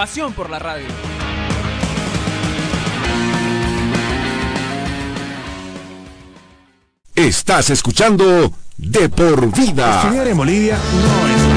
Pasión 0.00 0.32
por 0.32 0.48
la 0.48 0.58
radio. 0.58 0.86
Estás 7.14 7.68
escuchando 7.68 8.50
De 8.78 9.10
por 9.10 9.54
vida. 9.54 10.00
Estudiar 10.00 10.28
en 10.28 10.38
Bolivia 10.38 10.78
no 10.78 11.28
es 11.28 11.49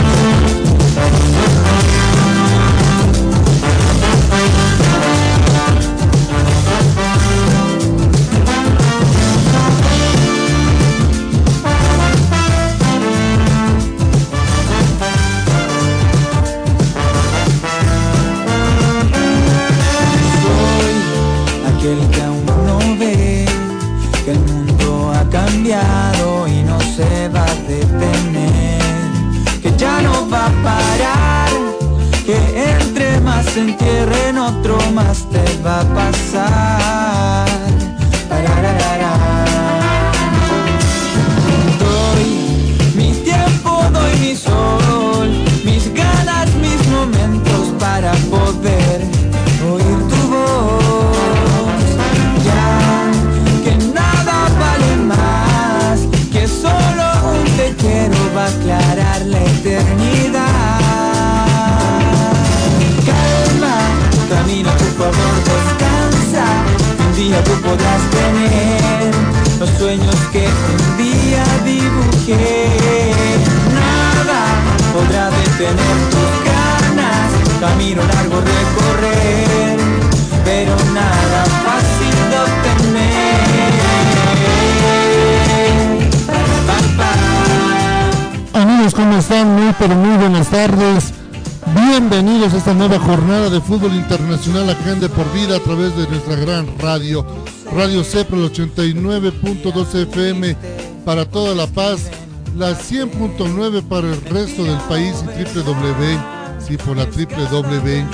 fútbol 93.73 93.95
internacional 93.95 94.69
acá 94.69 94.95
Por 95.15 95.33
Vida 95.33 95.55
a 95.55 95.59
través 95.59 95.97
de 95.97 96.07
nuestra 96.07 96.35
gran 96.35 96.67
radio. 96.77 97.25
Radio 97.73 98.03
Cepra, 98.03 98.37
el 98.37 98.53
89.2 98.53 99.95
FM 99.95 100.55
para 101.03 101.25
toda 101.25 101.55
La 101.55 101.65
Paz, 101.65 102.11
la 102.55 102.77
100.9 102.77 103.81
para 103.81 104.13
el 104.13 104.21
resto 104.25 104.63
del 104.63 104.77
país 104.81 105.25
y 105.39 105.43
www, 105.57 106.19
sí, 106.59 106.77
por 106.77 106.97
la 106.97 107.05
www, 107.05 108.05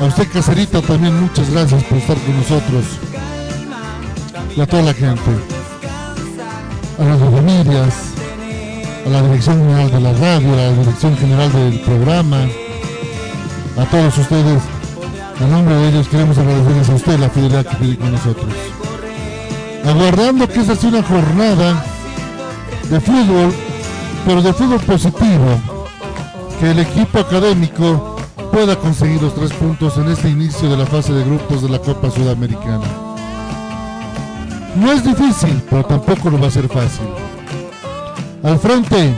A 0.00 0.04
usted 0.06 0.28
Caserita 0.32 0.82
también 0.82 1.18
muchas 1.20 1.50
gracias 1.50 1.82
por 1.84 1.98
estar 1.98 2.16
con 2.16 2.36
nosotros. 2.36 2.84
Y 4.56 4.60
a 4.60 4.66
toda 4.66 4.82
la 4.82 4.94
gente. 4.94 5.30
A 6.98 7.04
nuestras 7.04 7.30
familias, 7.30 8.13
a 9.04 9.08
la 9.08 9.22
Dirección 9.22 9.58
General 9.58 9.90
de 9.90 10.00
la 10.00 10.12
Radio, 10.12 10.52
a 10.52 10.56
la 10.56 10.72
Dirección 10.72 11.16
General 11.16 11.52
del 11.52 11.80
programa, 11.80 12.38
a 13.76 13.84
todos 13.86 14.18
ustedes. 14.18 14.62
A 15.40 15.46
nombre 15.46 15.74
de 15.74 15.88
ellos 15.88 16.08
queremos 16.08 16.38
agradecerles 16.38 16.88
a 16.88 16.94
usted 16.94 17.18
la 17.18 17.28
fidelidad 17.28 17.66
que 17.66 17.76
tiene 17.76 17.96
con 17.96 18.12
nosotros. 18.12 18.52
Aguardando 19.84 20.48
que 20.48 20.60
esta 20.60 20.76
sea 20.76 20.88
una 20.90 21.02
jornada 21.02 21.84
de 22.88 23.00
fútbol, 23.00 23.52
pero 24.24 24.42
de 24.42 24.52
fútbol 24.52 24.80
positivo, 24.80 25.60
que 26.60 26.70
el 26.70 26.78
equipo 26.78 27.18
académico 27.18 28.16
pueda 28.52 28.76
conseguir 28.76 29.20
los 29.20 29.34
tres 29.34 29.52
puntos 29.52 29.98
en 29.98 30.08
este 30.08 30.30
inicio 30.30 30.70
de 30.70 30.76
la 30.76 30.86
fase 30.86 31.12
de 31.12 31.24
grupos 31.24 31.62
de 31.62 31.68
la 31.68 31.78
Copa 31.78 32.10
Sudamericana. 32.10 32.86
No 34.76 34.92
es 34.92 35.04
difícil, 35.04 35.62
pero 35.68 35.84
tampoco 35.84 36.30
lo 36.30 36.40
va 36.40 36.46
a 36.46 36.50
ser 36.50 36.68
fácil. 36.68 37.23
Al 38.44 38.58
frente, 38.58 39.14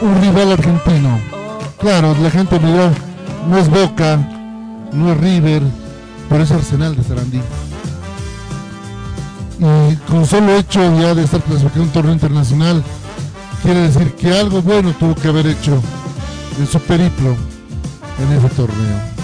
un 0.00 0.20
rival 0.20 0.52
argentino. 0.52 1.18
Claro, 1.80 2.14
la 2.22 2.30
gente 2.30 2.56
dirá, 2.60 2.88
no 3.50 3.58
es 3.58 3.68
Boca, 3.68 4.16
no 4.92 5.10
es 5.10 5.18
River, 5.18 5.60
pero 6.28 6.44
es 6.44 6.52
Arsenal 6.52 6.94
de 6.94 7.02
Sarandí. 7.02 7.40
Y 9.58 9.96
con 10.08 10.24
solo 10.24 10.54
hecho 10.54 10.80
ya 11.00 11.16
de 11.16 11.24
estar 11.24 11.42
clasificado 11.42 11.82
en 11.82 11.88
un 11.88 11.92
torneo 11.92 12.12
internacional, 12.12 12.84
quiere 13.64 13.80
decir 13.80 14.14
que 14.14 14.38
algo 14.38 14.62
bueno 14.62 14.92
tuvo 14.92 15.16
que 15.16 15.26
haber 15.26 15.48
hecho 15.48 15.82
en 16.56 16.66
su 16.68 16.78
periplo 16.78 17.34
en 18.20 18.38
ese 18.38 18.48
torneo. 18.50 19.14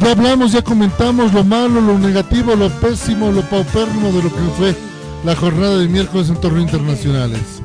Ya 0.00 0.10
hablamos, 0.10 0.52
ya 0.52 0.60
comentamos 0.60 1.32
lo 1.32 1.44
malo, 1.44 1.80
lo 1.80 1.98
negativo, 1.98 2.54
lo 2.56 2.68
pésimo, 2.68 3.32
lo 3.32 3.40
paupérrimo 3.40 4.08
de 4.08 4.22
lo 4.22 4.28
que 4.28 4.40
fue 4.58 4.83
la 5.24 5.34
jornada 5.34 5.78
de 5.78 5.88
miércoles 5.88 6.28
en 6.28 6.36
torneos 6.36 6.64
internacionales. 6.64 7.62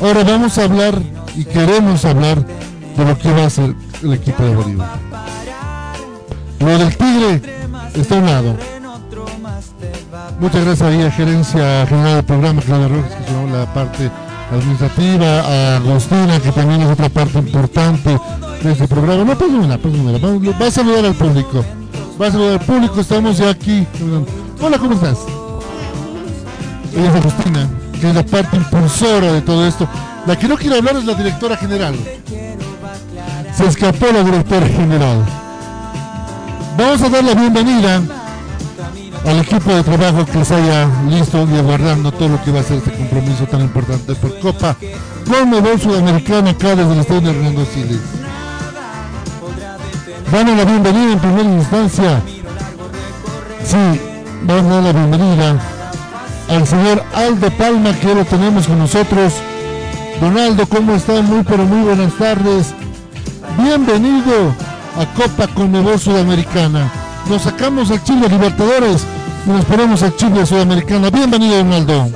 Ahora 0.00 0.24
vamos 0.24 0.56
a 0.58 0.64
hablar 0.64 1.00
y 1.36 1.44
queremos 1.44 2.04
hablar 2.04 2.44
de 2.44 3.04
lo 3.04 3.18
que 3.18 3.30
va 3.32 3.42
a 3.42 3.46
hacer 3.46 3.74
el 4.02 4.12
equipo 4.14 4.42
de 4.42 4.54
Bolívar. 4.54 4.98
Lo 6.60 6.78
del 6.78 6.96
Tigre 6.96 7.42
está 7.94 8.16
a 8.16 8.18
un 8.18 8.26
lado. 8.26 8.56
Muchas 10.40 10.64
gracias 10.64 10.88
a 10.88 11.10
Gerencia 11.10 11.86
General 11.86 12.14
del 12.16 12.24
Programa, 12.24 12.62
Claudia 12.62 12.88
Rojas, 12.88 13.12
que 13.12 13.32
son 13.32 13.52
la 13.52 13.72
parte 13.74 14.10
administrativa, 14.50 15.40
a 15.40 15.76
Agostina, 15.76 16.40
que 16.40 16.52
también 16.52 16.82
es 16.82 16.88
otra 16.88 17.08
parte 17.08 17.38
importante 17.38 18.18
de 18.62 18.72
este 18.72 18.88
programa. 18.88 19.24
No, 19.24 19.38
pues 19.38 19.50
una, 19.50 19.78
pues. 19.78 19.94
Va, 19.94 20.58
va 20.58 20.66
a 20.66 20.70
saludar 20.70 21.04
al 21.04 21.14
público. 21.14 21.64
Va 22.20 22.28
a 22.28 22.32
saludar 22.32 22.60
al 22.60 22.66
público, 22.66 23.00
estamos 23.00 23.38
ya 23.38 23.50
aquí. 23.50 23.86
Hola, 24.60 24.78
¿cómo 24.78 24.94
estás? 24.94 25.18
Es 26.96 27.12
Agustina, 27.12 27.68
que 28.00 28.08
es 28.08 28.14
la 28.14 28.24
parte 28.24 28.56
impulsora 28.56 29.32
de 29.32 29.40
todo 29.40 29.66
esto. 29.66 29.88
La 30.26 30.36
que 30.36 30.46
no 30.46 30.56
quiere 30.56 30.78
hablar 30.78 30.96
es 30.96 31.04
la 31.04 31.14
directora 31.14 31.56
general. 31.56 31.96
Se 33.52 33.66
escapó 33.66 34.06
la 34.12 34.22
directora 34.22 34.66
general. 34.66 35.24
Vamos 36.78 37.02
a 37.02 37.08
dar 37.08 37.24
la 37.24 37.34
bienvenida 37.34 38.00
al 39.26 39.38
equipo 39.40 39.72
de 39.74 39.82
trabajo 39.82 40.24
que 40.24 40.44
se 40.44 40.54
haya 40.54 40.88
listo 41.08 41.48
y 41.52 41.56
aguardando 41.56 42.12
todo 42.12 42.28
lo 42.28 42.44
que 42.44 42.52
va 42.52 42.60
a 42.60 42.62
ser 42.62 42.76
este 42.78 42.92
compromiso 42.92 43.46
tan 43.46 43.62
importante 43.62 44.14
por 44.14 44.38
Copa 44.38 44.76
Conmebol 45.28 45.80
Sudamericana 45.80 46.50
acá 46.50 46.76
desde 46.76 46.92
el 46.92 47.00
estadio 47.00 47.30
Hernando 47.30 47.64
Siles. 47.64 48.00
Damos 50.30 50.56
la 50.56 50.64
bienvenida 50.64 51.12
en 51.12 51.18
primera 51.18 51.42
instancia. 51.42 52.22
Sí, 53.64 54.00
vamos 54.42 54.64
a 54.64 54.74
dar 54.74 54.82
la 54.82 54.92
bienvenida 54.92 55.73
al 56.48 56.66
señor 56.66 57.02
Aldo 57.14 57.50
Palma 57.52 57.92
que 57.98 58.14
lo 58.14 58.24
tenemos 58.24 58.66
con 58.66 58.78
nosotros. 58.78 59.34
Donaldo, 60.20 60.66
¿cómo 60.66 60.94
está? 60.94 61.22
Muy 61.22 61.42
pero 61.42 61.64
muy 61.64 61.82
buenas 61.82 62.12
tardes. 62.14 62.74
Bienvenido 63.58 64.54
a 64.96 65.06
Copa 65.14 65.46
Conmebol 65.48 65.98
Sudamericana. 65.98 66.90
Nos 67.28 67.42
sacamos 67.42 67.90
al 67.90 68.02
Chile 68.04 68.28
Libertadores 68.28 69.04
y 69.46 69.50
nos 69.50 69.64
ponemos 69.64 70.02
al 70.02 70.16
Chile 70.16 70.46
Sudamericana. 70.46 71.10
Bienvenido, 71.10 71.56
Donaldo. 71.58 72.10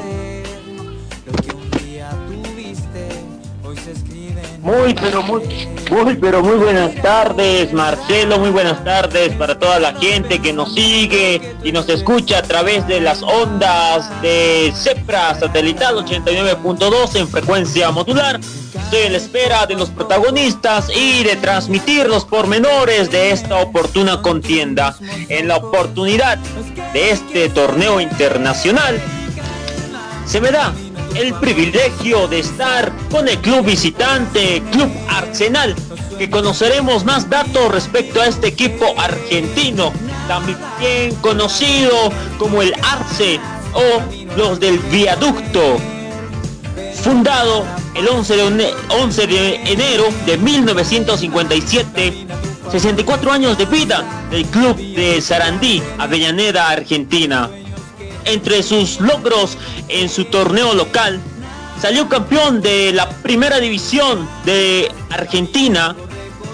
Muy, 4.62 4.94
pero 4.94 5.22
muy, 5.22 5.42
muy, 5.90 6.16
pero 6.16 6.42
muy 6.42 6.56
buenas 6.56 6.94
tardes, 6.96 7.72
Marcelo, 7.72 8.38
muy 8.38 8.50
buenas 8.50 8.82
tardes 8.84 9.34
para 9.34 9.58
toda 9.58 9.78
la 9.78 9.94
gente 9.94 10.40
que 10.40 10.52
nos 10.52 10.74
sigue 10.74 11.56
y 11.62 11.72
nos 11.72 11.88
escucha 11.88 12.38
a 12.38 12.42
través 12.42 12.86
de 12.86 13.00
las 13.00 13.22
ondas 13.22 14.10
de 14.20 14.72
CEPRA 14.74 15.34
satelital 15.38 15.96
89.2 15.96 17.16
en 17.16 17.28
frecuencia 17.28 17.90
modular. 17.90 18.38
Estoy 18.38 19.00
en 19.00 19.12
la 19.12 19.18
espera 19.18 19.66
de 19.66 19.74
los 19.74 19.90
protagonistas 19.90 20.90
y 20.94 21.24
de 21.24 21.36
transmitir 21.36 22.06
los 22.06 22.24
pormenores 22.24 23.10
de 23.10 23.30
esta 23.30 23.56
oportuna 23.56 24.20
contienda. 24.22 24.96
En 25.28 25.48
la 25.48 25.56
oportunidad 25.56 26.38
de 26.92 27.10
este 27.10 27.48
torneo 27.48 28.00
internacional, 28.00 29.00
se 30.26 30.40
me 30.40 30.50
da 30.50 30.72
el 31.14 31.34
privilegio 31.34 32.28
de 32.28 32.40
estar 32.40 32.92
con 33.10 33.28
el 33.28 33.38
club 33.38 33.64
visitante, 33.64 34.62
Club 34.72 34.90
Arsenal, 35.08 35.74
que 36.18 36.30
conoceremos 36.30 37.04
más 37.04 37.28
datos 37.28 37.70
respecto 37.70 38.20
a 38.20 38.26
este 38.26 38.48
equipo 38.48 38.86
argentino, 38.98 39.92
también 40.26 41.14
conocido 41.20 42.12
como 42.38 42.62
el 42.62 42.72
Arce 42.82 43.40
o 43.74 44.36
los 44.36 44.60
del 44.60 44.78
Viaducto, 44.78 45.78
fundado 47.02 47.64
el 47.94 48.08
11 48.08 48.36
de, 48.36 48.74
11 49.00 49.26
de 49.26 49.54
enero 49.72 50.04
de 50.26 50.38
1957. 50.38 52.26
64 52.70 53.32
años 53.32 53.56
de 53.56 53.64
vida 53.64 54.04
del 54.30 54.44
club 54.44 54.76
de 54.76 55.22
Sarandí, 55.22 55.82
Avellaneda, 55.98 56.68
Argentina 56.68 57.48
entre 58.28 58.62
sus 58.62 59.00
logros 59.00 59.56
en 59.88 60.08
su 60.08 60.24
torneo 60.26 60.74
local, 60.74 61.20
salió 61.80 62.08
campeón 62.08 62.60
de 62.60 62.92
la 62.92 63.08
primera 63.08 63.58
división 63.60 64.28
de 64.44 64.90
Argentina, 65.10 65.94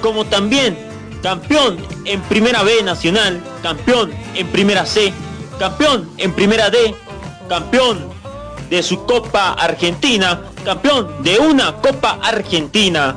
como 0.02 0.24
también 0.26 0.76
campeón 1.22 1.78
en 2.04 2.20
primera 2.22 2.62
B 2.62 2.82
nacional, 2.82 3.42
campeón 3.62 4.12
en 4.34 4.46
primera 4.48 4.84
C, 4.84 5.12
campeón 5.58 6.10
en 6.18 6.32
primera 6.32 6.70
D, 6.70 6.94
campeón 7.48 8.12
de 8.68 8.82
su 8.82 9.04
Copa 9.06 9.52
Argentina, 9.52 10.42
campeón 10.64 11.22
de 11.22 11.38
una 11.38 11.76
Copa 11.76 12.18
Argentina. 12.22 13.16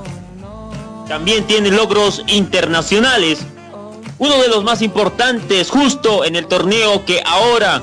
También 1.07 1.45
tiene 1.45 1.71
logros 1.71 2.24
internacionales. 2.27 3.39
Uno 4.19 4.42
de 4.42 4.48
los 4.48 4.63
más 4.63 4.81
importantes 4.81 5.69
justo 5.69 6.25
en 6.25 6.36
el 6.36 6.48
torneo 6.48 7.06
que 7.06 7.21
ahora 7.25 7.81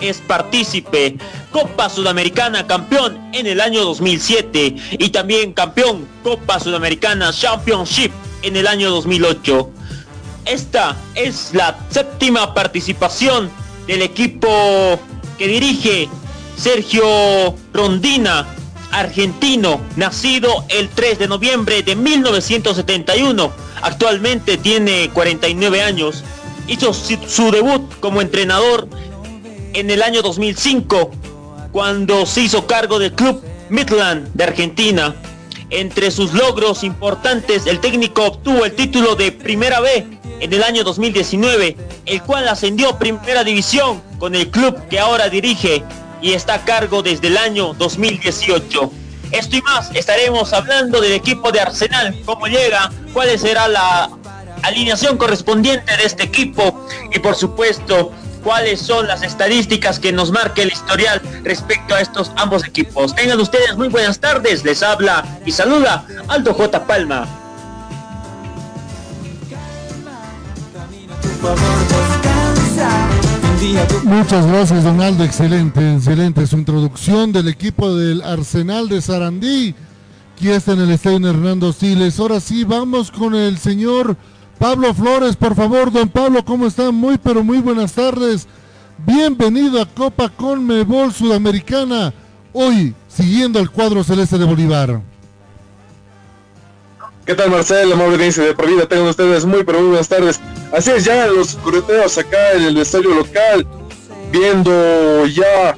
es 0.00 0.18
partícipe. 0.18 1.16
Copa 1.50 1.88
Sudamericana 1.88 2.66
campeón 2.66 3.18
en 3.32 3.46
el 3.46 3.60
año 3.60 3.84
2007 3.84 4.76
y 4.92 5.08
también 5.10 5.52
campeón 5.52 6.06
Copa 6.22 6.58
Sudamericana 6.60 7.32
Championship 7.32 8.12
en 8.42 8.56
el 8.56 8.66
año 8.66 8.90
2008. 8.90 9.70
Esta 10.44 10.96
es 11.14 11.54
la 11.54 11.78
séptima 11.90 12.52
participación 12.54 13.50
del 13.86 14.02
equipo 14.02 14.98
que 15.38 15.48
dirige 15.48 16.08
Sergio 16.56 17.54
Rondina, 17.72 18.46
argentino, 18.90 19.80
nacido 19.96 20.64
el 20.68 20.88
3 20.88 21.18
de 21.18 21.28
noviembre 21.28 21.82
de 21.82 21.96
1971. 21.96 23.52
Actualmente 23.82 24.56
tiene 24.56 25.10
49 25.10 25.82
años. 25.82 26.22
Hizo 26.66 26.92
su 26.94 27.50
debut 27.50 27.82
como 28.00 28.20
entrenador 28.20 28.88
en 29.74 29.90
el 29.90 30.02
año 30.02 30.22
2005, 30.22 31.10
cuando 31.72 32.24
se 32.26 32.42
hizo 32.42 32.66
cargo 32.66 32.98
del 32.98 33.12
club 33.12 33.42
Midland 33.68 34.32
de 34.34 34.44
Argentina. 34.44 35.14
Entre 35.70 36.10
sus 36.10 36.32
logros 36.32 36.84
importantes, 36.84 37.66
el 37.66 37.80
técnico 37.80 38.24
obtuvo 38.24 38.64
el 38.64 38.74
título 38.74 39.16
de 39.16 39.32
Primera 39.32 39.80
B 39.80 40.06
en 40.40 40.52
el 40.52 40.62
año 40.62 40.84
2019, 40.84 41.76
el 42.06 42.22
cual 42.22 42.46
ascendió 42.48 42.96
Primera 42.98 43.42
División 43.42 44.00
con 44.18 44.34
el 44.34 44.50
club 44.50 44.76
que 44.88 45.00
ahora 45.00 45.28
dirige 45.28 45.82
y 46.22 46.32
está 46.32 46.54
a 46.54 46.64
cargo 46.64 47.02
desde 47.02 47.26
el 47.26 47.36
año 47.36 47.74
2018. 47.74 48.92
Esto 49.32 49.56
y 49.56 49.62
más 49.62 49.90
estaremos 49.94 50.52
hablando 50.52 51.00
del 51.00 51.12
equipo 51.12 51.50
de 51.50 51.60
Arsenal, 51.60 52.16
cómo 52.24 52.46
llega, 52.46 52.92
cuál 53.12 53.36
será 53.36 53.66
la 53.66 54.10
alineación 54.62 55.18
correspondiente 55.18 55.96
de 55.96 56.04
este 56.04 56.22
equipo 56.22 56.86
y 57.12 57.18
por 57.18 57.34
supuesto 57.34 58.12
cuáles 58.44 58.80
son 58.80 59.08
las 59.08 59.22
estadísticas 59.22 59.98
que 59.98 60.12
nos 60.12 60.30
marca 60.30 60.62
el 60.62 60.68
historial 60.68 61.20
respecto 61.42 61.94
a 61.94 62.00
estos 62.00 62.30
ambos 62.36 62.64
equipos. 62.64 63.14
Tengan 63.14 63.40
ustedes 63.40 63.76
muy 63.76 63.88
buenas 63.88 64.20
tardes, 64.20 64.64
les 64.64 64.82
habla 64.82 65.24
y 65.44 65.50
saluda 65.50 66.06
Aldo 66.28 66.54
J. 66.54 66.86
Palma. 66.86 67.26
Muchas 74.04 74.46
gracias 74.46 74.84
Donaldo, 74.84 75.24
excelente, 75.24 75.94
excelente 75.94 76.46
su 76.46 76.56
introducción 76.56 77.32
del 77.32 77.48
equipo 77.48 77.94
del 77.94 78.22
Arsenal 78.22 78.88
de 78.88 79.00
Sarandí, 79.00 79.74
que 80.38 80.54
está 80.54 80.72
en 80.72 80.80
el 80.80 80.90
estadio 80.90 81.28
Hernando 81.28 81.72
Siles. 81.72 82.18
Ahora 82.20 82.40
sí, 82.40 82.64
vamos 82.64 83.10
con 83.10 83.34
el 83.34 83.58
señor 83.58 84.16
Pablo 84.58 84.94
Flores, 84.94 85.36
por 85.36 85.54
favor, 85.54 85.92
don 85.92 86.08
Pablo, 86.08 86.44
¿cómo 86.44 86.66
está? 86.66 86.90
Muy, 86.90 87.18
pero 87.18 87.44
muy 87.44 87.58
buenas 87.58 87.92
tardes. 87.92 88.46
Bienvenido 88.98 89.80
a 89.80 89.86
Copa 89.86 90.28
Conmebol 90.28 91.12
Sudamericana. 91.12 92.14
Hoy, 92.52 92.94
siguiendo 93.08 93.58
el 93.58 93.70
cuadro 93.70 94.04
celeste 94.04 94.38
de 94.38 94.44
Bolívar. 94.44 95.00
¿Qué 97.26 97.34
tal, 97.34 97.50
Marcel? 97.50 97.92
Amable 97.92 98.14
audiencia 98.14 98.44
de 98.44 98.54
por 98.54 98.66
vida, 98.68 98.86
tengan 98.86 99.08
ustedes 99.08 99.44
muy, 99.44 99.64
pero 99.64 99.80
muy 99.80 99.88
buenas 99.88 100.08
tardes. 100.08 100.40
Así 100.72 100.90
es, 100.90 101.04
ya 101.04 101.26
los 101.26 101.56
correteos 101.56 102.16
acá 102.18 102.52
en 102.52 102.62
el 102.62 102.76
estadio 102.78 103.14
local, 103.14 103.66
viendo 104.30 105.26
ya 105.26 105.76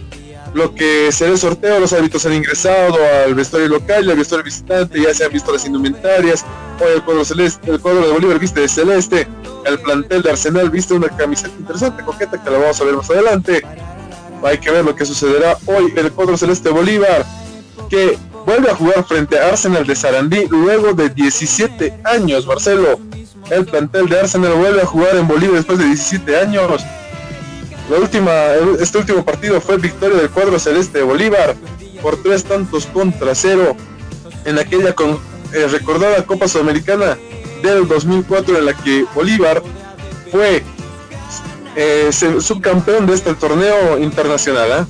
lo 0.56 0.74
que 0.74 1.12
será 1.12 1.32
el 1.32 1.38
sorteo, 1.38 1.78
los 1.78 1.92
hábitos 1.92 2.24
han 2.24 2.32
ingresado 2.32 2.96
al 3.24 3.34
vestuario 3.34 3.68
local 3.68 4.06
y 4.06 4.10
al 4.10 4.16
vestuario 4.16 4.42
visitante, 4.42 5.02
ya 5.02 5.12
se 5.12 5.26
han 5.26 5.30
visto 5.30 5.52
las 5.52 5.66
indumentarias, 5.66 6.46
hoy 6.80 6.94
el 6.94 7.02
cuadro 7.02 7.26
celeste, 7.26 7.70
el 7.70 7.78
cuadro 7.78 8.06
de 8.06 8.12
Bolívar 8.12 8.38
viste 8.38 8.60
de 8.60 8.68
celeste, 8.68 9.28
el 9.66 9.78
plantel 9.80 10.22
de 10.22 10.30
Arsenal 10.30 10.70
viste 10.70 10.94
una 10.94 11.08
camiseta 11.08 11.52
interesante, 11.58 12.02
coqueta, 12.02 12.42
que 12.42 12.50
la 12.50 12.56
vamos 12.56 12.80
a 12.80 12.84
ver 12.84 12.96
más 12.96 13.10
adelante. 13.10 13.62
Hay 14.42 14.58
que 14.58 14.70
ver 14.70 14.84
lo 14.84 14.94
que 14.94 15.04
sucederá 15.04 15.58
hoy 15.66 15.92
el 15.94 16.10
cuadro 16.12 16.38
celeste 16.38 16.70
Bolívar, 16.70 17.26
que 17.90 18.18
vuelve 18.46 18.70
a 18.70 18.74
jugar 18.74 19.04
frente 19.04 19.38
a 19.38 19.48
Arsenal 19.48 19.86
de 19.86 19.94
Sarandí 19.94 20.46
luego 20.48 20.94
de 20.94 21.10
17 21.10 22.00
años, 22.04 22.46
Marcelo. 22.46 22.98
El 23.50 23.66
plantel 23.66 24.08
de 24.08 24.20
Arsenal 24.20 24.54
vuelve 24.54 24.80
a 24.80 24.86
jugar 24.86 25.16
en 25.16 25.28
Bolívar 25.28 25.56
después 25.56 25.78
de 25.78 25.84
17 25.84 26.38
años 26.38 26.82
la 27.90 27.98
última, 27.98 28.32
este 28.80 28.98
último 28.98 29.24
partido 29.24 29.60
fue 29.60 29.76
victoria 29.76 30.18
del 30.18 30.30
cuadro 30.30 30.58
celeste 30.58 30.98
de 30.98 31.04
Bolívar 31.04 31.54
por 32.02 32.20
tres 32.22 32.44
tantos 32.44 32.86
contra 32.86 33.34
cero 33.34 33.76
en 34.44 34.58
aquella 34.58 34.94
eh, 35.52 35.66
recordada 35.70 36.24
Copa 36.24 36.48
Sudamericana 36.48 37.16
del 37.62 37.86
2004 37.86 38.58
en 38.58 38.66
la 38.66 38.74
que 38.74 39.04
Bolívar 39.14 39.62
fue 40.30 40.62
eh, 41.76 42.10
subcampeón 42.12 43.06
de 43.06 43.14
este 43.14 43.34
torneo 43.34 43.98
internacional. 43.98 44.72
¿ah? 44.72 44.86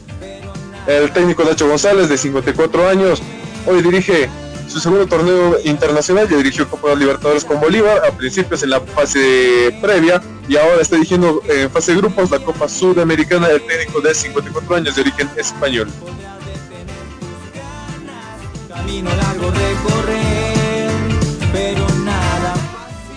El 0.86 1.12
técnico 1.12 1.44
Nacho 1.44 1.68
González, 1.68 2.08
de 2.08 2.16
54 2.16 2.88
años, 2.88 3.22
hoy 3.66 3.82
dirige 3.82 4.28
su 4.76 4.80
segundo 4.82 5.06
torneo 5.06 5.56
internacional, 5.64 6.28
ya 6.28 6.36
dirigió 6.36 6.68
Copa 6.68 6.90
de 6.90 6.96
Libertadores 6.96 7.46
con 7.46 7.58
Bolívar, 7.58 8.02
a 8.04 8.14
principios 8.14 8.62
en 8.62 8.68
la 8.68 8.80
fase 8.82 9.74
previa, 9.80 10.22
y 10.46 10.56
ahora 10.58 10.82
está 10.82 10.96
dirigiendo 10.96 11.40
en 11.48 11.70
fase 11.70 11.92
de 11.92 11.98
grupos 11.98 12.30
la 12.30 12.40
Copa 12.40 12.68
Sudamericana 12.68 13.48
del 13.48 13.62
técnico 13.66 14.02
de 14.02 14.14
54 14.14 14.76
años 14.76 14.94
de 14.94 15.00
origen 15.00 15.30
español. 15.38 15.88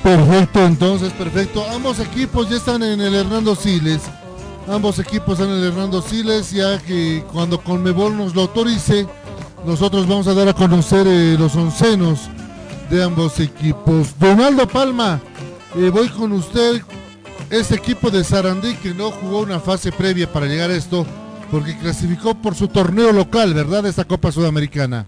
Perfecto, 0.02 0.66
entonces, 0.66 1.12
perfecto. 1.12 1.66
Ambos 1.76 2.00
equipos 2.00 2.50
ya 2.50 2.56
están 2.56 2.84
en 2.84 3.02
el 3.02 3.14
Hernando 3.14 3.54
Siles. 3.54 4.04
Ambos 4.66 4.98
equipos 4.98 5.38
están 5.38 5.50
en 5.54 5.62
el 5.62 5.68
Hernando 5.74 6.02
Siles, 6.02 6.52
ya 6.52 6.80
que 6.80 7.22
cuando 7.34 7.60
Conmebol 7.60 8.16
nos 8.16 8.34
lo 8.34 8.44
autorice, 8.44 9.06
nosotros 9.66 10.08
vamos 10.08 10.28
a 10.28 10.34
dar 10.34 10.48
a 10.48 10.54
conocer 10.54 11.06
eh, 11.08 11.36
los 11.38 11.56
oncenos 11.56 12.30
de 12.90 13.04
ambos 13.04 13.40
equipos. 13.40 14.18
Donaldo 14.20 14.68
Palma, 14.68 15.20
eh, 15.76 15.90
voy 15.90 16.10
con 16.10 16.32
usted. 16.32 16.82
Este 17.50 17.76
equipo 17.76 18.12
de 18.12 18.24
Sarandí 18.24 18.76
que 18.76 18.94
no 18.94 19.10
jugó 19.10 19.40
una 19.40 19.60
fase 19.60 19.92
previa 19.92 20.32
para 20.32 20.46
llegar 20.46 20.70
a 20.70 20.76
esto, 20.76 21.06
porque 21.50 21.78
clasificó 21.78 22.36
por 22.36 22.54
su 22.54 22.68
torneo 22.68 23.12
local, 23.12 23.54
¿verdad? 23.56 23.88
Esta 23.88 24.06
Copa 24.06 24.32
Sudamericana. 24.32 25.08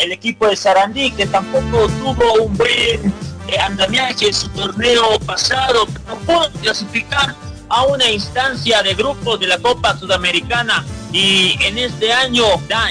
el 0.00 0.12
equipo 0.12 0.46
de 0.48 0.56
Sarandí, 0.56 1.10
que 1.12 1.26
tampoco 1.26 1.88
tuvo 1.88 2.44
un 2.44 2.56
buen 2.56 3.14
eh, 3.48 3.58
andamiaje 3.64 4.26
en 4.28 4.34
su 4.34 4.48
torneo 4.50 5.18
pasado, 5.20 5.86
no 6.06 6.16
pudo 6.16 6.50
clasificar 6.60 7.34
a 7.72 7.84
una 7.84 8.10
instancia 8.10 8.82
de 8.82 8.94
grupos 8.94 9.40
de 9.40 9.46
la 9.46 9.58
Copa 9.58 9.96
Sudamericana 9.98 10.84
y 11.10 11.56
en 11.62 11.78
este 11.78 12.12
año, 12.12 12.44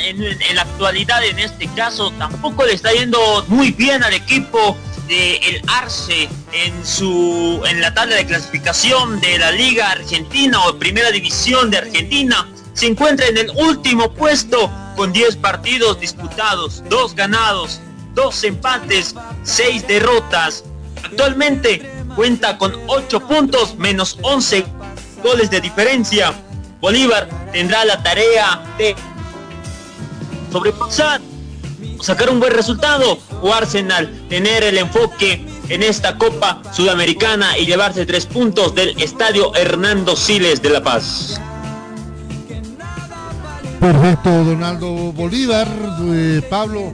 en, 0.04 0.56
la 0.56 0.64
actualidad 0.64 1.24
en 1.24 1.38
este 1.38 1.68
caso, 1.76 2.12
tampoco 2.18 2.66
le 2.66 2.74
está 2.74 2.92
yendo 2.92 3.46
muy 3.48 3.72
bien 3.72 4.04
al 4.04 4.14
equipo 4.14 4.76
de 5.08 5.62
Arce 5.68 6.28
en 6.52 6.86
su 6.86 7.62
en 7.68 7.80
la 7.80 7.94
tabla 7.94 8.16
de 8.16 8.26
clasificación 8.26 9.20
de 9.20 9.38
la 9.38 9.52
Liga 9.52 9.92
Argentina 9.92 10.60
o 10.66 10.76
Primera 10.78 11.12
División 11.12 11.70
de 11.70 11.78
Argentina 11.78 12.48
se 12.74 12.88
encuentra 12.88 13.28
en 13.28 13.38
el 13.38 13.52
último 13.58 14.12
puesto 14.14 14.72
con 14.96 15.14
10 15.14 15.36
partidos 15.38 16.00
disputados, 16.00 16.84
2 16.90 17.16
ganados, 17.16 17.82
2 18.16 18.44
empates, 18.46 19.14
6 19.44 19.88
derrotas. 19.88 20.64
Actualmente 21.04 22.01
cuenta 22.16 22.58
con 22.58 22.74
8 22.88 23.20
puntos 23.28 23.76
menos 23.78 24.18
11 24.22 24.66
goles 25.24 25.50
de 25.50 25.62
diferencia. 25.62 26.34
Bolívar 26.80 27.30
tendrá 27.52 27.86
la 27.86 28.02
tarea 28.02 28.64
de 28.78 28.96
sobrepasar, 30.52 31.22
sacar 32.02 32.30
un 32.30 32.40
buen 32.40 32.54
resultado 32.54 33.20
o 33.42 33.54
Arsenal 33.54 34.10
tener 34.30 34.64
el 34.64 34.78
enfoque 34.78 35.46
en 35.70 35.84
esta 35.84 36.18
Copa 36.18 36.62
Sudamericana 36.74 37.58
y 37.58 37.66
llevarse 37.66 38.06
tres 38.06 38.26
puntos 38.26 38.76
del 38.76 39.00
Estadio 39.02 39.56
Hernando 39.56 40.16
Siles 40.16 40.62
de 40.62 40.70
La 40.70 40.84
Paz. 40.84 41.40
Perfecto, 43.80 44.44
Donaldo 44.44 45.12
Bolívar, 45.12 45.68
eh, 46.14 46.42
Pablo, 46.50 46.94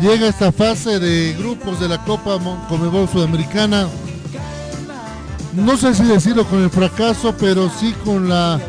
llega 0.00 0.28
esta 0.28 0.52
fase 0.52 0.98
de 0.98 1.34
grupos 1.34 1.80
de 1.80 1.88
la 1.88 2.02
Copa 2.04 2.38
Comebol 2.68 3.08
Sudamericana. 3.08 3.88
No 5.56 5.76
sé 5.76 5.94
si 5.94 6.04
decirlo 6.04 6.44
con 6.46 6.62
el 6.64 6.70
fracaso, 6.70 7.34
pero 7.38 7.70
sí 7.70 7.94
con 8.04 8.28
la 8.28 8.60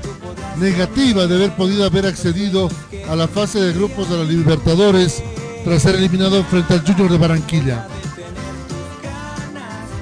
negativa 0.57 1.25
de 1.25 1.35
haber 1.35 1.55
podido 1.55 1.83
haber 1.83 2.05
accedido 2.05 2.69
a 3.09 3.15
la 3.15 3.27
fase 3.27 3.59
de 3.59 3.73
grupos 3.73 4.07
de 4.09 4.17
la 4.17 4.23
Libertadores 4.23 5.23
tras 5.63 5.81
ser 5.81 5.95
eliminado 5.95 6.43
frente 6.43 6.75
al 6.75 6.85
Junior 6.85 7.11
de 7.11 7.17
Barranquilla. 7.17 7.87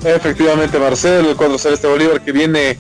Efectivamente, 0.04 0.78
Marcelo, 0.78 1.30
el 1.30 1.38
cuadro 1.38 1.58
celeste 1.58 1.88
Bolívar 1.88 2.22
que 2.22 2.34
viene 2.34 2.78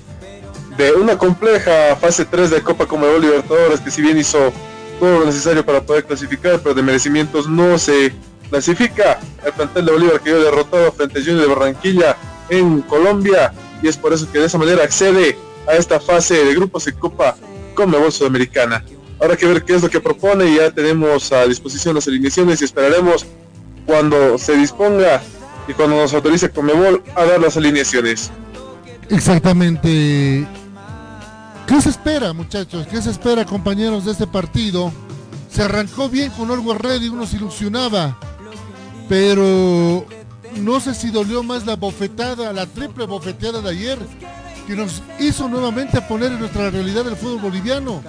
de 0.77 0.91
una 0.91 1.17
compleja 1.17 1.95
fase 1.95 2.25
3 2.25 2.49
de 2.49 2.61
Copa 2.61 2.85
Comebol 2.85 3.21
Libertadores 3.21 3.79
que 3.79 3.89
si 3.89 4.01
bien 4.01 4.17
hizo 4.17 4.51
todo 4.99 5.19
lo 5.19 5.25
necesario 5.25 5.65
para 5.65 5.81
poder 5.81 6.03
clasificar, 6.03 6.59
pero 6.59 6.75
de 6.75 6.81
merecimientos 6.81 7.47
no 7.47 7.77
se 7.77 8.13
clasifica. 8.49 9.21
El 9.45 9.53
plantel 9.53 9.85
de 9.85 9.91
Bolívar 9.93 10.19
quedó 10.19 10.43
derrotado 10.43 10.91
frente 10.91 11.19
a 11.19 11.21
Junior 11.21 11.41
de 11.41 11.47
Barranquilla 11.47 12.17
en 12.49 12.81
Colombia 12.81 13.53
y 13.83 13.89
es 13.89 13.97
por 13.97 14.13
eso 14.13 14.31
que 14.31 14.39
de 14.39 14.45
esa 14.45 14.57
manera 14.57 14.83
accede 14.83 15.37
a 15.67 15.73
esta 15.73 15.99
fase 15.99 16.45
de 16.45 16.55
grupos 16.55 16.85
de 16.85 16.93
Copa 16.93 17.35
Comebol 17.75 18.11
Sudamericana. 18.11 18.83
Ahora 19.19 19.35
que 19.35 19.45
ver 19.45 19.63
qué 19.63 19.75
es 19.75 19.83
lo 19.83 19.89
que 19.89 19.99
propone 19.99 20.45
y 20.45 20.55
ya 20.55 20.71
tenemos 20.71 21.31
a 21.31 21.45
disposición 21.45 21.95
las 21.95 22.07
alineaciones 22.07 22.61
y 22.61 22.65
esperaremos 22.65 23.25
cuando 23.85 24.37
se 24.37 24.55
disponga 24.55 25.21
y 25.67 25.73
cuando 25.73 25.97
nos 25.97 26.13
autorice 26.13 26.49
Comebol 26.49 27.03
a 27.15 27.25
dar 27.25 27.41
las 27.41 27.57
alineaciones. 27.57 28.31
Exactamente. 29.09 30.47
¿Qué 31.67 31.81
se 31.81 31.89
espera, 31.89 32.33
muchachos? 32.33 32.87
¿Qué 32.87 33.01
se 33.01 33.11
espera, 33.11 33.45
compañeros, 33.45 34.05
de 34.05 34.13
este 34.13 34.27
partido? 34.27 34.91
Se 35.49 35.61
arrancó 35.61 36.09
bien 36.09 36.31
con 36.31 36.49
Orwell 36.49 36.79
Ready, 36.79 37.09
uno 37.09 37.27
se 37.27 37.35
ilusionaba, 37.35 38.17
pero 39.07 40.05
no 40.57 40.79
sé 40.79 40.93
si 40.93 41.11
dolió 41.11 41.43
más 41.43 41.65
la 41.65 41.75
bofetada, 41.75 42.53
la 42.53 42.65
triple 42.65 43.05
bofeteada 43.05 43.61
de 43.61 43.69
ayer, 43.69 43.99
que 44.67 44.75
nos 44.75 45.01
hizo 45.19 45.47
nuevamente 45.47 46.01
poner 46.01 46.31
en 46.31 46.39
nuestra 46.39 46.69
realidad 46.69 47.07
el 47.07 47.15
fútbol 47.15 47.41
boliviano. 47.41 48.03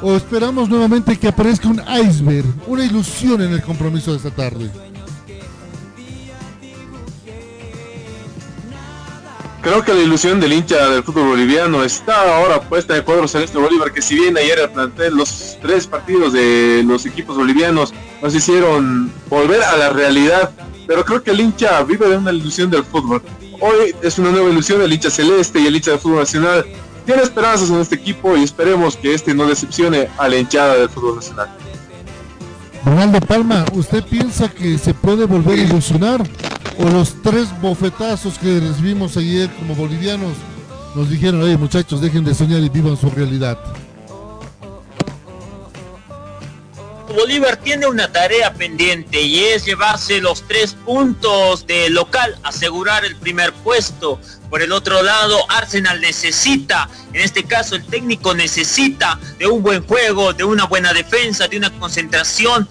O 0.00 0.16
esperamos 0.16 0.68
nuevamente 0.68 1.16
que 1.16 1.28
aparezca 1.28 1.68
un 1.68 1.80
iceberg, 1.80 2.46
una 2.66 2.84
ilusión 2.84 3.40
en 3.42 3.52
el 3.52 3.62
compromiso 3.62 4.10
de 4.10 4.16
esta 4.16 4.30
tarde. 4.30 4.70
Creo 9.62 9.84
que 9.84 9.94
la 9.94 10.00
ilusión 10.00 10.40
del 10.40 10.54
hincha 10.54 10.88
del 10.88 11.04
fútbol 11.04 11.28
boliviano 11.28 11.84
está 11.84 12.36
ahora 12.36 12.60
puesta 12.60 12.96
en 12.96 13.04
cuadro 13.04 13.28
celeste 13.28 13.58
Bolívar, 13.58 13.92
que 13.92 14.02
si 14.02 14.16
bien 14.16 14.36
ayer 14.36 14.58
el 14.58 14.70
plantel, 14.70 15.14
los 15.14 15.56
tres 15.62 15.86
partidos 15.86 16.32
de 16.32 16.82
los 16.84 17.06
equipos 17.06 17.36
bolivianos 17.36 17.94
nos 18.20 18.34
hicieron 18.34 19.12
volver 19.30 19.62
a 19.62 19.76
la 19.76 19.90
realidad, 19.90 20.50
pero 20.92 21.06
creo 21.06 21.22
que 21.22 21.30
el 21.30 21.40
hincha 21.40 21.82
vive 21.84 22.06
de 22.06 22.18
una 22.18 22.32
ilusión 22.32 22.70
del 22.70 22.84
fútbol. 22.84 23.22
Hoy 23.60 23.94
es 24.02 24.18
una 24.18 24.30
nueva 24.30 24.50
ilusión, 24.50 24.82
el 24.82 24.92
hincha 24.92 25.08
celeste 25.08 25.58
y 25.58 25.66
el 25.66 25.74
hincha 25.74 25.92
del 25.92 26.00
fútbol 26.00 26.18
nacional 26.18 26.66
tiene 27.06 27.22
esperanzas 27.22 27.70
en 27.70 27.76
este 27.80 27.94
equipo 27.94 28.36
y 28.36 28.42
esperemos 28.42 28.94
que 28.98 29.14
este 29.14 29.32
no 29.32 29.46
decepcione 29.46 30.10
a 30.18 30.28
la 30.28 30.36
hinchada 30.36 30.74
del 30.74 30.90
fútbol 30.90 31.16
nacional. 31.16 31.48
Ronaldo 32.84 33.20
Palma, 33.20 33.64
¿usted 33.72 34.04
piensa 34.04 34.50
que 34.50 34.76
se 34.76 34.92
puede 34.92 35.24
volver 35.24 35.60
a 35.60 35.62
ilusionar? 35.62 36.22
¿O 36.78 36.84
los 36.90 37.22
tres 37.22 37.48
bofetazos 37.62 38.38
que 38.38 38.60
recibimos 38.60 39.16
ayer 39.16 39.48
como 39.58 39.74
bolivianos 39.74 40.34
nos 40.94 41.08
dijeron, 41.08 41.40
oye 41.40 41.56
muchachos, 41.56 42.02
dejen 42.02 42.22
de 42.22 42.34
soñar 42.34 42.60
y 42.60 42.68
vivan 42.68 42.98
su 42.98 43.08
realidad? 43.08 43.58
Bolívar 47.12 47.56
tiene 47.58 47.86
una 47.86 48.10
tarea 48.10 48.52
pendiente 48.54 49.20
y 49.20 49.44
es 49.44 49.64
llevarse 49.64 50.20
los 50.20 50.46
tres 50.48 50.74
puntos 50.84 51.66
de 51.66 51.90
local, 51.90 52.38
asegurar 52.42 53.04
el 53.04 53.16
primer 53.16 53.52
puesto. 53.52 54.20
Por 54.50 54.62
el 54.62 54.72
otro 54.72 55.02
lado, 55.02 55.38
Arsenal 55.50 56.00
necesita, 56.00 56.88
en 57.12 57.20
este 57.20 57.44
caso 57.44 57.76
el 57.76 57.84
técnico 57.86 58.34
necesita 58.34 59.18
de 59.38 59.46
un 59.46 59.62
buen 59.62 59.86
juego, 59.86 60.32
de 60.32 60.44
una 60.44 60.64
buena 60.64 60.92
defensa, 60.92 61.48
de 61.48 61.58
una 61.58 61.70
concentración 61.78 62.68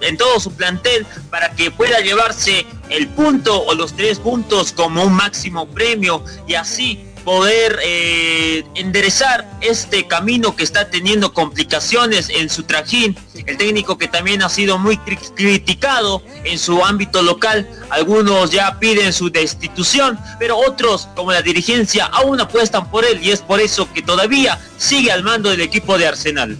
en 0.00 0.16
todo 0.16 0.40
su 0.40 0.52
plantel 0.52 1.06
para 1.30 1.50
que 1.52 1.70
pueda 1.70 2.00
llevarse 2.00 2.66
el 2.88 3.08
punto 3.08 3.62
o 3.62 3.74
los 3.74 3.94
tres 3.94 4.18
puntos 4.18 4.72
como 4.72 5.04
un 5.04 5.12
máximo 5.12 5.68
premio 5.68 6.24
y 6.46 6.54
así 6.54 7.09
poder 7.24 7.78
eh, 7.84 8.64
enderezar 8.74 9.48
este 9.60 10.06
camino 10.06 10.56
que 10.56 10.64
está 10.64 10.90
teniendo 10.90 11.32
complicaciones 11.32 12.28
en 12.30 12.48
su 12.50 12.64
trajín. 12.64 13.16
El 13.46 13.56
técnico 13.56 13.98
que 13.98 14.08
también 14.08 14.42
ha 14.42 14.48
sido 14.48 14.78
muy 14.78 14.96
criticado 14.98 16.22
en 16.44 16.58
su 16.58 16.84
ámbito 16.84 17.22
local. 17.22 17.68
Algunos 17.90 18.50
ya 18.50 18.78
piden 18.78 19.12
su 19.12 19.30
destitución, 19.30 20.18
pero 20.38 20.58
otros, 20.58 21.08
como 21.14 21.32
la 21.32 21.42
dirigencia, 21.42 22.06
aún 22.06 22.40
apuestan 22.40 22.90
por 22.90 23.04
él 23.04 23.20
y 23.22 23.30
es 23.30 23.40
por 23.40 23.60
eso 23.60 23.90
que 23.92 24.02
todavía 24.02 24.58
sigue 24.78 25.12
al 25.12 25.22
mando 25.22 25.50
del 25.50 25.60
equipo 25.60 25.98
de 25.98 26.06
Arsenal. 26.06 26.56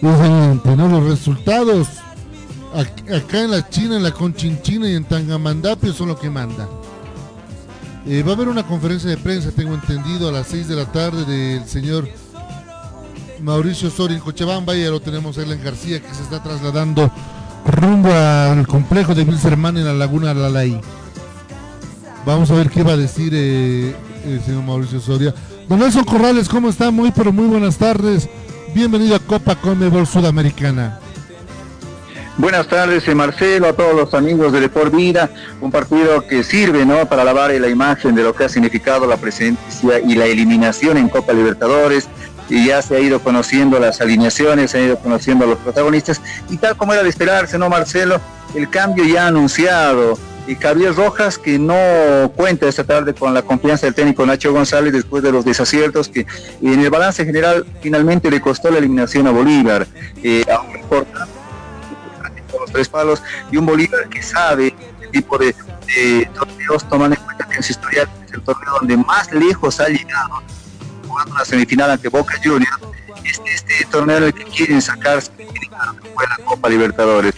Los 0.00 1.04
resultados 1.04 1.88
acá 2.74 3.40
en 3.42 3.50
la 3.50 3.68
China, 3.68 3.96
en 3.96 4.02
la 4.02 4.12
Conchinchina 4.12 4.88
y 4.88 4.94
en 4.94 5.04
Tangamandapio 5.04 5.92
son 5.92 6.08
lo 6.08 6.18
que 6.18 6.30
manda. 6.30 6.68
Eh, 8.06 8.22
va 8.22 8.32
a 8.32 8.34
haber 8.34 8.48
una 8.48 8.66
conferencia 8.66 9.10
de 9.10 9.18
prensa, 9.18 9.50
tengo 9.50 9.74
entendido, 9.74 10.28
a 10.28 10.32
las 10.32 10.46
6 10.46 10.68
de 10.68 10.76
la 10.76 10.90
tarde 10.90 11.24
del 11.26 11.66
señor 11.66 12.08
Mauricio 13.42 13.90
Soria 13.90 14.16
en 14.16 14.22
Cochabamba. 14.22 14.74
Ya 14.74 14.90
lo 14.90 15.00
tenemos 15.00 15.36
a 15.36 15.42
en 15.42 15.62
García 15.62 16.00
que 16.00 16.14
se 16.14 16.22
está 16.22 16.42
trasladando 16.42 17.10
rumbo 17.66 18.10
al 18.10 18.66
complejo 18.66 19.14
de 19.14 19.22
Wilserman 19.22 19.76
en 19.76 19.84
la 19.84 19.92
Laguna 19.92 20.32
Lalay. 20.32 20.80
Vamos 22.24 22.50
a 22.50 22.54
ver 22.54 22.70
qué 22.70 22.82
va 22.82 22.92
a 22.92 22.96
decir 22.96 23.32
eh, 23.34 23.94
el 24.24 24.40
señor 24.42 24.62
Mauricio 24.62 25.00
Soria. 25.00 25.34
Don 25.68 25.78
Nelson 25.78 26.04
Corrales, 26.04 26.48
¿cómo 26.48 26.68
está? 26.68 26.90
Muy, 26.90 27.12
pero 27.12 27.32
muy 27.32 27.46
buenas 27.46 27.76
tardes. 27.76 28.28
Bienvenido 28.74 29.14
a 29.14 29.18
Copa 29.18 29.56
Conmebol 29.56 30.06
Sudamericana. 30.06 31.00
Buenas 32.40 32.68
tardes, 32.68 33.06
eh, 33.06 33.14
Marcelo, 33.14 33.68
a 33.68 33.74
todos 33.74 33.94
los 33.94 34.14
amigos 34.14 34.50
de 34.50 34.60
Deport 34.60 34.94
Vida, 34.94 35.28
un 35.60 35.70
partido 35.70 36.26
que 36.26 36.42
sirve 36.42 36.86
¿no? 36.86 37.04
para 37.06 37.22
lavar 37.22 37.50
la 37.50 37.68
imagen 37.68 38.14
de 38.14 38.22
lo 38.22 38.34
que 38.34 38.44
ha 38.44 38.48
significado 38.48 39.06
la 39.06 39.18
presencia 39.18 40.00
y 40.00 40.14
la 40.14 40.24
eliminación 40.24 40.96
en 40.96 41.10
Copa 41.10 41.34
Libertadores. 41.34 42.08
y 42.48 42.68
ya 42.68 42.80
se 42.80 42.96
ha 42.96 43.00
ido 43.00 43.20
conociendo 43.20 43.78
las 43.78 44.00
alineaciones, 44.00 44.70
se 44.70 44.78
ha 44.78 44.82
ido 44.86 44.98
conociendo 44.98 45.44
a 45.44 45.48
los 45.48 45.58
protagonistas 45.58 46.22
y 46.48 46.56
tal 46.56 46.78
como 46.78 46.94
era 46.94 47.02
de 47.02 47.10
esperarse, 47.10 47.58
¿no, 47.58 47.68
Marcelo? 47.68 48.18
El 48.54 48.70
cambio 48.70 49.04
ya 49.04 49.26
anunciado. 49.26 50.18
Y 50.46 50.54
Javier 50.54 50.94
Rojas, 50.94 51.36
que 51.36 51.58
no 51.58 52.32
cuenta 52.34 52.66
esta 52.66 52.84
tarde 52.84 53.12
con 53.12 53.34
la 53.34 53.42
confianza 53.42 53.84
del 53.84 53.94
técnico 53.94 54.24
Nacho 54.24 54.50
González 54.50 54.94
después 54.94 55.22
de 55.22 55.30
los 55.30 55.44
desaciertos 55.44 56.08
que 56.08 56.26
en 56.62 56.80
el 56.80 56.88
balance 56.88 57.22
general 57.26 57.66
finalmente 57.82 58.30
le 58.30 58.40
costó 58.40 58.70
la 58.70 58.78
eliminación 58.78 59.26
a 59.26 59.30
Bolívar. 59.30 59.86
Eh, 60.22 60.42
tres 62.70 62.88
palos 62.88 63.22
y 63.50 63.56
un 63.56 63.66
Bolívar 63.66 64.08
que 64.08 64.22
sabe 64.22 64.74
el 65.00 65.10
tipo 65.10 65.38
de, 65.38 65.54
torneos, 66.34 66.88
tomando 66.88 67.16
en 67.16 67.22
cuenta 67.24 67.46
que 67.48 67.56
en 67.56 67.62
su 67.62 67.72
historial. 67.72 68.08
Es 68.26 68.32
el 68.32 68.42
torneo 68.42 68.74
donde 68.78 68.96
más 68.96 69.32
lejos 69.32 69.80
ha 69.80 69.88
llegado 69.88 70.42
jugando 71.06 71.34
una 71.34 71.44
semifinal 71.44 71.90
ante 71.90 72.08
Boca 72.08 72.34
Juniors, 72.42 72.78
este, 73.24 73.52
este 73.52 73.84
torneo 73.86 74.18
en 74.18 74.24
el 74.24 74.34
que 74.34 74.44
quieren 74.44 74.80
sacarse 74.80 75.32
fue 76.14 76.26
la 76.28 76.44
Copa 76.44 76.68
Libertadores 76.68 77.34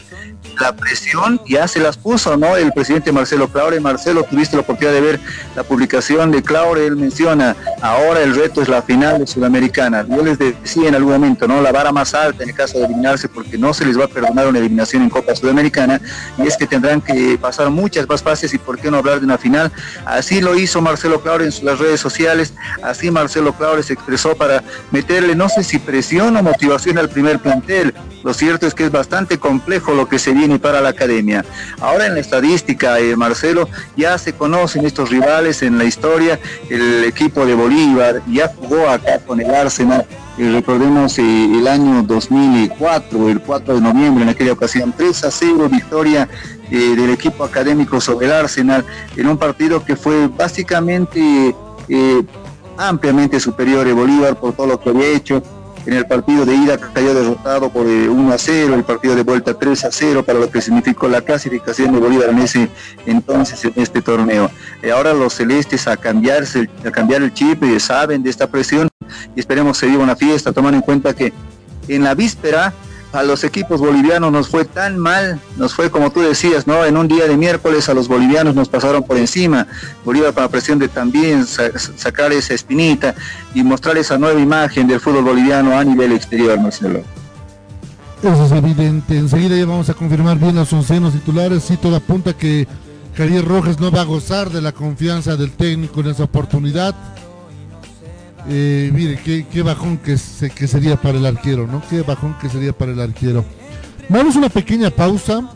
la 0.61 0.75
presión 0.75 1.40
ya 1.49 1.66
se 1.66 1.80
las 1.80 1.97
puso, 1.97 2.37
¿no? 2.37 2.56
El 2.56 2.73
presidente 2.73 3.12
Marcelo 3.12 3.49
Claure. 3.49 3.80
Marcelo, 3.80 4.25
tuviste 4.25 4.56
la 4.56 4.62
oportunidad 4.62 4.94
de 4.94 5.00
ver 5.00 5.21
la 5.56 5.62
publicación 5.62 6.30
de 6.30 6.42
Claure, 6.42 6.87
él 6.87 6.97
menciona, 6.97 7.56
ahora 7.80 8.21
el 8.21 8.35
reto 8.35 8.62
es 8.62 8.68
la 8.68 8.82
final 8.82 9.18
de 9.18 9.26
Sudamericana. 9.26 10.04
Yo 10.09 10.23
les 10.23 10.38
decía 10.38 10.88
en 10.88 10.94
algún 10.94 11.12
momento, 11.12 11.47
¿no? 11.49 11.61
La 11.61 11.73
vara 11.73 11.92
más 11.92 12.14
alta 12.14 12.42
en 12.42 12.50
el 12.50 12.54
caso 12.54 12.78
de 12.78 12.87
eliminarse, 12.87 13.28
porque 13.28 13.59
no 13.59 13.75
se 13.75 13.85
les 13.85 13.99
va 13.99 14.04
a 14.04 14.09
perdonar 14.09 14.47
una 14.47 14.59
eliminación 14.59 15.02
en 15.02 15.11
Copa 15.11 15.35
Sudamericana, 15.35 16.00
y 16.38 16.47
es 16.47 16.56
que 16.56 16.66
tendrán 16.66 17.00
que 17.00 17.38
pasar 17.40 17.71
muchas 17.71 18.09
más 18.09 18.23
fases 18.23 18.54
y 18.54 18.59
por 18.59 18.78
qué 18.78 18.90
no 18.90 18.99
hablar 18.99 19.21
de 19.21 19.26
una 19.26 19.38
final. 19.38 19.73
Así 20.04 20.40
lo 20.40 20.56
hizo 20.56 20.80
Marcelo 20.80 21.21
Claure 21.21 21.47
en 21.47 21.52
las 21.64 21.78
redes 21.78 22.00
sociales, 22.00 22.54
así 22.82 23.11
Marcelo 23.11 23.52
Claure 23.52 23.82
se 23.82 23.94
expresó 23.94 24.35
para 24.37 24.62
meterle, 24.90 25.35
no 25.35 25.49
sé 25.49 25.64
si 25.64 25.78
presión 25.78 26.37
o 26.37 26.42
motivación 26.42 26.99
al 26.99 27.09
primer 27.09 27.38
plantel. 27.38 27.94
Lo 28.23 28.32
cierto 28.35 28.66
es 28.66 28.75
que 28.75 28.85
es 28.85 28.92
bastante 28.92 29.38
complejo 29.38 29.94
lo 29.94 30.09
que 30.09 30.18
se 30.18 30.32
viene 30.42 30.58
para 30.58 30.80
la 30.80 30.88
academia. 30.88 31.44
Ahora 31.80 32.06
en 32.06 32.14
la 32.14 32.20
estadística, 32.20 32.99
eh, 32.99 33.14
Marcelo, 33.14 33.68
ya 33.96 34.18
se 34.18 34.32
conocen 34.32 34.84
estos 34.84 35.08
rivales 35.08 35.62
en 35.62 35.78
la 35.78 35.84
historia. 35.84 36.40
El 36.68 37.04
equipo 37.04 37.46
de 37.46 37.54
Bolívar 37.54 38.22
ya 38.26 38.49
jugó 38.49 38.88
acá 38.88 39.20
con 39.20 39.40
el 39.40 39.54
Arsenal. 39.54 40.04
Eh, 40.38 40.50
recordemos 40.52 41.16
eh, 41.20 41.22
el 41.22 41.68
año 41.68 42.02
2004, 42.02 43.28
el 43.28 43.40
4 43.40 43.75
de 43.75 43.80
noviembre, 43.80 44.25
en 44.25 44.30
aquella 44.30 44.52
ocasión, 44.52 44.92
3 44.96 45.25
a 45.25 45.30
0, 45.30 45.68
victoria 45.68 46.28
del 46.70 47.11
equipo 47.11 47.44
académico 47.44 48.00
sobre 48.00 48.26
el 48.26 48.32
Arsenal, 48.32 48.82
en 49.14 49.28
un 49.28 49.37
partido 49.37 49.84
que 49.84 49.94
fue 49.94 50.26
básicamente 50.26 51.54
ampliamente 52.78 53.38
superior 53.38 53.87
a 53.87 53.92
Bolívar 53.92 54.40
por 54.40 54.54
todo 54.54 54.68
lo 54.68 54.80
que 54.80 54.88
había 54.88 55.08
hecho 55.08 55.42
en 55.87 55.95
el 55.95 56.07
partido 56.07 56.45
de 56.45 56.55
ida 56.55 56.79
cayó 56.79 57.15
derrotado 57.15 57.71
por 57.71 57.87
1 57.87 58.31
eh, 58.31 58.35
a 58.35 58.39
0, 58.39 58.75
el 58.75 58.85
partido 58.85 59.17
de 59.17 59.23
vuelta 59.23 59.55
3 59.55 59.85
a 59.85 59.93
0 59.93 60.23
para 60.25 60.39
lo 60.39 60.51
que 60.51 60.61
significó 60.61 61.09
la 61.09 61.21
clasificación 61.21 61.93
de 61.93 61.99
Bolívar 62.01 62.31
en 62.31 62.39
ese 62.39 62.69
entonces 63.07 63.65
en 63.65 63.73
este 63.77 64.03
torneo. 64.03 64.51
Eh, 64.83 64.91
ahora 64.91 65.12
los 65.12 65.35
celestes 65.35 65.89
a 65.89 65.97
cambiarse, 65.97 66.69
a 66.85 66.91
cambiar 66.91 67.23
el 67.23 67.33
chip, 67.35 67.62
eh, 67.65 67.81
saben 67.81 68.23
de 68.23 68.31
esta 68.31 68.47
presión 68.47 68.89
y 69.35 69.41
esperemos 69.41 69.79
se 69.79 69.87
viva 69.87 70.03
una 70.03 70.17
fiesta, 70.17 70.53
tomando 70.53 70.77
en 70.77 70.83
cuenta 70.83 71.15
que 71.15 71.33
en 71.89 72.05
la 72.05 72.15
víspera 72.15 72.73
a 73.12 73.23
los 73.23 73.45
equipos 73.45 73.81
bolivianos 73.81 74.33
nos 74.33 74.49
fue 74.49 74.64
tan 74.64 74.99
mal, 74.99 75.40
nos 75.57 75.75
fue 75.75 75.90
como 75.90 76.11
tú 76.11 76.21
decías, 76.21 76.66
¿no? 76.66 76.85
En 76.85 76.97
un 76.97 77.09
día 77.09 77.26
de 77.26 77.37
miércoles 77.37 77.88
a 77.88 77.95
los 77.95 78.09
bolivianos 78.09 78.54
nos 78.54 78.69
pasaron 78.69 79.02
por 79.02 79.16
encima. 79.16 79.66
Bolívar 80.04 80.33
la 80.35 80.49
presión 80.49 80.78
de 80.78 80.88
también 80.88 81.47
sacar 81.47 82.33
esa 82.33 82.54
espinita 82.54 83.14
y 83.54 83.62
mostrar 83.62 83.99
esa 83.99 84.16
nueva 84.19 84.40
imagen 84.40 84.87
del 84.87 85.00
fútbol 85.00 85.25
boliviano 85.25 85.78
a 85.78 85.85
nivel 85.85 86.12
exterior, 86.12 86.59
Marcelo. 86.59 87.02
Eso 88.23 88.47
es 88.47 88.52
evidente. 88.52 89.19
Enseguida 89.19 89.57
ya 89.57 89.66
vamos 89.66 89.90
a 89.90 89.95
confirmar 89.95 90.38
bien 90.38 90.54
los 90.54 90.73
oncenos 90.73 91.12
titulares. 91.12 91.64
Sí, 91.64 91.76
todo 91.76 91.97
apunta 91.97 92.33
que 92.33 92.66
Javier 93.16 93.45
Rojas 93.45 93.78
no 93.78 93.90
va 93.90 94.02
a 94.02 94.04
gozar 94.04 94.50
de 94.50 94.62
la 94.62 94.73
confianza 94.73 95.37
del 95.37 95.52
técnico 95.52 96.00
en 96.00 96.09
esa 96.09 96.25
oportunidad 96.25 96.95
eh, 98.49 98.90
mire, 98.92 99.20
qué, 99.22 99.62
bajón 99.62 99.98
que, 99.98 100.16
que 100.55 100.66
sería 100.66 100.96
para 100.96 101.18
el 101.18 101.26
arquero, 101.26 101.66
¿no? 101.66 101.83
Qué 101.88 102.02
bajón 102.02 102.37
que 102.40 102.48
sería 102.48 102.72
para 102.72 102.92
el 102.92 103.00
arquero. 103.00 103.44
Vamos 104.09 104.35
a 104.37 104.38
una 104.38 104.48
pequeña 104.48 104.90
pausa. 104.90 105.48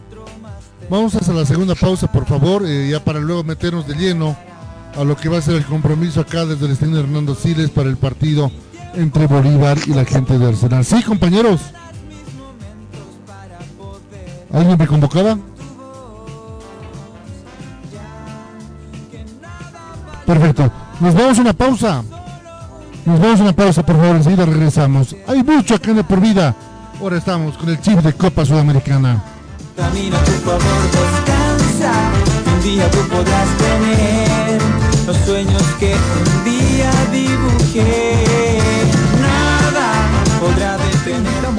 Vamos 0.88 1.14
a 1.14 1.18
hacer 1.18 1.34
la 1.34 1.44
segunda 1.44 1.74
pausa, 1.74 2.10
por 2.10 2.26
favor, 2.26 2.62
eh, 2.64 2.88
ya 2.90 3.02
para 3.02 3.18
luego 3.18 3.42
meternos 3.42 3.88
de 3.88 3.94
lleno 3.94 4.36
a 4.96 5.02
lo 5.02 5.16
que 5.16 5.28
va 5.28 5.38
a 5.38 5.42
ser 5.42 5.56
el 5.56 5.64
compromiso 5.64 6.20
acá 6.20 6.46
desde 6.46 6.66
el 6.66 6.72
estadio 6.72 7.00
Hernando 7.00 7.34
Siles 7.34 7.70
para 7.70 7.88
el 7.88 7.96
partido 7.96 8.52
entre 8.94 9.26
Bolívar 9.26 9.76
y 9.86 9.90
la 9.90 10.04
gente 10.04 10.38
de 10.38 10.46
Arsenal. 10.46 10.84
Sí, 10.84 11.02
compañeros. 11.02 11.60
¿Alguien 14.52 14.78
me 14.78 14.86
convocaba? 14.86 15.36
Perfecto. 20.24 20.72
Nos 21.00 21.14
vamos 21.14 21.38
a 21.38 21.40
una 21.42 21.52
pausa. 21.52 22.04
Nos 23.06 23.20
vamos 23.20 23.38
a 23.38 23.42
una 23.44 23.52
pausa, 23.52 23.86
por 23.86 23.96
favor, 23.96 24.16
enseguida 24.16 24.44
regresamos. 24.44 25.14
Hay 25.28 25.44
mucho 25.44 25.76
acá 25.76 25.92
en 25.92 26.02
Por 26.02 26.20
Vida. 26.20 26.56
Ahora 27.00 27.18
estamos 27.18 27.56
con 27.56 27.68
el 27.68 27.80
chip 27.80 28.00
de 28.00 28.12
Copa 28.12 28.44
Sudamericana. 28.44 29.22
Camina, 29.76 30.18
por 30.18 30.58
favor, 30.58 30.82
descansa. 30.90 31.92
Un 32.52 32.62
día 32.64 32.90
tú 32.90 32.98
podrás 33.08 33.48
tener 33.58 34.60
los 35.06 35.16
sueños 35.18 35.62
que 35.78 35.94
un 35.94 36.44
día 36.44 36.90
dibujé. 37.12 38.45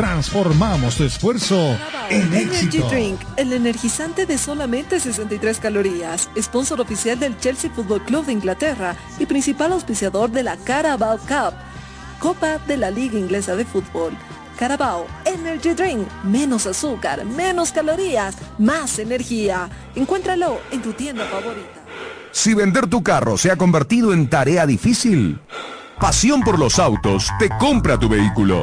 Transformamos 0.00 0.96
tu 0.96 1.04
esfuerzo 1.04 1.76
en 2.08 2.32
éxito. 2.32 2.78
Energy 2.78 2.78
Drink, 2.88 3.20
el 3.36 3.52
energizante 3.52 4.24
de 4.24 4.38
solamente 4.38 4.98
63 4.98 5.58
calorías, 5.58 6.30
sponsor 6.40 6.80
oficial 6.80 7.20
del 7.20 7.38
Chelsea 7.38 7.70
Football 7.70 8.06
Club 8.06 8.24
de 8.24 8.32
Inglaterra 8.32 8.96
y 9.18 9.26
principal 9.26 9.72
auspiciador 9.72 10.30
de 10.30 10.42
la 10.42 10.56
Carabao 10.56 11.18
Cup, 11.18 11.52
Copa 12.18 12.56
de 12.66 12.78
la 12.78 12.90
Liga 12.90 13.18
Inglesa 13.18 13.56
de 13.56 13.66
Fútbol. 13.66 14.16
Carabao 14.58 15.06
Energy 15.26 15.74
Drink, 15.74 16.08
menos 16.24 16.66
azúcar, 16.66 17.26
menos 17.26 17.70
calorías, 17.70 18.36
más 18.56 18.98
energía. 18.98 19.68
Encuéntralo 19.94 20.60
en 20.70 20.80
tu 20.80 20.94
tienda 20.94 21.26
favorita. 21.26 21.84
Si 22.32 22.54
vender 22.54 22.86
tu 22.86 23.02
carro 23.02 23.36
se 23.36 23.50
ha 23.50 23.56
convertido 23.56 24.14
en 24.14 24.30
tarea 24.30 24.64
difícil, 24.64 25.38
Pasión 26.00 26.40
por 26.40 26.58
los 26.58 26.78
autos 26.78 27.30
te 27.38 27.50
compra 27.58 27.98
tu 27.98 28.08
vehículo. 28.08 28.62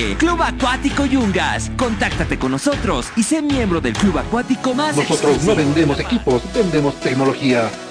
Club 0.17 0.41
Acuático 0.41 1.05
Yungas. 1.05 1.71
Contáctate 1.77 2.37
con 2.39 2.51
nosotros 2.51 3.07
y 3.15 3.23
sé 3.23 3.41
miembro 3.41 3.81
del 3.81 3.93
club 3.93 4.17
acuático 4.17 4.73
más 4.73 4.95
Nosotros 4.95 5.43
no 5.43 5.55
vendemos 5.55 5.99
equipos, 5.99 6.41
vendemos 6.53 6.99
tecnología. 6.99 7.69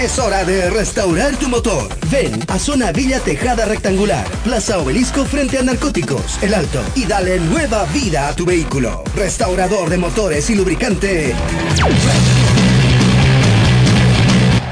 Es 0.00 0.18
hora 0.18 0.44
de 0.44 0.68
restaurar 0.70 1.36
tu 1.36 1.48
motor. 1.50 1.86
Ven 2.10 2.42
a 2.48 2.58
Zona 2.58 2.90
Villa 2.90 3.20
Tejada 3.20 3.66
Rectangular, 3.66 4.26
Plaza 4.42 4.78
Obelisco 4.78 5.26
frente 5.26 5.58
a 5.58 5.62
Narcóticos, 5.62 6.42
El 6.42 6.54
Alto, 6.54 6.82
y 6.94 7.04
dale 7.04 7.38
nueva 7.38 7.84
vida 7.84 8.28
a 8.28 8.34
tu 8.34 8.46
vehículo. 8.46 9.04
Restaurador 9.14 9.90
de 9.90 9.98
motores 9.98 10.48
y 10.48 10.54
lubricante. 10.54 11.34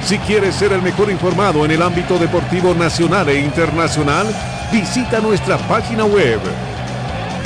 Si 0.03 0.17
quieres 0.21 0.55
ser 0.55 0.73
el 0.73 0.81
mejor 0.81 1.11
informado 1.11 1.67
en 1.67 1.73
el 1.73 1.83
ámbito 1.83 2.19
deportivo 2.19 2.73
nacional 2.73 3.29
e 3.29 3.39
internacional, 3.39 4.35
visita 4.73 5.21
nuestra 5.21 5.59
página 5.59 6.07
web 6.07 6.41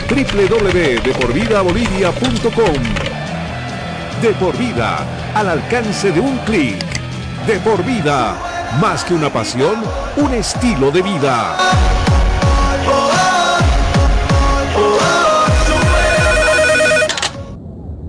www.deporvidabolivia.com 0.08 2.82
De 4.22 4.28
por 4.34 4.56
vida, 4.56 5.04
al 5.34 5.48
alcance 5.48 6.12
de 6.12 6.20
un 6.20 6.38
clic. 6.46 6.91
De 7.46 7.58
por 7.58 7.84
vida, 7.84 8.36
más 8.80 9.02
que 9.02 9.14
una 9.14 9.32
pasión, 9.32 9.82
un 10.16 10.32
estilo 10.32 10.92
de 10.92 11.02
vida. 11.02 11.56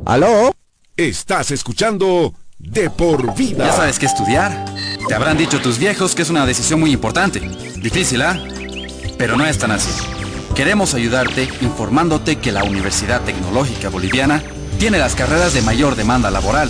¿Aló? 0.06 0.52
Estás 0.96 1.50
escuchando 1.50 2.36
De 2.60 2.92
por 2.92 3.34
vida. 3.34 3.66
Ya 3.66 3.74
sabes 3.74 3.98
qué 3.98 4.06
estudiar. 4.06 4.66
Te 5.08 5.16
habrán 5.16 5.38
dicho 5.38 5.60
tus 5.60 5.80
viejos 5.80 6.14
que 6.14 6.22
es 6.22 6.30
una 6.30 6.46
decisión 6.46 6.80
muy 6.80 6.92
importante. 6.92 7.40
Difícil, 7.78 8.22
¿ah? 8.22 8.40
Pero 9.18 9.36
no 9.36 9.46
es 9.48 9.58
tan 9.58 9.72
así. 9.72 9.92
Queremos 10.54 10.94
ayudarte 10.94 11.50
informándote 11.62 12.36
que 12.36 12.52
la 12.52 12.64
Universidad 12.64 13.22
Tecnológica 13.22 13.90
Boliviana 13.90 14.44
tiene 14.78 15.00
las 15.00 15.16
carreras 15.16 15.56
de 15.56 15.64
mayor 15.64 15.96
demanda 15.96 16.30
laboral 16.30 16.70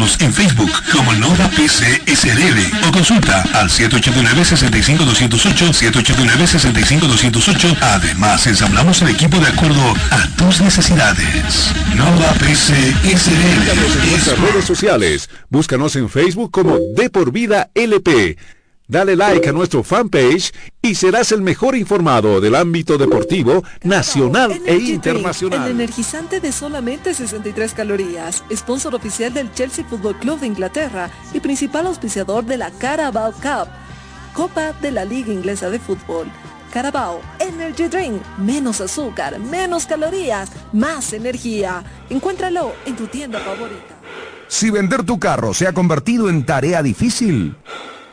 encuéntranos 0.00 0.16
en 0.20 0.32
Facebook 0.32 0.70
como 0.92 1.12
Nova 1.14 1.48
PC 1.50 2.02
SRL 2.06 2.86
o 2.88 2.92
consulta 2.92 3.42
al 3.52 3.68
789-65208, 3.68 5.92
789-65208. 5.92 7.76
Además, 7.80 8.46
ensamblamos 8.46 9.02
el 9.02 9.08
equipo 9.08 9.36
de 9.38 9.48
acuerdo 9.48 9.94
a 10.10 10.26
tus 10.36 10.62
necesidades. 10.62 11.72
Nova 11.94 12.32
PC 12.38 12.94
Búscanos 13.04 14.02
en 14.02 14.10
nuestras 14.10 14.38
redes 14.38 14.64
sociales. 14.64 15.28
Búscanos 15.50 15.96
en 15.96 16.08
Facebook 16.08 16.50
como 16.50 16.78
De 16.96 17.10
por 17.10 17.32
Vida 17.32 17.68
LP. 17.74 18.38
Dale 18.90 19.14
like 19.14 19.48
a 19.48 19.52
nuestro 19.52 19.84
fanpage 19.84 20.52
y 20.82 20.96
serás 20.96 21.30
el 21.30 21.42
mejor 21.42 21.76
informado 21.76 22.40
del 22.40 22.56
ámbito 22.56 22.98
deportivo 22.98 23.62
nacional 23.84 24.50
e 24.50 24.54
Energy 24.54 24.78
Drink, 24.78 24.88
internacional. 24.88 25.66
El 25.66 25.80
energizante 25.80 26.40
de 26.40 26.50
solamente 26.50 27.14
63 27.14 27.72
calorías, 27.72 28.42
sponsor 28.52 28.96
oficial 28.96 29.32
del 29.32 29.52
Chelsea 29.52 29.84
Football 29.84 30.18
Club 30.18 30.40
de 30.40 30.48
Inglaterra 30.48 31.08
y 31.32 31.38
principal 31.38 31.86
auspiciador 31.86 32.44
de 32.44 32.56
la 32.56 32.72
Carabao 32.72 33.30
Cup, 33.34 33.68
Copa 34.34 34.72
de 34.82 34.90
la 34.90 35.04
Liga 35.04 35.32
Inglesa 35.32 35.70
de 35.70 35.78
Fútbol. 35.78 36.26
Carabao 36.72 37.20
Energy 37.38 37.86
Drink, 37.86 38.20
menos 38.38 38.80
azúcar, 38.80 39.38
menos 39.38 39.86
calorías, 39.86 40.50
más 40.72 41.12
energía. 41.12 41.84
Encuéntralo 42.08 42.72
en 42.84 42.96
tu 42.96 43.06
tienda 43.06 43.38
favorita. 43.38 44.00
Si 44.48 44.68
vender 44.68 45.04
tu 45.04 45.20
carro 45.20 45.54
se 45.54 45.68
ha 45.68 45.72
convertido 45.72 46.28
en 46.28 46.44
tarea 46.44 46.82
difícil, 46.82 47.54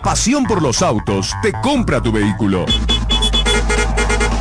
Pasión 0.03 0.43
por 0.43 0.61
los 0.61 0.81
autos 0.81 1.33
te 1.41 1.51
compra 1.61 2.01
tu 2.01 2.11
vehículo. 2.11 2.65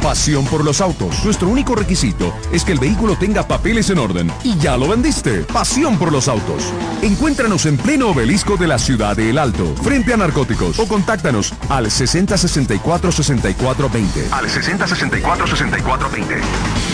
Pasión 0.07 0.47
por 0.47 0.65
los 0.65 0.81
autos. 0.81 1.25
Nuestro 1.25 1.49
único 1.49 1.75
requisito 1.75 2.33
es 2.53 2.65
que 2.65 2.71
el 2.71 2.79
vehículo 2.79 3.17
tenga 3.17 3.49
papeles 3.49 3.91
en 3.91 3.99
orden. 3.99 4.31
Y 4.45 4.57
ya 4.57 4.77
lo 4.77 4.87
vendiste. 4.87 5.41
Pasión 5.41 5.99
por 5.99 6.13
los 6.13 6.29
autos. 6.29 6.73
Encuéntranos 7.03 7.67
en 7.67 7.77
pleno 7.77 8.11
obelisco 8.11 8.57
de 8.57 8.69
la 8.69 8.79
ciudad 8.79 9.17
de 9.17 9.31
El 9.31 9.39
Alto, 9.39 9.75
frente 9.83 10.13
a 10.13 10.17
narcóticos. 10.17 10.79
O 10.79 10.87
contáctanos 10.87 11.53
al 11.69 11.87
6064-6420. 11.87 14.31
Al 14.31 14.47
6064-6420. 14.47 16.41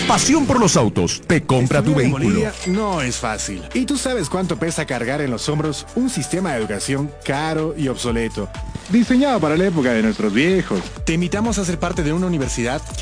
Pasión 0.09 0.46
por 0.46 0.59
los 0.59 0.79
autos 0.79 1.20
te 1.27 1.42
compra 1.42 1.83
tu 1.83 1.90
Estudiar 1.90 2.12
vehículo. 2.12 2.25
Bolivia 2.25 2.55
no 2.68 3.03
es 3.03 3.16
fácil. 3.16 3.62
¿Y 3.75 3.85
tú 3.85 3.98
sabes 3.98 4.31
cuánto 4.31 4.57
pesa 4.57 4.87
cargar 4.87 5.20
en 5.20 5.31
los 5.31 5.51
hombros 5.51 5.87
un 5.96 6.09
sistema 6.09 6.53
de 6.53 6.61
educación 6.61 7.11
caro 7.27 7.75
y 7.77 7.88
obsoleto? 7.88 8.48
Diseñado 8.90 9.38
para 9.38 9.57
la 9.57 9.66
época 9.66 9.92
de 9.92 10.03
nuestros 10.03 10.33
viejos. 10.33 10.81
Te 11.05 11.14
invitamos 11.14 11.59
a 11.59 11.64
ser 11.64 11.79
parte 11.79 12.03
de 12.03 12.12
una 12.12 12.27
universidad 12.27 12.83
que 12.98 13.02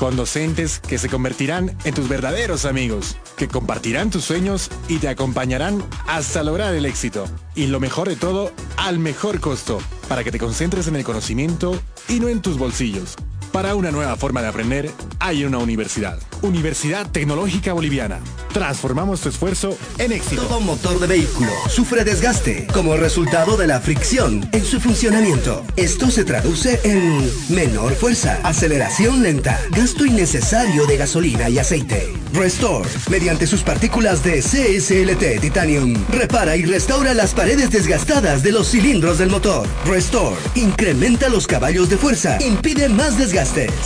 con 0.00 0.16
docentes 0.16 0.80
que 0.80 0.96
se 0.96 1.10
convertirán 1.10 1.76
en 1.84 1.92
tus 1.92 2.08
verdaderos 2.08 2.64
amigos, 2.64 3.18
que 3.36 3.48
compartirán 3.48 4.08
tus 4.08 4.24
sueños 4.24 4.70
y 4.88 4.96
te 4.96 5.08
acompañarán 5.08 5.84
hasta 6.06 6.42
lograr 6.42 6.74
el 6.74 6.86
éxito. 6.86 7.26
Y 7.54 7.66
lo 7.66 7.80
mejor 7.80 8.08
de 8.08 8.16
todo, 8.16 8.50
al 8.78 8.98
mejor 8.98 9.40
costo, 9.40 9.78
para 10.08 10.24
que 10.24 10.32
te 10.32 10.38
concentres 10.38 10.88
en 10.88 10.96
el 10.96 11.04
conocimiento, 11.04 11.78
y 12.08 12.18
no 12.18 12.28
en 12.28 12.40
tus 12.40 12.56
bolsillos. 12.56 13.16
Para 13.52 13.74
una 13.74 13.90
nueva 13.90 14.16
forma 14.16 14.42
de 14.42 14.48
aprender, 14.48 14.90
hay 15.18 15.44
una 15.44 15.58
universidad. 15.58 16.18
Universidad 16.42 17.10
Tecnológica 17.10 17.72
Boliviana. 17.72 18.20
Transformamos 18.52 19.20
tu 19.20 19.28
esfuerzo 19.28 19.76
en 19.98 20.12
éxito. 20.12 20.42
Todo 20.42 20.60
motor 20.60 20.98
de 21.00 21.06
vehículo 21.06 21.50
sufre 21.68 22.04
desgaste 22.04 22.66
como 22.72 22.96
resultado 22.96 23.56
de 23.56 23.66
la 23.66 23.80
fricción 23.80 24.48
en 24.52 24.64
su 24.64 24.80
funcionamiento. 24.80 25.64
Esto 25.76 26.10
se 26.10 26.24
traduce 26.24 26.80
en 26.84 27.30
menor 27.48 27.94
fuerza, 27.94 28.38
aceleración 28.44 29.22
lenta, 29.22 29.60
gasto 29.70 30.06
innecesario 30.06 30.86
de 30.86 30.96
gasolina 30.96 31.48
y 31.48 31.58
aceite. 31.58 32.12
Restore, 32.32 32.88
mediante 33.10 33.46
sus 33.46 33.62
partículas 33.62 34.22
de 34.22 34.40
CSLT 34.40 35.40
Titanium, 35.40 35.94
repara 36.10 36.56
y 36.56 36.64
restaura 36.64 37.12
las 37.12 37.34
paredes 37.34 37.70
desgastadas 37.70 38.42
de 38.42 38.52
los 38.52 38.70
cilindros 38.70 39.18
del 39.18 39.30
motor. 39.30 39.66
Restore, 39.84 40.36
incrementa 40.54 41.28
los 41.28 41.46
caballos 41.46 41.88
de 41.88 41.96
fuerza, 41.96 42.38
impide 42.40 42.88
más 42.88 43.18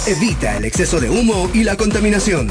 evita 0.06 0.56
el 0.56 0.64
exceso 0.64 0.98
de 0.98 1.08
humo 1.08 1.48
y 1.54 1.62
la 1.62 1.76
contaminación. 1.76 2.50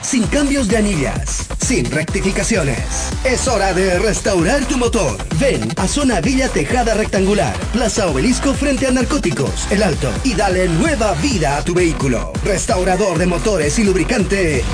Sin 0.00 0.26
cambios 0.28 0.66
de 0.66 0.78
anillas, 0.78 1.46
sin 1.58 1.90
rectificaciones. 1.90 2.78
Es 3.22 3.46
hora 3.48 3.74
de 3.74 3.98
restaurar 3.98 4.64
tu 4.64 4.78
motor. 4.78 5.18
Ven 5.38 5.68
a 5.76 5.86
Zona 5.86 6.22
Villa 6.22 6.48
Tejada 6.48 6.94
Rectangular, 6.94 7.54
Plaza 7.74 8.06
Obelisco 8.06 8.54
frente 8.54 8.86
a 8.86 8.90
Narcóticos, 8.90 9.70
El 9.70 9.82
Alto, 9.82 10.10
y 10.24 10.34
dale 10.34 10.68
nueva 10.68 11.12
vida 11.16 11.58
a 11.58 11.64
tu 11.64 11.74
vehículo. 11.74 12.32
Restaurador 12.44 13.18
de 13.18 13.26
motores 13.26 13.78
y 13.78 13.84
lubricante. 13.84 14.64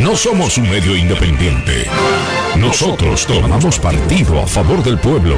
No 0.00 0.14
somos 0.14 0.58
un 0.58 0.68
medio 0.68 0.94
independiente. 0.94 1.86
Nosotros 2.58 3.26
tomamos 3.26 3.78
partido 3.78 4.42
a 4.42 4.46
favor 4.46 4.82
del 4.82 4.98
pueblo. 4.98 5.36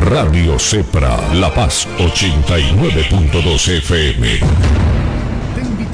Radio 0.00 0.58
Cepra, 0.58 1.18
La 1.34 1.52
Paz 1.52 1.88
89.2 1.98 3.68
FM. 3.80 4.95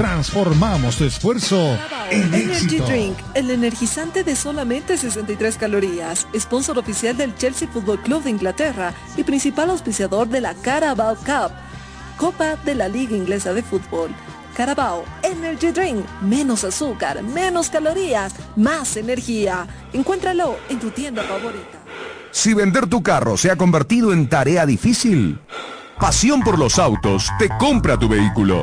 Transformamos 0.00 0.96
tu 0.96 1.04
esfuerzo 1.04 1.78
en 2.10 2.22
Energy 2.32 2.52
éxito. 2.52 2.86
Drink, 2.86 3.18
el 3.34 3.50
energizante 3.50 4.24
de 4.24 4.34
solamente 4.34 4.96
63 4.96 5.58
calorías, 5.58 6.26
sponsor 6.34 6.78
oficial 6.78 7.14
del 7.18 7.34
Chelsea 7.36 7.68
Football 7.68 8.00
Club 8.00 8.22
de 8.22 8.30
Inglaterra 8.30 8.94
y 9.18 9.24
principal 9.24 9.68
auspiciador 9.68 10.26
de 10.26 10.40
la 10.40 10.54
Carabao 10.54 11.16
Cup, 11.16 11.52
Copa 12.16 12.56
de 12.64 12.76
la 12.76 12.88
Liga 12.88 13.14
Inglesa 13.14 13.52
de 13.52 13.62
Fútbol. 13.62 14.08
Carabao 14.56 15.04
Energy 15.22 15.70
Drink, 15.70 16.06
menos 16.22 16.64
azúcar, 16.64 17.22
menos 17.22 17.68
calorías, 17.68 18.32
más 18.56 18.96
energía. 18.96 19.66
Encuéntralo 19.92 20.56
en 20.70 20.80
tu 20.80 20.88
tienda 20.92 21.24
favorita. 21.24 21.78
Si 22.30 22.54
vender 22.54 22.86
tu 22.86 23.02
carro 23.02 23.36
se 23.36 23.50
ha 23.50 23.56
convertido 23.56 24.14
en 24.14 24.30
tarea 24.30 24.64
difícil, 24.64 25.38
Pasión 26.00 26.40
por 26.40 26.58
los 26.58 26.78
autos 26.78 27.30
te 27.38 27.50
compra 27.58 27.98
tu 27.98 28.08
vehículo. 28.08 28.62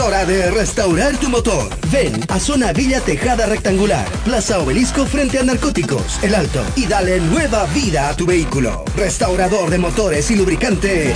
hora 0.00 0.24
de 0.24 0.50
restaurar 0.50 1.18
tu 1.18 1.28
motor. 1.28 1.68
Ven 1.90 2.18
a 2.28 2.40
Zona 2.40 2.72
Villa 2.72 3.00
Tejada 3.00 3.44
Rectangular, 3.46 4.08
Plaza 4.24 4.58
Obelisco 4.58 5.04
frente 5.04 5.38
a 5.38 5.42
Narcóticos, 5.42 6.18
El 6.22 6.34
Alto, 6.34 6.64
y 6.76 6.86
dale 6.86 7.20
nueva 7.20 7.66
vida 7.66 8.08
a 8.08 8.16
tu 8.16 8.24
vehículo. 8.24 8.86
Restaurador 8.96 9.68
de 9.70 9.76
motores 9.78 10.30
y 10.30 10.36
lubricante. 10.36 11.12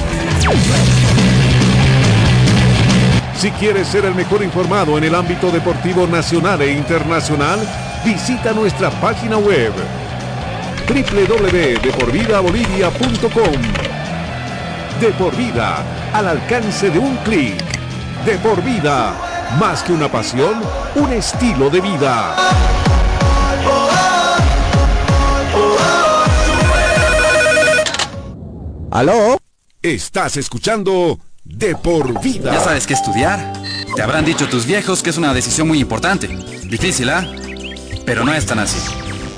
Si 3.39 3.51
quieres 3.53 3.89
ser 3.89 4.05
el 4.05 4.15
mejor 4.15 4.43
informado 4.43 4.99
en 4.99 5.05
el 5.05 5.15
ámbito 5.15 5.51
deportivo 5.51 6.07
nacional 6.07 6.61
e 6.63 6.73
internacional, 6.73 7.59
visita 8.05 8.53
nuestra 8.53 8.91
página 9.01 9.39
web 9.39 9.73
www.deporvidabolivia.com 10.89 13.63
De 15.01 15.09
por 15.19 15.35
vida, 15.37 15.83
al 16.13 16.29
alcance 16.29 16.91
de 16.91 16.99
un 16.99 17.17
clic. 17.19 17.76
De 18.27 18.39
por 18.39 18.61
vida, 18.61 19.15
más 19.61 19.85
que 19.85 19.93
una 19.93 20.11
pasión, 20.11 20.61
un 20.97 21.13
estilo 21.13 21.71
de 21.71 21.81
vida. 21.81 22.35
¿Aló? 28.91 29.39
Estás 29.81 30.37
escuchando 30.39 31.21
De 31.45 31.77
por 31.77 32.21
vida. 32.21 32.53
Ya 32.53 32.61
sabes 32.61 32.89
qué 32.89 32.95
estudiar. 32.95 33.53
Te 33.95 34.03
habrán 34.03 34.25
dicho 34.25 34.49
tus 34.49 34.67
viejos 34.67 35.05
que 35.05 35.11
es 35.11 35.19
una 35.19 35.33
decisión 35.33 35.69
muy 35.69 35.79
importante. 35.79 36.27
Difícil, 36.65 37.11
¿ah? 37.11 37.25
Pero 38.05 38.25
no 38.25 38.35
es 38.35 38.45
tan 38.45 38.59
así. 38.59 38.81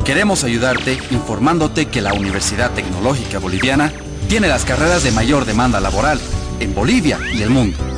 Queremos 0.07 0.45
ayudarte 0.45 0.99
informándote 1.11 1.89
que 1.89 2.01
la 2.01 2.15
Universidad 2.15 2.71
Tecnológica 2.71 3.39
Boliviana 3.39 3.93
tiene 4.31 4.49
las 4.49 4.65
carreras 4.65 5.03
de 5.03 5.13
mayor 5.13 5.45
demanda 5.45 5.79
laboral 5.79 6.19
en 6.59 6.75
Bolivia 6.75 7.19
y 7.35 7.43
el 7.43 7.51
mundo. 7.51 7.98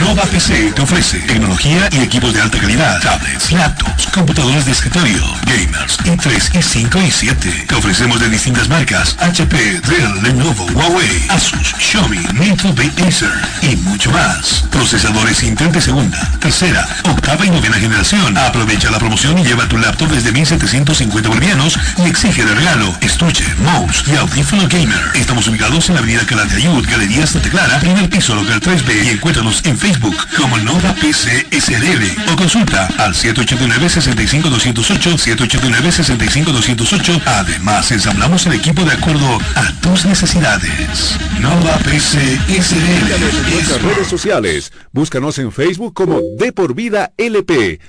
Nova 0.00 0.22
PC 0.22 0.72
te 0.74 0.82
ofrece 0.82 1.18
tecnología 1.20 1.88
y 1.90 1.98
equipos 1.98 2.32
de 2.32 2.40
alta 2.40 2.58
calidad, 2.58 3.00
tablets, 3.00 3.50
laptops, 3.52 4.06
computadores 4.06 4.64
de 4.64 4.72
escritorio, 4.72 5.22
gamers, 5.44 5.98
i3, 6.00 6.52
i5 6.52 7.06
y 7.06 7.10
7. 7.10 7.64
Te 7.68 7.74
ofrecemos 7.74 8.20
de 8.20 8.28
distintas 8.28 8.68
marcas, 8.68 9.16
HP, 9.18 9.56
Dell, 9.56 10.22
Lenovo, 10.22 10.66
Huawei, 10.66 11.26
Asus, 11.30 11.74
Xiaomi, 11.78 12.18
Mito, 12.34 12.74
Acer 13.06 13.32
y 13.62 13.76
mucho 13.76 14.10
más. 14.12 14.64
Procesadores 14.70 15.42
Intel 15.42 15.68
segunda, 15.82 16.18
tercera, 16.38 16.86
octava 17.04 17.44
y 17.44 17.50
novena 17.50 17.76
generación. 17.76 18.36
Aprovecha 18.38 18.90
la 18.90 18.98
promoción 18.98 19.38
y 19.38 19.44
lleva 19.44 19.68
tu 19.68 19.78
laptop 19.78 20.10
desde 20.10 20.32
1750 20.32 21.28
bolivianos 21.28 21.78
y 21.98 22.08
exige 22.08 22.44
de 22.44 22.54
regalo 22.54 22.94
estuche, 23.00 23.44
mouse 23.64 24.04
y 24.06 24.16
audífono 24.16 24.68
gamer. 24.68 25.10
Estamos 25.14 25.48
ubicados 25.48 25.88
en 25.88 25.96
la 25.96 26.00
avenida 26.00 26.24
Calatayud, 26.24 26.86
Galería 26.88 27.26
Santa 27.26 27.50
Clara, 27.50 27.80
primer 27.80 28.08
piso 28.08 28.34
local 28.34 28.60
3B 28.60 29.04
y 29.04 29.08
encuéntranos 29.08 29.60
en 29.64 29.76
Facebook 29.76 29.87
como 30.36 30.58
Nova 30.58 30.94
PC 31.00 31.46
SRL 31.50 32.04
o 32.32 32.36
consulta 32.36 32.86
al 32.98 33.14
789-65208, 33.14 35.36
789-65208. 35.36 37.22
Además, 37.24 37.90
ensamblamos 37.90 38.44
el 38.46 38.52
equipo 38.54 38.84
de 38.84 38.92
acuerdo 38.92 39.38
a 39.54 39.72
tus 39.80 40.04
necesidades. 40.04 41.16
Nova 41.40 41.78
PC 41.78 42.38
SRL. 42.48 43.14
En 43.14 43.20
nuestras 43.54 43.80
redes 43.82 44.08
sociales, 44.08 44.72
búscanos 44.92 45.38
en 45.38 45.52
Facebook 45.52 45.94
como 45.94 46.20
De 46.38 46.52
por 46.52 46.74
Vida 46.74 47.12
LP. 47.16 47.80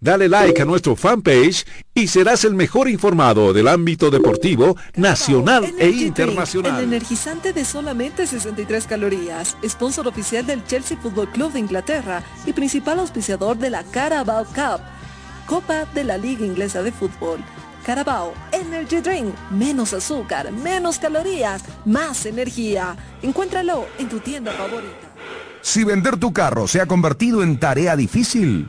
Dale 0.00 0.28
like 0.28 0.62
a 0.62 0.64
nuestro 0.64 0.94
fanpage 0.94 1.66
y 1.92 2.06
serás 2.06 2.44
el 2.44 2.54
mejor 2.54 2.88
informado 2.88 3.52
del 3.52 3.66
ámbito 3.66 4.12
deportivo 4.12 4.76
nacional 4.94 5.64
e 5.64 5.68
Energy 5.68 5.90
Drink, 5.90 6.06
internacional. 6.06 6.78
El 6.78 6.84
energizante 6.84 7.52
de 7.52 7.64
solamente 7.64 8.24
63 8.24 8.86
calorías, 8.86 9.56
sponsor 9.66 10.06
oficial 10.06 10.46
del 10.46 10.64
Chelsea 10.64 10.96
Football 10.98 11.32
Club 11.32 11.52
de 11.52 11.58
Inglaterra 11.58 12.22
y 12.46 12.52
principal 12.52 13.00
auspiciador 13.00 13.58
de 13.58 13.70
la 13.70 13.82
Carabao 13.82 14.44
Cup, 14.44 14.80
Copa 15.46 15.84
de 15.92 16.04
la 16.04 16.16
Liga 16.16 16.46
Inglesa 16.46 16.80
de 16.84 16.92
Fútbol. 16.92 17.40
Carabao 17.84 18.34
Energy 18.52 19.00
Drink, 19.00 19.34
menos 19.50 19.94
azúcar, 19.94 20.52
menos 20.52 21.00
calorías, 21.00 21.64
más 21.84 22.24
energía. 22.24 22.94
Encuéntralo 23.20 23.86
en 23.98 24.08
tu 24.08 24.20
tienda 24.20 24.52
favorita. 24.52 25.08
Si 25.60 25.82
vender 25.82 26.18
tu 26.18 26.32
carro 26.32 26.68
se 26.68 26.80
ha 26.80 26.86
convertido 26.86 27.42
en 27.42 27.58
tarea 27.58 27.96
difícil, 27.96 28.68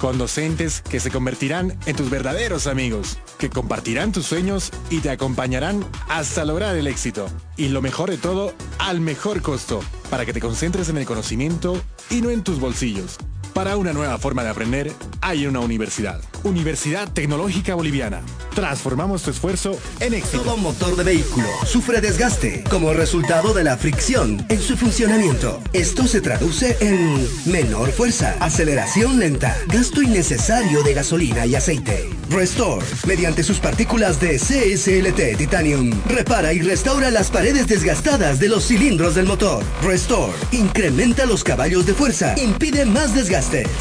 con 0.00 0.16
docentes 0.16 0.80
que 0.80 0.98
se 0.98 1.10
convertirán 1.10 1.78
en 1.84 1.94
tus 1.94 2.08
verdaderos 2.08 2.66
amigos, 2.66 3.18
que 3.38 3.50
compartirán 3.50 4.12
tus 4.12 4.24
sueños 4.24 4.70
y 4.88 5.00
te 5.00 5.10
acompañarán 5.10 5.84
hasta 6.08 6.44
lograr 6.44 6.74
el 6.74 6.86
éxito. 6.86 7.28
Y 7.56 7.68
lo 7.68 7.82
mejor 7.82 8.10
de 8.10 8.16
todo, 8.16 8.54
al 8.78 9.00
mejor 9.00 9.42
costo, 9.42 9.80
para 10.08 10.24
que 10.24 10.32
te 10.32 10.40
concentres 10.40 10.88
en 10.88 10.96
el 10.96 11.04
conocimiento 11.04 11.80
y 12.08 12.22
no 12.22 12.30
en 12.30 12.42
tus 12.42 12.58
bolsillos. 12.58 13.18
Para 13.54 13.76
una 13.76 13.92
nueva 13.92 14.18
forma 14.18 14.44
de 14.44 14.50
aprender, 14.50 14.92
hay 15.20 15.46
una 15.46 15.60
universidad. 15.60 16.20
Universidad 16.44 17.12
Tecnológica 17.12 17.74
Boliviana. 17.74 18.22
Transformamos 18.54 19.22
tu 19.22 19.30
esfuerzo 19.30 19.78
en 20.00 20.14
éxito. 20.14 20.42
Todo 20.42 20.56
motor 20.56 20.96
de 20.96 21.04
vehículo 21.04 21.46
sufre 21.66 22.00
desgaste 22.00 22.64
como 22.70 22.92
resultado 22.92 23.52
de 23.52 23.64
la 23.64 23.76
fricción 23.76 24.44
en 24.48 24.60
su 24.60 24.76
funcionamiento. 24.76 25.60
Esto 25.72 26.06
se 26.06 26.20
traduce 26.20 26.76
en 26.80 27.28
menor 27.46 27.90
fuerza, 27.92 28.36
aceleración 28.40 29.18
lenta, 29.18 29.56
gasto 29.68 30.02
innecesario 30.02 30.82
de 30.82 30.94
gasolina 30.94 31.46
y 31.46 31.54
aceite. 31.54 32.08
Restore, 32.30 32.84
mediante 33.06 33.42
sus 33.42 33.58
partículas 33.58 34.20
de 34.20 34.38
CSLT 34.38 35.36
Titanium, 35.36 35.90
repara 36.06 36.52
y 36.52 36.60
restaura 36.60 37.10
las 37.10 37.30
paredes 37.30 37.66
desgastadas 37.66 38.38
de 38.38 38.48
los 38.48 38.66
cilindros 38.66 39.16
del 39.16 39.26
motor. 39.26 39.64
Restore, 39.82 40.32
incrementa 40.52 41.26
los 41.26 41.42
caballos 41.42 41.86
de 41.86 41.94
fuerza, 41.94 42.34
impide 42.38 42.84
más 42.84 43.14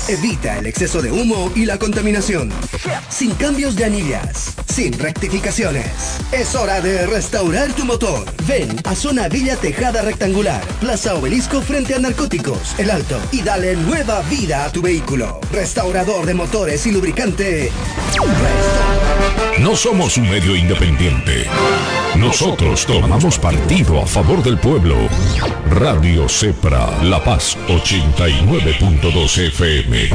evita 0.08 0.58
el 0.58 0.67
exceso 0.67 1.02
de 1.02 1.12
humo 1.12 1.52
y 1.54 1.65
la 1.65 1.78
contaminación. 1.78 2.50
Sin 3.10 3.32
cambios 3.32 3.76
de 3.76 3.86
anillas, 3.86 4.54
sin 4.74 4.98
rectificaciones. 4.98 5.86
Es 6.32 6.56
hora 6.56 6.80
de 6.80 7.06
restaurar 7.06 7.74
tu 7.74 7.84
motor. 7.84 8.26
Ven 8.48 8.69
a 8.86 8.95
Zona 8.95 9.28
Villa 9.28 9.58
Tejada 9.58 10.02
Rectangular, 10.02 10.65
Plaza 10.80 11.15
Obelisco 11.15 11.62
frente 11.62 11.93
a 11.93 12.00
Narcóticos, 12.00 12.76
El 12.78 12.89
Alto, 12.89 13.19
y 13.34 13.41
dale 13.41 13.76
nueva 13.76 14.22
vida 14.22 14.63
a 14.63 14.72
tu 14.72 14.82
vehículo. 14.82 15.41
Restaurador 15.52 16.26
de 16.26 16.34
motores 16.36 16.86
y 16.86 16.91
lubricante. 16.91 17.69
No 19.60 19.76
somos 19.76 20.15
un 20.15 20.30
medio 20.30 20.56
independiente. 20.56 21.45
Nosotros 22.15 22.86
tomamos 22.86 23.38
partido 23.38 24.02
a 24.02 24.06
favor 24.06 24.41
del 24.41 24.58
pueblo. 24.58 24.95
Radio 25.69 26.28
Cepra, 26.28 26.89
La 27.04 27.24
Paz 27.24 27.58
89.2 27.67 29.38
FM. 29.49 30.09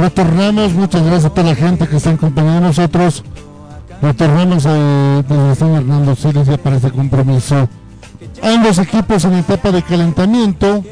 Retornamos, 0.00 0.72
muchas 0.72 1.02
gracias 1.02 1.26
a 1.26 1.30
toda 1.34 1.48
la 1.48 1.54
gente 1.54 1.86
que 1.86 1.96
está 1.98 2.08
acompañando 2.08 2.56
a 2.56 2.68
nosotros. 2.68 3.22
Retornamos 4.00 4.64
a 4.64 4.72
donde 4.72 5.52
está 5.52 5.66
Hernando 5.66 6.16
Siles 6.16 6.46
ya 6.46 6.56
para 6.56 6.76
este 6.76 6.90
compromiso. 6.90 7.68
Ambos 8.42 8.78
equipos 8.78 9.26
en 9.26 9.34
etapa 9.34 9.70
de 9.70 9.82
calentamiento. 9.82 10.82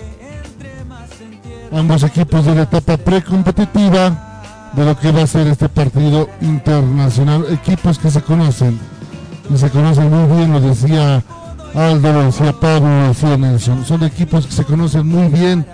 Ambos 1.72 2.02
equipos 2.02 2.44
de 2.44 2.54
la 2.54 2.62
etapa 2.64 2.98
precompetitiva 2.98 4.42
de 4.74 4.84
lo 4.84 4.98
que 4.98 5.10
va 5.10 5.22
a 5.22 5.26
ser 5.26 5.46
este 5.46 5.70
partido 5.70 6.28
internacional. 6.42 7.46
Equipos 7.50 7.98
que 7.98 8.10
se 8.10 8.20
conocen. 8.20 8.78
Y 9.48 9.56
se 9.56 9.70
conocen 9.70 10.10
muy 10.10 10.36
bien, 10.36 10.52
lo 10.52 10.60
decía 10.60 11.22
Aldo, 11.74 12.12
lo 12.12 12.24
decía 12.24 12.52
Pablo, 12.52 13.00
lo 13.00 13.08
decía 13.08 13.38
Nelson. 13.38 13.86
Son 13.86 14.02
equipos 14.04 14.46
que 14.46 14.52
se 14.52 14.64
conocen 14.64 15.06
muy 15.06 15.28
bien. 15.28 15.64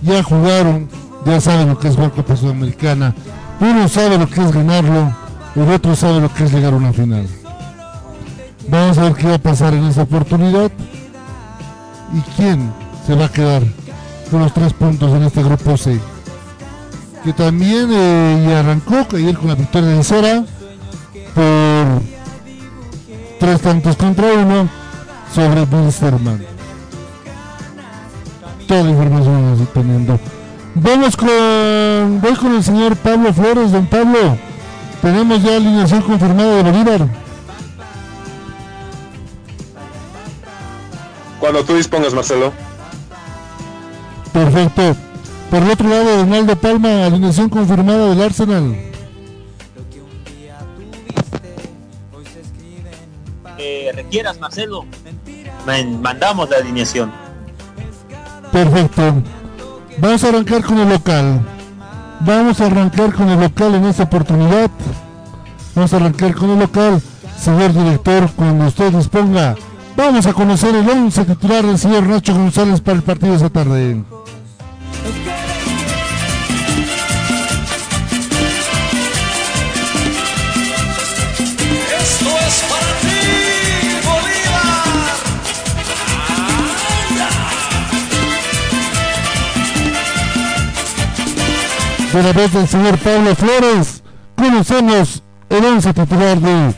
Ya 0.00 0.22
jugaron, 0.22 0.88
ya 1.24 1.40
saben 1.40 1.68
lo 1.68 1.78
que 1.78 1.88
es 1.88 1.94
jugar 1.94 2.12
Copa 2.12 2.36
Sudamericana. 2.36 3.14
Uno 3.60 3.88
sabe 3.88 4.18
lo 4.18 4.28
que 4.28 4.42
es 4.42 4.52
ganarlo, 4.52 5.14
el 5.54 5.70
otro 5.70 5.94
sabe 5.96 6.20
lo 6.20 6.32
que 6.32 6.44
es 6.44 6.52
llegar 6.52 6.72
a 6.72 6.76
una 6.76 6.92
final. 6.92 7.26
Vamos 8.68 8.98
a 8.98 9.02
ver 9.04 9.14
qué 9.14 9.28
va 9.28 9.34
a 9.34 9.38
pasar 9.38 9.74
en 9.74 9.84
esta 9.84 10.02
oportunidad 10.02 10.70
y 12.12 12.20
quién 12.36 12.72
se 13.06 13.14
va 13.14 13.26
a 13.26 13.32
quedar 13.32 13.62
con 14.30 14.40
los 14.40 14.52
tres 14.52 14.72
puntos 14.72 15.12
en 15.12 15.22
este 15.24 15.42
grupo 15.42 15.76
C. 15.76 16.00
que 17.22 17.32
también 17.32 17.88
eh, 17.92 18.46
y 18.48 18.52
arrancó 18.52 19.06
ayer 19.14 19.36
con 19.36 19.48
la 19.48 19.54
victoria 19.54 19.90
de 19.90 20.04
Cera 20.04 20.44
por 21.34 22.02
tres 23.38 23.60
tantos 23.60 23.96
contra 23.96 24.26
uno 24.32 24.68
sobre 25.34 25.62
Wilstermann. 25.62 26.44
Toda 28.66 28.82
la 28.82 28.90
información 28.90 29.34
vamos 29.34 29.72
teniendo. 29.72 30.18
Vamos 30.74 31.16
con, 31.16 32.20
voy 32.20 32.34
con 32.34 32.54
el 32.56 32.62
señor 32.64 32.96
Pablo 32.96 33.32
Flores, 33.32 33.70
don 33.72 33.86
Pablo. 33.86 34.36
Tenemos 35.00 35.42
ya 35.42 35.56
alineación 35.56 36.02
confirmada 36.02 36.56
de 36.56 36.62
Bolívar. 36.62 37.08
Cuando 41.38 41.64
tú 41.64 41.74
dispongas, 41.76 42.12
Marcelo. 42.14 42.52
Perfecto. 44.32 44.96
Por 45.50 45.62
el 45.62 45.70
otro 45.70 45.88
lado, 45.88 46.16
Donaldo 46.16 46.56
Palma, 46.56 47.06
alineación 47.06 47.48
confirmada 47.48 48.08
del 48.08 48.22
Arsenal. 48.22 48.76
Que 53.56 53.92
requieras, 53.94 54.40
Marcelo. 54.40 54.84
Man- 55.66 56.02
mandamos 56.02 56.50
la 56.50 56.56
alineación. 56.56 57.12
Perfecto. 58.50 59.14
Vamos 59.98 60.24
a 60.24 60.28
arrancar 60.28 60.64
con 60.64 60.78
el 60.78 60.88
local. 60.88 61.40
Vamos 62.20 62.60
a 62.60 62.66
arrancar 62.66 63.12
con 63.12 63.28
el 63.28 63.40
local 63.40 63.74
en 63.74 63.84
esta 63.84 64.04
oportunidad. 64.04 64.70
Vamos 65.74 65.92
a 65.92 65.96
arrancar 65.96 66.34
con 66.34 66.50
el 66.50 66.58
local. 66.58 67.00
Señor 67.38 67.72
director, 67.72 68.30
cuando 68.34 68.66
usted 68.66 68.92
disponga, 68.92 69.54
vamos 69.96 70.26
a 70.26 70.32
conocer 70.32 70.74
el 70.74 70.88
11 70.88 71.24
titular 71.24 71.66
del 71.66 71.78
señor 71.78 72.04
Nacho 72.04 72.34
González 72.34 72.80
para 72.80 72.96
el 72.96 73.02
partido 73.02 73.34
esta 73.34 73.50
tarde. 73.50 74.02
De 92.14 92.22
la 92.22 92.32
vez 92.32 92.52
del 92.52 92.68
señor 92.68 92.96
Pablo 92.98 93.34
Flores, 93.34 94.04
conocemos 94.36 95.20
el 95.50 95.64
11 95.64 95.94
titular 95.94 96.38
de 96.38 96.72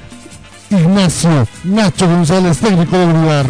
Ignacio 0.70 1.46
Nacho 1.62 2.06
González, 2.08 2.56
técnico 2.56 2.96
de 2.96 3.04
Bolívar. 3.04 3.46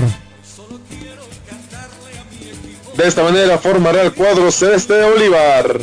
De 2.97 3.07
esta 3.07 3.23
manera 3.23 3.57
formará 3.59 4.03
el 4.03 4.13
cuadro 4.15 4.51
celeste 4.51 4.95
de 4.95 5.09
Bolívar. 5.09 5.79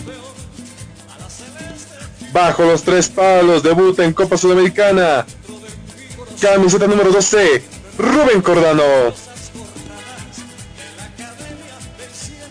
Bajo 2.33 2.65
los 2.65 2.83
tres 2.83 3.07
palos, 3.07 3.63
debuta 3.63 4.03
en 4.03 4.11
Copa 4.11 4.35
Sudamericana. 4.35 5.25
Camiseta 6.41 6.85
número 6.85 7.13
12, 7.13 7.63
Rubén 7.97 8.41
Cordano. 8.41 8.83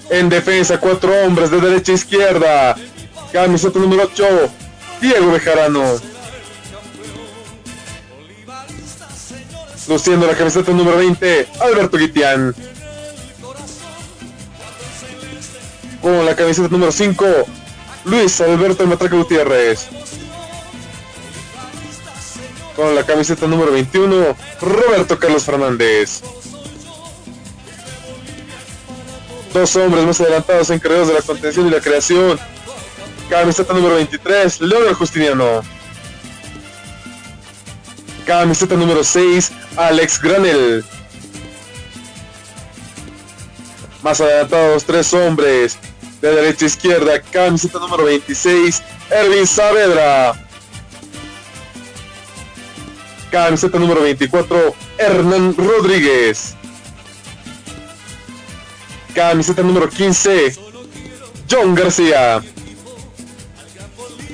En 0.08 0.30
defensa, 0.30 0.80
cuatro 0.80 1.12
hombres 1.26 1.50
de 1.50 1.60
derecha 1.60 1.92
a 1.92 1.94
izquierda. 1.96 2.76
Camiseta 3.32 3.78
número 3.78 4.02
8, 4.12 4.24
Diego 5.00 5.32
Bejarano. 5.32 5.82
Luciendo 9.88 10.26
la 10.26 10.34
camiseta 10.34 10.70
número 10.72 10.98
20, 10.98 11.48
Alberto 11.60 11.96
Guitián. 11.96 12.54
Con 16.02 16.26
la 16.26 16.36
camiseta 16.36 16.68
número 16.68 16.92
5, 16.92 17.24
Luis 18.04 18.38
Alberto 18.42 18.86
Matraca 18.86 19.16
Gutiérrez. 19.16 19.88
Con 22.76 22.94
la 22.94 23.06
camiseta 23.06 23.46
número 23.46 23.72
21, 23.72 24.36
Roberto 24.60 25.18
Carlos 25.18 25.44
Fernández. 25.44 26.20
Dos 29.54 29.74
hombres 29.76 30.04
más 30.04 30.20
adelantados 30.20 30.68
encargados 30.68 31.08
de 31.08 31.14
la 31.14 31.22
contención 31.22 31.66
y 31.68 31.70
la 31.70 31.80
creación. 31.80 32.51
Camiseta 33.32 33.72
número 33.72 33.94
23, 33.94 34.60
Leonel 34.60 34.92
Justiniano. 34.92 35.62
Camiseta 38.26 38.74
número 38.74 39.02
6, 39.02 39.50
Alex 39.74 40.20
Granel. 40.20 40.84
Más 44.02 44.20
adelantados, 44.20 44.84
tres 44.84 45.14
hombres. 45.14 45.78
De 46.20 46.30
derecha 46.30 46.66
a 46.66 46.68
izquierda, 46.68 47.22
camiseta 47.22 47.78
número 47.78 48.04
26, 48.04 48.82
Ervin 49.10 49.46
Saavedra. 49.46 50.34
Camiseta 53.30 53.78
número 53.78 54.02
24, 54.02 54.74
Hernán 54.98 55.56
Rodríguez. 55.56 56.54
Camiseta 59.14 59.62
número 59.62 59.88
15, 59.88 60.54
John 61.50 61.74
García. 61.74 62.42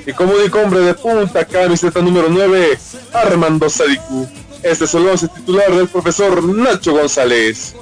Y 0.09 0.13
como 0.13 0.33
único 0.33 0.57
hombre 0.57 0.79
de 0.79 0.95
punta, 0.95 1.45
camiseta 1.45 2.01
número 2.01 2.29
9, 2.31 2.79
Armando 3.13 3.69
Sadiku. 3.69 4.27
Este 4.63 4.85
es 4.85 4.93
el 4.95 5.07
11 5.07 5.27
titular 5.27 5.71
del 5.75 5.87
profesor 5.87 6.43
Nacho 6.43 6.93
González. 6.93 7.75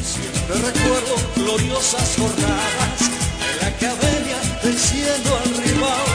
Siempre 0.00 0.54
recuerdo 0.54 1.16
gloriosas 1.34 2.14
jornadas 2.16 3.10
en 3.50 3.60
la 3.60 3.66
academia 3.66 4.36
venciendo 4.62 5.36
al 5.42 5.64
rival. 5.64 6.06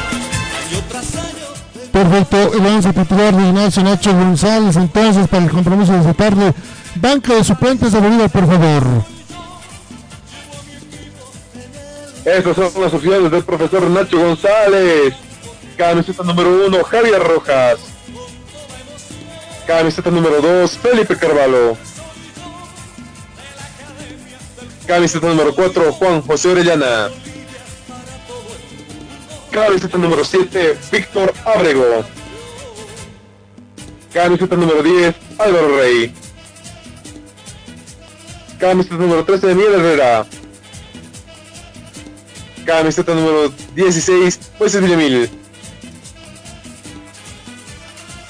Año 0.69 0.83
tras 0.87 1.15
año. 1.17 1.91
Perfecto, 1.91 2.53
el 2.53 2.65
11 2.65 2.93
titular 2.93 3.35
de 3.35 3.43
Ignacio 3.43 3.83
Nacho 3.83 4.13
González, 4.13 4.77
entonces 4.77 5.27
para 5.27 5.43
el 5.43 5.51
compromiso 5.51 5.91
de 5.91 5.99
esta 5.99 6.13
tarde. 6.13 6.53
Banca 6.95 7.33
de 7.33 7.43
suplentes 7.43 7.91
de 7.91 7.99
Bolívar, 7.99 8.29
por 8.29 8.47
favor. 8.47 9.12
Estos 12.26 12.55
son 12.55 12.82
los 12.82 12.93
oficiales 12.93 13.32
del 13.32 13.43
profesor 13.43 13.89
Nacho 13.89 14.17
González. 14.17 15.13
Camiseta 15.78 16.24
número 16.24 16.67
1, 16.67 16.84
Javier 16.84 17.21
Rojas. 17.21 17.80
Camiseta 19.67 20.09
número 20.09 20.41
2, 20.41 20.78
Felipe 20.78 21.17
Carvalho. 21.17 21.76
Camiseta 24.88 25.28
número 25.28 25.53
4, 25.53 25.93
Juan 25.93 26.21
José 26.21 26.49
Orellana. 26.49 27.09
Camiseta 29.51 29.97
número 29.97 30.24
7, 30.24 30.78
Víctor 30.91 31.34
Abrego. 31.45 32.05
Camiseta 34.13 34.55
número 34.55 34.82
10, 34.82 35.15
Álvaro 35.39 35.78
Rey. 35.78 36.13
Camiseta 38.59 38.95
número 38.95 39.26
13, 39.26 39.47
Daniel 39.47 39.74
Herrera. 39.74 40.26
Camiseta 42.66 43.14
número 43.14 43.53
16, 43.76 44.39
Moisés 44.57 44.82
Villamil. 44.82 45.30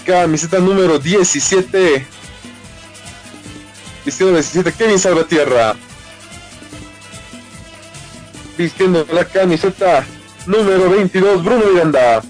Camiseta 0.06 0.60
número 0.60 0.98
17, 0.98 2.06
vistiendo 4.04 4.36
17, 4.36 4.72
Kevin 4.74 5.00
Salvatierra. 5.00 5.76
Vistiendo 8.58 9.06
la 9.14 9.26
camiseta 9.26 10.06
número 10.46 10.90
22, 10.90 11.44
Bruno 11.44 11.66
Miranda. 11.72 12.24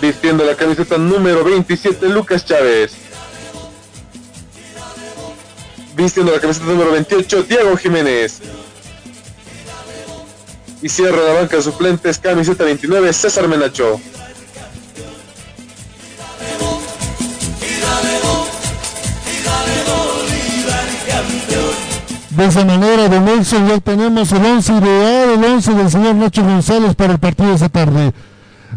Vistiendo 0.00 0.44
la 0.44 0.54
camiseta 0.54 0.98
número 0.98 1.44
27, 1.44 2.08
Lucas 2.08 2.44
Chávez. 2.44 2.92
Vistiendo 5.94 6.32
la 6.32 6.40
camiseta 6.40 6.66
número 6.66 6.92
28, 6.92 7.42
Diego 7.44 7.76
Jiménez. 7.76 8.40
Y 10.82 10.88
cierra 10.88 11.22
la 11.22 11.32
banca 11.34 11.56
de 11.56 11.62
suplentes, 11.62 12.18
camiseta 12.18 12.64
29, 12.64 13.12
César 13.12 13.46
Menacho. 13.48 14.00
De 22.30 22.46
esa 22.46 22.64
manera, 22.64 23.08
don 23.08 23.24
Nelson, 23.26 23.68
ya 23.68 23.78
tenemos 23.78 24.32
el 24.32 24.44
11 24.44 24.72
ideal, 24.72 25.30
el 25.36 25.44
11 25.44 25.74
del 25.74 25.90
señor 25.90 26.14
Nacho 26.14 26.42
González 26.42 26.94
para 26.94 27.12
el 27.12 27.18
partido 27.18 27.50
de 27.50 27.54
esta 27.54 27.68
tarde. 27.68 28.12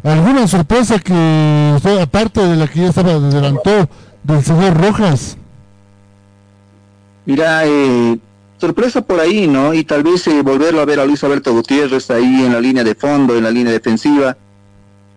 ¿Alguna 0.03 0.45
sorpresa 0.47 0.99
que, 0.99 1.73
usted, 1.75 1.99
aparte 1.99 2.41
de 2.45 2.57
la 2.57 2.67
que 2.67 2.81
ya 2.81 2.89
estaba 2.89 3.13
adelantó, 3.13 3.89
del 4.23 4.43
señor 4.43 4.75
Rojas? 4.79 5.37
Mira, 7.25 7.65
eh, 7.65 8.19
sorpresa 8.65 9.01
por 9.01 9.19
ahí, 9.19 9.47
¿no? 9.47 9.75
Y 9.75 9.83
tal 9.83 10.01
vez 10.01 10.25
eh, 10.25 10.41
volverlo 10.41 10.81
a 10.81 10.85
ver 10.85 10.99
a 10.99 11.05
Luis 11.05 11.23
Alberto 11.23 11.53
Gutiérrez 11.53 12.09
ahí 12.09 12.43
en 12.43 12.51
la 12.51 12.59
línea 12.59 12.83
de 12.83 12.95
fondo, 12.95 13.37
en 13.37 13.43
la 13.43 13.51
línea 13.51 13.71
defensiva. 13.71 14.35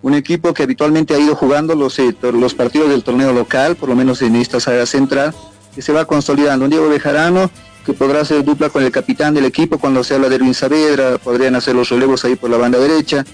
Un 0.03 0.13
equipo 0.13 0.53
que 0.53 0.65
habitualmente 0.65 1.15
ha 1.15 1.19
ido 1.19 1.35
jugando 1.35 1.75
los, 1.75 1.99
eh, 1.99 2.15
los 2.21 2.53
partidos 2.53 2.91
del 2.91 3.03
torneo 3.03 3.33
local, 3.33 3.77
por 3.77 3.89
lo 3.89 3.97
menos 3.97 4.21
en 4.21 4.37
esta 4.37 4.61
saga 4.61 4.85
central, 4.85 5.35
que 5.75 5.81
se 5.81 5.95
va 5.95 6.05
consolidando. 6.05 6.69
Diego 6.69 6.91
Bejarano, 6.91 7.51
que 7.87 7.95
podrá 7.95 8.21
hacer 8.21 8.45
dupla 8.45 8.69
con 8.69 8.83
el 8.83 8.93
capitán 8.93 9.33
del 9.33 9.47
equipo 9.47 9.79
cuando 9.79 10.05
se 10.05 10.15
habla 10.15 10.29
de 10.29 10.35
Erwin 10.35 10.53
Saavedra, 10.53 11.17
podrían 11.17 11.55
hacer 11.55 11.75
los 11.75 11.89
relevos 11.89 12.27
ahí 12.27 12.37
por 12.37 12.51
la 12.51 12.59
banda 12.59 12.79
derecha. 12.79 13.25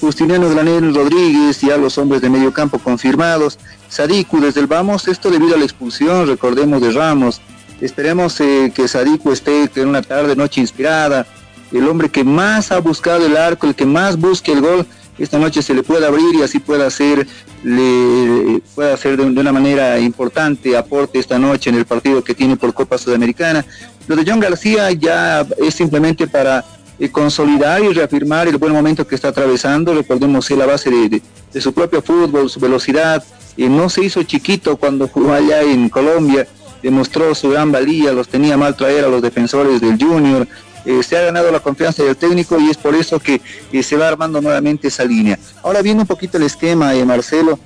Justiniano 0.00 0.48
Granel 0.50 0.94
Rodríguez, 0.94 1.60
ya 1.60 1.76
los 1.78 1.98
hombres 1.98 2.22
de 2.22 2.30
medio 2.30 2.52
campo 2.52 2.78
confirmados. 2.78 3.58
Sadiku 3.88 4.40
desde 4.40 4.60
el 4.60 4.68
vamos, 4.68 5.08
esto 5.08 5.30
debido 5.30 5.56
a 5.56 5.58
la 5.58 5.64
expulsión, 5.64 6.28
recordemos, 6.28 6.80
de 6.80 6.92
Ramos. 6.92 7.40
Esperemos 7.84 8.40
eh, 8.40 8.72
que 8.74 8.88
Sadiku 8.88 9.30
esté 9.30 9.68
en 9.76 9.88
una 9.88 10.00
tarde, 10.00 10.34
noche 10.34 10.58
inspirada. 10.58 11.26
El 11.70 11.86
hombre 11.86 12.08
que 12.08 12.24
más 12.24 12.72
ha 12.72 12.78
buscado 12.78 13.26
el 13.26 13.36
arco, 13.36 13.66
el 13.66 13.74
que 13.74 13.84
más 13.84 14.18
busque 14.18 14.52
el 14.52 14.62
gol, 14.62 14.86
esta 15.18 15.38
noche 15.38 15.60
se 15.60 15.74
le 15.74 15.82
pueda 15.82 16.06
abrir 16.06 16.34
y 16.34 16.40
así 16.40 16.60
pueda 16.60 16.86
hacer, 16.86 17.26
le, 17.62 18.62
pueda 18.74 18.94
hacer 18.94 19.18
de, 19.18 19.24
una 19.24 19.52
manera 19.52 19.98
importante 19.98 20.74
aporte 20.78 21.18
esta 21.18 21.38
noche 21.38 21.68
en 21.68 21.76
el 21.76 21.84
partido 21.84 22.24
que 22.24 22.34
tiene 22.34 22.56
por 22.56 22.72
Copa 22.72 22.96
Sudamericana. 22.96 23.66
Lo 24.08 24.16
de 24.16 24.24
John 24.26 24.40
García 24.40 24.90
ya 24.92 25.46
es 25.58 25.74
simplemente 25.74 26.26
para 26.26 26.64
eh, 26.98 27.10
consolidar 27.10 27.84
y 27.84 27.92
reafirmar 27.92 28.48
el 28.48 28.56
buen 28.56 28.72
momento 28.72 29.06
que 29.06 29.14
está 29.14 29.28
atravesando. 29.28 29.92
Recordemos 29.92 30.48
que 30.48 30.56
la 30.56 30.64
base 30.64 30.88
de, 30.88 31.60
su 31.60 31.74
propio 31.74 32.00
fútbol, 32.00 32.48
su 32.48 32.60
velocidad, 32.60 33.22
y 33.58 33.68
no 33.68 33.90
se 33.90 34.04
hizo 34.04 34.22
chiquito 34.22 34.78
cuando 34.78 35.06
jugó 35.06 35.34
allá 35.34 35.60
en 35.60 35.90
Colombia, 35.90 36.48
demostró 36.84 37.34
su 37.34 37.48
gran 37.48 37.72
valía, 37.72 38.12
los 38.12 38.28
tenía 38.28 38.58
mal 38.58 38.76
traer 38.76 39.06
a 39.06 39.08
los 39.08 39.22
defensores 39.22 39.80
del 39.80 39.98
Junior, 39.98 40.46
eh, 40.84 41.02
se 41.02 41.16
ha 41.16 41.22
ganado 41.22 41.50
la 41.50 41.60
confianza 41.60 42.02
del 42.02 42.14
técnico 42.14 42.60
y 42.60 42.68
es 42.68 42.76
por 42.76 42.94
eso 42.94 43.18
que 43.18 43.40
se 43.82 43.96
va 43.96 44.06
armando 44.06 44.42
nuevamente 44.42 44.88
esa 44.88 45.02
línea. 45.02 45.38
Ahora 45.62 45.80
viene 45.80 46.02
un 46.02 46.06
poquito 46.06 46.36
el 46.36 46.42
esquema, 46.42 46.92
de 46.92 47.06
Marcelo, 47.06 47.58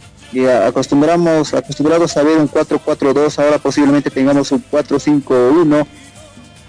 acostumbramos, 0.65 1.53
acostumbrados 1.53 2.17
a 2.17 2.23
ver 2.23 2.39
un 2.39 2.49
4-4-2, 2.49 3.43
ahora 3.43 3.59
posiblemente 3.59 4.09
tengamos 4.09 4.53
un 4.53 4.63
4-5-1 4.71 5.87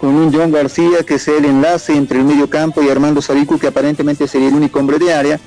con 0.00 0.14
un 0.16 0.32
John 0.32 0.50
García 0.50 1.04
que 1.06 1.20
sea 1.20 1.38
el 1.38 1.44
enlace 1.44 1.94
entre 1.94 2.18
el 2.18 2.24
medio 2.24 2.50
campo 2.50 2.82
y 2.82 2.88
Armando 2.88 3.22
Sadiku 3.22 3.60
que 3.60 3.68
aparentemente 3.68 4.26
sería 4.26 4.48
el 4.48 4.54
único 4.54 4.80
hombre 4.80 4.98
de 4.98 5.14
área 5.14 5.40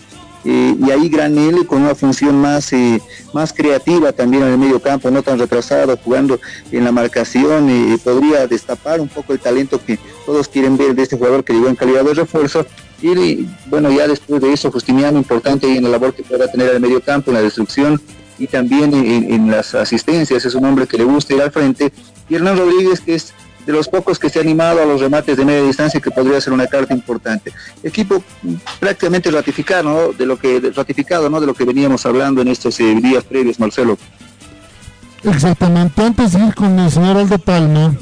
eh, 0.45 0.75
y 0.77 0.91
ahí 0.91 1.07
Granel 1.09 1.65
con 1.65 1.81
una 1.83 1.95
función 1.95 2.35
más, 2.41 2.73
eh, 2.73 3.01
más 3.33 3.53
creativa 3.53 4.11
también 4.11 4.43
en 4.43 4.49
el 4.49 4.57
medio 4.57 4.79
campo, 4.81 5.09
no 5.09 5.23
tan 5.23 5.39
retrasado, 5.39 5.97
jugando 5.97 6.39
en 6.71 6.83
la 6.83 6.91
marcación, 6.91 7.69
eh, 7.69 7.97
podría 8.03 8.45
destapar 8.47 8.99
un 8.99 9.07
poco 9.07 9.33
el 9.33 9.39
talento 9.39 9.79
que 9.83 9.97
todos 10.25 10.47
quieren 10.47 10.77
ver 10.77 10.95
de 10.95 11.03
este 11.03 11.17
jugador 11.17 11.43
que 11.43 11.53
llegó 11.53 11.69
en 11.69 11.75
calidad 11.75 12.03
de 12.03 12.13
refuerzo. 12.13 12.65
Y 13.01 13.47
bueno, 13.67 13.91
ya 13.91 14.07
después 14.07 14.41
de 14.41 14.53
eso, 14.53 14.71
Justiniano, 14.71 15.17
importante 15.17 15.73
en 15.75 15.83
la 15.83 15.89
labor 15.89 16.13
que 16.13 16.23
pueda 16.23 16.49
tener 16.49 16.69
en 16.69 16.75
el 16.75 16.81
medio 16.81 17.01
campo, 17.01 17.31
en 17.31 17.35
la 17.35 17.41
destrucción 17.41 18.01
y 18.39 18.47
también 18.47 18.93
en, 18.93 19.31
en 19.31 19.51
las 19.51 19.75
asistencias, 19.75 20.45
es 20.45 20.55
un 20.55 20.65
hombre 20.65 20.87
que 20.87 20.97
le 20.97 21.03
gusta 21.03 21.33
ir 21.33 21.41
al 21.41 21.51
frente. 21.51 21.91
Y 22.29 22.35
Hernán 22.35 22.57
Rodríguez, 22.57 23.01
que 23.01 23.15
es 23.15 23.33
de 23.65 23.73
los 23.73 23.87
pocos 23.87 24.19
que 24.19 24.29
se 24.29 24.39
ha 24.39 24.41
animado 24.41 24.81
a 24.81 24.85
los 24.85 24.99
remates 24.99 25.37
de 25.37 25.45
media 25.45 25.63
distancia 25.63 25.99
que 25.99 26.11
podría 26.11 26.39
ser 26.41 26.53
una 26.53 26.67
carta 26.67 26.93
importante. 26.93 27.51
Equipo 27.81 28.23
prácticamente 28.79 29.31
ratificado, 29.31 29.83
¿no? 29.83 30.13
de 30.13 30.25
lo 30.25 30.37
que 30.37 30.71
ratificado, 30.75 31.29
¿no? 31.29 31.39
de 31.39 31.47
lo 31.47 31.53
que 31.53 31.63
veníamos 31.63 32.05
hablando 32.05 32.41
en 32.41 32.49
estos 32.49 32.79
eh, 32.79 32.95
días 32.95 33.23
previos, 33.23 33.59
Marcelo. 33.59 33.97
Exactamente. 35.23 36.01
Antes 36.01 36.33
de 36.33 36.39
ir 36.45 36.55
con 36.55 36.77
el 36.79 36.91
señor 36.91 37.17
Aldo 37.17 37.39
Palma, 37.39 37.95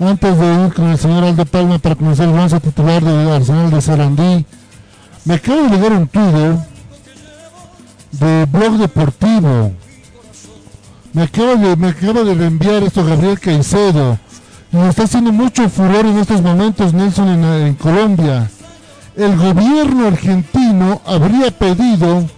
antes 0.00 0.38
de 0.38 0.64
ir 0.64 0.72
con 0.72 0.88
el 0.88 0.98
señor 0.98 1.24
Aldo 1.24 1.44
Palma 1.44 1.78
para 1.78 1.94
conocer 1.94 2.28
el 2.28 2.34
once 2.34 2.58
titular 2.60 3.04
del 3.04 3.28
Arsenal 3.28 3.70
de 3.70 3.80
Sarandí, 3.82 4.46
me 5.24 5.34
acabo 5.34 5.68
de 5.68 5.78
leer 5.78 5.92
un 5.92 6.08
Twitter 6.08 6.56
de 8.12 8.46
Blog 8.46 8.78
Deportivo. 8.78 9.72
Me 11.12 11.22
acaba 11.22 11.56
de, 11.56 11.76
me 11.76 11.88
acaba 11.88 12.24
de 12.24 12.34
reenviar 12.34 12.82
esto 12.82 13.04
Gabriel 13.04 13.40
Caicedo 13.40 14.18
está 14.84 15.04
haciendo 15.04 15.32
mucho 15.32 15.68
furor 15.68 16.04
en 16.06 16.18
estos 16.18 16.42
momentos 16.42 16.92
Nelson 16.92 17.28
en, 17.44 17.74
Colombia. 17.74 18.50
El 19.16 19.36
gobierno 19.36 20.06
argentino 20.06 21.00
habría 21.06 21.50
pedido 21.50 22.28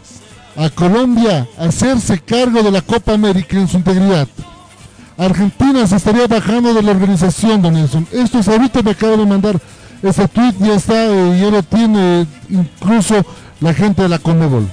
a 0.56 0.70
Colombia 0.70 1.48
hacerse 1.58 2.20
cargo 2.20 2.62
de 2.62 2.70
la 2.70 2.82
Copa 2.82 3.14
América 3.14 3.56
en 3.56 3.66
su 3.66 3.78
integridad. 3.78 4.28
Argentina 5.16 5.86
se 5.86 5.96
estaría 5.96 6.28
bajando 6.28 6.72
de 6.74 6.82
la 6.82 6.92
organización, 6.92 7.60
don 7.60 7.74
Nelson. 7.74 8.06
Esto 8.12 8.38
es 8.38 8.48
ahorita 8.48 8.82
me 8.82 8.92
acaba 8.92 9.16
de 9.16 9.26
mandar 9.26 9.60
ese 10.02 10.28
tweet, 10.28 10.54
ya 10.60 10.74
está, 10.74 11.06
y 11.06 11.40
ya 11.40 11.50
lo 11.50 11.62
tiene 11.62 12.26
incluso 12.48 13.24
la 13.60 13.74
gente 13.74 14.02
de 14.02 14.08
la 14.08 14.18
Conmebol. 14.18 14.68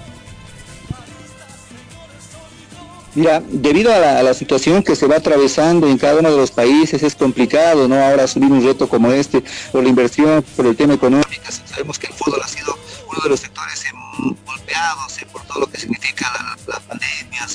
Mira, 3.15 3.41
debido 3.47 3.93
a 3.93 4.21
la, 4.21 4.33
situación 4.33 4.83
que 4.83 4.93
se 4.93 5.07
va 5.07 5.15
atravesando 5.15 5.87
en 5.87 5.97
cada 5.97 6.19
uno 6.19 6.29
de 6.29 6.35
los 6.35 6.51
países, 6.51 7.01
es 7.01 7.15
complicado, 7.15 7.87
¿no? 7.87 7.95
Ahora 7.95 8.25
asumir 8.25 8.51
un 8.51 8.61
reto 8.61 8.89
como 8.89 9.09
este, 9.13 9.41
por 9.71 9.83
la 9.83 9.89
inversión, 9.89 10.43
por 10.55 10.65
el 10.65 10.75
tema 10.75 10.95
económico. 10.95 11.29
Sabemos 11.65 11.97
que 11.97 12.07
el 12.07 12.13
fútbol 12.13 12.41
ha 12.43 12.47
sido 12.47 12.77
uno 13.09 13.19
de 13.23 13.29
los 13.29 13.39
sectores 13.39 13.85
golpeados 14.45 15.17
por 15.31 15.43
todo 15.43 15.61
lo 15.61 15.67
que 15.67 15.79
significa 15.79 16.29
la, 16.67 16.79
pandemia, 16.81 17.47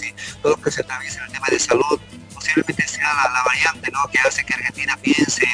todo 0.43 0.57
lo 0.57 0.63
que 0.63 0.71
se 0.71 0.81
atraviesa 0.81 1.19
en 1.19 1.25
el 1.27 1.33
tema 1.33 1.47
de 1.51 1.59
salud. 1.59 2.01
Posiblemente 2.33 2.89
sea 2.89 3.13
la, 3.31 3.43
variante, 3.45 3.91
¿no? 3.91 4.01
Que 4.11 4.19
hace 4.21 4.45
que 4.45 4.55
Argentina 4.55 4.99
piense 5.03 5.45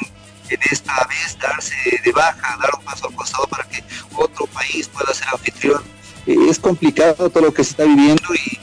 en, 0.49 0.61
esta 0.71 1.05
vez 1.09 1.37
darse 1.41 1.75
de 2.05 2.13
baja, 2.13 2.57
dar 2.63 2.71
un 2.79 2.85
paso 2.85 3.09
al 3.09 3.15
costado 3.17 3.49
para 3.49 3.65
que 3.65 3.83
otro 4.15 4.47
país 4.47 4.87
pueda 4.87 5.13
ser 5.13 5.27
anfitrión. 5.33 5.83
Eh, 6.29 6.37
es 6.49 6.61
complicado 6.61 7.29
todo 7.29 7.47
lo 7.47 7.53
que 7.53 7.65
se 7.65 7.71
está 7.71 7.85
viviendo 7.85 8.23
y 8.35 8.59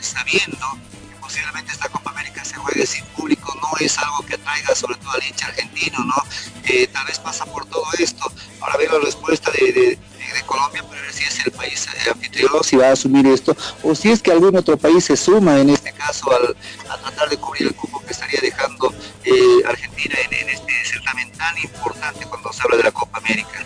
sabiendo 0.00 0.78
que 1.08 1.16
posiblemente 1.20 1.72
esta 1.72 1.88
Copa 1.88 2.10
América 2.10 2.44
se 2.44 2.54
juegue 2.56 2.86
sin 2.86 3.04
público, 3.06 3.54
no 3.60 3.68
es 3.84 3.98
algo 3.98 4.24
que 4.26 4.34
atraiga 4.34 4.74
sobre 4.74 4.96
todo 4.96 5.10
al 5.12 5.22
hincha 5.24 5.46
argentino, 5.46 5.98
¿no? 6.04 6.14
Eh, 6.64 6.86
tal 6.92 7.06
vez 7.06 7.18
pasa 7.18 7.44
por 7.46 7.66
todo 7.66 7.84
esto. 7.98 8.30
Ahora 8.60 8.76
ver 8.78 8.92
la 8.92 9.00
respuesta 9.00 9.50
de, 9.50 9.72
de, 9.72 9.98
Colombia 10.46 10.82
para 10.82 11.00
ver 11.00 11.12
si 11.12 11.24
es 11.24 11.46
el 11.46 11.52
país 11.52 11.86
eh, 11.86 12.10
anfitrión, 12.10 12.50
si 12.62 12.76
va 12.76 12.88
a 12.88 12.92
asumir 12.92 13.26
esto, 13.26 13.56
o 13.82 13.94
si 13.94 14.10
es 14.10 14.20
que 14.20 14.32
algún 14.32 14.56
otro 14.56 14.76
país 14.76 15.04
se 15.04 15.16
suma 15.16 15.58
en 15.58 15.70
este 15.70 15.92
caso 15.92 16.30
al, 16.32 16.56
a 16.90 16.98
tratar 16.98 17.28
de 17.30 17.36
cubrir 17.36 17.68
el 17.68 17.74
cupo 17.74 18.02
que 18.04 18.12
estaría 18.12 18.40
dejando 18.40 18.92
eh, 19.24 19.32
Argentina 19.66 20.16
en, 20.30 20.48
este 20.48 20.72
certamen 20.84 21.30
tan 21.32 21.56
importante 21.58 22.26
cuando 22.26 22.52
se 22.52 22.62
habla 22.62 22.76
de 22.76 22.82
la 22.82 22.92
Copa 22.92 23.18
América. 23.18 23.64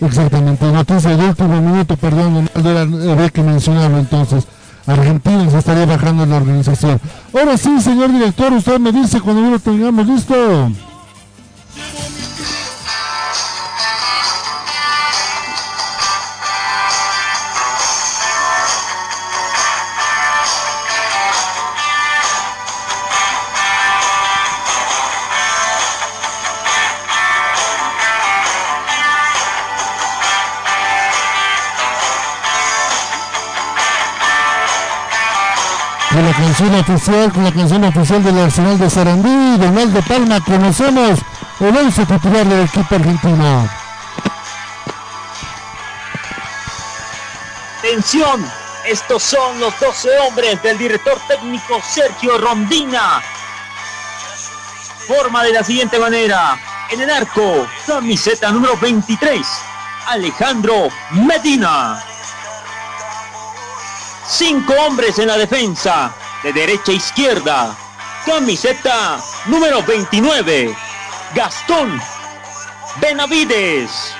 Exactamente, 0.00 0.64
noticia 0.66 1.16
de 1.16 1.24
último 1.24 1.60
minuto, 1.60 1.96
perdón, 1.96 2.50
había 2.54 3.30
que 3.30 3.42
mencionarlo 3.42 3.98
entonces. 3.98 4.46
Argentina 4.90 5.50
se 5.50 5.58
estaría 5.58 5.86
bajando 5.86 6.24
en 6.24 6.30
la 6.30 6.36
organización. 6.36 7.00
Ahora 7.34 7.56
sí, 7.56 7.80
señor 7.80 8.12
director, 8.12 8.52
usted 8.52 8.78
me 8.78 8.92
dice 8.92 9.20
cuando 9.20 9.50
lo 9.50 9.58
tengamos 9.58 10.06
listo. 10.06 10.34
Con 36.18 36.26
la 36.26 36.36
canción 36.36 36.74
oficial, 36.74 37.32
con 37.32 37.44
la 37.44 37.52
canción 37.52 37.84
oficial 37.84 38.24
del 38.24 38.38
Arsenal 38.38 38.76
de 38.76 38.90
Sarandí, 38.90 39.56
Donaldo 39.56 40.02
Palma, 40.02 40.40
conocemos 40.40 41.20
el 41.60 41.76
once 41.76 42.04
titular 42.06 42.44
del 42.44 42.64
equipo 42.64 42.94
argentino. 42.96 43.68
Atención, 47.78 48.50
estos 48.84 49.22
son 49.22 49.60
los 49.60 49.78
12 49.78 50.08
hombres 50.26 50.60
del 50.60 50.76
director 50.78 51.20
técnico 51.28 51.80
Sergio 51.88 52.36
Rondina. 52.38 53.22
Forma 55.06 55.44
de 55.44 55.52
la 55.52 55.62
siguiente 55.62 56.00
manera. 56.00 56.58
En 56.90 57.00
el 57.00 57.10
arco, 57.10 57.68
camiseta 57.86 58.50
número 58.50 58.76
23, 58.78 59.46
Alejandro 60.08 60.88
Medina. 61.12 62.02
Cinco 64.30 64.74
hombres 64.74 65.18
en 65.18 65.28
la 65.28 65.38
defensa, 65.38 66.14
de 66.42 66.52
derecha 66.52 66.92
a 66.92 66.96
izquierda. 66.96 67.76
Camiseta 68.26 69.18
número 69.46 69.82
29, 69.82 70.76
Gastón 71.34 71.98
Benavides. 73.00 74.12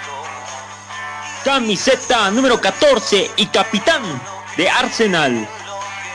Camiseta 1.45 2.31
número 2.31 2.59
14 2.59 3.33
y 3.37 3.47
capitán 3.49 4.03
de 4.57 4.71
Arsenal, 4.71 5.47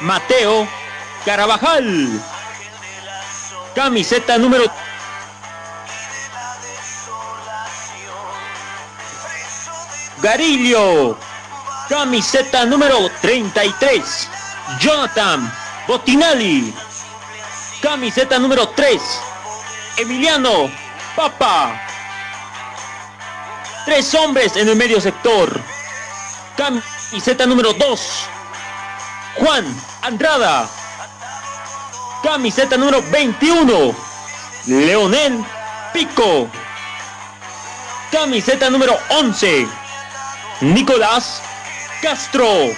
Mateo 0.01 0.67
Carabajal. 1.23 2.19
Camiseta 3.75 4.39
número 4.39 4.65
Garillo 10.19 11.15
Camiseta 11.89 12.65
número 12.65 13.09
33. 13.21 14.29
Jonathan 14.79 15.51
Botinelli. 15.87 16.73
Camiseta 17.81 18.39
número 18.39 18.69
3. 18.69 19.01
Emiliano 19.97 20.71
Papa. 21.15 21.79
Tres 23.85 24.13
hombres 24.15 24.55
en 24.55 24.69
el 24.69 24.77
medio 24.77 25.01
sector. 25.01 25.59
Camiseta 26.55 27.45
número 27.45 27.73
2. 27.73 28.29
Juan 29.39 29.65
Andrada. 30.01 30.69
Camiseta 32.23 32.77
número 32.77 33.01
21. 33.11 33.93
Leonel 34.67 35.43
Pico. 35.91 36.49
Camiseta 38.09 38.69
número 38.69 38.97
11. 39.09 39.67
Nicolás 40.61 41.41
Castro. 42.03 42.75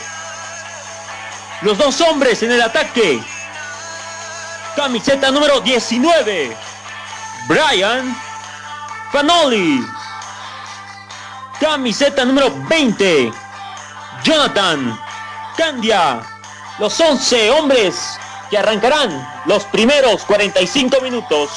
Los 1.61 1.79
dos 1.79 1.99
hombres 2.01 2.43
en 2.43 2.51
el 2.51 2.61
ataque. 2.61 3.19
Camiseta 4.75 5.31
número 5.31 5.61
19. 5.61 6.55
Brian 7.47 8.15
Fanoli. 9.11 9.83
Camiseta 11.59 12.23
número 12.23 12.51
20. 12.69 13.33
Jonathan 14.23 14.99
Candia. 15.57 16.21
Los 16.77 16.99
11 16.99 17.49
hombres 17.49 18.19
que 18.51 18.59
arrancarán 18.59 19.41
los 19.45 19.63
primeros 19.65 20.23
45 20.25 21.01
minutos. 21.01 21.49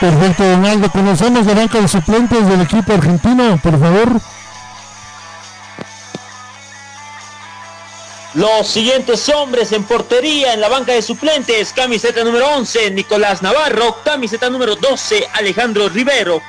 Perfecto, 0.00 0.42
Donaldo. 0.44 0.90
Conocemos 0.90 1.46
la 1.46 1.54
banca 1.54 1.78
de 1.78 1.86
suplentes 1.86 2.48
del 2.48 2.62
equipo 2.62 2.94
argentino, 2.94 3.60
por 3.62 3.78
favor. 3.78 4.20
Los 8.32 8.66
siguientes 8.68 9.28
hombres 9.28 9.72
en 9.72 9.84
portería 9.84 10.54
en 10.54 10.60
la 10.60 10.68
banca 10.68 10.92
de 10.92 11.02
suplentes, 11.02 11.72
camiseta 11.74 12.24
número 12.24 12.48
11, 12.54 12.92
Nicolás 12.92 13.42
Navarro, 13.42 13.98
camiseta 14.02 14.48
número 14.48 14.76
12, 14.76 15.28
Alejandro 15.34 15.88
Rivero. 15.88 16.40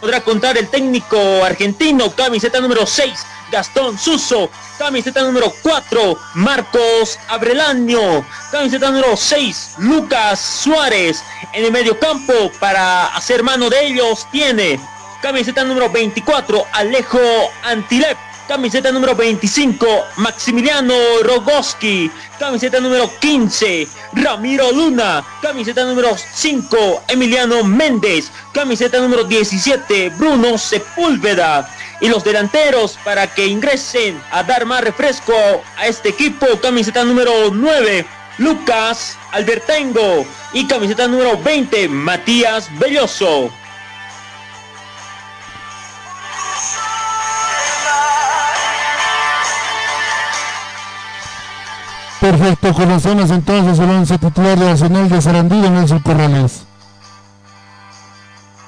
Podrá 0.00 0.22
contar 0.22 0.56
el 0.56 0.68
técnico 0.68 1.44
argentino, 1.44 2.10
camiseta 2.12 2.60
número 2.60 2.86
6, 2.86 3.12
Gastón 3.50 3.98
Suso, 3.98 4.50
camiseta 4.78 5.22
número 5.22 5.52
4, 5.62 6.16
Marcos 6.34 7.18
Abrelaño, 7.28 8.24
camiseta 8.50 8.90
número 8.90 9.16
6, 9.16 9.74
Lucas 9.78 10.40
Suárez. 10.40 11.22
En 11.52 11.64
el 11.64 11.72
medio 11.72 11.98
campo, 11.98 12.32
para 12.60 13.06
hacer 13.06 13.42
mano 13.42 13.68
de 13.68 13.86
ellos, 13.86 14.26
tiene 14.30 14.80
camiseta 15.20 15.64
número 15.64 15.90
24, 15.90 16.64
Alejo 16.72 17.18
Antilep 17.62 18.16
Camiseta 18.50 18.90
número 18.90 19.14
25, 19.14 19.86
Maximiliano 20.16 20.92
Rogoski. 21.22 22.10
Camiseta 22.36 22.80
número 22.80 23.08
15, 23.20 23.86
Ramiro 24.14 24.72
Luna. 24.72 25.24
Camiseta 25.40 25.84
número 25.84 26.16
5, 26.18 27.04
Emiliano 27.06 27.62
Méndez. 27.62 28.32
Camiseta 28.52 28.98
número 28.98 29.22
17, 29.22 30.08
Bruno 30.18 30.58
Sepúlveda. 30.58 31.70
Y 32.00 32.08
los 32.08 32.24
delanteros 32.24 32.98
para 33.04 33.32
que 33.32 33.46
ingresen 33.46 34.20
a 34.32 34.42
dar 34.42 34.66
más 34.66 34.82
refresco 34.82 35.32
a 35.76 35.86
este 35.86 36.08
equipo. 36.08 36.48
Camiseta 36.60 37.04
número 37.04 37.52
9, 37.52 38.04
Lucas 38.38 39.16
Albertengo. 39.30 40.26
Y 40.52 40.66
camiseta 40.66 41.06
número 41.06 41.38
20, 41.38 41.88
Matías 41.88 42.68
Belloso. 42.80 43.52
Perfecto, 52.30 52.72
conocemos 52.72 53.28
entonces 53.32 53.76
el 53.80 53.90
once 53.90 54.16
titular 54.16 54.56
de 54.56 54.68
Arsenal 54.68 55.08
de 55.08 55.20
Sarandí, 55.20 55.56
Nelson 55.56 55.98
Corrales. 55.98 56.62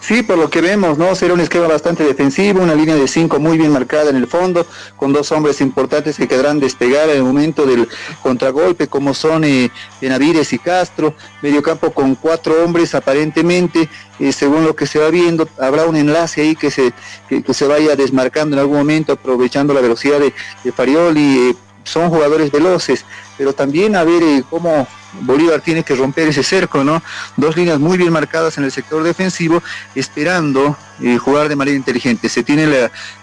Sí, 0.00 0.24
por 0.24 0.36
lo 0.36 0.50
que 0.50 0.60
vemos, 0.60 0.98
¿no? 0.98 1.14
Será 1.14 1.32
un 1.32 1.40
esquema 1.40 1.68
bastante 1.68 2.02
defensivo, 2.02 2.60
una 2.60 2.74
línea 2.74 2.96
de 2.96 3.06
cinco 3.06 3.38
muy 3.38 3.56
bien 3.56 3.70
marcada 3.70 4.10
en 4.10 4.16
el 4.16 4.26
fondo, 4.26 4.66
con 4.96 5.12
dos 5.12 5.30
hombres 5.30 5.60
importantes 5.60 6.16
que 6.16 6.26
quedarán 6.26 6.58
despegar 6.58 7.08
en 7.08 7.18
el 7.18 7.22
momento 7.22 7.64
del 7.64 7.88
contragolpe, 8.20 8.88
como 8.88 9.14
son 9.14 9.44
eh, 9.44 9.70
y 10.00 10.58
Castro, 10.58 11.14
medio 11.40 11.62
campo 11.62 11.92
con 11.92 12.16
cuatro 12.16 12.64
hombres 12.64 12.96
aparentemente, 12.96 13.88
eh, 14.18 14.32
según 14.32 14.64
lo 14.64 14.74
que 14.74 14.88
se 14.88 14.98
va 14.98 15.08
viendo, 15.08 15.48
habrá 15.60 15.84
un 15.84 15.94
enlace 15.94 16.40
ahí 16.40 16.56
que 16.56 16.72
se, 16.72 16.92
que, 17.28 17.54
se 17.54 17.68
vaya 17.68 17.94
desmarcando 17.94 18.56
en 18.56 18.60
algún 18.60 18.78
momento, 18.78 19.12
aprovechando 19.12 19.72
la 19.72 19.80
velocidad 19.80 20.18
de, 20.18 20.34
de 20.64 20.72
Farioli, 20.72 21.50
eh, 21.50 21.54
son 21.84 22.08
jugadores 22.10 22.50
veloces, 22.50 23.04
pero 23.36 23.52
también 23.52 23.96
a 23.96 24.04
ver 24.04 24.22
eh, 24.22 24.44
cómo 24.48 24.86
Bolívar 25.20 25.60
tiene 25.60 25.82
que 25.82 25.94
romper 25.94 26.28
ese 26.28 26.42
cerco, 26.42 26.82
¿no? 26.84 27.02
Dos 27.36 27.56
líneas 27.56 27.78
muy 27.78 27.98
bien 27.98 28.12
marcadas 28.12 28.56
en 28.58 28.64
el 28.64 28.72
sector 28.72 29.02
defensivo, 29.02 29.62
esperando 29.94 30.76
eh, 31.00 31.18
jugar 31.18 31.48
de 31.48 31.56
manera 31.56 31.76
inteligente. 31.76 32.28
Se 32.28 32.42
tiene 32.42 32.66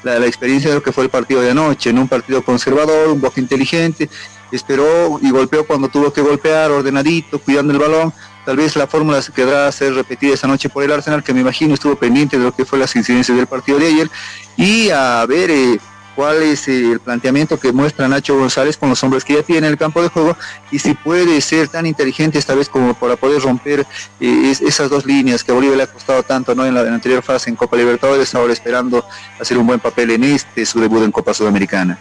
la, 0.03 0.25
experiencia 0.25 0.69
de 0.69 0.75
lo 0.75 0.83
que 0.83 0.91
fue 0.91 1.03
el 1.05 1.09
partido 1.09 1.41
de 1.41 1.51
anoche, 1.51 1.89
en 1.89 1.99
un 1.99 2.07
partido 2.07 2.43
conservador, 2.43 3.09
un 3.09 3.21
poco 3.21 3.39
inteligente, 3.39 4.09
esperó 4.51 5.19
y 5.21 5.31
golpeó 5.31 5.65
cuando 5.65 5.89
tuvo 5.89 6.13
que 6.13 6.21
golpear, 6.21 6.71
ordenadito, 6.71 7.39
cuidando 7.39 7.73
el 7.73 7.79
balón. 7.79 8.13
Tal 8.45 8.57
vez 8.57 8.75
la 8.75 8.87
fórmula 8.87 9.21
se 9.21 9.31
quedará 9.31 9.67
a 9.67 9.71
ser 9.71 9.93
repetida 9.93 10.33
esa 10.33 10.47
noche 10.47 10.69
por 10.69 10.83
el 10.83 10.91
Arsenal, 10.91 11.23
que 11.23 11.33
me 11.33 11.41
imagino 11.41 11.73
estuvo 11.73 11.95
pendiente 11.95 12.37
de 12.37 12.45
lo 12.45 12.51
que 12.51 12.65
fue 12.65 12.79
las 12.79 12.95
incidencias 12.95 13.37
del 13.37 13.47
partido 13.47 13.77
de 13.79 13.87
ayer. 13.87 14.09
Y 14.57 14.89
a 14.89 15.25
ver, 15.27 15.51
eh, 15.51 15.79
cuál 16.19 16.43
es 16.43 16.67
eh, 16.67 16.91
el 16.91 16.99
planteamiento 16.99 17.57
que 17.57 17.71
muestra 17.71 18.09
Nacho 18.09 18.37
González 18.37 18.75
con 18.75 18.89
los 18.89 19.01
hombres 19.05 19.23
que 19.23 19.35
ya 19.35 19.41
tiene 19.41 19.67
en 19.67 19.71
el 19.71 19.79
campo 19.79 20.01
de 20.01 20.09
juego 20.09 20.35
y 20.69 20.77
si 20.77 20.93
puede 20.93 21.39
ser 21.39 21.69
tan 21.69 21.85
inteligente 21.85 22.37
esta 22.37 22.53
vez 22.55 22.67
como 22.67 22.93
para 22.93 23.15
poder 23.15 23.41
romper 23.41 23.87
eh, 24.19 24.53
esas 24.59 24.89
dos 24.89 25.05
líneas 25.05 25.45
que 25.45 25.53
a 25.53 25.55
Bolivia 25.55 25.77
le 25.77 25.83
ha 25.83 25.87
costado 25.87 26.21
tanto 26.23 26.53
¿no? 26.53 26.65
en, 26.65 26.73
la, 26.73 26.81
anterior 26.81 27.23
fase 27.23 27.49
en 27.49 27.55
Copa 27.55 27.77
Libertadores, 27.77 28.35
ahora 28.35 28.51
esperando 28.51 29.05
hacer 29.39 29.57
un 29.57 29.65
buen 29.65 29.79
papel 29.79 30.11
en 30.11 30.25
este, 30.25 30.65
su 30.65 30.81
debut 30.81 31.05
en 31.05 31.13
Copa 31.13 31.33
Sudamericana. 31.33 31.97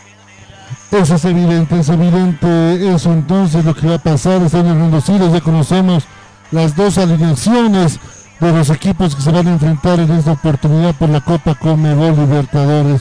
Eso 0.90 1.14
es 1.14 1.24
evidente, 1.24 1.78
es 1.78 1.88
evidente 1.88 2.92
eso 2.92 3.12
entonces 3.12 3.64
lo 3.64 3.72
que 3.72 3.86
va 3.86 3.94
a 3.94 4.02
pasar, 4.02 4.42
están 4.42 4.66
en 4.66 5.32
ya 5.32 5.40
conocemos 5.40 6.08
las 6.50 6.74
dos 6.74 6.98
alineaciones 6.98 8.00
de 8.40 8.52
los 8.52 8.68
equipos 8.70 9.14
que 9.14 9.22
se 9.22 9.30
van 9.30 9.46
a 9.46 9.52
enfrentar 9.52 10.00
en 10.00 10.10
esta 10.10 10.32
oportunidad 10.32 10.96
por 10.96 11.08
la 11.08 11.20
Copa 11.20 11.54
Comebol 11.54 12.16
Libertadores 12.16 13.00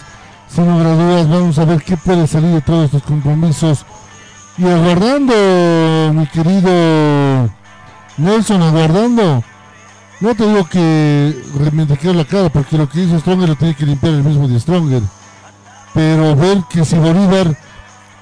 sin 0.49 0.65
lugar 0.65 0.87
a 0.87 0.95
dudas, 0.95 1.29
vamos 1.29 1.59
a 1.59 1.65
ver 1.65 1.83
qué 1.83 1.97
puede 1.97 2.27
salir 2.27 2.51
de 2.51 2.61
todos 2.61 2.85
estos 2.85 3.03
compromisos. 3.03 3.85
Y 4.57 4.65
aguardando, 4.65 5.33
mi 6.13 6.25
querido 6.27 7.49
Nelson, 8.17 8.61
aguardando. 8.61 9.43
No 10.19 10.33
te 10.33 10.47
digo 10.47 10.67
que 10.67 11.43
reivindicar 11.59 12.15
la 12.15 12.25
cara, 12.25 12.49
porque 12.49 12.77
lo 12.77 12.89
que 12.89 13.03
hizo 13.03 13.19
Stronger 13.19 13.49
lo 13.49 13.55
tiene 13.55 13.75
que 13.75 13.85
limpiar 13.85 14.13
el 14.13 14.23
mismo 14.23 14.47
de 14.47 14.59
Stronger. 14.59 15.03
Pero 15.93 16.35
ver 16.35 16.63
que 16.69 16.83
si 16.83 16.97
Bolívar 16.97 17.55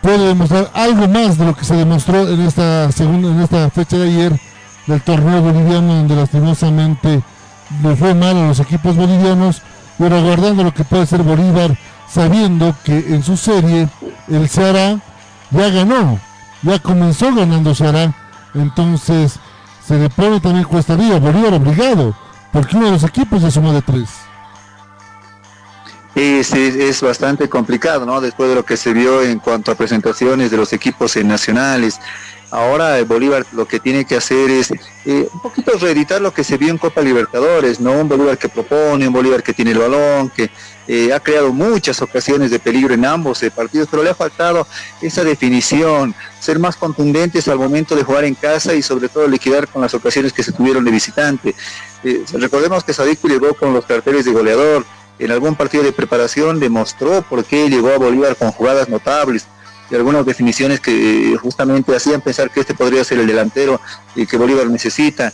puede 0.02 0.28
demostrar 0.28 0.70
algo 0.74 1.08
más 1.08 1.38
de 1.38 1.46
lo 1.46 1.56
que 1.56 1.64
se 1.64 1.76
demostró 1.76 2.28
en 2.28 2.42
esta 2.42 2.92
segunda, 2.92 3.30
en 3.30 3.42
esta 3.42 3.70
fecha 3.70 3.98
de 3.98 4.10
ayer 4.10 4.40
del 4.88 5.02
torneo 5.02 5.42
boliviano, 5.42 5.96
donde 5.96 6.16
lastimosamente 6.16 7.24
le 7.82 7.96
fue 7.96 8.14
mal 8.14 8.36
a 8.38 8.48
los 8.48 8.60
equipos 8.60 8.96
bolivianos, 8.96 9.62
pero 9.98 10.18
aguardando 10.18 10.64
lo 10.64 10.74
que 10.74 10.84
puede 10.84 11.06
ser 11.06 11.24
Bolívar 11.24 11.78
sabiendo 12.08 12.76
que 12.84 12.98
en 12.98 13.24
su 13.24 13.38
serie 13.38 13.88
el 14.28 14.50
Ceará 14.50 15.00
ya 15.52 15.70
ganó, 15.70 16.20
ya 16.62 16.80
comenzó 16.80 17.34
ganando 17.34 17.76
Ceará, 17.76 18.14
entonces 18.54 19.40
se 19.86 19.98
le 19.98 20.10
pone 20.10 20.40
también 20.40 20.66
cuesta 20.66 20.94
arriba, 20.94 21.20
Bolívar 21.20 21.54
obligado, 21.54 22.16
porque 22.52 22.78
uno 22.78 22.88
de 22.88 22.92
los 22.94 23.04
equipos 23.04 23.42
ya 23.42 23.52
sumó 23.52 23.74
de 23.74 23.82
tres. 23.82 24.10
Es, 26.16 27.02
bastante 27.02 27.50
complicado, 27.50 28.06
¿no? 28.06 28.22
Después 28.22 28.48
de 28.48 28.56
lo 28.56 28.64
que 28.64 28.78
se 28.78 28.94
vio 28.94 29.22
en 29.22 29.40
cuanto 29.40 29.72
a 29.72 29.76
presentaciones 29.76 30.50
de 30.50 30.56
los 30.56 30.72
equipos 30.72 31.18
nacionales, 31.18 32.00
Ahora 32.52 33.04
Bolívar 33.04 33.46
lo 33.52 33.68
que 33.68 33.80
tiene 33.80 34.06
que 34.06 34.16
hacer 34.16 34.50
es 34.50 34.72
eh, 35.06 35.28
un 35.34 35.42
poquito 35.42 35.72
reeditar 35.78 36.22
lo 36.22 36.34
que 36.34 36.44
se 36.44 36.58
vio 36.58 36.70
en 36.70 36.78
Copa 36.78 37.02
Libertadores, 37.02 37.82
¿no? 37.82 37.92
Un 37.92 38.08
Bolívar 38.08 38.38
que 38.38 38.48
propone, 38.48 39.08
un 39.08 39.14
Bolívar 39.14 39.44
que 39.44 39.54
tiene 39.54 39.72
el 39.72 39.80
balón, 39.80 40.30
que 40.30 40.50
eh, 40.88 41.14
ha 41.14 41.20
creado 41.20 41.52
muchas 41.52 42.02
ocasiones 42.02 42.52
de 42.52 42.60
peligro 42.60 42.94
en 42.94 43.06
ambos 43.06 43.42
eh, 43.44 43.52
partidos, 43.52 43.88
pero 43.90 44.04
le 44.04 44.12
ha 44.12 44.16
faltado 44.16 44.68
esa 45.02 45.24
definición, 45.24 46.14
ser 46.40 46.60
más 46.60 46.76
contundentes 46.76 47.48
al 47.48 47.58
momento 47.58 47.96
de 47.96 48.04
jugar 48.04 48.26
en 48.26 48.36
casa 48.36 48.74
y 48.76 48.82
sobre 48.82 49.10
todo 49.10 49.28
liquidar 49.28 49.68
con 49.68 49.82
las 49.82 49.94
ocasiones 49.94 50.32
que 50.32 50.44
se 50.44 50.52
tuvieron 50.52 50.84
de 50.86 50.92
visitante. 50.92 51.56
recordemos 52.34 52.84
que 52.84 52.94
Sadiku 52.94 53.28
llegó 53.28 53.54
con 53.56 53.74
los 53.74 53.86
carteles 53.86 54.26
de 54.26 54.32
goleador, 54.32 54.86
en 55.18 55.32
algún 55.32 55.56
partido 55.56 55.84
de 55.84 55.92
preparación 55.92 56.60
demostró 56.60 57.22
por 57.22 57.46
qué 57.46 57.70
llegó 57.70 57.90
a 57.90 57.98
Bolívar 57.98 58.36
con 58.36 58.52
jugadas 58.52 58.90
notables 58.90 59.48
y 59.90 59.96
algunas 59.96 60.26
definiciones 60.26 60.80
que 60.80 61.34
eh, 61.34 61.38
justamente 61.38 61.96
hacían 61.96 62.22
pensar 62.22 62.50
que 62.50 62.60
este 62.60 62.74
podría 62.74 63.04
ser 63.04 63.20
el 63.20 63.28
delantero 63.28 63.80
que 64.16 64.38
Bolívar 64.38 64.68
necesita. 64.68 65.32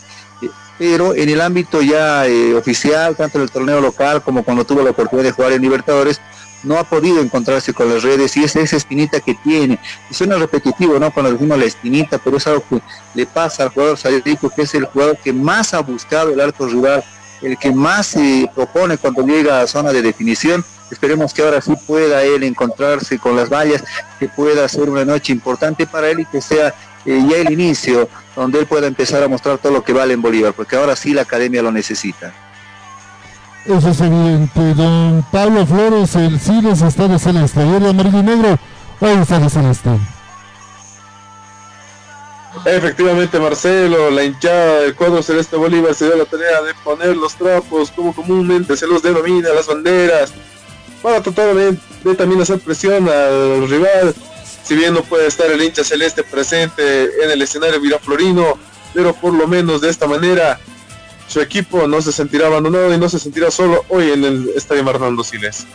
Eh, 0.82 0.90
pero 0.90 1.14
en 1.14 1.28
el 1.28 1.40
ámbito 1.40 1.80
ya 1.80 2.26
eh, 2.26 2.54
oficial, 2.54 3.14
tanto 3.14 3.38
en 3.38 3.44
el 3.44 3.50
torneo 3.52 3.80
local 3.80 4.20
como 4.20 4.42
cuando 4.42 4.64
tuvo 4.64 4.82
la 4.82 4.90
oportunidad 4.90 5.28
de 5.28 5.32
jugar 5.32 5.52
en 5.52 5.62
Libertadores, 5.62 6.20
no 6.64 6.76
ha 6.76 6.82
podido 6.82 7.20
encontrarse 7.20 7.72
con 7.72 7.88
las 7.88 8.02
redes 8.02 8.36
y 8.36 8.42
es 8.42 8.56
esa 8.56 8.76
espinita 8.76 9.20
que 9.20 9.34
tiene. 9.34 9.78
Y 10.10 10.14
suena 10.14 10.36
repetitivo, 10.38 10.98
¿no? 10.98 11.12
Cuando 11.12 11.32
decimos 11.32 11.56
la 11.56 11.66
espinita, 11.66 12.18
pero 12.18 12.36
es 12.36 12.46
algo 12.48 12.64
que 12.68 12.80
le 13.14 13.26
pasa 13.26 13.62
al 13.62 13.68
jugador 13.68 13.96
Salérico, 13.96 14.50
que 14.50 14.62
es 14.62 14.74
el 14.74 14.86
jugador 14.86 15.18
que 15.18 15.32
más 15.32 15.72
ha 15.72 15.80
buscado 15.80 16.30
el 16.30 16.40
arco 16.40 16.66
rival, 16.66 17.04
el 17.42 17.56
que 17.56 17.70
más 17.70 18.08
se 18.08 18.50
propone 18.52 18.98
cuando 18.98 19.24
llega 19.24 19.60
a 19.60 19.68
zona 19.68 19.92
de 19.92 20.02
definición. 20.02 20.64
Esperemos 20.90 21.32
que 21.32 21.42
ahora 21.42 21.60
sí 21.60 21.74
pueda 21.86 22.22
él 22.24 22.42
encontrarse 22.42 23.18
con 23.18 23.36
las 23.36 23.48
vallas, 23.48 23.84
que 24.18 24.28
pueda 24.28 24.68
ser 24.68 24.90
una 24.90 25.04
noche 25.04 25.32
importante 25.32 25.86
para 25.86 26.10
él 26.10 26.20
y 26.20 26.24
que 26.26 26.40
sea 26.40 26.74
eh, 27.04 27.24
ya 27.28 27.36
el 27.38 27.52
inicio 27.52 28.08
donde 28.36 28.60
él 28.60 28.66
pueda 28.66 28.86
empezar 28.86 29.22
a 29.22 29.28
mostrar 29.28 29.58
todo 29.58 29.72
lo 29.72 29.84
que 29.84 29.92
vale 29.92 30.14
en 30.14 30.22
Bolívar, 30.22 30.52
porque 30.52 30.76
ahora 30.76 30.96
sí 30.96 31.12
la 31.12 31.22
academia 31.22 31.62
lo 31.62 31.72
necesita. 31.72 32.32
Eso 33.64 33.90
es 33.90 34.00
evidente. 34.00 34.74
Don 34.74 35.24
Pablo 35.30 35.64
Flores, 35.66 36.16
el 36.16 36.40
Siles 36.40 36.82
está 36.82 37.06
de 37.06 37.18
celeste. 37.18 37.60
Ayer 37.60 37.80
de 37.80 37.90
amarillo 37.90 38.18
y 38.18 38.22
negro, 38.22 38.58
hoy 39.00 39.10
está 39.10 39.38
de 39.38 39.50
celeste. 39.50 39.90
Efectivamente, 42.64 43.38
Marcelo, 43.38 44.10
la 44.10 44.24
hinchada 44.24 44.80
del 44.80 44.94
cuadro 44.94 45.22
celeste 45.22 45.56
Bolívar 45.56 45.94
se 45.94 46.06
dio 46.06 46.16
la 46.16 46.24
tarea 46.24 46.60
de 46.62 46.74
poner 46.84 47.16
los 47.16 47.34
trapos, 47.34 47.90
como 47.90 48.14
comúnmente 48.14 48.76
se 48.76 48.86
los 48.86 49.02
denomina, 49.02 49.48
las 49.50 49.66
banderas, 49.66 50.32
para 51.02 51.22
tratar 51.22 51.54
de, 51.54 51.76
de 52.04 52.14
también 52.14 52.42
hacer 52.42 52.58
presión 52.60 53.08
al 53.08 53.68
rival. 53.68 54.14
Si 54.64 54.74
bien 54.76 54.94
no 54.94 55.02
puede 55.02 55.26
estar 55.26 55.50
el 55.50 55.62
hincha 55.62 55.84
celeste 55.84 56.22
presente 56.22 57.04
en 57.24 57.30
el 57.30 57.42
escenario 57.42 57.80
viraflorino, 57.80 58.58
pero 58.94 59.14
por 59.14 59.34
lo 59.34 59.48
menos 59.48 59.80
de 59.80 59.90
esta 59.90 60.06
manera 60.06 60.60
su 61.28 61.40
equipo 61.40 61.86
no 61.86 62.00
se 62.02 62.12
sentirá 62.12 62.46
abandonado 62.46 62.92
y 62.94 62.98
no 62.98 63.08
se 63.08 63.18
sentirá 63.18 63.50
solo 63.50 63.84
hoy 63.88 64.10
en 64.10 64.24
el 64.24 64.50
Estadio 64.54 64.88
Hernando 64.88 65.24
Siles. 65.24 65.66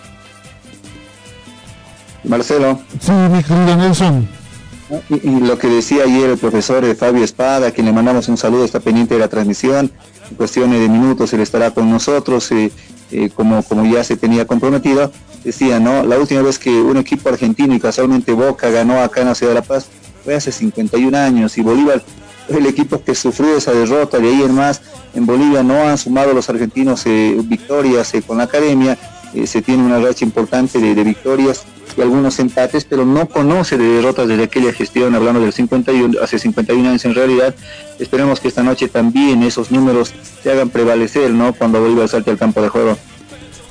Marcelo. 2.23 2.79
Sí, 2.99 3.11
mi 3.11 3.43
querido 3.43 3.75
Nelson. 3.75 4.27
Y, 5.09 5.29
y, 5.29 5.39
lo 5.41 5.57
que 5.57 5.67
decía 5.67 6.03
ayer 6.03 6.29
el 6.29 6.37
profesor 6.37 6.85
eh, 6.85 6.95
Fabio 6.95 7.23
Espada, 7.23 7.67
a 7.67 7.71
quien 7.71 7.87
le 7.87 7.91
mandamos 7.91 8.29
un 8.29 8.37
saludo, 8.37 8.63
está 8.63 8.79
pendiente 8.79 9.15
de 9.15 9.19
la 9.19 9.27
transmisión, 9.27 9.91
en 10.29 10.35
cuestiones 10.37 10.79
de 10.79 10.87
minutos 10.87 11.33
él 11.33 11.41
estará 11.41 11.71
con 11.71 11.89
nosotros, 11.89 12.49
eh, 12.51 12.71
eh, 13.11 13.29
como, 13.33 13.63
como 13.63 13.85
ya 13.85 14.03
se 14.03 14.17
tenía 14.17 14.45
comprometido, 14.45 15.11
decía, 15.43 15.79
¿no? 15.79 16.03
La 16.03 16.17
última 16.17 16.41
vez 16.41 16.59
que 16.59 16.69
un 16.69 16.97
equipo 16.97 17.29
argentino 17.29 17.73
y 17.73 17.79
casualmente 17.79 18.33
Boca 18.33 18.69
ganó 18.69 18.99
acá 19.01 19.21
en 19.21 19.27
la 19.27 19.35
Ciudad 19.35 19.53
de 19.53 19.59
La 19.59 19.65
Paz 19.65 19.87
fue 20.23 20.35
hace 20.35 20.51
51 20.51 21.17
años 21.17 21.57
y 21.57 21.61
Bolívar 21.61 22.03
el 22.49 22.65
equipo 22.65 23.03
que 23.03 23.13
sufrió 23.13 23.57
esa 23.57 23.73
derrota, 23.73 24.19
de 24.19 24.29
ahí 24.29 24.41
en 24.41 24.55
más, 24.55 24.81
en 25.13 25.25
Bolivia 25.25 25.63
no 25.63 25.85
han 25.85 25.97
sumado 25.97 26.33
los 26.33 26.49
argentinos 26.49 27.05
eh, 27.05 27.35
victorias 27.43 28.13
eh, 28.13 28.21
con 28.21 28.37
la 28.37 28.45
academia, 28.45 28.97
se 29.45 29.61
tiene 29.61 29.83
una 29.83 29.99
racha 29.99 30.23
importante 30.23 30.79
de, 30.79 31.03
victorias 31.03 31.65
y 31.97 32.01
algunos 32.01 32.39
empates, 32.39 32.85
pero 32.85 33.05
no 33.05 33.27
conoce 33.27 33.77
de 33.77 33.85
derrotas 33.85 34.27
desde 34.27 34.43
aquella 34.43 34.71
gestión, 34.71 35.15
hablando 35.15 35.41
del 35.41 35.51
51, 35.51 36.19
hace 36.21 36.37
51 36.37 36.89
años 36.89 37.03
en 37.05 37.15
realidad, 37.15 37.55
esperemos 37.99 38.39
que 38.39 38.47
esta 38.47 38.61
noche 38.61 38.87
también 38.87 39.41
esos 39.41 39.71
números 39.71 40.13
se 40.43 40.51
hagan 40.51 40.69
prevalecer, 40.69 41.31
¿no? 41.31 41.53
Cuando 41.53 41.81
Bolívar 41.81 42.07
salte 42.07 42.29
al 42.31 42.37
campo 42.37 42.61
de 42.61 42.69
juego. 42.69 42.97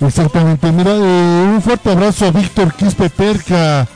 Exactamente, 0.01 0.73
mira, 0.73 0.93
un 0.93 1.63
fuerte 1.63 1.91
abrazo 1.91 2.27
a 2.27 2.31
Víctor 2.33 2.75
Quispe 2.75 3.09
Perca, 3.09 3.87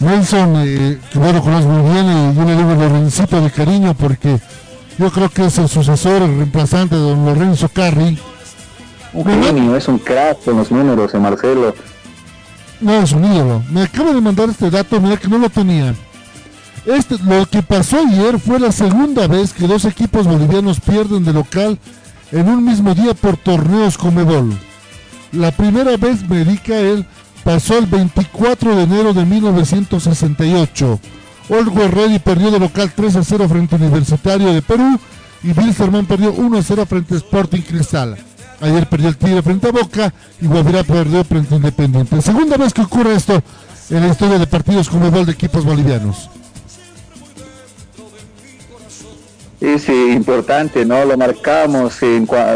Nelson, 0.00 0.54
eh, 0.56 0.98
que 1.12 1.18
bueno, 1.18 1.42
conoce 1.42 1.66
muy 1.66 1.92
bien 1.92 2.06
y 2.06 2.34
yo 2.34 2.44
le 2.44 2.56
digo 2.56 2.74
Lorencito 2.74 3.40
de 3.40 3.50
cariño 3.50 3.94
porque 3.94 4.38
yo 4.98 5.10
creo 5.10 5.28
que 5.28 5.46
es 5.46 5.56
el 5.58 5.68
sucesor, 5.68 6.22
el 6.22 6.36
reemplazante 6.36 6.96
de 6.96 7.00
don 7.00 7.24
Lorenzo 7.24 7.68
Carri. 7.68 8.18
Un 9.12 9.24
genio, 9.42 9.76
es 9.76 9.88
un 9.88 9.98
crack 9.98 10.44
con 10.44 10.56
los 10.56 10.70
números 10.70 11.12
de 11.12 11.18
Marcelo. 11.18 11.74
No, 12.80 13.02
ídolo. 13.02 13.62
Me 13.70 13.82
acaba 13.82 14.12
de 14.12 14.20
mandar 14.20 14.48
este 14.48 14.70
dato, 14.70 15.00
mira 15.00 15.16
que 15.16 15.28
no 15.28 15.38
lo 15.38 15.50
tenía. 15.50 15.94
Este, 16.86 17.18
lo 17.18 17.44
que 17.46 17.62
pasó 17.62 17.98
ayer 17.98 18.38
fue 18.38 18.60
la 18.60 18.72
segunda 18.72 19.26
vez 19.26 19.52
que 19.52 19.66
dos 19.66 19.84
equipos 19.84 20.26
bolivianos 20.26 20.80
pierden 20.80 21.24
de 21.24 21.32
local 21.32 21.78
en 22.32 22.48
un 22.48 22.64
mismo 22.64 22.94
día 22.94 23.14
por 23.14 23.36
torneos 23.36 23.98
Comebol. 23.98 24.56
La 25.32 25.50
primera 25.50 25.96
vez 25.96 26.26
me 26.28 26.38
dedica 26.38 26.78
él 26.78 27.04
pasó 27.44 27.78
el 27.78 27.86
24 27.86 28.76
de 28.76 28.82
enero 28.84 29.12
de 29.12 29.24
1968. 29.24 31.00
Olgo 31.48 31.88
Ready 31.88 32.18
perdió 32.18 32.50
de 32.50 32.60
local 32.60 32.92
3 32.94 33.16
a 33.16 33.24
0 33.24 33.48
frente 33.48 33.74
a 33.74 33.78
Universitario 33.78 34.52
de 34.52 34.62
Perú 34.62 34.98
y 35.42 35.52
Wilstermann 35.52 36.06
perdió 36.06 36.32
1 36.32 36.58
a 36.58 36.62
0 36.62 36.86
frente 36.86 37.14
a 37.14 37.16
Sporting 37.18 37.62
Cristal. 37.62 38.16
Ayer 38.60 38.88
perdió 38.88 39.08
el 39.08 39.16
Tigre 39.16 39.42
frente 39.42 39.68
a 39.68 39.72
Boca 39.72 40.12
y 40.40 40.46
Guavirá 40.46 40.82
perdió 40.82 41.22
frente 41.24 41.54
a 41.54 41.56
Independiente. 41.58 42.20
Segunda 42.22 42.56
vez 42.56 42.74
que 42.74 42.82
ocurre 42.82 43.14
esto 43.14 43.40
en 43.90 44.00
la 44.00 44.08
historia 44.08 44.38
de 44.38 44.46
partidos 44.46 44.88
como 44.88 45.10
gol 45.10 45.26
de 45.26 45.32
equipos 45.32 45.64
bolivianos. 45.64 46.28
Es 49.60 49.88
importante, 49.88 50.84
¿no? 50.84 51.04
Lo 51.04 51.16
marcamos 51.16 51.98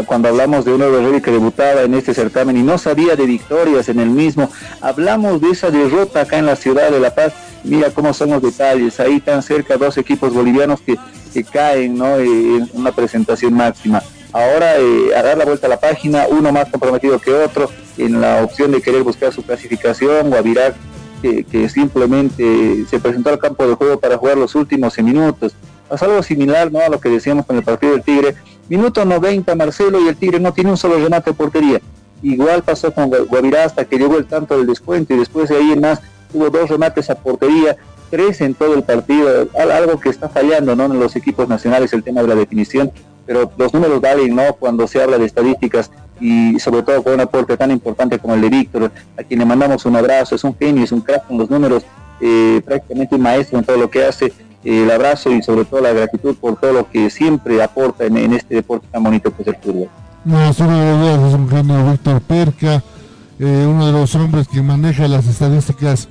cuando 0.05 0.29
hablamos 0.29 0.63
de 0.63 0.73
un 0.73 0.79
Rey 0.79 1.21
que 1.21 1.31
debutaba 1.31 1.81
en 1.81 1.93
este 1.95 2.13
certamen 2.13 2.55
y 2.55 2.63
no 2.63 2.77
sabía 2.77 3.17
de 3.17 3.25
victorias 3.25 3.89
en 3.89 3.99
el 3.99 4.09
mismo. 4.09 4.49
Hablamos 4.79 5.41
de 5.41 5.49
esa 5.49 5.69
derrota 5.69 6.21
acá 6.21 6.37
en 6.37 6.45
la 6.45 6.55
ciudad 6.55 6.91
de 6.91 7.01
La 7.01 7.13
Paz. 7.13 7.33
Mira 7.65 7.91
cómo 7.91 8.13
son 8.13 8.29
los 8.29 8.41
detalles. 8.41 9.01
Ahí 9.01 9.19
tan 9.19 9.43
cerca 9.43 9.75
dos 9.75 9.97
equipos 9.97 10.33
bolivianos 10.33 10.79
que, 10.79 10.97
que 11.33 11.43
caen, 11.43 11.97
¿no? 11.97 12.17
Eh, 12.19 12.57
en 12.57 12.69
una 12.73 12.93
presentación 12.93 13.53
máxima. 13.53 14.01
Ahora 14.33 14.77
eh, 14.77 15.15
a 15.15 15.21
dar 15.21 15.37
la 15.37 15.45
vuelta 15.45 15.67
a 15.67 15.69
la 15.69 15.79
página, 15.79 16.25
uno 16.27 16.51
más 16.51 16.69
comprometido 16.69 17.19
que 17.19 17.33
otro 17.33 17.69
en 17.97 18.19
la 18.19 18.43
opción 18.43 18.71
de 18.71 18.81
querer 18.81 19.03
buscar 19.03 19.31
su 19.31 19.43
clasificación, 19.43 20.29
Guavirá 20.29 20.73
que, 21.21 21.43
que 21.43 21.69
simplemente 21.69 22.85
se 22.89 22.99
presentó 22.99 23.29
al 23.29 23.39
campo 23.39 23.67
de 23.67 23.75
juego 23.75 23.99
para 23.99 24.17
jugar 24.17 24.37
los 24.37 24.55
últimos 24.55 24.97
minutos 24.97 25.55
Pasa 25.93 26.05
algo 26.05 26.23
similar 26.23 26.71
¿no? 26.71 26.79
a 26.79 26.89
lo 26.89 26.99
que 26.99 27.07
decíamos 27.07 27.45
con 27.45 27.55
el 27.55 27.63
partido 27.63 27.93
del 27.93 28.01
Tigre. 28.01 28.35
Minuto 28.67 29.05
90 29.05 29.53
Marcelo 29.55 30.01
y 30.01 30.07
el 30.07 30.15
Tigre 30.15 30.39
no 30.39 30.51
tiene 30.51 30.71
un 30.71 30.77
solo 30.77 30.95
remate 30.95 31.29
de 31.29 31.35
portería. 31.35 31.81
Igual 32.23 32.63
pasó 32.63 32.91
con 32.91 33.09
Guavirá 33.09 33.65
hasta 33.65 33.85
que 33.85 33.99
llegó 33.99 34.17
el 34.17 34.25
tanto 34.25 34.57
del 34.57 34.65
descuento 34.65 35.13
y 35.13 35.17
después 35.17 35.49
de 35.49 35.57
ahí 35.57 35.71
en 35.71 35.81
más 35.81 36.01
tuvo 36.31 36.49
dos 36.49 36.69
remates 36.69 37.11
a 37.11 37.15
portería, 37.15 37.75
tres 38.09 38.41
en 38.41 38.55
todo 38.55 38.73
el 38.73 38.81
partido, 38.81 39.47
algo 39.55 39.99
que 39.99 40.09
está 40.09 40.29
fallando 40.29 40.75
¿no? 40.75 40.85
en 40.85 40.99
los 40.99 41.15
equipos 41.15 41.47
nacionales 41.47 41.93
el 41.93 42.01
tema 42.01 42.23
de 42.23 42.29
la 42.29 42.35
definición, 42.35 42.91
pero 43.25 43.51
los 43.57 43.73
números 43.73 44.01
valen 44.01 44.35
¿no? 44.35 44.53
cuando 44.53 44.87
se 44.87 45.01
habla 45.01 45.17
de 45.17 45.25
estadísticas 45.25 45.91
y 46.19 46.59
sobre 46.59 46.83
todo 46.83 47.03
con 47.03 47.13
un 47.13 47.21
aporte 47.21 47.57
tan 47.57 47.71
importante 47.71 48.19
como 48.19 48.35
el 48.35 48.41
de 48.41 48.49
Víctor, 48.49 48.91
a 49.17 49.23
quien 49.23 49.39
le 49.39 49.45
mandamos 49.45 49.85
un 49.85 49.95
abrazo, 49.95 50.35
es 50.35 50.43
un 50.43 50.55
genio, 50.55 50.83
es 50.83 50.91
un 50.91 51.01
crack 51.01 51.27
con 51.27 51.37
los 51.37 51.49
números, 51.49 51.83
eh, 52.21 52.61
prácticamente 52.63 53.15
un 53.15 53.21
maestro 53.21 53.59
en 53.59 53.65
todo 53.65 53.77
lo 53.77 53.89
que 53.89 54.05
hace 54.05 54.31
el 54.63 54.89
abrazo 54.89 55.31
y 55.31 55.41
sobre 55.41 55.65
todo 55.65 55.81
la 55.81 55.91
gratitud 55.91 56.35
por 56.35 56.55
todo 56.57 56.71
lo 56.71 56.89
que 56.89 57.09
siempre 57.09 57.61
aporta 57.61 58.05
en, 58.05 58.33
este 58.33 58.55
deporte 58.55 58.87
tan 58.91 59.03
bonito 59.03 59.35
que 59.35 59.41
es 59.41 59.47
el 59.49 59.55
fútbol. 59.57 59.89
No, 60.23 60.53
solo 60.53 60.71
es 60.71 61.33
un 61.33 61.49
genio 61.49 61.91
Víctor 61.91 62.21
Perca, 62.21 62.81
eh, 63.39 63.65
uno 63.67 63.87
de 63.87 63.91
los 63.91 64.15
hombres 64.15 64.47
que 64.47 64.61
maneja 64.61 65.07
las 65.07 65.27
estadísticas 65.27 66.07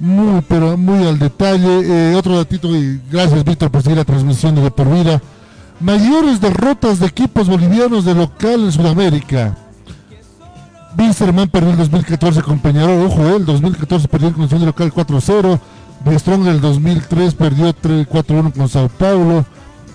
muy, 0.00 0.42
pero 0.42 0.76
muy 0.76 1.06
al 1.06 1.18
detalle. 1.18 2.10
Eh, 2.10 2.14
otro 2.14 2.36
datito, 2.36 2.68
y 2.76 3.00
gracias 3.10 3.44
Víctor 3.44 3.70
por 3.70 3.82
seguir 3.82 3.98
la 3.98 4.04
transmisión 4.04 4.54
de 4.54 4.70
por 4.70 4.90
vida. 4.90 5.22
Mayores 5.80 6.40
derrotas 6.40 7.00
de 7.00 7.06
equipos 7.06 7.48
bolivianos 7.48 8.04
de 8.04 8.14
local 8.14 8.64
en 8.64 8.72
Sudamérica. 8.72 9.56
Winsterman 10.98 11.48
perdió 11.48 11.70
el 11.70 11.76
2014 11.76 12.42
con 12.42 12.58
Peñarol, 12.60 13.06
ojo, 13.06 13.36
el 13.36 13.44
2014 13.44 14.08
perdió 14.08 14.28
en 14.28 14.34
condición 14.34 14.60
de 14.60 14.66
local 14.66 14.92
4-0. 14.92 15.60
Strong 16.18 16.44
del 16.44 16.60
2003 16.60 17.34
perdió 17.34 17.74
4-1 17.74 18.52
con 18.54 18.68
Sao 18.68 18.88
Paulo. 18.88 19.44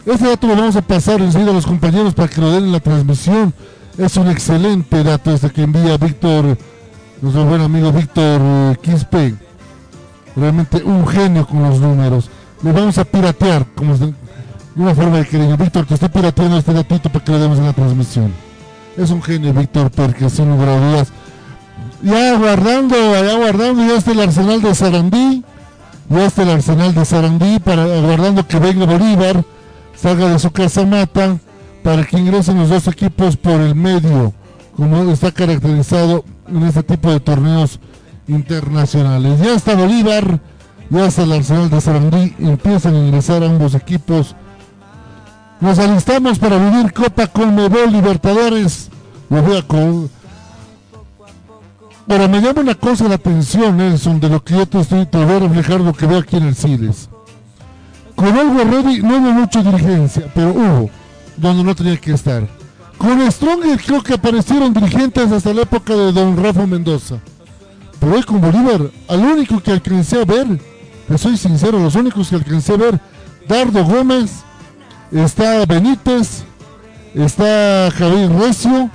Este 0.06 0.28
dato 0.28 0.48
lo 0.48 0.56
vamos 0.56 0.76
a 0.76 0.82
pasar 0.82 1.20
enseguida 1.22 1.50
a 1.52 1.54
los 1.54 1.66
compañeros 1.66 2.14
para 2.14 2.28
que 2.28 2.42
lo 2.42 2.52
den 2.52 2.66
en 2.66 2.72
la 2.72 2.80
transmisión. 2.80 3.54
Es 3.98 4.18
un 4.18 4.30
excelente 4.30 5.04
dato 5.04 5.32
este 5.32 5.50
que 5.50 5.64
envía 5.64 5.98
Víctor, 5.98 6.58
nuestro 7.22 7.46
buen 7.46 7.62
amigo 7.62 7.92
Víctor 7.92 8.42
eh, 8.44 8.78
Quispe. 8.82 9.36
Realmente 10.36 10.84
un 10.84 11.08
genio 11.08 11.48
con 11.48 11.64
los 11.64 11.80
números. 11.80 12.30
Le 12.62 12.72
vamos 12.72 12.98
a 13.00 13.06
piratear, 13.06 13.66
como 13.76 13.96
una 14.76 14.96
forma 14.96 15.18
de 15.18 15.26
cariño. 15.28 15.58
Víctor, 15.58 15.86
te 15.86 15.96
estoy 15.96 16.10
pirateando 16.10 16.58
este 16.58 16.74
datito 16.74 17.10
para 17.10 17.24
que 17.24 17.32
lo 17.32 17.40
demos 17.40 17.58
en 17.60 17.66
la 17.66 17.74
transmisión. 17.74 18.34
Es 18.98 19.10
un 19.10 19.22
genio 19.22 19.54
Víctor 19.54 19.92
porque 19.92 20.30
sin 20.30 20.50
lugar 20.50 20.70
a 20.70 20.80
dudas. 20.80 21.12
Ya 22.02 22.38
guardando, 22.38 22.96
ya 22.96 23.36
guardando, 23.38 23.86
ya 23.86 23.98
está 23.98 24.12
el 24.12 24.22
arsenal 24.22 24.62
de 24.62 24.74
Sarandí 24.76 25.44
ya 26.12 26.26
está 26.26 26.44
el 26.44 26.50
arsenal 26.50 26.94
de 26.94 27.06
Sarandí 27.06 27.60
para 27.60 27.84
aguardando 27.84 28.46
que 28.46 28.60
venga 28.60 28.86
Bolívar, 28.86 29.46
salga 29.96 30.28
de 30.28 30.40
su 30.40 30.52
casa 30.52 30.86
mata, 30.86 31.38
para 31.84 32.04
que 32.04 32.20
ingresen 32.20 32.60
los 32.60 32.70
dos 32.70 32.88
equipos 32.88 33.38
por 33.38 33.62
el 33.62 33.76
medio, 33.76 34.34
como 34.76 35.10
está 35.10 35.32
caracterizado 35.32 36.26
en 36.48 36.64
este 36.64 36.84
tipo 36.84 37.10
de 37.12 37.22
torneos 37.22 37.80
internacionales. 38.28 39.40
Ya 39.40 39.56
está 39.56 39.74
Bolívar, 39.74 40.42
ya 40.90 41.06
está 41.06 41.24
el 41.24 41.32
arsenal 41.32 41.70
de 41.70 41.80
Sarandí, 41.80 42.36
empiezan 42.40 42.96
a 42.96 43.00
ingresar 43.00 43.42
ambos 43.44 43.74
equipos 43.74 44.36
Nos 45.62 45.78
alistamos 45.78 46.40
para 46.40 46.58
vivir 46.58 46.92
Copa 46.92 47.28
Conmebol 47.28 47.92
Libertadores. 47.92 48.90
Lo 49.30 49.44
veo 49.44 49.68
con... 49.68 50.10
Pero 52.08 52.28
me 52.28 52.42
llama 52.42 52.62
una 52.62 52.74
cosa 52.74 53.08
la 53.08 53.16
atención, 53.16 53.78
Nelson, 53.78 54.20
de 54.20 54.28
lo 54.28 54.44
que 54.44 54.56
yo 54.56 54.66
te 54.66 54.80
estoy, 54.80 55.06
te 55.06 55.24
voy 55.24 55.36
a 55.36 55.40
reflejar 55.40 55.80
lo 55.80 55.94
que 55.94 56.08
veo 56.08 56.18
aquí 56.18 56.38
en 56.38 56.48
el 56.48 56.56
CIDES. 56.56 57.10
Con 58.16 58.36
Algo 58.36 58.64
Ready 58.64 59.04
no 59.04 59.18
hubo 59.18 59.32
mucha 59.32 59.62
dirigencia, 59.62 60.30
pero 60.34 60.50
hubo, 60.50 60.90
donde 61.38 61.64
no 61.64 61.76
tenía 61.76 61.96
que 61.98 62.14
estar. 62.14 62.48
Con 62.98 63.32
Strong 63.32 63.62
creo 63.86 64.02
que 64.02 64.16
aparecieron 64.16 64.74
dirigentes 64.74 65.32
hasta 65.32 65.54
la 65.54 65.62
época 65.62 65.96
de 65.96 66.12
Don 66.12 66.44
Rafa 66.44 66.66
Mendoza. 66.66 67.20
Pero 68.00 68.16
hoy 68.16 68.24
con 68.24 68.42
Bolívar, 68.42 68.90
al 69.08 69.20
único 69.20 69.62
que 69.62 69.72
alcancé 69.72 70.22
a 70.22 70.26
ver, 70.26 70.48
le 71.08 71.18
soy 71.20 71.38
sincero, 71.38 71.80
los 71.80 71.94
únicos 71.94 72.30
que 72.30 72.36
alcancé 72.36 72.74
a 72.74 72.78
ver, 72.78 73.00
Dardo 73.48 73.86
Gómez, 73.86 74.44
está 75.12 75.66
Benítez, 75.66 76.44
está 77.14 77.92
Javier 77.92 78.32
Recio, 78.32 78.90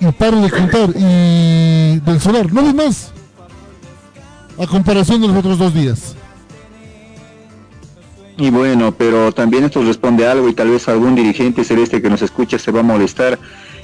y 0.00 0.12
paro 0.12 0.40
de 0.40 0.50
contar, 0.50 0.90
y 0.96 2.00
del 2.00 2.20
Solar, 2.20 2.52
no 2.52 2.60
hay 2.60 2.74
más, 2.74 3.12
a 4.58 4.66
comparación 4.66 5.20
de 5.20 5.28
los 5.28 5.36
otros 5.36 5.58
dos 5.58 5.74
días. 5.74 6.16
Y 8.36 8.50
bueno, 8.50 8.92
pero 8.92 9.30
también 9.32 9.64
esto 9.64 9.82
responde 9.82 10.26
a 10.26 10.32
algo 10.32 10.48
y 10.48 10.54
tal 10.54 10.70
vez 10.70 10.88
algún 10.88 11.14
dirigente 11.14 11.62
celeste 11.62 12.02
que 12.02 12.10
nos 12.10 12.20
escucha 12.20 12.58
se 12.58 12.72
va 12.72 12.80
a 12.80 12.82
molestar 12.82 13.38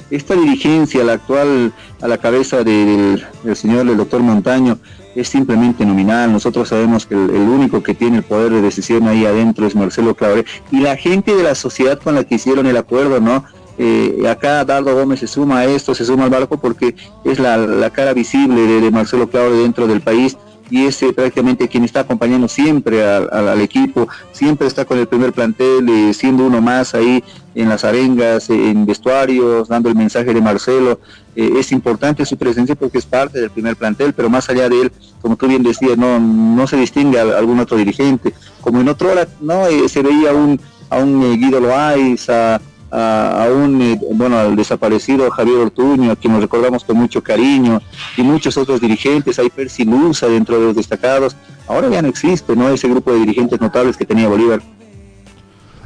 esta 0.09 0.35
dirigencia, 0.35 1.05
la 1.05 1.13
actual 1.13 1.71
a 2.01 2.07
la 2.07 2.17
cabeza 2.17 2.63
del, 2.63 3.25
señor, 3.55 3.87
el 3.87 3.95
doctor 3.95 4.21
Montaño, 4.21 4.77
es 5.15 5.27
simplemente 5.27 5.85
nominal. 5.85 6.31
Nosotros 6.31 6.69
sabemos 6.69 7.05
que 7.05 7.15
el, 7.15 7.31
único 7.31 7.83
que 7.83 7.93
tiene 7.93 8.17
el 8.17 8.23
poder 8.23 8.51
de 8.51 8.61
decisión 8.61 9.07
ahí 9.07 9.25
adentro 9.25 9.65
es 9.65 9.75
Marcelo 9.75 10.15
Claure. 10.15 10.45
Y 10.71 10.79
la 10.79 10.95
gente 10.95 11.35
de 11.35 11.43
la 11.43 11.55
sociedad 11.55 11.99
con 11.99 12.15
la 12.15 12.23
que 12.23 12.35
hicieron 12.35 12.65
el 12.65 12.77
acuerdo, 12.77 13.19
¿no? 13.19 13.43
Eh, 13.77 14.27
acá 14.29 14.63
Dardo 14.63 14.93
Gómez 14.93 15.21
se 15.21 15.27
suma 15.27 15.59
a 15.59 15.65
esto, 15.65 15.95
se 15.95 16.05
suma 16.05 16.25
al 16.25 16.29
barco 16.29 16.57
porque 16.57 16.95
es 17.23 17.39
la, 17.39 17.89
cara 17.89 18.13
visible 18.13 18.61
de, 18.61 18.91
Marcelo 18.91 19.29
Claure 19.29 19.55
dentro 19.55 19.87
del 19.87 20.01
país 20.01 20.37
y 20.71 20.85
es 20.85 20.97
prácticamente 21.13 21.67
quien 21.67 21.83
está 21.83 21.99
acompañando 21.99 22.47
siempre 22.47 23.05
al, 23.05 23.61
equipo, 23.61 24.07
siempre 24.31 24.67
está 24.67 24.85
con 24.85 24.97
el 24.97 25.07
primer 25.07 25.33
plantel, 25.33 25.87
eh, 25.89 26.13
siendo 26.13 26.45
uno 26.45 26.61
más 26.61 26.95
ahí 26.95 27.23
en 27.53 27.67
las 27.67 27.83
arengas, 27.83 28.49
en 28.49 28.85
vestuarios, 28.85 29.67
dando 29.67 29.89
el 29.89 29.95
mensaje 29.95 30.33
de 30.33 30.41
Marcelo. 30.41 30.99
Eh, 31.35 31.51
es 31.59 31.73
importante 31.73 32.25
su 32.25 32.37
presencia 32.37 32.75
porque 32.75 32.97
es 32.97 33.05
parte 33.05 33.41
del 33.41 33.49
primer 33.49 33.75
plantel, 33.75 34.13
pero 34.13 34.29
más 34.29 34.49
allá 34.49 34.69
de 34.69 34.83
él, 34.83 34.91
como 35.21 35.35
tú 35.35 35.47
bien 35.47 35.61
decías, 35.61 35.97
no, 35.97 36.19
no 36.19 36.65
se 36.67 36.77
distingue 36.77 37.19
a 37.19 37.37
algún 37.37 37.59
otro 37.59 37.75
dirigente. 37.75 38.33
Como 38.61 38.79
en 38.79 38.87
otro 38.87 39.11
hora 39.11 39.27
no 39.41 39.67
eh, 39.67 39.89
se 39.89 40.01
veía 40.01 40.33
un, 40.33 40.59
a 40.89 40.99
un 40.99 41.37
Guido 41.37 41.59
Loaiza, 41.59 42.55
a, 42.55 42.61
a, 42.91 43.47
un, 43.53 43.99
bueno, 44.13 44.37
al 44.37 44.55
desaparecido 44.55 45.29
Javier 45.31 45.57
Ortuño, 45.57 46.11
a 46.11 46.15
quien 46.15 46.33
nos 46.33 46.41
recordamos 46.41 46.83
con 46.83 46.97
mucho 46.97 47.23
cariño, 47.23 47.81
y 48.17 48.21
muchos 48.21 48.57
otros 48.57 48.81
dirigentes, 48.81 49.39
hay 49.39 49.49
Percy 49.49 49.85
dentro 49.85 50.59
de 50.59 50.65
los 50.67 50.75
destacados. 50.75 51.35
Ahora 51.67 51.89
ya 51.89 52.01
no 52.01 52.09
existe, 52.09 52.55
¿no? 52.55 52.69
Ese 52.69 52.89
grupo 52.89 53.11
de 53.11 53.19
dirigentes 53.19 53.61
notables 53.61 53.95
que 53.95 54.05
tenía 54.05 54.27
Bolívar. 54.27 54.61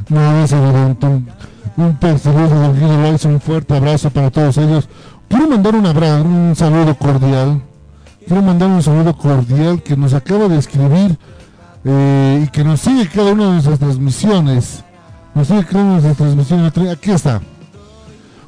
No, 0.10 0.43
es 0.43 0.51
evidente 0.51 1.06
un 1.06 1.30
un 1.78 3.41
fuerte 3.41 3.76
abrazo 3.76 4.10
para 4.10 4.32
todos 4.32 4.58
ellos. 4.58 4.88
Quiero 5.28 5.47
mandar 5.47 5.76
un, 5.76 5.86
abrazo, 5.86 6.24
un 6.24 6.56
saludo 6.56 6.95
cordial. 6.95 7.62
Quiero 8.26 8.41
mandar 8.41 8.70
un 8.70 8.82
saludo 8.82 9.16
cordial 9.16 9.84
que 9.84 9.95
nos 9.97 10.14
acaba 10.14 10.47
de 10.47 10.58
escribir 10.58 11.18
eh, 11.84 12.43
y 12.45 12.47
que 12.49 12.64
nos 12.64 12.82
sigue 12.82 13.08
cada 13.08 13.34
una 13.34 13.45
de 13.45 13.51
nuestras 13.51 13.80
transmisiones. 13.80 14.84
Aquí 16.91 17.11
está. 17.11 17.41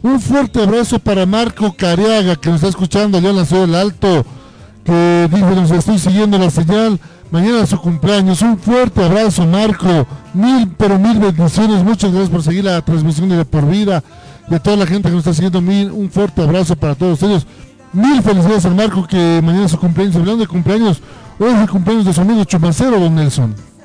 Un 0.01 0.21
fuerte 0.21 0.63
abrazo 0.63 0.99
para 0.99 1.25
Marco 1.25 1.73
Cariaga 1.75 2.38
que 2.38 2.49
nos 2.49 2.57
está 2.57 2.69
escuchando 2.69 3.17
allá 3.17 3.31
en 3.31 3.35
la 3.35 3.45
ciudad 3.45 3.63
del 3.63 3.75
Alto. 3.75 4.25
Que 4.85 5.27
dice, 5.29 5.55
nos 5.55 5.71
estoy 5.71 5.99
siguiendo 5.99 6.38
la 6.38 6.49
señal. 6.49 6.97
Mañana 7.29 7.63
es 7.63 7.69
su 7.69 7.77
cumpleaños. 7.77 8.41
Un 8.41 8.57
fuerte 8.57 9.03
abrazo, 9.03 9.45
Marco. 9.45 10.07
Mil, 10.33 10.71
pero 10.77 10.97
mil 10.97 11.19
bendiciones. 11.19 11.83
Muchas 11.83 12.11
gracias 12.11 12.29
por 12.29 12.41
seguir 12.41 12.63
la 12.63 12.81
transmisión 12.81 13.27
de 13.27 13.43
Por 13.43 13.67
Vida. 13.67 14.01
Y 14.49 14.55
a 14.55 14.59
toda 14.59 14.77
la 14.77 14.88
gente 14.88 15.09
que 15.09 15.15
nos 15.15 15.27
está 15.27 15.33
siguiendo, 15.33 15.59
mil, 15.59 15.91
un 15.91 16.09
fuerte 16.09 16.41
abrazo 16.41 16.77
para 16.77 16.95
todos 16.95 17.21
ellos. 17.23 17.45
Mil 17.91 18.21
felicidades 18.21 18.65
al 18.65 18.75
Marco 18.75 19.05
que 19.05 19.41
mañana 19.43 19.65
es 19.65 19.71
su 19.71 19.79
cumpleaños. 19.79 20.15
Hablando 20.15 20.43
de 20.43 20.47
cumpleaños, 20.47 21.01
hoy 21.38 21.49
es 21.49 21.59
el 21.59 21.69
cumpleaños 21.69 22.05
de 22.05 22.13
su 22.13 22.21
amigo 22.21 22.45
Chumacero, 22.45 22.97
don 22.97 23.13
Nelson. 23.13 23.76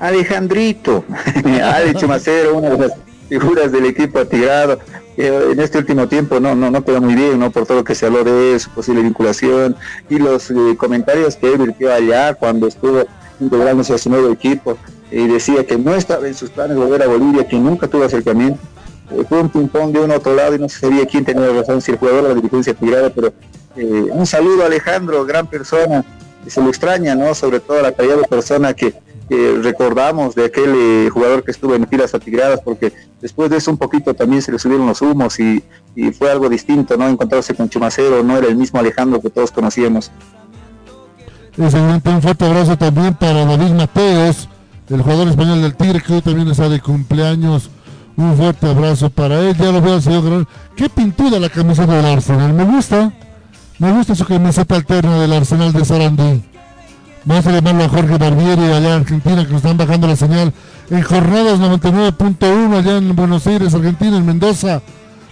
Alejandrito. 0.00 1.04
Ale 1.62 1.94
Chumacero, 1.94 2.56
una 2.56 2.70
de 2.70 2.78
las 2.78 2.92
figuras 3.28 3.70
del 3.70 3.86
equipo 3.86 4.18
atirado 4.18 4.80
en 5.16 5.60
este 5.60 5.78
último 5.78 6.08
tiempo 6.08 6.40
no, 6.40 6.54
no, 6.54 6.70
no 6.70 6.84
quedó 6.84 7.00
muy 7.00 7.14
bien, 7.14 7.38
¿no? 7.38 7.50
Por 7.50 7.66
todo 7.66 7.78
lo 7.78 7.84
que 7.84 7.94
se 7.94 8.06
habló 8.06 8.24
de 8.24 8.58
su 8.58 8.70
posible 8.70 9.02
vinculación 9.02 9.76
y 10.08 10.18
los 10.18 10.50
eh, 10.50 10.54
comentarios 10.76 11.36
que 11.36 11.56
virtió 11.56 11.92
allá 11.92 12.34
cuando 12.34 12.66
estuvo 12.66 13.04
integrándose 13.38 13.94
a 13.94 13.98
su 13.98 14.10
nuevo 14.10 14.32
equipo 14.32 14.78
y 15.10 15.26
decía 15.26 15.66
que 15.66 15.76
no 15.76 15.94
estaba 15.94 16.26
en 16.26 16.34
sus 16.34 16.50
planes 16.50 16.76
volver 16.76 17.02
a 17.02 17.06
Bolivia, 17.06 17.46
que 17.46 17.58
nunca 17.58 17.86
tuvo 17.88 18.04
acercamiento. 18.04 18.60
Eh, 19.10 19.24
fue 19.28 19.40
un 19.40 19.50
ping-pong 19.50 19.92
de 19.92 20.00
uno 20.00 20.14
a 20.14 20.18
otro 20.18 20.34
lado 20.34 20.54
y 20.54 20.58
no 20.58 20.68
sabía 20.68 21.06
quién 21.06 21.24
tenía 21.24 21.48
razón, 21.48 21.82
si 21.82 21.90
el 21.90 21.98
jugador 21.98 22.24
o 22.24 22.28
la 22.28 22.34
dirigencia 22.34 22.72
tirada, 22.74 23.10
pero 23.10 23.32
eh, 23.76 24.06
un 24.10 24.26
saludo 24.26 24.62
a 24.62 24.66
Alejandro, 24.66 25.24
gran 25.24 25.46
persona, 25.46 26.04
se 26.46 26.60
lo 26.62 26.68
extraña, 26.68 27.14
¿no? 27.14 27.34
Sobre 27.34 27.60
todo 27.60 27.82
la 27.82 27.92
calidad 27.92 28.16
de 28.16 28.24
persona 28.24 28.72
que 28.72 28.94
recordamos 29.62 30.34
de 30.34 30.46
aquel 30.46 30.74
eh, 30.74 31.08
jugador 31.08 31.44
que 31.44 31.52
estuvo 31.52 31.74
en 31.74 31.86
filas 31.86 32.14
atigradas, 32.14 32.60
porque 32.64 32.92
después 33.20 33.48
de 33.48 33.58
eso 33.58 33.70
un 33.70 33.76
poquito 33.78 34.12
también 34.14 34.42
se 34.42 34.50
le 34.50 34.58
subieron 34.58 34.86
los 34.86 35.00
humos 35.02 35.38
y, 35.38 35.62
fue 36.18 36.30
algo 36.30 36.48
distinto, 36.48 36.96
¿no? 36.96 37.08
Encontrarse 37.08 37.54
con 37.54 37.68
Chumacero, 37.68 38.22
no 38.22 38.36
era 38.36 38.48
el 38.48 38.56
mismo 38.56 38.80
Alejandro 38.80 39.20
que 39.20 39.28
todos 39.28 39.50
conocíamos. 39.50 40.10
un 41.56 42.22
fuerte 42.22 42.44
abrazo 42.44 42.76
también 42.76 43.14
para 43.14 43.44
David 43.44 43.72
Mateos, 43.72 44.48
el 44.88 45.02
jugador 45.02 45.28
español 45.28 45.62
del 45.62 45.74
Tigre, 45.74 46.00
que 46.00 46.14
hoy 46.14 46.22
también 46.22 46.48
está 46.48 46.68
de 46.68 46.80
cumpleaños. 46.80 47.70
Un 48.16 48.36
fuerte 48.36 48.66
abrazo 48.66 49.08
para 49.10 49.40
él. 49.40 49.56
Ya 49.56 49.72
lo 49.72 49.80
veo 49.80 49.94
al 49.94 50.02
señor 50.02 50.24
Gran. 50.24 50.48
Qué 50.76 50.88
pintura 50.90 51.38
la 51.38 51.48
camiseta 51.48 51.94
del 51.94 52.04
Arsenal. 52.04 52.52
Me 52.52 52.64
gusta. 52.64 53.12
Me 53.78 53.92
gusta 53.92 54.14
su 54.14 54.26
camiseta 54.26 54.76
alterna 54.76 55.18
del 55.20 55.32
Arsenal 55.32 55.72
de 55.72 55.84
Sarandí. 55.84 56.49
Vamos 57.24 57.46
a 57.46 57.52
llamarlo 57.52 57.84
a 57.84 57.88
Jorge 57.88 58.16
Barbieri 58.16 58.62
allá 58.62 58.94
en 58.94 59.00
Argentina 59.02 59.44
que 59.44 59.52
nos 59.52 59.62
están 59.62 59.76
bajando 59.76 60.06
la 60.06 60.16
señal 60.16 60.54
en 60.88 61.02
jornadas 61.02 61.60
99.1 61.60 62.78
allá 62.78 62.96
en 62.96 63.14
Buenos 63.14 63.46
Aires, 63.46 63.74
Argentina, 63.74 64.16
en 64.16 64.24
Mendoza. 64.24 64.80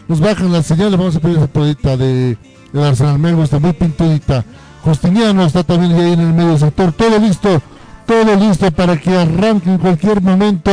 Nos 0.07 0.21
bajan 0.21 0.53
la 0.53 0.63
señal, 0.63 0.91
vamos 0.99 1.17
a 1.17 1.21
pedir 1.21 1.39
esa 1.39 1.47
podita 1.47 1.97
de, 1.97 2.37
de 2.73 2.87
Arsenal. 2.87 3.19
Me 3.19 3.43
está 3.43 3.59
muy 3.59 3.73
pintudita. 3.73 4.45
Justiniano 4.83 5.47
está 5.47 5.65
también 5.65 5.93
ahí 5.93 6.13
en 6.13 6.21
el 6.21 6.35
medio 6.35 6.59
sector. 6.59 6.93
Todo 6.93 7.19
listo, 7.19 7.63
todo 8.07 8.37
listo 8.37 8.71
para 8.71 9.01
que 9.01 9.17
arranque 9.17 9.71
en 9.71 9.79
cualquier 9.79 10.21
momento 10.21 10.71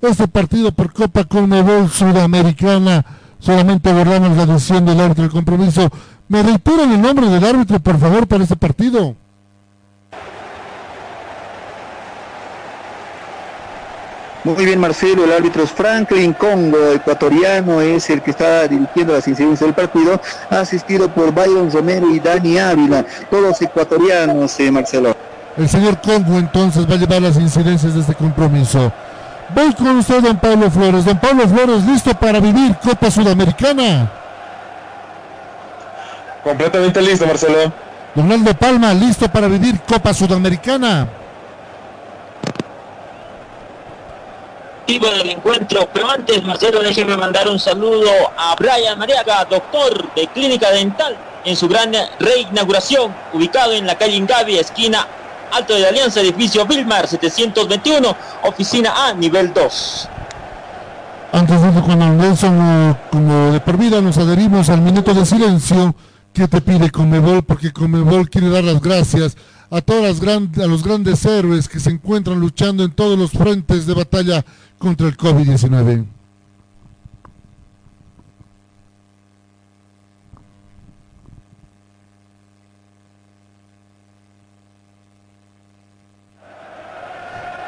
este 0.00 0.28
partido 0.28 0.72
por 0.72 0.94
Copa 0.94 1.24
Conmebol 1.24 1.90
Sudamericana. 1.90 3.04
Solamente 3.38 3.90
abordamos 3.90 4.34
la 4.34 4.46
decisión 4.46 4.86
del 4.86 4.98
árbitro 4.98 5.24
del 5.24 5.32
compromiso. 5.32 5.90
¿Me 6.28 6.42
reiteran 6.42 6.90
el 6.90 7.02
nombre 7.02 7.28
del 7.28 7.44
árbitro, 7.44 7.80
por 7.80 7.98
favor, 7.98 8.26
para 8.26 8.44
este 8.44 8.56
partido? 8.56 9.14
Muy 14.44 14.66
bien, 14.66 14.78
Marcelo, 14.78 15.24
el 15.24 15.32
árbitro 15.32 15.62
es 15.62 15.72
Franklin 15.72 16.34
Congo, 16.34 16.92
ecuatoriano, 16.92 17.80
es 17.80 18.10
el 18.10 18.20
que 18.20 18.30
está 18.30 18.68
dirigiendo 18.68 19.14
las 19.14 19.26
incidencias 19.26 19.60
del 19.60 19.72
partido, 19.72 20.20
asistido 20.50 21.08
por 21.08 21.32
Byron 21.32 21.72
Romero 21.72 22.10
y 22.10 22.20
Dani 22.20 22.58
Ávila, 22.58 23.06
todos 23.30 23.62
ecuatorianos, 23.62 24.60
eh, 24.60 24.70
Marcelo. 24.70 25.16
El 25.56 25.66
señor 25.66 25.98
Congo 26.02 26.38
entonces 26.38 26.88
va 26.88 26.92
a 26.92 26.98
llevar 26.98 27.22
las 27.22 27.36
incidencias 27.36 27.94
de 27.94 28.00
este 28.00 28.14
compromiso. 28.14 28.92
Voy 29.54 29.72
con 29.72 29.96
usted, 29.96 30.20
don 30.20 30.36
Pablo 30.36 30.70
Flores. 30.70 31.06
Don 31.06 31.18
Pablo 31.18 31.48
Flores, 31.48 31.82
listo 31.84 32.12
para 32.12 32.38
vivir 32.38 32.76
Copa 32.82 33.10
Sudamericana. 33.10 34.10
Completamente 36.42 37.00
listo, 37.00 37.26
Marcelo. 37.26 37.72
Donaldo 38.14 38.52
Palma, 38.52 38.92
listo 38.92 39.26
para 39.30 39.48
vivir 39.48 39.80
Copa 39.88 40.12
Sudamericana. 40.12 41.08
Del 44.86 45.30
encuentro, 45.30 45.88
pero 45.92 46.10
antes 46.10 46.44
Marcelo 46.44 46.80
déjeme 46.80 47.16
mandar 47.16 47.48
un 47.48 47.58
saludo 47.58 48.10
a 48.36 48.54
Brian 48.54 48.98
Mariaga, 48.98 49.44
doctor 49.46 50.14
de 50.14 50.26
Clínica 50.28 50.70
Dental, 50.70 51.16
en 51.44 51.56
su 51.56 51.68
gran 51.68 51.92
reinauguración, 52.18 53.14
ubicado 53.32 53.72
en 53.72 53.86
la 53.86 53.96
calle 53.96 54.16
Ingavi, 54.16 54.58
esquina 54.58 55.06
Alto 55.52 55.74
de 55.74 55.80
la 55.80 55.88
Alianza, 55.88 56.20
edificio 56.20 56.66
Vilmar 56.66 57.08
721, 57.08 58.16
oficina 58.42 59.08
A, 59.08 59.14
nivel 59.14 59.54
2. 59.54 60.08
Antes 61.32 61.62
de 61.62 61.80
con 61.80 62.18
Nelson, 62.18 62.98
como 63.10 63.52
de 63.52 63.60
por 63.60 63.78
vida, 63.78 64.00
nos 64.00 64.18
adherimos 64.18 64.68
al 64.68 64.82
minuto 64.82 65.14
de 65.14 65.24
silencio 65.24 65.94
¿Qué 66.34 66.48
te 66.48 66.60
pide 66.60 66.90
Comebol? 66.90 67.44
Porque 67.44 67.72
Comebol 67.72 68.28
quiere 68.28 68.48
dar 68.48 68.64
las 68.64 68.82
gracias 68.82 69.36
a 69.70 69.80
todas 69.80 70.20
las 70.20 70.58
a 70.58 70.66
los 70.66 70.82
grandes 70.82 71.24
héroes 71.24 71.68
que 71.68 71.78
se 71.78 71.90
encuentran 71.90 72.40
luchando 72.40 72.82
en 72.82 72.90
todos 72.90 73.16
los 73.16 73.30
frentes 73.30 73.86
de 73.86 73.94
batalla 73.94 74.44
contra 74.84 75.08
el 75.08 75.16
COVID-19. 75.16 76.04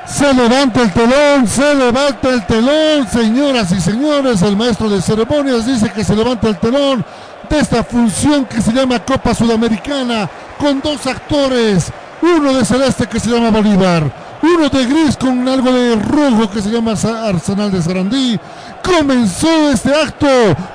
Se 0.06 0.34
levanta 0.34 0.82
el 0.82 0.92
telón, 0.92 1.48
se 1.48 1.74
levanta 1.74 2.28
el 2.34 2.46
telón, 2.46 3.08
señoras 3.10 3.72
y 3.72 3.80
señores. 3.80 4.42
El 4.42 4.54
maestro 4.54 4.90
de 4.90 5.00
ceremonias 5.00 5.64
dice 5.64 5.90
que 5.90 6.04
se 6.04 6.14
levanta 6.14 6.48
el 6.48 6.58
telón 6.58 7.02
de 7.48 7.58
esta 7.58 7.82
función 7.82 8.44
que 8.44 8.60
se 8.60 8.72
llama 8.72 9.02
Copa 9.02 9.34
Sudamericana 9.34 10.28
con 10.58 10.82
dos 10.82 11.06
actores. 11.06 11.90
Uno 12.20 12.52
de 12.52 12.64
celeste 12.66 13.06
que 13.06 13.20
se 13.20 13.30
llama 13.30 13.50
Bolívar, 13.50 14.25
uno 14.42 14.68
de 14.68 14.86
gris 14.86 15.16
con 15.16 15.46
algo 15.48 15.72
de 15.72 15.96
rojo 15.96 16.50
que 16.50 16.62
se 16.62 16.70
llama 16.70 16.92
Arsenal 16.92 17.70
de 17.70 17.82
Sarandí. 17.82 18.38
Comenzó 18.82 19.70
este 19.70 19.94
acto, 19.94 20.26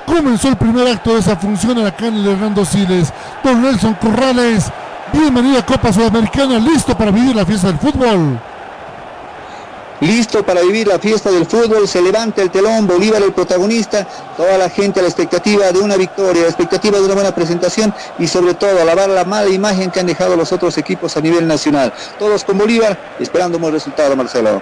comenzó 0.06 0.48
el 0.48 0.56
primer 0.56 0.86
acto 0.88 1.14
de 1.14 1.20
esa 1.20 1.36
función 1.36 1.84
acá 1.84 2.06
en 2.06 2.16
el 2.16 2.28
Hernando 2.28 2.64
Siles. 2.64 3.12
Don 3.42 3.62
Nelson 3.62 3.94
Corrales, 3.94 4.70
bienvenido 5.12 5.58
a 5.58 5.66
Copa 5.66 5.92
Sudamericana, 5.92 6.58
listo 6.58 6.96
para 6.96 7.10
vivir 7.10 7.34
la 7.34 7.46
fiesta 7.46 7.68
del 7.68 7.78
fútbol 7.78 8.38
listo 10.02 10.44
para 10.44 10.62
vivir 10.62 10.88
la 10.88 10.98
fiesta 10.98 11.30
del 11.30 11.46
fútbol, 11.46 11.86
se 11.86 12.02
levanta 12.02 12.42
el 12.42 12.50
telón, 12.50 12.86
Bolívar 12.86 13.22
el 13.22 13.32
protagonista, 13.32 14.06
toda 14.36 14.58
la 14.58 14.68
gente 14.68 14.98
a 15.00 15.02
la 15.02 15.08
expectativa 15.08 15.70
de 15.70 15.78
una 15.78 15.96
victoria, 15.96 16.42
a 16.42 16.44
la 16.44 16.48
expectativa 16.48 16.98
de 16.98 17.04
una 17.04 17.14
buena 17.14 17.34
presentación 17.34 17.94
y 18.18 18.26
sobre 18.26 18.54
todo 18.54 18.80
a 18.80 18.84
lavar 18.84 19.08
la 19.08 19.24
mala 19.24 19.48
imagen 19.48 19.90
que 19.90 20.00
han 20.00 20.06
dejado 20.06 20.36
los 20.36 20.52
otros 20.52 20.76
equipos 20.76 21.16
a 21.16 21.20
nivel 21.20 21.46
nacional. 21.46 21.92
Todos 22.18 22.44
con 22.44 22.58
Bolívar, 22.58 22.98
esperando 23.20 23.58
un 23.58 23.62
buen 23.62 23.74
resultado, 23.74 24.16
Marcelo. 24.16 24.60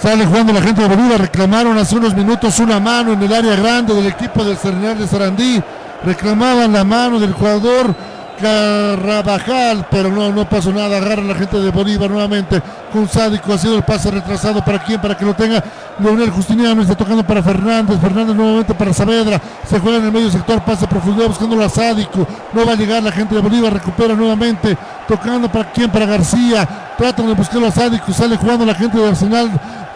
Sale 0.00 0.24
jugando 0.24 0.54
la 0.54 0.62
gente 0.62 0.80
de 0.80 0.88
Bolívar, 0.88 1.20
reclamaron 1.20 1.76
hace 1.76 1.96
unos 1.96 2.14
minutos 2.14 2.58
una 2.58 2.80
mano 2.80 3.12
en 3.12 3.22
el 3.22 3.32
área 3.34 3.54
grande 3.54 3.94
del 3.94 4.06
equipo 4.06 4.42
del 4.42 4.56
Serenal 4.56 4.98
de 4.98 5.06
Sarandí, 5.06 5.62
reclamaban 6.02 6.72
la 6.72 6.84
mano 6.84 7.20
del 7.20 7.34
jugador 7.34 7.94
Carabajal, 8.40 9.86
pero 9.90 10.10
no, 10.10 10.32
no 10.32 10.48
pasó 10.48 10.72
nada. 10.72 10.96
Agarra 10.96 11.22
la 11.22 11.34
gente 11.34 11.58
de 11.58 11.70
Bolívar 11.70 12.10
nuevamente 12.10 12.62
con 12.92 13.06
Sádico. 13.06 13.52
Ha 13.52 13.58
sido 13.58 13.76
el 13.76 13.82
pase 13.82 14.10
retrasado 14.10 14.64
para 14.64 14.78
quién, 14.78 15.00
para 15.00 15.16
que 15.16 15.24
lo 15.24 15.34
tenga 15.34 15.62
Leonel 15.98 16.30
Justiniano. 16.30 16.80
Está 16.80 16.94
tocando 16.94 17.22
para 17.22 17.42
Fernández. 17.42 18.00
Fernández 18.00 18.34
nuevamente 18.34 18.74
para 18.74 18.94
Saavedra. 18.94 19.40
Se 19.68 19.78
juega 19.78 19.98
en 19.98 20.06
el 20.06 20.12
medio 20.12 20.30
sector, 20.30 20.62
pase 20.62 20.86
profundidad 20.86 21.28
buscando 21.28 21.62
a 21.62 21.68
Sádico. 21.68 22.26
No 22.52 22.64
va 22.64 22.72
a 22.72 22.76
llegar 22.76 23.02
la 23.02 23.12
gente 23.12 23.34
de 23.34 23.42
Bolívar. 23.42 23.74
Recupera 23.74 24.14
nuevamente. 24.14 24.76
Tocando 25.06 25.50
para 25.50 25.70
quién, 25.72 25.90
para 25.90 26.06
García. 26.06 26.66
Tratan 26.96 27.26
de 27.26 27.34
buscarlo 27.34 27.66
a 27.66 27.70
Sádico. 27.70 28.12
Sale 28.12 28.36
jugando 28.38 28.64
la 28.64 28.74
gente 28.74 28.96
de 28.96 29.08
Arsenal. 29.08 29.50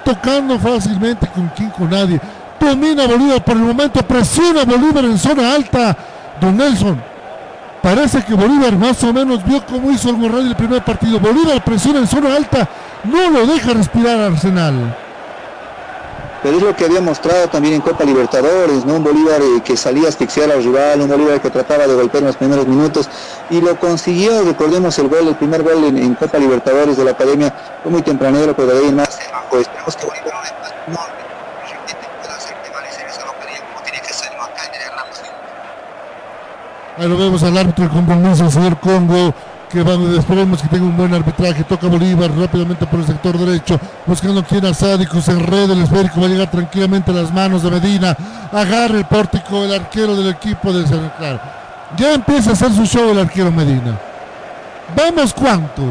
Tocando 0.04 0.58
fácilmente 0.58 1.26
con 1.28 1.48
quién, 1.56 1.70
con 1.70 1.88
nadie. 1.88 2.20
Domina 2.60 3.06
Bolívar 3.06 3.42
por 3.42 3.56
el 3.56 3.62
momento. 3.62 4.02
Presiona 4.02 4.64
Bolívar 4.64 5.04
en 5.06 5.18
zona 5.18 5.54
alta. 5.54 5.96
Don 6.40 6.56
Nelson 6.56 7.13
Parece 7.84 8.24
que 8.24 8.32
Bolívar 8.32 8.78
más 8.78 9.04
o 9.04 9.12
menos 9.12 9.44
vio 9.44 9.62
cómo 9.66 9.90
hizo 9.90 10.08
el 10.08 10.16
Morral 10.16 10.46
el 10.46 10.56
primer 10.56 10.82
partido. 10.82 11.20
Bolívar 11.20 11.62
presiona 11.62 11.98
en 11.98 12.06
zona 12.06 12.34
alta, 12.34 12.66
no 13.04 13.28
lo 13.28 13.46
deja 13.46 13.74
respirar 13.74 14.18
Arsenal. 14.20 14.96
Pero 16.42 16.56
es 16.56 16.62
lo 16.62 16.74
que 16.74 16.86
había 16.86 17.02
mostrado 17.02 17.46
también 17.48 17.74
en 17.74 17.82
Copa 17.82 18.04
Libertadores, 18.04 18.86
¿no? 18.86 18.94
Un 18.94 19.04
Bolívar 19.04 19.38
eh, 19.42 19.60
que 19.62 19.76
salía 19.76 20.06
a 20.06 20.08
asfixiar 20.08 20.50
al 20.50 20.64
rival, 20.64 21.02
un 21.02 21.10
Bolívar 21.10 21.42
que 21.42 21.50
trataba 21.50 21.86
de 21.86 21.94
golpear 21.94 22.22
en 22.22 22.28
los 22.28 22.36
primeros 22.36 22.66
minutos 22.66 23.06
y 23.50 23.60
lo 23.60 23.78
consiguió, 23.78 24.42
recordemos 24.44 24.98
el 24.98 25.08
gol, 25.08 25.28
el 25.28 25.34
primer 25.34 25.62
gol 25.62 25.84
en, 25.84 26.14
Copa 26.14 26.38
Libertadores 26.38 26.96
de 26.96 27.04
la 27.04 27.10
Academia, 27.10 27.52
fue 27.82 27.92
muy 27.92 28.00
tempranero, 28.00 28.56
pero 28.56 28.68
de 28.68 28.78
ahí 28.78 28.88
en 28.88 28.96
más 28.96 29.18
pues, 29.50 29.60
esperemos 29.60 29.94
que 29.94 30.06
Bolívar 30.06 30.32
no, 30.86 30.98
Ahí 36.96 37.08
lo 37.08 37.16
vemos 37.16 37.42
al 37.42 37.58
árbitro 37.58 37.84
de 37.84 37.90
compromiso, 37.90 38.44
el 38.44 38.52
señor 38.52 38.78
Congo, 38.78 39.34
que 39.68 39.82
va, 39.82 39.94
esperemos 40.16 40.62
que 40.62 40.68
tenga 40.68 40.84
un 40.84 40.96
buen 40.96 41.12
arbitraje. 41.12 41.64
Toca 41.64 41.88
Bolívar 41.88 42.30
rápidamente 42.30 42.86
por 42.86 43.00
el 43.00 43.06
sector 43.06 43.36
derecho, 43.36 43.80
buscando 44.06 44.44
quien 44.44 44.64
a 44.64 44.74
Sádico, 44.74 45.20
se 45.20 45.32
enreda 45.32 45.72
el 45.72 45.82
esférico, 45.82 46.20
va 46.20 46.26
a 46.26 46.30
llegar 46.30 46.50
tranquilamente 46.50 47.10
a 47.10 47.14
las 47.14 47.32
manos 47.32 47.64
de 47.64 47.70
Medina. 47.70 48.16
Agarra 48.52 48.98
el 48.98 49.04
pórtico, 49.06 49.64
el 49.64 49.74
arquero 49.74 50.14
del 50.14 50.30
equipo 50.30 50.72
de 50.72 50.86
Central. 50.86 51.40
Ya 51.96 52.14
empieza 52.14 52.50
a 52.50 52.52
hacer 52.52 52.72
su 52.72 52.86
show 52.86 53.10
el 53.10 53.18
arquero 53.18 53.50
Medina. 53.50 53.98
Vamos 54.96 55.34
cuánto. 55.34 55.82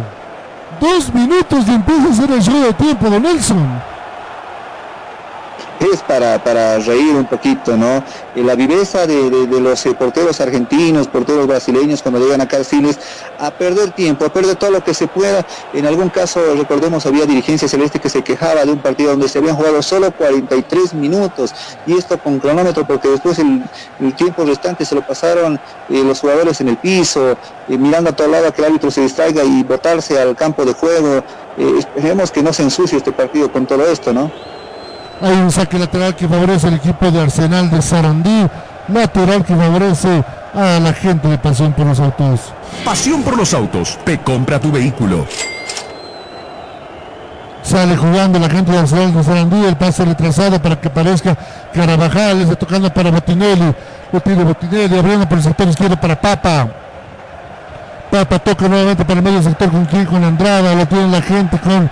Dos 0.80 1.14
minutos 1.14 1.66
y 1.68 1.72
empieza 1.72 2.08
a 2.08 2.12
hacer 2.12 2.32
el 2.32 2.42
show 2.42 2.62
de 2.62 2.74
tiempo, 2.74 3.10
don 3.10 3.24
Nelson 3.24 3.93
es 5.92 6.02
para, 6.02 6.44
para 6.44 6.80
reír 6.80 7.16
un 7.16 7.26
poquito, 7.26 7.76
¿no? 7.78 8.04
la 8.36 8.56
viveza 8.56 9.06
de, 9.08 9.48
los 9.48 9.86
eh, 9.86 9.94
porteros 9.94 10.42
argentinos, 10.42 11.08
porteros 11.08 11.48
brasileños 11.48 12.02
cuando 12.02 12.20
llegan 12.20 12.42
acá 12.42 12.58
a 12.58 12.64
Siles 12.64 13.00
a 13.40 13.52
perder 13.52 13.92
tiempo, 13.92 14.26
a 14.26 14.30
perder 14.30 14.56
todo 14.56 14.72
lo 14.72 14.84
que 14.84 14.94
se 14.94 15.08
pueda. 15.08 15.46
En 15.74 15.86
algún 15.86 16.10
caso, 16.10 16.40
recordemos, 16.56 17.06
había 17.06 17.26
dirigencia 17.26 17.68
celeste 17.68 18.00
que 18.00 18.10
se 18.10 18.24
quejaba 18.24 18.66
de 18.66 18.72
un 18.72 18.80
partido 18.80 19.12
donde 19.12 19.30
se 19.30 19.40
habían 19.40 19.56
jugado 19.56 19.82
solo 19.82 20.12
43 20.12 20.94
minutos 20.94 21.54
y 21.86 21.98
esto 21.98 22.18
con 22.18 22.40
cronómetro 22.40 22.86
porque 22.86 23.08
después 23.10 23.40
el, 23.40 23.64
tiempo 24.16 24.46
restante 24.46 24.86
se 24.86 24.96
lo 24.96 25.02
pasaron 25.02 25.60
eh, 25.90 26.04
los 26.04 26.20
jugadores 26.20 26.60
en 26.62 26.70
el 26.70 26.78
piso, 26.78 27.32
eh, 27.32 27.78
mirando 27.78 28.12
a 28.12 28.14
todo 28.14 28.28
lado 28.28 28.48
a 28.48 28.52
que 28.52 28.62
el 28.62 28.68
árbitro 28.68 28.92
se 28.92 29.02
distraiga 29.02 29.44
y 29.44 29.64
botarse 29.64 30.20
al 30.20 30.36
campo 30.36 30.66
de 30.66 30.74
juego. 30.74 31.24
esperemos 31.58 32.32
que 32.32 32.44
no 32.44 32.54
se 32.54 32.64
ensucie 32.64 32.98
este 32.98 33.12
partido 33.12 33.52
con 33.52 33.66
todo 33.66 33.86
esto, 33.88 34.14
¿no? 34.14 34.32
Hay 35.22 35.34
un 35.34 35.52
saque 35.52 35.80
lateral 35.80 36.16
que 36.16 36.28
favorece 36.28 36.68
al 36.68 36.76
equipo 36.76 37.10
de 37.12 37.22
Arsenal 37.22 37.70
de 37.70 37.82
Sarandí. 37.82 38.48
Lateral 38.88 39.46
que 39.46 39.56
favorece 39.56 40.24
a 40.54 40.80
la 40.80 40.94
gente 40.94 41.28
de 41.28 41.38
Pasión 41.38 41.72
por 41.74 41.86
los 41.86 42.00
Autos. 42.00 42.54
Pasión 42.84 43.24
por 43.24 43.38
los 43.38 43.54
Autos. 43.54 43.98
Te 44.04 44.20
compra 44.20 44.60
tu 44.60 44.72
vehículo. 44.72 45.26
Sale 47.62 47.96
jugando 47.96 48.40
la 48.40 48.50
gente 48.50 48.72
de 48.72 48.80
Arsenal 48.80 49.14
de 49.14 49.24
Sarandí. 49.24 49.66
El 49.66 49.78
pase 49.78 50.04
retrasado 50.04 50.62
para 50.62 50.80
que 50.80 50.90
aparezca 50.90 51.38
Carabajal. 51.74 52.42
Está 52.42 52.56
tocando 52.56 52.94
para 52.94 53.10
Botinelli. 53.12 53.74
Lo 54.12 54.20
tiene 54.20 54.44
Botinelli. 54.44 54.98
Abriendo 54.98 55.30
por 55.30 55.38
el 55.38 55.44
sector 55.44 55.68
izquierdo 55.68 55.96
para 55.96 56.20
Papa. 56.20 56.68
Papa 58.12 58.40
toca 58.40 58.68
nuevamente 58.68 59.06
para 59.06 59.20
el 59.20 59.24
medio 59.24 59.42
sector 59.42 59.72
con 59.72 59.86
quien 59.86 60.06
con 60.06 60.24
Andrada. 60.24 60.76
Lo 60.76 60.86
tiene 60.86 61.08
la 61.08 61.22
gente 61.22 61.58
con 61.60 61.90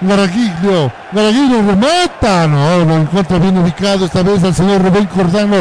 Garaguillo, 0.00 0.92
Garaguillo 1.12 1.62
remata, 1.66 2.46
no, 2.46 2.84
lo 2.84 2.96
encuentra 2.98 3.38
bien 3.38 3.58
ubicado 3.58 4.04
esta 4.04 4.22
vez 4.22 4.44
al 4.44 4.54
señor 4.54 4.82
Rubén 4.82 5.06
Cordano, 5.06 5.56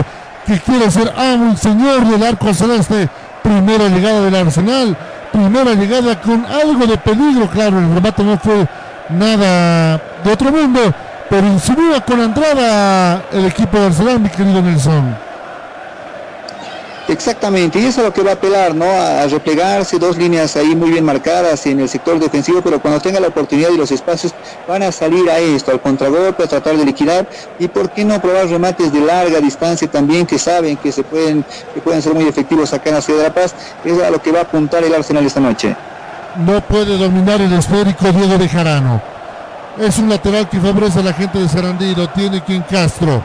que 0.46 0.60
quiere 0.60 0.92
ser 0.92 1.12
amo 1.18 1.54
y 1.54 1.58
señor 1.58 2.06
del 2.06 2.24
arco 2.24 2.54
celeste. 2.54 3.10
Primera 3.42 3.88
llegada 3.88 4.22
del 4.22 4.36
Arsenal, 4.36 4.96
primera 5.32 5.74
llegada 5.74 6.20
con 6.22 6.46
algo 6.46 6.86
de 6.86 6.98
peligro, 6.98 7.50
claro, 7.50 7.80
el 7.80 7.94
remate 7.94 8.24
no 8.24 8.38
fue 8.38 8.68
nada 9.10 10.02
de 10.24 10.32
otro 10.32 10.52
mundo, 10.52 10.94
pero 11.30 11.48
insinúa 11.48 12.02
con 12.02 12.20
entrada 12.20 13.24
el 13.32 13.46
equipo 13.46 13.80
de 13.80 13.86
Arsenal, 13.88 14.20
mi 14.20 14.30
querido 14.30 14.62
Nelson. 14.62 15.27
Exactamente, 17.10 17.80
y 17.80 17.86
eso 17.86 18.02
es 18.02 18.08
lo 18.08 18.14
que 18.14 18.22
va 18.22 18.32
a 18.32 18.34
apelar, 18.34 18.76
¿no? 18.76 18.86
A, 18.86 19.26
replegarse, 19.28 19.98
dos 19.98 20.18
líneas 20.18 20.58
ahí 20.58 20.76
muy 20.76 20.92
bien 20.92 21.06
marcadas 21.06 21.66
en 21.66 21.80
el 21.80 21.88
sector 21.88 22.20
defensivo, 22.20 22.62
pero 22.62 22.82
cuando 22.82 23.00
tenga 23.00 23.22
la 23.22 23.30
oportunidad 23.30 23.70
y 23.70 23.78
los 23.78 23.92
espacios 23.92 24.34
van 24.68 24.84
a 24.84 24.92
salir 24.92 25.30
a 25.30 25.40
esto, 25.40 25.72
al 25.72 25.82
contragolpe, 25.82 26.44
a 26.44 26.48
tratar 26.48 26.76
de 26.76 26.84
liquidar, 26.84 27.26
y 27.60 27.70
por 27.70 27.92
qué 27.92 28.04
no 28.04 28.22
probar 28.22 28.48
remates 28.50 28.92
de 28.92 29.00
larga 29.00 29.40
distancia 29.40 29.90
también, 29.90 30.26
que 30.26 30.38
saben 30.38 30.76
que 30.76 30.92
se 30.92 31.04
pueden, 31.04 31.46
que 31.74 31.80
pueden 31.80 32.02
ser 32.02 32.14
muy 32.14 32.28
efectivos 32.28 32.74
acá 32.74 32.90
en 32.90 32.96
la 32.96 33.02
ciudad 33.02 33.20
de 33.20 33.28
La 33.30 33.34
Paz, 33.34 33.56
es 33.86 34.04
a 34.04 34.10
lo 34.10 34.22
que 34.22 34.34
va 34.34 34.40
a 34.40 34.44
apuntar 34.44 34.84
el 34.84 34.94
Arsenal 34.94 35.26
esta 35.26 35.40
noche. 35.40 35.78
No 36.36 36.60
puede 36.60 36.98
dominar 36.98 37.40
el 37.40 37.54
esférico 37.54 38.12
Diego 38.12 38.38
de 38.38 38.50
Jarano. 38.50 39.02
Es 39.80 39.98
un 39.98 40.10
lateral 40.10 40.50
que 40.50 40.60
favorece 40.60 41.00
a 41.00 41.04
la 41.04 41.14
gente 41.14 41.40
de 41.40 41.48
Sarandí, 41.48 41.96
lo 41.96 42.10
tiene 42.10 42.44
quien 42.44 42.64
Castro. 42.64 43.24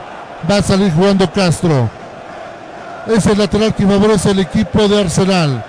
Va 0.49 0.59
a 0.59 0.63
salir 0.63 0.93
jugando 0.93 1.31
Castro 1.33 2.02
es 3.07 3.27
el 3.27 3.39
lateral 3.39 3.75
que 3.75 3.87
favorece 3.87 4.31
el 4.31 4.41
equipo 4.41 4.87
de 4.89 5.01
Arsenal. 5.01 5.65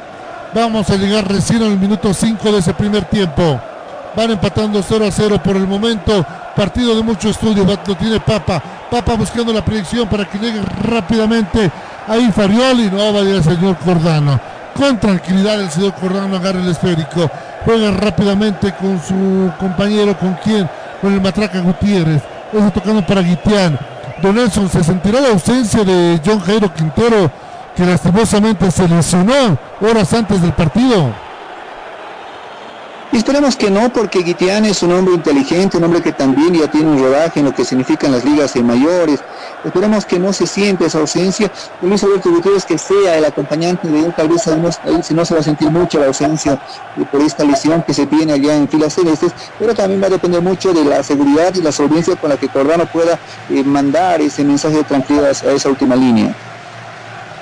Vamos 0.53 0.89
a 0.89 0.95
llegar 0.95 1.27
recién 1.27 1.63
al 1.63 1.77
minuto 1.79 2.13
5 2.13 2.51
de 2.51 2.59
ese 2.59 2.73
primer 2.73 3.05
tiempo. 3.05 3.59
Van 4.15 4.31
empatando 4.31 4.83
0 4.87 5.07
a 5.07 5.11
0 5.11 5.41
por 5.43 5.55
el 5.55 5.65
momento. 5.65 6.23
Partido 6.55 6.95
de 6.95 7.01
mucho 7.01 7.29
estudio. 7.29 7.65
Lo 7.65 7.95
tiene 7.95 8.19
Papa. 8.19 8.61
Papa 8.91 9.15
buscando 9.15 9.51
la 9.51 9.65
predicción 9.65 10.07
para 10.07 10.25
que 10.25 10.37
llegue 10.37 10.61
rápidamente 10.83 11.71
ahí 12.07 12.31
Farioli. 12.31 12.91
No 12.91 13.13
va 13.13 13.21
a 13.21 13.23
llegar 13.23 13.37
el 13.37 13.43
señor 13.43 13.77
Cordano. 13.77 14.39
Con 14.75 14.99
tranquilidad 14.99 15.59
el 15.59 15.71
señor 15.71 15.93
Cordano 15.93 16.35
agarra 16.35 16.59
el 16.59 16.69
esférico. 16.69 17.29
Juega 17.65 17.89
rápidamente 17.91 18.73
con 18.73 19.01
su 19.01 19.51
compañero. 19.59 20.15
¿Con 20.19 20.35
quién? 20.43 20.69
Con 21.01 21.13
el 21.13 21.21
Matraca 21.21 21.61
Gutiérrez. 21.61 22.21
Está 22.51 22.69
tocando 22.69 23.03
para 23.03 23.21
Guitián 23.21 23.79
Don 24.23 24.35
Nelson, 24.35 24.69
¿se 24.69 24.81
sentirá 24.81 25.19
la 25.19 25.31
ausencia 25.31 25.83
de 25.83 26.17
John 26.25 26.39
Jairo 26.39 26.73
Quintero 26.73 27.29
que 27.75 27.85
lastimosamente 27.85 28.71
se 28.71 28.87
lesionó 28.87 29.57
horas 29.81 30.13
antes 30.13 30.41
del 30.41 30.53
partido. 30.53 31.13
Esperemos 33.17 33.55
que 33.55 33.69
no, 33.69 33.91
porque 33.91 34.23
Guitián 34.23 34.65
es 34.65 34.81
un 34.81 34.91
hombre 34.91 35.13
inteligente, 35.13 35.77
un 35.77 35.83
hombre 35.83 36.01
que 36.01 36.11
también 36.11 36.53
ya 36.53 36.69
tiene 36.69 36.89
un 36.89 36.99
rodaje 36.99 37.39
en 37.39 37.45
lo 37.45 37.53
que 37.53 37.63
significan 37.63 38.11
las 38.11 38.25
ligas 38.25 38.55
mayores. 38.55 39.19
Esperemos 39.63 40.05
que 40.05 40.19
no 40.19 40.33
se 40.33 40.47
siente 40.47 40.85
esa 40.85 40.99
ausencia. 40.99 41.51
Luis 41.81 42.03
Alberto 42.03 42.29
Gutiérrez 42.31 42.65
que 42.65 42.77
sea 42.77 43.17
el 43.17 43.25
acompañante 43.25 43.87
de 43.87 43.99
él, 43.99 44.13
tal 44.15 44.29
vez 44.29 44.43
si 45.03 45.13
no 45.13 45.25
se 45.25 45.33
va 45.33 45.39
a 45.39 45.43
sentir 45.43 45.69
mucho 45.69 45.99
la 45.99 46.07
ausencia 46.07 46.59
por 47.11 47.21
esta 47.21 47.43
lesión 47.43 47.83
que 47.83 47.93
se 47.93 48.05
tiene 48.05 48.33
allá 48.33 48.55
en 48.55 48.67
filas 48.67 48.93
celestes, 48.93 49.31
pero 49.59 49.73
también 49.73 50.01
va 50.01 50.07
a 50.07 50.11
depender 50.11 50.41
mucho 50.41 50.73
de 50.73 50.83
la 50.83 51.03
seguridad 51.03 51.53
y 51.55 51.61
la 51.61 51.71
solvencia 51.71 52.15
con 52.15 52.29
la 52.29 52.37
que 52.37 52.49
Cordano 52.49 52.85
pueda 52.87 53.19
eh, 53.49 53.63
mandar 53.63 54.21
ese 54.21 54.43
mensaje 54.43 54.77
de 54.77 54.83
tranquilidad 54.83 55.25
a 55.25 55.51
esa 55.51 55.69
última 55.69 55.95
línea. 55.95 56.35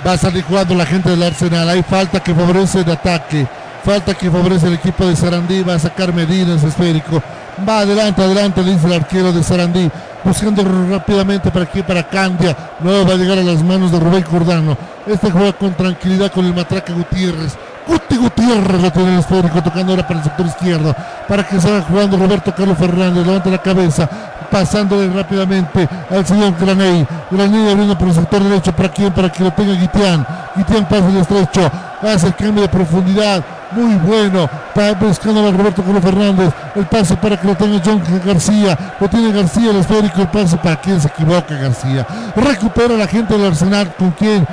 Va 0.06 0.14
a 0.14 0.18
salir 0.18 0.44
jugando 0.44 0.74
la 0.74 0.86
gente 0.86 1.10
del 1.10 1.22
Arsenal. 1.22 1.70
Hay 1.70 1.84
falta 1.84 2.20
que 2.22 2.34
favorece 2.34 2.80
el 2.80 2.92
ataque. 2.92 3.48
Falta 3.84 4.14
que 4.14 4.30
favorece 4.30 4.68
el 4.68 4.74
equipo 4.74 5.06
de 5.06 5.16
Sarandí. 5.16 5.64
Va 5.64 5.76
a 5.76 5.80
sacar 5.80 6.14
medidas 6.14 6.64
esférico. 6.64 7.22
Va 7.68 7.80
adelante, 7.80 8.22
adelante, 8.22 8.64
dice 8.64 8.88
el 8.88 8.94
arquero 8.94 9.32
de 9.32 9.44
Sarandí. 9.44 9.90
Buscando 10.24 10.64
rápidamente 10.90 11.50
para 11.50 11.66
aquí, 11.66 11.82
para 11.82 12.04
Candia. 12.04 12.56
No 12.80 13.06
va 13.06 13.14
a 13.14 13.18
llegar 13.18 13.40
a 13.40 13.44
las 13.44 13.64
manos 13.64 13.92
de 13.92 14.00
Rubén 14.00 14.24
Cordano. 14.24 14.78
Este 15.08 15.32
juega 15.32 15.54
con 15.54 15.74
tranquilidad 15.74 16.32
con 16.32 16.46
el 16.46 16.54
matraca 16.54 16.94
Gutiérrez. 16.94 17.58
Guti 17.88 18.18
Gutiérrez 18.18 18.82
lo 18.82 18.92
tiene 18.92 19.14
el 19.14 19.20
esférico 19.20 19.64
tocando 19.64 19.94
ahora 19.94 20.08
para 20.08 20.20
el 20.20 20.26
sector 20.26 20.46
izquierdo. 20.46 20.96
Para 21.28 21.48
que 21.48 21.60
salga 21.60 21.82
jugando 21.82 22.18
Roberto 22.18 22.54
Carlos 22.56 22.78
Fernández. 22.78 23.26
Levanta 23.26 23.50
la 23.50 23.58
cabeza 23.58 24.08
pasándole 24.52 25.10
rápidamente 25.12 25.88
al 26.10 26.26
señor 26.26 26.54
Graney. 26.60 27.08
Graney 27.32 27.70
abriendo 27.70 27.98
por 27.98 28.10
el 28.10 28.14
sector 28.14 28.44
derecho 28.44 28.74
para 28.74 28.90
quien, 28.90 29.12
para 29.12 29.32
que 29.32 29.44
lo 29.44 29.52
tenga 29.52 29.74
Guitián. 29.74 30.28
Guitián 30.56 30.86
pasa 30.88 31.08
el 31.08 31.18
estrecho, 31.18 31.72
hace 32.02 32.28
el 32.28 32.36
cambio 32.36 32.64
de 32.64 32.70
profundidad. 32.70 33.44
Muy 33.74 33.96
bueno, 33.96 34.50
para 34.76 34.94
buscando 34.94 35.48
a 35.48 35.52
Roberto 35.52 35.82
Carlos 35.82 36.04
Fernández. 36.04 36.54
El 36.76 36.86
pase 36.86 37.16
para 37.16 37.40
que 37.40 37.48
lo 37.48 37.56
tenga 37.56 37.82
John 37.84 38.04
García. 38.26 38.78
Lo 39.00 39.10
tiene 39.10 39.32
García 39.32 39.72
el 39.72 39.78
esférico. 39.78 40.22
El 40.22 40.28
pase 40.28 40.58
para 40.58 40.76
quien 40.82 41.00
se 41.00 41.08
equivoca 41.08 41.56
García. 41.56 42.06
Recupera 42.36 42.96
la 42.96 43.08
gente 43.08 43.38
del 43.38 43.48
Arsenal. 43.48 43.94
¿Con 43.98 44.12
quién? 44.12 44.46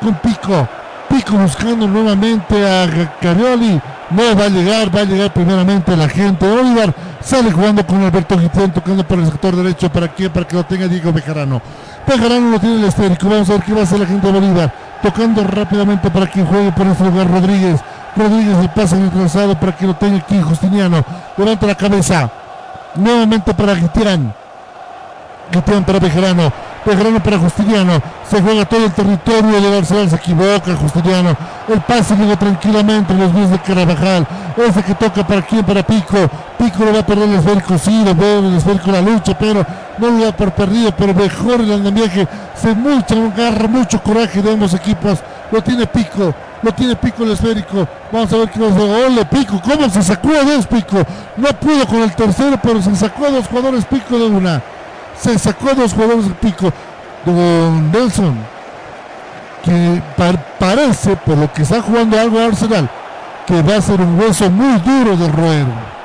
Con 0.00 0.14
Pico. 0.14 0.66
Pico 1.10 1.36
buscando 1.36 1.86
nuevamente 1.86 2.66
a 2.66 3.10
Carioli. 3.20 3.80
No 4.10 4.22
va 4.34 4.44
a 4.46 4.48
llegar, 4.48 4.94
va 4.94 5.00
a 5.00 5.04
llegar 5.04 5.32
primeramente 5.34 5.94
la 5.94 6.08
gente. 6.08 6.46
Olivar 6.46 6.94
sale 7.20 7.52
jugando 7.52 7.86
con 7.86 8.02
Alberto 8.02 8.38
Guitián, 8.38 8.72
tocando 8.72 9.06
por 9.06 9.18
el 9.18 9.26
sector 9.26 9.54
derecho. 9.56 9.90
¿Para 9.92 10.08
quién? 10.08 10.32
Para 10.32 10.46
que 10.46 10.56
lo 10.56 10.64
tenga 10.64 10.88
Diego 10.88 11.12
Bejarano. 11.12 11.60
Bejarano 12.06 12.50
lo 12.52 12.58
tiene 12.58 12.76
el 12.76 12.84
esférico. 12.84 13.28
Vamos 13.28 13.50
a 13.50 13.52
ver 13.54 13.62
qué 13.62 13.74
va 13.74 13.80
a 13.80 13.82
hacer 13.82 14.00
la 14.00 14.06
gente 14.06 14.26
de 14.26 14.32
Bolívar. 14.32 14.72
Tocando 15.02 15.44
rápidamente 15.44 16.10
para 16.10 16.26
quien 16.26 16.46
juegue 16.46 16.72
por 16.72 16.86
este 16.86 17.04
lugar 17.04 17.30
Rodríguez. 17.30 17.80
Rodríguez 18.18 18.58
el 18.58 18.68
pase 18.70 18.96
para 19.60 19.76
que 19.76 19.86
lo 19.86 19.94
tenga 19.94 20.18
aquí 20.18 20.40
Justiniano. 20.42 21.04
Levanta 21.36 21.66
la 21.66 21.74
cabeza. 21.74 22.28
Nuevamente 22.96 23.54
para 23.54 23.74
Guitián. 23.74 24.34
Guitián 25.52 25.84
para 25.84 26.00
Bejarano. 26.00 26.52
Bejarano 26.84 27.22
para 27.22 27.38
Justiniano. 27.38 28.02
Se 28.28 28.42
juega 28.42 28.64
todo 28.64 28.84
el 28.84 28.92
territorio 28.92 29.60
de 29.60 29.70
Barcelona. 29.70 30.10
Se 30.10 30.16
equivoca 30.16 30.74
Justiniano. 30.74 31.36
El 31.68 31.80
pase 31.82 32.16
llega 32.16 32.36
tranquilamente 32.36 33.12
en 33.12 33.20
los 33.20 33.30
pies 33.30 33.50
de 33.50 33.58
Carabajal. 33.60 34.26
Ese 34.56 34.82
que 34.82 34.94
toca 34.94 35.24
para 35.24 35.42
quién, 35.42 35.64
para 35.64 35.84
Pico. 35.84 36.18
Pico 36.58 36.84
lo 36.84 36.92
va 36.92 37.00
a 37.00 37.06
perder 37.06 37.28
el 37.28 37.36
esférico, 37.36 37.78
sí, 37.78 38.02
lo 38.04 38.16
ve 38.16 38.38
el 38.40 38.56
esférico 38.56 38.90
la 38.90 39.00
lucha, 39.00 39.38
pero 39.38 39.64
no 39.98 40.10
lo 40.10 40.24
da 40.24 40.32
por 40.32 40.50
perdido, 40.50 40.90
pero 40.90 41.14
mejor 41.14 41.60
el 41.60 41.72
andamiaje. 41.72 42.26
Se 42.56 42.74
mucha, 42.74 43.14
agarra 43.14 43.68
mucho 43.68 44.02
coraje 44.02 44.42
de 44.42 44.52
ambos 44.52 44.74
equipos. 44.74 45.20
Lo 45.52 45.62
tiene 45.62 45.86
Pico, 45.86 46.34
lo 46.62 46.72
tiene 46.72 46.96
Pico 46.96 47.24
el 47.24 47.32
esférico. 47.32 47.86
Vamos 48.12 48.32
a 48.32 48.36
ver 48.36 48.50
qué 48.50 48.58
nos. 48.58 48.72
Ole, 48.72 49.24
Pico, 49.26 49.60
¿cómo 49.62 49.88
se 49.88 50.02
sacó 50.02 50.30
a 50.30 50.44
dos 50.44 50.66
Pico? 50.66 50.98
No 51.36 51.48
pudo 51.60 51.86
con 51.86 52.02
el 52.02 52.14
tercero, 52.14 52.58
pero 52.62 52.82
se 52.82 52.94
sacó 52.96 53.26
a 53.26 53.30
dos 53.30 53.46
jugadores 53.46 53.84
Pico 53.84 54.18
de 54.18 54.26
una. 54.26 54.62
Se 55.20 55.38
sacó 55.38 55.70
a 55.70 55.74
dos 55.74 55.92
jugadores 55.92 56.26
Pico. 56.40 56.72
Don 57.24 57.90
Nelson, 57.90 58.38
que 59.64 60.00
parece, 60.58 61.16
por 61.16 61.36
lo 61.36 61.52
que 61.52 61.62
está 61.62 61.82
jugando 61.82 62.18
algo 62.18 62.38
Arsenal, 62.38 62.88
que 63.46 63.60
va 63.62 63.76
a 63.76 63.82
ser 63.82 64.00
un 64.00 64.18
hueso 64.18 64.48
muy 64.50 64.78
duro 64.80 65.16
de 65.16 65.28
roer. 65.28 65.97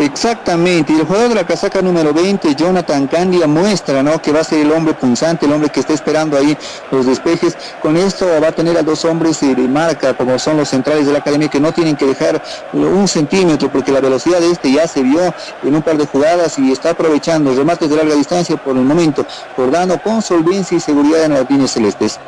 Exactamente, 0.00 0.94
y 0.94 0.96
el 0.96 1.04
jugador 1.04 1.28
de 1.28 1.34
la 1.34 1.44
casaca 1.44 1.82
número 1.82 2.14
20, 2.14 2.54
Jonathan 2.54 3.06
Candia, 3.06 3.46
muestra 3.46 4.02
¿no? 4.02 4.20
que 4.22 4.32
va 4.32 4.40
a 4.40 4.44
ser 4.44 4.60
el 4.60 4.72
hombre 4.72 4.94
punzante, 4.94 5.44
el 5.44 5.52
hombre 5.52 5.68
que 5.68 5.80
está 5.80 5.92
esperando 5.92 6.38
ahí 6.38 6.56
los 6.90 7.04
despejes. 7.04 7.54
Con 7.82 7.98
esto 7.98 8.26
va 8.42 8.48
a 8.48 8.52
tener 8.52 8.78
a 8.78 8.82
dos 8.82 9.04
hombres 9.04 9.40
de 9.40 9.54
marca, 9.68 10.14
como 10.14 10.38
son 10.38 10.56
los 10.56 10.70
centrales 10.70 11.04
de 11.04 11.12
la 11.12 11.18
academia, 11.18 11.48
que 11.48 11.60
no 11.60 11.72
tienen 11.72 11.96
que 11.96 12.06
dejar 12.06 12.42
un 12.72 13.06
centímetro, 13.08 13.70
porque 13.70 13.92
la 13.92 14.00
velocidad 14.00 14.40
de 14.40 14.50
este 14.50 14.72
ya 14.72 14.88
se 14.88 15.02
vio 15.02 15.34
en 15.62 15.74
un 15.74 15.82
par 15.82 15.98
de 15.98 16.06
jugadas 16.06 16.58
y 16.58 16.72
está 16.72 16.92
aprovechando 16.92 17.54
remates 17.54 17.90
de 17.90 17.96
larga 17.96 18.14
distancia 18.14 18.56
por 18.56 18.78
el 18.78 18.84
momento, 18.84 19.26
dando 19.70 20.00
con 20.00 20.22
solvencia 20.22 20.78
y 20.78 20.80
seguridad 20.80 21.24
en 21.24 21.34
las 21.34 21.50
líneas 21.50 21.72
celestes. 21.72 22.18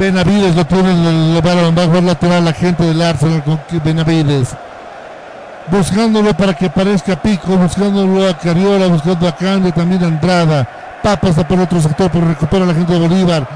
Benavides 0.00 0.56
lo 0.56 0.66
tiene 0.66 0.90
el 1.36 1.40
balón 1.42 1.76
bajo 1.76 1.96
el 1.96 2.06
lateral 2.06 2.44
la 2.44 2.52
gente 2.52 2.82
del 2.82 3.00
Arsenal 3.00 3.44
con 3.44 3.60
Benavides 3.84 4.48
buscándolo 5.70 6.34
para 6.34 6.54
que 6.54 6.66
aparezca 6.66 7.20
Pico, 7.20 7.56
buscándolo 7.56 8.28
a 8.28 8.36
Cariola, 8.36 8.86
buscando 8.86 9.26
a 9.26 9.34
Cande, 9.34 9.72
también 9.72 10.02
a 10.02 10.06
Andrada. 10.06 10.68
Papa 11.02 11.28
está 11.28 11.46
por 11.46 11.60
otro 11.60 11.80
sector, 11.80 12.10
pero 12.10 12.26
recupera 12.26 12.66
la 12.66 12.74
gente 12.74 12.92
de 12.92 12.98
Bolívar. 12.98 13.46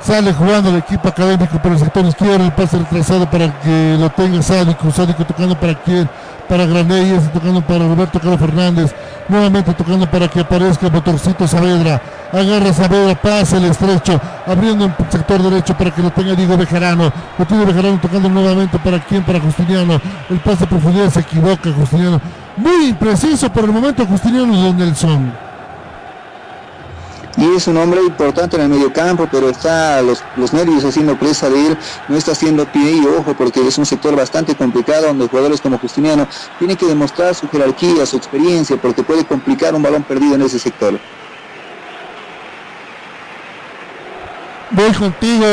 Sale 0.00 0.32
jugando 0.32 0.70
el 0.70 0.76
equipo 0.76 1.08
académico 1.08 1.58
por 1.60 1.72
el 1.72 1.78
sector 1.78 2.04
izquierdo, 2.04 2.44
el 2.44 2.52
pase 2.52 2.78
retrasado 2.78 3.28
para 3.28 3.58
que 3.60 3.96
lo 3.98 4.08
tenga 4.10 4.40
Sádico, 4.40 4.90
Sádico 4.92 5.24
tocando 5.24 5.58
para 5.58 5.74
quien, 5.74 6.08
para 6.48 6.64
Granelli, 6.64 7.18
tocando 7.32 7.60
para 7.60 7.80
Roberto 7.80 8.20
Carlos 8.20 8.38
Fernández, 8.38 8.94
nuevamente 9.28 9.72
tocando 9.74 10.08
para 10.08 10.28
que 10.28 10.40
aparezca 10.40 10.88
Motorcito 10.90 11.48
Saavedra, 11.48 12.00
agarra 12.32 12.72
Saavedra, 12.72 13.14
pasa 13.16 13.56
el 13.56 13.64
estrecho, 13.64 14.20
abriendo 14.46 14.84
el 14.84 14.94
sector 15.10 15.42
derecho 15.42 15.76
para 15.76 15.90
que 15.90 16.02
lo 16.02 16.10
tenga 16.10 16.34
Diego 16.34 16.56
Bejarano, 16.56 17.12
lo 17.36 17.44
tiene 17.44 17.64
Bejarano 17.64 17.98
tocando 18.00 18.28
nuevamente 18.28 18.78
para 18.78 19.00
quien, 19.00 19.24
para 19.24 19.40
Justiniano, 19.40 20.00
el 20.30 20.38
pase 20.38 20.60
de 20.60 20.66
profundidad 20.68 21.10
se 21.10 21.20
equivoca 21.20 21.72
Justiniano, 21.72 22.20
muy 22.56 22.90
impreciso 22.90 23.50
por 23.50 23.64
el 23.64 23.72
momento 23.72 24.06
Justiniano 24.06 24.54
Don 24.54 24.76
Nelson 24.76 25.45
y 27.36 27.54
es 27.54 27.66
un 27.66 27.76
hombre 27.76 28.00
importante 28.02 28.56
en 28.56 28.62
el 28.62 28.68
medio 28.68 28.92
campo, 28.92 29.28
pero 29.30 29.48
está 29.50 30.00
los, 30.02 30.22
los 30.36 30.52
nervios 30.52 30.84
haciendo 30.84 31.18
presa 31.18 31.50
de 31.50 31.68
él, 31.68 31.78
no 32.08 32.16
está 32.16 32.32
haciendo 32.32 32.64
pie 32.66 32.92
y 32.92 33.06
ojo 33.06 33.34
porque 33.36 33.66
es 33.66 33.76
un 33.78 33.86
sector 33.86 34.16
bastante 34.16 34.54
complicado 34.54 35.06
donde 35.08 35.28
jugadores 35.28 35.60
como 35.60 35.78
Justiniano 35.78 36.26
tienen 36.58 36.76
que 36.76 36.86
demostrar 36.86 37.34
su 37.34 37.48
jerarquía, 37.48 38.06
su 38.06 38.16
experiencia, 38.16 38.76
porque 38.76 39.02
puede 39.02 39.24
complicar 39.24 39.74
un 39.74 39.82
balón 39.82 40.02
perdido 40.02 40.34
en 40.34 40.42
ese 40.42 40.58
sector. 40.58 40.98
Voy 44.70 44.92
contigo, 44.92 45.46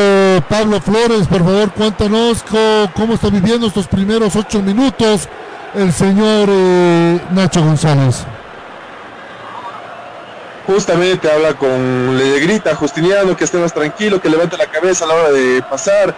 Pablo 0.50 0.82
Flores, 0.82 1.28
por 1.28 1.40
favor, 1.40 1.72
cuéntanos 1.72 2.44
cómo, 2.96 3.14
está 3.14 3.30
viviendo 3.30 3.68
estos 3.68 3.88
primeros 3.88 4.36
ocho 4.36 4.62
minutos 4.62 5.30
el 5.76 5.92
señor 5.94 6.50
eh, 6.52 7.20
Nacho 7.32 7.64
González 7.64 8.26
justamente 10.66 11.32
habla 11.32 11.54
con, 11.54 12.18
le 12.18 12.40
grita 12.40 12.72
a 12.72 12.76
Justiniano 12.76 13.36
que 13.36 13.44
esté 13.44 13.58
más 13.58 13.74
tranquilo, 13.74 14.22
que 14.22 14.30
levante 14.30 14.58
la 14.58 14.68
cabeza 14.68 15.06
a 15.06 15.08
la 15.08 15.14
hora 15.16 15.32
de 15.32 15.62
pasar, 15.64 16.16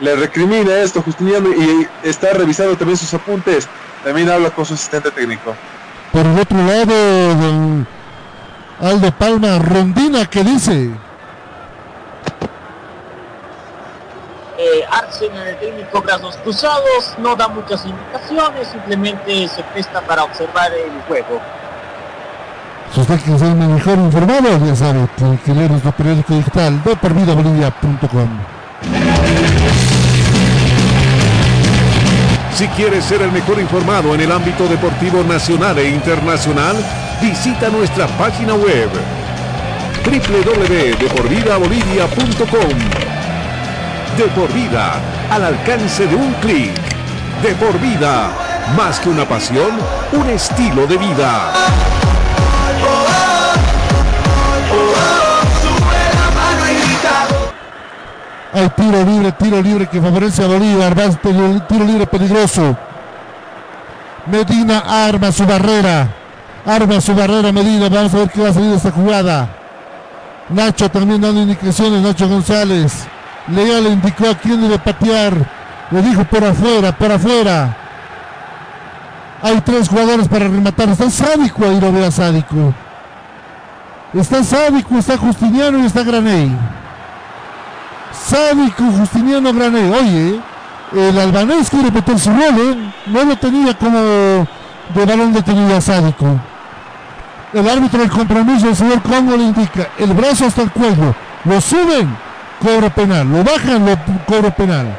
le 0.00 0.16
recrimina 0.16 0.76
esto 0.76 1.02
Justiniano 1.02 1.50
y 1.50 1.86
está 2.02 2.32
revisando 2.32 2.76
también 2.76 2.96
sus 2.96 3.12
apuntes, 3.14 3.68
también 4.02 4.28
habla 4.28 4.50
con 4.50 4.64
su 4.64 4.74
asistente 4.74 5.10
técnico. 5.10 5.54
Por 6.12 6.26
el 6.26 6.38
otro 6.38 6.58
lado, 6.58 7.86
Aldo 8.80 9.10
Palma 9.12 9.58
Rondina, 9.58 10.26
¿qué 10.26 10.44
dice? 10.44 10.90
Eh, 14.56 14.84
Arsenal, 14.90 15.48
el 15.48 15.56
técnico 15.58 16.00
brazos 16.00 16.36
cruzados, 16.36 17.14
no 17.18 17.34
da 17.34 17.48
muchas 17.48 17.84
indicaciones, 17.84 18.68
simplemente 18.68 19.48
se 19.48 19.62
presta 19.64 20.00
para 20.00 20.24
observar 20.24 20.72
el 20.72 21.02
juego. 21.08 21.40
Si 22.94 23.00
usted 23.00 23.18
mejor 23.56 23.98
informado, 23.98 24.64
ya 24.64 24.76
sabe, 24.76 25.08
que 25.44 25.52
nuestro 25.52 25.90
periódico 25.90 26.34
digital 26.34 26.80
de. 26.84 26.96
Si 32.54 32.68
quieres 32.68 33.04
ser 33.04 33.22
el 33.22 33.32
mejor 33.32 33.58
informado 33.58 34.14
en 34.14 34.20
el 34.20 34.30
ámbito 34.30 34.68
deportivo 34.68 35.24
nacional 35.24 35.76
e 35.80 35.88
internacional, 35.88 36.76
visita 37.20 37.68
nuestra 37.68 38.06
página 38.06 38.54
web 38.54 38.88
www.deporvidabolivia.com 40.04 42.78
De 44.16 44.24
por 44.36 44.52
vida, 44.52 45.00
al 45.32 45.42
alcance 45.42 46.06
de 46.06 46.14
un 46.14 46.32
clic. 46.34 46.70
De 47.42 47.56
por 47.56 47.76
vida, 47.80 48.30
más 48.76 49.00
que 49.00 49.08
una 49.08 49.28
pasión, 49.28 49.80
un 50.12 50.30
estilo 50.30 50.86
de 50.86 50.96
vida. 50.96 51.52
Hay 58.54 58.68
tiro 58.70 59.04
libre, 59.04 59.32
tiro 59.32 59.60
libre 59.60 59.88
que 59.88 60.00
favorece 60.00 60.44
a 60.44 60.46
Bolívar. 60.46 60.96
Va 60.96 61.10
tiro 61.10 61.84
libre 61.84 62.06
peligroso. 62.06 62.76
Medina 64.26 64.84
arma 64.86 65.32
su 65.32 65.44
barrera. 65.44 66.08
Arma 66.64 67.00
su 67.00 67.16
barrera 67.16 67.50
Medina. 67.50 67.88
Vamos 67.88 68.14
a 68.14 68.18
ver 68.18 68.30
qué 68.30 68.42
va 68.42 68.50
a 68.50 68.52
salir 68.52 68.70
de 68.70 68.76
esta 68.76 68.92
jugada. 68.92 69.48
Nacho 70.50 70.88
también 70.88 71.20
dando 71.20 71.42
indicaciones. 71.42 72.00
Nacho 72.00 72.28
González. 72.28 73.06
Leal 73.48 73.82
le 73.82 73.90
indicó 73.90 74.30
a 74.30 74.36
quién 74.36 74.62
debe 74.62 74.78
patear. 74.78 75.34
Le 75.90 76.00
dijo 76.02 76.22
por 76.24 76.44
afuera, 76.44 76.96
por 76.96 77.10
afuera. 77.10 77.76
Hay 79.42 79.60
tres 79.62 79.88
jugadores 79.88 80.28
para 80.28 80.44
rematar. 80.44 80.90
Está 80.90 81.10
Sádico 81.10 81.64
ahí, 81.64 81.80
lo 81.80 81.90
veo 81.90 82.06
a 82.06 82.10
Sádico. 82.12 82.72
Está 84.14 84.44
Sádico, 84.44 84.96
está 84.96 85.18
Justiniano 85.18 85.80
y 85.80 85.86
está 85.86 86.04
Graney. 86.04 86.56
Sádico, 88.14 88.84
Justiniano, 88.84 89.52
Graney. 89.52 89.92
Oye, 89.92 90.40
el 90.92 91.18
albanés 91.18 91.68
quiere 91.70 91.90
meter 91.90 92.18
su 92.18 92.30
gol, 92.30 92.58
¿eh? 92.58 92.92
No 93.06 93.24
lo 93.24 93.36
tenía 93.36 93.74
como 93.74 93.98
de 93.98 95.04
balón 95.06 95.32
detenido 95.32 95.76
a 95.76 95.80
Sádico. 95.80 96.40
El 97.52 97.68
árbitro 97.68 98.00
del 98.00 98.10
compromiso, 98.10 98.68
el 98.68 98.76
señor 98.76 99.02
Congo, 99.02 99.36
le 99.36 99.44
indica 99.44 99.88
el 99.98 100.12
brazo 100.12 100.46
hasta 100.46 100.62
el 100.62 100.70
cuello. 100.70 101.14
Lo 101.44 101.60
suben, 101.60 102.16
cobro 102.60 102.90
penal. 102.90 103.30
Lo 103.30 103.44
bajan, 103.44 103.86
lo 103.86 103.96
cobro 104.26 104.50
penal. 104.50 104.98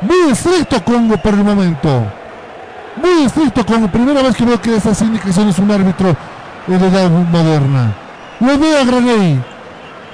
Muy 0.00 0.32
estricto 0.32 0.84
Congo 0.84 1.16
por 1.16 1.34
el 1.34 1.44
momento. 1.44 2.06
Muy 3.02 3.24
estricto 3.24 3.64
Congo. 3.64 3.88
Primera 3.88 4.22
vez 4.22 4.36
que 4.36 4.44
veo 4.44 4.60
que 4.60 4.76
estas 4.76 5.00
indicaciones 5.02 5.58
un 5.58 5.70
árbitro 5.70 6.16
la 6.66 6.76
edad 6.76 7.10
moderna. 7.10 7.92
Lo 8.40 8.58
ve 8.58 8.78
a 8.78 8.84
Graney. 8.84 9.42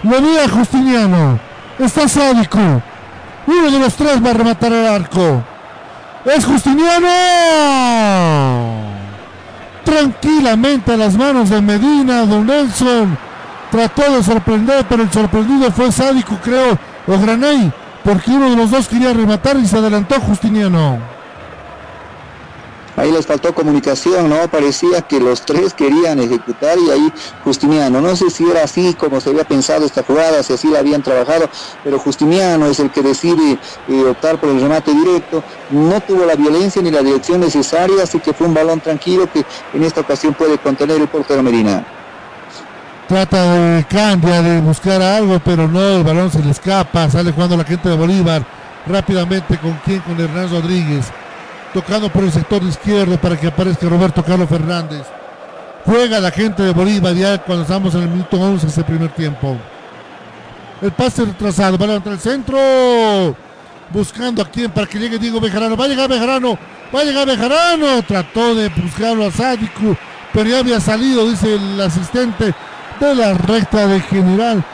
Lo 0.03 0.23
ve 0.23 0.43
a 0.43 0.49
Justiniano. 0.49 1.50
Está 1.81 2.07
sádico. 2.07 2.59
Uno 3.47 3.71
de 3.71 3.79
los 3.79 3.95
tres 3.95 4.23
va 4.25 4.31
a 4.31 4.35
rematar 4.35 4.71
el 4.71 4.87
arco. 4.87 5.43
Es 6.27 6.45
Justiniano. 6.45 7.09
Tranquilamente 9.83 10.93
a 10.93 10.97
las 10.99 11.17
manos 11.17 11.49
de 11.49 11.63
Medina, 11.63 12.27
Don 12.27 12.47
Nelson. 12.47 13.17
Trató 13.71 14.15
de 14.15 14.23
sorprender, 14.23 14.85
pero 14.89 15.05
el 15.05 15.11
sorprendido 15.11 15.73
fue 15.73 15.91
sádico, 15.91 16.37
creo, 16.43 16.79
o 17.07 17.19
Graney, 17.19 17.73
porque 18.05 18.33
uno 18.33 18.51
de 18.51 18.57
los 18.57 18.71
dos 18.71 18.87
quería 18.87 19.15
rematar 19.15 19.57
y 19.57 19.67
se 19.67 19.79
adelantó 19.79 20.21
Justiniano. 20.21 20.99
Ahí 23.01 23.11
les 23.11 23.27
faltó 23.27 23.55
comunicación, 23.55 24.29
¿no? 24.29 24.47
Parecía 24.49 25.01
que 25.01 25.21
los 25.21 25.41
tres 25.41 25.73
querían 25.73 26.21
ejecutar 26.21 26.77
y 26.79 26.91
ahí 26.91 27.13
Justiniano. 27.45 27.99
No 28.03 28.15
sé 28.15 28.29
si 28.29 28.45
era 28.45 28.65
así 28.65 28.93
como 28.93 29.23
se 29.23 29.31
había 29.31 29.45
pensado 29.45 29.87
esta 29.87 30.03
jugada, 30.03 30.43
si 30.43 30.53
así 30.53 30.69
la 30.69 30.81
habían 30.81 31.03
trabajado, 31.03 31.49
pero 31.83 31.99
Justiniano 31.99 32.67
es 32.67 32.79
el 32.79 32.91
que 32.91 33.01
decide 33.01 33.59
eh, 33.89 34.05
optar 34.05 34.39
por 34.39 34.51
el 34.51 34.61
remate 34.61 34.93
directo. 34.93 35.43
No 35.71 35.99
tuvo 36.03 36.27
la 36.27 36.35
violencia 36.35 36.83
ni 36.83 36.91
la 36.91 37.01
dirección 37.01 37.41
necesaria, 37.41 38.03
así 38.03 38.21
que 38.21 38.35
fue 38.35 38.47
un 38.49 38.53
balón 38.53 38.81
tranquilo 38.81 39.27
que 39.33 39.47
en 39.73 39.83
esta 39.83 40.03
ocasión 40.03 40.35
puede 40.35 40.59
contener 40.59 41.01
el 41.01 41.09
portero 41.09 41.43
Medina. 41.43 41.83
Trata 43.09 43.55
de 43.55 43.85
cambiar, 43.85 44.45
de 44.45 44.61
buscar 44.61 45.01
algo, 45.01 45.41
pero 45.43 45.67
no, 45.67 45.97
el 45.97 46.05
balón 46.05 46.31
se 46.31 46.43
le 46.43 46.51
escapa, 46.51 47.09
sale 47.09 47.33
jugando 47.33 47.57
la 47.57 47.65
gente 47.65 47.89
de 47.89 47.97
Bolívar 47.97 48.45
rápidamente 48.87 49.57
con 49.57 49.73
quién, 49.87 50.01
con 50.01 50.21
Hernán 50.21 50.51
Rodríguez 50.51 51.07
tocando 51.73 52.11
por 52.11 52.25
el 52.25 52.33
sector 52.33 52.63
izquierdo 52.63 53.19
para 53.19 53.37
que 53.37 53.47
aparezca 53.47 53.89
Roberto 53.89 54.25
Carlos 54.25 54.49
Fernández. 54.49 55.03
Juega 55.85 56.21
la 56.21 56.31
gente 56.31 56.63
de 56.63 56.73
Bolívar 56.73 57.15
ya 57.15 57.39
cuando 57.39 57.63
estamos 57.63 57.95
en 57.95 58.03
el 58.03 58.09
minuto 58.09 58.39
11 58.39 58.67
ese 58.67 58.85
primer 58.85 59.11
tiempo. 59.11 59.57
El 60.83 60.93
pase 60.93 61.25
retrasado, 61.25 61.77
a 61.77 61.87
levantar 61.87 62.13
el 62.13 62.19
centro. 62.19 63.37
Buscando 63.91 64.41
a 64.43 64.49
quién 64.49 64.71
para 64.71 64.87
que 64.87 64.99
llegue 64.99 65.19
Diego 65.19 65.41
Bejarano. 65.41 65.77
Va 65.77 65.85
a 65.85 65.89
llegar 65.89 66.09
Bejarano, 66.09 66.59
va 66.95 67.01
a 67.01 67.05
llegar 67.05 67.27
Bejarano. 67.27 68.03
Trató 68.03 68.55
de 68.55 68.69
buscarlo 68.69 69.27
a 69.27 69.31
Sádico, 69.31 69.97
pero 70.33 70.49
ya 70.49 70.61
había 70.61 70.81
salido, 70.81 71.29
dice 71.29 71.55
el 71.55 71.81
asistente 71.81 72.55
de 73.01 73.15
la 73.15 73.35
recta 73.35 73.87
de 73.87 74.01
general. 74.01 74.65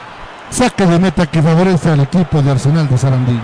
Saca 0.49 0.85
de 0.85 0.99
meta 0.99 1.25
que 1.25 1.41
favorece 1.41 1.89
al 1.89 2.01
equipo 2.01 2.41
de 2.41 2.51
Arsenal 2.51 2.87
de 2.87 2.97
Sarandí. 2.97 3.39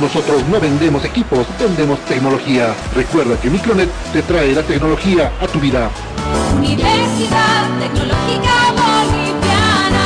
Nosotros 0.00 0.42
no 0.48 0.58
vendemos 0.58 1.04
equipos, 1.04 1.46
vendemos 1.58 1.98
tecnología. 2.06 2.74
Recuerda 2.94 3.38
que 3.40 3.50
Micronet 3.50 3.90
te 4.12 4.22
trae 4.22 4.52
la 4.52 4.62
tecnología 4.62 5.32
a 5.40 5.46
tu 5.46 5.60
vida. 5.60 5.90
Universidad 6.56 7.68
Tecnológica 7.78 8.72
Boliviana. 8.72 10.04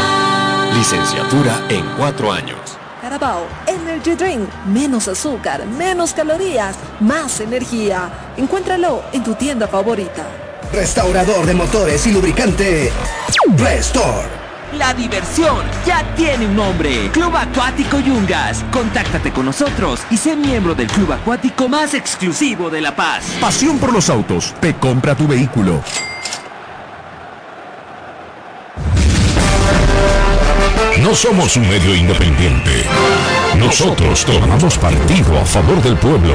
Licenciatura 0.75 1.61
en 1.69 1.85
cuatro 1.97 2.33
años. 2.33 2.59
Carabao 3.01 3.47
Energy 3.67 4.15
Drink. 4.15 4.49
Menos 4.67 5.07
azúcar, 5.07 5.65
menos 5.67 6.13
calorías, 6.13 6.77
más 7.01 7.41
energía. 7.41 8.11
Encuéntralo 8.37 9.03
en 9.13 9.23
tu 9.23 9.35
tienda 9.35 9.69
favorita. 9.69 10.27
Restaurador 10.73 11.47
de 11.47 11.55
motores 11.55 12.07
y 12.07 12.13
lubricante. 12.13 12.91
Restore. 13.57 14.46
La 14.79 14.93
diversión 14.93 15.65
ya 15.87 16.05
tiene 16.15 16.47
un 16.47 16.55
nombre. 16.55 17.11
Club 17.13 17.35
Acuático 17.35 17.99
Yungas. 17.99 18.63
Contáctate 18.71 19.33
con 19.33 19.47
nosotros 19.47 20.01
y 20.11 20.19
sé 20.19 20.37
miembro 20.37 20.75
del 20.75 20.87
club 20.89 21.13
acuático 21.13 21.67
más 21.69 21.95
exclusivo 21.95 22.69
de 22.69 22.83
La 22.83 22.95
Paz. 22.95 23.25
Pasión 23.41 23.79
por 23.79 23.93
los 23.93 24.11
autos. 24.11 24.55
Te 24.61 24.75
compra 24.75 25.15
tu 25.15 25.27
vehículo. 25.27 25.83
No 31.01 31.15
somos 31.15 31.57
un 31.57 31.69
medio 31.69 31.95
independiente. 31.95 32.85
Nosotros 33.59 34.25
tomamos 34.27 34.77
partido 34.77 35.39
a 35.39 35.45
favor 35.47 35.81
del 35.83 35.97
pueblo. 35.97 36.35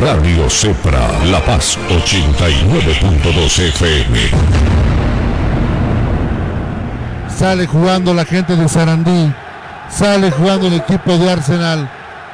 Radio 0.00 0.48
Cepra, 0.48 1.08
La 1.24 1.44
Paz 1.44 1.76
89.2 1.88 3.58
FM. 3.58 4.87
Sale 7.38 7.68
jugando 7.68 8.12
la 8.12 8.24
gente 8.24 8.56
de 8.56 8.68
Sarandí. 8.68 9.32
Sale 9.88 10.28
jugando 10.32 10.66
el 10.66 10.74
equipo 10.74 11.16
de 11.16 11.30
Arsenal. 11.30 11.88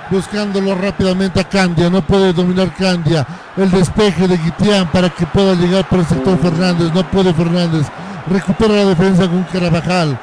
Buscándolo 0.09 0.75
rápidamente 0.75 1.41
a 1.41 1.45
Candia. 1.45 1.91
No 1.91 2.01
puede 2.01 2.33
dominar 2.33 2.73
Candia. 2.75 3.27
El 3.55 3.71
despeje 3.71 4.27
de 4.27 4.39
Guitián 4.39 4.91
para 4.91 5.11
que 5.11 5.27
pueda 5.27 5.53
llegar 5.57 5.87
por 5.91 5.99
el 5.99 6.07
sector 6.07 6.39
Fernández. 6.39 6.91
No 6.95 7.07
puede 7.11 7.35
Fernández. 7.35 7.87
Recupera 8.31 8.77
la 8.77 8.85
defensa 8.87 9.29
con 9.29 9.43
Carabajal. 9.43 10.19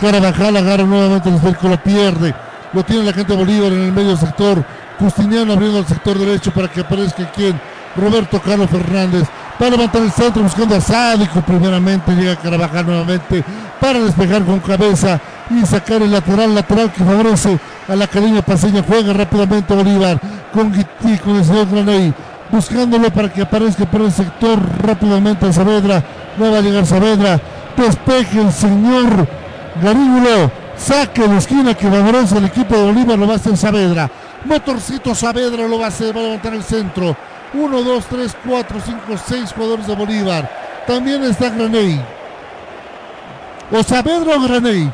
Carabajal 0.00 0.56
agarra 0.56 0.82
nuevamente 0.82 1.28
el 1.28 1.36
espejo, 1.36 1.68
lo 1.68 1.80
pierde. 1.80 2.34
Lo 2.72 2.84
tiene 2.84 3.04
la 3.04 3.12
gente 3.12 3.34
de 3.34 3.38
Bolívar 3.38 3.72
en 3.72 3.82
el 3.82 3.92
medio 3.92 4.16
sector. 4.16 4.64
Justiniano 4.98 5.52
abriendo 5.52 5.78
el 5.78 5.86
sector 5.86 6.18
derecho 6.18 6.50
para 6.50 6.66
que 6.66 6.80
aparezca 6.80 7.30
quien. 7.30 7.60
Roberto 7.94 8.40
Carlos 8.40 8.68
Fernández. 8.68 9.28
Para 9.58 9.70
levantar 9.70 10.02
el 10.02 10.10
centro 10.10 10.42
buscando 10.42 10.74
a 10.74 10.80
Sádico 10.80 11.40
primeramente. 11.42 12.12
Llega 12.12 12.36
Carabajal 12.36 12.86
nuevamente 12.86 13.44
para 13.80 14.00
despejar 14.00 14.44
con 14.44 14.60
cabeza 14.60 15.20
y 15.50 15.64
sacar 15.64 16.02
el 16.02 16.10
lateral, 16.10 16.54
lateral 16.54 16.92
que 16.92 17.04
favorece 17.04 17.58
a 17.88 17.94
la 17.94 18.06
Academia 18.06 18.42
Paseña. 18.42 18.82
Juega 18.86 19.12
rápidamente 19.12 19.74
Bolívar 19.74 20.18
con 20.52 20.72
Guití, 20.72 21.18
con 21.18 21.36
el 21.36 21.44
señor 21.44 21.68
Graney, 21.70 22.12
buscándolo 22.50 23.12
para 23.12 23.32
que 23.32 23.42
aparezca 23.42 23.84
por 23.84 24.02
el 24.02 24.12
sector 24.12 24.58
rápidamente 24.82 25.46
a 25.46 25.52
Saavedra. 25.52 26.02
No 26.36 26.50
va 26.50 26.58
a 26.58 26.60
llegar 26.60 26.84
Saavedra. 26.84 27.40
Despeje 27.76 28.40
el 28.40 28.52
señor 28.52 29.28
Garíbulo. 29.82 30.50
Saque 30.76 31.28
la 31.28 31.38
esquina 31.38 31.74
que 31.74 31.88
favorece 31.88 32.36
al 32.36 32.46
equipo 32.46 32.74
de 32.74 32.84
Bolívar. 32.86 33.18
Lo 33.18 33.26
va 33.26 33.34
a 33.34 33.36
hacer 33.36 33.56
Saavedra. 33.56 34.10
Motorcito 34.44 35.14
Saavedra 35.14 35.68
lo 35.68 35.78
va 35.78 35.86
a 35.86 35.88
hacer. 35.88 36.16
Va 36.16 36.20
a 36.20 36.24
levantar 36.24 36.54
el 36.54 36.62
centro. 36.64 37.16
1, 37.54 37.82
2, 37.82 38.06
3, 38.06 38.36
4, 38.46 38.80
5, 38.84 39.00
6 39.26 39.52
jugadores 39.52 39.86
de 39.86 39.94
Bolívar. 39.94 40.50
También 40.86 41.22
está 41.24 41.48
Graney. 41.50 42.00
O 43.70 43.82
Saavedra 43.82 44.36
o 44.36 44.40
Graney. 44.40 44.92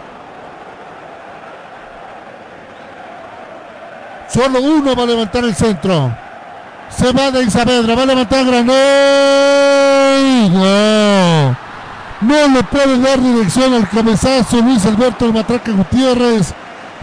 Solo 4.28 4.60
uno 4.60 4.94
va 4.94 5.02
a 5.02 5.06
levantar 5.06 5.44
el 5.44 5.54
centro. 5.54 6.14
Se 6.90 7.10
va 7.12 7.30
de 7.30 7.50
Saavedra. 7.50 7.94
Va 7.94 8.02
a 8.02 8.06
levantar 8.06 8.44
Graney. 8.44 8.70
No. 10.50 11.56
No 12.20 12.48
le 12.54 12.62
puede 12.64 12.98
dar 12.98 13.18
dirección 13.20 13.72
al 13.72 13.88
cabezazo 13.88 14.58
Luis 14.58 14.84
Alberto 14.84 15.32
Matraca 15.32 15.72
Gutiérrez. 15.72 16.52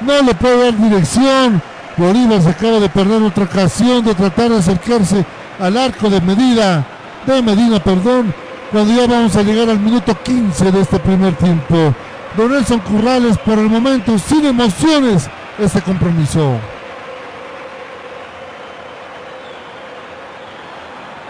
No 0.01 0.21
le 0.21 0.35
puede 0.35 0.65
dar 0.65 0.77
dirección. 0.77 1.61
Bolívar 1.97 2.41
se 2.43 2.49
acaba 2.49 2.79
de 2.79 2.89
perder 2.89 3.23
otra 3.23 3.45
ocasión 3.45 4.05
de 4.05 4.13
tratar 4.13 4.51
de 4.51 4.59
acercarse 4.59 5.25
al 5.59 5.77
arco 5.77 6.09
de 6.09 6.21
Medina. 6.21 6.85
De 7.25 7.41
Medina, 7.41 7.79
perdón. 7.79 8.33
Cuando 8.71 8.93
ya 8.93 9.07
vamos 9.07 9.35
a 9.35 9.43
llegar 9.43 9.69
al 9.69 9.79
minuto 9.79 10.15
15 10.23 10.71
de 10.71 10.81
este 10.81 10.99
primer 10.99 11.33
tiempo. 11.35 11.93
Don 12.35 12.51
Nelson 12.51 12.79
Currales 12.79 13.37
por 13.39 13.57
el 13.57 13.69
momento 13.69 14.17
sin 14.19 14.45
emociones 14.45 15.29
este 15.57 15.81
compromiso. 15.81 16.59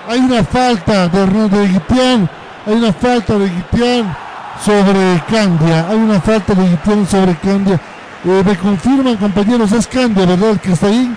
Hay 0.09 0.19
una 0.19 0.43
falta 0.43 1.07
de, 1.09 1.49
de 1.49 1.67
Guitián, 1.67 2.29
hay 2.65 2.73
una 2.75 2.93
falta 2.93 3.37
de 3.37 3.49
Guitián 3.49 4.15
sobre 4.63 5.21
Candia, 5.29 5.87
hay 5.89 5.97
una 5.97 6.21
falta 6.21 6.53
de 6.53 6.69
Guitián 6.69 7.07
sobre 7.07 7.35
Candia 7.35 7.79
Eh, 8.25 8.43
me 8.45 8.57
confirman, 8.57 9.17
compañeros, 9.17 9.71
es 9.71 9.85
Candia, 9.87 10.25
¿verdad? 10.25 10.59
Que 10.59 10.71
está 10.71 10.87
ahí. 10.87 11.15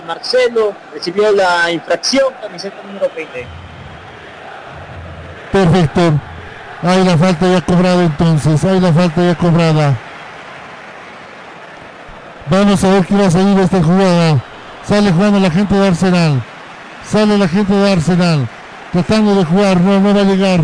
Marcelo 0.00 0.74
recibió 0.92 1.32
la 1.32 1.70
infracción, 1.70 2.32
camiseta 2.40 2.76
número 2.86 3.10
20. 3.14 3.46
Perfecto. 5.52 6.00
Hay 6.82 7.04
la 7.04 7.16
falta 7.16 7.46
ya 7.46 7.60
cobrada 7.60 8.02
entonces. 8.02 8.64
Hay 8.64 8.80
la 8.80 8.92
falta 8.92 9.22
ya 9.22 9.34
cobrada. 9.34 9.96
Vamos 12.50 12.84
a 12.84 12.90
ver 12.90 13.06
qué 13.06 13.14
va 13.14 13.26
a 13.26 13.30
salir 13.30 13.58
esta 13.58 13.82
jugada. 13.82 14.42
Sale 14.84 15.12
jugando 15.12 15.40
la 15.40 15.50
gente 15.50 15.74
de 15.74 15.86
Arsenal. 15.86 16.42
Sale 17.06 17.38
la 17.38 17.48
gente 17.48 17.72
de 17.72 17.92
Arsenal. 17.92 18.48
Tratando 18.92 19.34
de 19.34 19.44
jugar. 19.44 19.80
No, 19.80 20.00
no 20.00 20.14
va 20.14 20.20
a 20.20 20.24
llegar. 20.24 20.60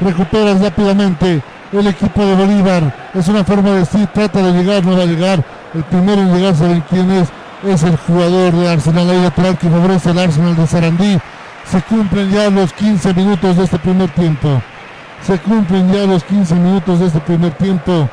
Recupera 0.00 0.54
rápidamente 0.54 1.42
el 1.72 1.86
equipo 1.86 2.24
de 2.24 2.34
Bolívar. 2.34 2.94
Es 3.14 3.28
una 3.28 3.44
forma 3.44 3.70
de 3.70 3.78
decir, 3.80 4.06
trata 4.08 4.42
de 4.42 4.52
llegar, 4.52 4.84
no 4.84 4.96
va 4.96 5.02
a 5.02 5.06
llegar. 5.06 5.44
El 5.74 5.82
primero 5.84 6.22
en 6.22 6.34
llegar, 6.34 6.54
saben 6.54 6.84
quién 6.88 7.10
es. 7.10 7.28
Es 7.66 7.82
el 7.82 7.96
jugador 7.96 8.52
de 8.52 8.68
Arsenal. 8.68 9.08
Ahí 9.08 9.22
lateral 9.22 9.56
que 9.56 9.70
favorece 9.70 10.10
el 10.10 10.18
Arsenal 10.18 10.54
de 10.54 10.66
Sarandí. 10.66 11.18
Se 11.64 11.80
cumplen 11.82 12.30
ya 12.30 12.50
los 12.50 12.72
15 12.74 13.14
minutos 13.14 13.56
de 13.56 13.64
este 13.64 13.78
primer 13.78 14.10
tiempo. 14.10 14.60
Se 15.22 15.38
cumplen 15.38 15.90
ya 15.90 16.04
los 16.04 16.24
15 16.24 16.54
minutos 16.56 17.00
de 17.00 17.06
este 17.06 17.20
primer 17.20 17.52
tiempo. 17.54 18.08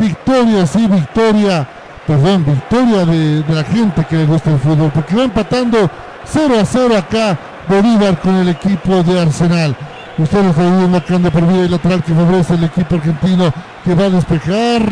Victoria, 0.00 0.66
sí, 0.66 0.86
victoria. 0.88 1.68
Perdón, 2.06 2.44
victoria 2.44 3.04
de, 3.04 3.44
la 3.48 3.62
gente 3.62 4.04
que 4.04 4.16
le 4.16 4.26
gusta 4.26 4.50
el 4.50 4.58
fútbol. 4.58 4.90
Porque 4.92 5.14
va 5.14 5.24
empatando 5.24 5.88
0 6.24 6.54
a 6.60 6.64
0 6.64 6.96
acá 6.96 7.38
Bolívar 7.68 8.18
con 8.20 8.34
el 8.34 8.48
equipo 8.48 9.02
de 9.04 9.20
Arsenal. 9.20 9.76
Ustedes 10.16 10.44
lo 10.44 10.50
están 10.50 10.78
viendo 10.78 11.00
de 11.00 11.30
por 11.30 11.46
vida 11.46 11.64
y 11.64 11.68
lateral 11.68 12.02
que 12.02 12.12
favorece 12.12 12.54
el 12.54 12.64
equipo 12.64 12.96
argentino 12.96 13.52
que 13.84 13.94
va 13.94 14.06
a 14.06 14.10
despejar 14.10 14.82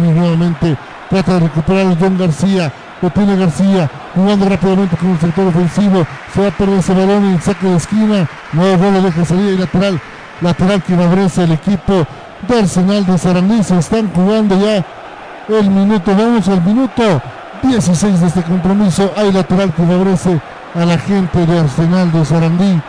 nuevamente 0.00 0.76
trata 1.08 1.34
de 1.34 1.40
recuperar 1.40 1.86
a 1.86 1.96
John 1.98 2.18
García. 2.18 2.72
Tiene 3.10 3.36
García 3.36 3.90
jugando 4.14 4.48
rápidamente 4.48 4.96
con 4.96 5.10
el 5.10 5.20
sector 5.20 5.46
ofensivo. 5.46 6.06
Se 6.32 6.40
va 6.40 6.48
a 6.48 6.50
perder 6.50 6.78
ese 6.78 6.94
balón 6.94 7.24
en 7.24 7.42
saque 7.42 7.66
de 7.66 7.76
esquina. 7.76 8.28
No 8.52 8.62
lo 8.76 9.02
deja 9.02 9.24
salir 9.24 9.54
y 9.54 9.58
lateral. 9.58 10.00
Lateral 10.40 10.82
que 10.82 10.96
favorece 10.96 11.44
el 11.44 11.52
equipo 11.52 12.06
de 12.48 12.58
Arsenal 12.58 13.06
de 13.06 13.18
Sarandí. 13.18 13.62
Se 13.62 13.78
están 13.78 14.10
jugando 14.12 14.58
ya 14.58 14.84
el 15.48 15.70
minuto. 15.70 16.14
Vamos 16.16 16.48
al 16.48 16.62
minuto 16.62 17.22
16 17.62 18.20
de 18.20 18.26
este 18.26 18.42
compromiso. 18.42 19.12
Hay 19.16 19.32
lateral 19.32 19.72
que 19.72 19.82
favorece 19.82 20.40
a 20.74 20.84
la 20.84 20.98
gente 20.98 21.46
de 21.46 21.58
Arsenal 21.58 22.12
de 22.12 22.24
Sarandí. 22.24 22.82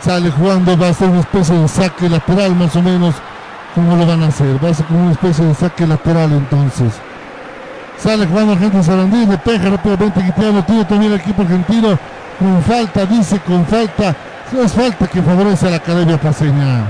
Sale 0.00 0.30
jugando, 0.30 0.78
va 0.78 0.88
a 0.88 0.94
ser 0.94 1.08
una 1.08 1.20
especie 1.20 1.56
de 1.56 1.66
saque 1.66 2.08
lateral 2.08 2.54
más 2.54 2.74
o 2.76 2.82
menos. 2.82 3.14
como 3.74 3.96
lo 3.96 4.06
van 4.06 4.22
a 4.22 4.28
hacer? 4.28 4.62
Va 4.64 4.70
a 4.70 4.74
ser 4.74 4.86
como 4.86 5.02
una 5.02 5.12
especie 5.12 5.44
de 5.44 5.54
saque 5.54 5.86
lateral 5.86 6.32
entonces. 6.32 6.92
Sale 8.02 8.26
jugando 8.26 8.54
de 8.54 8.82
Sarandí, 8.82 9.26
le 9.26 9.38
pega 9.38 9.70
rápidamente 9.70 10.22
Guitiano, 10.22 10.64
tiene 10.64 10.84
también 10.84 11.12
el 11.12 11.20
equipo 11.20 11.42
argentino. 11.42 11.98
Con 12.38 12.62
falta, 12.62 13.04
dice 13.06 13.40
con 13.40 13.66
falta. 13.66 14.14
Es 14.56 14.72
falta 14.72 15.06
que 15.08 15.20
favorece 15.20 15.66
a 15.66 15.70
la 15.70 15.76
Academia 15.76 16.18
Paseña. 16.18 16.86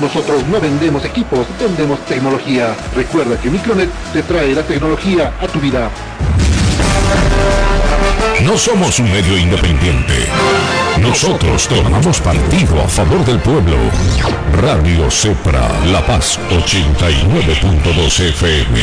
Nosotros 0.00 0.46
no 0.48 0.60
vendemos 0.60 1.04
equipos, 1.04 1.46
vendemos 1.58 1.98
tecnología. 2.00 2.74
Recuerda 2.94 3.36
que 3.40 3.50
Micronet 3.50 3.88
te 4.12 4.22
trae 4.22 4.54
la 4.54 4.62
tecnología 4.62 5.32
a 5.40 5.46
tu 5.46 5.60
vida. 5.60 5.88
No 8.44 8.58
somos 8.58 8.98
un 8.98 9.10
medio 9.10 9.38
independiente. 9.38 10.26
Nosotros 11.00 11.66
tomamos 11.68 12.20
partido 12.20 12.82
a 12.82 12.88
favor 12.88 13.24
del 13.24 13.38
pueblo. 13.38 13.76
Radio 14.60 15.10
Cepra, 15.10 15.70
La 15.86 16.04
Paz 16.04 16.38
89.2 16.50 18.20
FM. 18.30 18.80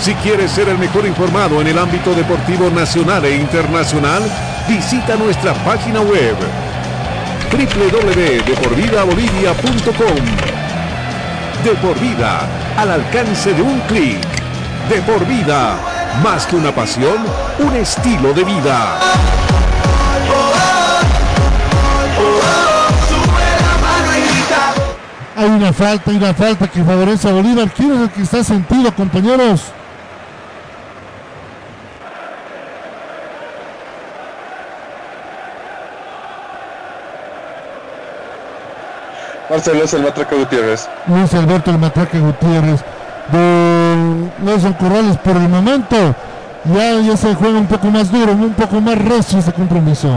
Si 0.00 0.14
quieres 0.14 0.52
ser 0.52 0.70
el 0.70 0.78
mejor 0.78 1.04
informado 1.06 1.60
en 1.60 1.66
el 1.66 1.78
ámbito 1.78 2.14
deportivo 2.14 2.70
nacional 2.70 3.26
e 3.26 3.36
internacional, 3.36 4.22
visita 4.66 5.16
nuestra 5.16 5.52
página 5.64 6.00
web 6.00 6.34
www.deporvidabolivia.com 7.50 10.47
De 11.64 11.70
por 11.82 11.98
vida, 11.98 12.40
al 12.76 12.90
alcance 12.90 13.52
de 13.52 13.62
un 13.62 13.80
clic. 13.80 14.20
De 14.88 15.02
por 15.02 15.26
vida, 15.26 15.76
más 16.22 16.46
que 16.46 16.56
una 16.56 16.72
pasión, 16.72 17.16
un 17.58 17.74
estilo 17.74 18.32
de 18.32 18.44
vida. 18.44 19.00
Hay 25.36 25.50
una 25.50 25.72
falta, 25.72 26.10
hay 26.10 26.16
una 26.16 26.34
falta 26.34 26.68
que 26.68 26.82
favorece 26.82 27.28
a 27.28 27.32
Bolívar. 27.32 27.70
¿Quién 27.70 27.92
es 27.92 28.00
el 28.02 28.10
que 28.10 28.22
está 28.22 28.42
sentido, 28.42 28.94
compañeros? 28.94 29.72
Marcelo 39.50 39.84
es 39.84 39.94
el 39.94 40.02
Matraca 40.02 40.36
Gutiérrez. 40.36 40.88
Luis 41.06 41.32
Alberto 41.32 41.70
el 41.70 41.78
Matraca 41.78 42.18
Gutiérrez. 42.18 42.80
De 43.32 44.30
Nelson 44.42 44.72
Corrales 44.74 45.16
por 45.18 45.36
el 45.36 45.48
momento. 45.48 45.96
Ya, 46.64 47.00
ya 47.00 47.16
se 47.16 47.34
juega 47.34 47.58
un 47.58 47.66
poco 47.66 47.86
más 47.86 48.10
duro, 48.12 48.32
un 48.32 48.52
poco 48.52 48.80
más 48.80 49.02
recio 49.02 49.38
ese 49.38 49.52
compromiso. 49.52 50.08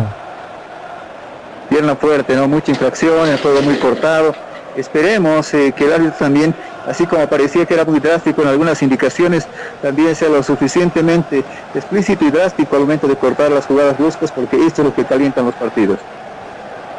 Pierna 1.70 1.96
fuerte, 1.96 2.36
¿no? 2.36 2.48
Mucha 2.48 2.72
infracción, 2.72 3.30
el 3.30 3.38
juego 3.38 3.62
muy 3.62 3.76
cortado. 3.78 4.36
Esperemos 4.76 5.54
eh, 5.54 5.74
que 5.76 5.86
el 5.86 5.94
árbitro 5.94 6.16
también, 6.18 6.54
así 6.88 7.06
como 7.06 7.26
parecía 7.28 7.66
que 7.66 7.74
era 7.74 7.86
muy 7.86 8.00
drástico 8.00 8.42
en 8.42 8.50
algunas 8.50 8.82
indicaciones, 8.82 9.48
también 9.82 10.16
sea 10.16 10.30
lo 10.30 10.44
suficientemente 10.44 11.44
explícito 11.74 12.26
y 12.26 12.32
drástico 12.32 12.76
al 12.76 12.82
momento 12.82 13.08
de 13.08 13.16
cortar 13.16 13.52
las 13.52 13.66
jugadas 13.66 13.98
bruscas, 13.98 14.32
porque 14.32 14.66
esto 14.66 14.82
es 14.82 14.88
lo 14.88 14.94
que 14.94 15.06
calientan 15.06 15.46
los 15.46 15.56
partidos. 15.56 16.00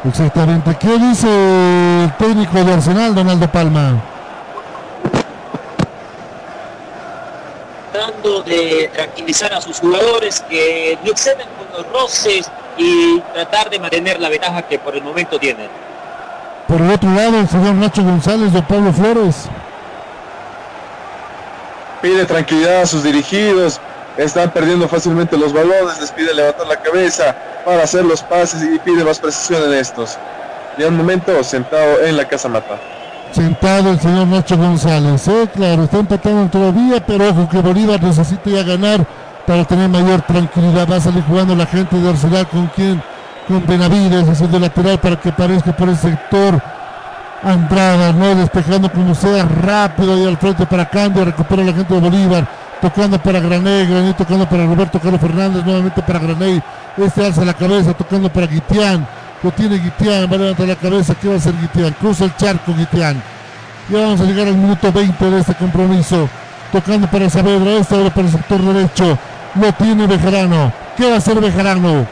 Exactamente. 0.05 0.75
¿Qué 0.75 0.97
dice 0.99 1.27
el 2.03 2.13
técnico 2.17 2.63
de 2.63 2.73
Arsenal, 2.73 3.15
Donaldo 3.15 3.47
Palma? 3.49 4.01
Tratando 7.91 8.43
de 8.43 8.91
tranquilizar 8.93 9.53
a 9.53 9.61
sus 9.61 9.79
jugadores 9.79 10.41
que 10.49 10.97
no 11.03 11.11
excedan 11.11 11.47
con 11.57 11.67
los 11.77 11.91
roces 11.93 12.51
y 12.77 13.19
tratar 13.33 13.69
de 13.69 13.79
mantener 13.79 14.19
la 14.19 14.29
ventaja 14.29 14.61
que 14.63 14.77
por 14.77 14.95
el 14.95 15.03
momento 15.03 15.39
tienen. 15.39 15.69
Por 16.67 16.81
el 16.81 16.91
otro 16.91 17.09
lado, 17.11 17.39
el 17.39 17.47
señor 17.47 17.75
Nacho 17.75 18.03
González 18.03 18.51
de 18.51 18.61
Pablo 18.61 18.91
Flores. 18.91 19.47
Pide 22.01 22.25
tranquilidad 22.25 22.81
a 22.81 22.85
sus 22.85 23.03
dirigidos. 23.03 23.79
Están 24.17 24.51
perdiendo 24.51 24.87
fácilmente 24.87 25.37
los 25.37 25.53
balones. 25.53 25.99
Les 25.99 26.11
pide 26.11 26.33
levantar 26.33 26.67
la 26.67 26.77
cabeza 26.77 27.35
para 27.65 27.83
hacer 27.83 28.05
los 28.05 28.21
pases 28.21 28.61
y 28.63 28.79
pide 28.79 29.03
más 29.03 29.19
precisión 29.19 29.63
en 29.63 29.73
estos. 29.73 30.17
Y 30.77 30.83
al 30.83 30.91
momento 30.91 31.43
sentado 31.43 32.03
en 32.03 32.17
la 32.17 32.25
casa 32.27 32.49
mata. 32.49 32.79
Sentado 33.31 33.89
el 33.91 33.99
señor 33.99 34.27
Nacho 34.27 34.57
González. 34.57 35.27
Eh, 35.27 35.49
claro, 35.53 35.83
está 35.83 35.99
empatando 35.99 36.49
todavía, 36.51 37.03
pero 37.05 37.29
ojo 37.29 37.49
que 37.49 37.59
Bolívar 37.59 38.01
necesita 38.01 38.49
ya 38.49 38.63
ganar 38.63 39.05
para 39.47 39.65
tener 39.65 39.89
mayor 39.89 40.21
tranquilidad. 40.21 40.87
Va 40.89 40.97
a 40.97 41.01
salir 41.01 41.23
jugando 41.23 41.55
la 41.55 41.65
gente 41.65 41.95
de 41.95 42.09
Arsenal 42.09 42.47
con 42.47 42.67
quien, 42.67 43.01
con 43.47 43.65
Benavides 43.65 44.29
haciendo 44.29 44.59
lateral 44.59 44.99
para 44.99 45.19
que 45.19 45.29
aparezca 45.29 45.75
por 45.75 45.89
el 45.89 45.97
sector. 45.97 46.61
Andrada, 47.41 48.13
¿no? 48.13 48.35
Despejando 48.35 48.89
como 48.89 49.13
sea 49.15 49.43
rápido 49.43 50.17
y 50.17 50.27
al 50.27 50.37
frente 50.37 50.65
para 50.65 50.87
cambio, 50.89 51.25
recupera 51.25 51.63
la 51.63 51.73
gente 51.73 51.93
de 51.93 51.99
Bolívar, 51.99 52.47
tocando 52.83 53.17
para 53.17 53.39
Graney, 53.39 53.85
Graney 53.87 54.13
tocando 54.13 54.45
para 54.45 54.65
Roberto 54.65 54.99
Carlos 54.99 55.21
Fernández, 55.21 55.63
nuevamente 55.63 56.01
para 56.01 56.19
Graney, 56.19 56.61
este 56.97 57.25
alza 57.25 57.45
la 57.45 57.53
cabeza, 57.53 57.93
tocando 57.93 58.27
para 58.27 58.45
Guitián, 58.45 59.07
lo 59.41 59.51
tiene 59.51 59.77
Guitián, 59.77 60.29
va 60.29 60.35
a 60.35 60.39
levantar 60.39 60.67
la 60.67 60.75
cabeza, 60.75 61.15
¿qué 61.15 61.29
va 61.29 61.35
a 61.35 61.37
hacer 61.37 61.53
Guitián? 61.61 61.95
Cruza 61.97 62.25
el 62.25 62.35
charco 62.35 62.73
Guitián. 62.75 63.23
Ya 63.89 64.01
vamos 64.01 64.19
a 64.19 64.25
llegar 64.25 64.49
al 64.49 64.55
minuto 64.55 64.91
20 64.91 65.29
de 65.31 65.39
este 65.39 65.55
compromiso, 65.55 66.27
tocando 66.73 67.07
para 67.07 67.29
Saavedra, 67.29 67.71
este 67.77 67.95
ahora 67.95 68.09
para 68.09 68.27
el 68.27 68.33
sector 68.33 68.61
derecho, 68.61 69.17
lo 69.55 69.73
tiene 69.75 70.05
Bejarano, 70.05 70.73
¿qué 70.97 71.07
va 71.07 71.15
a 71.15 71.17
hacer 71.19 71.39
Bejarano? 71.39 72.05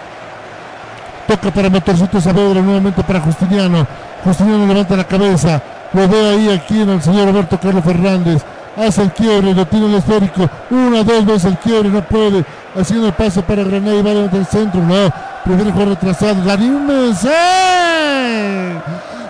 Toca 1.28 1.52
para 1.52 1.70
Motorcito 1.70 2.22
Saavedra, 2.22 2.62
nuevamente 2.62 3.04
para 3.04 3.20
Justiniano. 3.20 3.86
Justiniano 4.24 4.66
levanta 4.66 4.96
la 4.96 5.04
cabeza. 5.04 5.62
Lo 5.94 6.08
ve 6.08 6.30
ahí 6.30 6.50
aquí 6.50 6.82
en 6.82 6.90
el 6.92 7.02
señor 7.02 7.26
Roberto 7.28 7.60
Carlos 7.60 7.84
Fernández. 7.84 8.42
Hace 8.78 9.02
el 9.02 9.12
quiebre, 9.12 9.54
lo 9.54 9.66
tiene 9.68 9.88
el 9.88 9.96
esférico. 9.96 10.50
Una, 10.70 11.04
dos 11.04 11.26
veces 11.26 11.46
el 11.46 11.58
quiebre, 11.58 11.90
no 11.90 12.02
puede. 12.04 12.46
Haciendo 12.76 13.08
el 13.08 13.14
paso 13.14 13.42
para 13.42 13.64
Granay, 13.64 14.02
va 14.02 14.14
del 14.14 14.46
centro. 14.46 14.82
No, 14.82 15.12
prefiere 15.44 15.72
jugar 15.72 15.90
retrasado. 15.90 16.44
Ganímez. 16.46 17.26
¡eh! 17.26 18.82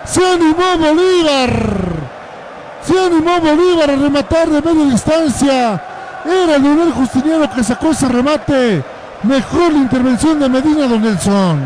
Se 0.04 0.24
animó 0.24 0.78
Bolívar. 0.78 1.50
Se 2.84 2.98
animó 2.98 3.40
Bolívar 3.40 3.90
a 3.90 3.96
rematar 3.96 4.48
de 4.48 4.62
media 4.62 4.90
distancia. 4.92 5.82
Era 6.24 6.58
Leonel 6.58 6.92
Justiniano 6.92 7.50
que 7.52 7.64
sacó 7.64 7.90
ese 7.90 8.08
remate. 8.08 8.84
Mejor 9.24 9.72
la 9.72 9.78
intervención 9.78 10.38
de 10.38 10.48
Medina 10.48 10.86
Don 10.86 11.02
Nelson. 11.02 11.60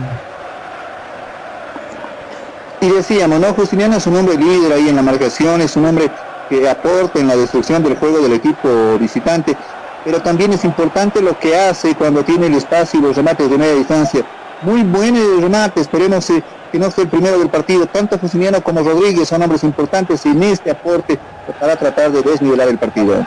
Y 2.80 2.88
decíamos, 2.88 3.40
¿no? 3.40 3.52
Justiniano 3.54 3.96
es 3.96 4.06
un 4.06 4.16
hombre 4.16 4.36
líder 4.36 4.72
ahí 4.72 4.88
en 4.88 4.96
la 4.96 5.02
marcación, 5.02 5.60
es 5.60 5.76
un 5.76 5.86
hombre 5.86 6.10
que 6.48 6.68
aporta 6.68 7.18
en 7.18 7.28
la 7.28 7.36
destrucción 7.36 7.82
del 7.82 7.96
juego 7.96 8.18
del 8.18 8.32
equipo 8.32 8.96
visitante, 8.98 9.56
pero 10.04 10.22
también 10.22 10.52
es 10.52 10.64
importante 10.64 11.20
lo 11.20 11.38
que 11.38 11.56
hace 11.56 11.94
cuando 11.94 12.22
tiene 12.24 12.46
el 12.46 12.54
espacio 12.54 13.00
y 13.00 13.02
los 13.02 13.16
remates 13.16 13.50
de 13.50 13.58
media 13.58 13.74
distancia. 13.74 14.24
Muy 14.62 14.82
buen 14.82 15.16
el 15.16 15.42
remate, 15.42 15.80
esperemos 15.80 16.26
que 16.72 16.78
no 16.78 16.90
sea 16.90 17.04
el 17.04 17.10
primero 17.10 17.38
del 17.38 17.48
partido. 17.48 17.86
Tanto 17.86 18.18
Justiniano 18.18 18.62
como 18.62 18.80
Rodríguez 18.80 19.28
son 19.28 19.42
hombres 19.42 19.64
importantes 19.64 20.24
en 20.24 20.42
este 20.42 20.70
aporte 20.70 21.18
para 21.60 21.76
tratar 21.76 22.10
de 22.10 22.22
desnivelar 22.22 22.68
el 22.68 22.78
partido. 22.78 23.26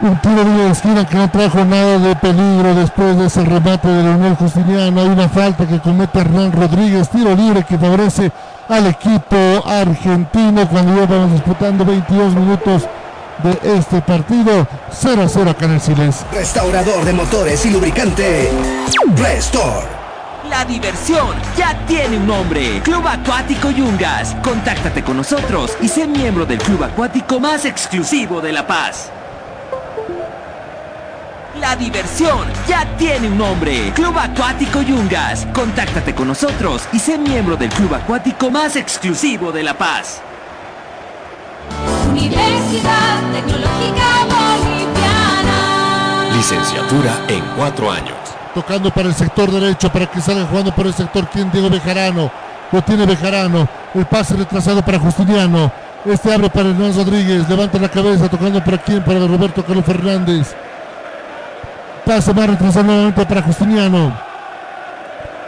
Un 0.00 0.20
tiro 0.20 0.44
de 0.44 0.70
esquina 0.70 1.06
que 1.06 1.16
no 1.16 1.30
trajo 1.30 1.64
nada 1.64 1.96
de 1.98 2.16
peligro 2.16 2.74
después 2.74 3.16
de 3.16 3.26
ese 3.26 3.44
remate 3.44 3.86
de 3.86 4.02
Leonel 4.02 4.34
Justiniano. 4.34 5.00
Hay 5.00 5.08
una 5.08 5.28
falta 5.28 5.66
que 5.66 5.78
comete 5.78 6.18
Hernán 6.18 6.50
Rodríguez. 6.50 7.08
Tiro 7.08 7.36
libre 7.36 7.62
que 7.62 7.78
favorece 7.78 8.32
al 8.72 8.86
equipo 8.86 9.36
argentino 9.66 10.66
cuando 10.68 10.96
ya 10.96 11.06
vamos 11.06 11.32
disputando 11.32 11.84
22 11.84 12.34
minutos 12.34 12.82
de 13.42 13.76
este 13.76 14.00
partido. 14.00 14.66
0 14.90 15.22
a 15.22 15.28
0 15.28 15.50
acá 15.50 15.66
en 15.66 15.72
el 15.72 15.80
Siles. 15.80 16.24
Restaurador 16.32 17.04
de 17.04 17.12
motores 17.12 17.66
y 17.66 17.70
lubricante. 17.70 18.50
Restore. 19.16 19.86
La 20.48 20.64
diversión 20.64 21.36
ya 21.56 21.84
tiene 21.86 22.16
un 22.16 22.26
nombre. 22.26 22.80
Club 22.82 23.06
Acuático 23.06 23.70
Yungas. 23.70 24.34
Contáctate 24.42 25.02
con 25.02 25.18
nosotros 25.18 25.76
y 25.82 25.88
sé 25.88 26.06
miembro 26.06 26.46
del 26.46 26.58
club 26.58 26.82
acuático 26.82 27.38
más 27.38 27.66
exclusivo 27.66 28.40
de 28.40 28.52
La 28.52 28.66
Paz. 28.66 29.10
La 31.62 31.76
diversión 31.76 32.48
ya 32.66 32.84
tiene 32.96 33.28
un 33.28 33.38
nombre. 33.38 33.92
Club 33.94 34.18
Acuático 34.18 34.82
Yungas. 34.82 35.46
Contáctate 35.54 36.12
con 36.12 36.26
nosotros 36.26 36.82
y 36.92 36.98
sé 36.98 37.16
miembro 37.16 37.56
del 37.56 37.70
club 37.70 37.94
acuático 37.94 38.50
más 38.50 38.74
exclusivo 38.74 39.52
de 39.52 39.62
La 39.62 39.72
Paz. 39.72 40.20
Universidad 42.10 43.20
Tecnológica 43.32 44.24
Boliviana. 44.24 45.56
Licenciatura 46.36 47.20
en 47.28 47.44
cuatro 47.56 47.92
años. 47.92 48.16
Tocando 48.56 48.90
para 48.90 49.10
el 49.10 49.14
sector 49.14 49.48
derecho 49.52 49.88
para 49.92 50.10
que 50.10 50.20
salga 50.20 50.46
jugando 50.46 50.74
por 50.74 50.88
el 50.88 50.94
sector. 50.94 51.28
¿Quién? 51.28 51.52
Diego 51.52 51.70
Bejarano. 51.70 52.28
Lo 52.72 52.82
tiene 52.82 53.06
Bejarano. 53.06 53.68
El 53.94 54.06
pase 54.06 54.34
retrasado 54.34 54.84
para 54.84 54.98
Justiniano. 54.98 55.70
Este 56.04 56.34
abre 56.34 56.50
para 56.50 56.70
Hernán 56.70 56.92
Rodríguez. 56.96 57.48
Levanta 57.48 57.78
la 57.78 57.88
cabeza 57.88 58.28
tocando 58.28 58.62
para 58.64 58.78
quién? 58.78 59.04
Para 59.04 59.20
Roberto 59.28 59.64
Carlos 59.64 59.84
Fernández. 59.84 60.56
Pase 62.04 62.34
más 62.34 62.48
retrasado 62.48 62.84
nuevamente 62.84 63.24
para 63.24 63.42
Justiniano. 63.42 64.12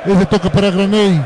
Ese 0.05 0.27
toca 0.27 0.51
para 0.51 0.71
Graney. 0.71 1.21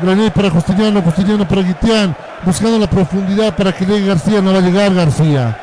Graney 0.00 0.30
para 0.30 0.50
Justiniano. 0.50 1.02
Justiniano 1.02 1.46
para 1.48 1.62
Guitián. 1.62 2.14
Buscando 2.44 2.78
la 2.78 2.86
profundidad 2.86 3.54
para 3.56 3.72
que 3.72 3.84
llegue 3.84 4.06
García. 4.06 4.40
No 4.40 4.52
va 4.52 4.58
a 4.58 4.62
llegar 4.62 4.94
García. 4.94 5.58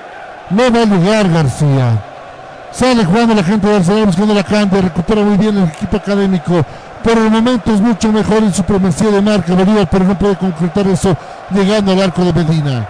No 0.49 0.63
va 0.71 0.81
a 0.81 0.85
llegar 0.85 1.29
García. 1.29 2.03
Sale 2.71 3.05
jugando 3.05 3.33
la 3.33 3.43
gente 3.43 3.67
de 3.67 3.77
Arsenal 3.77 4.05
buscando 4.05 4.33
la 4.33 4.43
cancha. 4.43 4.81
Recupera 4.81 5.21
muy 5.21 5.37
bien 5.37 5.57
el 5.57 5.69
equipo 5.69 5.95
académico. 5.95 6.65
Por 7.01 7.17
el 7.17 7.29
momento 7.29 7.71
es 7.71 7.79
mucho 7.79 8.11
mejor 8.11 8.39
en 8.39 8.53
supremacía 8.53 9.11
de 9.11 9.21
marca 9.21 9.53
Bolívar, 9.53 9.87
pero 9.89 10.05
no 10.05 10.17
puede 10.17 10.35
concretar 10.35 10.87
eso 10.87 11.15
llegando 11.51 11.93
al 11.93 12.01
arco 12.01 12.25
de 12.25 12.33
Medina. 12.33 12.89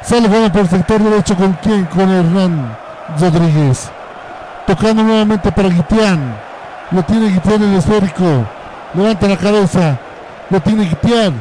Sale 0.00 0.28
jugando 0.28 0.52
por 0.52 0.60
el 0.62 0.68
sector 0.68 1.02
derecho 1.02 1.36
con 1.36 1.52
quién? 1.54 1.84
Con 1.86 2.08
Hernán 2.08 2.76
Rodríguez. 3.18 3.90
Tocando 4.66 5.04
nuevamente 5.04 5.52
para 5.52 5.68
Guitián. 5.68 6.36
Lo 6.90 7.02
tiene 7.04 7.28
Guitián 7.28 7.62
el 7.62 7.76
esférico. 7.76 8.44
Levanta 8.94 9.28
la 9.28 9.36
cabeza. 9.36 9.96
Lo 10.50 10.60
tiene 10.60 10.86
Guitián. 10.86 11.40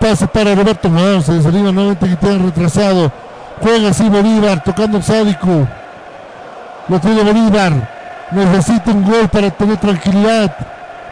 Pase 0.00 0.26
para 0.26 0.56
Roberto 0.56 0.90
Morán. 0.90 1.22
Se 1.22 1.34
desaliva 1.34 1.70
nuevamente 1.70 2.08
Guitián 2.08 2.44
retrasado. 2.44 3.12
Juega 3.60 3.90
así 3.90 4.08
Bolívar. 4.08 4.64
Tocando 4.64 5.00
Sádico. 5.00 5.68
Lo 6.88 6.98
tiene 6.98 7.22
Bolívar. 7.22 7.72
Necesita 8.32 8.90
un 8.90 9.04
gol 9.04 9.28
para 9.28 9.50
tener 9.50 9.76
tranquilidad. 9.76 10.52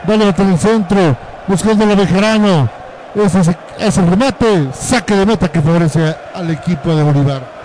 Va 0.09 0.15
a 0.15 0.17
levantar 0.17 0.47
el 0.47 0.59
centro. 0.59 1.17
Buscando 1.47 1.85
a 1.85 1.95
Bejarano. 1.95 2.69
Ese 3.15 3.41
es, 3.41 3.51
es 3.79 3.99
el 3.99 4.09
remate. 4.09 4.69
Saque 4.73 5.15
de 5.15 5.27
meta 5.27 5.47
que 5.47 5.61
favorece 5.63 6.17
al 6.35 6.51
equipo 6.51 6.93
de 6.93 7.05
Bolívar. 7.05 7.62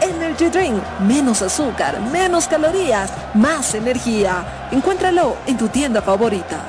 Energy 0.00 0.48
Drink. 0.48 0.82
Menos 1.00 1.42
azúcar, 1.42 2.00
menos 2.12 2.46
calorías, 2.46 3.10
más 3.34 3.74
energía. 3.74 4.68
Encuéntralo 4.70 5.36
en 5.46 5.56
tu 5.56 5.68
tienda 5.68 6.00
favorita. 6.00 6.60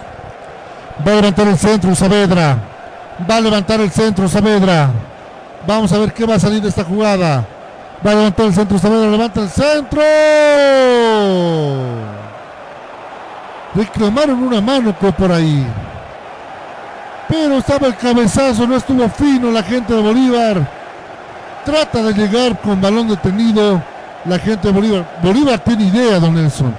Va 1.05 1.11
a 1.11 1.15
levantar 1.15 1.47
el 1.47 1.57
centro 1.57 1.93
Saavedra. 1.93 2.57
Va 3.29 3.35
a 3.35 3.41
levantar 3.41 3.79
el 3.81 3.91
centro 3.91 4.27
Saavedra. 4.27 4.89
Vamos 5.67 5.91
a 5.91 5.99
ver 5.99 6.13
qué 6.13 6.25
va 6.25 6.35
a 6.35 6.39
salir 6.39 6.61
de 6.61 6.69
esta 6.69 6.83
jugada. 6.83 7.45
Va 8.05 8.11
a 8.11 8.15
levantar 8.15 8.45
el 8.47 8.53
centro 8.53 8.79
Saavedra. 8.79 9.11
Levanta 9.11 9.41
el 9.41 9.49
centro. 9.49 10.01
Reclamaron 13.75 14.43
una 14.43 14.61
mano 14.61 14.93
por 14.93 15.31
ahí. 15.31 15.65
Pero 17.27 17.57
estaba 17.59 17.87
el 17.87 17.95
cabezazo. 17.95 18.65
No 18.65 18.75
estuvo 18.75 19.07
fino 19.09 19.51
la 19.51 19.61
gente 19.61 19.93
de 19.93 20.01
Bolívar. 20.01 20.78
Trata 21.69 22.01
de 22.01 22.13
llegar 22.13 22.59
con 22.61 22.81
balón 22.81 23.09
detenido 23.09 23.79
la 24.25 24.39
gente 24.39 24.69
de 24.69 24.73
Bolívar. 24.73 25.19
Bolívar 25.21 25.59
tiene 25.59 25.83
idea, 25.83 26.19
don 26.19 26.33
Nelson. 26.33 26.73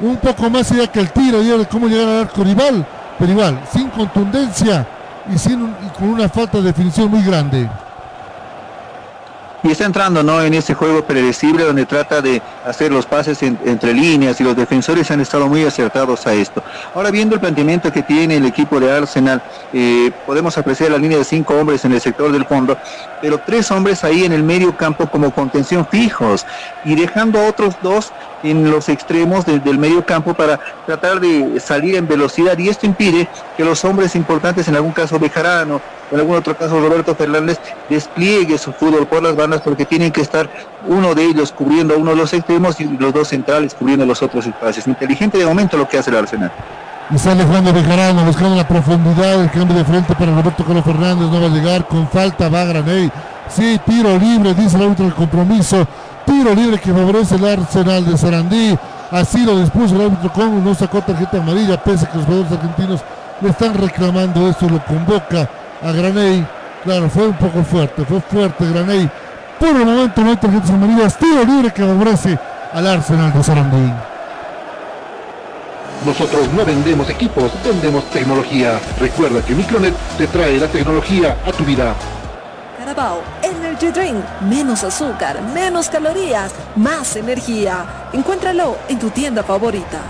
Un 0.00 0.16
poco 0.16 0.48
más 0.48 0.70
idea 0.70 0.86
que 0.86 1.00
el 1.00 1.10
tiro 1.10 1.42
y 1.42 1.48
de 1.48 1.66
cómo 1.66 1.86
llegar 1.86 2.08
al 2.08 2.20
arco 2.22 2.42
rival. 2.42 2.86
Pero 3.18 3.30
igual, 3.30 3.60
sin 3.70 3.90
contundencia 3.90 4.86
y, 5.28 5.34
y 5.34 5.88
con 5.98 6.08
una 6.08 6.30
falta 6.30 6.56
de 6.56 6.64
definición 6.64 7.10
muy 7.10 7.22
grande. 7.22 7.68
Y 9.64 9.70
está 9.70 9.84
entrando 9.84 10.24
¿no? 10.24 10.42
en 10.42 10.54
ese 10.54 10.74
juego 10.74 11.06
predecible 11.06 11.62
donde 11.62 11.86
trata 11.86 12.20
de 12.20 12.42
hacer 12.64 12.90
los 12.90 13.06
pases 13.06 13.40
en- 13.44 13.60
entre 13.64 13.94
líneas 13.94 14.40
y 14.40 14.44
los 14.44 14.56
defensores 14.56 15.08
han 15.12 15.20
estado 15.20 15.46
muy 15.46 15.62
acertados 15.62 16.26
a 16.26 16.34
esto. 16.34 16.64
Ahora 16.92 17.12
viendo 17.12 17.36
el 17.36 17.40
planteamiento 17.40 17.92
que 17.92 18.02
tiene 18.02 18.38
el 18.38 18.44
equipo 18.44 18.80
de 18.80 18.90
Arsenal, 18.90 19.40
eh, 19.70 20.10
podemos 20.24 20.58
apreciar 20.58 20.90
la 20.90 20.98
línea 20.98 21.18
de 21.18 21.24
cinco 21.24 21.54
hombres 21.54 21.84
en 21.84 21.92
el 21.92 22.00
sector 22.00 22.32
del 22.32 22.44
fondo, 22.44 22.76
pero 23.20 23.38
tres 23.38 23.70
hombres 23.70 24.02
ahí 24.02 24.24
en 24.24 24.32
el 24.32 24.42
medio 24.42 24.76
campo 24.76 25.08
como 25.08 25.32
contención 25.32 25.86
fijos 25.86 26.44
y 26.82 26.96
dejando 26.96 27.46
otros 27.46 27.76
dos 27.80 28.14
en 28.42 28.68
los 28.68 28.88
extremos 28.88 29.44
de- 29.44 29.60
del 29.60 29.78
medio 29.78 30.04
campo 30.04 30.34
para 30.34 30.58
tratar 30.84 31.20
de 31.20 31.60
salir 31.60 31.94
en 31.94 32.08
velocidad 32.08 32.58
y 32.58 32.68
esto 32.68 32.86
impide 32.86 33.30
que 33.54 33.64
los 33.64 33.84
hombres 33.84 34.16
importantes, 34.16 34.66
en 34.66 34.74
algún 34.74 34.92
caso 34.92 35.20
Bejarano, 35.20 35.84
en 36.12 36.20
algún 36.20 36.36
otro 36.36 36.54
caso 36.56 36.78
Roberto 36.78 37.14
Fernández, 37.14 37.58
despliegue 37.88 38.58
su 38.58 38.70
fútbol 38.72 39.06
por 39.06 39.22
las 39.22 39.34
bandas 39.34 39.62
porque 39.62 39.86
tienen 39.86 40.12
que 40.12 40.20
estar 40.20 40.48
uno 40.86 41.14
de 41.14 41.24
ellos 41.24 41.52
cubriendo 41.52 41.94
a 41.94 41.96
uno 41.96 42.10
de 42.10 42.16
los 42.16 42.34
extremos 42.34 42.78
y 42.80 42.84
los 42.84 43.14
dos 43.14 43.28
centrales 43.28 43.74
cubriendo 43.74 44.04
los 44.04 44.22
otros 44.22 44.46
espacios. 44.46 44.86
Inteligente 44.86 45.38
de 45.38 45.46
momento 45.46 45.78
lo 45.78 45.88
que 45.88 45.96
hace 45.96 46.10
el 46.10 46.18
Arsenal. 46.18 46.52
Y 47.10 47.18
sale 47.18 47.44
jugando 47.44 47.72
Bejarano, 47.72 48.24
buscando 48.24 48.54
la 48.54 48.68
profundidad, 48.68 49.42
el 49.42 49.50
cambio 49.50 49.74
de 49.74 49.84
frente 49.84 50.14
para 50.14 50.34
Roberto 50.34 50.64
Carlos 50.64 50.84
Fernández, 50.84 51.28
no 51.30 51.40
va 51.40 51.46
a 51.46 51.50
llegar, 51.50 51.88
con 51.88 52.06
falta 52.08 52.50
va 52.50 52.64
Graney. 52.64 53.10
Sí, 53.48 53.80
tiro 53.86 54.18
libre, 54.18 54.52
dice 54.52 54.76
el 54.76 54.82
árbitro 54.82 55.06
del 55.06 55.14
compromiso. 55.14 55.86
Tiro 56.26 56.54
libre 56.54 56.78
que 56.78 56.92
favorece 56.92 57.36
el 57.36 57.44
Arsenal 57.46 58.04
de 58.04 58.18
Sarandí. 58.18 58.78
Así 59.10 59.44
lo 59.46 59.58
dispuso 59.58 59.94
el 59.94 60.02
árbitro 60.02 60.30
con 60.30 60.62
no 60.62 60.74
sacó 60.74 61.00
tarjeta 61.00 61.38
amarilla, 61.38 61.82
pese 61.82 62.04
a 62.04 62.10
que 62.10 62.18
los 62.18 62.26
jugadores 62.26 62.52
argentinos 62.52 63.00
le 63.40 63.48
están 63.48 63.74
reclamando 63.74 64.48
esto, 64.48 64.68
lo 64.68 64.82
convoca 64.84 65.48
a 65.82 65.92
Graney. 65.92 66.46
Claro, 66.84 67.08
fue 67.08 67.28
un 67.28 67.34
poco 67.34 67.62
fuerte, 67.62 68.04
fue 68.04 68.20
fuerte 68.20 68.64
Graney. 68.70 69.08
Por 69.58 69.68
el 69.68 69.84
momento 69.84 70.20
no 70.20 70.30
hay 70.30 70.36
tarjetas 70.36 70.70
amarillas, 70.70 71.16
tiro 71.16 71.44
libre 71.44 71.72
que 71.72 71.82
favorece 71.82 72.38
al 72.72 72.86
Arsenal 72.86 73.32
de 73.32 73.42
Sarandí. 73.42 73.92
Nosotros 76.04 76.48
no 76.52 76.64
vendemos 76.64 77.08
equipos, 77.08 77.52
vendemos 77.64 78.04
tecnología. 78.10 78.80
Recuerda 78.98 79.40
que 79.42 79.54
Micronet 79.54 79.94
te 80.18 80.26
trae 80.26 80.58
la 80.58 80.66
tecnología 80.66 81.36
a 81.46 81.52
tu 81.52 81.64
vida. 81.64 81.94
Carabao 82.76 83.22
Energy 83.42 83.92
Drink. 83.92 84.24
Menos 84.40 84.82
azúcar, 84.82 85.40
menos 85.54 85.88
calorías, 85.88 86.52
más 86.74 87.14
energía. 87.14 87.84
Encuéntralo 88.12 88.76
en 88.88 88.98
tu 88.98 89.10
tienda 89.10 89.44
favorita. 89.44 90.00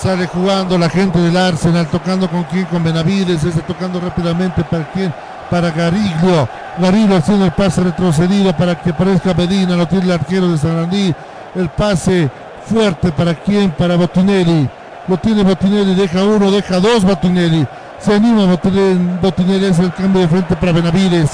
Sale 0.00 0.28
jugando 0.28 0.78
la 0.78 0.88
gente 0.88 1.18
del 1.18 1.36
Arsenal, 1.36 1.88
tocando 1.88 2.30
con 2.30 2.44
quién, 2.44 2.66
con 2.66 2.84
Benavides, 2.84 3.42
ese 3.42 3.60
tocando 3.62 3.98
rápidamente 3.98 4.62
para 4.62 4.84
quién, 4.92 5.12
para 5.50 5.72
Gariglio. 5.72 6.48
Gariglio 6.78 7.16
haciendo 7.16 7.46
el 7.46 7.50
pase 7.50 7.82
retrocedido 7.82 8.56
para 8.56 8.80
que 8.80 8.90
aparezca 8.90 9.34
Medina, 9.34 9.74
lo 9.74 9.88
tiene 9.88 10.04
el 10.04 10.12
arquero 10.12 10.52
de 10.52 10.58
Sarandí. 10.58 11.12
El 11.56 11.68
pase 11.70 12.30
fuerte 12.64 13.10
para 13.10 13.34
quién, 13.34 13.72
para 13.72 13.96
Botinelli. 13.96 14.70
Lo 15.08 15.16
tiene 15.16 15.42
Botinelli, 15.42 15.96
deja 15.96 16.22
uno, 16.22 16.48
deja 16.52 16.78
dos 16.78 17.02
Botinelli. 17.02 17.66
Se 17.98 18.14
anima 18.14 18.44
Botinel, 18.44 19.18
Botinel 19.20 19.64
es 19.64 19.80
el 19.80 19.92
cambio 19.92 20.22
de 20.22 20.28
frente 20.28 20.54
para 20.54 20.70
Benavides. 20.70 21.30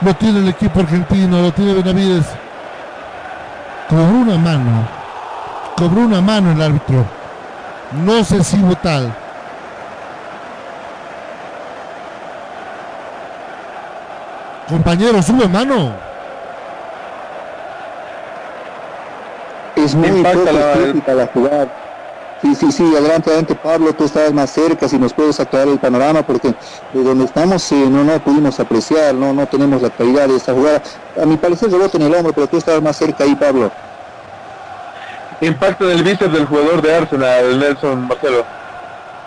Lo 0.00 0.14
tiene 0.14 0.38
el 0.38 0.48
equipo 0.48 0.80
argentino, 0.80 1.42
lo 1.42 1.52
tiene 1.52 1.74
Benavides. 1.74 2.24
Cobró 3.90 4.04
una 4.04 4.38
mano. 4.38 4.88
Cobró 5.76 6.00
una 6.00 6.22
mano 6.22 6.52
el 6.52 6.62
árbitro. 6.62 7.25
No 8.04 8.18
sé 8.24 8.42
si 8.44 8.62
tal. 8.82 9.04
Compañero, 14.72 15.22
sube 15.22 15.48
mano. 15.48 15.78
Es 19.74 19.94
muy 19.94 20.08
Impacta 20.08 20.40
poco 20.40 20.52
la- 20.52 21.26
jugada. 21.32 21.72
Sí, 22.42 22.54
sí, 22.54 22.72
sí, 22.72 22.84
adelante, 22.96 23.30
adelante 23.30 23.56
Pablo, 23.56 23.94
tú 23.94 24.04
estabas 24.04 24.32
más 24.34 24.50
cerca, 24.50 24.88
si 24.88 24.98
nos 24.98 25.14
puedes 25.14 25.40
aclarar 25.40 25.68
el 25.68 25.80
panorama, 25.80 26.24
porque 26.24 26.56
de 26.90 27.02
donde 27.04 27.24
estamos 27.24 27.70
eh, 27.72 27.88
no, 27.90 28.04
no 28.04 28.22
pudimos 28.22 28.60
apreciar, 28.60 29.14
no, 29.14 29.32
no 29.32 29.48
tenemos 29.48 29.82
la 29.82 29.90
claridad 29.90 30.28
de 30.28 30.36
esta 30.36 30.52
jugada. 30.54 30.82
A 31.16 31.26
mi 31.26 31.38
parecer 31.38 31.70
rebota 31.70 31.96
en 31.98 32.04
el 32.04 32.14
hombro, 32.14 32.34
pero 32.34 32.48
tú 32.48 32.58
estabas 32.58 32.82
más 32.82 32.96
cerca 32.96 33.24
ahí, 33.24 33.36
Pablo. 33.36 33.74
Impacto 35.40 35.86
del 35.86 36.02
bíceps 36.02 36.32
del 36.32 36.46
jugador 36.46 36.80
de 36.82 36.94
Arsenal, 36.94 37.58
Nelson 37.58 38.06
Marcelo. 38.08 38.44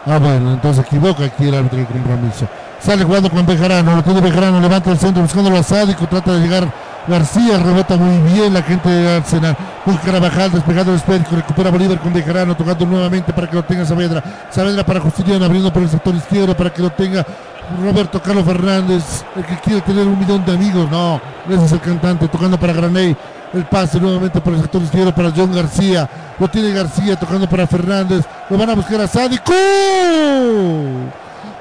Ah, 0.06 0.18
bueno, 0.18 0.53
entonces 0.53 0.86
equivoca 0.86 1.26
aquí 1.26 1.48
el 1.48 1.56
árbitro 1.56 1.77
del 1.77 1.88
compromiso. 1.88 2.48
Sale 2.80 3.03
jugando 3.03 3.30
con 3.30 3.45
Bejarano, 3.45 3.95
lo 3.95 4.03
tiene 4.03 4.22
Bejarano, 4.22 4.60
levanta 4.60 4.90
el 4.91 4.98
centro 4.98 5.22
buscando 5.22 5.56
a 5.56 5.61
Sádico, 5.61 6.07
trata 6.07 6.34
de 6.34 6.40
llegar 6.40 6.72
García, 7.07 7.57
rebota 7.57 7.98
muy 7.98 8.31
bien 8.31 8.53
la 8.53 8.61
gente 8.64 8.90
de 8.90 9.18
Arsenal. 9.18 9.56
Busca 9.86 10.06
Carabajal, 10.06 10.52
despegando 10.52 10.91
el 10.91 10.98
esférico, 10.98 11.36
recupera 11.36 11.69
Bolívar 11.69 11.99
con 11.99 12.14
Bejarano, 12.14 12.56
tocando 12.56 12.86
nuevamente 12.86 13.34
para 13.34 13.48
que 13.48 13.56
lo 13.56 13.64
tenga 13.64 13.86
Saavedra. 13.86 14.23
Saavedra 14.49 14.86
para 14.86 14.99
Justiniano, 15.02 15.45
abriendo 15.45 15.72
por 15.72 15.84
el 15.84 15.90
sector 15.90 16.15
izquierdo 16.15 16.56
para 16.56 16.72
que 16.72 16.81
lo 16.81 16.90
tenga 16.90 17.26
Roberto 17.84 18.22
Carlos 18.22 18.45
Fernández, 18.45 19.26
el 19.36 19.45
que 19.45 19.57
quiere 19.57 19.81
tener 19.81 20.07
un 20.07 20.18
millón 20.18 20.45
de 20.45 20.53
amigos. 20.53 20.90
No, 20.90 21.22
ese 21.49 21.65
es 21.65 21.72
el 21.72 21.81
cantante, 21.81 22.27
tocando 22.27 22.60
para 22.60 22.73
Graney. 22.73 23.15
El 23.51 23.65
pase 23.65 23.99
nuevamente 23.99 24.39
por 24.41 24.53
el 24.53 24.61
sector 24.61 24.81
izquierdo 24.84 25.13
para 25.13 25.31
John 25.35 25.53
García. 25.53 26.07
Lo 26.38 26.47
tiene 26.47 26.71
García 26.71 27.15
tocando 27.15 27.49
para 27.49 27.65
Fernández. 27.65 28.23
Lo 28.47 28.57
van 28.57 28.69
a 28.69 28.76
buscar 28.76 29.01
a 29.01 29.07
Sádico. 29.07 29.51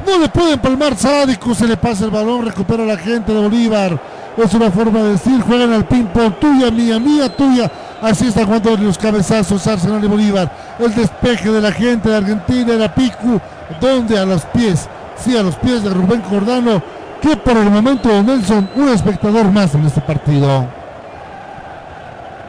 No 0.06 0.18
le 0.20 0.28
pueden 0.28 0.58
palmar 0.58 0.94
Sádico. 0.96 1.54
Se 1.54 1.66
le 1.66 1.78
pasa 1.78 2.04
el 2.04 2.10
balón. 2.10 2.44
Recupera 2.44 2.84
la 2.84 2.98
gente 2.98 3.32
de 3.32 3.40
Bolívar. 3.40 3.98
Es 4.36 4.52
una 4.52 4.70
forma 4.70 5.00
de 5.00 5.12
decir. 5.12 5.40
Juegan 5.40 5.72
al 5.72 5.86
ping-pong. 5.86 6.34
Tuya, 6.38 6.70
mía, 6.70 6.98
mía, 6.98 7.34
tuya. 7.34 7.70
Así 8.02 8.26
está 8.26 8.44
jugando 8.44 8.76
los 8.76 8.98
cabezazos 8.98 9.66
Arsenal 9.66 10.04
y 10.04 10.08
Bolívar. 10.08 10.52
El 10.78 10.94
despeje 10.94 11.50
de 11.50 11.62
la 11.62 11.72
gente 11.72 12.10
de 12.10 12.16
Argentina 12.16 12.74
era 12.74 12.94
Picu. 12.94 13.40
Donde 13.80 14.18
a 14.18 14.26
los 14.26 14.44
pies. 14.44 14.86
Sí, 15.16 15.34
a 15.38 15.42
los 15.42 15.56
pies 15.56 15.82
de 15.82 15.88
Rubén 15.88 16.20
Cordano. 16.20 16.82
Que 17.22 17.34
por 17.34 17.56
el 17.56 17.70
momento 17.70 18.22
Nelson, 18.22 18.68
un 18.76 18.88
espectador 18.90 19.50
más 19.50 19.74
en 19.74 19.86
este 19.86 20.02
partido. 20.02 20.66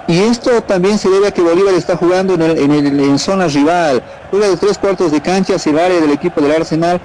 Y 0.09 0.17
esto 0.21 0.63
también 0.63 0.97
se 0.97 1.07
debe 1.07 1.27
a 1.27 1.31
que 1.31 1.43
Bolívar 1.43 1.75
está 1.75 1.95
jugando 1.95 2.33
en, 2.33 2.41
en 2.41 2.71
el- 2.71 3.19
zona 3.19 3.47
rival. 3.47 4.03
Juega 4.31 4.49
de 4.49 4.57
tres 4.57 4.79
cuartos 4.79 5.11
de 5.11 5.21
cancha 5.21 5.53
hacia 5.55 5.71
el 5.71 5.77
área 5.77 6.01
del 6.01 6.09
equipo 6.09 6.41
del 6.41 6.51
Arsenal. 6.51 6.99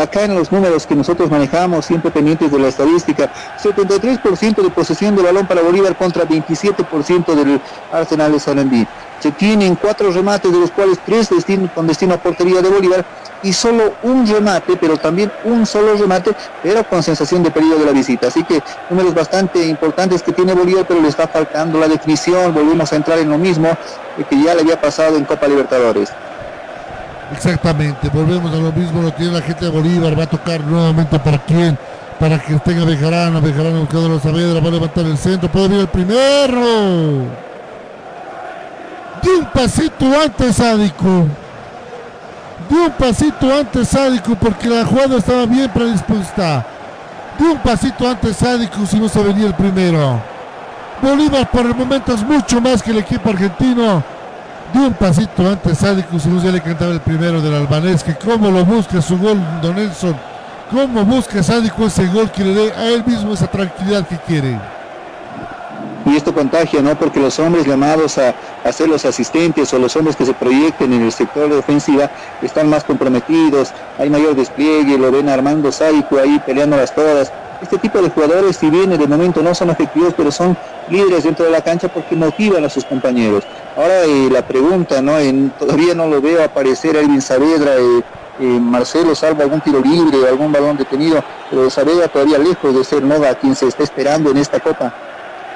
Acá 0.00 0.24
en 0.24 0.36
los 0.36 0.52
números 0.52 0.86
que 0.86 0.94
nosotros 0.94 1.28
manejamos, 1.30 1.84
siempre 1.86 2.12
pendientes 2.12 2.52
de 2.52 2.60
la 2.60 2.68
estadística, 2.68 3.28
73% 3.60 4.62
de 4.62 4.70
posesión 4.70 5.16
de 5.16 5.22
balón 5.24 5.48
para 5.48 5.62
Bolívar 5.62 5.96
contra 5.96 6.24
27% 6.26 7.34
del 7.34 7.60
Arsenal 7.90 8.30
de 8.30 8.38
Sarandí. 8.38 8.88
Se 9.20 9.32
tienen 9.32 9.74
cuatro 9.74 10.10
remates, 10.10 10.52
de 10.52 10.58
los 10.58 10.70
cuales 10.70 10.98
tres 11.04 11.28
con 11.74 11.86
destino 11.86 12.14
a 12.14 12.18
portería 12.18 12.62
de 12.62 12.68
Bolívar 12.68 13.04
y 13.42 13.52
solo 13.52 13.94
un 14.02 14.26
remate, 14.26 14.76
pero 14.76 14.96
también 14.96 15.30
un 15.44 15.66
solo 15.66 15.94
remate, 15.94 16.34
pero 16.62 16.84
con 16.84 17.02
sensación 17.02 17.42
de 17.42 17.50
peligro 17.50 17.78
de 17.78 17.86
la 17.86 17.92
visita. 17.92 18.28
Así 18.28 18.44
que 18.44 18.62
números 18.90 19.14
bastante 19.14 19.64
importantes 19.66 20.22
que 20.22 20.32
tiene 20.32 20.54
Bolívar, 20.54 20.84
pero 20.86 21.00
le 21.00 21.08
está 21.08 21.28
faltando 21.28 21.78
la 21.78 21.88
definición. 21.88 22.54
Volvemos 22.54 22.92
a 22.92 22.96
entrar 22.96 23.18
en 23.18 23.30
lo 23.30 23.38
mismo 23.38 23.68
eh, 23.68 24.24
que 24.28 24.42
ya 24.42 24.54
le 24.54 24.62
había 24.62 24.80
pasado 24.80 25.16
en 25.16 25.24
Copa 25.24 25.46
Libertadores. 25.46 26.10
Exactamente, 27.32 28.08
volvemos 28.08 28.52
a 28.54 28.56
lo 28.56 28.72
mismo, 28.72 29.02
lo 29.02 29.12
tiene 29.12 29.32
la 29.32 29.42
gente 29.42 29.66
de 29.66 29.70
Bolívar, 29.70 30.18
va 30.18 30.22
a 30.22 30.30
tocar 30.30 30.62
nuevamente 30.62 31.18
para 31.18 31.36
quién, 31.44 31.78
para 32.18 32.38
que 32.38 32.54
tenga 32.60 32.86
Bejarano, 32.86 33.42
Bejarano 33.42 33.80
buscando 33.80 34.16
a 34.16 34.20
Saavedra, 34.20 34.60
va 34.60 34.68
a 34.68 34.72
levantar 34.72 35.04
el 35.04 35.18
centro, 35.18 35.50
puede 35.50 35.68
venir 35.68 35.82
el 35.82 35.88
primero. 35.88 37.47
De 39.22 39.30
un 39.30 39.44
pasito 39.46 40.06
antes 40.22 40.56
Sádico. 40.56 41.26
De 42.68 42.76
un 42.76 42.90
pasito 42.92 43.52
antes 43.52 43.88
Sádico 43.88 44.34
porque 44.36 44.68
la 44.68 44.84
jugada 44.84 45.16
estaba 45.16 45.46
bien 45.46 45.70
predispuesta. 45.70 46.66
De 47.38 47.44
un 47.44 47.58
pasito 47.58 48.08
antes 48.08 48.36
Sádico 48.36 48.84
si 48.86 48.98
no 48.98 49.08
se 49.08 49.22
venía 49.22 49.46
el 49.46 49.54
primero. 49.54 50.20
Bolívar 51.00 51.48
por 51.50 51.64
el 51.64 51.74
momento 51.74 52.12
es 52.12 52.22
mucho 52.22 52.60
más 52.60 52.82
que 52.82 52.90
el 52.90 52.98
equipo 52.98 53.30
argentino. 53.30 54.02
De 54.72 54.80
un 54.80 54.92
pasito 54.92 55.48
antes 55.48 55.78
Sádico, 55.78 56.18
si 56.18 56.28
no 56.28 56.42
ya 56.42 56.50
le 56.50 56.60
cantaba 56.60 56.92
el 56.92 57.00
primero 57.00 57.40
del 57.40 57.54
albanés, 57.54 58.04
que 58.04 58.14
cómo 58.14 58.50
lo 58.50 58.64
busca 58.64 59.00
su 59.00 59.16
gol 59.16 59.40
Don 59.62 59.76
Nelson, 59.76 60.14
cómo 60.70 61.04
busca 61.04 61.42
Sádico 61.42 61.86
ese 61.86 62.06
gol 62.08 62.30
que 62.30 62.44
le 62.44 62.52
dé 62.52 62.72
a 62.72 62.88
él 62.88 63.02
mismo 63.06 63.32
esa 63.32 63.46
tranquilidad 63.46 64.06
que 64.06 64.18
quiere. 64.18 64.77
Y 66.10 66.16
esto 66.16 66.34
contagia, 66.34 66.80
¿no? 66.80 66.98
Porque 66.98 67.20
los 67.20 67.38
hombres 67.38 67.66
llamados 67.66 68.18
a, 68.18 68.34
a 68.64 68.72
ser 68.72 68.88
los 68.88 69.04
asistentes 69.04 69.72
o 69.74 69.78
los 69.78 69.94
hombres 69.96 70.16
que 70.16 70.24
se 70.24 70.32
proyecten 70.34 70.92
en 70.92 71.02
el 71.02 71.12
sector 71.12 71.48
de 71.50 71.58
ofensiva 71.58 72.10
están 72.42 72.68
más 72.70 72.84
comprometidos, 72.84 73.72
hay 73.98 74.08
mayor 74.08 74.34
despliegue, 74.34 74.96
lo 74.96 75.10
ven 75.10 75.28
Armando 75.28 75.70
Sádico 75.70 76.18
ahí 76.18 76.40
peleándolas 76.46 76.94
todas. 76.94 77.32
Este 77.60 77.76
tipo 77.78 78.00
de 78.00 78.08
jugadores, 78.08 78.56
si 78.56 78.70
bien 78.70 78.96
de 78.96 79.06
momento 79.06 79.42
no 79.42 79.54
son 79.54 79.70
efectivos, 79.70 80.14
pero 80.16 80.30
son 80.30 80.56
líderes 80.88 81.24
dentro 81.24 81.44
de 81.44 81.50
la 81.50 81.60
cancha 81.60 81.88
porque 81.88 82.14
motivan 82.14 82.64
a 82.64 82.68
sus 82.68 82.84
compañeros. 82.84 83.44
Ahora 83.76 84.04
eh, 84.04 84.28
la 84.30 84.42
pregunta, 84.42 85.02
¿no? 85.02 85.14
Todavía 85.58 85.94
no 85.94 86.06
lo 86.06 86.20
veo 86.20 86.42
aparecer 86.42 86.96
Elvin 86.96 87.20
Saavedra, 87.20 87.76
eh, 87.76 88.02
eh, 88.40 88.44
Marcelo 88.44 89.16
salvo 89.16 89.42
algún 89.42 89.60
tiro 89.60 89.80
libre, 89.80 90.28
algún 90.28 90.52
balón 90.52 90.76
detenido, 90.76 91.22
pero 91.50 91.68
Saavedra 91.68 92.06
todavía 92.06 92.38
lejos 92.38 92.72
de 92.74 92.84
ser 92.84 93.02
Nova 93.02 93.34
quien 93.34 93.56
se 93.56 93.66
está 93.66 93.82
esperando 93.82 94.30
en 94.30 94.38
esta 94.38 94.60
copa. 94.60 94.94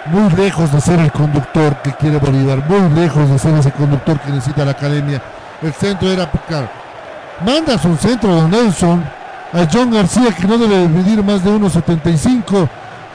Muy 0.07 0.31
lejos 0.33 0.73
de 0.73 0.81
ser 0.81 0.99
el 0.99 1.13
conductor 1.13 1.77
que 1.83 1.93
quiere 1.93 2.19
Bolívar, 2.19 2.65
muy 2.69 3.01
lejos 3.01 3.29
de 3.31 3.39
ser 3.39 3.55
ese 3.55 3.71
conductor 3.71 4.19
que 4.19 4.33
necesita 4.33 4.65
la 4.65 4.73
academia. 4.73 5.23
El 5.63 5.73
centro 5.73 6.11
era, 6.11 6.29
claro, 6.49 6.69
mandas 7.45 7.85
un 7.85 7.97
centro 7.97 8.35
Don 8.35 8.51
Nelson 8.51 9.05
a 9.53 9.69
John 9.73 9.93
García 9.93 10.35
que 10.35 10.47
no 10.47 10.59
debe 10.59 10.89
medir 10.89 11.23
más 11.23 11.45
de 11.45 11.51
1.75 11.51 12.69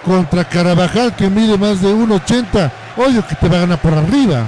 contra 0.05 0.45
Carabajal 0.45 1.13
que 1.13 1.29
mide 1.29 1.57
más 1.57 1.81
de 1.81 1.93
1.80. 1.93 2.71
Obvio 2.95 3.27
que 3.27 3.35
te 3.35 3.49
va 3.49 3.57
a 3.57 3.59
ganar 3.61 3.79
por 3.79 3.93
arriba. 3.93 4.45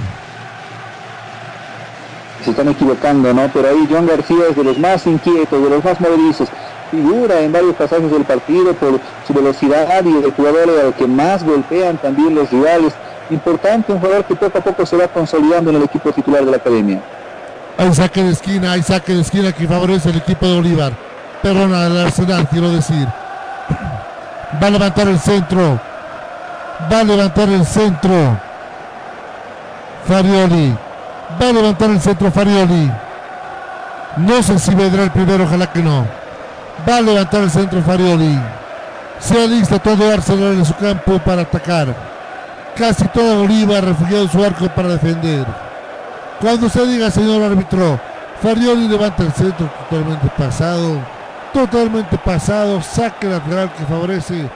se 2.42 2.50
están 2.50 2.68
equivocando, 2.68 3.34
¿no? 3.34 3.50
Pero 3.52 3.68
ahí 3.68 3.86
John 3.90 4.06
García 4.06 4.44
es 4.48 4.56
de 4.56 4.64
los 4.64 4.78
más 4.78 5.06
inquietos, 5.06 5.62
de 5.62 5.70
los 5.70 5.84
más 5.84 6.00
movedizos. 6.00 6.48
Figura 6.90 7.40
en 7.40 7.52
varios 7.52 7.76
pasajes 7.76 8.10
del 8.10 8.24
partido 8.24 8.74
por 8.74 8.98
su 9.26 9.32
velocidad 9.32 10.04
y 10.04 10.24
el 10.24 10.32
jugador 10.32 10.68
al 10.84 10.94
que 10.94 11.06
más 11.06 11.44
golpean 11.44 11.96
también 11.98 12.34
los 12.34 12.50
rivales. 12.50 12.94
Importante, 13.30 13.92
un 13.92 14.00
jugador 14.00 14.24
que 14.24 14.34
poco 14.34 14.58
a 14.58 14.60
poco 14.60 14.84
se 14.84 14.96
va 14.96 15.06
consolidando 15.06 15.70
en 15.70 15.76
el 15.76 15.82
equipo 15.84 16.10
titular 16.12 16.44
de 16.44 16.50
la 16.50 16.56
academia. 16.56 17.00
Hay 17.78 17.94
saque 17.94 18.22
de 18.22 18.30
esquina, 18.32 18.72
hay 18.72 18.82
saque 18.82 19.14
de 19.14 19.20
esquina 19.20 19.52
que 19.52 19.68
favorece 19.68 20.08
al 20.08 20.16
equipo 20.16 20.46
de 20.46 20.54
Bolívar. 20.56 20.92
Perdona, 21.42 21.86
al 21.86 21.96
Arsenal, 21.96 22.48
quiero 22.48 22.70
decir. 22.70 23.06
Va 24.62 24.66
a 24.66 24.70
levantar 24.70 25.08
el 25.08 25.18
centro. 25.18 25.80
Va 26.92 27.00
a 27.00 27.04
levantar 27.04 27.48
el 27.48 27.64
centro. 27.64 28.36
Farioli. 30.06 30.76
Va 31.40 31.48
a 31.48 31.52
levantar 31.52 31.90
el 31.90 32.00
centro 32.00 32.30
Farioli. 32.32 32.90
No 34.16 34.42
sé 34.42 34.58
si 34.58 34.74
vendrá 34.74 35.04
el 35.04 35.10
primero, 35.10 35.44
ojalá 35.44 35.72
que 35.72 35.82
no. 35.82 36.19
Va 36.88 36.96
a 36.96 37.00
levantar 37.00 37.42
el 37.42 37.50
centro 37.50 37.82
Farioli. 37.82 38.38
Se 39.18 39.42
alista 39.42 39.78
todo 39.78 40.12
Arsenal 40.12 40.54
en 40.54 40.64
su 40.64 40.74
campo 40.74 41.18
para 41.18 41.42
atacar. 41.42 41.94
Casi 42.76 43.06
toda 43.08 43.36
Bolívar 43.36 43.84
refugiado 43.84 44.22
en 44.22 44.30
su 44.30 44.42
arco 44.42 44.68
para 44.68 44.88
defender. 44.88 45.46
Cuando 46.40 46.68
se 46.68 46.86
diga, 46.86 47.10
señor 47.10 47.42
árbitro, 47.42 48.00
Farioli 48.42 48.88
levanta 48.88 49.22
el 49.22 49.32
centro 49.32 49.70
totalmente 49.88 50.28
pasado. 50.36 50.98
Totalmente 51.52 52.16
pasado. 52.18 52.80
Saque 52.80 53.26
lateral 53.26 53.70
que 53.74 53.84
favorece 53.84 54.48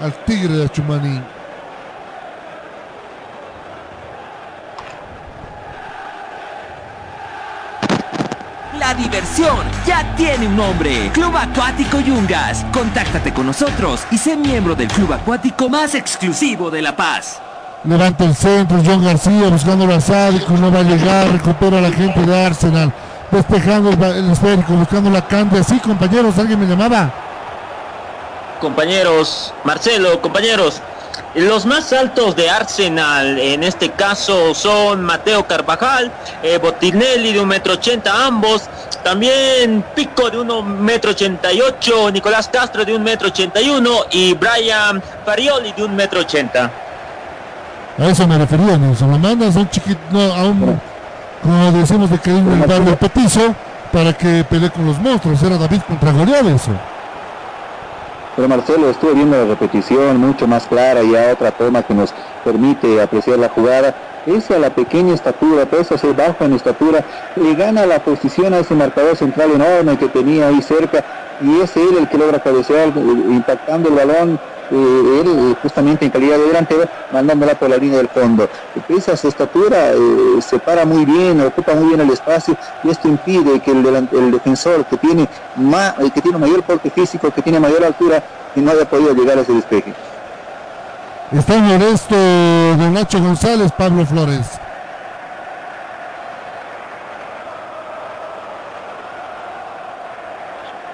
al 0.00 0.12
Tigre 0.24 0.54
de 0.56 0.68
Chumaní. 0.70 1.22
La 8.88 8.94
diversión 8.94 9.66
ya 9.86 10.16
tiene 10.16 10.46
un 10.46 10.56
nombre. 10.56 11.10
Club 11.12 11.36
Acuático 11.36 12.00
Yungas. 12.00 12.64
Contáctate 12.72 13.34
con 13.34 13.44
nosotros 13.44 14.00
y 14.10 14.16
sé 14.16 14.34
miembro 14.34 14.74
del 14.74 14.88
club 14.88 15.12
acuático 15.12 15.68
más 15.68 15.94
exclusivo 15.94 16.70
de 16.70 16.80
La 16.80 16.96
Paz. 16.96 17.38
Levanta 17.84 18.24
el 18.24 18.34
centro, 18.34 18.80
John 18.82 19.04
García 19.04 19.50
buscando 19.50 19.94
a 19.94 20.00
Sádico, 20.00 20.54
no 20.54 20.72
va 20.72 20.78
a 20.78 20.84
llegar, 20.84 21.30
recupera 21.30 21.76
a 21.76 21.80
la 21.82 21.92
gente 21.92 22.18
de 22.18 22.46
Arsenal. 22.46 22.90
despejando 23.30 23.90
el, 23.90 24.02
el 24.02 24.30
esférico, 24.30 24.72
buscando 24.72 25.10
la 25.10 25.20
cambia. 25.20 25.62
Sí, 25.62 25.78
compañeros, 25.80 26.38
alguien 26.38 26.58
me 26.58 26.66
llamaba. 26.66 27.12
Compañeros, 28.58 29.52
Marcelo, 29.64 30.18
compañeros, 30.22 30.80
los 31.38 31.66
más 31.66 31.92
altos 31.92 32.34
de 32.36 32.50
Arsenal 32.50 33.38
en 33.38 33.62
este 33.62 33.90
caso 33.90 34.54
son 34.54 35.02
Mateo 35.02 35.46
Carvajal, 35.46 36.10
eh, 36.42 36.58
Botinelli 36.58 37.32
de 37.32 37.40
un 37.40 37.48
metro 37.48 37.74
ochenta 37.74 38.26
ambos, 38.26 38.62
también 39.02 39.84
Pico 39.94 40.30
de 40.30 40.38
un 40.38 40.82
metro 40.82 41.12
ochenta 41.12 41.52
y 41.52 41.60
ocho, 41.60 42.10
Nicolás 42.10 42.48
Castro 42.48 42.84
de 42.84 42.94
un 42.94 43.02
metro 43.02 43.28
ochenta 43.28 43.60
y 43.60 43.70
uno 43.70 44.04
y 44.10 44.34
Brian 44.34 45.02
Farioli 45.24 45.72
de 45.72 45.84
un 45.84 45.94
metro 45.94 46.20
ochenta. 46.20 46.70
A 47.98 48.06
eso 48.06 48.26
me 48.26 48.38
refería, 48.38 48.78
Nelson. 48.78 49.10
Lo 49.10 49.18
mandas 49.18 49.56
a 49.56 49.58
un 49.60 49.70
chiquito, 49.70 49.98
no, 50.10 50.20
un, 50.44 50.80
como 51.42 51.72
decimos 51.72 52.10
de 52.10 52.18
que 52.18 52.30
el 52.30 52.64
barrio 52.66 52.96
petizo, 52.96 53.54
para 53.92 54.12
que 54.12 54.44
pelee 54.44 54.70
con 54.70 54.86
los 54.86 54.98
monstruos. 54.98 55.42
Era 55.42 55.58
David 55.58 55.80
contra 55.88 56.12
Goliat 56.12 56.46
eso. 56.46 56.70
Pero 58.38 58.48
Marcelo, 58.48 58.88
estuve 58.88 59.14
viendo 59.14 59.36
la 59.36 59.46
repetición 59.46 60.20
mucho 60.20 60.46
más 60.46 60.68
clara 60.68 61.02
y 61.02 61.16
a 61.16 61.32
otra 61.32 61.50
toma 61.50 61.82
que 61.82 61.92
nos 61.92 62.14
permite 62.44 63.02
apreciar 63.02 63.36
la 63.36 63.48
jugada. 63.48 63.92
Ese 64.26 64.54
a 64.54 64.60
la 64.60 64.70
pequeña 64.70 65.12
estatura, 65.12 65.66
pese 65.66 65.94
a 65.94 65.98
ser 65.98 66.14
bajo 66.14 66.44
en 66.44 66.52
estatura, 66.52 67.04
le 67.34 67.56
gana 67.56 67.84
la 67.84 67.98
posición 67.98 68.54
a 68.54 68.60
ese 68.60 68.76
marcador 68.76 69.16
central 69.16 69.50
enorme 69.50 69.98
que 69.98 70.06
tenía 70.06 70.46
ahí 70.46 70.62
cerca 70.62 71.04
y 71.40 71.60
es 71.62 71.76
él 71.76 71.96
el 71.98 72.08
que 72.08 72.16
logra 72.16 72.38
cabecear, 72.38 72.90
eh, 72.90 72.92
impactando 73.28 73.88
el 73.88 73.96
balón, 73.96 74.38
eh, 74.70 75.20
él 75.20 75.26
eh, 75.26 75.56
justamente 75.62 76.04
en 76.04 76.10
calidad 76.10 76.38
de 76.38 76.46
delantero, 76.46 76.84
mandándola 77.12 77.54
por 77.54 77.70
la 77.70 77.76
línea 77.76 77.98
del 77.98 78.08
fondo. 78.08 78.48
Pese 78.86 79.16
su 79.16 79.28
estatura, 79.28 79.92
eh, 79.92 80.40
se 80.40 80.58
para 80.58 80.84
muy 80.84 81.04
bien, 81.04 81.40
ocupa 81.40 81.74
muy 81.74 81.88
bien 81.88 82.00
el 82.00 82.10
espacio 82.10 82.56
y 82.84 82.90
esto 82.90 83.08
impide 83.08 83.60
que 83.60 83.70
el, 83.70 84.30
defensor 84.30 84.84
que 84.86 84.96
tiene, 84.96 85.22
eh, 85.22 86.10
que 86.12 86.20
tiene 86.20 86.38
mayor 86.38 86.62
porte 86.62 86.90
físico, 86.90 87.30
que 87.30 87.42
tiene 87.42 87.60
mayor 87.60 87.84
altura, 87.84 88.22
que 88.54 88.60
no 88.60 88.70
haya 88.70 88.84
podido 88.84 89.14
llegar 89.14 89.38
a 89.38 89.42
ese 89.42 89.52
despeje. 89.52 89.94
Está 91.32 91.56
en 91.56 91.82
esto 91.82 92.16
de 92.16 92.90
Nacho 92.90 93.20
González, 93.20 93.70
Pablo 93.76 94.06
Flores. 94.06 94.58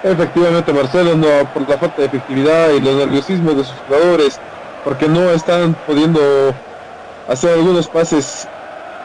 Efectivamente, 0.05 0.71
Marcelo, 0.71 1.17
no, 1.17 1.27
por 1.55 1.67
la 1.67 1.79
falta 1.79 2.03
de 2.03 2.09
efectividad 2.09 2.69
y 2.73 2.81
los 2.81 2.95
nerviosismos 2.95 3.57
de 3.57 3.65
sus 3.65 3.75
jugadores, 3.89 4.39
porque 4.85 5.09
no 5.09 5.31
están 5.31 5.75
pudiendo 5.87 6.21
hacer 7.27 7.55
algunos 7.55 7.89
pases 7.89 8.47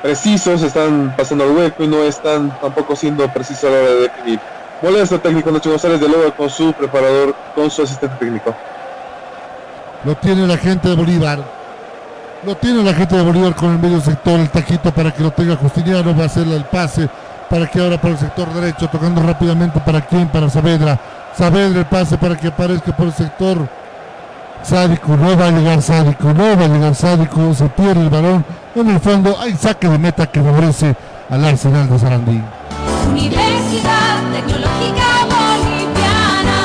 precisos, 0.02 0.62
están 0.62 1.16
pasando 1.16 1.46
al 1.46 1.52
hueco 1.52 1.86
y 1.86 1.88
no 1.88 2.04
están 2.04 2.52
tampoco 2.60 2.98
siendo 2.98 3.26
precisos 3.30 3.64
a 3.64 3.68
la 3.70 3.80
hora 3.80 3.90
de 3.92 4.02
definir. 4.02 4.40
Molesta 4.82 5.18
técnico 5.20 5.52
Nacho 5.52 5.70
González 5.70 6.02
de 6.02 6.10
Loba 6.10 6.32
con 6.32 6.50
su 6.50 6.74
preparador, 6.74 7.34
con 7.56 7.72
su 7.72 7.84
asistente 7.84 8.18
técnico. 8.18 8.54
Lo 10.04 10.16
tiene 10.16 10.46
la 10.48 10.58
gente 10.58 10.90
de 10.90 10.96
Bolívar. 10.96 11.40
Lo 12.46 12.56
tiene 12.58 12.84
la 12.84 12.94
gente 12.94 13.16
de 13.16 13.24
Bolívar 13.24 13.56
con 13.56 13.72
el 13.72 13.80
medio 13.80 14.02
sector, 14.02 14.38
el 14.38 14.50
taquito 14.50 14.92
para 14.92 15.14
que 15.14 15.24
lo 15.24 15.32
tenga 15.32 15.56
Justiniano, 15.56 16.14
va 16.14 16.24
a 16.24 16.26
hacerle 16.26 16.58
el 16.58 16.66
pase 16.66 17.10
para 17.50 17.68
que 17.68 17.80
ahora 17.80 18.00
por 18.00 18.12
el 18.12 18.18
sector 18.18 18.54
derecho, 18.54 18.88
tocando 18.88 19.22
rápidamente 19.22 19.80
para 19.80 20.02
quién, 20.02 20.28
para 20.28 20.50
Saavedra. 20.50 21.00
Saavedra 21.36 21.80
el 21.80 21.86
pase 21.86 22.18
para 22.18 22.38
que 22.38 22.48
aparezca 22.48 22.96
por 22.96 23.08
el 23.08 23.14
sector. 23.14 23.58
Sádico, 24.62 25.16
no 25.16 25.38
va 25.38 25.48
a 25.48 25.52
llegar 25.52 25.82
Sádico, 25.82 26.34
no 26.34 26.58
va 26.58 26.66
a 26.66 26.68
llegar 26.68 26.94
Sádico, 26.94 27.54
se 27.54 27.68
pierde 27.70 28.02
el 28.02 28.10
balón. 28.10 28.46
En 28.76 28.90
el 28.90 29.00
fondo 29.00 29.36
hay 29.40 29.56
saque 29.56 29.88
de 29.88 29.98
meta 29.98 30.28
que 30.28 30.42
favorece 30.42 30.96
al 31.30 31.46
Arsenal 31.46 31.90
de 31.90 32.00
Sarandí. 32.00 32.42
Universidad 33.10 34.22
Tecnológica 34.32 35.26
Boliviana. 35.26 36.58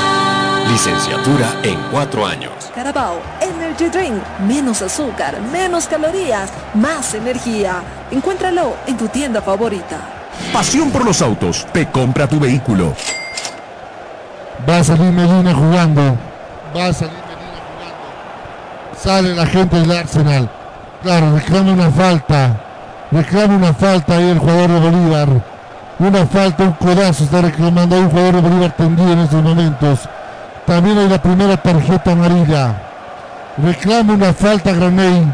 Licenciatura 0.70 1.54
en 1.62 1.78
cuatro 1.90 2.26
años. 2.26 2.52
Carabao 2.74 3.20
Energy 3.40 3.88
Drink. 3.88 4.22
Menos 4.46 4.82
azúcar, 4.82 5.40
menos 5.52 5.86
calorías, 5.86 6.50
más 6.74 7.14
energía. 7.14 7.82
Encuéntralo 8.10 8.74
en 8.86 8.96
tu 8.96 9.08
tienda 9.08 9.40
favorita. 9.40 10.23
Pasión 10.52 10.90
por 10.90 11.04
los 11.04 11.20
autos. 11.20 11.66
Te 11.72 11.86
compra 11.86 12.26
tu 12.26 12.38
vehículo. 12.38 12.94
Va 14.68 14.78
a 14.78 14.84
salir 14.84 15.12
Medina 15.12 15.54
jugando. 15.54 16.16
Va 16.76 16.86
a 16.86 16.92
salir 16.92 17.14
Medina 17.14 17.60
jugando. 17.68 19.00
Sale 19.02 19.34
la 19.34 19.46
gente 19.46 19.76
del 19.76 19.92
Arsenal. 19.92 20.48
Claro, 21.02 21.34
reclama 21.34 21.72
una 21.72 21.90
falta. 21.90 22.60
Reclama 23.10 23.56
una 23.56 23.74
falta 23.74 24.16
ahí 24.16 24.30
el 24.30 24.38
jugador 24.38 24.70
de 24.70 24.80
Bolívar. 24.80 25.28
Una 25.98 26.26
falta, 26.26 26.64
un 26.64 26.72
codazo 26.72 27.24
está 27.24 27.42
reclamando 27.42 27.94
ahí 27.94 28.02
un 28.02 28.10
jugador 28.10 28.34
de 28.36 28.40
Bolívar 28.40 28.72
tendido 28.72 29.12
en 29.12 29.18
estos 29.20 29.42
momentos. 29.42 30.00
También 30.66 30.98
hay 30.98 31.08
la 31.08 31.20
primera 31.20 31.56
tarjeta 31.56 32.12
amarilla. 32.12 32.74
Reclama 33.58 34.14
una 34.14 34.32
falta 34.32 34.72
Graney. 34.72 35.32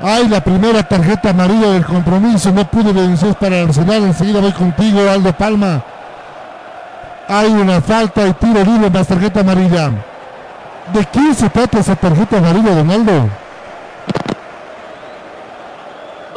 Hay 0.00 0.28
la 0.28 0.40
primera 0.40 0.82
tarjeta 0.82 1.30
amarilla 1.30 1.70
del 1.70 1.84
compromiso. 1.84 2.52
No 2.52 2.68
pudo 2.70 2.94
vencer 2.94 3.34
para 3.34 3.60
el 3.60 3.68
Arsenal. 3.68 4.04
Enseguida 4.04 4.40
voy 4.40 4.52
contigo, 4.52 5.00
Aldo 5.10 5.32
Palma. 5.32 5.82
Hay 7.26 7.50
una 7.50 7.80
falta 7.80 8.26
y 8.26 8.32
tiro 8.34 8.64
libre 8.64 8.88
más 8.90 9.06
tarjeta 9.06 9.40
amarilla. 9.40 9.90
¿De 10.92 11.04
quién 11.06 11.34
se 11.34 11.50
trata 11.50 11.80
esa 11.80 11.96
tarjeta 11.96 12.38
amarilla, 12.38 12.74
Donaldo? 12.74 13.28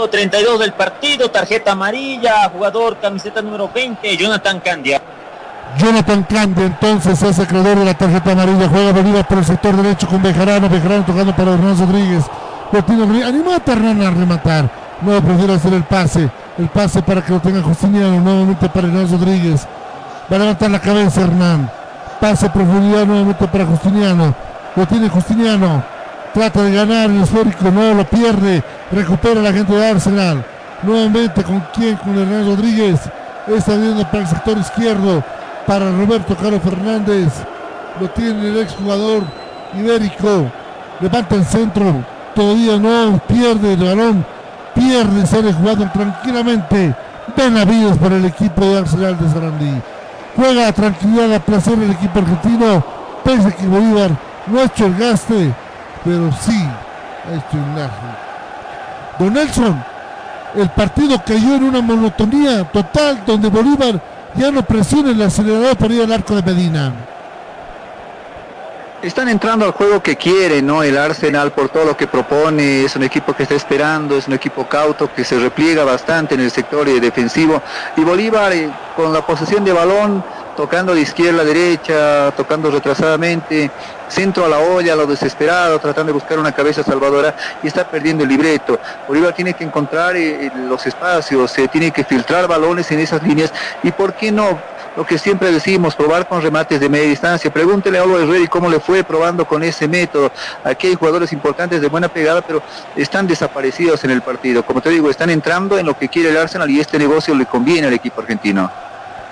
32 0.10 0.60
del 0.60 0.74
partido, 0.74 1.30
tarjeta 1.30 1.74
amarilla, 1.74 2.50
jugador 2.50 2.98
camiseta 2.98 3.42
número 3.42 3.70
20, 3.74 4.18
Jonathan 4.18 4.60
Candia. 4.60 5.02
Jonathan 5.78 6.24
Candia 6.24 6.66
entonces 6.66 7.22
es 7.22 7.40
acreedor 7.40 7.78
de 7.78 7.86
la 7.86 7.94
tarjeta 7.94 8.32
amarilla. 8.32 8.68
Juega 8.68 8.92
Bolívar 8.92 9.28
por 9.28 9.38
el 9.38 9.46
sector 9.46 9.76
derecho 9.76 10.08
con 10.08 10.22
Bejarano. 10.22 10.68
Bejarano 10.68 11.06
tocando 11.06 11.36
para 11.36 11.54
Hernán 11.54 11.80
Rodríguez. 11.80 12.26
Lo 12.72 12.84
tiene 12.84 13.06
Rodríguez. 13.06 13.28
Animó 13.28 13.52
a 13.52 13.62
Hernán 13.66 14.02
a 14.02 14.12
rematar. 14.12 14.70
No, 15.02 15.22
prefiere 15.22 15.54
hacer 15.54 15.74
el 15.74 15.84
pase. 15.84 16.30
El 16.58 16.70
pase 16.70 17.02
para 17.02 17.22
que 17.24 17.34
lo 17.34 17.40
tenga 17.40 17.62
Justiniano. 17.62 18.20
Nuevamente 18.22 18.70
para 18.70 18.88
Hernán 18.88 19.12
Rodríguez. 19.12 19.68
Va 20.32 20.36
a 20.36 20.40
levantar 20.40 20.72
la 20.72 20.80
cabeza 20.80 21.22
Hernán. 21.22 21.70
Pase 22.20 22.50
profundidad 22.50 23.06
nuevamente 23.06 23.48
para 23.48 23.66
Justiniano. 23.66 24.34
Lo 24.76 24.86
tiene 24.88 25.10
Justiniano. 25.10 25.84
Trata 26.34 26.64
de 26.64 26.74
ganar 26.74 27.10
el 27.10 27.24
esférico. 27.24 27.70
No, 27.72 27.94
lo 27.94 28.06
pierde. 28.06 28.64
Recupera 28.92 29.42
la 29.42 29.52
gente 29.52 29.74
de 29.74 29.90
Arsenal. 29.90 30.46
Nuevamente 30.84 31.44
con 31.44 31.62
quién? 31.74 31.98
Con 31.98 32.18
Hernán 32.18 32.46
Rodríguez. 32.46 33.02
Está 33.48 33.76
viendo 33.76 34.04
para 34.06 34.20
el 34.20 34.28
sector 34.28 34.58
izquierdo. 34.58 35.24
Para 35.68 35.92
Roberto 35.92 36.36
Carlos 36.36 36.62
Fernández. 36.64 37.34
Lo 38.00 38.10
tiene 38.12 38.48
el 38.48 38.60
exjugador 38.60 39.24
ibérico. 39.78 40.50
Levanta 41.02 41.36
el 41.36 41.46
centro. 41.46 42.06
Todavía 42.36 42.78
no 42.78 43.20
pierde 43.28 43.74
el 43.74 43.84
balón. 43.84 44.26
Pierde, 44.74 45.26
sale 45.28 45.54
jugando 45.54 45.90
tranquilamente. 45.92 46.96
Benavides 47.36 47.98
para 47.98 48.18
el 48.18 48.26
equipo 48.26 48.66
de 48.66 48.80
Arsenal 48.80 49.18
de 49.20 49.30
Sarandí. 49.30 49.82
Juega 50.36 50.68
a 50.68 50.72
tranquilidad, 50.72 51.34
a 51.34 51.40
placer 51.40 51.74
el 51.74 51.92
equipo 51.92 52.20
argentino. 52.20 52.84
Pese 53.24 53.54
que 53.56 53.68
Bolívar 53.68 54.12
no 54.48 54.60
ha 54.60 54.64
hecho 54.64 54.86
el 54.86 54.98
gaste, 54.98 55.54
pero 56.04 56.32
sí 56.42 56.68
ha 57.28 57.36
hecho 57.36 57.58
el 57.58 57.76
gasto. 57.76 58.06
Don 59.20 59.34
Nelson, 59.34 59.84
el 60.56 60.70
partido 60.70 61.22
cayó 61.26 61.56
en 61.56 61.64
una 61.64 61.82
monotonía 61.82 62.64
total 62.72 63.24
donde 63.26 63.50
Bolívar 63.50 64.02
ya 64.36 64.52
no 64.52 64.64
presiona 64.64 65.12
el 65.12 65.22
acelerador 65.22 65.78
para 65.78 65.94
ir 65.94 66.04
al 66.04 66.12
arco 66.12 66.36
de 66.36 66.42
Medina. 66.42 66.94
Están 69.02 69.30
entrando 69.30 69.66
al 69.66 69.72
juego 69.72 70.04
que 70.04 70.16
quiere, 70.16 70.62
¿no? 70.62 70.84
El 70.84 70.96
Arsenal 70.96 71.52
por 71.54 71.70
todo 71.70 71.86
lo 71.86 71.98
que 71.98 72.06
propone, 72.06 72.86
es 72.86 72.96
un 72.96 73.02
equipo 73.02 73.34
que 73.34 73.44
está 73.44 73.56
esperando, 73.56 74.16
es 74.16 74.28
un 74.28 74.36
equipo 74.36 74.70
cauto 74.70 75.12
que 75.12 75.24
se 75.24 75.40
repliega 75.40 75.84
bastante 75.84 76.36
en 76.36 76.42
el 76.42 76.52
sector 76.52 76.88
defensivo. 76.88 77.64
Y 77.98 78.02
Bolívar 78.04 78.54
eh, 78.54 78.70
con 78.96 79.12
la 79.12 79.26
posesión 79.26 79.64
de 79.64 79.74
balón, 79.74 80.24
tocando 80.56 80.94
de 80.94 81.02
izquierda 81.02 81.42
a 81.42 81.46
derecha, 81.46 82.32
tocando 82.38 82.70
retrasadamente, 82.70 83.72
centro 84.08 84.46
a 84.46 84.50
la 84.50 84.60
olla, 84.60 84.94
a 84.94 84.96
lo 84.96 85.08
desesperado, 85.08 85.80
tratando 85.80 86.14
de 86.14 86.20
buscar 86.20 86.38
una 86.38 86.52
cabeza 86.52 86.84
salvadora 86.84 87.34
y 87.64 87.68
está 87.68 87.90
perdiendo 87.90 88.24
el 88.24 88.30
libreto. 88.30 88.80
Bolívar 89.08 89.34
tiene 89.34 89.56
que 89.56 89.64
encontrar 89.64 90.16
eh, 90.16 90.52
los 90.70 90.86
espacios, 90.86 91.52
tiene 91.72 91.90
que 91.90 92.04
filtrar 92.04 92.48
balones 92.48 92.92
en 92.92 93.00
esas 93.00 93.24
líneas 93.24 93.52
y 93.82 93.92
por 93.92 94.14
qué 94.14 94.32
no 94.32 94.60
lo 94.96 95.06
que 95.06 95.18
siempre 95.18 95.52
decimos, 95.52 95.96
probar 95.96 96.28
con 96.28 96.42
remates 96.42 96.80
de 96.80 96.90
media 96.90 97.08
distancia. 97.08 97.52
Pregúntele 97.52 97.98
a 97.98 98.04
Álvaro 98.04 98.26
Reddy 98.26 98.48
cómo 98.48 98.70
le 98.70 98.80
fue 98.80 99.04
probando 99.04 99.46
con 99.46 99.64
ese 99.64 99.88
método. 99.88 100.32
Aquí 100.64 100.88
hay 100.88 100.96
jugadores 100.96 101.32
importantes 101.32 101.82
de 101.82 101.88
buena 101.88 102.10
pegada, 102.10 102.42
pero 102.42 102.62
están 102.96 103.28
desaparecidos 103.28 104.04
en 104.04 104.12
el 104.12 104.22
partido. 104.22 104.64
Como 104.64 104.82
te 104.82 104.90
digo, 104.90 105.10
están 105.10 105.30
entrando 105.30 105.78
en 105.78 105.86
lo 105.86 105.98
que 105.98 106.10
quiere 106.10 106.30
el 106.30 106.38
Arsenal 106.38 106.70
y 106.70 106.80
este 106.80 107.00
negocio 107.00 107.34
le 107.36 107.46
conviene 107.46 107.88
al 107.88 107.94
equipo 107.94 108.22
argentino. 108.22 108.70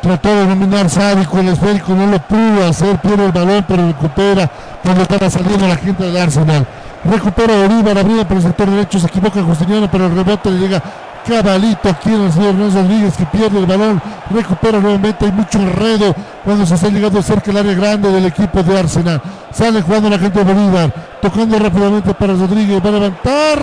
Trató 0.01 0.29
de 0.29 0.47
dominar 0.47 0.89
Sádico, 0.89 1.39
el 1.39 1.49
esférico 1.49 1.93
no 1.93 2.07
lo 2.07 2.19
pudo 2.19 2.65
hacer, 2.65 2.97
pierde 2.99 3.25
el 3.25 3.31
balón, 3.33 3.65
pero 3.67 3.85
recupera 3.85 4.49
cuando 4.81 5.01
estaba 5.01 5.29
saliendo 5.29 5.67
la 5.67 5.75
gente 5.75 6.03
del 6.03 6.15
Arsenal. 6.15 6.65
Recupera 7.03 7.53
Bolívar, 7.67 7.97
abriendo 7.97 8.25
por 8.25 8.37
el 8.37 8.43
sector 8.43 8.69
derecho, 8.69 8.99
se 8.99 9.07
equivoca 9.07 9.41
Justiniano, 9.41 9.89
pero 9.91 10.05
el 10.05 10.15
rebote 10.15 10.51
le 10.51 10.59
llega 10.59 10.81
cabalito 11.29 11.89
aquí 11.89 12.09
en 12.09 12.23
el 12.23 12.33
señor 12.33 12.49
Hernán 12.49 12.73
Rodríguez 12.73 13.15
que 13.15 13.25
pierde 13.25 13.59
el 13.59 13.65
balón, 13.67 14.01
recupera 14.31 14.79
nuevamente, 14.79 15.25
hay 15.25 15.31
mucho 15.31 15.59
enredo 15.59 16.15
cuando 16.43 16.65
se 16.65 16.73
está 16.73 16.89
llegando 16.89 17.21
cerca 17.21 17.51
del 17.51 17.57
área 17.57 17.73
grande 17.75 18.11
del 18.11 18.25
equipo 18.25 18.63
de 18.63 18.79
Arsenal. 18.79 19.21
Sale 19.51 19.81
jugando 19.81 20.09
la 20.09 20.17
gente 20.17 20.43
de 20.43 20.53
Bolívar, 20.53 20.91
tocando 21.21 21.59
rápidamente 21.59 22.13
para 22.15 22.33
Rodríguez, 22.33 22.83
va 22.83 22.89
a 22.89 22.91
levantar 22.91 23.59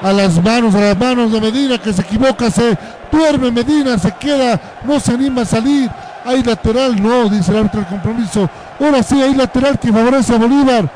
a 0.00 0.12
las 0.12 0.42
manos, 0.42 0.74
a 0.74 0.80
las 0.80 0.96
manos 0.96 1.32
de 1.32 1.40
Medina 1.40 1.78
que 1.78 1.92
se 1.92 2.02
equivoca, 2.02 2.50
se 2.50 2.78
duerme 3.10 3.50
Medina, 3.50 3.98
se 3.98 4.12
queda, 4.12 4.60
no 4.84 5.00
se 5.00 5.14
anima 5.14 5.42
a 5.42 5.44
salir. 5.44 5.90
Hay 6.24 6.42
lateral, 6.44 7.02
no, 7.02 7.28
dice 7.28 7.50
el 7.50 7.58
árbitro 7.58 7.80
del 7.80 7.88
compromiso. 7.88 8.48
Ahora 8.78 9.02
sí, 9.02 9.20
hay 9.20 9.34
lateral 9.34 9.76
que 9.78 9.92
favorece 9.92 10.34
a 10.34 10.38
Bolívar. 10.38 10.88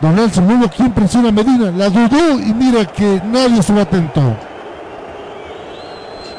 Don 0.00 0.16
Nelson 0.16 0.48
Lugo, 0.48 0.68
quien 0.68 0.90
presiona 0.90 1.30
Medina, 1.30 1.70
la 1.70 1.88
dudó 1.88 2.40
y 2.40 2.52
mira 2.52 2.84
que 2.84 3.22
nadie 3.24 3.60
estuvo 3.60 3.80
atento 3.80 4.36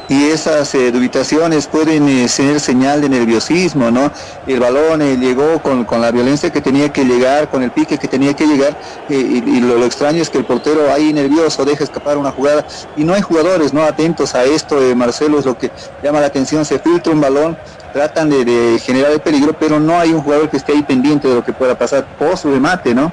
y 0.08 0.24
esas 0.26 0.72
eh, 0.74 0.92
dubitaciones 0.92 1.66
pueden 1.66 2.08
eh, 2.08 2.28
ser 2.28 2.60
señal 2.60 3.00
de 3.00 3.08
nerviosismo, 3.08 3.90
¿no? 3.90 4.12
El 4.46 4.60
balón 4.60 5.02
eh, 5.02 5.16
llegó 5.16 5.60
con, 5.60 5.84
con, 5.84 6.00
la 6.00 6.10
violencia 6.10 6.50
que 6.50 6.60
tenía 6.60 6.92
que 6.92 7.04
llegar, 7.04 7.48
con 7.48 7.62
el 7.62 7.70
pique 7.70 7.98
que 7.98 8.06
tenía 8.06 8.34
que 8.34 8.46
llegar, 8.46 8.76
y, 9.08 9.14
y 9.14 9.60
lo, 9.60 9.84
extraño 9.84 10.22
es 10.22 10.30
que 10.30 10.38
el 10.38 10.44
portero 10.44 10.92
ahí 10.92 11.12
nervioso 11.12 11.64
deja 11.64 11.84
escapar 11.84 12.18
una 12.18 12.30
jugada 12.30 12.64
y 12.96 13.04
no 13.04 13.14
hay 13.14 13.22
jugadores, 13.22 13.72
¿no? 13.72 13.82
Atentos 13.82 14.34
a 14.34 14.44
esto, 14.44 14.76
Marcelo, 14.94 15.38
es 15.38 15.46
lo 15.46 15.58
que 15.58 15.70
llama 16.02 16.20
la 16.20 16.26
atención, 16.26 16.64
se 16.64 16.78
filtra 16.78 17.12
un 17.12 17.20
balón, 17.20 17.56
tratan 17.92 18.30
de, 18.30 18.80
generar 18.84 19.12
el 19.12 19.20
peligro, 19.20 19.54
pero 19.58 19.80
no 19.80 19.98
hay 19.98 20.12
un 20.12 20.22
jugador 20.22 20.48
que 20.50 20.56
esté 20.56 20.72
ahí 20.72 20.82
pendiente 20.82 21.28
de 21.28 21.34
lo 21.34 21.44
que 21.44 21.52
pueda 21.52 21.76
pasar 21.76 22.04
post 22.18 22.44
remate, 22.44 22.94
¿no? 22.94 23.12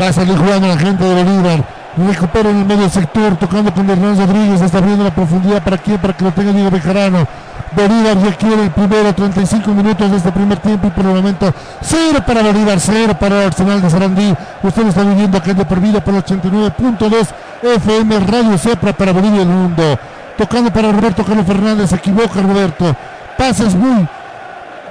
Va 0.00 0.08
a 0.08 0.12
salir 0.12 0.36
jugando 0.36 0.66
la 0.66 0.78
gente 0.78 1.04
de 1.04 1.22
Bolívar 1.22 1.79
recupera 1.96 2.50
en 2.50 2.58
el 2.58 2.64
medio 2.64 2.88
sector, 2.88 3.36
tocando 3.36 3.72
con 3.72 3.88
Hernán 3.88 4.16
Rodríguez, 4.16 4.60
está 4.60 4.78
abriendo 4.78 5.04
la 5.04 5.14
profundidad 5.14 5.62
para 5.62 5.78
quién, 5.78 5.98
para 5.98 6.12
que 6.12 6.24
lo 6.24 6.32
tenga 6.32 6.52
Diego 6.52 6.70
Bejarano. 6.70 7.26
Bolívar 7.72 8.18
ya 8.18 8.36
quiere 8.36 8.64
el 8.64 8.70
primero, 8.70 9.14
35 9.14 9.70
minutos 9.70 10.10
de 10.10 10.16
este 10.16 10.32
primer 10.32 10.58
tiempo 10.58 10.88
y 10.88 10.90
por 10.90 11.06
el 11.06 11.14
momento 11.14 11.54
cero 11.80 12.20
para 12.26 12.42
Bolívar, 12.42 12.80
cero 12.80 13.16
para 13.18 13.46
Arsenal 13.46 13.80
de 13.80 13.90
Sarandí. 13.90 14.34
Usted 14.62 14.82
lo 14.82 14.88
está 14.88 15.02
viviendo 15.02 15.38
aquí 15.38 15.52
de 15.52 15.64
por 15.64 15.80
vida 15.80 16.02
por 16.02 16.14
89.2 16.14 17.28
FM 17.62 18.20
Radio 18.20 18.58
Cepra 18.58 18.92
para 18.92 19.12
Bolivia 19.12 19.42
el 19.42 19.48
mundo. 19.48 19.98
Tocando 20.36 20.72
para 20.72 20.90
Roberto 20.90 21.24
Carlos 21.24 21.46
Fernández, 21.46 21.90
se 21.90 21.96
equivoca 21.96 22.42
Roberto. 22.42 22.96
Pases 23.38 23.74
muy. 23.74 24.08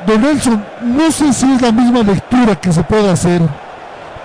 Don 0.07 0.21
Nelson, 0.21 0.63
no 0.81 1.11
sé 1.11 1.33
si 1.33 1.51
es 1.51 1.61
la 1.61 1.73
misma 1.73 2.01
lectura 2.01 2.55
que 2.55 2.71
se 2.71 2.83
puede 2.83 3.11
hacer, 3.11 3.41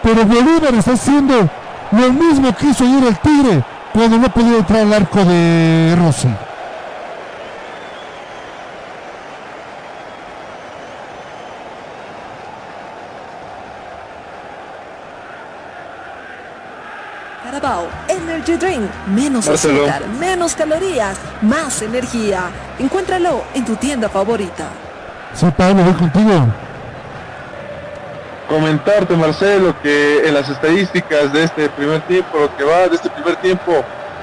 pero 0.03 0.25
Bolívar 0.25 0.75
está 0.75 0.93
haciendo 0.93 1.51
lo 1.95 2.13
mismo 2.13 2.55
quiso 2.55 2.85
ir 2.85 3.05
el 3.05 3.17
Tigre 3.19 3.63
cuando 3.93 4.19
no 4.19 4.29
podía 4.29 4.59
entrar 4.59 4.81
al 4.81 4.93
arco 4.93 5.25
de 5.25 5.95
Rossi. 5.97 6.29
Carabao 17.45 17.87
Energy 18.09 18.57
Drink. 18.57 18.91
Menos 19.07 19.47
Marcelo. 19.47 19.85
azúcar, 19.85 20.09
menos 20.19 20.55
calorías, 20.55 21.17
más 21.43 21.83
energía. 21.83 22.51
Encuéntralo 22.79 23.45
en 23.55 23.65
tu 23.65 23.77
tienda 23.77 24.09
favorita. 24.09 24.71
Sí, 25.35 25.47
Pablo, 25.57 25.85
voy 25.85 25.95
contigo. 25.95 26.64
Comentarte, 28.49 29.17
Marcelo, 29.17 29.75
que 29.83 30.27
en 30.27 30.35
las 30.35 30.49
estadísticas 30.49 31.33
de 31.33 31.45
este 31.45 31.69
primer 31.71 32.03
tiempo, 32.03 32.39
lo 32.39 32.57
que 32.57 32.65
va 32.65 32.89
de 32.89 32.97
este 32.97 33.09
primer 33.09 33.37
tiempo, 33.37 33.73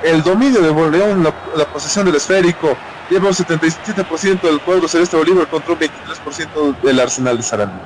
el 0.04 0.22
dominio 0.22 0.62
de 0.62 0.70
Borleón, 0.70 1.24
la, 1.24 1.66
posesión 1.66 2.06
del 2.06 2.16
esférico, 2.16 2.76
lleva 3.10 3.28
un 3.30 3.34
77% 3.34 4.42
del 4.42 4.60
juego 4.60 4.88
celeste 4.88 5.18
Bolívar 5.18 5.48
contra 5.48 5.74
un 5.74 5.80
23% 5.80 6.82
del 6.82 7.00
Arsenal 7.00 7.38
de 7.38 7.44
Sarandí. 7.44 7.80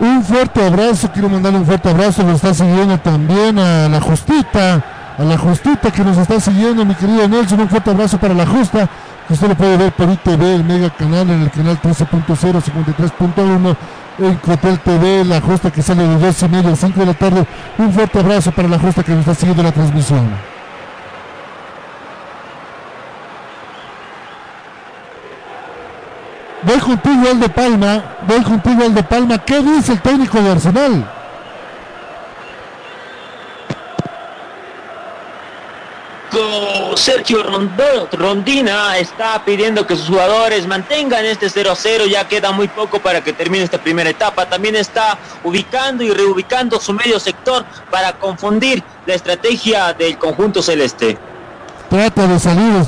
Un 0.00 0.22
fuerte 0.24 0.64
abrazo, 0.64 1.10
quiero 1.12 1.28
mandarle 1.28 1.58
un 1.58 1.66
fuerte 1.66 1.88
abrazo, 1.88 2.22
lo 2.22 2.32
está 2.32 2.54
siguiendo 2.54 2.98
también 2.98 3.58
a 3.58 3.88
la 3.88 4.00
Justita, 4.00 4.84
a 5.18 5.24
la 5.24 5.36
Justita 5.36 5.90
que 5.90 6.04
nos 6.04 6.16
está 6.18 6.38
siguiendo, 6.38 6.84
mi 6.84 6.94
querido 6.94 7.26
Nelson, 7.28 7.60
un 7.60 7.68
fuerte 7.68 7.90
abrazo 7.90 8.18
para 8.18 8.34
la 8.34 8.46
Justa, 8.46 8.88
que 9.26 9.34
usted 9.34 9.48
lo 9.48 9.54
puede 9.56 9.76
ver 9.76 9.92
por 9.92 10.08
ITV, 10.08 10.42
el 10.54 10.64
mega 10.64 10.90
canal, 10.90 11.28
en 11.30 11.42
el 11.42 11.50
canal 11.50 11.80
13.0, 11.80 12.26
53.1, 12.26 13.76
en 14.18 14.34
Cotel 14.36 14.78
TV, 14.80 15.24
la 15.24 15.40
Justa 15.40 15.70
que 15.70 15.82
sale 15.82 16.06
de 16.06 16.18
2 16.18 16.42
y 16.42 16.48
media 16.48 16.72
a 16.72 16.76
5 16.76 17.00
de 17.00 17.06
la 17.06 17.14
tarde, 17.14 17.46
un 17.78 17.92
fuerte 17.92 18.18
abrazo 18.18 18.52
para 18.52 18.68
la 18.68 18.78
Justa 18.78 19.02
que 19.02 19.12
nos 19.12 19.20
está 19.20 19.34
siguiendo 19.34 19.62
la 19.62 19.72
transmisión. 19.72 20.28
Voy 26.62 26.78
contigo, 26.78 27.28
Aldo 27.30 27.48
Palma. 27.48 28.04
Voy 28.26 28.42
contigo, 28.42 28.82
Aldo 28.82 29.02
Palma. 29.04 29.38
¿Qué 29.38 29.62
dice 29.62 29.92
el 29.92 30.00
técnico 30.00 30.40
de 30.40 30.50
Arsenal? 30.50 31.17
Sergio 36.96 37.42
Rondina 38.12 38.98
está 38.98 39.42
pidiendo 39.44 39.86
que 39.86 39.96
sus 39.96 40.08
jugadores 40.08 40.66
mantengan 40.66 41.24
este 41.24 41.46
0-0, 41.46 42.06
ya 42.06 42.28
queda 42.28 42.52
muy 42.52 42.68
poco 42.68 42.98
para 42.98 43.22
que 43.22 43.32
termine 43.32 43.64
esta 43.64 43.78
primera 43.78 44.10
etapa. 44.10 44.46
También 44.46 44.76
está 44.76 45.18
ubicando 45.44 46.02
y 46.04 46.10
reubicando 46.10 46.80
su 46.80 46.92
medio 46.92 47.18
sector 47.18 47.64
para 47.90 48.12
confundir 48.12 48.82
la 49.06 49.14
estrategia 49.14 49.92
del 49.94 50.18
conjunto 50.18 50.62
celeste. 50.62 51.18
Trata 51.88 52.26
de 52.26 52.38
salir, 52.38 52.84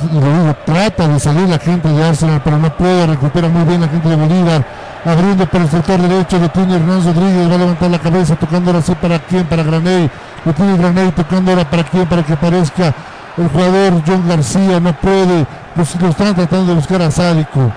trata 0.66 1.08
de 1.08 1.18
salir 1.18 1.48
la 1.48 1.58
gente 1.58 1.88
de 1.88 2.04
Arsenal, 2.04 2.42
pero 2.44 2.58
no 2.58 2.76
puede, 2.76 3.06
recupera 3.06 3.48
muy 3.48 3.64
bien 3.64 3.80
la 3.80 3.88
gente 3.88 4.06
de 4.06 4.16
Bolívar, 4.16 4.66
abriendo 5.06 5.46
por 5.46 5.62
el 5.62 5.70
sector 5.70 5.98
derecho, 6.02 6.38
lo 6.38 6.50
tiene 6.50 6.76
Hernán 6.76 7.02
Rodríguez, 7.02 7.50
va 7.50 7.54
a 7.54 7.58
levantar 7.58 7.90
la 7.90 7.98
cabeza, 7.98 8.36
tocando 8.36 8.70
ahora 8.70 8.82
sí 8.82 8.94
para 8.96 9.18
quién, 9.20 9.46
para 9.46 9.62
Graney, 9.62 10.10
lo 10.44 10.52
tiene 10.52 10.76
Graney, 10.76 11.12
tocando 11.12 11.52
ahora 11.52 11.70
para 11.70 11.84
quién, 11.84 12.06
para 12.06 12.22
que 12.22 12.34
aparezca 12.34 12.94
el 13.36 13.48
jugador 13.48 14.02
John 14.06 14.28
García, 14.28 14.80
no 14.80 14.92
puede, 14.94 15.46
lo 15.76 16.08
están 16.08 16.34
tratando 16.34 16.66
de 16.66 16.74
buscar 16.74 17.02
a 17.02 17.10
Sádico, 17.10 17.72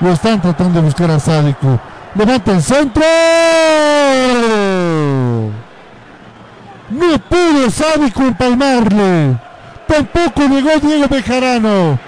lo 0.00 0.12
están 0.12 0.40
tratando 0.40 0.80
de 0.80 0.86
buscar 0.86 1.10
a 1.10 1.20
Sádico, 1.20 1.78
levanta 2.14 2.52
el 2.52 2.62
centro, 2.62 3.02
no 6.90 7.18
pudo 7.28 7.70
Sádico 7.70 8.22
empalmarle, 8.22 9.36
tampoco 9.86 10.42
llegó 10.48 10.70
Diego 10.80 11.08
Bejarano. 11.08 11.98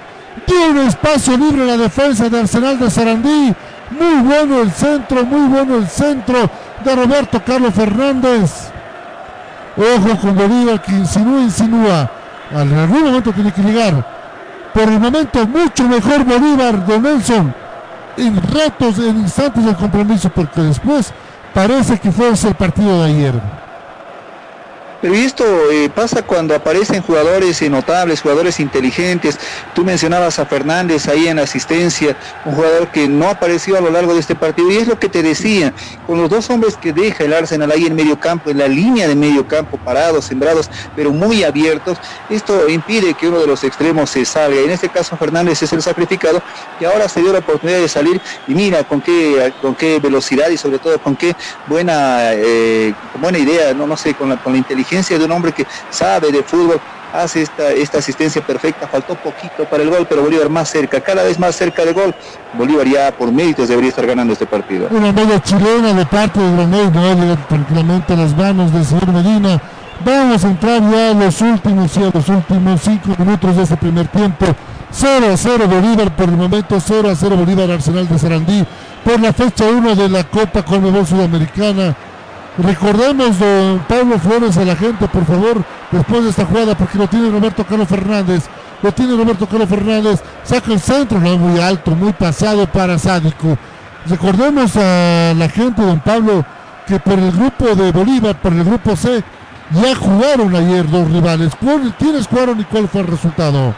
Dio 0.46 0.70
un 0.70 0.78
espacio 0.86 1.36
libre 1.36 1.62
en 1.62 1.66
la 1.66 1.76
defensa 1.76 2.28
de 2.28 2.40
Arsenal 2.40 2.78
de 2.78 2.90
Sarandí. 2.90 3.54
Muy 3.90 4.22
bueno 4.22 4.62
el 4.62 4.70
centro, 4.70 5.24
muy 5.24 5.48
bueno 5.48 5.76
el 5.76 5.88
centro 5.88 6.50
de 6.84 6.94
Roberto 6.94 7.42
Carlos 7.44 7.74
Fernández. 7.74 8.70
Ojo 9.76 10.16
con 10.20 10.36
Bolívar 10.36 10.80
que 10.82 10.92
insinúa, 10.92 11.42
insinúa. 11.42 12.10
En 12.50 12.78
algún 12.78 13.04
momento 13.04 13.32
tiene 13.32 13.52
que 13.52 13.62
llegar. 13.62 14.04
Por 14.72 14.84
el 14.84 15.00
momento 15.00 15.46
mucho 15.46 15.88
mejor 15.88 16.24
Bolívar, 16.24 16.86
Don 16.86 17.02
Nelson. 17.02 17.54
En 18.16 18.36
ratos, 18.42 18.98
en 18.98 19.18
instantes 19.18 19.64
del 19.64 19.76
compromiso, 19.76 20.30
porque 20.30 20.60
después 20.60 21.12
parece 21.52 21.98
que 21.98 22.10
fue 22.10 22.30
ese 22.30 22.48
el 22.48 22.54
partido 22.54 23.02
de 23.02 23.10
ayer. 23.10 23.65
Pero 25.02 25.14
esto 25.14 25.44
eh, 25.70 25.90
pasa 25.94 26.22
cuando 26.22 26.54
aparecen 26.54 27.02
jugadores 27.02 27.60
notables, 27.70 28.22
jugadores 28.22 28.60
inteligentes. 28.60 29.38
Tú 29.74 29.84
mencionabas 29.84 30.38
a 30.38 30.46
Fernández 30.46 31.06
ahí 31.08 31.28
en 31.28 31.38
asistencia, 31.38 32.16
un 32.46 32.54
jugador 32.54 32.88
que 32.88 33.06
no 33.06 33.28
apareció 33.28 33.76
a 33.76 33.80
lo 33.80 33.90
largo 33.90 34.14
de 34.14 34.20
este 34.20 34.34
partido. 34.34 34.70
Y 34.70 34.78
es 34.78 34.88
lo 34.88 34.98
que 34.98 35.10
te 35.10 35.22
decía, 35.22 35.74
con 36.06 36.18
los 36.18 36.30
dos 36.30 36.48
hombres 36.48 36.76
que 36.76 36.94
deja 36.94 37.24
el 37.24 37.34
Arsenal 37.34 37.70
ahí 37.70 37.86
en 37.86 37.94
medio 37.94 38.18
campo, 38.18 38.50
en 38.50 38.58
la 38.58 38.68
línea 38.68 39.06
de 39.06 39.14
medio 39.14 39.46
campo, 39.46 39.76
parados, 39.76 40.24
sembrados, 40.24 40.70
pero 40.94 41.12
muy 41.12 41.44
abiertos, 41.44 41.98
esto 42.30 42.68
impide 42.68 43.14
que 43.14 43.28
uno 43.28 43.40
de 43.40 43.46
los 43.46 43.64
extremos 43.64 44.10
se 44.10 44.24
salga. 44.24 44.60
En 44.60 44.70
este 44.70 44.88
caso 44.88 45.16
Fernández 45.16 45.62
es 45.62 45.72
el 45.72 45.82
sacrificado 45.82 46.42
y 46.80 46.84
ahora 46.84 47.08
se 47.08 47.20
dio 47.20 47.32
la 47.32 47.40
oportunidad 47.40 47.80
de 47.80 47.88
salir 47.88 48.20
y 48.48 48.54
mira 48.54 48.82
con 48.84 49.02
qué, 49.02 49.52
con 49.60 49.74
qué 49.74 49.98
velocidad 49.98 50.48
y 50.48 50.56
sobre 50.56 50.78
todo 50.78 50.98
con 50.98 51.16
qué 51.16 51.34
buena, 51.66 52.32
eh, 52.32 52.94
buena 53.20 53.38
idea, 53.38 53.74
no, 53.74 53.86
no 53.86 53.96
sé, 53.96 54.14
con 54.14 54.30
la, 54.30 54.36
con 54.36 54.52
la 54.52 54.58
inteligencia 54.58 54.85
de 54.90 55.24
un 55.24 55.32
hombre 55.32 55.52
que 55.52 55.66
sabe 55.90 56.30
de 56.30 56.42
fútbol, 56.42 56.80
hace 57.12 57.42
esta, 57.42 57.70
esta 57.72 57.98
asistencia 57.98 58.40
perfecta, 58.40 58.86
faltó 58.86 59.14
poquito 59.16 59.64
para 59.68 59.82
el 59.82 59.90
gol, 59.90 60.06
pero 60.08 60.22
Bolívar 60.22 60.48
más 60.48 60.68
cerca, 60.68 61.00
cada 61.00 61.24
vez 61.24 61.38
más 61.38 61.56
cerca 61.56 61.84
del 61.84 61.94
gol. 61.94 62.14
Bolívar 62.54 62.86
ya 62.86 63.10
por 63.12 63.32
méritos 63.32 63.68
debería 63.68 63.90
estar 63.90 64.06
ganando 64.06 64.32
este 64.32 64.46
partido. 64.46 64.88
Una 64.90 65.12
media 65.12 65.42
chilena 65.42 65.92
de 65.92 66.06
parte 66.06 66.38
de 66.38 66.52
Granel, 66.52 66.92
no 66.92 67.38
tranquilamente 67.48 68.16
las 68.16 68.36
manos 68.36 68.72
del 68.72 68.84
señor 68.84 69.08
Medina. 69.08 69.60
Vamos 70.04 70.44
a 70.44 70.48
entrar 70.48 70.80
ya 70.90 71.10
a 71.10 71.14
los 71.14 71.40
últimos, 71.40 71.90
sí, 71.90 72.00
a 72.02 72.10
los 72.14 72.28
últimos 72.28 72.80
cinco 72.82 73.08
minutos 73.18 73.56
de 73.56 73.62
este 73.62 73.76
primer 73.76 74.06
tiempo. 74.08 74.46
0 74.92 75.26
a 75.32 75.36
0 75.36 75.66
Bolívar 75.68 76.14
por 76.14 76.28
el 76.28 76.36
momento, 76.36 76.78
0 76.78 77.10
a 77.10 77.16
0 77.16 77.36
Bolívar 77.36 77.70
Arsenal 77.70 78.08
de 78.08 78.18
Sarandí 78.18 78.64
por 79.04 79.20
la 79.20 79.32
fecha 79.32 79.64
1 79.64 79.94
de 79.96 80.08
la 80.08 80.24
Copa 80.24 80.64
Conmebol 80.64 81.06
Sudamericana. 81.06 81.96
Recordemos, 82.58 83.38
don 83.38 83.80
Pablo 83.86 84.18
Flores, 84.18 84.56
a 84.56 84.64
la 84.64 84.76
gente, 84.76 85.06
por 85.08 85.26
favor, 85.26 85.62
después 85.92 86.24
de 86.24 86.30
esta 86.30 86.46
jugada, 86.46 86.74
porque 86.74 86.96
lo 86.96 87.06
tiene 87.06 87.30
Roberto 87.30 87.64
Carlos 87.64 87.88
Fernández. 87.88 88.44
Lo 88.82 88.92
tiene 88.92 89.16
Roberto 89.16 89.46
Carlos 89.46 89.68
Fernández. 89.68 90.22
Saca 90.42 90.72
el 90.72 90.80
centro, 90.80 91.20
no 91.20 91.36
muy 91.36 91.60
alto, 91.60 91.90
muy 91.90 92.12
pasado 92.12 92.66
para 92.66 92.98
Sádico. 92.98 93.58
Recordemos 94.06 94.74
a 94.76 95.34
la 95.36 95.48
gente, 95.48 95.82
don 95.82 96.00
Pablo, 96.00 96.44
que 96.86 96.98
por 96.98 97.18
el 97.18 97.30
grupo 97.32 97.74
de 97.74 97.92
Bolívar, 97.92 98.40
por 98.40 98.52
el 98.52 98.64
grupo 98.64 98.96
C, 98.96 99.22
ya 99.72 99.94
jugaron 99.94 100.54
ayer 100.54 100.88
dos 100.88 101.10
rivales. 101.10 101.52
¿Quiénes 101.98 102.26
jugaron 102.26 102.60
y 102.60 102.64
cuál 102.64 102.88
fue 102.88 103.02
el 103.02 103.08
resultado? 103.08 103.74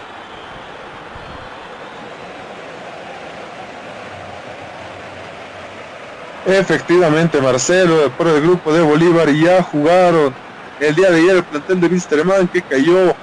Efectivamente, 6.48 7.42
Marcelo, 7.42 8.10
por 8.16 8.26
el 8.26 8.40
grupo 8.40 8.72
de 8.72 8.80
Bolívar 8.80 9.28
ya 9.30 9.62
jugaron 9.62 10.32
el 10.80 10.94
día 10.94 11.10
de 11.10 11.18
ayer 11.18 11.36
el 11.36 11.44
plantel 11.44 11.78
de 11.78 11.86
Wisterman 11.88 12.48
que 12.48 12.62
cayó 12.62 13.14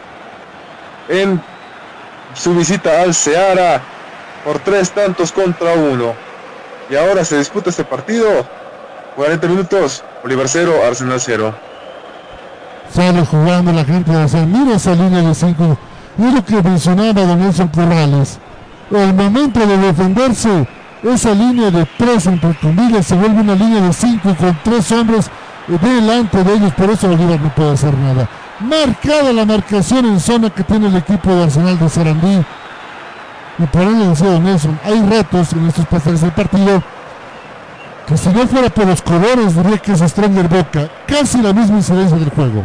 en 1.09 1.41
su 2.35 2.53
visita 2.53 3.01
al 3.01 3.15
Seara 3.15 3.81
por 4.43 4.59
tres 4.59 4.91
tantos 4.91 5.31
contra 5.31 5.73
uno. 5.73 6.13
Y 6.87 6.95
ahora 6.95 7.25
se 7.25 7.39
disputa 7.39 7.71
este 7.71 7.83
partido. 7.83 8.45
40 9.15 9.47
minutos, 9.47 10.03
Bolívar 10.21 10.47
0, 10.47 10.73
Arsenal 10.87 11.19
0. 11.19 11.55
Sale 12.93 13.25
jugando 13.25 13.73
la 13.73 13.85
gente 13.85 14.11
de 14.11 14.21
hacer. 14.21 14.45
Mira 14.45 14.75
esa 14.75 14.93
línea 14.93 15.21
de 15.21 15.33
5. 15.33 15.77
Y 16.19 16.27
es 16.27 16.33
lo 16.35 16.45
que 16.45 16.61
mencionaba 16.61 17.13
Don 17.13 17.39
Nelson 17.39 17.69
Corrales. 17.69 18.37
El 18.91 19.15
momento 19.15 19.65
de 19.65 19.77
defenderse, 19.77 20.67
esa 21.13 21.33
línea 21.33 21.69
de 21.69 21.85
tres 21.97 22.27
comillas 22.61 23.05
se 23.05 23.15
vuelve 23.15 23.41
una 23.41 23.55
línea 23.55 23.81
de 23.81 23.93
5 23.93 24.35
con 24.35 24.57
tres 24.63 24.91
hombres 24.91 25.29
delante 25.67 26.43
de 26.43 26.53
ellos. 26.53 26.73
Por 26.73 26.89
eso 26.89 27.07
Bolívar 27.09 27.39
no 27.39 27.53
puede 27.53 27.73
hacer 27.73 27.93
nada. 27.97 28.27
Marcada 28.59 29.33
la 29.33 29.45
marcación 29.45 30.05
en 30.05 30.19
zona 30.19 30.49
que 30.49 30.63
tiene 30.63 30.87
el 30.87 30.95
equipo 30.95 31.29
de 31.29 31.43
Arsenal 31.43 31.77
de 31.77 31.89
Sarandí. 31.89 32.45
Y 33.57 33.63
por 33.67 33.81
ahí 33.81 33.95
le 33.95 34.07
decía 34.07 34.39
Nelson, 34.39 34.79
hay 34.83 35.01
retos 35.01 35.53
en 35.53 35.67
estos 35.67 35.85
pasajes 35.85 36.21
del 36.21 36.31
partido 36.31 36.83
que 38.07 38.17
si 38.17 38.29
no 38.29 38.45
fuera 38.47 38.69
por 38.69 38.85
los 38.85 39.01
colores 39.01 39.55
diría 39.55 39.77
que 39.77 39.93
es 39.93 39.99
Stronger 39.99 40.47
Boca. 40.47 40.89
Casi 41.07 41.41
la 41.41 41.53
misma 41.53 41.77
incidencia 41.77 42.17
del 42.17 42.29
juego. 42.29 42.63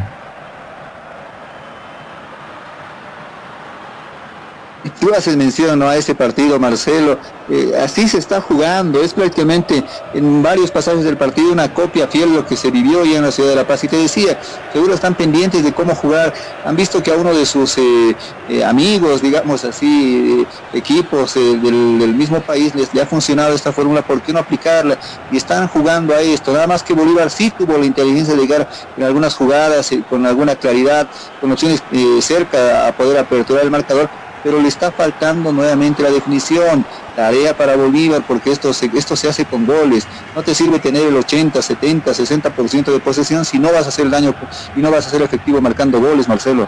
Tú 4.98 5.12
haces 5.14 5.36
mención 5.36 5.82
a 5.82 5.96
ese 5.96 6.14
partido, 6.14 6.58
Marcelo. 6.58 7.18
Eh, 7.50 7.72
así 7.82 8.08
se 8.08 8.16
está 8.16 8.40
jugando. 8.40 9.02
Es 9.02 9.12
prácticamente 9.12 9.84
en 10.14 10.42
varios 10.42 10.70
pasajes 10.70 11.04
del 11.04 11.18
partido 11.18 11.52
una 11.52 11.74
copia 11.74 12.08
fiel 12.08 12.30
de 12.30 12.36
lo 12.36 12.46
que 12.46 12.56
se 12.56 12.70
vivió 12.70 13.04
ya 13.04 13.18
en 13.18 13.24
la 13.24 13.30
ciudad 13.30 13.50
de 13.50 13.56
La 13.56 13.66
Paz. 13.66 13.84
Y 13.84 13.88
te 13.88 13.96
decía, 13.96 14.40
seguro 14.72 14.94
están 14.94 15.14
pendientes 15.14 15.64
de 15.64 15.72
cómo 15.74 15.94
jugar. 15.94 16.32
Han 16.64 16.76
visto 16.76 17.02
que 17.02 17.10
a 17.10 17.14
uno 17.14 17.34
de 17.34 17.44
sus 17.44 17.76
eh, 17.76 18.16
eh, 18.48 18.64
amigos, 18.64 19.20
digamos 19.20 19.64
así, 19.64 20.46
equipos 20.72 21.34
del, 21.34 22.14
mismo 22.14 22.40
país 22.40 22.74
les, 22.74 22.92
le 22.94 23.02
ha 23.02 23.06
funcionado 23.06 23.54
esta 23.54 23.72
fórmula. 23.72 24.00
¿Por 24.00 24.22
qué 24.22 24.32
no 24.32 24.38
aplicarla? 24.38 24.96
Y 25.30 25.36
están 25.36 25.68
jugando 25.68 26.14
a 26.14 26.22
esto. 26.22 26.52
Nada 26.52 26.66
más 26.66 26.82
que 26.82 26.94
Bolívar 26.94 27.28
sí 27.28 27.50
tuvo 27.50 27.76
la 27.76 27.84
inteligencia 27.84 28.34
de 28.34 28.40
llegar 28.40 28.68
en 28.96 29.04
algunas 29.04 29.34
jugadas 29.34 29.90
con 30.08 30.24
alguna 30.24 30.56
claridad, 30.56 31.06
con 31.38 31.52
opciones 31.52 31.82
cerca 32.20 32.88
a 32.88 32.92
poder 32.92 33.18
aperturar 33.18 33.64
el 33.64 33.70
marcador 33.70 34.08
pero 34.42 34.60
le 34.60 34.68
está 34.68 34.90
faltando 34.90 35.52
nuevamente 35.52 36.02
la 36.02 36.10
definición, 36.10 36.84
tarea 37.16 37.56
para 37.56 37.76
Bolívar, 37.76 38.22
porque 38.26 38.50
esto 38.52 38.72
se, 38.72 38.90
esto 38.94 39.16
se 39.16 39.28
hace 39.28 39.44
con 39.44 39.66
goles. 39.66 40.06
No 40.34 40.42
te 40.42 40.54
sirve 40.54 40.78
tener 40.78 41.06
el 41.06 41.16
80, 41.16 41.60
70, 41.60 42.12
60% 42.12 42.84
de 42.92 43.00
posesión 43.00 43.44
si 43.44 43.58
no 43.58 43.72
vas 43.72 43.86
a 43.86 43.88
hacer 43.88 44.06
el 44.06 44.10
daño 44.10 44.34
y 44.76 44.80
no 44.80 44.90
vas 44.90 45.06
a 45.06 45.10
ser 45.10 45.22
efectivo 45.22 45.60
marcando 45.60 46.00
goles, 46.00 46.28
Marcelo. 46.28 46.66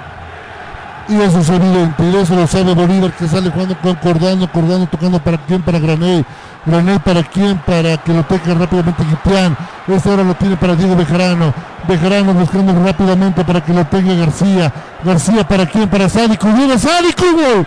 Y 1.08 1.14
evidente, 1.14 2.04
y 2.04 2.16
eso 2.16 2.36
lo 2.36 2.46
sabe 2.46 2.74
Bolívar 2.74 3.12
que 3.12 3.26
sale 3.26 3.50
jugando 3.50 3.76
concordando, 3.80 4.44
acordando, 4.44 4.86
tocando 4.86 5.18
para 5.18 5.36
quién, 5.38 5.60
para 5.60 5.78
Granel. 5.78 6.24
Granel 6.64 7.00
para 7.00 7.22
quién, 7.24 7.58
para 7.58 7.96
que 7.96 8.12
lo 8.12 8.22
pegue 8.22 8.54
rápidamente 8.54 9.04
Guitián. 9.04 9.56
Este 9.88 10.08
ahora 10.08 10.22
lo 10.22 10.34
tiene 10.34 10.56
para 10.56 10.76
Diego 10.76 10.94
Bejarano. 10.94 11.52
Bejarano 11.88 12.34
buscando 12.34 12.72
rápidamente 12.84 13.44
para 13.44 13.60
que 13.64 13.72
lo 13.72 13.84
pegue 13.84 14.16
García. 14.16 14.72
García 15.04 15.46
para 15.46 15.66
quién, 15.66 15.88
para 15.88 16.08
Sádico. 16.08 16.46
Viene 16.52 16.78
Sádico, 16.78 17.24
gol. 17.32 17.66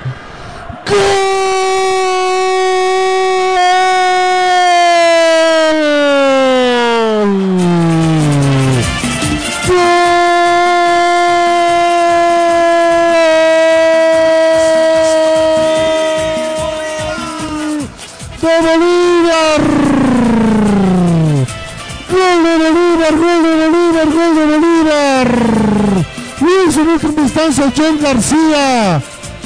John 27.53 27.99
García. 28.01 29.01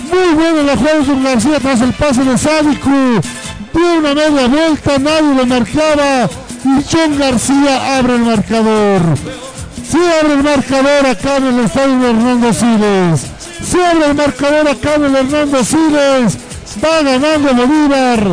Muy 0.10 0.34
bueno 0.34 0.64
la 0.64 0.78
jugada 0.78 1.00
de 1.00 1.22
García 1.22 1.60
tras 1.60 1.82
el 1.82 1.94
pase 1.94 2.24
de 2.24 2.38
Sádico. 2.38 2.90
Dio 3.74 3.98
una 3.98 4.16
media 4.16 4.48
vuelta, 4.48 4.98
nadie 4.98 5.36
lo 5.36 5.46
marcaba. 5.46 6.30
Y 6.64 6.86
John 6.90 7.18
García 7.20 7.98
abre 7.98 8.16
el 8.16 8.22
marcador. 8.22 9.02
Se 9.90 9.98
abre 9.98 10.34
el 10.34 10.44
marcador 10.44 11.06
acá 11.08 11.38
en 11.38 11.46
el 11.48 11.60
estadio 11.60 12.00
de 12.00 12.10
Hernando 12.10 12.54
Siles. 12.54 13.26
Se 13.70 13.86
abre 13.86 14.06
el 14.06 14.16
marcador 14.16 14.68
acá 14.70 14.96
en 14.96 15.16
Hernando 15.16 15.64
Siles. 15.66 16.38
Va 16.82 17.02
ganando 17.02 17.54
Bolívar. 17.54 18.28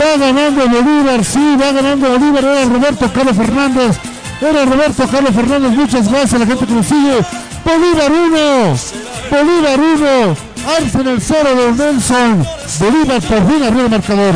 Va 0.00 0.16
ganando 0.16 0.66
Bolívar. 0.66 1.24
Sí, 1.26 1.56
va 1.60 1.72
ganando 1.72 2.08
Bolívar. 2.08 2.44
Era 2.44 2.64
Roberto 2.64 3.12
Carlos 3.12 3.36
Fernández. 3.36 3.98
Era 4.40 4.64
Roberto 4.64 5.06
Carlos 5.08 5.34
Fernández. 5.34 5.72
Muchas 5.72 6.08
gracias 6.10 6.34
a 6.34 6.38
la 6.38 6.46
gente 6.46 6.66
que 6.66 6.72
nos 6.72 6.86
sigue. 6.86 7.20
Bolívar 7.64 8.10
1, 8.10 8.76
Bolívar 9.30 9.80
1, 9.80 10.36
Arsenal 10.66 11.18
0 11.20 11.54
de 11.54 11.72
Nelson, 11.72 12.46
Bolívar 12.78 13.22
por 13.22 13.46
fin 13.48 13.62
el 13.62 13.90
marcador. 13.90 14.34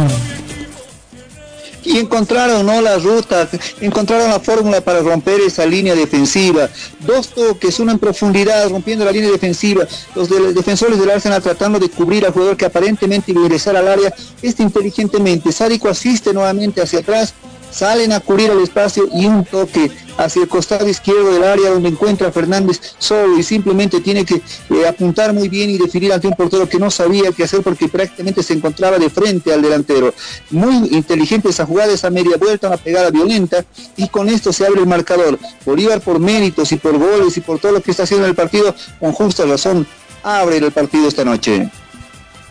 Y 1.84 1.98
encontraron 1.98 2.64
¿no? 2.64 2.80
la 2.80 2.96
ruta, 2.96 3.48
encontraron 3.80 4.30
la 4.30 4.40
fórmula 4.40 4.80
para 4.80 5.00
romper 5.00 5.40
esa 5.40 5.66
línea 5.66 5.94
defensiva. 5.94 6.68
Dos 7.00 7.28
toques, 7.28 7.78
uno 7.78 7.92
en 7.92 7.98
profundidad, 7.98 8.70
rompiendo 8.70 9.04
la 9.04 9.12
línea 9.12 9.30
defensiva. 9.30 9.86
Los 10.14 10.30
defensores 10.54 10.98
del 10.98 11.10
Arsenal 11.10 11.42
tratando 11.42 11.78
de 11.78 11.90
cubrir 11.90 12.24
al 12.24 12.32
jugador 12.32 12.56
que 12.56 12.64
aparentemente 12.64 13.32
iba 13.32 13.42
a 13.42 13.44
ingresar 13.44 13.76
al 13.76 13.88
área. 13.88 14.14
Este 14.40 14.62
inteligentemente, 14.62 15.52
Sádico 15.52 15.88
asiste 15.88 16.32
nuevamente 16.32 16.80
hacia 16.80 17.00
atrás, 17.00 17.34
salen 17.74 18.12
a 18.12 18.20
cubrir 18.20 18.50
el 18.50 18.60
espacio 18.60 19.08
y 19.12 19.26
un 19.26 19.44
toque 19.44 19.90
hacia 20.16 20.42
el 20.42 20.48
costado 20.48 20.88
izquierdo 20.88 21.32
del 21.32 21.42
área 21.42 21.70
donde 21.70 21.88
encuentra 21.88 22.30
Fernández 22.30 22.80
solo 22.98 23.36
y 23.36 23.42
simplemente 23.42 24.00
tiene 24.00 24.24
que 24.24 24.36
eh, 24.70 24.86
apuntar 24.88 25.32
muy 25.32 25.48
bien 25.48 25.70
y 25.70 25.78
definir 25.78 26.12
ante 26.12 26.28
un 26.28 26.34
portero 26.34 26.68
que 26.68 26.78
no 26.78 26.88
sabía 26.90 27.32
qué 27.32 27.44
hacer 27.44 27.62
porque 27.62 27.88
prácticamente 27.88 28.42
se 28.44 28.52
encontraba 28.52 28.98
de 28.98 29.10
frente 29.10 29.52
al 29.52 29.60
delantero. 29.60 30.14
Muy 30.50 30.88
inteligente 30.92 31.48
esa 31.48 31.66
jugada, 31.66 31.92
esa 31.92 32.10
media 32.10 32.36
vuelta, 32.36 32.68
una 32.68 32.76
pegada 32.76 33.10
violenta 33.10 33.64
y 33.96 34.08
con 34.08 34.28
esto 34.28 34.52
se 34.52 34.64
abre 34.64 34.80
el 34.80 34.86
marcador. 34.86 35.38
Bolívar 35.66 36.00
por 36.00 36.20
méritos 36.20 36.70
y 36.70 36.76
por 36.76 36.96
goles 36.96 37.36
y 37.36 37.40
por 37.40 37.58
todo 37.58 37.72
lo 37.72 37.80
que 37.80 37.90
está 37.90 38.04
haciendo 38.04 38.24
en 38.26 38.30
el 38.30 38.36
partido, 38.36 38.74
con 39.00 39.12
justa 39.12 39.44
razón, 39.46 39.84
abre 40.22 40.58
el 40.58 40.70
partido 40.70 41.08
esta 41.08 41.24
noche. 41.24 41.68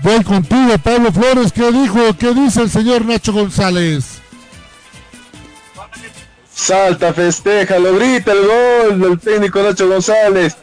Voy 0.03 0.21
contigo, 0.25 0.77
Pablo 0.83 1.13
Flores, 1.13 1.53
¿qué 1.53 1.71
dijo? 1.71 1.99
¿Qué 2.19 2.33
dice 2.33 2.61
el 2.61 2.69
señor 2.69 3.05
Nacho 3.05 3.31
González? 3.31 4.22
Salta, 6.55 7.13
festeja, 7.13 7.79
lo 7.79 7.95
grita 7.95 8.31
el 8.31 8.45
gol 8.45 9.01
del 9.01 9.19
técnico 9.19 9.61
Nacho 9.61 9.87
González. 9.87 10.55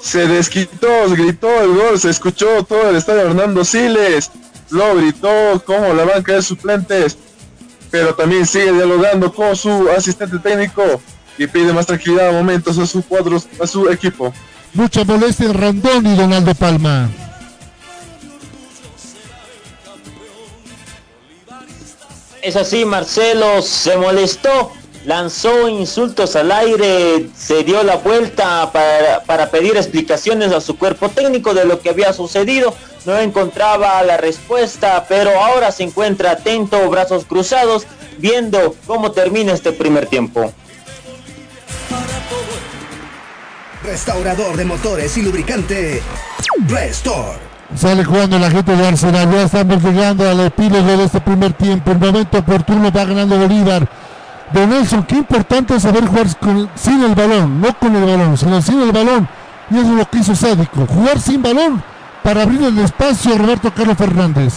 Se 0.00 0.26
desquitó, 0.26 1.08
gritó 1.10 1.60
el 1.60 1.74
gol, 1.74 1.98
se 2.00 2.10
escuchó 2.10 2.64
todo 2.64 2.90
el 2.90 2.96
estadio 2.96 3.22
Hernando 3.22 3.64
Siles. 3.64 4.30
Lo 4.70 4.96
gritó 4.96 5.62
como 5.64 5.92
la 5.92 6.04
banca 6.04 6.32
de 6.32 6.42
suplentes. 6.42 7.16
Pero 7.90 8.14
también 8.14 8.46
sigue 8.46 8.72
dialogando 8.72 9.32
con 9.32 9.54
su 9.54 9.88
asistente 9.90 10.38
técnico 10.38 10.82
y 11.36 11.46
pide 11.46 11.72
más 11.72 11.86
tranquilidad 11.86 12.30
a 12.30 12.32
momentos 12.32 12.78
a 12.78 12.86
su 12.86 13.02
cuadros, 13.02 13.46
a 13.60 13.66
su 13.66 13.88
equipo. 13.90 14.32
Mucha 14.72 15.04
molestia 15.04 15.46
en 15.46 15.54
Randón 15.54 16.06
y 16.06 16.16
Donaldo 16.16 16.54
Palma. 16.54 17.10
Es 22.40 22.56
así, 22.56 22.84
Marcelo 22.84 23.62
se 23.62 23.96
molestó 23.96 24.72
lanzó 25.04 25.68
insultos 25.68 26.36
al 26.36 26.52
aire, 26.52 27.28
se 27.36 27.64
dio 27.64 27.82
la 27.82 27.96
vuelta 27.96 28.70
para, 28.72 29.50
pedir 29.50 29.76
explicaciones 29.76 30.52
a 30.52 30.60
su 30.60 30.76
cuerpo 30.78 31.08
técnico 31.08 31.54
de 31.54 31.64
lo 31.64 31.80
que 31.80 31.90
había 31.90 32.12
sucedido. 32.12 32.74
No 33.04 33.18
encontraba 33.18 34.02
la 34.02 34.16
respuesta, 34.16 35.04
pero 35.08 35.30
ahora 35.40 35.72
se 35.72 35.82
encuentra 35.82 36.32
atento, 36.32 36.88
brazos 36.88 37.24
cruzados, 37.24 37.86
viendo 38.18 38.76
cómo 38.86 39.12
termina 39.12 39.52
este 39.52 39.72
primer 39.72 40.06
tiempo. 40.06 40.52
Restaurador 43.82 44.56
de 44.56 44.64
motores 44.64 45.16
y 45.16 45.22
lubricante. 45.22 46.00
Restore. 46.68 47.52
Sale 47.76 48.04
jugando 48.04 48.38
la 48.38 48.50
gente 48.50 48.76
de 48.76 48.86
Arsenal. 48.86 49.32
Ya 49.32 49.42
estamos 49.42 49.82
llegando 49.82 50.28
al 50.28 50.40
epílogo 50.40 50.96
de 50.96 51.04
este 51.04 51.20
primer 51.20 51.54
tiempo. 51.54 51.90
El 51.90 51.98
momento 51.98 52.38
oportuno 52.38 52.92
va 52.92 53.04
ganando 53.04 53.38
Bolívar. 53.38 53.88
De 54.52 54.66
Nelson, 54.66 55.04
qué 55.04 55.16
importante 55.16 55.74
es 55.76 55.82
saber 55.82 56.06
jugar 56.06 56.26
sin 56.74 57.02
el 57.02 57.14
balón, 57.14 57.60
no 57.60 57.78
con 57.78 57.94
el 57.96 58.04
balón, 58.04 58.36
sino 58.36 58.60
sin 58.60 58.80
el 58.82 58.92
balón. 58.92 59.28
Y 59.70 59.78
eso 59.78 59.92
es 59.92 59.96
lo 59.96 60.10
que 60.10 60.18
hizo 60.18 60.34
Sádico. 60.34 60.86
Jugar 60.86 61.18
sin 61.20 61.42
balón 61.42 61.82
para 62.22 62.42
abrir 62.42 62.62
el 62.62 62.78
espacio 62.78 63.34
a 63.34 63.38
Roberto 63.38 63.72
Carlos 63.74 63.96
Fernández. 63.96 64.52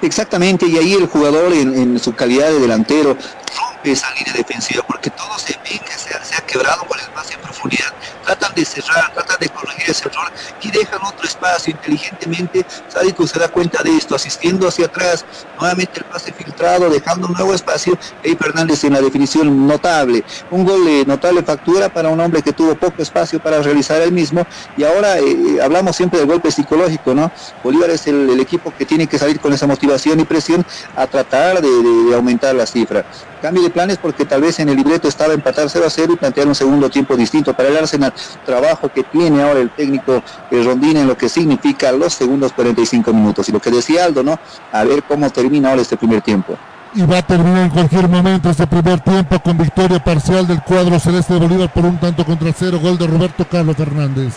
Exactamente, 0.00 0.66
y 0.66 0.76
ahí 0.76 0.92
el 0.92 1.06
jugador 1.06 1.52
en, 1.52 1.98
su 1.98 2.14
calidad 2.14 2.48
de 2.48 2.60
delantero 2.60 3.16
rompe 3.56 3.92
esa 3.92 4.12
línea 4.14 4.32
defensiva 4.32 4.84
porque 4.86 5.10
todo 5.10 5.36
se 5.38 5.54
ve 5.54 5.80
que 5.84 5.92
se 5.92 6.10
se 6.22 6.36
ha 6.36 6.40
quebrado 6.58 6.84
con 6.86 6.98
el 6.98 7.06
pase 7.10 7.34
en 7.34 7.40
profundidad. 7.40 7.92
Tratan 8.24 8.52
de 8.54 8.64
cerrar, 8.64 9.12
tratan 9.14 9.36
de 9.40 9.48
corregir 9.48 9.90
ese 9.90 10.08
error 10.08 10.30
y 10.60 10.70
dejan 10.70 11.00
otro 11.04 11.26
espacio 11.26 11.70
inteligentemente. 11.72 12.66
Sádico 12.88 13.26
se 13.26 13.38
da 13.38 13.48
cuenta 13.48 13.82
de 13.82 13.96
esto, 13.96 14.14
asistiendo 14.16 14.66
hacia 14.68 14.86
atrás, 14.86 15.24
nuevamente 15.58 16.00
el 16.00 16.04
pase 16.06 16.32
filtrado, 16.32 16.90
dejando 16.90 17.28
un 17.28 17.34
nuevo 17.34 17.54
espacio. 17.54 17.96
Y 18.24 18.34
Fernández 18.34 18.84
en 18.84 18.92
la 18.94 19.00
definición 19.00 19.66
notable. 19.66 20.24
Un 20.50 20.64
gol 20.64 20.84
de 20.84 21.04
notable 21.06 21.42
factura 21.42 21.88
para 21.88 22.08
un 22.08 22.20
hombre 22.20 22.42
que 22.42 22.52
tuvo 22.52 22.74
poco 22.74 23.02
espacio 23.02 23.40
para 23.40 23.62
realizar 23.62 24.00
el 24.00 24.12
mismo. 24.12 24.46
Y 24.76 24.84
ahora 24.84 25.18
eh, 25.18 25.58
hablamos 25.62 25.96
siempre 25.96 26.18
del 26.18 26.28
golpe 26.28 26.50
psicológico, 26.50 27.14
¿no? 27.14 27.30
Bolívar 27.62 27.90
es 27.90 28.06
el, 28.06 28.38
equipo 28.38 28.72
que 28.76 28.86
tiene 28.86 29.06
que 29.06 29.18
salir 29.18 29.40
con 29.40 29.52
esa 29.52 29.66
motivación 29.66 30.20
y 30.20 30.24
presión 30.24 30.64
a 30.96 31.06
tratar 31.06 31.60
de- 31.60 31.68
de 31.68 32.14
aumentar 32.14 32.54
la 32.54 32.66
cifra. 32.66 33.04
Cambio 33.42 33.62
de 33.62 33.70
planes 33.70 33.98
porque 33.98 34.24
tal 34.24 34.40
vez 34.40 34.58
en 34.58 34.68
el 34.68 34.76
libreto 34.76 35.06
estaba 35.06 35.32
empatar 35.32 35.68
0 35.70 35.84
a 35.86 35.90
0 35.90 36.12
y 36.14 36.16
plantear 36.16 36.47
un 36.48 36.54
segundo 36.54 36.88
tiempo 36.90 37.16
distinto 37.16 37.54
para 37.54 37.68
el 37.68 37.76
Arsenal. 37.76 38.12
Trabajo 38.44 38.88
que 38.88 39.04
tiene 39.04 39.42
ahora 39.42 39.60
el 39.60 39.70
técnico 39.70 40.22
eh, 40.50 40.62
Rondina 40.62 41.00
en 41.00 41.06
lo 41.06 41.16
que 41.16 41.28
significa 41.28 41.92
los 41.92 42.14
segundos 42.14 42.52
45 42.52 43.12
minutos. 43.12 43.48
Y 43.48 43.52
lo 43.52 43.60
que 43.60 43.70
decía 43.70 44.04
Aldo, 44.04 44.22
¿no? 44.22 44.38
A 44.72 44.84
ver 44.84 45.02
cómo 45.02 45.30
termina 45.30 45.70
ahora 45.70 45.82
este 45.82 45.96
primer 45.96 46.22
tiempo. 46.22 46.56
Y 46.94 47.02
va 47.02 47.18
a 47.18 47.22
terminar 47.22 47.64
en 47.64 47.70
cualquier 47.70 48.08
momento 48.08 48.48
este 48.50 48.66
primer 48.66 49.00
tiempo 49.00 49.38
con 49.40 49.58
victoria 49.58 50.02
parcial 50.02 50.46
del 50.46 50.62
cuadro 50.62 50.98
celeste 50.98 51.34
de 51.34 51.40
Bolívar 51.40 51.72
por 51.72 51.84
un 51.84 51.98
tanto 51.98 52.24
contra 52.24 52.52
cero. 52.52 52.78
Gol 52.82 52.96
de 52.96 53.06
Roberto 53.06 53.46
Carlos 53.48 53.76
Fernández. 53.76 54.34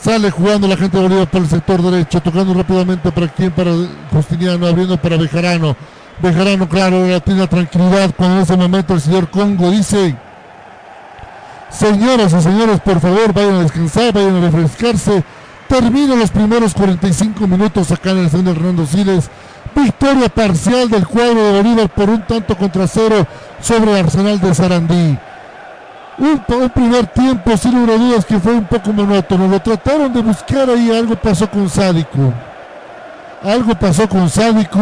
Sale 0.00 0.30
jugando 0.30 0.68
la 0.68 0.76
gente 0.76 0.96
de 0.96 1.02
Bolívar 1.02 1.28
por 1.28 1.40
el 1.40 1.48
sector 1.48 1.82
derecho, 1.82 2.20
tocando 2.20 2.54
rápidamente 2.54 3.10
para 3.10 3.26
quien, 3.28 3.50
para 3.50 3.72
Justiniano, 4.12 4.66
abriendo 4.66 4.96
para 4.96 5.16
Bejarano. 5.16 5.76
Bejarano, 6.20 6.68
claro, 6.68 6.98
ahora 6.98 7.20
tiene 7.20 7.40
la 7.40 7.46
tranquilidad 7.46 8.10
cuando 8.16 8.42
ese 8.42 8.56
momento 8.56 8.94
el 8.94 9.00
señor 9.00 9.30
Congo 9.30 9.70
dice, 9.70 10.16
señoras 11.70 12.32
y 12.32 12.40
señores, 12.40 12.80
por 12.80 13.00
favor, 13.00 13.32
vayan 13.32 13.54
a 13.54 13.62
descansar, 13.62 14.12
vayan 14.12 14.36
a 14.36 14.40
refrescarse. 14.40 15.24
Termina 15.68 16.14
los 16.14 16.30
primeros 16.30 16.72
45 16.74 17.46
minutos 17.46 17.92
acá 17.92 18.10
en 18.10 18.18
el 18.18 18.30
centro 18.30 18.52
Hernando 18.52 18.86
Siles. 18.86 19.30
Victoria 19.74 20.28
parcial 20.28 20.88
del 20.88 21.06
cuadro 21.06 21.42
de 21.42 21.62
Bolívar 21.62 21.88
por 21.90 22.08
un 22.08 22.22
tanto 22.22 22.56
contra 22.56 22.86
cero 22.86 23.26
sobre 23.60 23.98
Arsenal 23.98 24.40
de 24.40 24.54
Sarandí. 24.54 25.18
Un, 26.18 26.70
primer 26.70 27.06
tiempo, 27.06 27.56
sin 27.56 27.80
lugar 27.80 27.98
dudas, 27.98 28.24
que 28.24 28.40
fue 28.40 28.52
un 28.52 28.64
poco 28.64 28.92
monótono. 28.92 29.46
Lo 29.46 29.60
trataron 29.60 30.12
de 30.12 30.20
buscar 30.20 30.68
ahí, 30.68 30.90
algo 30.90 31.14
pasó 31.14 31.48
con 31.48 31.68
Sádico. 31.68 32.32
Algo 33.42 33.74
pasó 33.76 34.08
con 34.08 34.28
Sádico 34.28 34.80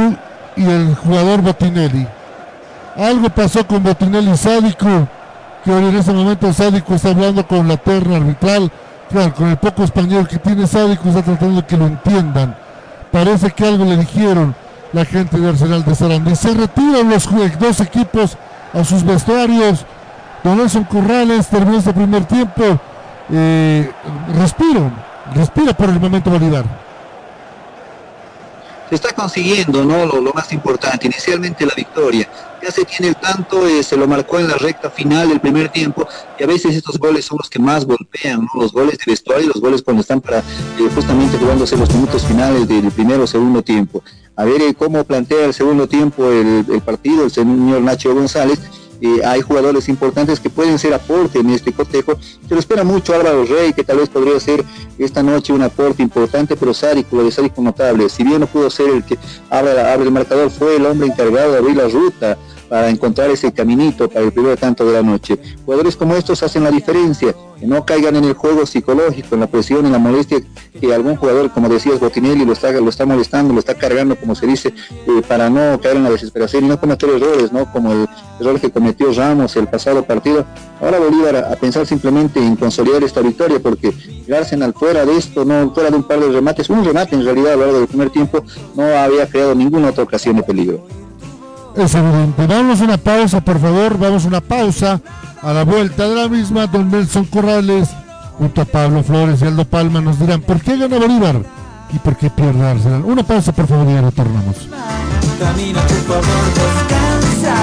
y 0.56 0.64
el 0.64 0.94
jugador 0.94 1.42
Botinelli. 1.42 2.06
Algo 2.96 3.28
pasó 3.28 3.66
con 3.66 3.82
Botinelli 3.82 4.30
y 4.30 4.36
Sádico, 4.36 5.06
en 5.66 5.96
ese 5.96 6.12
momento 6.12 6.52
Sádico 6.52 6.94
está 6.94 7.10
hablando 7.10 7.46
con 7.46 7.66
la 7.66 7.76
terna 7.76 8.16
arbitral. 8.16 8.70
Claro, 9.10 9.34
con 9.34 9.48
el 9.48 9.56
poco 9.56 9.84
español 9.84 10.26
que 10.28 10.38
tiene 10.38 10.66
Sádico 10.66 11.08
está 11.08 11.22
tratando 11.22 11.60
de 11.60 11.66
que 11.66 11.76
lo 11.76 11.86
entiendan. 11.86 12.56
Parece 13.10 13.50
que 13.50 13.66
algo 13.66 13.84
le 13.84 13.96
dijeron 13.96 14.54
la 14.92 15.04
gente 15.04 15.38
de 15.38 15.48
Arsenal 15.48 15.84
de 15.84 15.94
Sarandí. 15.94 16.36
Se 16.36 16.54
retiran 16.54 17.10
los 17.10 17.28
dos 17.58 17.80
equipos 17.80 18.36
a 18.72 18.84
sus 18.84 19.02
vestuarios. 19.02 19.84
Don 20.44 20.58
Nelson 20.58 20.84
Corrales 20.84 21.48
terminó 21.48 21.78
este 21.78 21.92
primer 21.92 22.24
tiempo. 22.24 22.62
Eh, 23.32 23.90
respiro, 24.36 24.90
respira 25.34 25.72
por 25.72 25.88
el 25.88 25.98
momento 25.98 26.30
Bolívar. 26.30 26.85
Se 28.88 28.94
está 28.94 29.12
consiguiendo 29.12 29.84
¿no? 29.84 30.06
lo, 30.06 30.32
más 30.32 30.52
importante, 30.52 31.06
inicialmente 31.06 31.66
la 31.66 31.74
victoria. 31.74 32.28
Ya 32.62 32.70
se 32.70 32.84
tiene 32.84 33.08
el 33.08 33.16
tanto, 33.16 33.66
eh, 33.66 33.82
se 33.82 33.96
lo 33.96 34.06
marcó 34.06 34.38
en 34.38 34.48
la 34.48 34.54
recta 34.54 34.90
final 34.90 35.28
del 35.28 35.40
primer 35.40 35.68
tiempo 35.68 36.08
y 36.38 36.42
a 36.42 36.46
veces 36.46 36.74
estos 36.74 36.98
goles 36.98 37.24
son 37.24 37.38
los 37.38 37.50
que 37.50 37.58
más 37.58 37.84
golpean, 37.84 38.40
¿no? 38.40 38.62
los 38.62 38.72
goles 38.72 38.98
de 38.98 39.04
vestuario 39.06 39.44
y 39.44 39.48
los 39.48 39.60
goles 39.60 39.82
cuando 39.82 40.00
están 40.00 40.20
para 40.20 40.38
eh, 40.38 40.42
justamente 40.94 41.38
jugándose 41.38 41.76
los 41.76 41.92
minutos 41.92 42.24
finales 42.24 42.66
del 42.66 42.90
primero 42.90 43.24
o 43.24 43.26
segundo 43.26 43.62
tiempo. 43.62 44.02
A 44.36 44.44
ver 44.44 44.62
eh, 44.62 44.74
cómo 44.74 45.04
plantea 45.04 45.46
el 45.46 45.54
segundo 45.54 45.86
tiempo 45.86 46.30
el 46.30 46.82
partido 46.84 47.24
el 47.24 47.30
señor 47.30 47.82
Nacho 47.82 48.14
González. 48.14 48.58
Eh, 49.00 49.20
hay 49.24 49.42
jugadores 49.42 49.88
importantes 49.88 50.40
que 50.40 50.50
pueden 50.50 50.78
ser 50.78 50.94
aporte 50.94 51.38
en 51.38 51.50
este 51.50 51.72
cotejo. 51.72 52.18
Se 52.48 52.54
lo 52.54 52.60
espera 52.60 52.84
mucho 52.84 53.14
Álvaro 53.14 53.44
Rey, 53.44 53.72
que 53.72 53.84
tal 53.84 53.98
vez 53.98 54.08
podría 54.08 54.38
ser 54.40 54.64
esta 54.98 55.22
noche 55.22 55.52
un 55.52 55.62
aporte 55.62 56.02
importante, 56.02 56.56
pero 56.56 56.72
Sádico, 56.72 57.16
lo 57.16 57.24
de 57.24 57.30
Sádico 57.30 57.60
notable. 57.62 58.08
Si 58.08 58.24
bien 58.24 58.40
no 58.40 58.46
pudo 58.46 58.70
ser 58.70 58.90
el 58.90 59.04
que 59.04 59.18
abre 59.50 60.02
el 60.02 60.10
marcador, 60.10 60.50
fue 60.50 60.76
el 60.76 60.86
hombre 60.86 61.08
encargado 61.08 61.52
de 61.52 61.58
abrir 61.58 61.76
la 61.76 61.88
ruta 61.88 62.38
para 62.68 62.88
encontrar 62.88 63.30
ese 63.30 63.52
caminito 63.52 64.08
para 64.08 64.24
el 64.24 64.32
primer 64.32 64.56
tanto 64.58 64.84
de 64.84 64.92
la 64.92 65.02
noche. 65.02 65.38
Jugadores 65.64 65.96
como 65.96 66.14
estos 66.16 66.42
hacen 66.42 66.64
la 66.64 66.70
diferencia, 66.70 67.34
que 67.58 67.66
no 67.66 67.84
caigan 67.84 68.16
en 68.16 68.24
el 68.24 68.34
juego 68.34 68.66
psicológico, 68.66 69.34
en 69.34 69.40
la 69.40 69.46
presión, 69.46 69.86
en 69.86 69.92
la 69.92 69.98
molestia 69.98 70.40
que 70.78 70.94
algún 70.94 71.16
jugador, 71.16 71.50
como 71.50 71.68
decías 71.68 72.00
Botinelli, 72.00 72.44
lo 72.44 72.52
está, 72.52 72.70
lo 72.72 72.88
está 72.88 73.06
molestando, 73.06 73.54
lo 73.54 73.60
está 73.60 73.74
cargando, 73.74 74.16
como 74.16 74.34
se 74.34 74.46
dice, 74.46 74.74
eh, 75.06 75.22
para 75.26 75.48
no 75.48 75.80
caer 75.80 75.96
en 75.96 76.04
la 76.04 76.10
desesperación 76.10 76.64
y 76.64 76.68
no 76.68 76.78
cometer 76.78 77.08
errores, 77.08 77.52
¿no? 77.52 77.70
Como 77.72 77.92
el 77.92 78.08
error 78.40 78.60
que 78.60 78.70
cometió 78.70 79.12
Ramos 79.12 79.56
el 79.56 79.68
pasado 79.68 80.04
partido. 80.04 80.44
Ahora 80.80 80.98
Bolívar 80.98 81.36
a, 81.36 81.56
pensar 81.56 81.86
simplemente 81.86 82.38
en 82.44 82.56
consolidar 82.56 83.02
esta 83.02 83.20
victoria, 83.20 83.58
porque 83.60 83.94
Arsenal 84.34 84.74
fuera 84.74 85.06
de 85.06 85.16
esto, 85.16 85.44
no 85.44 85.72
fuera 85.72 85.90
de 85.90 85.96
un 85.96 86.04
par 86.04 86.20
de 86.20 86.28
remates, 86.28 86.68
un 86.68 86.84
remate 86.84 87.14
en 87.14 87.24
realidad 87.24 87.54
a 87.54 87.56
lo 87.56 87.62
largo 87.62 87.78
del 87.78 87.88
primer 87.88 88.10
tiempo, 88.10 88.44
no 88.74 88.84
había 88.84 89.26
creado 89.26 89.54
ninguna 89.54 89.90
otra 89.90 90.04
ocasión 90.04 90.36
de 90.36 90.42
peligro. 90.42 91.05
Es 91.76 91.94
evidente. 91.94 92.46
Vamos 92.46 92.80
a 92.80 92.84
una 92.84 92.96
pausa, 92.96 93.40
por 93.40 93.60
favor. 93.60 93.98
Vamos 93.98 94.24
a 94.24 94.28
una 94.28 94.40
pausa. 94.40 95.00
A 95.42 95.52
la 95.52 95.64
vuelta 95.64 96.08
de 96.08 96.14
la 96.14 96.28
misma, 96.28 96.66
don 96.66 96.90
Nelson 96.90 97.26
Corrales, 97.26 97.88
junto 98.38 98.62
a 98.62 98.64
Pablo 98.64 99.02
Flores 99.04 99.40
y 99.42 99.44
Aldo 99.44 99.64
Palma, 99.64 100.00
nos 100.00 100.18
dirán 100.18 100.40
por 100.40 100.60
qué 100.60 100.76
gana 100.76 100.98
Bolívar 100.98 101.42
y 101.92 101.98
por 101.98 102.16
qué 102.16 102.30
pierde 102.30 102.66
Arsenal. 102.66 103.04
Una 103.04 103.22
pausa, 103.22 103.52
por 103.52 103.66
favor, 103.68 103.88
y 103.88 103.94
ya 103.94 104.00
retornamos. 104.00 104.56
Camina, 105.38 105.80
por 105.82 106.22
favor, 106.22 106.46
descansa. 106.56 107.54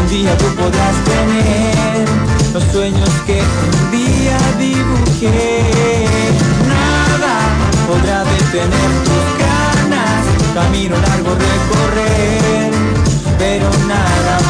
Un 0.00 0.08
día 0.08 0.36
tú 0.38 0.46
podrás 0.56 0.96
tener 1.04 2.08
los 2.54 2.64
sueños 2.64 3.10
que 3.26 3.40
un 3.40 3.90
día 3.92 4.38
dibujé. 4.58 5.62
Nada 6.66 7.38
podrá 7.86 8.24
detener 8.24 8.90
tus 9.04 9.26
ganas. 9.38 10.24
Camino 10.54 10.96
largo 10.96 11.36
recorrer, 11.36 12.59
pero 13.40 13.70
nada 13.88 14.49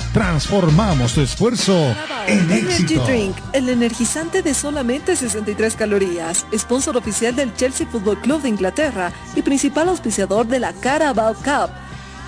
Transformamos 0.13 1.13
tu 1.13 1.21
esfuerzo 1.21 1.95
en 2.27 2.39
Energy 2.39 2.83
éxito. 2.83 3.05
Drink, 3.05 3.35
el 3.53 3.69
energizante 3.69 4.41
de 4.41 4.53
solamente 4.53 5.15
63 5.15 5.75
calorías, 5.77 6.45
sponsor 6.53 6.97
oficial 6.97 7.33
del 7.33 7.55
Chelsea 7.55 7.87
Football 7.87 8.19
Club 8.19 8.41
de 8.41 8.49
Inglaterra 8.49 9.13
y 9.35 9.41
principal 9.41 9.87
auspiciador 9.87 10.45
de 10.47 10.59
la 10.59 10.73
Carabao 10.73 11.33
Cup, 11.35 11.71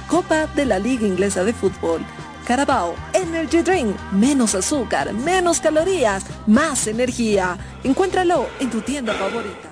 Copa 0.07 0.47
de 0.55 0.65
la 0.65 0.79
Liga 0.79 1.05
Inglesa 1.05 1.43
de 1.43 1.51
Fútbol. 1.51 2.01
Carabao 2.47 2.95
Energy 3.13 3.61
Drink, 3.61 3.95
menos 4.13 4.55
azúcar, 4.55 5.11
menos 5.11 5.59
calorías, 5.59 6.23
más 6.47 6.87
energía. 6.87 7.57
Encuéntralo 7.83 8.47
en 8.61 8.69
tu 8.69 8.79
tienda 8.79 9.13
favorita. 9.13 9.69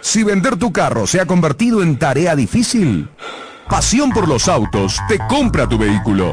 Si 0.00 0.24
vender 0.24 0.56
tu 0.56 0.72
carro 0.72 1.06
se 1.06 1.20
ha 1.20 1.26
convertido 1.26 1.80
en 1.80 1.96
tarea 1.96 2.34
difícil, 2.34 3.08
Pasión 3.68 4.10
por 4.10 4.28
los 4.28 4.48
Autos 4.48 5.00
te 5.08 5.18
compra 5.28 5.68
tu 5.68 5.78
vehículo. 5.78 6.32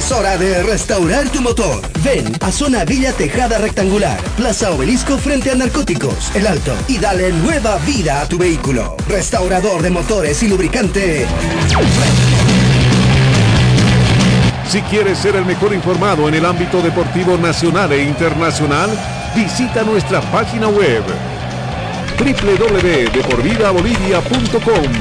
Es 0.00 0.10
hora 0.12 0.38
de 0.38 0.62
restaurar 0.62 1.28
tu 1.28 1.42
motor. 1.42 1.82
Ven 2.02 2.32
a 2.40 2.50
Zona 2.50 2.86
Villa 2.86 3.12
Tejada 3.12 3.58
Rectangular, 3.58 4.18
Plaza 4.34 4.70
Obelisco 4.70 5.18
frente 5.18 5.50
a 5.50 5.54
Narcóticos, 5.54 6.34
El 6.34 6.46
Alto, 6.46 6.74
y 6.88 6.96
dale 6.96 7.30
nueva 7.32 7.76
vida 7.84 8.22
a 8.22 8.26
tu 8.26 8.38
vehículo. 8.38 8.96
Restaurador 9.06 9.82
de 9.82 9.90
motores 9.90 10.42
y 10.42 10.48
lubricante. 10.48 11.26
Si 14.70 14.80
quieres 14.80 15.18
ser 15.18 15.36
el 15.36 15.44
mejor 15.44 15.74
informado 15.74 16.28
en 16.28 16.34
el 16.34 16.46
ámbito 16.46 16.80
deportivo 16.80 17.36
nacional 17.36 17.92
e 17.92 18.02
internacional, 18.02 18.88
visita 19.36 19.82
nuestra 19.82 20.22
página 20.32 20.68
web 20.68 21.02
www.deporvidabolivia.com 22.18 24.92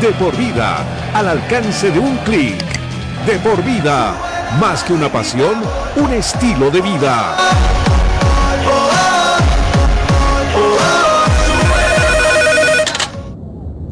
De 0.00 0.08
por 0.18 0.36
vida, 0.36 0.84
al 1.14 1.28
alcance 1.28 1.92
de 1.92 2.00
un 2.00 2.16
clic. 2.24 2.79
De 3.26 3.38
por 3.38 3.62
vida, 3.62 4.16
más 4.58 4.82
que 4.82 4.94
una 4.94 5.12
pasión, 5.12 5.62
un 5.96 6.12
estilo 6.12 6.70
de 6.70 6.80
vida. 6.80 7.36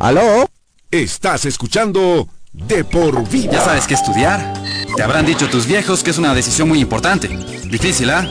¿Aló? 0.01 0.49
Estás 0.91 1.45
escuchando 1.45 2.27
De 2.53 2.85
por 2.85 3.29
vida. 3.29 3.53
Ya 3.53 3.65
sabes 3.65 3.87
qué 3.87 3.95
estudiar. 3.95 4.55
Te 4.97 5.03
habrán 5.03 5.27
dicho 5.27 5.51
tus 5.51 5.67
viejos 5.67 6.03
que 6.03 6.11
es 6.11 6.19
una 6.19 6.33
decisión 6.33 6.67
muy 6.67 6.81
importante. 6.81 7.29
Difícil, 7.29 8.09
¿ah? 8.09 8.27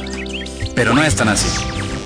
Pero 0.73 0.95
no 0.95 1.03
es 1.03 1.15
tan 1.15 1.29
así. 1.29 1.47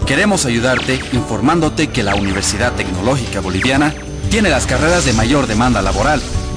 Queremos 0.05 0.45
ayudarte 0.45 0.99
informándote 1.13 1.87
que 1.87 2.03
la 2.03 2.15
Universidad 2.15 2.73
Tecnológica 2.73 3.39
Boliviana 3.39 3.95
tiene 4.29 4.49
las 4.49 4.65
carreras 4.65 5.05
de 5.05 5.13
mayor 5.13 5.47
demanda 5.47 5.81
laboral 5.81 6.21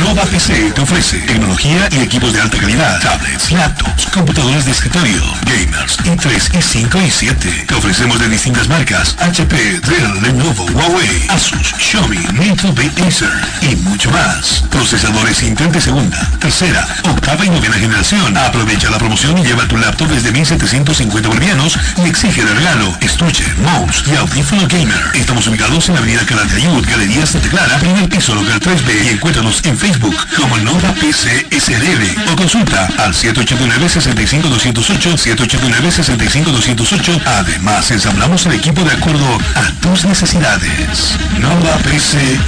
Nova 0.00 0.24
PC 0.24 0.72
te 0.74 0.80
ofrece 0.80 1.18
tecnología 1.18 1.88
y 1.90 1.98
equipos 1.98 2.32
de 2.32 2.40
alta 2.40 2.58
calidad, 2.58 3.00
tablets, 3.00 3.50
laptops, 3.50 4.06
computadores 4.06 4.64
de 4.64 4.70
escritorio, 4.70 5.22
gamers, 5.42 5.98
i3, 5.98 6.52
i5 6.52 7.06
y 7.06 7.10
7. 7.10 7.64
Te 7.66 7.74
ofrecemos 7.74 8.18
de 8.20 8.28
distintas 8.28 8.68
marcas, 8.68 9.16
HP, 9.18 9.56
Dell, 9.56 10.22
Lenovo, 10.22 10.66
Huawei, 10.66 11.26
Asus, 11.30 11.74
Xiaomi, 11.78 12.18
Nintendo, 12.38 12.82
Acer 13.06 13.28
y 13.62 13.76
mucho 13.76 14.10
más. 14.10 14.64
Procesadores 14.70 15.42
Intel 15.42 15.80
segunda, 15.80 16.30
tercera, 16.38 16.86
octava 17.04 17.44
y 17.44 17.50
novena 17.50 17.74
generación. 17.74 18.36
Aprovecha 18.36 18.90
la 18.90 18.98
promoción 18.98 19.36
y 19.38 19.44
lleva 19.44 19.66
tu 19.66 19.76
laptop 19.76 20.08
desde 20.08 20.30
1750 20.32 21.28
bolivianos 21.28 21.78
y 22.04 22.08
exige 22.08 22.44
de 22.44 22.54
regalo 22.54 22.96
estuche, 23.00 23.44
mouse 23.64 24.04
y 24.06 24.14
audífono 24.16 24.66
gamer. 24.68 25.10
Estamos 25.14 25.46
ubicados 25.48 25.88
en 25.88 25.94
la 25.94 26.00
avenida 26.00 26.24
Canal 26.24 26.48
de 26.48 26.56
Ayud, 26.56 26.86
Galería 26.86 27.26
Santa 27.26 27.48
Clara, 27.48 27.78
primer 27.78 28.08
piso 28.08 28.34
local 28.34 28.60
3B 28.60 29.04
y 29.04 29.08
encuéntranos 29.08 29.60
en 29.64 29.76
Facebook 29.76 29.87
como 30.36 30.56
Nova 30.58 30.92
PC 31.00 31.46
SRL 31.50 32.32
o 32.32 32.36
consulta 32.36 32.86
al 32.98 33.14
789-65208, 33.14 35.16
789-65208. 35.36 37.22
Además, 37.24 37.90
ensamblamos 37.90 38.44
el 38.46 38.52
equipo 38.52 38.82
de 38.82 38.92
acuerdo 38.92 39.38
a 39.54 39.72
tus 39.80 40.04
necesidades. 40.04 41.14
Nova. 41.40 41.78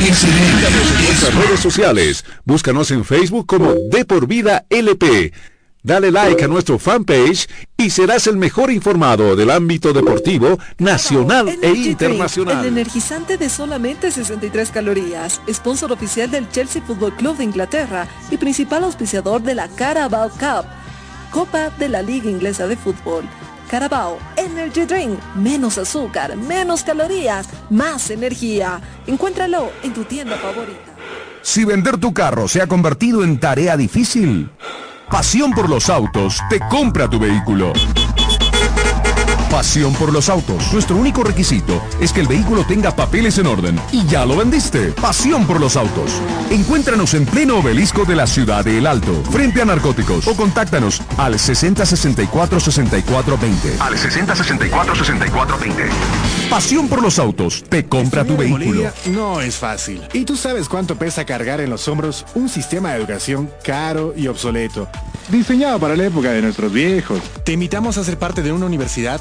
En 0.01 1.07
nuestras 1.07 1.35
redes 1.35 1.61
sociales, 1.61 2.25
búscanos 2.45 2.91
en 2.91 3.05
Facebook 3.05 3.47
como 3.47 3.73
De 3.91 4.05
por 4.05 4.27
Vida 4.27 4.65
LP. 4.69 5.33
Dale 5.82 6.11
like 6.11 6.44
a 6.44 6.48
nuestro 6.48 6.78
fanpage 6.78 7.48
y 7.78 7.89
serás 7.89 8.27
el 8.27 8.36
mejor 8.36 8.70
informado 8.70 9.35
del 9.35 9.51
ámbito 9.51 9.94
deportivo 9.94 10.59
nacional 10.77 11.48
e 11.48 11.57
Drink, 11.57 11.86
internacional. 11.86 12.61
el 12.61 12.66
energizante 12.66 13.39
de 13.39 13.48
solamente 13.48 14.11
63 14.11 14.70
calorías, 14.70 15.40
sponsor 15.51 15.90
oficial 15.93 16.31
del 16.31 16.51
Chelsea 16.51 16.82
Football 16.82 17.16
Club 17.16 17.39
de 17.39 17.44
Inglaterra 17.44 18.07
y 18.31 18.36
principal 18.36 18.85
auspiciador 18.85 19.40
de 19.40 19.55
la 19.55 19.69
Carabao 19.69 20.28
Cup, 20.28 20.66
Copa 21.31 21.70
de 21.70 21.89
la 21.89 22.02
Liga 22.02 22.28
Inglesa 22.28 22.66
de 22.66 22.77
Fútbol. 22.77 23.24
Carabao 23.70 24.19
Energy 24.36 24.85
Drink, 24.85 25.19
menos 25.36 25.78
azúcar, 25.78 26.36
menos 26.36 26.82
calorías, 26.82 27.48
más 27.70 28.11
energía. 28.11 28.82
Encuéntralo 29.07 29.70
en 29.82 29.94
tu 29.94 30.05
tienda 30.05 30.36
favorita. 30.36 30.94
Si 31.40 31.65
vender 31.65 31.97
tu 31.97 32.12
carro 32.12 32.48
se 32.48 32.61
ha 32.61 32.66
convertido 32.66 33.24
en 33.24 33.40
tarea 33.40 33.78
difícil, 33.78 34.51
Pasión 35.11 35.51
por 35.51 35.69
los 35.69 35.91
autos 35.91 36.41
te 36.49 36.61
compra 36.61 37.11
tu 37.11 37.19
vehículo. 37.19 37.73
Pasión 39.51 39.93
por 39.94 40.12
los 40.12 40.28
autos. 40.28 40.72
Nuestro 40.72 40.97
único 40.97 41.24
requisito 41.24 41.82
es 42.01 42.12
que 42.12 42.20
el 42.20 42.28
vehículo 42.28 42.64
tenga 42.64 42.94
papeles 42.94 43.36
en 43.39 43.48
orden. 43.48 43.81
Y 43.90 44.06
ya 44.06 44.24
lo 44.24 44.36
vendiste. 44.36 44.93
Pasión 44.93 45.44
por 45.44 45.60
los 45.60 45.77
autos. 45.77 46.12
Encuéntranos 46.51 47.14
en 47.14 47.27
pleno 47.27 47.59
obelisco 47.59 48.05
de 48.05 48.14
la 48.14 48.28
ciudad 48.28 48.64
de 48.64 48.78
El 48.78 48.86
Alto, 48.86 49.24
frente 49.24 49.60
a 49.60 49.64
narcóticos. 49.64 50.28
O 50.28 50.36
contáctanos 50.36 51.02
al 51.18 51.35
6064-6420. 51.35 53.81
Al 53.81 53.97
6064-6420. 53.97 55.89
Pasión 56.48 56.89
por 56.89 57.02
los 57.02 57.18
autos. 57.18 57.64
Te 57.68 57.86
compra 57.86 58.24
tu 58.24 58.36
vehículo. 58.36 58.66
Bolivia 58.66 58.94
no 59.06 59.40
es 59.40 59.56
fácil. 59.56 60.01
¿Y 60.12 60.24
tú 60.24 60.36
sabes 60.36 60.68
cuánto 60.68 60.94
pesa 60.94 61.24
cargar 61.24 61.60
en 61.60 61.70
los 61.70 61.89
hombros 61.89 62.24
un 62.36 62.48
sistema 62.48 62.90
de 62.90 62.98
educación 62.98 63.51
caro 63.64 64.14
y 64.16 64.28
obsoleto? 64.28 64.86
Diseñado 65.28 65.78
para 65.78 65.94
la 65.94 66.06
época 66.06 66.32
de 66.32 66.43
nuestros 66.43 66.72
viejos. 66.72 67.20
Te 67.44 67.52
invitamos 67.52 67.97
a 67.98 68.05
ser 68.05 68.18
parte 68.18 68.43
de 68.43 68.51
una 68.52 68.66
universidad 68.66 69.20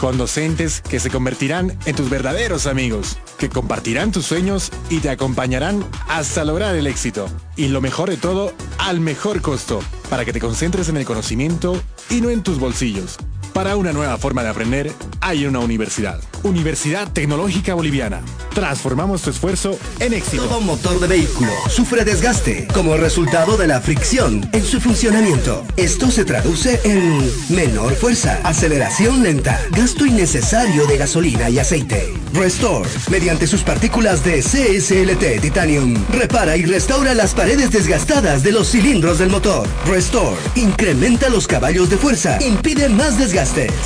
Con 0.00 0.16
docentes 0.16 0.80
que 0.80 0.98
se 0.98 1.10
convertirán 1.10 1.76
en 1.84 1.94
tus 1.94 2.08
verdaderos 2.08 2.66
amigos, 2.66 3.18
que 3.36 3.50
compartirán 3.50 4.12
tus 4.12 4.24
sueños 4.24 4.70
y 4.88 5.00
te 5.00 5.10
acompañarán 5.10 5.84
hasta 6.08 6.42
lograr 6.46 6.74
el 6.74 6.86
éxito. 6.86 7.28
Y 7.54 7.68
lo 7.68 7.82
mejor 7.82 8.08
de 8.08 8.16
todo, 8.16 8.54
al 8.78 8.98
mejor 8.98 9.42
costo, 9.42 9.80
para 10.08 10.24
que 10.24 10.32
te 10.32 10.40
concentres 10.40 10.88
en 10.88 10.96
el 10.96 11.04
conocimiento 11.04 11.78
y 12.08 12.22
no 12.22 12.30
en 12.30 12.42
tus 12.42 12.58
bolsillos. 12.58 13.18
Para 13.52 13.76
una 13.76 13.92
nueva 13.92 14.16
forma 14.16 14.42
de 14.42 14.48
aprender, 14.48 14.92
hay 15.20 15.44
una 15.44 15.58
universidad. 15.58 16.20
Universidad 16.42 17.12
Tecnológica 17.12 17.74
Boliviana. 17.74 18.20
Transformamos 18.54 19.22
tu 19.22 19.30
esfuerzo 19.30 19.78
en 19.98 20.14
éxito. 20.14 20.44
Todo 20.44 20.60
motor 20.60 20.98
de 21.00 21.06
vehículo 21.06 21.50
sufre 21.68 22.04
desgaste 22.04 22.66
como 22.72 22.96
resultado 22.96 23.56
de 23.56 23.66
la 23.66 23.80
fricción 23.80 24.48
en 24.52 24.64
su 24.64 24.80
funcionamiento. 24.80 25.64
Esto 25.76 26.10
se 26.10 26.24
traduce 26.24 26.80
en 26.84 27.30
menor 27.48 27.94
fuerza, 27.94 28.40
aceleración 28.44 29.22
lenta, 29.22 29.60
gasto 29.70 30.06
innecesario 30.06 30.86
de 30.86 30.96
gasolina 30.96 31.50
y 31.50 31.58
aceite. 31.58 32.12
Restore, 32.32 32.88
mediante 33.10 33.46
sus 33.46 33.62
partículas 33.62 34.24
de 34.24 34.40
CSLT 34.40 35.40
Titanium, 35.42 35.94
repara 36.12 36.56
y 36.56 36.64
restaura 36.64 37.14
las 37.14 37.34
paredes 37.34 37.70
desgastadas 37.72 38.42
de 38.42 38.52
los 38.52 38.70
cilindros 38.70 39.18
del 39.18 39.30
motor. 39.30 39.66
Restore, 39.86 40.36
incrementa 40.54 41.28
los 41.28 41.46
caballos 41.46 41.90
de 41.90 41.96
fuerza, 41.96 42.38
impide 42.40 42.88
más 42.88 43.18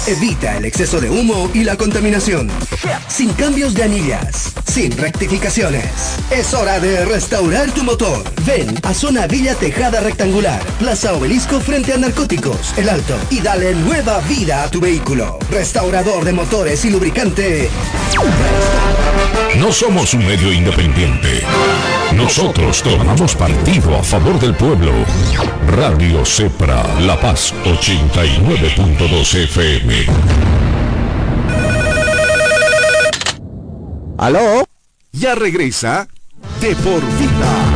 evita 0.09 0.57
el 0.57 0.65
exceso 0.65 1.01
de 1.01 1.09
humo 1.09 1.49
y 1.55 1.63
la 1.63 1.77
contaminación. 1.77 2.51
Sin 3.07 3.33
cambios 3.35 3.73
de 3.73 3.85
anillas, 3.85 4.53
sin 4.65 4.97
rectificaciones. 4.97 5.85
Es 6.29 6.53
hora 6.55 6.81
de 6.81 7.05
restaurar 7.05 7.71
tu 7.71 7.85
motor. 7.85 8.25
Ven 8.45 8.75
a 8.83 8.93
Zona 8.93 9.29
Villa 9.29 9.55
Tejada 9.55 10.01
Rectangular, 10.01 10.61
Plaza 10.81 11.15
Obelisco 11.15 11.61
frente 11.61 11.93
a 11.93 11.99
Narcóticos, 11.99 12.77
El 12.77 12.89
Alto, 12.89 13.17
y 13.31 13.41
dale 13.43 13.77
nueva 13.77 14.19
vida 14.23 14.65
a 14.65 14.71
tu 14.71 14.81
vehículo. 14.81 15.39
Restaurador 15.51 16.25
de 16.25 16.33
motores 16.33 16.85
y 16.85 16.91
lubricante. 16.91 17.71
No 19.57 19.73
somos 19.73 20.15
un 20.15 20.27
medio 20.27 20.53
independiente. 20.53 21.43
Nosotros 22.17 22.83
tomamos 22.83 23.35
partido 23.35 23.97
a 23.97 24.03
favor 24.03 24.39
del 24.39 24.55
pueblo. 24.55 24.93
Radio 25.67 26.25
Cepra 26.25 26.85
La 27.01 27.19
Paz 27.19 27.53
89.2 27.65 29.35
FM. 29.45 30.07
¿Aló? 34.17 34.65
Ya 35.13 35.35
regresa 35.35 36.09
de 36.63 36.75
por 36.77 37.03
vida. 37.19 37.74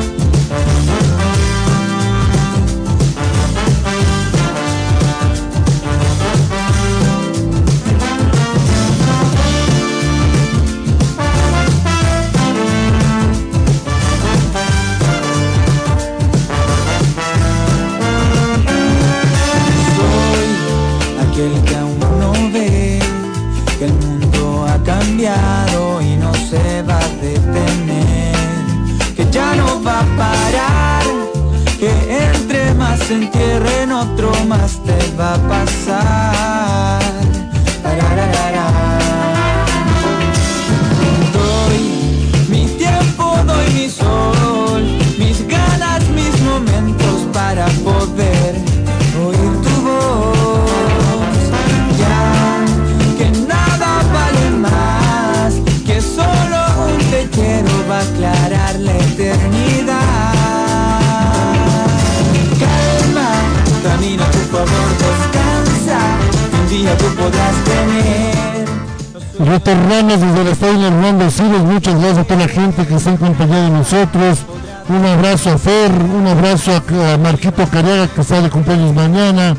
Abrazo 75.48 75.70
a 75.70 76.16
un 76.18 76.26
abrazo 76.26 76.72
a, 76.72 77.14
a 77.14 77.18
Marquito 77.18 77.66
Cariaga 77.66 78.08
que 78.08 78.20
está 78.20 78.40
de 78.40 78.50
cumpleaños 78.50 78.94
mañana. 78.94 79.56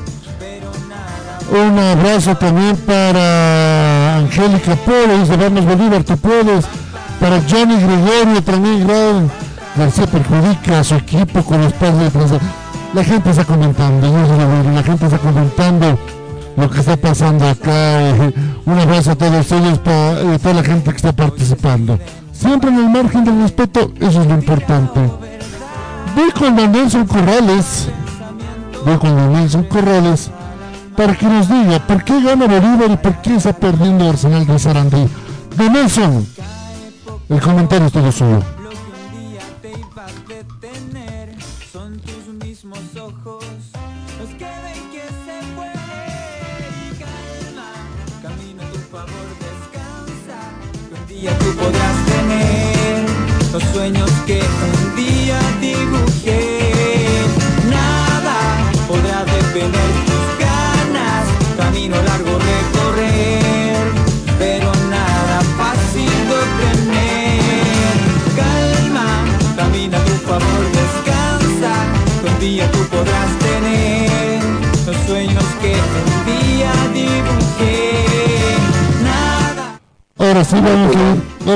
Un 1.51 1.79
abrazo 1.79 2.35
también 2.35 2.75
para 2.77 4.17
Angélica 4.17 4.75
Polo, 4.75 5.17
dice 5.19 5.35
Vamos 5.35 5.65
Bolívar, 5.65 6.03
tú 6.03 6.15
puedes. 6.17 6.65
Para 7.19 7.41
Johnny 7.49 7.75
Gregorio 7.75 8.43
también, 8.43 8.87
gran 8.87 9.31
García 9.75 10.07
perjudica 10.07 10.79
a 10.79 10.83
su 10.83 10.95
equipo 10.95 11.43
con 11.43 11.61
los 11.61 11.73
padres 11.73 12.13
de. 12.13 12.39
La 12.93 13.03
gente 13.03 13.29
está 13.31 13.45
comentando, 13.45 14.07
la 14.73 14.83
gente 14.83 15.05
está 15.05 15.17
comentando 15.17 15.97
lo 16.55 16.69
que 16.69 16.79
está 16.79 16.97
pasando 16.97 17.47
acá. 17.47 17.71
eh, 17.71 18.33
un 18.65 18.79
abrazo 18.79 19.11
a 19.11 19.15
todos 19.15 19.51
ellos, 19.51 19.79
para 19.79 20.21
eh, 20.21 20.39
toda 20.39 20.55
la 20.55 20.63
gente 20.63 20.91
que 20.91 20.97
está 20.97 21.13
participando. 21.13 21.99
Siempre 22.31 22.69
en 22.69 22.77
el 22.77 22.89
margen 22.89 23.25
del 23.25 23.41
respeto, 23.41 23.91
eso 23.99 24.21
es 24.21 24.27
lo 24.27 24.33
importante. 24.33 24.99
Voy 26.15 26.31
con 26.31 26.55
don 26.55 26.71
Nelson 26.71 27.05
Corrales, 27.05 27.89
voy 28.85 28.97
con 28.97 29.15
don 29.15 29.33
Nelson 29.33 29.63
Corrales, 29.63 30.31
para 30.95 31.15
que 31.15 31.25
nos 31.25 31.47
diga 31.47 31.79
por 31.79 32.03
qué 32.03 32.21
gana 32.21 32.45
Bolívar 32.47 32.91
y 32.91 32.97
por 32.97 33.21
qué 33.21 33.35
está 33.35 33.53
perdiendo 33.53 34.09
Arsenal 34.09 34.45
de 34.45 34.59
Sarandí. 34.59 35.07
Don 35.55 35.73
Nelson, 35.73 36.27
el 37.29 37.39
comentario 37.39 37.87
es 37.87 37.93
todo 37.93 38.11
suyo. 38.11 38.58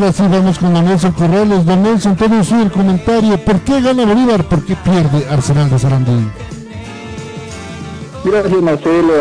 Ahora 0.03 0.37
vamos 0.37 0.59
con 0.59 0.73
Nelson 0.73 1.11
Corrales. 1.13 1.65
Nelson, 1.65 2.15
todo 2.15 2.61
el 2.61 2.71
comentario. 2.71 3.37
¿Por 3.37 3.59
qué 3.61 3.79
gana 3.81 4.05
Bolívar? 4.05 4.43
¿Por 4.43 4.65
qué 4.65 4.75
pierde 4.75 5.25
Arsenal 5.29 5.69
de 5.69 5.79
Sarandí? 5.79 6.29
Gracias 8.25 8.61
Marcelo, 8.61 9.13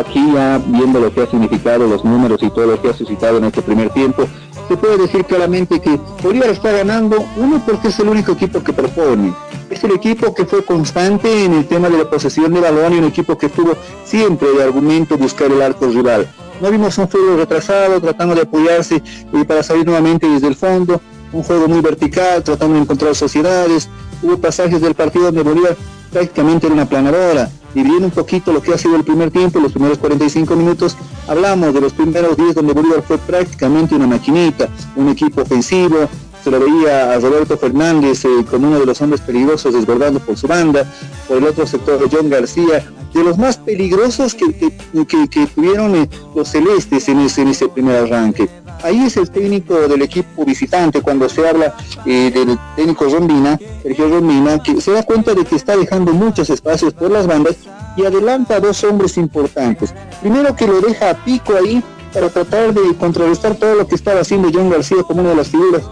aquí 0.00 0.32
ya 0.34 0.60
viendo 0.66 0.98
lo 0.98 1.14
que 1.14 1.22
ha 1.22 1.26
significado 1.26 1.86
los 1.86 2.04
números 2.04 2.42
y 2.42 2.50
todo 2.50 2.66
lo 2.66 2.82
que 2.82 2.88
ha 2.88 2.92
suscitado 2.92 3.38
en 3.38 3.44
este 3.44 3.62
primer 3.62 3.88
tiempo, 3.90 4.24
se 4.66 4.76
puede 4.76 4.98
decir 4.98 5.24
claramente 5.24 5.80
que 5.80 5.98
Bolívar 6.24 6.50
está 6.50 6.72
ganando, 6.72 7.24
uno 7.36 7.62
porque 7.64 7.86
es 7.86 7.98
el 8.00 8.08
único 8.08 8.32
equipo 8.32 8.60
que 8.64 8.72
propone, 8.72 9.32
es 9.70 9.84
el 9.84 9.92
equipo 9.92 10.34
que 10.34 10.44
fue 10.44 10.64
constante 10.64 11.44
en 11.44 11.52
el 11.52 11.68
tema 11.68 11.88
de 11.88 11.98
la 11.98 12.10
posesión 12.10 12.52
de 12.52 12.60
balón 12.60 12.94
y 12.94 12.98
un 12.98 13.04
equipo 13.04 13.38
que 13.38 13.48
tuvo 13.48 13.76
siempre 14.04 14.48
de 14.48 14.64
argumento 14.64 15.16
buscar 15.16 15.52
el 15.52 15.62
arco 15.62 15.86
rival. 15.86 16.28
No 16.60 16.70
vimos 16.70 16.98
un 16.98 17.08
fútbol 17.08 17.36
retrasado, 17.36 18.00
tratando 18.00 18.34
de 18.34 18.42
apoyarse 18.42 18.96
eh, 18.96 19.44
para 19.46 19.62
salir 19.62 19.86
nuevamente 19.86 20.28
desde 20.28 20.48
el 20.48 20.56
fondo, 20.56 21.00
un 21.32 21.42
juego 21.42 21.68
muy 21.68 21.80
vertical, 21.80 22.42
tratando 22.42 22.74
de 22.74 22.82
encontrar 22.82 23.14
sociedades, 23.14 23.88
hubo 24.22 24.38
pasajes 24.38 24.80
del 24.80 24.94
partido 24.94 25.26
donde 25.26 25.42
Bolívar 25.42 25.76
prácticamente 26.10 26.66
era 26.66 26.74
una 26.74 26.86
planadora 26.86 27.50
y 27.74 27.82
viendo 27.82 28.06
un 28.06 28.10
poquito 28.10 28.52
lo 28.52 28.60
que 28.60 28.72
ha 28.72 28.78
sido 28.78 28.96
el 28.96 29.04
primer 29.04 29.30
tiempo, 29.30 29.60
los 29.60 29.72
primeros 29.72 29.98
45 29.98 30.56
minutos, 30.56 30.96
hablamos 31.28 31.72
de 31.74 31.80
los 31.80 31.92
primeros 31.92 32.36
10 32.36 32.56
donde 32.56 32.72
Bolívar 32.72 33.02
fue 33.02 33.18
prácticamente 33.18 33.94
una 33.94 34.06
maquinita, 34.06 34.68
un 34.96 35.08
equipo 35.10 35.42
ofensivo, 35.42 36.08
se 36.42 36.50
lo 36.50 36.58
veía 36.58 37.12
a 37.12 37.18
Roberto 37.20 37.56
Fernández 37.56 38.24
eh, 38.24 38.44
como 38.50 38.68
uno 38.68 38.80
de 38.80 38.86
los 38.86 39.00
hombres 39.00 39.20
peligrosos 39.20 39.74
desbordando 39.74 40.18
por 40.18 40.36
su 40.36 40.48
banda, 40.48 40.84
por 41.28 41.36
el 41.36 41.44
otro 41.44 41.66
sector 41.66 42.00
John 42.10 42.30
García, 42.30 42.84
de 43.14 43.24
los 43.24 43.38
más 43.38 43.56
peligrosos 43.56 44.34
que, 44.34 44.52
que, 44.52 45.46
tuvieron 45.46 45.94
eh, 45.96 46.08
los 46.34 46.48
celestes 46.48 47.08
en 47.08 47.20
ese, 47.20 47.68
primer 47.68 47.96
arranque. 47.96 48.48
Ahí 48.82 49.04
es 49.04 49.16
el 49.16 49.30
técnico 49.30 49.74
del 49.88 50.02
equipo 50.02 50.44
visitante, 50.44 51.00
cuando 51.00 51.28
se 51.28 51.48
habla 51.48 51.74
eh, 52.06 52.30
del 52.32 52.58
técnico 52.76 53.06
Rombina, 53.06 53.58
Sergio 53.82 54.08
Rombina, 54.08 54.62
que 54.62 54.80
se 54.80 54.92
da 54.92 55.02
cuenta 55.02 55.34
de 55.34 55.44
que 55.44 55.56
está 55.56 55.76
dejando 55.76 56.12
muchos 56.12 56.50
espacios 56.50 56.94
por 56.94 57.10
las 57.10 57.26
bandas 57.26 57.56
y 57.96 58.04
adelanta 58.04 58.56
a 58.56 58.60
dos 58.60 58.84
hombres 58.84 59.16
importantes. 59.16 59.92
Primero 60.20 60.54
que 60.54 60.66
lo 60.66 60.80
deja 60.80 61.10
a 61.10 61.24
pico 61.24 61.54
ahí 61.54 61.82
para 62.12 62.28
tratar 62.30 62.72
de 62.72 62.94
contrarrestar 62.96 63.56
todo 63.56 63.74
lo 63.74 63.86
que 63.86 63.96
estaba 63.96 64.20
haciendo 64.20 64.48
John 64.52 64.70
García 64.70 65.02
como 65.02 65.20
una 65.20 65.30
de 65.30 65.36
las 65.36 65.48
figuras 65.48 65.82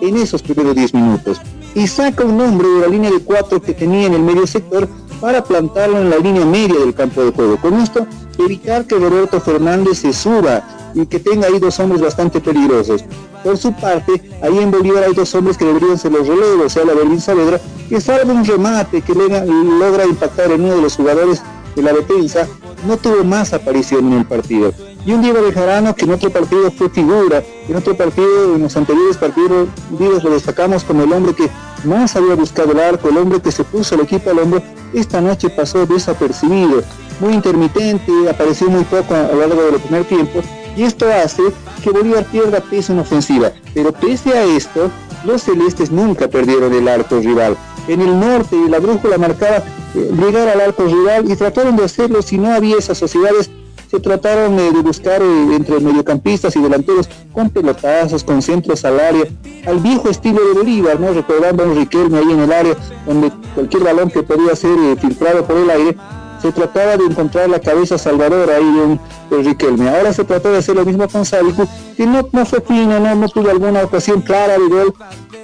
en 0.00 0.16
esos 0.16 0.42
primeros 0.42 0.74
10 0.74 0.94
minutos. 0.94 1.40
Y 1.74 1.86
saca 1.86 2.24
un 2.24 2.40
hombre 2.40 2.68
de 2.68 2.80
la 2.80 2.86
línea 2.86 3.10
de 3.10 3.20
cuatro 3.20 3.60
que 3.60 3.74
tenía 3.74 4.06
en 4.06 4.14
el 4.14 4.22
medio 4.22 4.46
sector 4.46 4.88
para 5.20 5.42
plantarlo 5.42 5.98
en 5.98 6.10
la 6.10 6.18
línea 6.18 6.44
media 6.44 6.78
del 6.78 6.94
campo 6.94 7.24
de 7.24 7.32
juego. 7.32 7.56
Con 7.60 7.74
esto, 7.74 8.06
evitar 8.38 8.86
que 8.86 8.96
Roberto 8.96 9.40
Fernández 9.40 9.98
se 9.98 10.12
suba 10.12 10.62
y 10.94 11.06
que 11.06 11.18
tenga 11.18 11.48
ahí 11.48 11.58
dos 11.58 11.78
hombres 11.80 12.00
bastante 12.00 12.40
peligrosos. 12.40 13.04
Por 13.42 13.58
su 13.58 13.72
parte, 13.72 14.22
ahí 14.42 14.58
en 14.58 14.70
Bolívar 14.70 15.04
hay 15.04 15.14
dos 15.14 15.34
hombres 15.34 15.58
que 15.58 15.64
deberían 15.64 15.98
ser 15.98 16.12
los 16.12 16.26
relevos, 16.26 16.66
o 16.66 16.68
sea, 16.68 16.84
la 16.84 16.94
Berlín 16.94 17.20
Saavedra, 17.20 17.60
que 17.88 18.00
salva 18.00 18.32
un 18.32 18.44
remate 18.44 19.02
que 19.02 19.14
logra 19.14 20.06
impactar 20.06 20.52
en 20.52 20.62
uno 20.62 20.76
de 20.76 20.82
los 20.82 20.96
jugadores 20.96 21.42
de 21.74 21.82
la 21.82 21.92
defensa, 21.92 22.46
no 22.86 22.96
tuvo 22.96 23.24
más 23.24 23.52
aparición 23.52 24.12
en 24.12 24.18
el 24.20 24.26
partido. 24.26 24.72
Y 25.06 25.12
un 25.12 25.20
Diego 25.20 25.42
Bejarano 25.42 25.94
que 25.94 26.06
en 26.06 26.12
otro 26.12 26.30
partido 26.30 26.70
fue 26.70 26.88
figura, 26.88 27.42
en 27.68 27.76
otro 27.76 27.94
partido, 27.94 28.54
en 28.54 28.62
los 28.62 28.76
anteriores 28.76 29.18
partidos, 29.18 29.68
lo 29.98 30.30
destacamos 30.30 30.82
como 30.82 31.02
el 31.02 31.12
hombre 31.12 31.34
que 31.34 31.50
más 31.84 32.16
había 32.16 32.34
buscado 32.34 32.72
el 32.72 32.80
arco, 32.80 33.10
el 33.10 33.18
hombre 33.18 33.40
que 33.40 33.52
se 33.52 33.64
puso 33.64 33.94
el 33.94 34.00
equipo 34.02 34.30
al 34.30 34.38
hombro, 34.38 34.62
esta 34.94 35.20
noche 35.20 35.50
pasó 35.50 35.84
desapercibido, 35.84 36.82
muy 37.20 37.34
intermitente, 37.34 38.12
apareció 38.30 38.70
muy 38.70 38.84
poco 38.84 39.14
a 39.14 39.28
lo 39.32 39.40
largo 39.40 39.62
del 39.64 39.80
primer 39.80 40.04
tiempo, 40.04 40.40
y 40.74 40.84
esto 40.84 41.06
hace 41.12 41.42
que 41.82 41.90
Bolívar 41.90 42.24
pierda 42.24 42.60
peso 42.60 42.94
en 42.94 43.00
ofensiva. 43.00 43.52
Pero 43.74 43.92
pese 43.92 44.30
a 44.30 44.44
esto, 44.44 44.90
los 45.24 45.42
celestes 45.42 45.90
nunca 45.90 46.28
perdieron 46.28 46.72
el 46.72 46.88
arco 46.88 47.18
rival. 47.18 47.56
En 47.88 48.00
el 48.00 48.18
norte 48.18 48.56
la 48.68 48.78
brújula 48.78 49.18
marcaba 49.18 49.58
eh, 49.58 50.10
llegar 50.18 50.48
al 50.48 50.60
arco 50.60 50.84
rival 50.84 51.30
y 51.30 51.36
trataron 51.36 51.76
de 51.76 51.84
hacerlo 51.84 52.22
si 52.22 52.38
no 52.38 52.52
había 52.52 52.78
esas 52.78 52.96
sociedades 52.96 53.50
se 53.90 54.00
trataron 54.00 54.56
de 54.56 54.70
buscar 54.70 55.22
eh, 55.22 55.56
entre 55.56 55.80
mediocampistas 55.80 56.56
y 56.56 56.60
delanteros 56.60 57.08
con 57.32 57.50
pelotazos, 57.50 58.24
con 58.24 58.42
centros 58.42 58.84
al 58.84 59.00
área, 59.00 59.24
al 59.66 59.78
viejo 59.80 60.08
estilo 60.08 60.40
de 60.48 60.54
Bolívar, 60.54 61.00
¿no? 61.00 61.12
recordando 61.12 61.62
a 61.62 61.66
un 61.66 61.76
Riquelme 61.76 62.18
ahí 62.18 62.30
en 62.30 62.40
el 62.40 62.52
área, 62.52 62.76
donde 63.06 63.30
cualquier 63.54 63.84
balón 63.84 64.10
que 64.10 64.22
podía 64.22 64.54
ser 64.56 64.76
eh, 64.78 64.96
filtrado 65.00 65.44
por 65.44 65.56
el 65.56 65.70
aire, 65.70 65.96
se 66.44 66.52
trataba 66.52 66.98
de 66.98 67.04
encontrar 67.04 67.48
la 67.48 67.58
cabeza 67.58 67.96
salvadora 67.96 68.56
ahí 68.56 68.64
de, 68.64 68.82
un, 68.82 69.00
Riquelme. 69.30 69.88
Ahora 69.88 70.12
se 70.12 70.22
trató 70.22 70.52
de 70.52 70.58
hacer 70.58 70.76
lo 70.76 70.84
mismo 70.84 71.08
con 71.08 71.24
Sálico, 71.24 71.66
que 71.96 72.06
no, 72.06 72.28
no 72.30 72.44
fue 72.44 72.60
fino, 72.60 73.00
no, 73.00 73.14
no 73.14 73.28
tuvo 73.28 73.48
alguna 73.50 73.82
ocasión 73.82 74.20
clara 74.20 74.58
de 74.58 74.68
gol. 74.68 74.94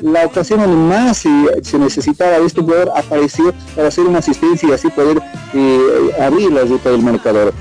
La 0.01 0.27
ocasión 0.27 0.61
donde 0.61 0.77
más 0.77 1.17
se 1.17 1.79
necesitaba 1.79 2.39
de 2.39 2.47
este 2.47 2.61
jugador 2.61 2.93
apareció 2.95 3.53
para 3.75 3.89
hacer 3.89 4.07
una 4.07 4.19
asistencia 4.19 4.69
y 4.69 4.73
así 4.73 4.89
poder 4.91 5.21
eh, 5.55 6.11
abrir 6.21 6.53
la 6.53 6.63
ruta 6.63 6.91
del 6.91 7.03
marcador. 7.03 7.53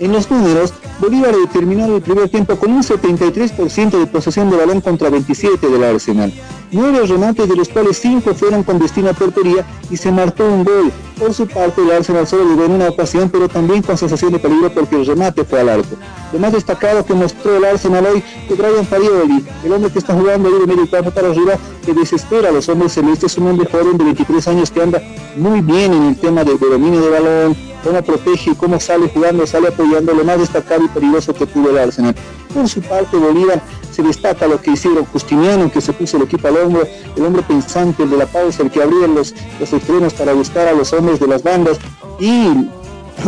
En 0.00 0.12
los 0.12 0.30
números, 0.30 0.72
Bolívar 0.98 1.34
terminó 1.52 1.94
el 1.94 2.00
primer 2.00 2.30
tiempo 2.30 2.56
con 2.56 2.72
un 2.72 2.82
73% 2.82 3.98
de 3.98 4.06
posesión 4.06 4.48
de 4.48 4.56
balón 4.56 4.80
contra 4.80 5.10
27 5.10 5.68
del 5.68 5.84
Arsenal. 5.84 6.32
Nueve 6.72 7.04
remates 7.06 7.46
de 7.46 7.54
los 7.54 7.68
cuales 7.68 7.98
cinco 7.98 8.34
fueron 8.34 8.62
con 8.62 8.78
destino 8.78 9.10
a 9.10 9.12
portería 9.12 9.66
y 9.90 9.98
se 9.98 10.10
marcó 10.10 10.44
un 10.44 10.64
gol. 10.64 10.90
Por 11.18 11.34
su 11.34 11.46
parte, 11.46 11.82
el 11.82 11.90
Arsenal 11.90 12.26
solo 12.26 12.48
llegó 12.48 12.64
en 12.64 12.72
una 12.72 12.88
ocasión, 12.88 13.28
pero 13.28 13.46
también 13.46 13.82
con 13.82 13.98
sensación 13.98 14.32
de 14.32 14.38
peligro 14.38 14.72
porque 14.72 14.96
el 14.96 15.04
remate 15.04 15.44
fue 15.44 15.60
al 15.60 15.68
arco. 15.68 15.96
Lo 16.32 16.38
más 16.38 16.54
destacado 16.54 17.04
que 17.04 17.12
mostró 17.12 17.58
el 17.58 17.64
Arsenal 17.66 18.06
hoy 18.06 18.24
fue 18.48 18.56
Brian 18.56 18.86
Farioli, 18.86 19.44
el 19.62 19.72
hombre 19.72 19.92
que 19.92 19.98
está 19.98 20.14
jugando 20.14 20.48
ahí 20.48 20.54
de 20.60 20.66
medio 20.66 20.90
campo 20.90 21.10
para 21.10 21.28
arriba, 21.28 21.58
que 21.84 21.92
desespera 21.92 22.48
a 22.48 22.52
los 22.52 22.66
hombres 22.70 22.92
celestes, 22.92 23.36
un 23.36 23.48
hombre 23.48 23.68
joven 23.70 23.98
de 23.98 24.04
23 24.04 24.48
años 24.48 24.70
que 24.70 24.80
anda 24.80 25.02
muy 25.36 25.60
bien 25.60 25.92
en 25.92 26.02
el 26.04 26.16
tema 26.16 26.42
de, 26.42 26.56
de 26.56 26.70
dominio 26.70 27.02
de 27.02 27.10
balón, 27.10 27.56
cómo 27.82 28.02
protege 28.02 28.50
y 28.50 28.54
cómo 28.54 28.78
sale 28.80 29.08
jugando, 29.08 29.46
sale 29.46 29.68
apoyando, 29.68 30.14
lo 30.14 30.24
más 30.24 30.38
destacado 30.38 30.84
y 30.84 30.88
peligroso 30.88 31.34
que 31.34 31.46
tuvo 31.46 31.70
el 31.70 31.78
Arsenal. 31.78 32.14
Por 32.54 32.68
su 32.68 32.80
parte, 32.80 33.16
Bolívar 33.16 33.60
se 33.90 34.02
destaca 34.02 34.46
lo 34.46 34.60
que 34.60 34.72
hicieron 34.72 35.04
Justiniano, 35.06 35.70
que 35.70 35.80
se 35.80 35.92
puso 35.92 36.16
el 36.16 36.24
equipo 36.24 36.48
al 36.48 36.56
hombro, 36.56 36.86
el 37.16 37.24
hombre 37.24 37.42
pensante, 37.42 38.02
el 38.02 38.10
de 38.10 38.16
la 38.16 38.26
pausa, 38.26 38.62
el 38.62 38.70
que 38.70 38.82
abría 38.82 39.06
los, 39.06 39.34
los 39.58 39.72
extremos 39.72 40.14
para 40.14 40.32
buscar 40.32 40.68
a 40.68 40.72
los 40.72 40.92
hombres 40.92 41.20
de 41.20 41.26
las 41.26 41.42
bandas 41.42 41.78
y 42.18 42.68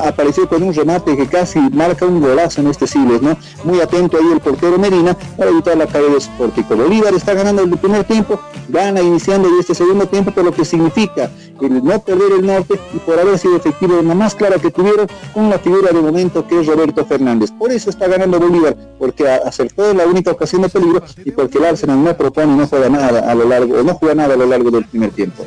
apareció 0.04 0.48
con 0.48 0.62
un 0.62 0.74
remate 0.74 1.16
que 1.16 1.26
casi 1.26 1.58
marca 1.58 2.06
un 2.06 2.20
golazo 2.20 2.60
en 2.60 2.68
este 2.68 2.86
siglo, 2.86 3.18
¿no? 3.20 3.36
Muy 3.64 3.80
atento 3.80 4.16
ahí 4.16 4.32
el 4.32 4.40
portero 4.40 4.78
Medina 4.78 5.16
para 5.36 5.50
evitar 5.50 5.76
la 5.76 5.86
caída 5.86 6.10
de 6.14 6.20
Sportico. 6.20 6.76
Bolívar 6.76 7.14
está 7.14 7.34
ganando 7.34 7.62
el 7.62 7.76
primer 7.78 8.04
tiempo, 8.04 8.40
gana 8.68 9.00
iniciando 9.00 9.48
este 9.58 9.74
segundo 9.74 10.06
tiempo, 10.06 10.30
por 10.30 10.44
lo 10.44 10.52
que 10.52 10.64
significa 10.64 11.30
el 11.60 11.84
no 11.84 12.00
perder 12.00 12.32
el 12.32 12.46
norte 12.46 12.78
y 12.94 12.98
por 12.98 13.18
haber 13.18 13.38
sido 13.38 13.56
efectivo 13.56 13.98
en 13.98 14.08
la 14.08 14.14
más 14.14 14.34
clara 14.34 14.58
que 14.58 14.70
tuvieron 14.70 15.06
con 15.32 15.48
la 15.48 15.58
figura 15.58 15.92
de 15.92 16.00
momento 16.00 16.46
que 16.46 16.60
es 16.60 16.66
Roberto 16.66 17.04
Fernández. 17.04 17.50
Por 17.52 17.70
eso 17.70 17.90
está 17.90 18.08
ganando 18.08 18.40
Bolívar, 18.40 18.76
porque 18.98 19.28
acertó 19.28 19.92
la 19.94 20.06
única 20.06 20.32
ocasión 20.32 20.62
de 20.62 20.68
peligro 20.68 21.02
y 21.24 21.30
porque 21.30 21.58
el 21.58 21.64
Arsenal 21.66 22.02
no 22.02 22.16
propone 22.16 22.56
no 22.56 22.66
juega 22.66 22.88
nada 22.88 23.30
a 23.30 23.34
lo 23.34 23.48
largo, 23.48 23.82
no 23.82 23.94
juega 23.94 24.14
nada 24.14 24.34
a 24.34 24.36
lo 24.36 24.46
largo 24.46 24.70
del 24.70 24.84
primer 24.84 25.10
tiempo. 25.10 25.44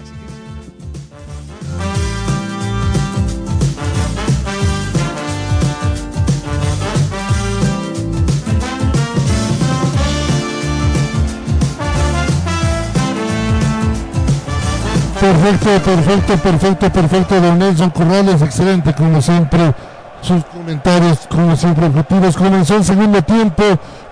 Perfecto, 15.26 15.70
perfecto, 15.82 16.38
perfecto, 16.38 16.90
perfecto, 16.92 17.42
don 17.42 17.58
Nelson 17.58 17.90
Corrales, 17.90 18.44
excelente 18.44 18.94
como 18.94 19.20
siempre. 19.20 19.74
Sus 20.22 20.46
comentarios, 20.46 21.26
como 21.28 21.56
siempre, 21.56 21.88
objetivos. 21.88 22.38
Comenzó 22.38 22.76
el 22.76 22.84
segundo 22.84 23.24
tiempo, 23.24 23.64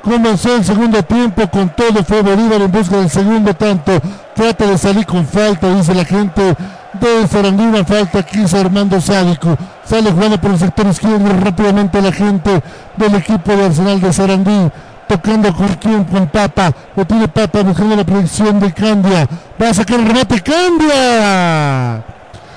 comenzó 0.03 0.55
el 0.55 0.65
segundo 0.65 1.03
tiempo 1.03 1.47
con 1.49 1.69
todo. 1.69 2.03
Fue 2.03 2.23
Bolívar 2.23 2.61
en 2.61 2.71
busca 2.71 2.97
del 2.97 3.11
segundo 3.11 3.53
tanto. 3.53 3.91
Trata 4.33 4.65
de 4.65 4.75
salir 4.75 5.05
con 5.05 5.23
falta, 5.27 5.71
dice 5.75 5.93
la 5.93 6.03
gente 6.03 6.55
de 6.93 7.27
Sarandí. 7.27 7.63
Una 7.63 7.85
falta 7.85 8.23
quiso 8.23 8.59
Armando 8.59 8.99
Sádico. 8.99 9.55
Sale 9.85 10.11
jugando 10.11 10.41
por 10.41 10.49
el 10.49 10.57
sector 10.57 10.87
izquierdo 10.87 11.29
rápidamente 11.39 12.01
la 12.01 12.11
gente 12.11 12.63
del 12.97 13.13
equipo 13.13 13.55
de 13.55 13.65
Arsenal 13.65 14.01
de 14.01 14.11
Sarandí 14.11 14.71
tocando 15.13 15.53
con 15.53 15.67
quien, 15.75 16.03
con 16.05 16.27
Papa, 16.27 16.73
lo 16.95 17.05
tiene 17.05 17.27
Papa 17.27 17.61
buscando 17.61 17.95
la 17.95 18.03
proyección 18.03 18.59
de 18.59 18.73
Candia, 18.73 19.27
va 19.61 19.69
a 19.69 19.73
sacar 19.73 19.99
el 19.99 20.07
remate, 20.07 20.41
Candia, 20.41 22.03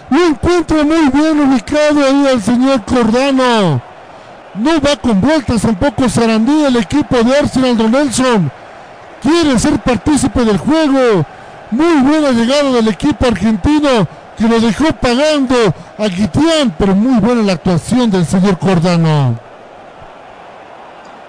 lo 0.08 0.24
encuentra 0.24 0.82
muy 0.82 1.10
bien 1.10 1.38
ubicado 1.40 2.00
ahí 2.02 2.26
al 2.32 2.42
señor 2.42 2.82
Cordano, 2.84 3.82
no 4.54 4.80
va 4.80 4.96
con 4.96 5.20
vueltas 5.20 5.60
tampoco 5.60 6.08
Sarandí, 6.08 6.64
el 6.64 6.76
equipo 6.76 7.22
de 7.22 7.38
Arsenal 7.38 7.76
Don 7.76 7.90
Nelson, 7.90 8.50
quiere 9.20 9.58
ser 9.58 9.78
partícipe 9.80 10.42
del 10.42 10.56
juego, 10.56 11.26
muy 11.70 12.00
buena 12.02 12.30
llegada 12.30 12.72
del 12.72 12.88
equipo 12.88 13.26
argentino, 13.26 14.08
que 14.38 14.48
lo 14.48 14.58
dejó 14.60 14.94
pagando 14.94 15.54
a 15.98 16.08
Guitián, 16.08 16.74
pero 16.78 16.94
muy 16.94 17.20
buena 17.20 17.42
la 17.42 17.52
actuación 17.52 18.10
del 18.10 18.24
señor 18.24 18.58
Cordano. 18.58 19.45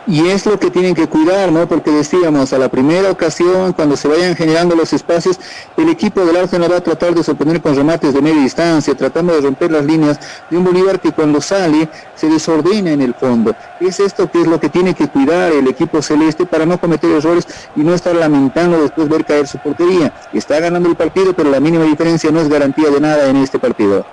Y 0.07 0.27
es 0.29 0.45
lo 0.45 0.57
que 0.57 0.71
tienen 0.71 0.95
que 0.95 1.07
cuidar, 1.07 1.51
¿no? 1.51 1.67
Porque 1.67 1.91
decíamos, 1.91 2.53
a 2.53 2.57
la 2.57 2.69
primera 2.69 3.11
ocasión, 3.11 3.73
cuando 3.73 3.97
se 3.97 4.07
vayan 4.07 4.35
generando 4.35 4.73
los 4.75 4.93
espacios, 4.93 5.38
el 5.75 5.89
equipo 5.89 6.25
del 6.25 6.38
Arsenal 6.38 6.71
va 6.71 6.77
a 6.77 6.81
tratar 6.81 7.13
de 7.13 7.23
sorprender 7.23 7.61
con 7.61 7.75
remates 7.75 8.13
de 8.13 8.21
media 8.21 8.41
distancia, 8.41 8.95
tratando 8.95 9.34
de 9.34 9.41
romper 9.41 9.71
las 9.71 9.84
líneas 9.84 10.17
de 10.49 10.57
un 10.57 10.63
Bolívar 10.63 11.01
que 11.01 11.11
cuando 11.11 11.41
sale 11.41 11.89
se 12.15 12.29
desordena 12.29 12.91
en 12.91 13.01
el 13.01 13.13
fondo. 13.13 13.53
Es 13.81 13.99
esto 13.99 14.31
que 14.31 14.41
es 14.41 14.47
lo 14.47 14.59
que 14.59 14.69
tiene 14.69 14.93
que 14.93 15.09
cuidar 15.09 15.51
el 15.51 15.67
equipo 15.67 16.01
celeste 16.01 16.45
para 16.45 16.65
no 16.65 16.79
cometer 16.79 17.11
errores 17.11 17.45
y 17.75 17.81
no 17.81 17.93
estar 17.93 18.15
lamentando 18.15 18.81
después 18.81 19.09
ver 19.09 19.25
caer 19.25 19.47
su 19.47 19.57
portería. 19.57 20.13
Está 20.31 20.59
ganando 20.61 20.88
el 20.88 20.95
partido, 20.95 21.34
pero 21.34 21.51
la 21.51 21.59
mínima 21.59 21.84
diferencia 21.84 22.31
no 22.31 22.39
es 22.39 22.47
garantía 22.47 22.89
de 22.89 23.01
nada 23.01 23.29
en 23.29 23.35
este 23.38 23.59
partido. 23.59 24.05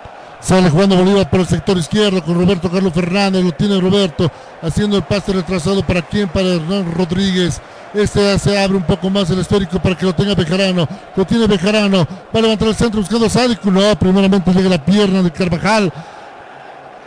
Sale 0.44 0.68
jugando 0.68 0.96
Bolívar 0.96 1.30
por 1.30 1.40
el 1.40 1.46
sector 1.46 1.78
izquierdo 1.78 2.22
con 2.22 2.34
Roberto 2.34 2.70
Carlos 2.70 2.92
Fernández. 2.92 3.42
Lo 3.42 3.52
tiene 3.52 3.80
Roberto 3.80 4.30
haciendo 4.60 4.98
el 4.98 5.02
pase 5.02 5.32
retrasado 5.32 5.82
para 5.82 6.02
quién, 6.02 6.28
para 6.28 6.48
Hernán 6.48 6.92
Rodríguez. 6.92 7.62
Este 7.94 8.38
se 8.38 8.62
abre 8.62 8.76
un 8.76 8.82
poco 8.82 9.08
más 9.08 9.30
el 9.30 9.38
histórico 9.38 9.80
para 9.80 9.96
que 9.96 10.04
lo 10.04 10.14
tenga 10.14 10.34
Bejarano. 10.34 10.86
Lo 11.16 11.24
tiene 11.24 11.46
Bejarano. 11.46 12.06
Va 12.34 12.40
a 12.40 12.42
levantar 12.42 12.68
el 12.68 12.74
centro 12.74 13.00
buscando 13.00 13.24
a 13.24 13.30
Sádico. 13.30 13.70
No, 13.70 13.98
primeramente 13.98 14.52
llega 14.52 14.68
la 14.68 14.84
pierna 14.84 15.22
de 15.22 15.30
Carvajal. 15.30 15.90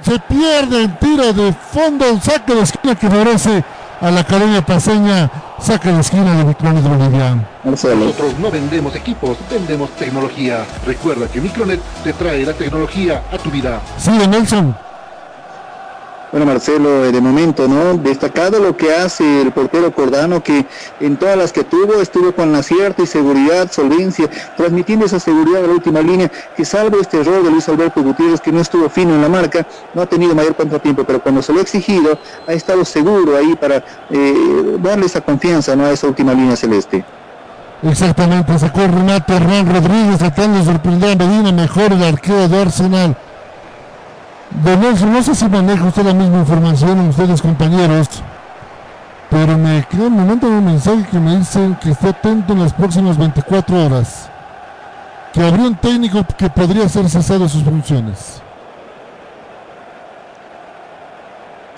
Se 0.01 0.17
pierde 0.17 0.85
el 0.85 0.97
tiro 0.97 1.31
de 1.31 1.53
fondo. 1.53 2.11
Un 2.11 2.21
saque 2.21 2.55
de 2.55 2.61
esquina 2.61 2.95
que 2.95 3.07
favorece 3.07 3.63
a 4.01 4.11
la 4.11 4.21
Academia 4.21 4.65
Paseña. 4.65 5.29
Saca 5.59 5.91
de 5.91 6.01
esquina 6.01 6.37
de 6.37 6.43
Micronet 6.45 6.83
de 6.83 6.89
Bolivia. 6.89 7.47
Nosotros 7.63 8.37
no 8.39 8.51
vendemos 8.51 8.95
equipos, 8.95 9.37
vendemos 9.49 9.89
tecnología. 9.91 10.65
Recuerda 10.85 11.27
que 11.27 11.41
Micronet 11.41 11.81
te 12.03 12.13
trae 12.13 12.45
la 12.45 12.53
tecnología 12.53 13.23
a 13.31 13.37
tu 13.37 13.49
vida. 13.49 13.81
Sigue 13.97 14.27
Nelson. 14.27 14.86
Bueno, 16.29 16.45
Marcelo, 16.45 17.05
eh, 17.05 17.11
de 17.13 17.21
momento, 17.21 17.69
¿no? 17.69 17.93
Destacado 17.97 18.59
lo 18.59 18.75
que 18.75 18.93
hace 18.93 19.41
el 19.41 19.53
portero 19.53 19.93
Cordano, 19.93 20.43
que 20.43 20.65
en 20.99 21.15
todas 21.15 21.37
las 21.37 21.53
que 21.53 21.63
tuvo, 21.63 22.01
estuvo 22.01 22.33
con 22.33 22.53
acierto 22.53 23.01
y 23.01 23.07
seguridad, 23.07 23.71
solvencia, 23.71 24.29
transmitiendo 24.57 25.05
esa 25.05 25.21
seguridad 25.21 25.63
a 25.63 25.67
la 25.67 25.73
última 25.73 26.01
línea, 26.01 26.29
que 26.55 26.65
salvo 26.65 26.99
este 26.99 27.21
error 27.21 27.43
de 27.43 27.49
Luis 27.49 27.69
Alberto 27.69 28.03
Gutiérrez, 28.03 28.41
que 28.41 28.51
no 28.51 28.59
estuvo 28.59 28.89
fino 28.89 29.15
en 29.15 29.21
la 29.21 29.29
marca, 29.29 29.65
no 29.93 30.01
ha 30.01 30.05
tenido 30.05 30.35
mayor 30.35 30.55
contratiempo, 30.55 31.05
pero 31.05 31.23
cuando 31.23 31.41
se 31.41 31.53
lo 31.53 31.59
ha 31.59 31.61
exigido, 31.61 32.19
ha 32.45 32.51
estado 32.51 32.83
seguro 32.83 33.37
ahí 33.37 33.55
para 33.55 33.81
eh, 34.09 34.77
darle 34.79 35.05
esa 35.05 35.21
confianza, 35.21 35.77
¿no? 35.77 35.85
A 35.85 35.91
esa 35.91 36.07
última 36.07 36.33
línea 36.33 36.57
celeste. 36.57 37.05
Exactamente, 37.83 38.59
sacó 38.59 38.79
Renato 38.79 39.33
Hernán 39.33 39.71
Rodríguez 39.71 40.17
tratando 40.17 40.57
de 40.57 40.65
sorprender 40.65 41.11
a 41.11 41.25
Medina, 41.25 41.51
mejor 41.53 41.93
el 41.93 42.03
arquero 42.03 42.49
de 42.49 42.61
Arsenal. 42.61 43.15
Nelson, 44.55 45.11
no 45.11 45.23
sé 45.23 45.35
si 45.35 45.47
maneja 45.47 45.85
usted 45.85 46.03
la 46.03 46.13
misma 46.13 46.39
información, 46.39 47.09
ustedes 47.09 47.41
compañeros, 47.41 48.07
pero 49.29 49.57
me 49.57 49.85
queda 49.89 50.07
un 50.07 50.13
momento 50.13 50.47
un 50.47 50.65
mensaje 50.65 51.05
que 51.11 51.19
me 51.19 51.37
dicen 51.37 51.77
que 51.81 51.91
esté 51.91 52.09
atento 52.09 52.53
en 52.53 52.59
las 52.59 52.73
próximas 52.73 53.17
24 53.17 53.85
horas, 53.85 54.29
que 55.33 55.41
habría 55.41 55.67
un 55.67 55.75
técnico 55.75 56.25
que 56.37 56.49
podría 56.49 56.87
ser 56.87 57.09
cesado 57.09 57.41
de 57.41 57.49
sus 57.49 57.63
funciones. 57.63 58.41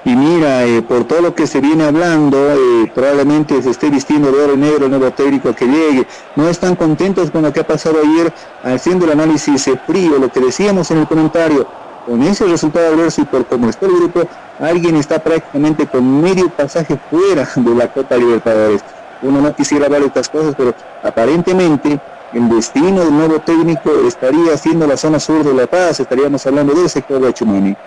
Y 0.06 0.16
mira, 0.16 0.66
eh, 0.66 0.82
por 0.82 1.04
todo 1.04 1.22
lo 1.22 1.36
que 1.36 1.46
se 1.46 1.60
viene 1.60 1.84
hablando, 1.84 2.38
eh, 2.38 2.92
probablemente 2.96 3.62
se 3.62 3.72
esté 3.72 3.90
vistiendo 3.90 4.32
de 4.32 4.42
oro 4.42 4.56
negro 4.56 4.86
el 4.86 4.92
nuevo 4.92 5.12
técnico 5.12 5.54
que 5.54 5.66
llegue. 5.66 6.08
No 6.36 6.48
están 6.48 6.76
contentos 6.76 7.30
con 7.30 7.42
lo 7.42 7.52
que 7.52 7.60
ha 7.60 7.68
pasado 7.68 7.98
ayer, 8.02 8.34
haciendo 8.64 9.06
el 9.06 9.12
análisis 9.12 9.68
eh, 9.68 9.80
frío, 9.86 10.18
lo 10.18 10.32
que 10.32 10.40
decíamos 10.40 10.90
en 10.92 11.00
el 11.00 11.08
comentario. 11.08 11.68
Con 12.10 12.24
ese 12.24 12.44
resultado 12.46 12.88
adverso 12.88 13.22
y 13.22 13.26
por 13.26 13.46
cómo 13.46 13.70
está 13.70 13.86
el 13.86 13.92
grupo, 13.92 14.22
alguien 14.60 14.96
está 14.96 15.20
prácticamente 15.20 15.86
con 15.86 16.22
medio 16.22 16.50
pasaje 16.50 16.98
fuera 17.08 17.48
de 17.56 17.76
la 17.76 17.88
Copa 17.88 18.18
Libertadores. 18.18 18.82
Uno 19.22 19.42
no 19.42 19.56
quisiera 19.56 19.88
de 19.88 20.08
estas 20.08 20.28
cosas, 20.28 20.56
pero 20.58 20.74
aparentemente 21.04 22.00
el 22.34 22.50
destino 22.50 23.02
del 23.02 23.16
nuevo 23.16 23.38
técnico 23.42 23.92
estaría 24.08 24.56
haciendo 24.56 24.88
la 24.88 24.98
zona 24.98 25.20
sur 25.20 25.44
de 25.44 25.54
La 25.54 25.68
Paz, 25.68 26.00
estaríamos 26.00 26.44
hablando 26.48 26.74
del 26.74 26.90
sector 26.90 27.22
de 27.22 27.32
Chumani. 27.32 27.78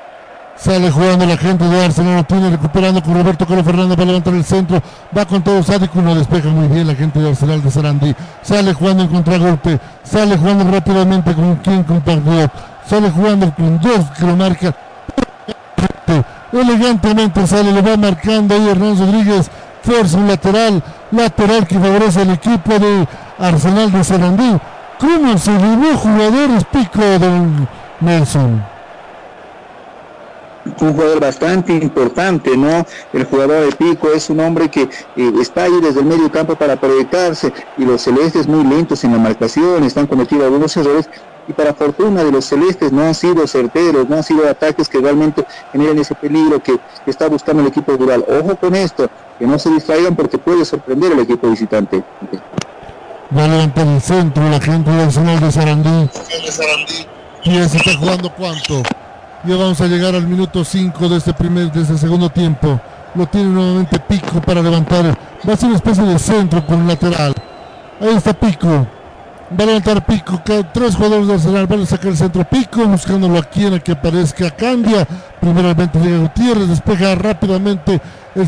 Sale 0.54 0.88
jugando 0.92 1.26
la 1.26 1.36
gente 1.36 1.64
de 1.64 1.84
Arsenal, 1.84 2.24
tiene 2.24 2.50
recuperando 2.50 3.02
con 3.02 3.14
Roberto 3.14 3.44
Carlos 3.44 3.66
Fernández 3.66 3.96
para 3.96 4.06
levantar 4.06 4.34
el 4.34 4.44
centro. 4.44 4.80
Va 5.16 5.24
con 5.24 5.42
todo 5.42 5.60
Sádico, 5.64 6.00
no 6.00 6.14
despeja 6.14 6.48
muy 6.50 6.68
bien 6.68 6.86
la 6.86 6.94
gente 6.94 7.18
de 7.18 7.30
Arsenal 7.30 7.60
de 7.60 7.70
Sarandí. 7.72 8.14
Sale 8.42 8.72
jugando 8.72 9.02
en 9.02 9.08
contragolpe, 9.08 9.80
sale 10.04 10.36
jugando 10.36 10.70
rápidamente 10.70 11.34
con 11.34 11.56
quien 11.56 11.82
con. 11.82 12.04
Sale 12.86 13.10
jugando 13.10 13.52
con 13.54 13.80
dos 13.80 14.10
que 14.16 14.26
lo 14.26 14.36
marca. 14.36 14.74
Elegantemente 16.52 17.46
sale, 17.46 17.72
le 17.72 17.80
va 17.80 17.96
marcando 17.96 18.54
ahí 18.54 18.68
Hernán 18.68 18.98
Rodríguez. 18.98 19.50
Fuerza 19.82 20.18
un 20.18 20.28
lateral, 20.28 20.82
lateral 21.10 21.66
que 21.66 21.78
favorece 21.78 22.20
al 22.20 22.30
equipo 22.30 22.78
de 22.78 23.08
Arsenal 23.38 23.90
de 23.90 24.04
Sarandí. 24.04 24.58
¿Cómo 24.98 25.36
se 25.38 25.50
llevó 25.50 25.96
jugadores 25.96 26.64
pico 26.70 27.00
de 27.00 27.66
Nelson? 28.00 28.71
Un 30.80 30.92
jugador 30.92 31.20
bastante 31.20 31.72
importante, 31.72 32.56
¿no? 32.56 32.86
El 33.12 33.24
jugador 33.24 33.64
de 33.64 33.72
Pico 33.72 34.08
es 34.12 34.30
un 34.30 34.40
hombre 34.40 34.70
que 34.70 34.82
eh, 34.82 35.32
está 35.40 35.64
ahí 35.64 35.80
desde 35.80 36.00
el 36.00 36.06
medio 36.06 36.30
campo 36.30 36.54
para 36.56 36.76
proyectarse 36.76 37.52
y 37.76 37.84
los 37.84 38.02
celestes 38.02 38.46
muy 38.46 38.64
lentos 38.64 39.02
en 39.04 39.12
la 39.12 39.18
marcación, 39.18 39.84
están 39.84 40.06
cometiendo 40.06 40.46
algunos 40.46 40.76
errores 40.76 41.08
y 41.48 41.52
para 41.52 41.74
fortuna 41.74 42.22
de 42.22 42.30
los 42.30 42.44
celestes 42.44 42.92
no 42.92 43.02
han 43.02 43.14
sido 43.14 43.46
certeros, 43.46 44.08
no 44.08 44.16
han 44.16 44.22
sido 44.22 44.48
ataques 44.48 44.88
que 44.88 44.98
realmente 44.98 45.44
generan 45.72 45.98
ese 45.98 46.14
peligro 46.14 46.62
que, 46.62 46.78
está 47.06 47.28
buscando 47.28 47.62
el 47.62 47.68
equipo 47.68 47.96
rural. 47.96 48.24
Ojo 48.28 48.56
con 48.56 48.74
esto, 48.74 49.10
que 49.38 49.46
no 49.46 49.58
se 49.58 49.70
distraigan 49.70 50.14
porque 50.14 50.38
puede 50.38 50.64
sorprender 50.64 51.12
al 51.12 51.20
equipo 51.20 51.50
visitante. 51.50 52.02
Levantar 53.34 53.86
el 53.86 54.00
centro 54.00 54.48
la 54.48 54.60
gente 54.60 54.90
del 54.90 55.00
Arsenal 55.00 55.40
de 55.40 55.50
Sarandí. 55.50 56.10
Y 57.44 57.68
se 57.68 57.76
está 57.76 57.96
jugando 57.98 58.32
cuánto. 58.34 58.82
Ya 59.44 59.56
vamos 59.56 59.80
a 59.80 59.88
llegar 59.88 60.14
al 60.14 60.28
minuto 60.28 60.64
5 60.64 61.08
de 61.08 61.16
este 61.16 61.34
primer, 61.34 61.72
de 61.72 61.82
este 61.82 61.98
segundo 61.98 62.30
tiempo. 62.30 62.80
Lo 63.16 63.26
tiene 63.26 63.48
nuevamente 63.48 63.98
Pico 63.98 64.40
para 64.40 64.62
levantar. 64.62 65.18
Va 65.46 65.54
a 65.54 65.56
ser 65.56 65.66
una 65.66 65.76
especie 65.76 66.04
de 66.04 66.16
centro 66.16 66.64
con 66.64 66.86
lateral. 66.86 67.34
Ahí 68.00 68.14
está 68.16 68.32
Pico. 68.32 68.68
Va 68.68 69.64
a 69.64 69.66
levantar 69.66 70.06
Pico. 70.06 70.40
Tres 70.72 70.94
jugadores 70.94 71.26
de 71.26 71.34
Arsenal 71.34 71.66
van 71.66 71.82
a 71.82 71.86
sacar 71.86 72.06
el 72.06 72.16
centro. 72.16 72.44
Pico 72.44 72.86
buscándolo 72.86 73.36
aquí 73.36 73.66
en 73.66 73.72
el 73.72 73.82
que 73.82 73.92
aparezca 73.92 74.48
Candia. 74.52 75.08
Primeramente 75.40 75.98
llega 75.98 76.18
Gutiérrez. 76.18 76.68
Despeja 76.68 77.16
rápidamente 77.16 78.00
el 78.36 78.46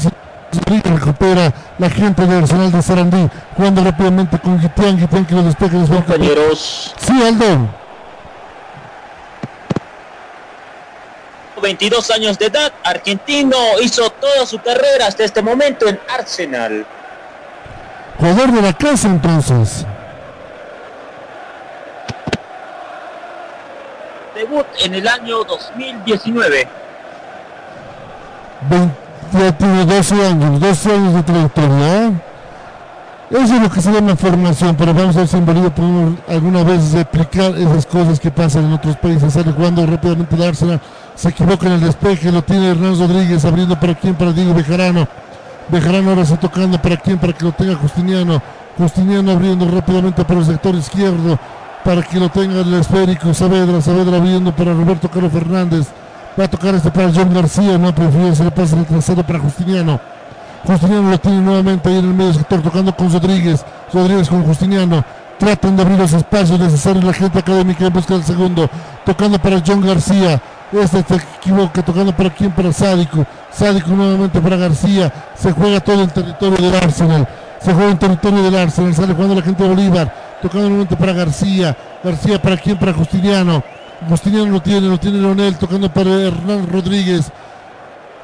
recupera 0.85 1.53
la 1.79 1.91
gente 1.91 2.25
de 2.25 2.37
Arsenal 2.37 2.71
de 2.71 2.83
Sarandí. 2.83 3.29
Jugando 3.57 3.83
rápidamente 3.83 4.39
con 4.39 4.61
Gitián. 4.61 4.97
Gitián 5.01 5.25
que 5.25 5.35
lo 5.35 5.43
despeja. 5.43 5.85
Compañeros. 5.87 6.95
Sí, 6.99 7.21
Aldo. 7.21 7.84
22 11.65 12.11
años 12.11 12.39
de 12.39 12.47
edad, 12.47 12.73
argentino, 12.85 13.57
hizo 13.83 14.11
toda 14.11 14.45
su 14.45 14.59
carrera 14.59 15.07
hasta 15.07 15.25
este 15.25 15.41
momento 15.41 15.89
en 15.89 15.99
Arsenal. 16.15 16.85
Jugador 18.19 18.53
de 18.53 18.61
la 18.61 18.73
casa 18.75 19.09
entonces. 19.09 19.87
Debut 24.35 24.67
en 24.85 24.95
el 24.95 25.09
año 25.09 25.43
2019. 25.45 26.69
ya 29.33 29.57
tiene 29.57 29.87
12 29.87 30.15
años, 30.27 30.61
12 30.61 30.93
años 30.93 31.15
de 31.15 31.23
trayectoria. 31.23 31.97
¿eh? 31.97 32.13
Eso 33.31 33.55
es 33.55 33.63
lo 33.63 33.71
que 33.71 33.81
se 33.81 33.91
llama 33.91 34.17
formación, 34.17 34.77
pero 34.77 34.93
vamos 34.93 35.17
a 35.17 35.21
ver 35.21 35.29
si 35.29 35.37
en 35.39 35.47
Bolivia 35.47 35.75
podemos 35.75 36.19
alguna 36.29 36.63
vez 36.63 36.93
explicar 36.95 37.57
esas 37.57 37.87
cosas 37.87 38.21
que 38.21 38.31
pasan 38.31 38.67
en 38.67 38.75
otros 38.75 38.97
países. 38.97 39.33
Sale 39.33 39.51
jugando 39.51 39.87
rápidamente 39.87 40.37
el 40.37 40.43
Arsenal, 40.43 40.81
se 41.15 41.29
equivoca 41.29 41.67
en 41.67 41.75
el 41.75 41.81
despeje, 41.81 42.33
lo 42.33 42.43
tiene 42.43 42.71
Hernán 42.71 42.99
Rodríguez 42.99 43.45
abriendo 43.45 43.79
para 43.79 43.95
quién, 43.95 44.15
para 44.15 44.33
Diego 44.33 44.55
Bejarano. 44.55 45.07
Bejarano 45.69 46.11
ahora 46.11 46.23
está 46.23 46.37
tocando 46.37 46.81
para 46.81 46.97
quién, 46.97 47.19
para 47.19 47.33
que 47.33 47.45
lo 47.45 47.53
tenga 47.53 47.75
Justiniano. 47.77 48.43
Justiniano 48.77 49.33
abriendo 49.33 49.69
rápidamente 49.71 50.25
por 50.25 50.39
el 50.39 50.45
sector 50.45 50.75
izquierdo 50.75 51.39
para 51.85 52.03
que 52.03 52.19
lo 52.19 52.31
tenga 52.31 52.61
el 52.61 52.75
esférico. 52.75 53.33
Saavedra, 53.35 53.81
Saavedra 53.81 54.17
abriendo 54.17 54.57
para 54.57 54.73
Roberto 54.73 55.09
Carlos 55.09 55.33
Fernández. 55.33 55.87
Va 56.39 56.45
a 56.45 56.49
tocar 56.49 56.75
este 56.75 56.91
para 56.91 57.13
John 57.15 57.33
García, 57.33 57.79
no 57.79 57.95
prefiere, 57.95 58.35
se 58.35 58.43
le 58.43 58.51
pasa 58.51 58.77
el 58.77 59.25
para 59.25 59.39
Justiniano. 59.39 60.01
Justiniano 60.67 61.11
lo 61.11 61.19
tiene 61.19 61.41
nuevamente 61.43 61.91
ahí 61.91 61.99
en 61.99 62.07
el 62.07 62.15
medio 62.15 62.33
sector 62.33 62.63
tocando 62.63 62.97
con 62.97 63.13
Rodríguez. 63.13 63.65
Rodríguez 63.93 64.29
con 64.29 64.43
Justiniano. 64.43 65.05
Tratan 65.39 65.77
de 65.77 65.83
abrir 65.83 65.99
los 65.99 66.13
espacios 66.13 66.59
necesarios 66.59 67.05
la 67.05 67.13
gente 67.13 67.39
académica 67.39 67.87
en 67.87 67.93
busca 67.93 68.15
del 68.15 68.25
segundo. 68.25 68.69
Tocando 69.05 69.39
para 69.39 69.63
John 69.65 69.83
García. 69.83 70.41
Este 70.75 71.05
se 71.05 71.15
equivoca, 71.15 71.85
tocando 71.85 72.15
para 72.17 72.31
quién, 72.31 72.51
para 72.51 72.73
Sádico. 72.73 73.25
Sádico 73.53 73.91
nuevamente 73.91 74.41
para 74.41 74.57
García. 74.57 75.13
Se 75.37 75.53
juega 75.53 75.79
todo 75.79 76.03
en 76.03 76.11
territorio 76.11 76.57
del 76.57 76.75
Arsenal. 76.75 77.29
Se 77.61 77.73
juega 77.73 77.93
en 77.93 77.99
territorio 77.99 78.43
del 78.43 78.57
Arsenal. 78.57 78.93
Sale 78.93 79.15
jugando 79.15 79.37
la 79.37 79.43
gente 79.43 79.63
de 79.63 79.69
Bolívar. 79.69 80.13
Tocando 80.43 80.69
nuevamente 80.69 80.97
para 80.97 81.13
García. 81.13 81.77
García 82.03 82.43
para 82.43 82.57
quién, 82.57 82.77
para 82.77 82.93
Justiniano. 82.93 83.63
Justiniano 84.09 84.51
lo 84.51 84.61
tiene, 84.61 84.89
lo 84.89 84.99
tiene 84.99 85.19
Leonel. 85.19 85.57
Tocando 85.59 85.93
para 85.93 86.11
Hernán 86.11 86.67
Rodríguez. 86.69 87.31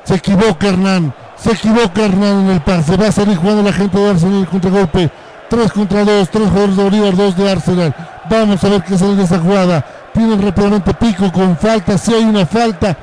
Se 0.02 0.16
equivoca 0.16 0.68
Hernán. 0.68 1.14
Se 1.36 1.52
equivoca 1.52 2.04
Hernán 2.04 2.46
en 2.46 2.50
el 2.50 2.60
pase. 2.62 2.96
Va 2.96 3.08
a 3.08 3.12
salir 3.12 3.36
jugando 3.36 3.62
la 3.62 3.72
gente 3.72 3.96
de 3.96 4.10
Arsenal 4.10 4.40
el 4.40 4.48
contragolpe. 4.48 5.08
3 5.48 5.72
contra 5.72 6.04
2, 6.04 6.30
3 6.30 6.48
jugadores 6.48 6.76
de 6.76 6.82
Bolívar, 6.82 7.16
2 7.16 7.36
de 7.36 7.50
Arsenal. 7.50 7.94
Vamos 8.28 8.62
a 8.62 8.68
ver 8.68 8.82
qué 8.82 8.98
sale 8.98 9.14
de 9.14 9.22
esa 9.22 9.38
jugada. 9.38 9.84
Tienen 10.20 10.42
rápidamente 10.42 10.92
pico 10.92 11.32
con 11.32 11.56
falta. 11.56 11.96
Si 11.96 12.12
hay 12.12 12.24
una 12.24 12.44
falta. 12.44 12.94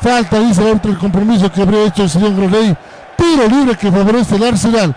Falta, 0.00 0.40
dice 0.40 0.62
el 0.62 0.68
árbitro, 0.68 0.92
el 0.92 0.98
compromiso 0.98 1.52
que 1.52 1.60
habría 1.60 1.84
hecho 1.84 2.04
el 2.04 2.08
señor 2.08 2.34
Groley. 2.34 2.74
Tiro 3.18 3.46
libre 3.48 3.76
que 3.76 3.92
favorece 3.92 4.36
el 4.36 4.44
Arsenal. 4.44 4.96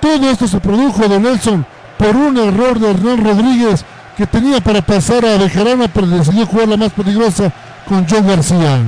Todo 0.00 0.30
esto 0.30 0.48
se 0.48 0.58
produjo 0.58 1.06
de 1.08 1.20
Nelson 1.20 1.66
por 1.98 2.16
un 2.16 2.38
error 2.38 2.78
de 2.78 2.92
Hernán 2.92 3.22
Rodríguez 3.22 3.84
que 4.16 4.26
tenía 4.26 4.62
para 4.62 4.80
pasar 4.80 5.26
a 5.26 5.36
Bejarana, 5.36 5.86
pero 5.88 6.06
decidió 6.06 6.46
jugar 6.46 6.68
la 6.68 6.78
más 6.78 6.92
peligrosa 6.92 7.52
con 7.86 8.06
John 8.08 8.26
García. 8.26 8.78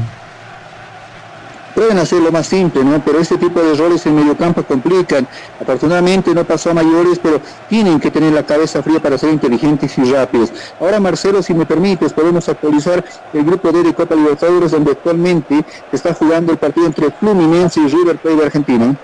Pueden 1.75 1.99
hacerlo 1.99 2.31
más 2.31 2.47
simple, 2.47 2.85
¿no? 2.85 3.03
Pero 3.05 3.19
este 3.19 3.37
tipo 3.37 3.61
de 3.61 3.73
errores 3.73 4.07
en 4.07 4.15
medio 4.15 4.37
campo 4.37 4.63
complican. 4.63 5.27
Afortunadamente 5.61 6.33
no 6.33 6.45
pasó 6.45 6.71
a 6.71 6.75
mayores, 6.75 7.19
pero 7.21 7.41
tienen 7.69 7.99
que 7.99 8.11
tener 8.11 8.33
la 8.33 8.45
cabeza 8.45 8.83
fría 8.83 9.01
para 9.01 9.19
ser 9.19 9.31
inteligentes 9.31 9.99
y 9.99 10.05
rápidos. 10.05 10.53
Ahora, 10.81 11.01
Marcelo, 11.01 11.43
si 11.43 11.53
me 11.53 11.67
permites, 11.67 12.13
podemos 12.13 12.49
actualizar 12.49 13.05
el 13.33 13.45
grupo 13.45 13.73
D 13.73 13.83
de 13.83 13.93
Copa 13.93 14.15
Libertadores, 14.15 14.71
donde 14.71 14.93
actualmente 14.93 15.65
está 15.91 16.15
jugando 16.15 16.53
el 16.53 16.59
partido 16.59 16.87
entre 16.87 17.11
Fluminense 17.11 17.81
y 17.81 17.89
River 17.89 18.19
Plate 18.19 18.37
de 18.37 18.45
Argentina. 18.45 18.97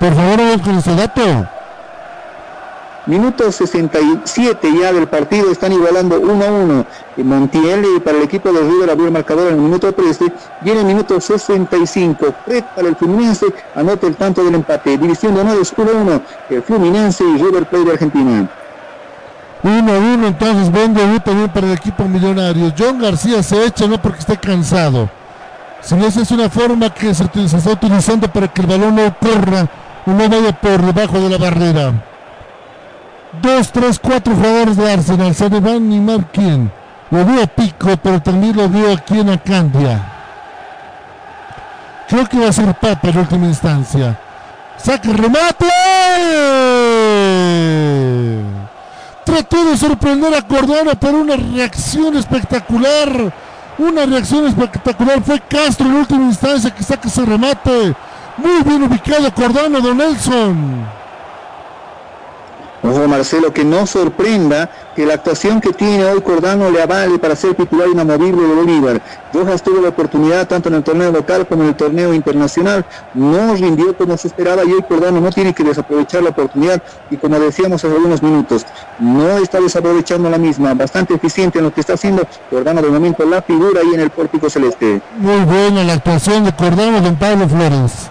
Por 0.00 0.14
favor, 0.14 0.38
vamos 0.38 0.84
con 0.84 0.96
dato. 0.96 1.51
Minuto 3.06 3.50
67 3.50 4.68
ya 4.80 4.92
del 4.92 5.08
partido, 5.08 5.50
están 5.50 5.72
igualando 5.72 6.20
1 6.20 6.44
a 6.44 6.50
1. 6.52 6.86
Montiel 7.24 8.00
para 8.00 8.18
el 8.18 8.22
equipo 8.22 8.52
de 8.52 8.60
River 8.60 8.90
abrió 8.90 9.06
el 9.06 9.12
marcador 9.12 9.48
en 9.48 9.54
el 9.54 9.60
minuto 9.60 9.92
13 9.92 10.32
y 10.64 10.70
en 10.70 10.78
el 10.78 10.84
minuto 10.84 11.20
65. 11.20 12.26
Fred 12.44 12.62
para 12.76 12.88
el 12.88 12.94
Fluminense 12.94 13.46
anota 13.74 14.06
el 14.06 14.14
tanto 14.14 14.44
del 14.44 14.54
empate. 14.54 14.96
División 14.98 15.34
de 15.34 15.40
honores 15.40 15.74
1 15.76 15.90
a 15.90 15.94
1. 15.94 16.22
El 16.50 16.62
Fluminense 16.62 17.24
y 17.24 17.38
River 17.38 17.66
Plate 17.66 17.84
de 17.84 17.92
Argentina. 17.92 18.48
1 19.64 19.92
a 19.92 19.98
1, 19.98 20.26
entonces 20.28 20.70
buen 20.70 20.94
debut 20.94 21.24
también 21.24 21.48
para 21.48 21.66
el 21.66 21.72
equipo 21.72 22.04
millonario. 22.04 22.72
John 22.78 23.00
García 23.00 23.42
se 23.42 23.66
echa 23.66 23.88
no 23.88 24.00
porque 24.00 24.20
esté 24.20 24.36
cansado, 24.36 25.10
sino 25.80 26.06
esa 26.06 26.22
es 26.22 26.30
una 26.30 26.48
forma 26.48 26.88
que 26.94 27.12
se, 27.12 27.24
está 27.24 27.70
utilizando 27.70 28.28
para 28.28 28.46
que 28.46 28.60
el 28.60 28.68
balón 28.68 28.94
no 28.94 29.16
corra 29.18 29.68
o 30.06 30.10
no 30.12 30.28
vaya 30.28 30.52
por 30.52 30.80
debajo 30.82 31.18
de 31.18 31.30
la 31.30 31.38
barrera. 31.38 32.11
Dos, 33.40 33.72
tres, 33.72 33.98
cuatro 33.98 34.34
jugadores 34.34 34.76
de 34.76 34.92
Arsenal. 34.92 35.34
Se 35.34 35.48
le 35.48 35.60
van 35.60 35.72
a 35.72 35.76
animar 35.76 36.26
quién. 36.32 36.70
Lo 37.10 37.24
veo 37.24 37.42
a 37.42 37.46
Pico, 37.46 37.96
pero 38.02 38.20
también 38.20 38.56
lo 38.56 38.68
veo 38.68 38.92
aquí 38.92 39.18
en 39.18 39.30
Acandia. 39.30 40.02
Creo 42.08 42.26
que 42.26 42.38
va 42.38 42.48
a 42.48 42.52
ser 42.52 42.74
Papa 42.74 43.08
en 43.08 43.18
última 43.18 43.46
instancia. 43.46 44.18
Saca 44.76 45.12
remate. 45.12 45.66
Trató 49.24 49.64
de 49.64 49.76
sorprender 49.78 50.34
a 50.34 50.42
Cordano, 50.42 50.92
pero 51.00 51.20
una 51.20 51.36
reacción 51.36 52.16
espectacular. 52.16 53.32
Una 53.78 54.04
reacción 54.04 54.46
espectacular 54.46 55.22
fue 55.22 55.40
Castro 55.40 55.86
en 55.86 55.94
última 55.94 56.24
instancia 56.24 56.70
que 56.70 56.82
saca 56.82 57.08
ese 57.08 57.24
remate. 57.24 57.94
Muy 58.36 58.62
bien 58.62 58.82
ubicado 58.82 59.32
Cordano, 59.32 59.80
Don 59.80 59.96
Nelson. 59.96 61.01
Ojo 62.84 63.06
Marcelo, 63.06 63.52
que 63.52 63.64
no 63.64 63.86
sorprenda 63.86 64.68
que 64.96 65.06
la 65.06 65.14
actuación 65.14 65.60
que 65.60 65.72
tiene 65.72 66.04
hoy 66.04 66.20
Cordano 66.20 66.68
le 66.68 66.82
avale 66.82 67.16
para 67.18 67.36
ser 67.36 67.54
titular 67.54 67.88
inamovible 67.88 68.42
de 68.42 68.54
Bolívar. 68.54 69.00
Rojas 69.32 69.62
tuvo 69.62 69.80
la 69.80 69.90
oportunidad 69.90 70.48
tanto 70.48 70.68
en 70.68 70.74
el 70.74 70.82
torneo 70.82 71.12
local 71.12 71.46
como 71.46 71.62
en 71.62 71.68
el 71.68 71.76
torneo 71.76 72.12
internacional, 72.12 72.84
no 73.14 73.54
rindió 73.54 73.96
como 73.96 74.16
se 74.16 74.26
esperaba 74.28 74.64
y 74.64 74.72
hoy 74.72 74.82
Cordano 74.82 75.20
no 75.20 75.30
tiene 75.30 75.54
que 75.54 75.62
desaprovechar 75.62 76.24
la 76.24 76.30
oportunidad 76.30 76.82
y 77.08 77.16
como 77.16 77.38
decíamos 77.38 77.84
hace 77.84 77.94
algunos 77.94 78.20
minutos, 78.20 78.66
no 78.98 79.38
está 79.38 79.60
desaprovechando 79.60 80.28
la 80.28 80.38
misma, 80.38 80.74
bastante 80.74 81.14
eficiente 81.14 81.58
en 81.58 81.66
lo 81.66 81.72
que 81.72 81.82
está 81.82 81.94
haciendo 81.94 82.26
Cordano 82.50 82.82
de 82.82 82.88
momento 82.88 83.24
la 83.24 83.42
figura 83.42 83.80
ahí 83.80 83.94
en 83.94 84.00
el 84.00 84.10
pórtico 84.10 84.50
celeste. 84.50 85.00
Muy 85.18 85.40
buena 85.44 85.84
la 85.84 85.94
actuación 85.94 86.44
de 86.44 86.52
Cordano, 86.52 87.00
don 87.00 87.16
Pablo 87.16 87.48
Flores. 87.48 88.10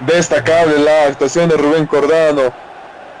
Destacable 0.00 0.78
la 0.78 1.04
actuación 1.04 1.48
de 1.48 1.56
Rubén 1.56 1.86
Cordano. 1.86 2.52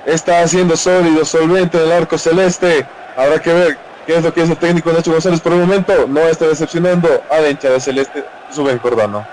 Está 0.06 0.40
haciendo 0.40 0.76
sólido, 0.76 1.24
solvente 1.24 1.78
en 1.78 1.84
el 1.84 1.92
arco 1.92 2.18
celeste. 2.18 2.86
Habrá 3.16 3.40
que 3.40 3.52
ver 3.52 3.78
qué 4.06 4.16
es 4.16 4.22
lo 4.24 4.34
que 4.34 4.42
es 4.42 4.50
el 4.50 4.56
técnico 4.56 4.92
Nacho 4.92 5.12
González 5.12 5.40
por 5.40 5.52
el 5.52 5.60
momento. 5.60 6.06
No 6.08 6.20
está 6.20 6.46
decepcionando 6.46 7.08
a 7.30 7.40
la 7.40 7.50
hinchada 7.50 7.80
celeste 7.80 8.24
Rubén 8.56 8.78
Cordano. 8.78 9.24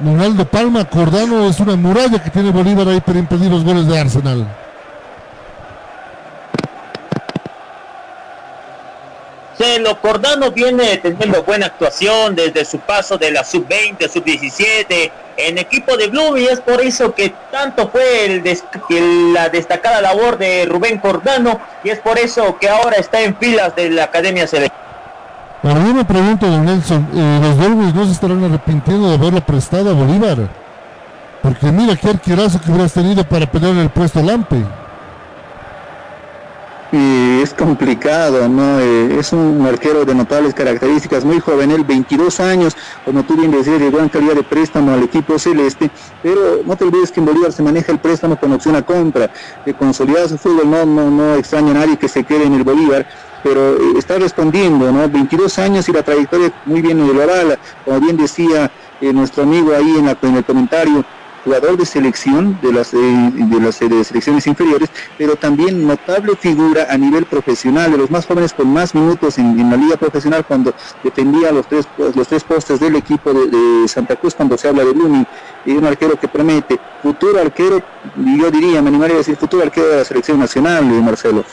Ronaldo 0.00 0.44
Palma 0.44 0.84
Cordano 0.84 1.48
es 1.48 1.58
una 1.58 1.74
muralla 1.74 2.22
que 2.22 2.30
tiene 2.30 2.50
Bolívar 2.52 2.86
ahí 2.88 3.00
para 3.00 3.18
impedir 3.18 3.50
los 3.50 3.64
goles 3.64 3.86
de 3.88 3.98
Arsenal. 3.98 4.46
Celo 9.58 10.00
Cordano 10.00 10.52
viene 10.52 10.98
teniendo 10.98 11.42
buena 11.42 11.66
actuación 11.66 12.36
desde 12.36 12.64
su 12.64 12.78
paso 12.78 13.18
de 13.18 13.32
la 13.32 13.42
sub-20, 13.42 14.08
sub-17 14.08 15.10
en 15.36 15.58
equipo 15.58 15.96
de 15.96 16.06
Blue 16.06 16.38
y 16.38 16.46
es 16.46 16.60
por 16.60 16.80
eso 16.80 17.12
que 17.12 17.34
tanto 17.50 17.88
fue 17.88 18.40
la 19.32 19.48
destacada 19.48 20.00
labor 20.00 20.38
de 20.38 20.64
Rubén 20.64 20.98
Cordano 20.98 21.60
y 21.82 21.90
es 21.90 21.98
por 21.98 22.18
eso 22.18 22.56
que 22.60 22.68
ahora 22.68 22.98
está 22.98 23.20
en 23.20 23.36
filas 23.36 23.74
de 23.74 23.90
la 23.90 24.04
Academia 24.04 24.46
Celeste. 24.46 24.76
Ahora 25.64 25.84
yo 25.84 25.94
me 25.94 26.04
pregunto, 26.04 26.46
don 26.46 26.64
Nelson, 26.64 27.08
eh, 27.16 27.38
los 27.42 27.58
Dolphins 27.58 27.94
no 27.94 28.06
se 28.06 28.12
estarán 28.12 28.44
arrepintiendo 28.44 29.08
de 29.08 29.14
haberlo 29.16 29.40
prestado 29.40 29.90
a 29.90 29.92
Bolívar. 29.92 30.38
Porque 31.42 31.66
mira 31.66 31.96
qué 31.96 32.10
arquerazo 32.10 32.60
que 32.60 32.70
hubieras 32.70 32.92
tenido 32.92 33.24
para 33.24 33.50
pelear 33.50 33.76
el 33.76 33.90
puesto 33.90 34.22
Lampe 34.22 34.64
es 36.96 37.52
complicado, 37.52 38.48
¿no? 38.48 38.80
Eh, 38.80 39.18
es 39.18 39.32
un 39.32 39.64
arquero 39.66 40.04
de 40.04 40.14
notables 40.14 40.54
características, 40.54 41.24
muy 41.24 41.38
joven, 41.38 41.70
él 41.70 41.84
22 41.84 42.40
años, 42.40 42.76
como 43.04 43.24
tú 43.24 43.36
bien 43.36 43.50
decías, 43.50 43.78
de 43.78 43.90
gran 43.90 44.08
calidad 44.08 44.34
de 44.34 44.42
préstamo 44.42 44.92
al 44.92 45.02
equipo 45.02 45.38
celeste, 45.38 45.90
pero 46.22 46.60
no 46.64 46.76
te 46.76 46.84
olvides 46.84 47.12
que 47.12 47.20
en 47.20 47.26
Bolívar 47.26 47.52
se 47.52 47.62
maneja 47.62 47.92
el 47.92 47.98
préstamo 47.98 48.38
con 48.38 48.52
opción 48.52 48.76
a 48.76 48.82
compra, 48.82 49.30
de 49.66 49.74
consolidar 49.74 50.28
su 50.28 50.38
fútbol, 50.38 50.70
no, 50.70 50.86
no, 50.86 51.10
no 51.10 51.34
extraña 51.34 51.72
a 51.72 51.74
nadie 51.74 51.98
que 51.98 52.08
se 52.08 52.24
quede 52.24 52.44
en 52.44 52.54
el 52.54 52.64
Bolívar, 52.64 53.06
pero 53.42 53.76
eh, 53.76 53.98
está 53.98 54.18
respondiendo, 54.18 54.90
¿no? 54.90 55.08
22 55.08 55.58
años 55.58 55.88
y 55.88 55.92
la 55.92 56.02
trayectoria 56.02 56.52
muy 56.64 56.80
bien 56.80 56.98
lo 56.98 57.22
avala, 57.22 57.58
como 57.84 58.00
bien 58.00 58.16
decía 58.16 58.70
eh, 59.00 59.12
nuestro 59.12 59.42
amigo 59.42 59.74
ahí 59.74 59.96
en, 59.98 60.08
en 60.08 60.36
el 60.36 60.44
comentario, 60.44 61.04
jugador 61.48 61.78
de 61.78 61.86
selección 61.86 62.58
de 62.60 62.72
las, 62.74 62.92
de 62.92 63.60
las 63.60 63.80
de 63.80 64.04
selecciones 64.04 64.46
inferiores, 64.46 64.90
pero 65.16 65.34
también 65.34 65.86
notable 65.86 66.36
figura 66.36 66.88
a 66.90 66.98
nivel 66.98 67.24
profesional, 67.24 67.90
de 67.90 67.96
los 67.96 68.10
más 68.10 68.26
jóvenes 68.26 68.52
con 68.52 68.68
más 68.68 68.94
minutos 68.94 69.38
en, 69.38 69.70
la 69.70 69.76
liga 69.78 69.96
profesional 69.96 70.44
cuando 70.44 70.74
defendía 71.02 71.50
los 71.50 71.66
tres, 71.66 71.88
los 72.14 72.28
tres 72.28 72.44
postes 72.44 72.80
del 72.80 72.96
equipo 72.96 73.32
de, 73.32 73.88
Santa 73.88 74.16
Cruz 74.16 74.34
cuando 74.34 74.58
se 74.58 74.68
habla 74.68 74.84
de 74.84 74.92
Blooming, 74.92 75.26
y 75.64 75.72
un 75.72 75.86
arquero 75.86 76.20
que 76.20 76.28
promete, 76.28 76.78
futuro 77.02 77.40
arquero, 77.40 77.80
yo 78.14 78.50
diría, 78.50 78.82
me 78.82 78.88
animaría 78.88 79.14
a 79.14 79.18
decir 79.18 79.36
futuro 79.36 79.62
arquero 79.62 79.88
de 79.88 79.96
la 79.96 80.04
selección 80.04 80.38
nacional, 80.38 80.84
Marcelo. 80.84 81.44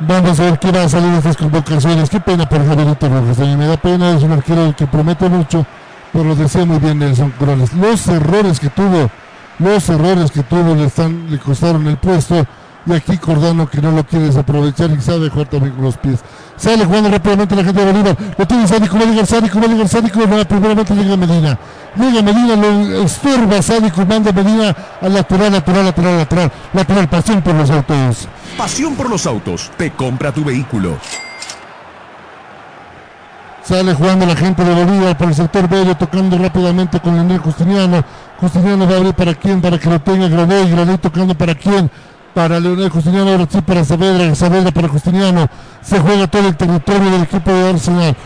Vamos 0.00 0.40
a 0.40 0.44
ver 0.44 0.58
qué 0.58 0.72
va 0.72 0.82
a 0.82 0.88
salir 0.88 1.10
de 1.12 1.18
estas 1.18 1.36
convocaciones. 1.36 2.08
Qué 2.08 2.18
pena 2.20 2.48
por 2.48 2.66
Javierito 2.66 3.06
Rojas. 3.06 3.38
Me 3.38 3.66
da 3.66 3.76
pena, 3.76 4.16
es 4.16 4.22
un 4.22 4.32
arquero 4.32 4.74
que 4.74 4.86
promete 4.86 5.28
mucho 5.28 5.66
pero 6.12 6.24
lo 6.24 6.36
decía 6.36 6.64
muy 6.64 6.78
bien 6.78 6.98
Nelson 6.98 7.32
Corrales, 7.38 7.72
los 7.74 8.06
errores 8.08 8.60
que 8.60 8.68
tuvo, 8.70 9.10
los 9.58 9.88
errores 9.88 10.30
que 10.30 10.42
tuvo 10.42 10.74
le, 10.74 10.86
están, 10.86 11.30
le 11.30 11.38
costaron 11.38 11.86
el 11.86 11.96
puesto 11.96 12.46
y 12.86 12.92
aquí 12.92 13.18
Cordano 13.18 13.68
que 13.68 13.80
no 13.80 13.90
lo 13.92 14.04
quiere 14.04 14.26
desaprovechar 14.26 14.90
y 14.90 15.00
sabe 15.00 15.28
jugar 15.28 15.48
también 15.48 15.74
con 15.74 15.84
los 15.84 15.96
pies. 15.98 16.20
Sale 16.56 16.84
jugando 16.84 17.10
rápidamente 17.10 17.56
la 17.56 17.64
gente 17.64 17.84
de 17.84 17.92
Bolívar, 17.92 18.16
lo 18.36 18.46
tiene 18.46 18.66
Sádico, 18.66 18.96
va 18.96 19.02
a 19.02 19.06
llegar 19.06 19.26
Sádico, 19.26 19.58
va 19.58 19.64
a 19.64 19.68
llegar 19.68 19.88
Sádico, 19.88 20.20
primeramente 20.20 20.94
llega 20.94 21.16
Medina. 21.16 21.58
Llega 21.96 22.22
Medina, 22.22 22.56
lo 22.56 23.02
estorba 23.02 23.62
Sádico, 23.62 24.04
manda 24.04 24.32
Medina 24.32 24.76
al 25.00 25.14
lateral, 25.14 25.52
lateral, 25.52 25.84
lateral, 25.86 26.18
lateral, 26.18 26.52
lateral, 26.72 27.08
pasión 27.08 27.42
por 27.42 27.54
los 27.54 27.70
autos. 27.70 28.28
Pasión 28.56 28.94
por 28.94 29.08
los 29.08 29.26
autos, 29.26 29.70
te 29.76 29.90
compra 29.92 30.32
tu 30.32 30.44
vehículo. 30.44 30.98
Sale 33.70 33.94
jugando 33.94 34.26
la 34.26 34.34
gente 34.34 34.64
de 34.64 34.74
Bolívar 34.74 35.16
por 35.16 35.28
el 35.28 35.34
sector 35.36 35.70
medio, 35.70 35.96
tocando 35.96 36.36
rápidamente 36.36 36.98
con 36.98 37.14
Leonel 37.14 37.38
Justiniano. 37.38 38.02
Justiniano 38.40 38.84
va 38.84 38.94
a 38.94 38.96
abrir 38.96 39.14
para 39.14 39.32
quién, 39.32 39.60
para 39.60 39.78
que 39.78 39.88
lo 39.88 40.00
tenga 40.00 40.26
Grané. 40.26 40.68
Grané 40.68 40.98
tocando 40.98 41.36
para 41.36 41.54
quién, 41.54 41.88
para 42.34 42.58
Leonel 42.58 42.90
Justiniano, 42.90 43.30
ahora 43.30 43.46
sí 43.48 43.60
para 43.60 43.84
Saavedra, 43.84 44.34
Saavedra 44.34 44.72
para 44.72 44.88
Justiniano. 44.88 45.46
Se 45.82 46.00
juega 46.00 46.26
todo 46.26 46.48
el 46.48 46.56
territorio 46.56 47.10
del 47.12 47.22
equipo 47.22 47.52
de 47.52 47.70
Arsenal. 47.70 48.16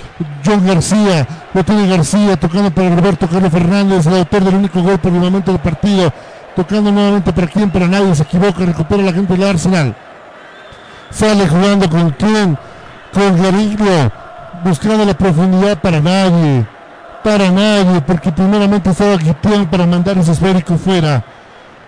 John 0.47 0.67
García, 0.67 1.29
lo 1.53 1.63
tiene 1.63 1.89
García, 1.89 2.41
tocando 2.41 2.71
para 2.71 2.97
Roberto 2.97 3.29
Carlos 3.29 3.53
Fernández, 3.53 4.07
el 4.07 4.15
autor 4.15 4.45
del 4.45 4.55
único 4.55 4.83
gol 4.83 4.99
por 4.99 5.13
el 5.13 5.21
momento 5.21 5.53
del 5.53 5.61
partido. 5.61 6.11
Tocando 6.57 6.91
nuevamente 6.91 7.35
para 7.35 7.49
quién, 7.49 7.71
para 7.71 7.87
nadie, 7.87 8.15
se 8.15 8.23
equivoca, 8.23 8.65
recupera 8.65 9.03
la 9.03 9.13
gente 9.13 9.35
del 9.35 9.47
Arsenal. 9.47 9.95
Sale 11.11 11.47
jugando 11.47 11.91
con 11.91 12.13
quién, 12.13 12.57
con 13.13 13.43
Garillo 13.43 14.24
buscando 14.65 15.05
la 15.05 15.15
profundidad 15.15 15.81
para 15.81 16.01
nadie. 16.01 16.67
Para 17.23 17.51
nadie, 17.51 18.01
porque 18.01 18.33
primeramente 18.33 18.91
estaba 18.91 19.17
Guitián 19.17 19.67
para 19.71 19.87
mandar 19.87 20.19
ese 20.19 20.33
esférico 20.33 20.77
fuera. 20.77 21.25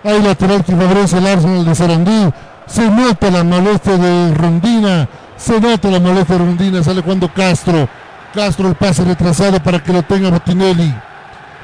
Hay 0.03 0.21
lateral 0.21 0.63
que 0.63 0.75
favorece 0.75 1.17
el 1.17 1.27
Arsenal 1.27 1.65
de 1.65 1.75
Sarandí. 1.75 2.33
Se 2.65 2.89
nota 2.89 3.29
la 3.29 3.43
molestia 3.43 3.97
de 3.97 4.33
Rondina. 4.33 5.07
Se 5.35 5.59
nota 5.59 5.89
la 5.89 5.99
molestia 5.99 6.37
de 6.37 6.45
Rondina. 6.45 6.83
Sale 6.83 7.01
cuando 7.01 7.31
Castro. 7.31 7.87
Castro 8.33 8.67
el 8.67 8.75
pase 8.75 9.03
retrasado 9.03 9.61
para 9.61 9.79
que 9.81 9.93
lo 9.93 10.03
tenga 10.03 10.29
Botinelli. 10.29 10.93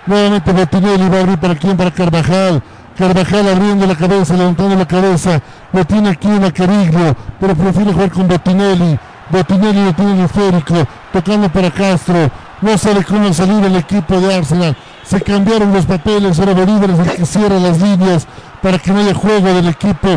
Nuevamente 0.06 0.52
Botinelli 0.52 1.10
va 1.10 1.18
a 1.18 1.20
abrir 1.22 1.38
para 1.38 1.56
quién, 1.56 1.78
para 1.78 1.92
Carvajal. 1.92 2.62
Carvajal 2.98 3.50
abriendo 3.50 3.88
la 3.88 3.96
cabeza, 3.96 4.36
levantando 4.36 4.76
la 4.76 4.88
cabeza. 4.88 5.42
Lo 5.72 5.86
tiene 5.86 6.10
aquí 6.10 6.28
en 6.28 6.42
la 6.42 6.52
Cariglio, 6.52 7.16
pero 7.40 7.56
prefiere 7.56 7.94
jugar 7.94 8.12
con 8.12 8.28
Botinelli. 8.28 9.00
Botinelli 9.34 9.86
lo 9.86 9.94
tiene 9.94 10.26
esférico, 10.26 10.76
tocando 11.12 11.50
para 11.50 11.72
Castro. 11.72 12.30
No 12.62 12.78
sabe 12.78 13.04
cómo 13.04 13.34
salir 13.34 13.66
el 13.66 13.76
equipo 13.78 14.22
de 14.22 14.32
Arsenal. 14.32 14.78
Se 15.04 15.20
cambiaron 15.22 15.74
los 15.74 15.88
papeles, 15.88 16.40
ahora 16.40 16.54
Bolívar 16.54 16.92
es 16.92 17.00
el 17.00 17.16
que 17.16 17.26
cierra 17.26 17.58
las 17.58 17.82
líneas 17.82 18.28
para 18.62 18.78
que 18.78 18.92
no 18.92 19.00
haya 19.00 19.16
juego 19.16 19.48
del 19.48 19.68
equipo 19.70 20.08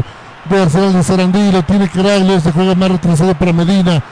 de 0.51 0.61
Arsenal 0.61 0.93
de 0.93 1.03
Sarandí. 1.03 1.51
Lo 1.51 1.63
tiene 1.63 1.89
Caraglio, 1.89 2.39
se 2.41 2.53
juega 2.53 2.75
más 2.75 2.91
retrasado 2.91 3.35
para 3.35 3.55
Medina. 3.55 4.03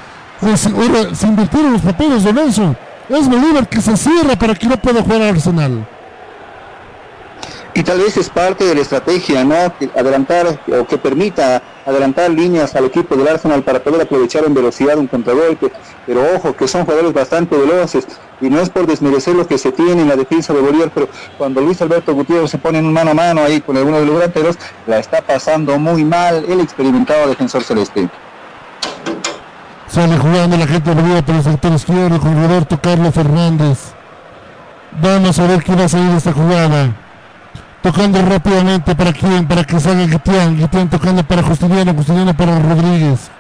Ahora 0.41 0.57
se 0.57 1.27
invirtieron 1.27 1.75
los 1.75 1.83
papeles 1.83 2.25
de 2.25 2.33
Nelson. 2.33 2.77
Es 3.11 3.29
Bolívar 3.29 3.69
que 3.69 3.83
se 3.83 3.99
cierra 3.99 4.37
para 4.37 4.55
que 4.55 4.67
no 4.67 4.79
pueda 4.79 5.03
jugar 5.03 5.21
Arsenal. 5.21 5.87
Y 7.77 7.83
tal 7.83 7.99
vez 7.99 8.17
es 8.17 8.31
parte 8.31 8.65
de 8.65 8.75
la 8.75 8.83
estrategia, 8.83 9.45
¿no? 9.45 9.77
Que 9.77 9.91
adelantar 9.99 10.61
o 10.81 10.87
que 10.87 10.97
permita 10.97 11.61
adelantar 11.85 12.31
líneas 12.31 12.75
al 12.77 12.85
equipo 12.85 13.17
del 13.17 13.27
Arsenal 13.27 13.65
para 13.65 13.83
poder 13.83 14.03
aprovechar 14.03 14.45
en 14.45 14.55
velocidad 14.55 14.97
un 14.97 15.09
contragolpe. 15.09 15.73
Pero 16.07 16.23
ojo, 16.37 16.55
que 16.55 16.69
son 16.69 16.85
jugadores 16.85 17.13
bastante 17.13 17.57
veloces 17.57 18.07
y 18.41 18.49
no 18.49 18.61
es 18.61 18.71
por 18.71 18.87
desmerecer 18.87 19.35
lo 19.35 19.47
que 19.47 19.59
se 19.59 19.73
tiene 19.73 20.03
en 20.03 20.09
la 20.09 20.15
defensa 20.15 20.53
de 20.53 20.61
Bolívar, 20.61 20.91
pero 20.95 21.09
cuando 21.37 21.61
Luis 21.61 21.83
Alberto 21.83 22.15
Gutiérrez 22.15 22.51
se 22.51 22.59
pone 22.59 22.79
en 22.79 22.93
mano 22.93 23.11
a 23.11 23.15
mano 23.15 23.43
ahí 23.43 23.61
con 23.61 23.77
alguno 23.77 23.99
de 23.99 24.07
los 24.07 24.15
delanteros, 24.17 24.57
la 24.87 24.99
está 24.99 25.21
pasando 25.21 25.77
muy 25.79 26.05
mal 26.05 26.45
el 26.49 26.61
experimentado 26.61 27.27
defensor 27.29 27.65
celeste. 27.65 28.09
Sale 29.89 30.17
jugando 30.17 30.57
la 30.57 30.67
gente 30.67 30.91
de 30.91 31.01
Bolívar 31.01 31.25
por 31.25 31.35
el 31.35 31.43
sector 31.43 31.73
izquierdo 31.73 32.21
con 32.21 32.41
Roberto 32.41 32.79
Carlos 32.81 33.15
Fernández. 33.15 33.79
Vamos 35.01 35.39
a 35.39 35.47
ver 35.47 35.63
qué 35.63 35.75
va 35.75 35.85
a 35.85 35.89
salir 35.89 36.17
esta 36.17 36.33
jugada. 36.33 37.04
Tocando 37.85 38.23
rápidamente 38.23 38.95
para 38.95 39.13
quién, 39.13 39.47
para 39.47 39.63
que 39.63 39.79
salga 39.79 40.07
Guitián. 40.07 40.57
Guitián 40.57 40.89
tocando 40.89 41.23
para 41.23 41.43
Justiniano, 41.43 41.93
Justiniano 41.93 42.33
para 42.35 42.59
Rodríguez. 42.59 43.31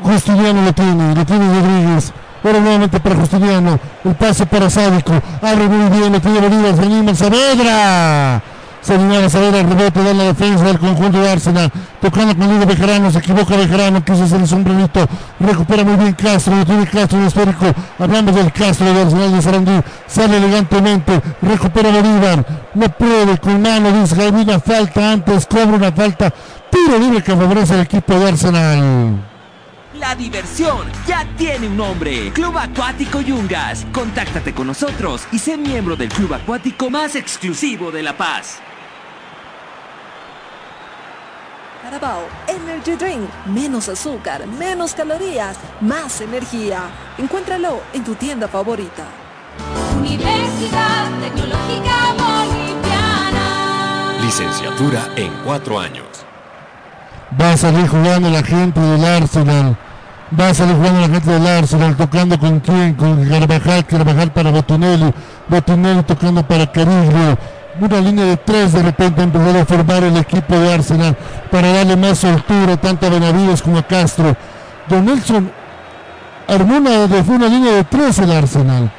Justiniano 0.00 0.62
lo 0.62 0.72
tiene, 0.72 1.12
lo 1.12 1.26
tiene 1.26 1.44
Rodríguez. 1.44 2.12
Ahora 2.44 2.60
nuevamente 2.60 3.00
para 3.00 3.16
Justiniano. 3.16 3.80
El 4.04 4.14
pase 4.14 4.46
para 4.46 4.70
Sádico. 4.70 5.14
Abre 5.42 5.68
muy 5.68 5.98
bien, 5.98 6.12
lo 6.12 6.20
tiene 6.20 6.38
Bolívar. 6.38 6.84
Anima 6.84 7.14
Saavedra. 7.16 8.40
Se 8.86 8.94
anima 8.94 9.28
Saavedra. 9.28 9.58
El 9.58 9.68
rebote 9.68 10.00
de 10.00 10.14
la 10.14 10.24
defensa 10.24 10.62
del 10.62 10.78
conjunto 10.78 11.18
de 11.18 11.28
Arsenal. 11.28 11.72
Tocando 12.00 12.36
con 12.36 12.48
Lido 12.48 12.66
Bejarano. 12.66 13.10
Se 13.10 13.18
equivoca 13.18 13.56
Bejarano. 13.56 14.04
Quiso 14.04 14.22
hacer 14.22 14.40
el 14.40 14.46
sombrerito. 14.46 15.04
Recupera 15.40 15.82
muy 15.82 15.96
bien 15.96 16.12
Castro. 16.12 16.64
Tiene 16.64 16.86
Castro 16.86 17.18
en 17.18 17.26
histórico. 17.26 17.66
Hablamos 17.98 18.36
del 18.36 18.52
Castro 18.52 18.86
de 18.94 19.02
Arsenal 19.02 19.32
de 19.32 19.42
Sarandí. 19.42 19.80
Sale 20.06 20.36
elegantemente. 20.36 21.20
Recupera 21.42 21.90
Bolívar. 21.90 22.46
No 22.74 22.88
puede 22.90 23.38
con 23.38 23.60
mano. 23.60 23.90
Dice 23.90 24.14
Jaimina. 24.14 24.60
Falta 24.60 25.10
antes. 25.10 25.46
Cobra 25.46 25.64
una 25.64 25.90
falta. 25.90 26.32
Tiro 26.70 26.96
libre 26.96 27.24
que 27.24 27.34
favorece 27.34 27.74
al 27.74 27.80
equipo 27.80 28.14
de 28.14 28.28
Arsenal. 28.28 29.20
La 29.98 30.14
diversión 30.14 30.86
ya 31.08 31.26
tiene 31.36 31.66
un 31.66 31.76
nombre. 31.76 32.30
Club 32.32 32.56
Acuático 32.56 33.20
Yungas. 33.20 33.84
Contáctate 33.90 34.54
con 34.54 34.68
nosotros 34.68 35.26
y 35.32 35.40
sé 35.40 35.56
miembro 35.56 35.96
del 35.96 36.08
club 36.08 36.34
acuático 36.34 36.88
más 36.88 37.16
exclusivo 37.16 37.90
de 37.90 38.04
La 38.04 38.16
Paz. 38.16 38.60
Carabao 41.88 42.22
Energy 42.48 42.96
Drink. 42.96 43.28
Menos 43.46 43.88
azúcar, 43.88 44.44
menos 44.44 44.92
calorías, 44.92 45.56
más 45.80 46.20
energía. 46.20 46.80
Encuéntralo 47.16 47.80
en 47.92 48.02
tu 48.02 48.16
tienda 48.16 48.48
favorita. 48.48 49.04
Universidad 49.96 51.06
Tecnológica 51.20 52.12
Boliviana. 52.18 53.46
Licenciatura 54.20 55.08
en 55.14 55.32
cuatro 55.44 55.78
años. 55.78 56.08
Va 57.40 57.52
a 57.52 57.56
salir 57.56 57.86
jugando 57.86 58.30
la 58.30 58.42
gente 58.42 58.80
del 58.80 59.04
Arsenal. 59.04 59.78
Va 60.38 60.48
a 60.48 60.54
salir 60.54 60.74
jugando 60.74 61.02
la 61.02 61.08
gente 61.08 61.30
del 61.30 61.46
Arsenal. 61.46 61.96
Tocando 61.96 62.36
con 62.36 62.58
quién? 62.58 62.94
Con 62.94 63.28
Carvajal. 63.28 63.86
Carvajal 63.86 64.32
para 64.32 64.50
Botinelli. 64.50 65.14
Botinelli 65.46 66.02
tocando 66.02 66.42
para 66.42 66.66
Cariglio. 66.66 67.38
Una 67.78 68.00
línea 68.00 68.24
de 68.24 68.36
tres 68.38 68.72
de 68.72 68.82
repente 68.82 69.22
empezó 69.22 69.58
a 69.58 69.64
formar 69.66 70.02
el 70.02 70.16
equipo 70.16 70.58
de 70.58 70.72
Arsenal 70.72 71.16
para 71.50 71.72
darle 71.72 71.94
más 71.96 72.18
soltura 72.18 72.76
tanto 72.78 73.06
a 73.06 73.10
Benavides 73.10 73.60
como 73.60 73.78
a 73.78 73.82
Castro. 73.82 74.34
Don 74.88 75.04
Nelson 75.04 75.50
armó 76.48 76.78
una, 76.78 77.04
una 77.04 77.48
línea 77.48 77.72
de 77.74 77.84
tres 77.84 78.18
el 78.18 78.32
Arsenal. 78.32 78.90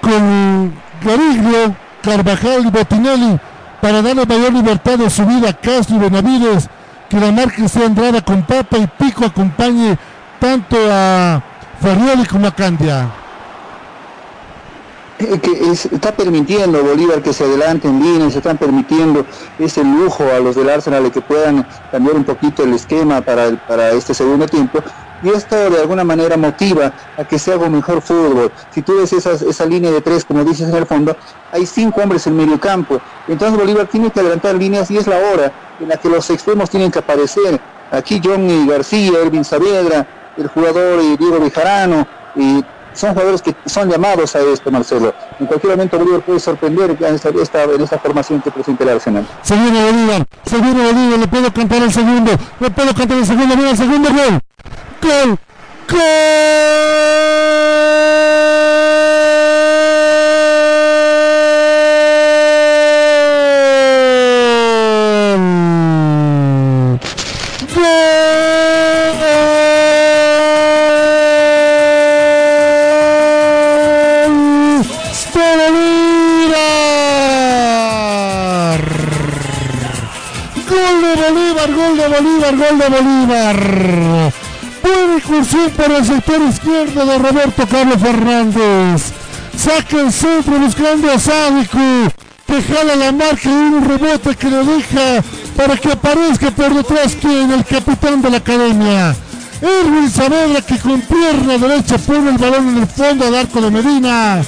Con 0.00 0.72
Cariglio, 1.04 1.76
Carvajal 2.02 2.66
y 2.66 2.70
Botinelli 2.70 3.38
para 3.82 4.00
darle 4.00 4.24
mayor 4.24 4.54
libertad 4.54 4.98
de 4.98 5.10
subida 5.10 5.50
a 5.50 5.52
Castro 5.52 5.96
y 5.96 5.98
Benavides. 5.98 6.68
Que 7.10 7.20
la 7.20 7.30
marca 7.30 7.68
sea 7.68 7.86
Andrada 7.86 8.22
con 8.22 8.42
Papa 8.42 8.78
y 8.78 8.86
Pico 8.86 9.26
acompañe 9.26 9.98
tanto 10.38 10.76
a 10.90 11.42
Ferrioli 11.80 12.24
como 12.24 12.46
a 12.46 12.50
Candia. 12.52 13.08
Eh, 15.20 15.40
que 15.40 15.50
es- 15.72 15.86
está 15.86 16.12
permitiendo 16.14 16.80
Bolívar 16.84 17.20
que 17.22 17.32
se 17.32 17.42
adelante 17.42 17.88
en 17.88 18.00
línea, 18.00 18.30
se 18.30 18.38
están 18.38 18.56
permitiendo 18.56 19.26
ese 19.58 19.82
lujo 19.82 20.22
a 20.32 20.38
los 20.38 20.54
del 20.54 20.70
Arsenal 20.70 21.02
de 21.02 21.10
que 21.10 21.22
puedan 21.22 21.66
cambiar 21.90 22.14
un 22.14 22.24
poquito 22.24 22.62
el 22.62 22.72
esquema 22.74 23.20
para, 23.22 23.56
para 23.56 23.90
este 23.90 24.14
segundo 24.14 24.46
tiempo. 24.46 24.78
Y 25.20 25.30
esto 25.30 25.56
de 25.70 25.80
alguna 25.80 26.04
manera 26.04 26.36
motiva 26.36 26.94
a 27.16 27.24
que 27.24 27.40
se 27.40 27.52
haga 27.52 27.66
un 27.66 27.72
mejor 27.72 28.00
fútbol. 28.00 28.52
Si 28.70 28.82
tú 28.82 28.96
ves 28.98 29.12
esas- 29.12 29.42
esa 29.42 29.66
línea 29.66 29.90
de 29.90 30.00
tres, 30.02 30.24
como 30.24 30.44
dices 30.44 30.68
en 30.68 30.76
el 30.76 30.86
fondo, 30.86 31.18
hay 31.50 31.66
cinco 31.66 32.00
hombres 32.00 32.24
en 32.28 32.36
medio 32.36 32.60
campo. 32.60 33.02
Entonces 33.26 33.58
Bolívar 33.58 33.88
tiene 33.88 34.12
que 34.12 34.20
adelantar 34.20 34.54
líneas 34.54 34.88
y 34.92 34.98
es 34.98 35.08
la 35.08 35.18
hora 35.18 35.52
en 35.80 35.88
la 35.88 35.96
que 35.96 36.08
los 36.08 36.30
extremos 36.30 36.70
tienen 36.70 36.92
que 36.92 37.00
aparecer. 37.00 37.60
Aquí 37.90 38.20
Johnny 38.22 38.68
García, 38.68 39.18
Ervin 39.20 39.44
Saavedra, 39.44 40.06
el 40.36 40.46
jugador 40.46 41.00
eh, 41.00 41.16
Diego 41.18 41.40
Bejarano, 41.40 42.08
y 42.34 42.64
son 42.98 43.10
jugadores 43.10 43.42
que 43.42 43.54
son 43.66 43.88
llamados 43.88 44.34
a 44.34 44.40
esto, 44.40 44.70
Marcelo. 44.72 45.14
En 45.38 45.46
cualquier 45.46 45.76
momento 45.76 45.98
Bolívar 45.98 46.20
puede 46.22 46.40
sorprender 46.40 46.96
en 46.98 47.14
esta, 47.14 47.28
en 47.28 47.80
esta 47.80 47.98
formación 48.00 48.40
que 48.42 48.50
presenta 48.50 48.82
el 48.82 48.90
Arsenal. 48.90 49.26
Se 49.42 49.54
viene 49.54 49.84
Bolívar, 49.84 50.26
se 50.44 50.56
Bolívar, 50.58 51.18
le 51.20 51.28
puedo 51.28 51.52
cantar 51.52 51.82
el 51.82 51.92
segundo, 51.92 52.32
le 52.58 52.70
puedo 52.70 52.92
cantar 52.94 53.18
el 53.18 53.26
segundo, 53.26 53.56
mira 53.56 53.70
el 53.70 53.76
segundo 53.76 54.08
gol. 54.10 54.40
Gol, 55.00 55.38
gol. 55.88 57.67
Gol 82.58 82.78
de 82.78 82.88
Bolívar. 82.88 84.32
Buena 84.82 85.16
incursión 85.16 85.70
por 85.70 85.90
el 85.90 86.04
sector 86.04 86.42
izquierdo 86.42 87.06
de 87.06 87.18
Roberto 87.18 87.66
Carlos 87.68 88.00
Fernández. 88.00 89.12
Saca 89.56 90.00
el 90.00 90.12
centro 90.12 90.58
buscando 90.58 91.10
a 91.10 91.18
Sádico. 91.18 91.78
Que 92.46 92.62
jala 92.62 92.96
la 92.96 93.12
marca 93.12 93.48
y 93.48 93.52
un 93.52 93.84
rebote 93.86 94.34
que 94.34 94.48
le 94.48 94.64
deja 94.64 95.22
para 95.54 95.76
que 95.76 95.92
aparezca 95.92 96.50
por 96.50 96.74
detrás 96.74 97.14
quien 97.20 97.50
el 97.52 97.64
capitán 97.64 98.22
de 98.22 98.30
la 98.30 98.38
academia. 98.38 99.14
Erwin 99.60 100.10
Saavedra 100.10 100.62
que 100.62 100.78
con 100.78 101.00
pierna 101.02 101.58
derecha 101.58 101.98
pone 101.98 102.30
el 102.30 102.38
balón 102.38 102.68
en 102.68 102.78
el 102.78 102.86
fondo 102.86 103.26
al 103.26 103.34
arco 103.34 103.60
de 103.60 103.70
Medina. 103.70 104.42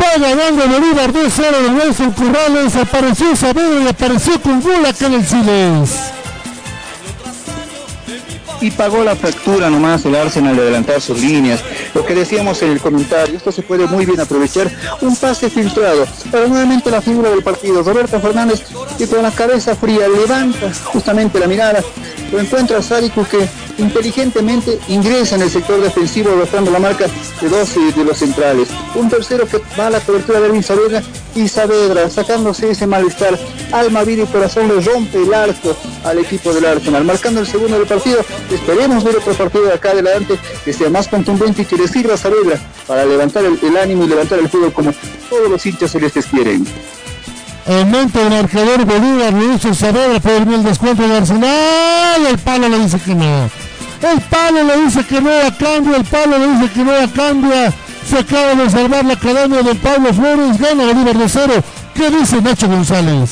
Va 0.00 0.18
ganando 0.18 0.68
Bolívar 0.68 1.12
2-0 1.12 1.62
de 1.62 1.70
Nelson 1.70 2.12
Corrales. 2.12 2.76
Apareció 2.76 3.34
Saavedra 3.34 3.84
y 3.84 3.88
apareció 3.88 4.40
con 4.40 4.60
gol 4.60 4.86
acá 4.86 5.06
en 5.06 5.14
el 5.14 5.26
Siles. 5.26 6.03
Y 8.64 8.70
pagó 8.70 9.04
la 9.04 9.14
factura 9.14 9.68
nomás 9.68 10.06
el 10.06 10.14
Arsenal 10.14 10.56
de 10.56 10.62
adelantar 10.62 10.98
sus 10.98 11.20
líneas. 11.20 11.62
Lo 11.92 12.02
que 12.02 12.14
decíamos 12.14 12.62
en 12.62 12.70
el 12.70 12.80
comentario, 12.80 13.36
esto 13.36 13.52
se 13.52 13.60
puede 13.60 13.86
muy 13.86 14.06
bien 14.06 14.18
aprovechar. 14.18 14.70
Un 15.02 15.14
pase 15.16 15.50
filtrado 15.50 16.06
para 16.32 16.46
nuevamente 16.46 16.90
la 16.90 17.02
figura 17.02 17.28
del 17.28 17.42
partido. 17.42 17.82
Roberto 17.82 18.18
Fernández 18.20 18.62
que 18.96 19.06
con 19.06 19.22
la 19.22 19.30
cabeza 19.30 19.76
fría 19.76 20.08
levanta 20.08 20.72
justamente 20.84 21.38
la 21.38 21.46
mirada 21.46 21.84
lo 22.32 22.40
encuentra 22.40 22.82
Sárico 22.82 23.26
que 23.28 23.48
inteligentemente 23.78 24.78
ingresa 24.88 25.36
en 25.36 25.42
el 25.42 25.50
sector 25.50 25.80
defensivo 25.80 26.30
rotando 26.30 26.70
la 26.70 26.78
marca 26.78 27.06
de 27.40 27.48
dos 27.48 27.74
de 27.74 28.04
los 28.04 28.18
centrales. 28.18 28.68
Un 28.94 29.08
tercero 29.08 29.46
que 29.46 29.60
va 29.78 29.88
a 29.88 29.90
la 29.90 30.00
cobertura 30.00 30.40
de 30.40 30.46
Erwin 30.46 30.62
Saavedra 30.62 31.02
y 31.34 31.48
Saavedra 31.48 32.08
sacándose 32.10 32.70
ese 32.70 32.86
malestar. 32.86 33.38
Alma, 33.72 34.04
vida 34.04 34.22
y 34.22 34.26
corazón 34.26 34.68
le 34.68 34.80
rompe 34.80 35.22
el 35.22 35.34
arco 35.34 35.76
al 36.04 36.18
equipo 36.18 36.52
del 36.52 36.66
Arsenal, 36.66 37.04
marcando 37.04 37.40
el 37.40 37.46
segundo 37.46 37.78
del 37.78 37.86
partido. 37.86 38.20
Esperemos 38.50 39.02
ver 39.02 39.16
otro 39.16 39.34
partido 39.34 39.64
de 39.64 39.74
acá 39.74 39.90
adelante 39.90 40.38
que 40.64 40.72
sea 40.72 40.90
más 40.90 41.08
contundente 41.08 41.62
y 41.62 41.64
que 41.64 41.76
le 41.76 41.88
sirva 41.88 42.14
a 42.14 42.16
Saavedra 42.16 42.58
para 42.86 43.04
levantar 43.04 43.44
el, 43.44 43.58
el 43.62 43.76
ánimo 43.76 44.04
y 44.04 44.08
levantar 44.08 44.38
el 44.38 44.48
fútbol 44.48 44.72
como 44.72 44.92
todos 45.28 45.50
los 45.50 45.64
hinchas 45.66 45.90
celestes 45.90 46.26
quieren. 46.26 46.64
Aumenta 47.66 48.20
el 48.20 48.30
marcador 48.30 48.84
Bolívar, 48.84 49.32
hizo 49.54 49.72
Saavedra, 49.72 50.20
por 50.20 50.32
el 50.32 50.62
descuento 50.62 51.08
de 51.08 51.16
Arsenal. 51.16 52.26
El 52.26 52.38
palo 52.38 52.68
le 52.68 52.78
dice 52.80 52.98
que 53.00 53.14
no. 53.14 53.50
El 54.02 54.20
palo 54.28 54.64
le 54.64 54.84
dice 54.84 55.02
que 55.06 55.20
no 55.20 55.30
a 55.30 55.50
cambio, 55.56 55.96
el 55.96 56.04
palo 56.04 56.38
le 56.38 56.48
dice 56.48 56.72
que 56.74 56.84
no 56.84 56.92
a 56.92 57.08
cambio. 57.08 57.72
Se 58.06 58.18
acaba 58.18 58.54
de 58.54 58.68
salvar 58.68 59.06
la 59.06 59.14
academia 59.14 59.62
de 59.62 59.74
Pablo 59.76 60.12
Flores, 60.12 60.58
gana 60.58 60.84
Bolívar 60.84 61.16
de 61.16 61.28
cero. 61.28 61.54
¿Qué 61.94 62.10
dice 62.10 62.42
Nacho 62.42 62.68
González? 62.68 63.30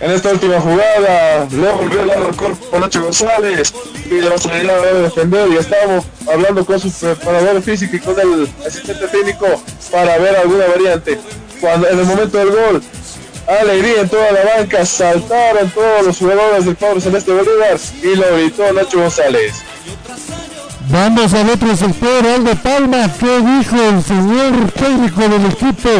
En 0.00 0.12
esta 0.12 0.30
última 0.30 0.60
jugada, 0.60 1.46
le 1.50 1.72
volvió 1.72 2.02
el 2.02 2.10
al 2.10 2.36
cuerpo 2.36 2.78
Nacho 2.78 3.02
González, 3.02 3.74
pide 4.08 4.30
la 4.30 4.38
salida 4.38 4.80
de 4.80 5.02
defender 5.02 5.48
y 5.52 5.56
estamos 5.56 6.04
hablando 6.32 6.64
con 6.64 6.80
su 6.80 6.90
preparador 6.90 7.60
físico 7.60 7.96
y 7.96 8.00
con 8.00 8.18
el 8.18 8.48
asistente 8.66 9.08
técnico 9.08 9.46
para 9.90 10.16
ver 10.18 10.36
alguna 10.36 10.66
variante. 10.68 11.20
Cuando 11.60 11.88
en 11.88 11.98
el 11.98 12.04
momento 12.04 12.38
del 12.38 12.50
gol, 12.50 12.82
alegría 13.46 14.02
en 14.02 14.08
toda 14.08 14.30
la 14.32 14.56
banca, 14.56 14.84
saltaron 14.84 15.70
todos 15.70 16.06
los 16.06 16.18
jugadores 16.18 16.64
del 16.64 16.76
Pablo 16.76 17.00
Celeste 17.00 17.32
Bolívar 17.32 17.76
y 18.02 18.14
lo 18.16 18.36
gritó 18.36 18.72
Nacho 18.72 19.00
González. 19.00 19.62
Vamos 20.90 21.34
al 21.34 21.50
otro 21.50 21.76
sector, 21.76 22.26
Aldo 22.26 22.54
Palma, 22.56 23.12
¿qué 23.18 23.40
dijo 23.40 23.76
el 23.76 24.02
señor 24.02 24.70
técnico 24.72 25.20
del 25.20 25.46
equipo 25.46 25.90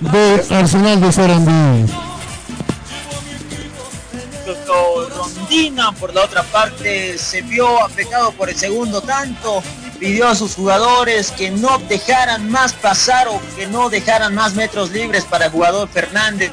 de 0.00 0.44
Arsenal 0.54 1.00
de 1.00 1.12
Sarandí? 1.12 1.92
Rondina 5.16 5.92
por 5.92 6.14
la 6.14 6.24
otra 6.24 6.42
parte 6.44 7.18
se 7.18 7.42
vio 7.42 7.84
afectado 7.84 8.32
por 8.32 8.48
el 8.48 8.56
segundo 8.56 9.00
tanto 9.02 9.62
pidió 10.02 10.26
a 10.26 10.34
sus 10.34 10.56
jugadores 10.56 11.30
que 11.30 11.52
no 11.52 11.78
dejaran 11.88 12.50
más 12.50 12.72
pasar 12.72 13.28
o 13.28 13.40
que 13.54 13.68
no 13.68 13.88
dejaran 13.88 14.34
más 14.34 14.54
metros 14.54 14.90
libres 14.90 15.24
para 15.24 15.44
el 15.44 15.52
jugador 15.52 15.88
Fernández 15.88 16.50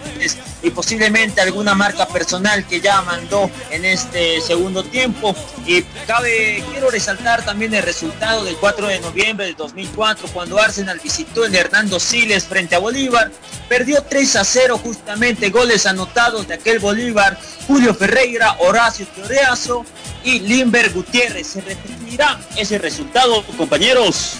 y 0.61 0.69
posiblemente 0.69 1.41
alguna 1.41 1.73
marca 1.73 2.07
personal 2.07 2.63
que 2.67 2.79
ya 2.79 3.01
mandó 3.01 3.49
en 3.71 3.85
este 3.85 4.39
segundo 4.41 4.83
tiempo. 4.83 5.35
Y 5.65 5.81
cabe, 6.05 6.63
quiero 6.71 6.91
resaltar 6.91 7.43
también 7.43 7.73
el 7.73 7.81
resultado 7.81 8.43
del 8.43 8.55
4 8.57 8.85
de 8.85 8.99
noviembre 8.99 9.47
del 9.47 9.55
2004 9.55 10.27
cuando 10.31 10.59
Arsenal 10.59 10.99
visitó 11.03 11.43
el 11.43 11.55
Hernando 11.55 11.99
Siles 11.99 12.43
frente 12.43 12.75
a 12.75 12.79
Bolívar. 12.79 13.31
Perdió 13.67 14.03
3 14.03 14.35
a 14.35 14.43
0 14.43 14.79
justamente 14.83 15.49
goles 15.49 15.87
anotados 15.87 16.47
de 16.47 16.55
aquel 16.55 16.77
Bolívar, 16.77 17.39
Julio 17.67 17.95
Ferreira, 17.95 18.57
Horacio 18.59 19.07
Teoreazo 19.07 19.85
y 20.23 20.39
Limber 20.39 20.91
Gutiérrez. 20.91 21.47
Se 21.47 21.61
repetirá 21.61 22.39
ese 22.57 22.77
resultado, 22.77 23.38
compañeros. 23.57 24.39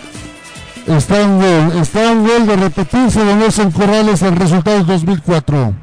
Está 0.87 1.23
un 1.23 1.39
gol, 1.39 1.81
está 1.81 2.11
un 2.11 2.27
gol 2.27 2.47
de 2.47 2.55
repetirse 2.55 3.23
de 3.23 3.35
Nelson 3.35 3.71
Corrales 3.71 4.21
el 4.21 4.35
resultado 4.35 4.83
2004. 4.83 5.73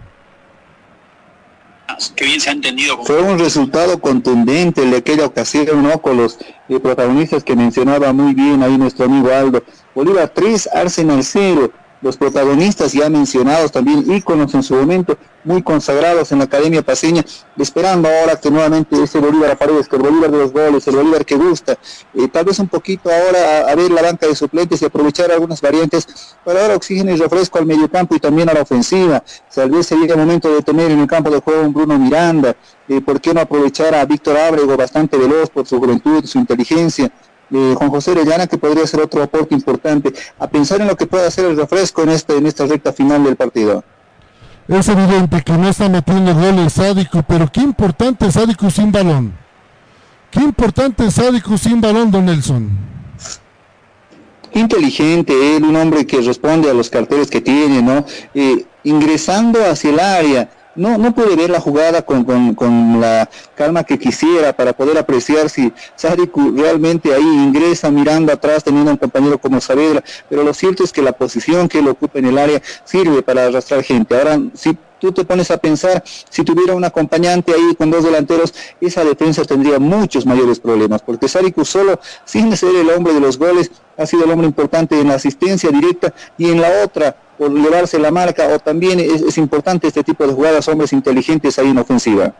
Que 2.14 2.24
bien 2.24 2.40
se 2.40 2.50
ha 2.50 2.52
entendido. 2.52 3.02
Fue 3.04 3.22
un 3.22 3.38
resultado 3.38 4.00
contundente 4.00 4.82
el 4.82 4.90
de 4.90 4.98
aquella 4.98 5.26
ocasión, 5.26 5.82
¿no? 5.82 6.02
Con 6.02 6.18
los 6.18 6.38
eh, 6.68 6.78
protagonistas 6.80 7.42
que 7.42 7.56
mencionaba 7.56 8.12
muy 8.12 8.34
bien 8.34 8.62
ahí 8.62 8.76
nuestro 8.76 9.06
amigo 9.06 9.32
Aldo. 9.32 9.62
Bolívar 9.94 10.28
3, 10.28 10.68
Arsenal 10.74 11.24
0 11.24 11.72
los 12.06 12.16
protagonistas 12.16 12.92
ya 12.92 13.10
mencionados 13.10 13.72
también 13.72 14.10
íconos 14.10 14.54
en 14.54 14.62
su 14.62 14.74
momento 14.74 15.18
muy 15.44 15.62
consagrados 15.62 16.32
en 16.32 16.38
la 16.38 16.44
Academia 16.44 16.82
Paseña, 16.82 17.24
esperando 17.56 18.08
ahora 18.08 18.40
que 18.40 18.50
nuevamente 18.50 19.00
ese 19.02 19.18
Bolívar 19.18 19.50
aparezca, 19.50 19.96
el 19.96 20.02
Bolívar 20.02 20.30
de 20.30 20.38
los 20.38 20.52
goles, 20.52 20.86
el 20.88 20.96
Bolívar 20.96 21.24
que 21.24 21.36
gusta, 21.36 21.78
eh, 22.14 22.28
tal 22.28 22.44
vez 22.44 22.58
un 22.58 22.68
poquito 22.68 23.10
ahora 23.10 23.68
a, 23.68 23.70
a, 23.70 23.74
ver 23.74 23.90
la 23.90 24.02
banca 24.02 24.26
de 24.26 24.34
suplentes 24.34 24.82
y 24.82 24.84
aprovechar 24.84 25.30
algunas 25.30 25.60
variantes 25.60 26.06
para 26.44 26.62
dar 26.62 26.70
oxígeno 26.72 27.12
y 27.12 27.16
refresco 27.16 27.58
al 27.58 27.66
mediocampo 27.66 28.14
y 28.16 28.20
también 28.20 28.48
a 28.48 28.54
la 28.54 28.62
ofensiva, 28.62 29.22
tal 29.54 29.70
vez 29.70 29.86
sería 29.86 30.14
el 30.14 30.18
momento 30.18 30.52
de 30.52 30.62
tener 30.62 30.90
en 30.90 31.00
el 31.00 31.06
campo 31.06 31.30
de 31.30 31.40
juego 31.40 31.62
un 31.62 31.72
Bruno 31.72 31.98
Miranda, 31.98 32.56
eh, 32.88 33.00
¿por 33.00 33.20
qué 33.20 33.34
no 33.34 33.40
aprovechar 33.40 33.94
a 33.94 34.04
Víctor 34.04 34.36
Ábrego, 34.36 34.76
bastante 34.76 35.16
veloz 35.16 35.50
por 35.50 35.66
su 35.66 35.78
juventud, 35.78 36.24
su 36.24 36.38
inteligencia, 36.38 37.10
eh, 37.50 37.74
Juan 37.76 37.90
José 37.90 38.12
Orellana, 38.12 38.46
que 38.46 38.58
podría 38.58 38.86
ser 38.86 39.00
otro 39.00 39.22
aporte 39.22 39.54
importante, 39.54 40.12
a 40.38 40.48
pensar 40.48 40.80
en 40.80 40.88
lo 40.88 40.96
que 40.96 41.06
puede 41.06 41.26
hacer 41.26 41.44
el 41.44 41.56
refresco 41.56 42.02
en, 42.02 42.10
este, 42.10 42.36
en 42.36 42.46
esta 42.46 42.66
recta 42.66 42.92
final 42.92 43.24
del 43.24 43.36
partido. 43.36 43.84
Es 44.68 44.88
evidente 44.88 45.42
que 45.42 45.52
no 45.52 45.68
está 45.68 45.88
metiendo 45.88 46.34
goles 46.34 46.72
Sádico, 46.72 47.22
pero 47.22 47.50
qué 47.52 47.60
importante 47.60 48.30
Sádico 48.32 48.68
sin 48.68 48.90
balón. 48.90 49.32
Qué 50.30 50.40
importante 50.40 51.08
Sádico 51.10 51.56
sin 51.56 51.80
balón, 51.80 52.10
don 52.10 52.24
Nelson. 52.24 52.68
Inteligente, 54.52 55.56
él, 55.56 55.64
un 55.64 55.76
hombre 55.76 56.06
que 56.06 56.20
responde 56.20 56.70
a 56.70 56.74
los 56.74 56.90
carteles 56.90 57.30
que 57.30 57.40
tiene, 57.40 57.80
¿no? 57.80 58.04
Eh, 58.34 58.64
ingresando 58.84 59.64
hacia 59.64 59.90
el 59.90 60.00
área, 60.00 60.50
no, 60.76 60.98
no 60.98 61.14
puede 61.14 61.36
ver 61.36 61.50
la 61.50 61.60
jugada 61.60 62.02
con, 62.02 62.24
con, 62.24 62.54
con, 62.54 63.00
la 63.00 63.28
calma 63.54 63.84
que 63.84 63.98
quisiera 63.98 64.52
para 64.54 64.72
poder 64.72 64.98
apreciar 64.98 65.48
si 65.50 65.72
Sadiku 65.96 66.52
realmente 66.56 67.14
ahí 67.14 67.22
ingresa 67.22 67.90
mirando 67.90 68.32
atrás 68.32 68.62
teniendo 68.62 68.90
un 68.90 68.96
compañero 68.96 69.38
como 69.38 69.60
Saavedra, 69.60 70.02
pero 70.28 70.44
lo 70.44 70.54
cierto 70.54 70.84
es 70.84 70.92
que 70.92 71.02
la 71.02 71.12
posición 71.12 71.68
que 71.68 71.78
él 71.78 71.88
ocupa 71.88 72.18
en 72.18 72.26
el 72.26 72.38
área 72.38 72.62
sirve 72.84 73.22
para 73.22 73.46
arrastrar 73.46 73.82
gente. 73.82 74.16
Ahora, 74.16 74.40
si 74.54 74.76
tú 74.98 75.12
te 75.12 75.24
pones 75.24 75.50
a 75.50 75.58
pensar, 75.58 76.02
si 76.04 76.44
tuviera 76.44 76.74
un 76.74 76.84
acompañante 76.84 77.52
ahí 77.52 77.74
con 77.76 77.90
dos 77.90 78.04
delanteros, 78.04 78.54
esa 78.80 79.04
defensa 79.04 79.44
tendría 79.44 79.78
muchos 79.78 80.26
mayores 80.26 80.60
problemas, 80.60 81.02
porque 81.02 81.28
Sadiku 81.28 81.64
solo, 81.64 81.98
sin 82.24 82.56
ser 82.56 82.74
el 82.74 82.90
hombre 82.90 83.14
de 83.14 83.20
los 83.20 83.38
goles, 83.38 83.70
ha 83.96 84.06
sido 84.06 84.24
el 84.24 84.30
hombre 84.30 84.46
importante 84.46 85.00
en 85.00 85.08
la 85.08 85.14
asistencia 85.14 85.70
directa 85.70 86.12
y 86.36 86.50
en 86.50 86.60
la 86.60 86.84
otra, 86.84 87.16
por 87.38 87.52
llevarse 87.52 87.98
la 87.98 88.10
marca, 88.10 88.44
o 88.54 88.58
también 88.58 89.00
es, 89.00 89.22
es 89.22 89.38
importante 89.38 89.88
este 89.88 90.02
tipo 90.02 90.26
de 90.26 90.32
jugadas, 90.32 90.66
hombres 90.68 90.92
inteligentes 90.92 91.58
ahí 91.58 91.68
en 91.68 91.78
ofensiva. 91.78 92.32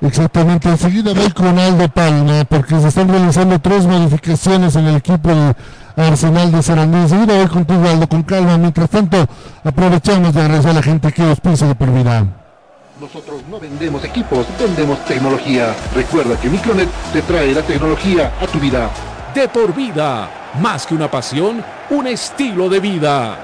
Exactamente, 0.00 0.68
enseguida 0.68 1.12
voy 1.12 1.30
con 1.32 1.58
Aldo 1.58 1.88
Palma, 1.88 2.44
porque 2.44 2.78
se 2.78 2.86
están 2.88 3.08
realizando 3.08 3.58
tres 3.58 3.84
modificaciones 3.84 4.76
en 4.76 4.86
el 4.86 4.96
equipo 4.96 5.28
de 5.28 5.54
Arsenal 5.96 6.52
de 6.52 6.62
Sarandí. 6.62 6.98
Enseguida 6.98 7.36
voy 7.36 7.48
contigo, 7.48 7.88
Aldo, 7.88 8.08
con 8.08 8.22
calma. 8.22 8.56
Mientras 8.58 8.88
tanto, 8.90 9.26
aprovechamos 9.64 10.32
de 10.32 10.40
agradecer 10.40 10.70
a 10.70 10.74
la 10.74 10.82
gente 10.82 11.12
que 11.12 11.22
os 11.22 11.40
piensa 11.40 11.66
de 11.66 11.74
por 11.74 11.92
vida. 11.92 12.26
Nosotros 13.00 13.42
no 13.50 13.58
vendemos 13.58 14.04
equipos, 14.04 14.46
vendemos 14.58 15.04
tecnología. 15.04 15.74
Recuerda 15.94 16.40
que 16.40 16.48
Micronet 16.48 16.88
te 17.12 17.22
trae 17.22 17.52
la 17.52 17.62
tecnología 17.62 18.32
a 18.40 18.46
tu 18.46 18.60
vida. 18.60 18.90
De 19.34 19.48
por 19.48 19.74
vida, 19.74 20.30
más 20.60 20.86
que 20.86 20.94
una 20.94 21.10
pasión, 21.10 21.64
un 21.90 22.06
estilo 22.06 22.68
de 22.68 22.80
vida. 22.80 23.38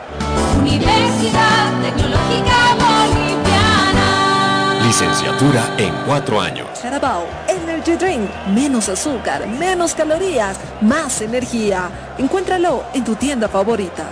Universidad 0.60 1.72
Tecnológica 1.82 2.76
Boliviana. 2.78 4.78
Licenciatura 4.86 5.74
en 5.78 5.92
cuatro 6.06 6.40
años. 6.40 6.68
Carabao 6.80 7.26
Energy 7.48 7.96
Drink. 7.96 8.30
Menos 8.54 8.88
azúcar, 8.88 9.46
menos 9.46 9.94
calorías, 9.94 10.56
más 10.80 11.20
energía. 11.20 11.90
Encuéntralo 12.18 12.84
en 12.94 13.04
tu 13.04 13.14
tienda 13.16 13.48
favorita. 13.48 14.04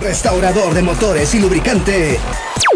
Restaurador 0.00 0.74
de 0.74 0.82
motores 0.82 1.34
y 1.34 1.40
lubricante. 1.40 2.18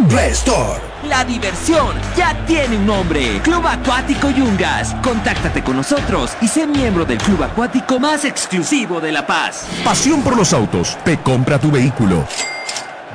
Restore. 0.09 0.81
La 1.09 1.25
diversión 1.25 1.97
ya 2.17 2.35
tiene 2.47 2.77
un 2.77 2.87
nombre. 2.87 3.41
Club 3.43 3.67
Acuático 3.67 4.31
Yungas. 4.31 4.95
Contáctate 5.03 5.63
con 5.63 5.77
nosotros 5.77 6.33
y 6.41 6.49
sé 6.49 6.67
miembro 6.67 7.05
del 7.05 7.19
club 7.19 7.43
acuático 7.43 7.99
más 7.99 8.25
exclusivo 8.25 9.01
de 9.01 9.13
La 9.13 9.27
Paz. 9.27 9.67
Pasión 9.85 10.23
por 10.23 10.37
los 10.37 10.53
autos. 10.53 10.97
Te 11.05 11.19
compra 11.19 11.59
tu 11.59 11.71
vehículo. 11.71 12.25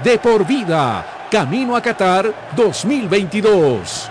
De 0.06 0.20
por 0.20 0.46
vida. 0.46 1.04
Camino 1.32 1.76
a 1.76 1.82
Qatar 1.82 2.32
2022. 2.56 4.08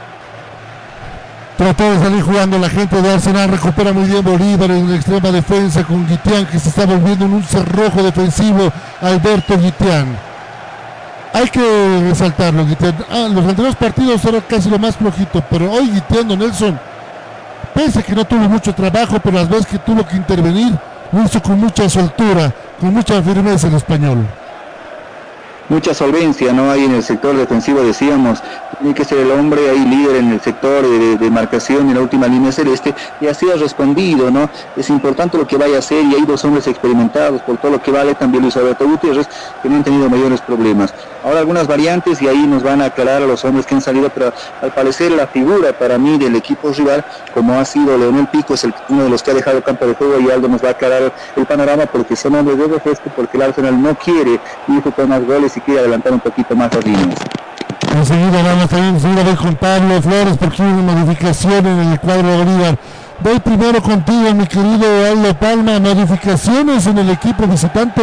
Trató 1.57 1.85
de 1.85 1.99
salir 2.01 2.21
jugando 2.21 2.59
la 2.59 2.69
gente 2.69 3.01
de 3.01 3.13
Arsenal, 3.13 3.49
recupera 3.49 3.93
muy 3.93 4.09
bien 4.09 4.25
Bolívar 4.25 4.73
en 4.73 4.91
la 4.91 4.97
extrema 4.97 5.31
defensa 5.31 5.85
con 5.85 6.05
Guitián 6.05 6.47
que 6.47 6.59
se 6.59 6.71
está 6.71 6.85
volviendo 6.85 7.27
en 7.27 7.35
un 7.35 7.45
cerrojo 7.45 8.03
defensivo 8.03 8.73
Alberto 9.01 9.57
Guitián. 9.57 10.19
Hay 11.33 11.49
que 11.49 12.01
resaltarlo, 12.09 12.67
Guitián. 12.67 12.97
Ah, 13.09 13.29
los 13.31 13.45
anteriores 13.45 13.77
partidos 13.77 14.25
era 14.25 14.41
casi 14.41 14.69
lo 14.69 14.81
más 14.81 14.97
flojito, 14.97 15.45
pero 15.49 15.71
hoy 15.71 15.91
Guitián, 15.91 16.27
don 16.27 16.41
Nelson, 16.41 16.77
pese 17.73 18.01
a 18.01 18.03
que 18.03 18.17
no 18.17 18.25
tuvo 18.25 18.49
mucho 18.49 18.75
trabajo, 18.75 19.21
pero 19.23 19.37
las 19.39 19.49
veces 19.49 19.69
que 19.69 19.79
tuvo 19.79 20.05
que 20.05 20.17
intervenir, 20.17 20.77
lo 21.13 21.23
hizo 21.23 21.41
con 21.41 21.61
mucha 21.61 21.89
soltura, 21.89 22.53
con 22.81 22.93
mucha 22.93 23.23
firmeza 23.23 23.69
el 23.69 23.75
español 23.75 24.27
mucha 25.69 25.95
solvencia, 25.95 26.53
¿no? 26.53 26.71
Hay 26.71 26.85
en 26.85 26.93
el 26.93 27.03
sector 27.03 27.37
defensivo, 27.37 27.83
decíamos, 27.83 28.43
tiene 28.75 28.95
que 28.95 29.05
ser 29.05 29.19
el 29.19 29.31
hombre 29.31 29.71
ahí 29.71 29.85
líder 29.85 30.17
en 30.17 30.33
el 30.33 30.41
sector 30.41 30.87
de, 30.87 31.31
marcación 31.31 31.89
en 31.89 31.95
la 31.95 32.01
última 32.01 32.29
línea 32.29 32.53
celeste 32.53 32.95
y 33.21 33.27
así 33.27 33.51
ha 33.51 33.57
respondido, 33.57 34.31
¿no? 34.31 34.49
Es 34.77 34.89
importante 34.91 35.37
lo 35.37 35.47
que 35.47 35.57
vaya 35.57 35.77
a 35.77 35.79
hacer 35.81 36.05
y 36.05 36.15
hay 36.15 36.23
dos 36.23 36.45
hombres 36.45 36.67
experimentados 36.67 37.43
por 37.43 37.57
todo 37.57 37.73
lo 37.73 37.83
que 37.83 37.91
vale 37.91 38.15
también 38.15 38.43
Luis 38.43 38.57
Alberto 38.57 38.87
Gutiérrez 38.87 39.29
que 39.63 39.69
no 39.69 39.77
han 39.77 39.85
tenido 39.85 40.09
mayores 40.09 40.41
problemas. 40.41 40.95
Ahora 41.25 41.41
algunas 41.41 41.67
variantes 41.67 42.21
y 42.21 42.29
ahí 42.29 42.47
nos 42.47 42.63
van 42.63 42.83
a 42.83 42.87
aclarar 42.87 43.23
a 43.23 43.27
los 43.27 43.45
hombres 43.45 43.67
que 43.67 43.75
han 43.75 43.81
salido, 43.81 44.11
pero 44.11 44.33
al 44.61 44.73
parecer 44.73 45.11
la 45.13 45.27
figura 45.27 45.73
para 45.73 45.99
mí 45.99 46.19
del 46.19 46.37
equipo 46.37 46.71
rival, 46.71 47.05
como 47.33 47.59
ha 47.59 47.65
sido 47.65 47.97
Leonel 47.97 48.29
Pico, 48.29 48.55
es 48.55 48.65
el, 48.65 48.75
uno 48.91 49.05
de 49.05 49.11
los 49.11 49.23
que 49.23 49.31
ha 49.31 49.35
dejado 49.35 49.57
el 49.57 49.63
campo 49.63 49.87
de 49.87 49.95
juego 49.95 50.21
y 50.21 50.31
Aldo 50.31 50.49
nos 50.49 50.63
va 50.63 50.69
a 50.69 50.73
aclarar 50.73 51.13
el 51.35 51.47
panorama 51.47 51.87
porque 51.87 52.15
son 52.15 52.35
hombres 52.35 52.59
de 52.59 52.67
refresco, 52.67 53.11
porque 53.17 53.37
el 53.39 53.45
Arsenal 53.45 53.81
no 53.81 53.95
quiere 53.95 54.39
ir 54.69 54.83
con 54.83 55.09
más 55.09 55.25
goles 55.25 55.57
y 55.57 55.61
quiere 55.61 55.81
adelantar 55.81 56.13
un 56.13 56.21
poquito 56.21 56.55
más 56.55 56.73
las 56.75 56.85
líneas. 56.85 57.19
Enseguida 57.95 58.43
vamos 58.43 58.73
a 58.73 58.79
enseguida 58.79 59.21
a 59.21 59.25
ver 59.25 59.37
con 59.37 59.55
Pablo 59.55 60.03
Flores 60.03 60.37
porque 60.39 60.63
hay 60.63 60.69
una 60.69 60.93
modificación 60.95 61.65
en 61.65 61.93
el 61.93 62.01
cuadro 62.01 62.29
de 62.29 62.37
Bolívar. 62.39 62.79
Voy 63.21 63.39
primero 63.39 63.81
contigo, 63.81 64.35
mi 64.35 64.47
querido 64.49 65.07
Aldo 65.07 65.33
Palma. 65.35 65.79
Modificaciones 65.79 66.87
en 66.89 66.99
el 66.99 67.11
equipo 67.11 67.47
visitante. 67.47 68.03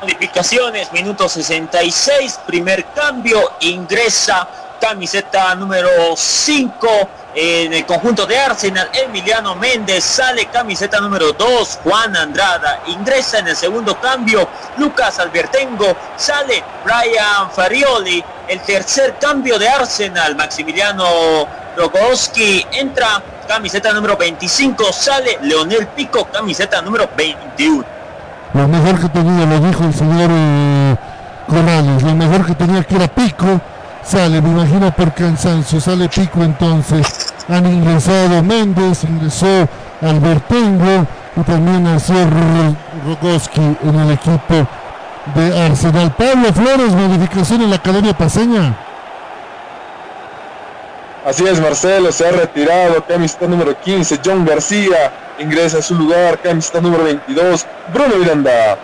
Modificaciones, 0.00 0.92
minuto 0.92 1.28
66, 1.28 2.40
primer 2.46 2.84
cambio, 2.94 3.40
ingresa 3.60 4.46
camiseta 4.80 5.52
número 5.56 5.88
5 6.14 6.88
en 7.38 7.74
el 7.74 7.84
conjunto 7.84 8.24
de 8.26 8.38
Arsenal, 8.38 8.88
Emiliano 8.94 9.54
Méndez, 9.56 10.02
sale 10.02 10.46
camiseta 10.46 10.98
número 11.02 11.34
2, 11.34 11.80
Juan 11.84 12.16
Andrada, 12.16 12.80
ingresa 12.86 13.40
en 13.40 13.48
el 13.48 13.56
segundo 13.56 14.00
cambio, 14.00 14.48
Lucas 14.78 15.18
Albertengo, 15.18 15.94
sale 16.16 16.64
Brian 16.82 17.50
Farioli, 17.54 18.24
el 18.48 18.60
tercer 18.62 19.16
cambio 19.20 19.58
de 19.58 19.68
Arsenal, 19.68 20.34
Maximiliano 20.34 21.46
Rogowski, 21.76 22.66
entra 22.72 23.22
camiseta 23.46 23.92
número 23.92 24.16
25, 24.16 24.90
sale 24.90 25.38
Leonel 25.42 25.88
Pico, 25.88 26.24
camiseta 26.32 26.80
número 26.80 27.06
21. 27.14 27.84
Lo 28.54 28.66
mejor 28.66 28.98
que 28.98 29.08
tenía, 29.10 29.44
lo 29.44 29.60
dijo 29.60 29.84
el 29.84 29.94
señor 29.94 30.30
eh, 30.32 30.96
lo 31.48 32.14
mejor 32.14 32.46
que 32.46 32.54
tenía 32.54 32.82
que 32.82 32.96
era 32.96 33.08
Pico 33.08 33.60
sale, 34.06 34.40
me 34.40 34.50
imagino 34.50 34.94
por 34.94 35.12
cansancio, 35.12 35.80
sale 35.80 36.08
Pico 36.08 36.42
entonces. 36.42 37.34
Han 37.48 37.66
ingresado 37.66 38.42
Méndez, 38.42 39.04
ingresó 39.04 39.68
Albertengo 40.00 41.06
y 41.36 41.40
también 41.40 41.84
nació 41.84 42.16
Rogoski 43.04 43.60
en 43.60 44.00
el 44.00 44.12
equipo 44.12 44.66
de 45.34 45.60
Arsenal. 45.60 46.14
Pablo 46.16 46.52
Flores, 46.52 46.92
modificación 46.92 47.62
en 47.62 47.70
la 47.70 47.76
Academia 47.76 48.16
Paseña. 48.16 48.76
Así 51.24 51.44
es, 51.44 51.60
Marcelo, 51.60 52.12
se 52.12 52.26
ha 52.26 52.30
retirado, 52.30 53.04
camiseta 53.04 53.48
número 53.48 53.76
15, 53.80 54.20
John 54.24 54.44
García, 54.44 55.10
ingresa 55.40 55.78
a 55.78 55.82
su 55.82 55.96
lugar, 55.96 56.38
camiseta 56.38 56.80
número 56.80 57.02
22, 57.02 57.66
Bruno 57.92 58.16
Miranda. 58.16 58.78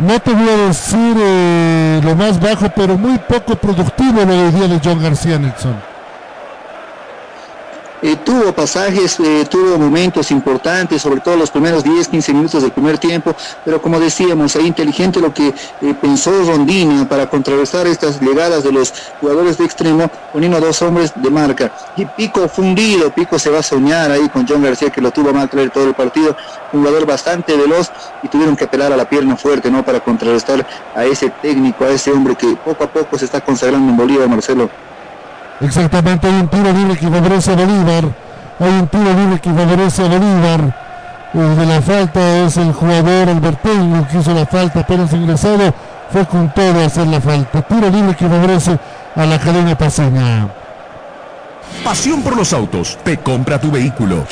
No 0.00 0.18
te 0.18 0.32
voy 0.32 0.48
a 0.48 0.56
decir 0.68 1.16
eh, 1.18 2.00
lo 2.02 2.16
más 2.16 2.40
bajo, 2.40 2.70
pero 2.74 2.96
muy 2.96 3.18
poco 3.18 3.54
productivo 3.56 4.24
lo 4.24 4.34
de 4.34 4.50
día 4.50 4.68
de 4.68 4.80
John 4.82 5.02
García 5.02 5.38
Nelson. 5.38 5.89
Eh, 8.02 8.16
tuvo 8.16 8.52
pasajes, 8.52 9.20
eh, 9.20 9.46
tuvo 9.50 9.76
momentos 9.76 10.30
importantes, 10.30 11.02
sobre 11.02 11.20
todo 11.20 11.36
los 11.36 11.50
primeros 11.50 11.84
10, 11.84 12.08
15 12.08 12.32
minutos 12.32 12.62
del 12.62 12.72
primer 12.72 12.96
tiempo, 12.96 13.34
pero 13.62 13.82
como 13.82 14.00
decíamos, 14.00 14.56
ahí 14.56 14.66
inteligente 14.66 15.20
lo 15.20 15.34
que 15.34 15.48
eh, 15.48 15.94
pensó 16.00 16.30
Rondina 16.44 17.06
para 17.06 17.28
contrarrestar 17.28 17.86
estas 17.86 18.18
llegadas 18.20 18.64
de 18.64 18.72
los 18.72 18.94
jugadores 19.20 19.58
de 19.58 19.66
extremo, 19.66 20.10
poniendo 20.32 20.56
a 20.56 20.60
dos 20.60 20.80
hombres 20.80 21.12
de 21.14 21.30
marca. 21.30 21.72
Y 21.94 22.06
Pico 22.06 22.48
fundido, 22.48 23.10
Pico 23.10 23.38
se 23.38 23.50
va 23.50 23.58
a 23.58 23.62
soñar 23.62 24.10
ahí 24.10 24.30
con 24.30 24.46
John 24.48 24.62
García 24.62 24.88
que 24.88 25.02
lo 25.02 25.10
tuvo 25.10 25.30
a 25.30 25.32
mal 25.34 25.50
traer 25.50 25.70
todo 25.70 25.84
el 25.84 25.94
partido, 25.94 26.34
un 26.72 26.80
jugador 26.80 27.04
bastante 27.04 27.54
veloz 27.54 27.90
y 28.22 28.28
tuvieron 28.28 28.56
que 28.56 28.64
apelar 28.64 28.92
a 28.92 28.96
la 28.96 29.08
pierna 29.08 29.36
fuerte, 29.36 29.70
¿no? 29.70 29.84
Para 29.84 30.00
contrarrestar 30.00 30.66
a 30.94 31.04
ese 31.04 31.28
técnico, 31.42 31.84
a 31.84 31.90
ese 31.90 32.12
hombre 32.12 32.34
que 32.34 32.56
poco 32.64 32.84
a 32.84 32.86
poco 32.86 33.18
se 33.18 33.26
está 33.26 33.42
consagrando 33.42 33.90
en 33.90 33.96
Bolívar, 33.96 34.28
Marcelo. 34.28 34.70
Exactamente, 35.60 36.26
hay 36.26 36.34
un 36.34 36.48
tiro 36.48 36.72
libre 36.72 36.96
que 36.96 37.08
favorece 37.08 37.52
a 37.52 37.56
Bolívar. 37.56 38.04
Hay 38.58 38.72
un 38.72 38.88
tiro 38.88 39.12
libre 39.12 39.40
que 39.40 39.50
favorece 39.50 40.04
a 40.04 40.08
Bolívar. 40.08 40.76
El 41.32 41.56
de 41.56 41.66
la 41.66 41.80
falta 41.82 42.44
es 42.44 42.56
el 42.56 42.72
jugador 42.72 43.28
Albertengo 43.28 44.06
que 44.08 44.18
hizo 44.18 44.34
la 44.34 44.46
falta 44.46 44.80
apenas 44.80 45.12
ingresado. 45.12 45.72
Fue 46.10 46.26
con 46.26 46.52
todo 46.54 46.80
a 46.82 46.86
hacer 46.86 47.06
la 47.06 47.20
falta. 47.20 47.62
Tiro 47.62 47.88
libre 47.88 48.16
que 48.16 48.28
favorece 48.28 48.78
a 49.14 49.26
la 49.26 49.34
Academia 49.36 49.76
Paseña. 49.76 50.59
Pasión 51.84 52.22
por 52.22 52.36
los 52.36 52.52
autos. 52.52 52.98
Te 53.04 53.18
compra 53.18 53.60
tu 53.60 53.70
vehículo. 53.70 54.26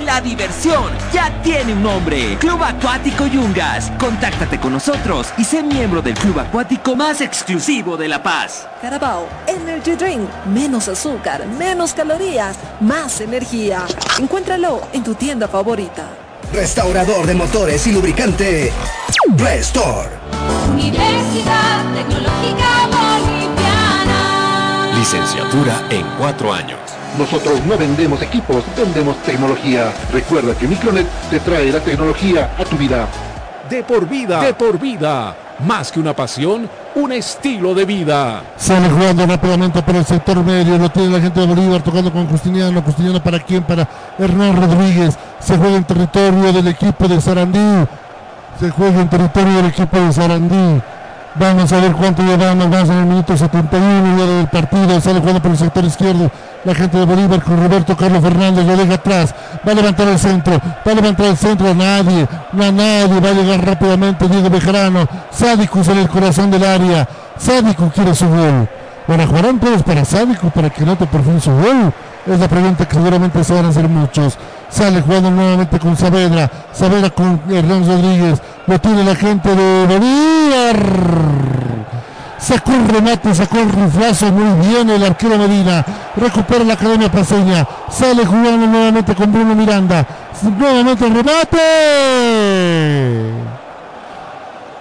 La 0.00 0.20
diversión 0.20 0.90
ya 1.12 1.30
tiene 1.42 1.74
un 1.74 1.82
nombre. 1.82 2.36
Club 2.38 2.62
Acuático 2.62 3.26
Yungas. 3.26 3.90
Contáctate 3.98 4.58
con 4.58 4.72
nosotros 4.72 5.28
y 5.38 5.44
sé 5.44 5.62
miembro 5.62 6.02
del 6.02 6.14
club 6.14 6.40
acuático 6.40 6.96
más 6.96 7.20
exclusivo 7.20 7.96
de 7.96 8.08
La 8.08 8.22
Paz. 8.22 8.66
Carabao 8.80 9.28
Energy 9.46 9.94
Drink. 9.94 10.28
Menos 10.46 10.88
azúcar, 10.88 11.46
menos 11.46 11.92
calorías, 11.94 12.56
más 12.80 13.20
energía. 13.20 13.84
Encuéntralo 14.18 14.80
en 14.92 15.04
tu 15.04 15.14
tienda 15.14 15.46
favorita. 15.46 16.08
Restaurador 16.52 17.26
de 17.26 17.34
motores 17.34 17.86
y 17.86 17.92
lubricante. 17.92 18.72
Restore. 19.36 20.10
Universidad 20.72 21.84
Tecnológica. 21.94 23.11
Licenciatura 25.02 25.82
en 25.90 26.06
cuatro 26.16 26.52
años. 26.52 26.78
Nosotros 27.18 27.60
no 27.66 27.76
vendemos 27.76 28.22
equipos, 28.22 28.62
vendemos 28.76 29.20
tecnología. 29.24 29.92
Recuerda 30.12 30.54
que 30.54 30.68
Micronet 30.68 31.08
te 31.28 31.40
trae 31.40 31.72
la 31.72 31.80
tecnología 31.80 32.52
a 32.56 32.64
tu 32.64 32.76
vida. 32.76 33.08
De 33.68 33.82
por 33.82 34.08
vida, 34.08 34.40
de 34.40 34.54
por 34.54 34.78
vida. 34.78 35.34
Más 35.66 35.90
que 35.90 35.98
una 35.98 36.14
pasión, 36.14 36.70
un 36.94 37.10
estilo 37.10 37.74
de 37.74 37.84
vida. 37.84 38.44
Sale 38.56 38.88
jugando 38.90 39.26
rápidamente 39.26 39.82
por 39.82 39.96
el 39.96 40.04
sector 40.04 40.40
medio, 40.44 40.78
lo 40.78 40.88
tiene 40.88 41.08
la 41.08 41.20
gente 41.20 41.40
de 41.40 41.46
Bolívar 41.48 41.82
tocando 41.82 42.12
con 42.12 42.28
Justiniano. 42.28 42.80
Justiniano 42.80 43.20
para 43.20 43.40
quién? 43.40 43.64
Para 43.64 43.88
Hernán 44.16 44.54
Rodríguez. 44.54 45.18
Se 45.40 45.58
juega 45.58 45.78
en 45.78 45.84
territorio 45.84 46.52
del 46.52 46.68
equipo 46.68 47.08
de 47.08 47.20
Sarandí. 47.20 47.88
Se 48.60 48.70
juega 48.70 49.00
en 49.00 49.10
territorio 49.10 49.52
del 49.56 49.66
equipo 49.66 49.98
de 49.98 50.12
Sarandí. 50.12 50.80
Vamos 51.34 51.72
a 51.72 51.80
ver 51.80 51.92
cuánto 51.92 52.22
llevamos, 52.22 52.68
vamos 52.68 52.90
en 52.90 52.98
el 52.98 53.06
minuto 53.06 53.34
71 53.34 54.18
ya 54.18 54.26
del 54.26 54.46
partido, 54.48 55.00
sale 55.00 55.18
jugando 55.18 55.40
por 55.40 55.50
el 55.52 55.56
sector 55.56 55.82
izquierdo, 55.82 56.30
la 56.62 56.74
gente 56.74 56.98
de 56.98 57.06
Bolívar 57.06 57.42
con 57.42 57.56
Roberto 57.56 57.96
Carlos 57.96 58.22
Fernández, 58.22 58.66
lo 58.66 58.76
deja 58.76 58.94
atrás, 58.94 59.34
va 59.66 59.72
a 59.72 59.74
levantar 59.74 60.08
el 60.08 60.18
centro, 60.18 60.60
va 60.86 60.92
a 60.92 60.94
levantar 60.94 61.26
el 61.26 61.36
centro 61.38 61.70
a 61.70 61.74
nadie, 61.74 62.28
no 62.52 62.64
a 62.64 62.70
nadie, 62.70 63.18
va 63.18 63.30
a 63.30 63.32
llegar 63.32 63.64
rápidamente 63.64 64.28
Diego 64.28 64.50
Bejarano, 64.50 65.08
Sádicus 65.30 65.88
en 65.88 65.98
el 65.98 66.08
corazón 66.08 66.50
del 66.50 66.64
área, 66.64 67.08
Sádicus 67.38 67.92
quiere 67.94 68.14
su 68.14 68.28
gol. 68.28 68.68
Bueno, 69.06 69.26
jugarán 69.26 69.58
todos 69.58 69.82
para 69.82 70.04
Sádicus 70.04 70.52
para 70.52 70.68
que 70.68 70.84
note 70.84 71.06
por 71.06 71.24
fin 71.24 71.40
su 71.40 71.50
gol. 71.50 71.92
Es 72.24 72.38
la 72.38 72.46
pregunta 72.46 72.86
que 72.86 72.94
seguramente 72.94 73.42
se 73.42 73.52
van 73.52 73.66
a 73.66 73.68
hacer 73.70 73.88
muchos. 73.88 74.38
Sale 74.70 75.02
jugando 75.02 75.30
nuevamente 75.30 75.78
con 75.80 75.96
Saavedra. 75.96 76.48
Saavedra 76.72 77.10
con 77.10 77.40
Hernán 77.50 77.84
Rodríguez. 77.86 78.40
Lo 78.66 78.80
tiene 78.80 79.02
la 79.02 79.16
gente 79.16 79.48
de 79.54 79.86
Bolívar. 79.86 80.76
Sacó 82.38 82.70
un 82.70 82.88
remate, 82.88 83.34
sacó 83.34 83.58
un 83.58 83.70
riflazo 83.70 84.30
muy 84.32 84.68
bien 84.68 84.88
el 84.90 85.04
arquero 85.04 85.36
Medina. 85.36 85.84
Recupera 86.16 86.64
la 86.64 86.74
Academia 86.74 87.10
Paseña. 87.10 87.66
Sale 87.90 88.24
jugando 88.24 88.66
nuevamente 88.68 89.14
con 89.16 89.32
Bruno 89.32 89.54
Miranda. 89.56 90.06
Nuevamente 90.42 91.06
el 91.06 91.14
remate. 91.14 91.58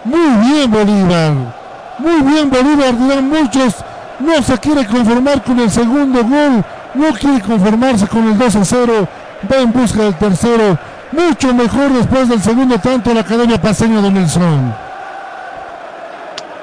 Muy 0.06 0.48
bien 0.48 0.72
Bolívar. 0.72 1.34
Muy 1.98 2.22
bien 2.22 2.50
Bolívar, 2.52 2.98
dirán 2.98 3.30
muchos. 3.30 3.76
No 4.20 4.42
se 4.44 4.58
quiere 4.60 4.86
conformar 4.86 5.44
con 5.44 5.60
el 5.60 5.72
segundo 5.72 6.24
gol. 6.24 6.64
No 6.94 7.14
quiere 7.14 7.42
conformarse 7.42 8.08
con 8.08 8.28
el 8.28 8.38
2 8.38 8.56
a 8.56 8.66
0. 8.66 9.08
Va 9.52 9.58
en 9.58 9.72
busca 9.72 10.04
del 10.04 10.16
tercero. 10.16 10.78
Mucho 11.12 11.54
mejor 11.54 11.92
después 11.94 12.30
del 12.30 12.42
segundo 12.42 12.78
tanto 12.80 13.14
la 13.14 13.22
Academia 13.22 13.62
Paseña 13.62 14.02
de 14.02 14.12
Nelson. 14.12 14.91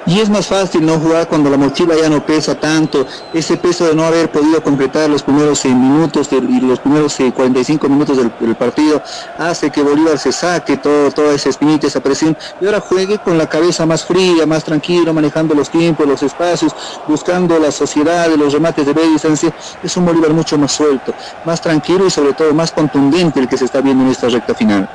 Y 0.08 0.20
es 0.20 0.30
más 0.30 0.46
fácil 0.46 0.86
no 0.86 0.98
jugar 0.98 1.28
cuando 1.28 1.50
la 1.50 1.58
mochila 1.58 1.94
ya 1.94 2.08
no 2.08 2.24
pesa 2.24 2.54
tanto. 2.54 3.06
Ese 3.34 3.58
peso 3.58 3.84
de 3.84 3.94
no 3.94 4.04
haber 4.04 4.32
podido 4.32 4.62
concretar 4.62 5.10
los 5.10 5.22
primeros 5.22 5.62
eh, 5.66 5.68
minutos 5.68 6.30
y 6.32 6.60
los 6.62 6.80
primeros 6.80 7.20
eh, 7.20 7.30
45 7.30 7.90
minutos 7.90 8.16
del, 8.16 8.32
del, 8.40 8.56
partido 8.56 9.02
hace 9.36 9.70
que 9.70 9.82
Bolívar 9.82 10.18
se 10.18 10.32
saque 10.32 10.78
todo, 10.78 11.10
toda 11.10 11.34
esa 11.34 11.50
espinita, 11.50 11.86
esa 11.86 12.00
presión 12.00 12.34
y 12.58 12.64
ahora 12.64 12.80
juegue 12.80 13.18
con 13.18 13.36
la 13.36 13.50
cabeza 13.50 13.84
más 13.84 14.02
fría, 14.06 14.46
más 14.46 14.64
tranquilo, 14.64 15.12
manejando 15.12 15.54
los 15.54 15.68
tiempos, 15.68 16.08
los 16.08 16.22
espacios, 16.22 16.74
buscando 17.06 17.58
la 17.58 17.70
sociedad, 17.70 18.30
los 18.30 18.54
remates 18.54 18.86
de 18.86 18.94
media 18.94 19.10
distancia. 19.10 19.52
Es 19.82 19.94
un 19.98 20.06
Bolívar 20.06 20.32
mucho 20.32 20.56
más 20.56 20.72
suelto, 20.72 21.12
más 21.44 21.60
tranquilo 21.60 22.06
y 22.06 22.10
sobre 22.10 22.32
todo 22.32 22.54
más 22.54 22.72
contundente 22.72 23.40
el 23.40 23.46
que 23.46 23.58
se 23.58 23.66
está 23.66 23.82
viendo 23.82 24.04
en 24.04 24.10
esta 24.10 24.30
recta 24.30 24.54
final. 24.54 24.88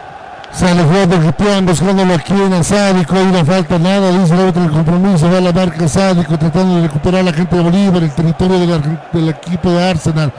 Sale 0.56 0.84
jugando 0.84 1.20
Gitián, 1.20 1.66
buscándolo 1.66 2.14
aquí 2.14 2.34
en 2.34 2.54
el 2.54 2.64
Sádico, 2.64 3.16
ahí 3.16 3.26
no 3.26 3.44
falta 3.44 3.80
nada, 3.80 4.12
dice 4.12 4.36
el 4.36 4.42
otro 4.42 4.64
el 4.64 4.72
compromiso, 4.72 5.30
va 5.32 5.40
a 5.40 5.42
la 5.42 5.52
marca 5.52 5.88
Sádico, 5.88 6.38
tratando 6.38 6.76
de 6.76 6.82
recuperar 6.84 7.24
la 7.24 7.34
gente 7.34 7.56
de 7.56 7.62
Bolívar, 7.64 8.04
el 8.04 8.12
territorio 8.12 8.60
del, 9.12 9.30
equipo 9.30 9.72
de 9.72 9.84
Arsenal. 9.84 10.32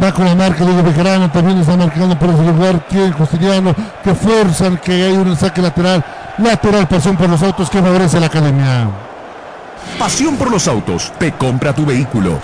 Va 0.00 0.12
con 0.12 0.24
la 0.24 0.36
marca 0.36 0.64
de 0.64 0.82
Bejarano, 0.82 1.30
también 1.32 1.58
está 1.58 1.76
marcando 1.76 2.16
por 2.16 2.30
ese 2.30 2.44
lugar, 2.44 2.86
quien 2.88 3.12
Justiniano, 3.12 3.74
que 4.04 4.14
fuerzan 4.14 4.76
que 4.76 4.92
hay 4.92 5.16
un 5.16 5.36
saque 5.36 5.60
lateral, 5.60 6.04
lateral 6.38 6.86
pasión 6.86 7.16
por 7.16 7.28
los 7.28 7.42
autos 7.42 7.68
que 7.68 7.82
favorece 7.82 8.18
a 8.18 8.20
la 8.20 8.26
academia. 8.26 8.88
Pasión 9.98 10.36
por 10.36 10.48
los 10.48 10.68
autos, 10.68 11.12
te 11.18 11.32
compra 11.32 11.74
tu 11.74 11.84
vehículo. 11.84 12.38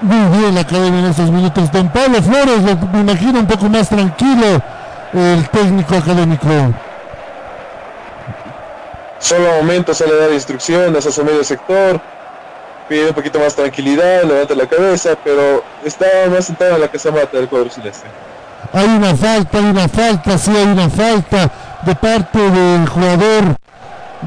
Muy 0.00 0.38
bien 0.38 0.54
la 0.54 0.62
academia 0.62 1.00
en 1.00 1.06
estos 1.06 1.30
minutos. 1.30 1.70
Don 1.70 1.88
Pablo 1.88 2.20
Flores, 2.22 2.60
me 2.92 3.00
imagino 3.00 3.40
un 3.40 3.46
poco 3.46 3.68
más 3.68 3.88
tranquilo 3.88 4.60
el 5.12 5.48
técnico 5.50 5.94
académico. 5.94 6.48
Solo 9.18 9.48
momentos 9.60 9.98
sale 9.98 10.12
a 10.14 10.16
dar 10.16 10.32
instrucciones 10.32 11.06
a 11.06 11.12
su 11.12 11.24
medio 11.24 11.44
sector, 11.44 12.00
pide 12.88 13.08
un 13.08 13.14
poquito 13.14 13.38
más 13.38 13.54
tranquilidad, 13.54 14.24
levanta 14.24 14.54
la 14.54 14.66
cabeza, 14.66 15.10
pero 15.22 15.62
está 15.84 16.06
más 16.28 16.46
sentado 16.46 16.74
en 16.74 16.80
la 16.80 16.88
casa 16.88 17.12
mata 17.12 17.36
del 17.36 17.48
cuadro 17.48 17.70
celeste. 17.70 18.08
Hay 18.72 18.86
una 18.86 19.14
falta, 19.14 19.58
hay 19.58 19.64
una 19.64 19.88
falta, 19.88 20.38
sí 20.38 20.50
hay 20.50 20.66
una 20.66 20.90
falta 20.90 21.50
de 21.82 21.94
parte 21.94 22.38
del 22.38 22.88
jugador 22.88 23.56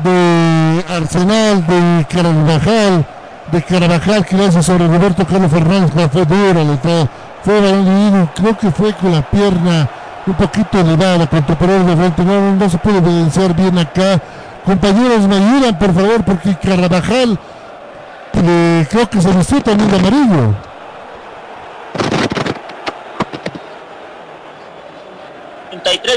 de 0.04 0.86
Arsenal, 0.88 1.68
de 1.68 2.06
Carabajal, 2.06 3.06
de 3.52 3.64
Carabajal 3.64 4.26
que 4.26 4.36
hace 4.44 4.64
sobre 4.64 4.88
Roberto 4.88 5.26
Carlos 5.26 5.52
Fernández, 5.52 5.92
pero 5.94 6.10
fue 6.10 6.26
dura 6.26 6.62
entrada, 6.62 7.08
fue 7.44 7.62
balón 7.62 8.30
creo 8.36 8.58
que 8.58 8.72
fue 8.72 8.94
con 8.94 9.12
la 9.12 9.22
pierna 9.22 9.88
un 10.26 10.34
poquito 10.34 10.80
elevada 10.80 11.28
contra 11.28 11.56
el 11.60 11.86
de 11.86 11.96
frente, 11.96 12.24
no, 12.24 12.70
se 12.70 12.78
puede 12.80 12.98
evidenciar 12.98 13.54
bien 13.54 13.78
acá. 13.78 14.20
Compañeros, 14.66 15.28
me 15.28 15.36
ayudan 15.36 15.78
por 15.78 15.94
favor, 15.94 16.24
porque 16.24 16.56
Carabajal 16.56 17.38
eh, 18.34 18.88
creo 18.90 19.08
que 19.08 19.22
se 19.22 19.32
vistió 19.32 19.62
también 19.62 19.92
de 19.92 19.98
amarillo. 19.98 20.56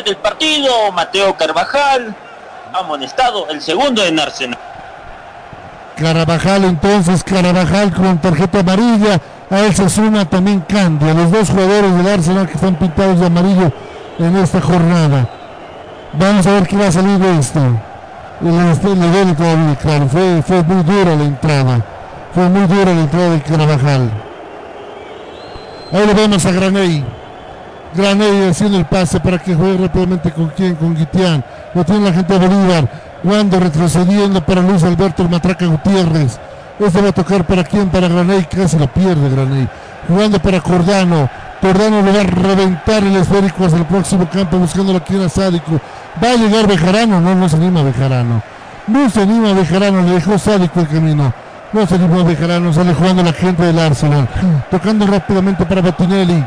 del 0.04 0.16
partido, 0.16 0.92
Mateo 0.92 1.36
Carvajal, 1.36 2.14
amonestado, 2.72 3.48
el 3.48 3.60
segundo 3.60 4.04
en 4.04 4.18
Arsenal. 4.18 4.58
Carabajal 5.98 6.64
entonces, 6.64 7.24
Carabajal 7.24 7.92
con 7.92 8.18
tarjeta 8.18 8.60
amarilla, 8.60 9.20
a 9.50 9.60
él 9.60 9.74
se 9.74 9.88
suma 9.88 10.24
también 10.24 10.60
Candia, 10.60 11.12
los 11.12 11.32
dos 11.32 11.50
jugadores 11.50 11.96
del 11.96 12.06
Arsenal 12.06 12.46
que 12.46 12.54
están 12.54 12.76
pintados 12.76 13.18
de 13.18 13.26
amarillo 13.26 13.72
en 14.20 14.36
esta 14.36 14.60
jornada. 14.60 15.28
Vamos 16.12 16.46
a 16.46 16.52
ver 16.52 16.68
qué 16.68 16.76
va 16.76 16.86
a 16.86 16.92
salir 16.92 17.18
de 17.18 17.38
esto. 17.38 17.60
Le, 18.40 18.50
le 18.50 19.08
duele 19.10 19.34
todavía, 19.34 19.74
claro, 19.74 20.08
fue, 20.08 20.42
fue 20.46 20.62
muy 20.62 20.84
dura 20.84 21.16
la 21.16 21.24
entrada. 21.24 21.84
Fue 22.32 22.48
muy 22.48 22.66
dura 22.68 22.94
la 22.94 23.00
entrada 23.00 23.30
de 23.30 23.40
Carabajal. 23.40 24.10
Ahí 25.92 26.06
lo 26.06 26.14
vemos 26.14 26.46
a 26.46 26.52
Graney. 26.52 27.04
Graney 27.94 28.48
haciendo 28.50 28.78
el 28.78 28.84
pase 28.84 29.18
para 29.18 29.38
que 29.38 29.54
juegue 29.54 29.78
rápidamente 29.78 30.30
con 30.30 30.48
quién, 30.50 30.76
con 30.76 30.94
Guitián. 30.94 31.44
Lo 31.74 31.84
tiene 31.84 32.04
la 32.04 32.12
gente 32.12 32.38
de 32.38 32.46
Bolívar. 32.46 33.07
Cuando 33.22 33.58
retrocediendo 33.58 34.44
para 34.44 34.62
Luis 34.62 34.82
Alberto 34.84 35.22
el 35.22 35.28
Matraca 35.28 35.66
Gutiérrez. 35.66 36.38
Este 36.78 37.02
va 37.02 37.08
a 37.08 37.12
tocar 37.12 37.44
para 37.44 37.64
quién, 37.64 37.88
para 37.88 38.06
Graney, 38.06 38.44
casi 38.44 38.78
lo 38.78 38.86
pierde 38.86 39.28
Graney. 39.28 39.68
Jugando 40.06 40.38
para 40.38 40.60
Cordano. 40.60 41.28
Cordano 41.60 42.02
le 42.02 42.12
va 42.12 42.20
a 42.20 42.24
reventar 42.24 43.02
el 43.02 43.16
esférico 43.16 43.64
hacia 43.64 43.78
el 43.78 43.86
próximo 43.86 44.28
campo, 44.30 44.58
buscándolo 44.58 44.98
aquí 44.98 45.16
en 45.16 45.28
Sádico. 45.28 45.80
Va 46.22 46.30
a 46.30 46.36
llegar 46.36 46.68
Bejarano, 46.68 47.20
no, 47.20 47.34
no 47.34 47.48
se 47.48 47.56
anima 47.56 47.82
Bejarano. 47.82 48.40
No 48.86 49.10
se 49.10 49.22
anima 49.22 49.52
Bejarano, 49.52 50.02
le 50.02 50.12
dejó 50.12 50.38
Sádico 50.38 50.80
el 50.80 50.88
camino. 50.88 51.32
No 51.72 51.86
se 51.86 51.96
animó 51.96 52.24
Bejarano, 52.24 52.72
sale 52.72 52.94
jugando 52.94 53.22
la 53.22 53.32
gente 53.32 53.62
del 53.62 53.78
Arsenal. 53.78 54.28
Tocando 54.70 55.06
rápidamente 55.06 55.66
para 55.66 55.82
Botinelli. 55.82 56.44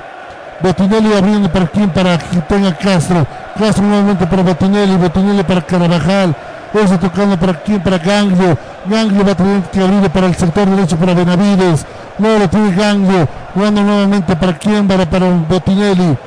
Botinelli 0.64 1.14
abriendo 1.14 1.52
para 1.52 1.68
quién, 1.68 1.90
para 1.90 2.18
que 2.18 2.38
tenga 2.48 2.74
Castro. 2.76 3.28
Castro 3.60 3.84
nuevamente 3.84 4.26
para 4.26 4.42
Botinelli, 4.42 4.96
Botinelli 4.96 5.44
para 5.44 5.62
Carabajal. 5.62 6.36
Ese 6.74 6.98
tocando 6.98 7.38
para 7.38 7.54
quién, 7.62 7.82
para 7.82 7.98
Ganglio. 7.98 8.58
Ganglio 8.86 9.26
va 9.26 9.32
a 9.32 9.36
tener 9.36 9.62
que 9.64 9.82
abrir 9.82 10.10
para 10.10 10.28
el 10.28 10.36
sector 10.36 10.70
derecho 10.70 10.98
para 10.98 11.14
Benavides. 11.14 11.86
No 12.18 12.40
lo 12.40 12.50
tiene 12.50 12.76
Ganglio. 12.76 13.28
Jugando 13.54 13.84
nuevamente 13.84 14.36
para 14.36 14.58
quién, 14.58 14.88
para, 14.88 15.06
para 15.06 15.28
Botinelli. 15.28 16.18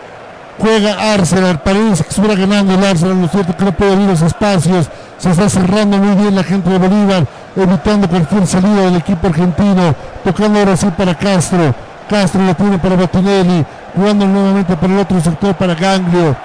Juega 0.58 1.14
Arsenal, 1.14 1.60
parece 1.60 2.04
que 2.04 2.10
estuviera 2.10 2.36
ganando 2.36 2.74
el 2.74 2.84
Arsenal, 2.84 3.20
lo 3.22 3.28
cierto 3.28 3.56
que 3.56 3.64
no 3.64 3.72
puede 3.72 3.92
abrir 3.92 4.06
los 4.06 4.22
espacios, 4.22 4.88
se 5.18 5.30
está 5.30 5.48
cerrando 5.48 5.98
muy 5.98 6.14
bien 6.14 6.36
la 6.36 6.44
gente 6.44 6.70
de 6.70 6.78
Bolívar, 6.78 7.26
evitando 7.56 8.08
cualquier 8.08 8.46
salida 8.46 8.82
del 8.82 8.96
equipo 8.96 9.26
argentino, 9.26 9.94
tocando 10.22 10.60
ahora 10.60 10.76
sí 10.76 10.86
para 10.96 11.16
Castro, 11.16 11.74
Castro 12.08 12.42
lo 12.42 12.54
tiene 12.54 12.78
para 12.78 12.94
Botinelli, 12.94 13.66
jugando 13.96 14.26
nuevamente 14.26 14.76
para 14.76 14.92
el 14.92 14.98
otro 15.00 15.20
sector 15.20 15.54
para 15.54 15.74
Ganglio, 15.74 16.36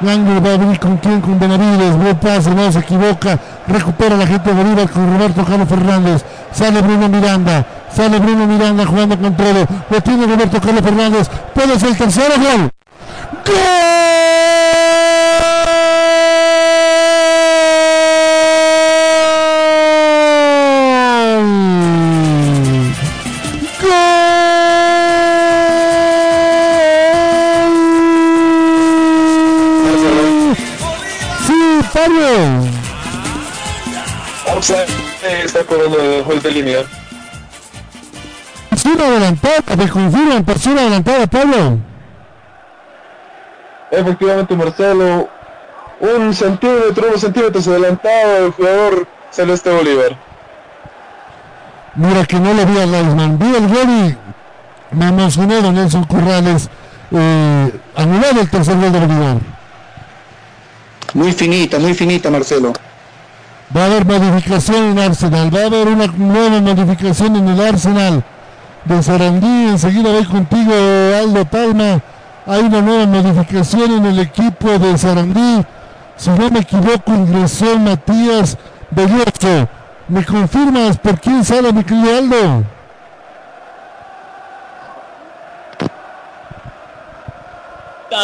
Ganglio 0.00 0.40
va 0.40 0.50
a 0.50 0.54
abrir 0.54 0.78
con 0.78 0.96
quién, 0.96 1.20
con 1.20 1.38
Benavides, 1.38 1.96
buen 1.96 2.16
pase, 2.16 2.50
no 2.54 2.72
se 2.72 2.78
equivoca, 2.78 3.38
recupera 3.66 4.16
la 4.16 4.26
gente 4.26 4.48
de 4.50 4.62
Bolívar 4.62 4.88
con 4.88 5.12
Roberto 5.12 5.44
Carlos 5.44 5.68
Fernández, 5.68 6.24
sale 6.52 6.80
Bruno 6.80 7.08
Miranda, 7.08 7.66
sale 7.94 8.18
Bruno 8.18 8.46
Miranda 8.46 8.86
jugando 8.86 9.18
con 9.18 9.36
todo, 9.36 9.66
lo 9.90 10.00
tiene 10.00 10.26
Roberto 10.26 10.60
Carlos 10.60 10.82
Fernández, 10.82 11.30
puede 11.54 11.78
ser 11.78 11.90
el 11.90 11.98
tercero 11.98 12.34
gol. 12.36 12.70
Sí, 13.44 13.52
está 35.44 35.64
cobrando 35.64 36.00
el 36.00 36.24
juez 36.24 36.42
de 36.42 36.50
línea. 36.50 36.82
Persona 38.70 39.06
adelantada, 39.06 39.76
me 39.76 39.88
confirman, 39.88 40.44
persona 40.44 40.80
adelantada, 40.82 41.26
Pablo. 41.26 41.78
Efectivamente, 43.90 44.54
Marcelo, 44.54 45.28
un 46.00 46.34
centímetro, 46.34 47.08
unos 47.08 47.20
centímetros 47.20 47.66
adelantado 47.68 48.46
el 48.46 48.52
jugador 48.52 49.06
Celeste 49.30 49.70
Bolívar. 49.70 50.16
Mira 51.96 52.24
que 52.24 52.38
no 52.38 52.54
le 52.54 52.64
vi 52.64 52.78
a 52.78 52.86
Laisman, 52.86 53.38
vi 53.38 53.54
el 53.56 53.68
gol 53.68 53.88
y 53.88 54.16
me 54.96 55.08
emocioné 55.08 55.60
don 55.60 55.74
Nelson 55.74 56.04
Corrales. 56.04 56.70
Eh, 57.12 57.72
anular 57.96 58.38
el 58.38 58.48
tercer 58.48 58.76
gol 58.76 58.92
de 58.92 59.00
Bolívar. 59.00 59.36
Muy 61.14 61.32
finita, 61.32 61.78
muy 61.80 61.94
finita, 61.94 62.30
Marcelo. 62.30 62.72
Va 63.76 63.82
a 63.82 63.86
haber 63.86 64.04
modificación 64.04 64.84
en 64.84 64.98
Arsenal, 64.98 65.54
va 65.54 65.60
a 65.60 65.66
haber 65.66 65.86
una 65.86 66.06
nueva 66.08 66.60
modificación 66.60 67.36
en 67.36 67.48
el 67.48 67.60
Arsenal 67.60 68.24
de 68.84 69.02
Sarandí. 69.02 69.68
Enseguida 69.68 70.10
voy 70.10 70.24
contigo, 70.24 70.72
Aldo 71.16 71.44
Palma. 71.44 72.00
Hay 72.46 72.62
una 72.62 72.80
nueva 72.80 73.06
modificación 73.06 73.92
en 73.92 74.06
el 74.06 74.18
equipo 74.18 74.76
de 74.76 74.98
Sarandí. 74.98 75.64
Si 76.16 76.30
no 76.30 76.50
me 76.50 76.60
equivoco, 76.60 77.14
ingresó 77.14 77.78
Matías 77.78 78.58
Belloso. 78.90 79.68
¿Me 80.08 80.24
confirmas 80.24 80.98
por 80.98 81.20
quién 81.20 81.44
sale, 81.44 81.72
mi 81.72 81.84
querido 81.84 82.18
Aldo? 82.18 82.64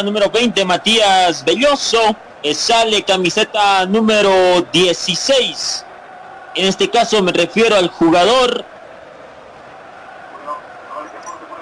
Número 0.03 0.29
20, 0.29 0.65
Matías 0.65 1.45
Belloso. 1.45 2.17
Eh, 2.47 2.55
Sale 2.55 3.03
camiseta 3.03 3.85
número 3.87 4.63
16. 4.73 5.85
En 6.55 6.67
este 6.67 6.89
caso 6.89 7.21
me 7.21 7.33
refiero 7.33 7.75
al 7.75 7.89
jugador 7.89 8.65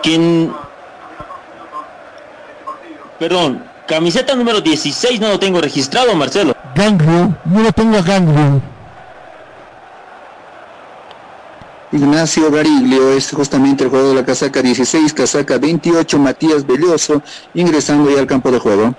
quien... 0.03 0.53
Perdón, 3.19 3.65
camiseta 3.89 4.35
número 4.35 4.61
16 4.61 5.21
no 5.21 5.29
lo 5.31 5.39
tengo 5.39 5.59
registrado, 5.59 6.15
Marcelo. 6.15 6.55
Ganglio, 6.75 7.35
no 7.47 7.63
lo 7.63 7.73
tengo 7.73 7.97
a. 7.97 8.61
Ignacio 11.93 12.51
Gariglio 12.51 13.13
es 13.13 13.31
justamente 13.31 13.85
el 13.85 13.89
jugador 13.89 14.11
de 14.11 14.21
la 14.21 14.27
casaca 14.27 14.61
16, 14.61 15.15
casaca 15.15 15.57
28, 15.57 16.19
Matías 16.19 16.67
Belloso, 16.67 17.23
ingresando 17.55 18.11
ya 18.11 18.19
al 18.19 18.27
campo 18.27 18.51
de 18.51 18.59
juego. 18.59 18.95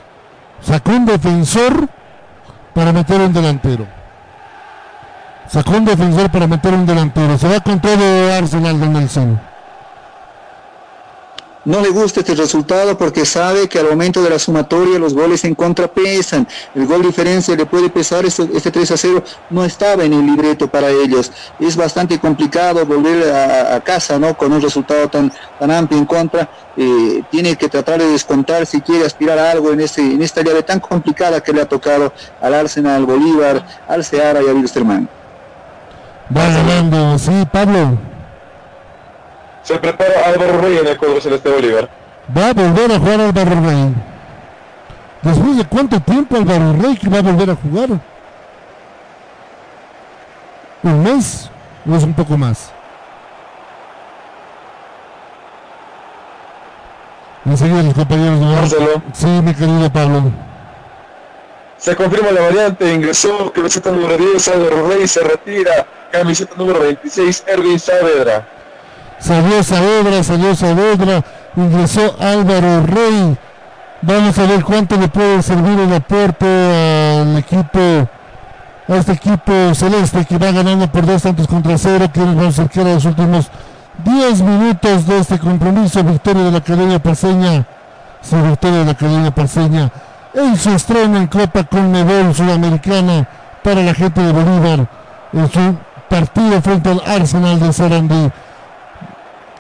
Sacó 0.61 0.91
un 0.91 1.05
defensor 1.05 1.87
para 2.73 2.91
meter 2.91 3.21
un 3.21 3.33
delantero. 3.33 3.87
Sacó 5.47 5.71
un 5.71 5.85
defensor 5.85 6.29
para 6.31 6.47
meter 6.47 6.73
un 6.73 6.85
delantero. 6.85 7.37
Se 7.37 7.47
va 7.47 7.59
con 7.59 7.79
todo 7.79 8.33
Arsenal 8.33 8.79
de 8.79 8.87
Nelson. 8.87 9.39
No 11.65 11.81
le 11.81 11.89
gusta 11.89 12.19
este 12.19 12.35
resultado 12.35 12.95
porque 12.97 13.25
sabe 13.25 13.67
que 13.67 13.79
al 13.79 13.89
momento 13.89 14.21
de 14.21 14.29
la 14.29 14.37
sumatoria 14.37 14.99
los 14.99 15.13
goles 15.15 15.43
en 15.45 15.55
contra 15.55 15.87
pesan. 15.87 16.47
El 16.75 16.85
gol 16.85 17.01
diferencia 17.01 17.55
le 17.55 17.65
puede 17.65 17.89
pesar, 17.89 18.23
este, 18.23 18.47
este 18.53 18.69
3 18.71 18.91
a 18.91 18.97
0 18.97 19.23
no 19.49 19.65
estaba 19.65 20.03
en 20.03 20.13
el 20.13 20.25
libreto 20.25 20.67
para 20.67 20.89
ellos. 20.89 21.31
Es 21.59 21.75
bastante 21.75 22.19
complicado 22.19 22.85
volver 22.85 23.31
a, 23.31 23.75
a 23.75 23.81
casa 23.81 24.19
¿no? 24.19 24.37
con 24.37 24.53
un 24.53 24.61
resultado 24.61 25.09
tan, 25.09 25.33
tan 25.59 25.71
amplio 25.71 25.99
en 25.99 26.05
contra. 26.05 26.47
Eh, 26.77 27.23
tiene 27.31 27.55
que 27.55 27.67
tratar 27.67 27.99
de 27.99 28.09
descontar 28.09 28.65
si 28.65 28.81
quiere 28.81 29.05
aspirar 29.05 29.39
a 29.39 29.49
algo 29.49 29.71
en, 29.71 29.81
este, 29.81 30.01
en 30.01 30.21
esta 30.21 30.43
llave 30.43 30.61
tan 30.61 30.79
complicada 30.79 31.41
que 31.41 31.51
le 31.51 31.61
ha 31.61 31.65
tocado 31.65 32.13
al 32.41 32.53
Arsenal, 32.53 32.95
al 32.97 33.05
Bolívar, 33.05 33.65
al 33.87 34.03
Seara 34.03 34.41
y 34.43 34.47
a 34.47 34.53
Wilstermann. 34.53 35.09
Va 36.35 36.47
ganando, 36.47 37.17
sí, 37.17 37.31
Pablo. 37.51 38.14
Se 39.65 39.79
prepara 39.79 40.27
Álvaro 40.27 40.61
Rey 40.61 40.77
en 40.77 40.87
el 40.87 40.95
cuadro 40.95 41.19
celeste 41.19 41.49
Bolívar. 41.49 41.89
Va 42.37 42.49
a 42.49 42.53
volver 42.53 42.91
a 42.91 42.99
jugar 42.99 43.19
Álvaro 43.19 43.61
Rey. 43.61 43.95
Después 45.23 45.57
de 45.57 45.65
cuánto 45.65 45.99
tiempo 45.99 46.35
Álvaro 46.35 46.73
Rey 46.79 46.95
que 46.95 47.09
va 47.09 47.17
a 47.17 47.21
volver 47.23 47.49
a 47.49 47.55
jugar. 47.55 47.89
¿Un 50.83 51.03
mes? 51.03 51.49
¿O 51.89 51.95
es 51.95 52.03
un 52.03 52.13
poco 52.13 52.37
más? 52.37 52.71
Enseguida 57.43 57.81
los 57.81 57.93
compañeros 57.95 58.39
de 58.39 58.45
Marcelo. 58.45 59.01
Sí, 59.13 59.25
mi 59.25 59.53
querido 59.55 59.91
Pablo. 59.91 60.31
Se 61.77 61.95
confirma 61.95 62.29
la 62.29 62.41
variante, 62.41 62.93
ingresó 62.93 63.51
camiseta 63.51 63.89
número 63.89 64.15
10, 64.15 64.47
Álvaro 64.47 64.87
Rey 64.89 65.07
se 65.07 65.21
retira, 65.21 65.87
camiseta 66.11 66.53
número 66.55 66.81
26, 66.81 67.45
Erwin 67.47 67.79
Saavedra. 67.79 68.47
Salió 69.25 69.63
Saavedra, 69.63 70.23
salió 70.23 70.53
Saavedra, 70.53 71.23
ingresó 71.55 72.15
Álvaro 72.19 72.85
Rey. 72.85 73.35
Vamos 74.03 74.37
a 74.37 74.45
ver 74.45 74.63
cuánto 74.63 74.97
le 74.97 75.07
puede 75.07 75.41
servir 75.41 75.79
el 75.79 75.91
aporte 75.95 76.45
al 76.45 77.35
equipo, 77.35 77.79
a 78.87 78.95
este 78.95 79.13
equipo 79.13 79.73
celeste 79.73 80.25
que 80.25 80.37
va 80.37 80.51
ganando 80.51 80.87
por 80.91 81.07
dos 81.07 81.23
tantos 81.23 81.47
contra 81.47 81.75
cero, 81.75 82.05
que 82.13 82.19
nos 82.19 82.35
vamos 82.35 82.59
a 82.59 82.61
acercar 82.61 82.85
a 82.85 82.93
los 82.93 83.05
últimos 83.05 83.49
10 84.03 84.41
minutos 84.43 85.07
de 85.07 85.17
este 85.17 85.39
compromiso. 85.39 86.03
Victoria 86.03 86.43
de 86.43 86.51
la 86.51 86.57
Academia 86.59 86.99
Parceña, 86.99 87.65
sí, 88.21 88.35
victoria 88.35 88.77
de 88.77 88.85
la 88.85 88.91
Academia 88.91 89.31
Parceña 89.31 89.91
en 90.35 90.55
su 90.55 90.69
estreno 90.69 91.17
en 91.17 91.25
Copa 91.25 91.63
Conmebol 91.63 92.35
Sudamericana 92.35 93.27
para 93.63 93.81
la 93.81 93.95
gente 93.95 94.21
de 94.21 94.31
Bolívar 94.31 94.87
en 95.33 95.51
su 95.51 95.75
partido 96.09 96.61
frente 96.61 96.91
al 96.91 97.01
Arsenal 97.07 97.59
de 97.59 97.73
Sarandí. 97.73 98.31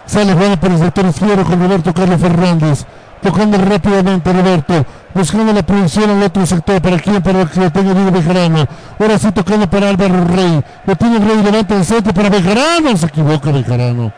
Sale 0.05 0.33
jugando 0.33 0.57
por 0.57 0.71
el 0.71 0.79
sector 0.79 1.05
izquierdo 1.05 1.43
con 1.43 1.59
Roberto 1.59 1.93
Carlos 1.93 2.21
Fernández. 2.21 2.85
Tocando 3.21 3.57
rápidamente 3.57 4.31
Roberto. 4.31 4.85
Buscando 5.13 5.53
la 5.53 5.63
proyección 5.63 6.09
al 6.09 6.23
otro 6.23 6.45
sector. 6.45 6.81
¿Para 6.81 6.99
quién? 6.99 7.21
Para 7.21 7.45
que 7.45 7.59
lo 7.59 7.71
tenga 7.71 7.93
Diego 7.93 8.11
Bejarano. 8.11 8.67
Ahora 8.99 9.17
sí 9.17 9.31
tocando 9.31 9.69
para 9.69 9.89
Álvaro 9.89 10.25
Rey. 10.25 10.63
Lo 10.85 10.95
tiene 10.95 11.19
Rey. 11.19 11.43
Levanta 11.43 11.75
el 11.75 11.85
centro 11.85 12.13
para 12.13 12.29
Bejarano. 12.29 12.95
Se 12.97 13.05
equivoca 13.07 13.51
Bejarano. 13.51 14.11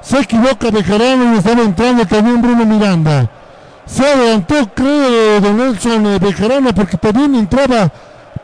Se 0.00 0.18
equivoca 0.18 0.70
Bejarano 0.70 1.34
y 1.34 1.38
estaba 1.38 1.62
entrando 1.62 2.06
también 2.06 2.42
Bruno 2.42 2.66
Miranda. 2.66 3.30
Se 3.86 4.06
adelantó, 4.06 4.54
creo, 4.74 5.40
Don 5.40 5.56
Nelson 5.58 6.18
Bejarano 6.20 6.74
porque 6.74 6.96
también 6.96 7.34
entraba 7.34 7.90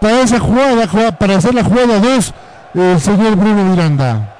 para 0.00 0.20
esa 0.20 0.38
jugada, 0.38 1.12
para 1.18 1.36
hacer 1.36 1.54
la 1.54 1.64
jugada 1.64 1.98
2 1.98 2.34
el 2.74 3.00
señor 3.00 3.36
Bruno 3.36 3.64
Miranda. 3.64 4.39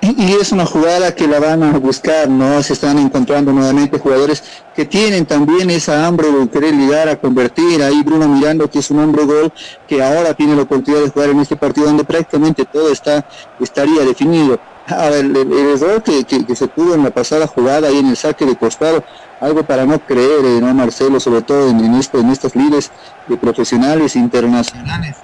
Y 0.00 0.32
es 0.32 0.52
una 0.52 0.64
jugada 0.64 1.14
que 1.14 1.26
la 1.26 1.40
van 1.40 1.62
a 1.62 1.78
buscar, 1.78 2.28
¿no? 2.28 2.62
Se 2.62 2.72
están 2.72 2.98
encontrando 2.98 3.52
nuevamente 3.52 3.98
jugadores 3.98 4.42
que 4.74 4.84
tienen 4.84 5.26
también 5.26 5.70
esa 5.70 6.06
hambre 6.06 6.30
de 6.30 6.48
querer 6.48 6.74
ligar 6.74 7.08
a 7.08 7.16
convertir. 7.16 7.82
Ahí 7.82 8.02
Bruno 8.04 8.28
Miranda, 8.28 8.68
que 8.68 8.78
es 8.78 8.90
un 8.90 9.00
hombre 9.00 9.24
gol, 9.24 9.52
que 9.88 10.02
ahora 10.02 10.34
tiene 10.34 10.54
la 10.54 10.62
oportunidad 10.62 11.02
de 11.02 11.10
jugar 11.10 11.30
en 11.30 11.40
este 11.40 11.56
partido 11.56 11.88
donde 11.88 12.04
prácticamente 12.04 12.64
todo 12.64 12.92
está 12.92 13.26
estaría 13.60 14.04
definido. 14.04 14.60
A 14.86 15.10
ver, 15.10 15.24
el, 15.24 15.36
el 15.36 15.52
error 15.52 16.02
que, 16.02 16.24
que, 16.24 16.56
se 16.56 16.68
pudo 16.68 16.94
en 16.94 17.02
la 17.02 17.10
pasada 17.10 17.46
jugada 17.46 17.90
y 17.90 17.98
en 17.98 18.06
el 18.06 18.16
saque 18.16 18.46
de 18.46 18.56
costado, 18.56 19.04
algo 19.40 19.62
para 19.64 19.84
no 19.84 19.98
creer, 19.98 20.44
eh, 20.44 20.60
¿no, 20.60 20.72
Marcelo? 20.72 21.20
Sobre 21.20 21.42
todo 21.42 21.68
en, 21.68 21.84
en, 21.84 21.94
estas 21.94 22.56
lides 22.56 22.90
de 23.26 23.36
profesionales 23.36 24.16
internacionales. 24.16 25.16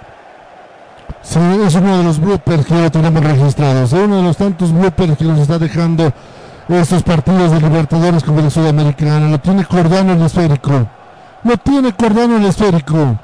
Sí, 1.24 1.38
es 1.66 1.74
uno 1.74 1.98
de 1.98 2.04
los 2.04 2.20
bloopers 2.20 2.66
que 2.66 2.74
ya 2.74 2.90
tenemos 2.90 3.24
registrados. 3.24 3.92
Es 3.92 3.98
uno 3.98 4.18
de 4.18 4.22
los 4.22 4.36
tantos 4.36 4.72
bloopers 4.72 5.16
que 5.16 5.24
nos 5.24 5.38
está 5.38 5.58
dejando 5.58 6.12
estos 6.68 7.02
partidos 7.02 7.50
de 7.50 7.60
Libertadores 7.60 8.22
como 8.22 8.42
de 8.42 8.50
Sudamericana. 8.50 9.28
Lo 9.28 9.38
tiene 9.38 9.64
Cordano 9.64 10.12
el 10.12 10.22
esférico. 10.22 10.86
Lo 11.42 11.56
tiene 11.56 11.92
Cordano 11.92 12.36
el 12.36 12.44
esférico. 12.44 13.18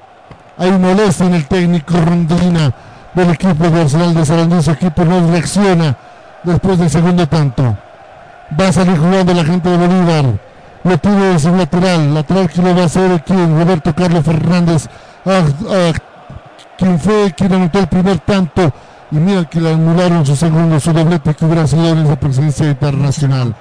Hay 0.56 0.72
molestia 0.72 1.26
en 1.26 1.34
el 1.34 1.46
técnico 1.46 1.94
Rondina 2.00 2.72
del 3.14 3.30
equipo 3.30 3.68
de 3.68 3.82
Arsenal 3.82 4.14
de 4.14 4.24
Sarandí. 4.24 4.62
Su 4.62 4.70
equipo 4.70 5.04
no 5.04 5.30
reacciona 5.30 5.96
después 6.42 6.78
del 6.78 6.90
segundo 6.90 7.26
tanto. 7.26 7.76
Va 8.58 8.68
a 8.68 8.72
salir 8.72 8.98
jugando 8.98 9.34
la 9.34 9.44
gente 9.44 9.68
de 9.68 9.76
Bolívar. 9.76 10.24
Lo 10.84 10.98
tiene 10.98 11.32
en 11.32 11.40
su 11.40 11.54
lateral. 11.54 12.14
Lateral 12.14 12.48
que 12.48 12.62
lo 12.62 12.74
va 12.74 12.82
a 12.82 12.86
hacer 12.86 13.12
aquí 13.12 13.34
Roberto 13.34 13.94
Carlos 13.94 14.24
Fernández. 14.24 14.88
Quien 16.80 16.98
fue 16.98 17.32
quien 17.36 17.52
anotó 17.52 17.78
el 17.78 17.86
primer 17.88 18.20
tanto 18.20 18.72
y 19.10 19.16
mira 19.16 19.44
que 19.44 19.60
le 19.60 19.74
anularon 19.74 20.24
su 20.24 20.34
segundo, 20.34 20.80
su 20.80 20.92
doblete 20.94 21.34
que 21.34 21.44
hubiera 21.44 21.66
sido 21.66 21.90
en 21.90 21.98
esa 21.98 22.18
presidencia 22.18 22.70
internacional. 22.70 23.54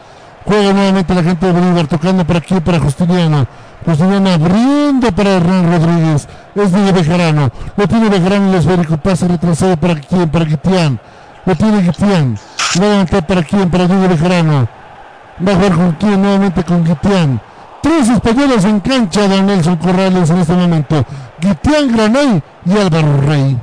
Juega 0.45 0.71
nuevamente 0.71 1.13
la 1.13 1.23
gente 1.23 1.45
de 1.45 1.51
Bolívar, 1.51 1.87
tocando 1.87 2.25
para 2.25 2.39
aquí, 2.39 2.59
para 2.61 2.79
Justiniano. 2.79 3.45
Justiniano 3.85 4.29
abriendo 4.29 5.11
para 5.11 5.31
Hernán 5.31 5.69
Rodríguez. 5.69 6.27
Es 6.55 6.71
de 6.71 6.91
Bejarano. 6.93 7.51
Lo 7.75 7.87
tiene 7.87 8.09
Bejarano 8.09 8.49
el 8.49 8.55
esférico. 8.55 8.97
Pasa 8.97 9.27
retrasado 9.27 9.75
para 9.75 9.95
quién, 9.95 10.29
para 10.29 10.45
Guitián. 10.45 10.99
Lo 11.45 11.55
tiene 11.55 11.81
Guitián. 11.81 12.37
Va 12.79 12.85
a 12.85 12.89
levantar 12.89 13.27
para 13.27 13.43
quién, 13.43 13.69
para 13.69 13.85
Diego 13.85 14.07
Bejarano. 14.07 14.67
Va 15.45 15.51
a 15.51 15.55
jugar 15.55 15.73
con 15.73 15.91
quién, 15.93 16.21
nuevamente 16.21 16.63
con 16.63 16.85
Guitián. 16.85 17.41
Tres 17.81 18.09
españoles 18.09 18.65
en 18.65 18.79
cancha 18.81 19.27
de 19.27 19.41
Nelson 19.41 19.77
Corrales 19.77 20.29
en 20.29 20.37
este 20.39 20.53
momento. 20.53 21.05
Guitián 21.39 21.95
Granay 21.95 22.43
y 22.65 22.77
Álvaro 22.77 23.21
Rey. 23.21 23.57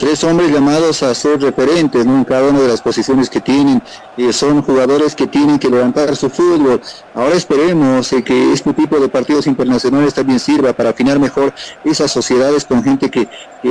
Tres 0.00 0.24
hombres 0.24 0.50
llamados 0.50 1.02
a 1.02 1.14
ser 1.14 1.42
referentes 1.42 2.06
en 2.06 2.24
cada 2.24 2.48
una 2.48 2.60
de 2.60 2.68
las 2.68 2.80
posiciones 2.80 3.28
que 3.28 3.42
tienen. 3.42 3.82
Eh, 4.16 4.32
son 4.32 4.62
jugadores 4.62 5.14
que 5.14 5.26
tienen 5.26 5.58
que 5.58 5.68
levantar 5.68 6.16
su 6.16 6.30
fútbol. 6.30 6.80
Ahora 7.14 7.34
esperemos 7.34 8.10
eh, 8.14 8.24
que 8.24 8.50
este 8.50 8.72
tipo 8.72 8.98
de 8.98 9.10
partidos 9.10 9.46
internacionales 9.46 10.14
también 10.14 10.40
sirva 10.40 10.72
para 10.72 10.88
afinar 10.88 11.18
mejor 11.18 11.52
esas 11.84 12.10
sociedades 12.10 12.64
con 12.64 12.82
gente 12.82 13.10
que, 13.10 13.28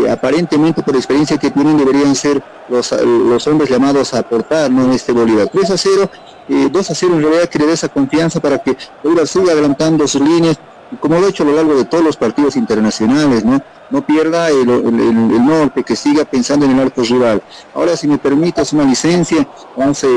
aparentemente 0.08 0.84
por 0.84 0.96
experiencia 0.96 1.40
que 1.40 1.50
tienen 1.50 1.80
deberían 1.80 2.14
ser 2.14 2.44
los, 2.70 2.92
los 2.92 3.48
hombres 3.48 3.72
llamados 3.72 4.14
a 4.14 4.20
aportar 4.20 4.70
¿no? 4.70 4.84
en 4.84 4.92
este 4.92 5.12
Bolívar. 5.12 5.50
3 5.52 5.72
a 5.72 5.78
0, 5.80 6.12
eh, 6.48 6.70
2 6.72 6.92
a 6.92 6.94
0 6.94 7.14
en 7.16 7.22
realidad 7.24 7.50
que 7.50 7.58
le 7.58 7.66
dé 7.66 7.74
esa 7.74 7.90
confianza 7.90 8.40
para 8.40 8.60
que 8.60 8.78
Bolívar 9.04 9.28
siga 9.28 9.54
adelantando 9.54 10.08
sus 10.08 10.22
líneas 10.22 10.60
como 11.00 11.20
lo 11.20 11.26
ha 11.26 11.30
hecho 11.30 11.44
a 11.44 11.46
lo 11.48 11.54
largo 11.54 11.76
de 11.76 11.86
todos 11.86 12.04
los 12.04 12.18
partidos 12.18 12.56
internacionales, 12.56 13.46
¿no? 13.46 13.62
No 13.90 14.06
pierda 14.06 14.50
el, 14.50 14.70
el, 14.70 15.00
el, 15.00 15.46
norte, 15.46 15.84
que 15.84 15.96
siga 15.96 16.24
pensando 16.24 16.66
en 16.66 16.72
el 16.72 16.80
arco 16.80 17.02
rival. 17.02 17.42
Ahora, 17.74 17.98
si 17.98 18.08
me 18.08 18.18
permites 18.18 18.72
una 18.74 18.84
licencia, 18.84 19.48
vamos, 19.76 20.04
eh, 20.04 20.08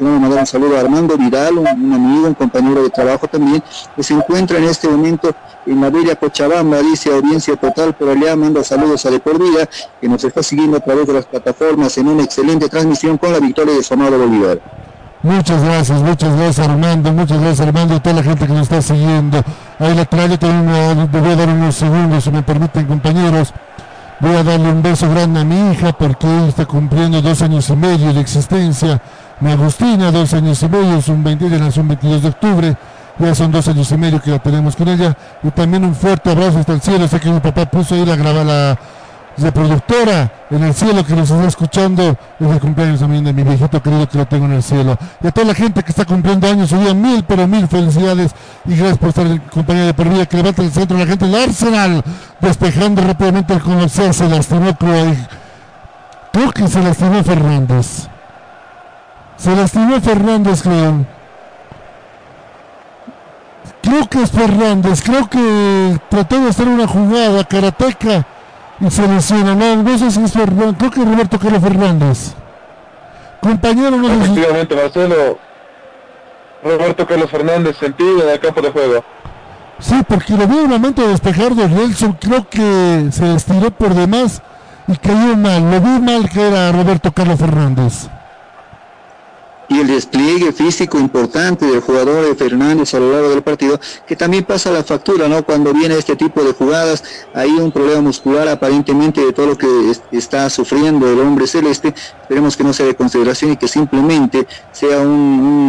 a 0.00 0.04
mandar 0.04 0.40
un 0.40 0.46
saludo 0.46 0.76
a 0.76 0.80
Armando 0.80 1.16
Vidal, 1.16 1.58
un, 1.58 1.66
amigo, 1.66 2.26
un 2.26 2.34
compañero 2.34 2.82
de 2.82 2.90
trabajo 2.90 3.26
también, 3.26 3.62
que 3.96 4.02
se 4.02 4.14
encuentra 4.14 4.58
en 4.58 4.64
este 4.64 4.86
momento 4.88 5.34
en 5.64 5.80
la 5.80 5.90
bella 5.90 6.16
Cochabamba, 6.16 6.80
dice 6.80 7.12
audiencia 7.12 7.56
total, 7.56 7.94
por 7.94 8.10
allá 8.10 8.36
manda 8.36 8.62
saludos 8.64 9.06
a 9.06 9.10
De 9.10 9.20
Por 9.20 9.38
que 10.00 10.08
nos 10.08 10.22
está 10.24 10.42
siguiendo 10.42 10.76
a 10.76 10.80
través 10.80 11.06
de 11.06 11.14
las 11.14 11.24
plataformas 11.24 11.96
en 11.98 12.08
una 12.08 12.24
excelente 12.24 12.68
transmisión 12.68 13.16
con 13.16 13.32
la 13.32 13.40
victoria 13.40 13.74
de 13.74 13.86
amado 13.90 14.18
Bolívar. 14.18 14.60
Muchas 15.22 15.62
gracias, 15.62 16.02
muchas 16.02 16.36
gracias 16.36 16.68
Armando, 16.68 17.12
muchas 17.12 17.40
gracias 17.40 17.60
Armando 17.60 17.94
y 17.94 18.00
toda 18.00 18.16
la 18.16 18.22
gente 18.24 18.44
que 18.44 18.52
nos 18.52 18.62
está 18.62 18.82
siguiendo. 18.82 19.40
Ahí 19.78 19.94
la 19.94 20.04
traigo 20.04 20.36
también 20.36 20.66
me 20.66 21.20
voy 21.20 21.30
a 21.30 21.36
dar 21.36 21.48
unos 21.48 21.76
segundos, 21.76 22.24
si 22.24 22.30
me 22.30 22.42
permiten 22.42 22.86
compañeros. 22.86 23.54
Voy 24.18 24.36
a 24.36 24.44
darle 24.44 24.68
un 24.68 24.82
beso 24.82 25.10
grande 25.10 25.40
a 25.40 25.44
mi 25.44 25.72
hija 25.72 25.92
porque 25.92 26.26
ella 26.28 26.46
está 26.46 26.64
cumpliendo 26.64 27.20
dos 27.20 27.42
años 27.42 27.68
y 27.70 27.76
medio 27.76 28.12
de 28.12 28.20
existencia. 28.20 29.00
Mi 29.40 29.50
Agustina, 29.50 30.12
dos 30.12 30.32
años 30.34 30.62
y 30.62 30.68
medio, 30.68 30.98
es 30.98 31.08
un 31.08 31.24
20, 31.24 31.48
nació 31.58 31.82
un 31.82 31.88
22 31.88 32.22
de 32.22 32.28
octubre. 32.28 32.76
Ya 33.18 33.34
son 33.34 33.50
dos 33.50 33.66
años 33.66 33.90
y 33.90 33.96
medio 33.96 34.20
que 34.22 34.30
la 34.30 34.38
tenemos 34.38 34.76
con 34.76 34.88
ella. 34.88 35.16
Y 35.42 35.50
también 35.50 35.84
un 35.84 35.94
fuerte 35.94 36.30
abrazo 36.30 36.60
hasta 36.60 36.72
el 36.72 36.80
cielo. 36.80 37.08
Sé 37.08 37.18
que 37.18 37.30
mi 37.30 37.40
papá 37.40 37.66
puso 37.66 37.96
ahí 37.96 38.06
la 38.06 38.16
la 38.16 38.78
reproductora 39.38 40.30
en 40.50 40.62
el 40.62 40.74
cielo 40.74 41.04
que 41.04 41.14
nos 41.14 41.30
está 41.30 41.46
escuchando 41.46 42.16
es 42.38 42.50
el 42.50 42.60
cumpleaños 42.60 43.00
también 43.00 43.24
de 43.24 43.32
mi 43.32 43.42
viejito 43.42 43.82
querido 43.82 44.08
que 44.08 44.18
lo 44.18 44.26
tengo 44.26 44.46
en 44.46 44.52
el 44.52 44.62
cielo. 44.62 44.96
Y 45.22 45.26
a 45.26 45.30
toda 45.30 45.46
la 45.46 45.54
gente 45.54 45.82
que 45.82 45.90
está 45.90 46.04
cumpliendo 46.04 46.46
años 46.46 46.72
hoy 46.72 46.94
mil 46.94 47.24
pero 47.24 47.46
mil 47.46 47.66
felicidades. 47.68 48.34
Y 48.66 48.76
gracias 48.76 48.98
por 48.98 49.08
estar 49.10 49.26
en 49.26 49.38
compañía 49.38 49.86
de 49.86 49.94
por 49.94 50.26
que 50.26 50.36
levanta 50.36 50.62
el 50.62 50.70
centro 50.70 50.98
la 50.98 51.06
gente 51.06 51.26
del 51.26 51.34
Arsenal 51.34 52.02
despejando 52.40 53.02
rápidamente 53.02 53.54
el 53.54 53.62
conocer 53.62 54.12
se 54.12 54.28
lastimó 54.28 54.76
creo, 54.76 55.16
creo 56.32 56.52
que 56.52 56.68
se 56.68 56.82
lastimó 56.82 57.22
Fernández. 57.24 58.08
Se 59.36 59.56
lastimó 59.56 60.00
Fernández, 60.00 60.62
creo. 60.62 61.06
Creo 63.82 64.06
que 64.08 64.22
es 64.22 64.30
Fernández, 64.30 65.02
creo 65.02 65.28
que 65.28 66.00
trató 66.08 66.38
de 66.40 66.50
hacer 66.50 66.68
una 66.68 66.86
jugada 66.86 67.42
karateca 67.42 68.24
y 68.82 68.90
se 68.90 69.06
lesiona. 69.06 69.54
No, 69.54 69.82
no 69.82 69.98
sé 69.98 70.10
si 70.10 70.22
es 70.22 70.32
Fernández, 70.32 70.76
creo 70.78 70.90
que 70.90 71.04
Roberto 71.04 71.38
Carlos 71.38 71.62
Fernández. 71.62 72.34
Compañero, 73.40 73.96
no 73.96 74.12
Efectivamente, 74.12 74.76
Marcelo. 74.76 75.38
Roberto 76.62 77.06
Carlos 77.06 77.30
Fernández 77.30 77.76
sentido 77.76 78.22
en 78.22 78.28
el 78.28 78.40
campo 78.40 78.60
de 78.60 78.70
juego. 78.70 79.04
Sí, 79.80 80.00
porque 80.06 80.34
lo 80.34 80.46
vi 80.46 80.56
un 80.56 80.70
momento 80.70 81.06
despejar 81.08 81.54
de 81.54 81.68
Nelson, 81.68 82.12
creo 82.12 82.48
que 82.48 83.08
se 83.10 83.34
estiró 83.34 83.72
por 83.72 83.94
demás 83.94 84.40
y 84.86 84.96
cayó 84.96 85.36
mal. 85.36 85.70
Lo 85.70 85.80
vi 85.80 86.00
mal 86.00 86.28
que 86.28 86.46
era 86.46 86.70
Roberto 86.70 87.10
Carlos 87.10 87.40
Fernández. 87.40 88.08
Y 89.68 89.78
el 89.80 89.86
despliegue 89.86 90.52
físico 90.52 90.98
importante 90.98 91.64
del 91.66 91.80
jugador 91.80 92.26
de 92.26 92.34
Fernández 92.34 92.92
a 92.94 93.00
lo 93.00 93.10
largo 93.12 93.30
del 93.30 93.42
partido, 93.42 93.80
que 94.06 94.16
también 94.16 94.44
pasa 94.44 94.70
la 94.70 94.82
factura, 94.84 95.28
¿no? 95.28 95.42
Cuando 95.44 95.72
viene 95.72 95.96
este 95.96 96.14
tipo 96.16 96.42
de 96.42 96.52
jugadas, 96.52 97.02
hay 97.34 97.50
un 97.50 97.72
problema 97.72 98.02
muscular 98.02 98.48
aparentemente 98.48 99.24
de 99.24 99.32
todo 99.32 99.46
lo 99.46 99.56
que 99.58 99.90
es- 99.90 100.02
está 100.12 100.50
sufriendo 100.50 101.08
el 101.10 101.18
hombre 101.20 101.46
celeste, 101.46 101.94
esperemos 102.22 102.56
que 102.56 102.64
no 102.64 102.72
sea 102.72 102.86
de 102.86 102.94
consideración 102.94 103.52
y 103.52 103.56
que 103.56 103.68
simplemente 103.68 104.46
sea 104.72 104.98
un, 105.00 105.08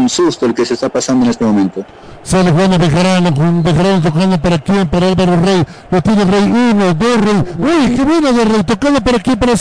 un 0.01 0.09
susto 0.09 0.45
el 0.45 0.53
que 0.53 0.65
se 0.65 0.73
está 0.73 0.89
pasando 0.89 1.23
en 1.25 1.31
este 1.31 1.45
momento. 1.45 1.85
Sale 2.23 2.51
Bejarano, 2.51 3.31
Bejarano 3.63 4.01
tocando 4.01 4.37
para 4.41 4.57
quién, 4.59 4.87
para 4.87 5.07
Álvaro 5.07 5.35
Rey. 5.41 5.63
Lo 5.91 6.01
tiene 6.01 6.23
Rey, 6.25 6.43
uno, 6.43 6.93
dos, 6.93 7.21
Rey. 7.21 7.43
Uy, 7.57 7.95
qué 7.95 8.03
buena 8.03 8.31
de 8.31 8.45
Rey, 8.45 8.63
tocando 8.63 9.01
para 9.01 9.19
quién, 9.19 9.37
para. 9.37 9.53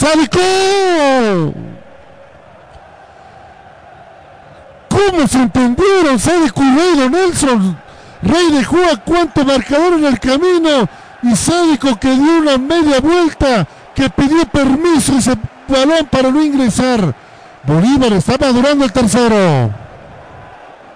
¿Cómo 4.93 5.27
se 5.27 5.39
entendieron 5.39 6.19
Sádico 6.19 6.61
y 6.61 6.75
Rey 6.75 6.95
de 6.95 7.09
Nelson? 7.09 7.77
Rey 8.21 8.51
dejó 8.51 8.77
a 8.77 8.97
cuánto 8.97 9.43
marcador 9.43 9.93
en 9.93 10.05
el 10.05 10.19
camino 10.19 10.87
y 11.23 11.35
Sádico 11.35 11.99
que 11.99 12.11
dio 12.11 12.37
una 12.37 12.59
media 12.59 12.99
vuelta, 12.99 13.67
que 13.95 14.09
pidió 14.11 14.45
permiso 14.45 15.17
ese 15.17 15.35
balón 15.67 16.05
para 16.11 16.29
no 16.29 16.43
ingresar. 16.43 17.15
Bolívar 17.63 18.13
está 18.13 18.37
madurando 18.37 18.85
el 18.85 18.91
tercero. 18.91 19.82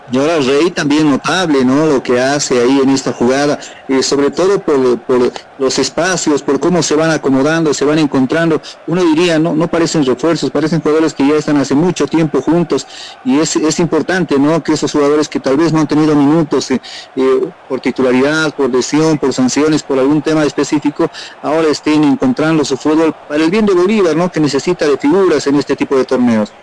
Y 0.09 0.17
ahora 0.17 0.39
Rey 0.39 0.71
también 0.71 1.09
notable, 1.09 1.65
¿no? 1.65 1.85
Lo 1.85 2.01
que 2.01 2.19
hace 2.19 2.61
ahí 2.61 2.79
en 2.81 2.89
esta 2.89 3.11
jugada, 3.11 3.59
eh, 3.89 4.01
sobre 4.01 4.31
todo 4.31 4.59
por, 4.59 4.99
por 4.99 5.31
los 5.59 5.79
espacios, 5.79 6.41
por 6.41 6.61
cómo 6.61 6.81
se 6.81 6.95
van 6.95 7.11
acomodando, 7.11 7.73
se 7.73 7.83
van 7.83 7.99
encontrando. 7.99 8.61
Uno 8.87 9.03
diría, 9.03 9.37
no, 9.37 9.53
no 9.53 9.67
parecen 9.67 10.05
refuerzos, 10.05 10.49
parecen 10.49 10.79
jugadores 10.79 11.13
que 11.13 11.27
ya 11.27 11.35
están 11.35 11.57
hace 11.57 11.75
mucho 11.75 12.07
tiempo 12.07 12.41
juntos 12.41 12.87
y 13.25 13.39
es, 13.39 13.57
es 13.57 13.79
importante, 13.79 14.39
¿no? 14.39 14.63
Que 14.63 14.73
esos 14.73 14.93
jugadores 14.93 15.27
que 15.27 15.41
tal 15.41 15.57
vez 15.57 15.73
no 15.73 15.81
han 15.81 15.87
tenido 15.87 16.15
minutos 16.15 16.71
eh, 16.71 16.81
eh, 17.17 17.49
por 17.67 17.81
titularidad, 17.81 18.55
por 18.55 18.69
lesión, 18.69 19.17
por 19.17 19.33
sanciones, 19.33 19.83
por 19.83 19.99
algún 19.99 20.21
tema 20.21 20.45
específico, 20.45 21.11
ahora 21.41 21.67
estén 21.67 22.05
encontrando 22.05 22.63
su 22.63 22.77
fútbol 22.77 23.13
para 23.27 23.43
el 23.43 23.51
bien 23.51 23.65
de 23.65 23.73
Bolívar, 23.73 24.15
¿no? 24.15 24.31
Que 24.31 24.39
necesita 24.39 24.85
de 24.87 24.97
figuras 24.97 25.45
en 25.47 25.55
este 25.55 25.75
tipo 25.75 25.97
de 25.97 26.05
torneos. 26.05 26.53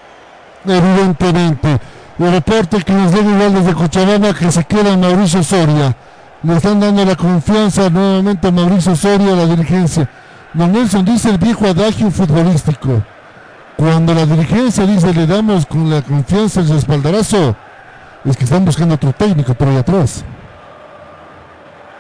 Evidentemente. 0.66 1.93
El 2.16 2.30
reporte 2.30 2.80
que 2.82 2.92
nos 2.92 3.12
llega 3.12 3.28
igual 3.28 3.54
desde 3.54 3.74
Cochabamba 3.74 4.34
que 4.34 4.52
se 4.52 4.64
queda 4.64 4.96
Mauricio 4.96 5.42
Soria. 5.42 5.96
Le 6.44 6.56
están 6.56 6.78
dando 6.78 7.04
la 7.04 7.16
confianza 7.16 7.90
nuevamente 7.90 8.46
a 8.46 8.52
Mauricio 8.52 8.94
Soria 8.94 9.32
a 9.32 9.36
la 9.36 9.46
dirigencia. 9.46 10.08
Don 10.52 10.70
Nelson 10.70 11.04
dice 11.04 11.30
el 11.30 11.38
viejo 11.38 11.66
adagio 11.66 12.12
futbolístico. 12.12 13.02
Cuando 13.76 14.14
la 14.14 14.26
dirigencia 14.26 14.86
dice 14.86 15.12
le 15.12 15.26
damos 15.26 15.66
con 15.66 15.90
la 15.90 16.02
confianza 16.02 16.60
el 16.60 16.70
espaldarazo, 16.70 17.56
es 18.24 18.36
que 18.36 18.44
están 18.44 18.64
buscando 18.64 18.94
otro 18.94 19.12
técnico 19.12 19.52
por 19.54 19.66
ahí 19.66 19.76
atrás. 19.76 20.24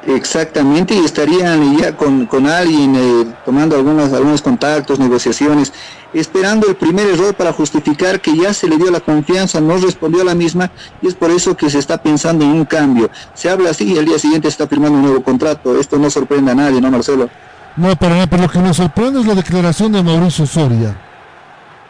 Exactamente, 0.06 0.94
y 0.94 0.98
estarían 0.98 1.78
ya 1.78 1.96
con, 1.96 2.26
con 2.26 2.46
alguien 2.46 2.94
eh, 2.94 3.34
tomando 3.44 3.76
algunos, 3.76 4.12
algunos 4.12 4.42
contactos, 4.42 4.98
negociaciones, 4.98 5.72
esperando 6.12 6.68
el 6.68 6.76
primer 6.76 7.06
error 7.08 7.34
para 7.34 7.54
justificar 7.54 8.20
que 8.20 8.36
ya 8.36 8.52
se 8.52 8.68
le 8.68 8.76
dio 8.76 8.90
la 8.90 9.00
confianza, 9.00 9.62
no 9.62 9.78
respondió 9.78 10.20
a 10.20 10.24
la 10.24 10.34
misma, 10.34 10.70
y 11.00 11.08
es 11.08 11.14
por 11.14 11.30
eso 11.30 11.56
que 11.56 11.70
se 11.70 11.78
está 11.78 11.96
pensando 11.96 12.44
en 12.44 12.50
un 12.50 12.64
cambio. 12.66 13.10
Se 13.32 13.48
habla 13.48 13.70
así 13.70 13.94
y 13.94 13.98
al 13.98 14.04
día 14.04 14.18
siguiente 14.18 14.48
está 14.48 14.66
firmando 14.66 14.98
un 14.98 15.04
nuevo 15.04 15.22
contrato. 15.22 15.78
Esto 15.80 15.98
no 15.98 16.10
sorprende 16.10 16.52
a 16.52 16.54
nadie, 16.54 16.82
¿no, 16.82 16.90
Marcelo? 16.90 17.30
No, 17.76 17.96
para 17.96 18.14
nada, 18.14 18.26
pero 18.26 18.42
lo 18.42 18.48
que 18.50 18.58
me 18.58 18.74
sorprende 18.74 19.20
es 19.20 19.26
la 19.26 19.34
declaración 19.34 19.90
de 19.92 20.02
Mauricio 20.02 20.46
Soria. 20.46 20.96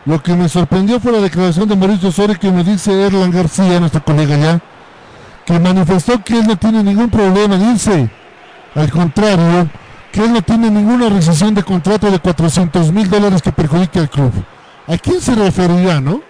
Lo 0.06 0.22
que 0.22 0.34
me 0.34 0.48
sorprendió 0.48 1.00
fue 1.00 1.12
la 1.12 1.20
declaración 1.20 1.68
de 1.68 1.74
Mauricio 1.74 2.12
Soria 2.12 2.36
que 2.36 2.50
me 2.50 2.62
dice 2.62 3.06
Erlan 3.06 3.32
García, 3.32 3.80
nuestro 3.80 4.04
colega 4.04 4.36
ya, 4.36 4.60
que 5.44 5.58
manifestó 5.58 6.22
que 6.22 6.38
él 6.38 6.46
no 6.46 6.56
tiene 6.56 6.82
ningún 6.82 7.10
problema 7.10 7.56
en 7.56 7.72
irse. 7.72 8.10
Al 8.74 8.90
contrario, 8.90 9.68
que 10.10 10.24
él 10.24 10.32
no 10.32 10.42
tiene 10.42 10.70
ninguna 10.70 11.08
rescisión 11.08 11.54
de 11.54 11.62
contrato 11.62 12.10
de 12.10 12.18
400 12.18 12.92
mil 12.92 13.08
dólares 13.08 13.42
que 13.42 13.52
perjudique 13.52 13.98
al 13.98 14.08
club. 14.08 14.32
¿A 14.86 14.96
quién 14.98 15.20
se 15.20 15.34
referirá, 15.34 16.00
no? 16.00 16.20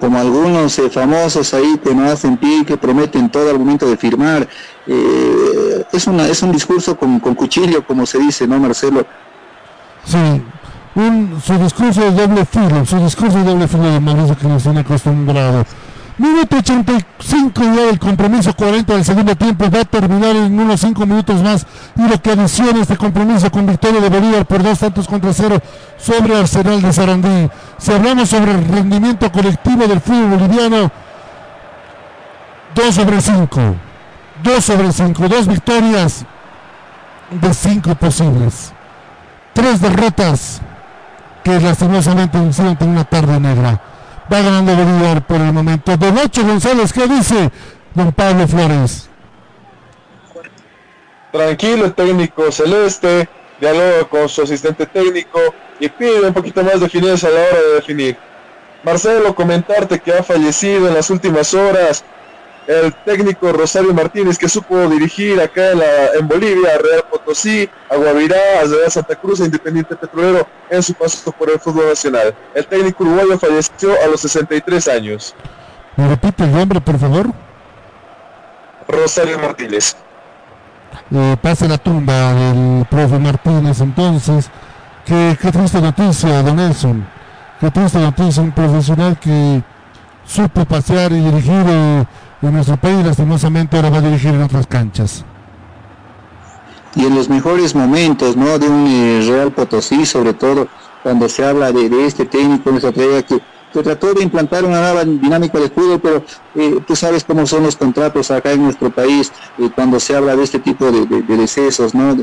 Como 0.00 0.18
algunos 0.18 0.78
eh, 0.78 0.88
famosos 0.90 1.52
ahí 1.54 1.80
que 1.82 1.94
no 1.94 2.04
hacen 2.08 2.36
pie, 2.36 2.64
que 2.64 2.76
prometen 2.76 3.30
todo 3.30 3.50
al 3.50 3.58
momento 3.58 3.86
de 3.88 3.96
firmar. 3.96 4.48
Eh, 4.86 5.84
es, 5.92 6.06
una, 6.06 6.26
es 6.28 6.42
un 6.42 6.52
discurso 6.52 6.96
con, 6.96 7.18
con 7.18 7.34
cuchillo, 7.34 7.84
como 7.84 8.06
se 8.06 8.18
dice, 8.18 8.46
¿no, 8.46 8.58
Marcelo? 8.58 9.04
Sí, 10.04 10.42
un, 10.94 11.40
su 11.44 11.58
discurso 11.58 12.00
de 12.00 12.10
doble 12.12 12.44
filo, 12.44 12.86
su 12.86 12.96
discurso 12.98 13.38
de 13.38 13.44
doble 13.44 13.68
filo 13.68 13.90
de 13.90 14.00
Mauricio 14.00 14.36
que 14.36 14.46
nos 14.46 14.62
tiene 14.62 14.80
acostumbrado. 14.80 15.64
Minuto 16.18 16.56
85 16.56 17.62
ya 17.62 17.86
del 17.86 17.98
compromiso 17.98 18.54
40 18.54 18.92
del 18.94 19.04
segundo 19.04 19.36
tiempo, 19.36 19.70
va 19.70 19.80
a 19.80 19.84
terminar 19.84 20.34
en 20.34 20.58
unos 20.58 20.80
5 20.80 21.06
minutos 21.06 21.42
más 21.42 21.66
y 21.96 22.08
lo 22.08 22.20
que 22.20 22.32
adiciona 22.32 22.82
este 22.82 22.96
compromiso 22.96 23.50
con 23.50 23.66
victoria 23.66 24.00
de 24.00 24.08
Bolívar 24.08 24.44
por 24.44 24.62
dos 24.62 24.78
tantos 24.78 25.06
contra 25.06 25.32
cero 25.32 25.60
sobre 25.96 26.36
Arsenal 26.36 26.82
de 26.82 26.92
Sarandí. 26.92 27.50
Si 27.78 27.92
hablamos 27.92 28.28
sobre 28.28 28.52
el 28.52 28.64
rendimiento 28.66 29.30
colectivo 29.30 29.86
del 29.86 30.00
fútbol 30.00 30.38
boliviano, 30.38 30.90
2 32.74 32.94
sobre 32.94 33.20
5, 33.20 33.60
2 34.42 34.64
sobre 34.64 34.92
5, 34.92 35.28
dos 35.28 35.46
victorias 35.46 36.24
de 37.30 37.54
5 37.54 37.94
posibles 37.94 38.72
tres 39.58 39.80
derrotas 39.80 40.60
que 41.42 41.58
lastimosamente 41.58 42.38
hicieron 42.38 42.76
tener 42.76 42.94
una 42.94 43.04
tarde 43.04 43.40
negra. 43.40 43.80
Va 44.30 44.42
ganando 44.42 44.76
Bolívar 44.76 45.26
por 45.26 45.40
el 45.40 45.52
momento. 45.52 45.96
Don 45.96 46.18
Ocho 46.18 46.44
González, 46.44 46.92
¿qué 46.92 47.06
dice 47.06 47.50
don 47.94 48.12
Pablo 48.12 48.46
Flores? 48.46 49.08
Tranquilo 51.32 51.86
el 51.86 51.94
técnico 51.94 52.50
celeste, 52.52 53.28
dialoga 53.60 54.04
con 54.04 54.28
su 54.28 54.42
asistente 54.42 54.86
técnico 54.86 55.40
y 55.80 55.88
pide 55.88 56.26
un 56.26 56.34
poquito 56.34 56.62
más 56.62 56.80
de 56.80 56.88
fineza 56.88 57.28
a 57.28 57.30
la 57.30 57.40
hora 57.40 57.60
de 57.60 57.74
definir. 57.76 58.16
Marcelo, 58.82 59.34
comentarte 59.34 59.98
que 59.98 60.12
ha 60.12 60.22
fallecido 60.22 60.88
en 60.88 60.94
las 60.94 61.10
últimas 61.10 61.52
horas 61.54 62.04
el 62.68 62.94
técnico 63.04 63.50
Rosario 63.52 63.92
Martínez 63.94 64.36
que 64.38 64.48
supo 64.48 64.76
dirigir 64.88 65.40
acá 65.40 65.70
en, 65.72 65.78
la- 65.78 66.12
en 66.18 66.28
Bolivia, 66.28 66.74
a 66.74 66.78
Real 66.78 67.02
Potosí, 67.10 67.68
a 67.90 67.96
Guavirá, 67.96 68.36
a 68.60 68.64
Real 68.64 68.90
Santa 68.90 69.14
Cruz, 69.16 69.40
a 69.40 69.46
Independiente 69.46 69.96
Petrolero 69.96 70.46
en 70.70 70.82
su 70.82 70.92
paso 70.94 71.32
por 71.32 71.50
el 71.50 71.58
fútbol 71.58 71.88
nacional. 71.88 72.34
El 72.54 72.66
técnico 72.66 73.04
uruguayo 73.04 73.38
falleció 73.38 73.92
a 74.04 74.06
los 74.06 74.20
63 74.20 74.86
años. 74.88 75.34
¿Me 75.96 76.08
repite 76.08 76.44
el 76.44 76.52
nombre, 76.52 76.80
por 76.80 76.98
favor? 76.98 77.26
Rosario 78.86 79.38
Martínez. 79.38 79.96
Eh, 81.10 81.36
pase 81.40 81.66
la 81.68 81.78
tumba 81.78 82.34
del 82.34 82.86
profe 82.86 83.18
Martínez 83.18 83.80
entonces. 83.80 84.50
Qué, 85.04 85.36
qué 85.40 85.50
triste 85.50 85.80
noticia, 85.80 86.42
don 86.42 86.56
Nelson. 86.56 87.06
Qué 87.60 87.70
triste 87.70 87.98
noticia, 87.98 88.42
un 88.42 88.52
profesional 88.52 89.18
que 89.18 89.62
supo 90.26 90.64
pasear 90.66 91.12
y 91.12 91.20
dirigir 91.20 91.64
eh, 91.66 92.04
en 92.42 92.52
nuestro 92.52 92.76
país, 92.76 93.04
lastimosamente 93.04 93.76
ahora 93.76 93.90
va 93.90 93.98
a 93.98 94.02
dirigir 94.02 94.30
en 94.34 94.42
otras 94.42 94.66
canchas. 94.66 95.24
y 96.94 97.04
en 97.04 97.14
los 97.14 97.28
mejores 97.28 97.74
momentos 97.74 98.36
¿no? 98.36 98.58
de 98.58 98.68
un 98.68 98.86
eh, 98.86 99.20
Real 99.28 99.52
Potosí, 99.52 100.04
sobre 100.06 100.34
todo 100.34 100.68
cuando 101.02 101.28
se 101.28 101.44
habla 101.44 101.70
de, 101.70 101.88
de 101.88 102.06
este 102.06 102.24
técnico, 102.26 102.70
nuestra 102.70 102.92
tarea 102.92 103.22
que, 103.22 103.38
que 103.72 103.82
trató 103.82 104.14
de 104.14 104.22
implantar 104.22 104.64
una 104.64 104.80
nueva 104.80 105.04
dinámica 105.04 105.58
de 105.60 105.68
fútbol, 105.70 106.00
pero 106.00 106.24
eh, 106.54 106.80
tú 106.86 106.96
sabes 106.96 107.24
cómo 107.24 107.46
son 107.46 107.62
los 107.64 107.76
contratos 107.76 108.30
acá 108.30 108.52
en 108.52 108.64
nuestro 108.64 108.90
país 108.90 109.30
eh, 109.58 109.70
cuando 109.74 110.00
se 110.00 110.16
habla 110.16 110.34
de 110.34 110.42
este 110.44 110.58
tipo 110.58 110.90
de, 110.90 111.06
de- 111.06 111.22
de 111.22 111.36
decesos, 111.36 111.94
¿no? 111.94 112.16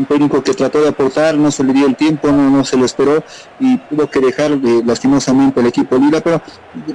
Un 0.00 0.06
técnico 0.06 0.42
que 0.42 0.54
trató 0.54 0.80
de 0.80 0.88
aportar, 0.88 1.34
no 1.34 1.50
se 1.50 1.62
le 1.62 1.74
dio 1.74 1.86
el 1.86 1.94
tiempo, 1.94 2.28
no, 2.32 2.48
no 2.48 2.64
se 2.64 2.74
lo 2.74 2.86
esperó 2.86 3.22
y 3.58 3.76
tuvo 3.76 4.06
que 4.06 4.18
dejar 4.18 4.52
eh, 4.52 4.82
lastimosamente 4.82 5.60
el 5.60 5.66
equipo 5.66 5.98
Lila, 5.98 6.22
pero 6.22 6.40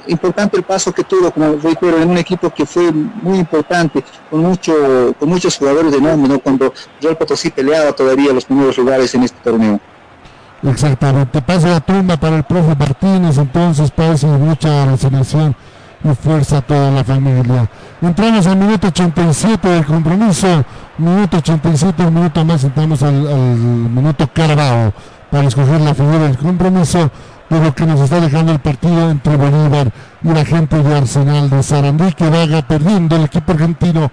importante 0.07 0.57
el 0.57 0.63
paso 0.63 0.91
que 0.91 1.03
tuvo, 1.03 1.29
como 1.29 1.55
reitero, 1.61 2.01
en 2.01 2.09
un 2.09 2.17
equipo 2.17 2.49
que 2.49 2.65
fue 2.65 2.91
muy 2.91 3.37
importante, 3.37 4.03
con 4.31 4.41
mucho, 4.41 5.13
con 5.19 5.29
muchos 5.29 5.55
jugadores 5.55 5.91
de 5.91 6.01
nombre, 6.01 6.33
¿no? 6.33 6.39
Cuando 6.39 6.73
Real 6.99 7.15
Potosí 7.15 7.51
peleaba 7.51 7.91
todavía 7.91 8.33
los 8.33 8.45
primeros 8.45 8.75
lugares 8.75 9.13
en 9.13 9.21
este 9.21 9.37
torneo. 9.43 9.79
Exactamente, 10.63 11.43
pasa 11.43 11.67
la 11.67 11.81
tumba 11.81 12.17
para 12.17 12.37
el 12.37 12.43
profe 12.43 12.75
Martínez, 12.75 13.37
entonces 13.37 13.91
pasa 13.91 14.25
mucha 14.25 14.87
resignación 14.87 15.55
y 16.05 16.15
fuerza 16.15 16.57
a 16.57 16.61
toda 16.61 16.91
la 16.91 17.03
familia. 17.03 17.69
Entramos 18.01 18.45
al 18.45 18.57
minuto 18.57 18.87
87 18.87 19.67
del 19.67 19.85
compromiso, 19.85 20.63
minuto 20.97 21.37
87, 21.37 22.05
un 22.05 22.13
minuto 22.13 22.45
más, 22.45 22.63
entramos 22.63 23.01
al, 23.01 23.13
minuto 23.13 24.29
Carabao 24.31 24.93
para 25.31 25.47
escoger 25.47 25.81
la 25.81 25.95
figura 25.95 26.19
del 26.19 26.37
compromiso 26.37 27.09
de 27.49 27.59
lo 27.59 27.73
que 27.73 27.85
nos 27.85 27.99
está 27.99 28.19
dejando 28.19 28.51
el 28.51 28.59
partido 28.59 29.09
entre 29.09 29.35
Bolívar 29.35 29.91
y 30.23 30.27
la 30.29 30.45
gente 30.45 30.81
de 30.81 30.95
Arsenal 30.95 31.49
de 31.49 31.63
Sarandí 31.63 32.13
que 32.13 32.29
vaga 32.29 32.61
perdiendo 32.61 33.15
el 33.15 33.25
equipo 33.25 33.51
argentino 33.51 34.11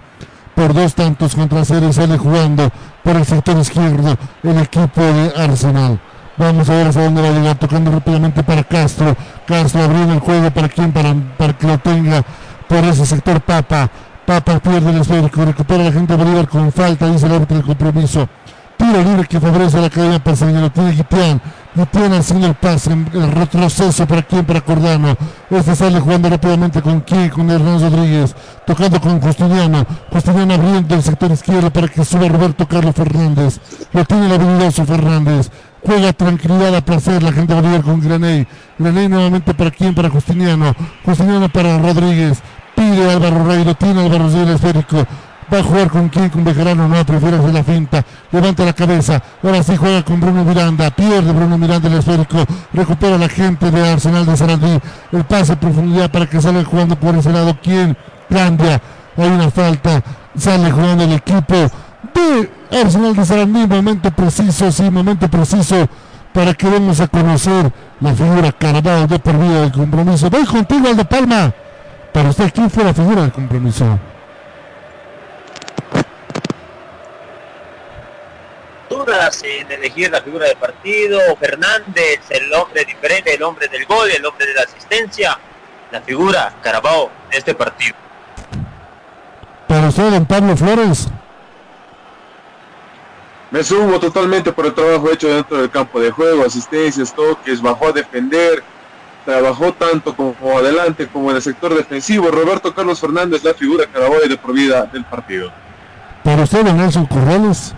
por 0.55 0.73
dos 0.73 0.93
tantos 0.95 1.35
contra 1.35 1.65
cero 1.65 1.91
sale 1.93 2.17
jugando 2.17 2.69
por 3.03 3.15
el 3.15 3.25
sector 3.25 3.57
izquierdo 3.57 4.15
el 4.43 4.57
equipo 4.57 5.01
de 5.01 5.33
Arsenal. 5.35 5.99
Vamos 6.35 6.67
a 6.67 6.73
ver 6.73 6.87
hasta 6.87 7.03
dónde 7.03 7.21
va 7.21 7.27
a 7.27 7.31
llegar, 7.31 7.59
tocando 7.59 7.91
rápidamente 7.91 8.43
para 8.43 8.63
Castro. 8.63 9.15
Castro 9.45 9.83
abriendo 9.83 10.13
el 10.13 10.19
juego 10.19 10.49
para 10.49 10.67
quien, 10.67 10.91
para, 10.91 11.13
para 11.37 11.53
que 11.53 11.67
lo 11.67 11.77
tenga 11.77 12.23
por 12.67 12.83
ese 12.85 13.05
sector 13.05 13.39
Papa. 13.41 13.89
Papa 14.25 14.59
pierde 14.59 14.89
el 14.89 15.01
esférico, 15.01 15.45
recupera 15.45 15.83
la 15.83 15.91
gente 15.91 16.15
Bolívar 16.15 16.47
con 16.47 16.71
falta, 16.71 17.07
dice 17.07 17.27
el 17.27 17.33
árbitro 17.33 17.57
del 17.57 17.65
compromiso. 17.65 18.27
Tiro 18.77 19.03
libre 19.03 19.27
que 19.27 19.39
favorece 19.39 19.77
a 19.77 19.81
la 19.81 19.89
cadena 19.91 20.23
paseña, 20.23 20.59
lo 20.59 20.71
tiene 20.71 20.91
Guitián. 20.93 21.39
Guitián 21.75 22.13
haciendo 22.13 22.47
el 22.47 22.55
pase, 22.55 22.91
el 22.91 23.31
retroceso 23.31 24.07
para 24.07 24.23
quien, 24.23 24.43
para 24.43 24.61
Cordano. 24.61 25.15
Este 25.51 25.75
sale 25.75 25.99
jugando 25.99 26.29
rápidamente 26.29 26.81
con 26.81 27.01
quién, 27.01 27.29
con 27.29 27.49
Hernán 27.51 27.79
Rodríguez, 27.79 28.35
tocando 28.65 28.99
con 28.99 29.21
Justiniano. 29.21 29.85
Justiniano 30.11 30.55
abriendo 30.55 30.95
el 30.95 31.03
sector 31.03 31.31
izquierdo 31.31 31.71
para 31.71 31.87
que 31.87 32.03
suba 32.03 32.27
Roberto 32.27 32.67
Carlos 32.67 32.95
Fernández. 32.95 33.59
Lo 33.93 34.03
tiene 34.03 34.25
el 34.25 34.31
habilidoso 34.33 34.83
Fernández 34.85 35.51
juega 35.85 36.13
tranquilidad 36.13 36.75
a 36.75 36.81
placer 36.81 37.21
la 37.21 37.31
gente 37.31 37.53
de 37.53 37.61
Bolívar 37.61 37.83
con 37.83 37.99
Graney. 38.01 38.47
Graney 38.77 39.07
nuevamente 39.07 39.53
para 39.53 39.71
quién, 39.71 39.93
para 39.93 40.09
Justiniano. 40.09 40.73
Justiniano 41.05 41.49
para 41.49 41.77
Rodríguez. 41.77 42.41
Pide 42.75 43.11
Álvaro 43.11 43.45
Rey, 43.45 43.63
lo 43.63 43.75
tiene 43.75 44.01
Álvaro 44.01 44.29
Rey 44.29 44.41
el 44.41 44.49
esférico. 44.49 45.05
Va 45.53 45.59
a 45.59 45.63
jugar 45.63 45.89
con 45.89 46.09
quién, 46.09 46.29
con 46.29 46.43
Bejarano, 46.43 46.87
no, 46.87 47.05
prefiere 47.05 47.37
hacer 47.37 47.53
la 47.53 47.63
finta. 47.63 48.03
Levanta 48.31 48.65
la 48.65 48.73
cabeza. 48.73 49.21
Ahora 49.43 49.61
sí 49.61 49.75
juega 49.75 50.03
con 50.03 50.19
Bruno 50.19 50.43
Miranda. 50.43 50.89
Pierde 50.89 51.31
Bruno 51.31 51.57
Miranda 51.57 51.89
el 51.89 51.95
esférico. 51.95 52.43
Recupera 52.73 53.17
la 53.17 53.29
gente 53.29 53.69
de 53.69 53.89
Arsenal 53.89 54.25
de 54.25 54.37
Sarandí. 54.37 54.79
El 55.11 55.25
pase 55.25 55.53
a 55.53 55.59
profundidad 55.59 56.09
para 56.09 56.27
que 56.27 56.41
salga 56.41 56.63
jugando 56.63 56.95
por 56.95 57.15
ese 57.15 57.31
lado. 57.31 57.55
¿Quién? 57.61 57.95
Cambia. 58.29 58.81
Hay 59.17 59.27
una 59.27 59.51
falta. 59.51 60.01
Sale 60.35 60.71
jugando 60.71 61.03
el 61.03 61.13
equipo 61.13 61.69
de 62.13 62.49
Arsenal 62.81 63.15
de 63.15 63.25
Sarandí, 63.25 63.67
momento 63.67 64.11
preciso, 64.11 64.71
sí, 64.71 64.89
momento 64.89 65.29
preciso 65.29 65.87
para 66.33 66.53
que 66.53 66.67
vamos 66.67 66.99
a 66.99 67.07
conocer 67.07 67.71
la 67.99 68.13
figura 68.13 68.51
Carabao 68.51 69.07
de 69.07 69.19
por 69.19 69.37
vida 69.37 69.61
del 69.61 69.71
compromiso. 69.71 70.29
Voy 70.29 70.45
contigo, 70.45 70.87
Aldo 70.87 71.05
Palma. 71.05 71.53
Para 72.11 72.29
usted, 72.29 72.51
¿quién 72.53 72.69
fue 72.69 72.83
la 72.83 72.93
figura 72.93 73.21
del 73.21 73.31
compromiso? 73.31 73.99
Dudas 78.89 79.43
en 79.43 79.71
elegir 79.71 80.11
la 80.11 80.21
figura 80.21 80.47
del 80.47 80.57
partido. 80.57 81.19
Fernández, 81.39 82.19
el 82.29 82.51
hombre 82.53 82.85
diferente, 82.85 83.33
el 83.33 83.43
hombre 83.43 83.67
del 83.67 83.85
gol, 83.85 84.09
el 84.09 84.25
hombre 84.25 84.47
de 84.47 84.53
la 84.55 84.61
asistencia. 84.61 85.39
La 85.91 86.01
figura 86.01 86.51
Carabao 86.63 87.11
de 87.29 87.37
este 87.37 87.53
partido. 87.53 87.95
Para 89.67 89.87
usted, 89.87 90.09
don 90.09 90.25
Pablo 90.25 90.57
Flores. 90.57 91.07
Me 93.53 93.63
sumo 93.63 93.99
totalmente 93.99 94.51
por 94.51 94.65
el 94.65 94.73
trabajo 94.73 95.11
hecho 95.11 95.27
dentro 95.27 95.57
del 95.57 95.69
campo 95.69 95.99
de 95.99 96.09
juego, 96.09 96.43
asistencias, 96.43 97.13
toques, 97.13 97.61
bajó 97.61 97.89
a 97.89 97.91
defender, 97.91 98.63
trabajó 99.25 99.71
tanto 99.73 100.15
como 100.15 100.57
adelante 100.57 101.05
como 101.07 101.29
en 101.29 101.35
el 101.35 101.41
sector 101.43 101.75
defensivo. 101.75 102.31
Roberto 102.31 102.73
Carlos 102.73 102.99
Fernández, 102.99 103.43
la 103.43 103.53
figura 103.53 103.85
Caraboy 103.85 104.27
de 104.27 104.37
por 104.37 104.55
vida 104.55 104.89
del 104.91 105.05
partido. 105.05 105.51
Para 106.23 106.41
usted, 106.41 106.63
Nelson 106.63 107.05
Corrales. 107.05 107.75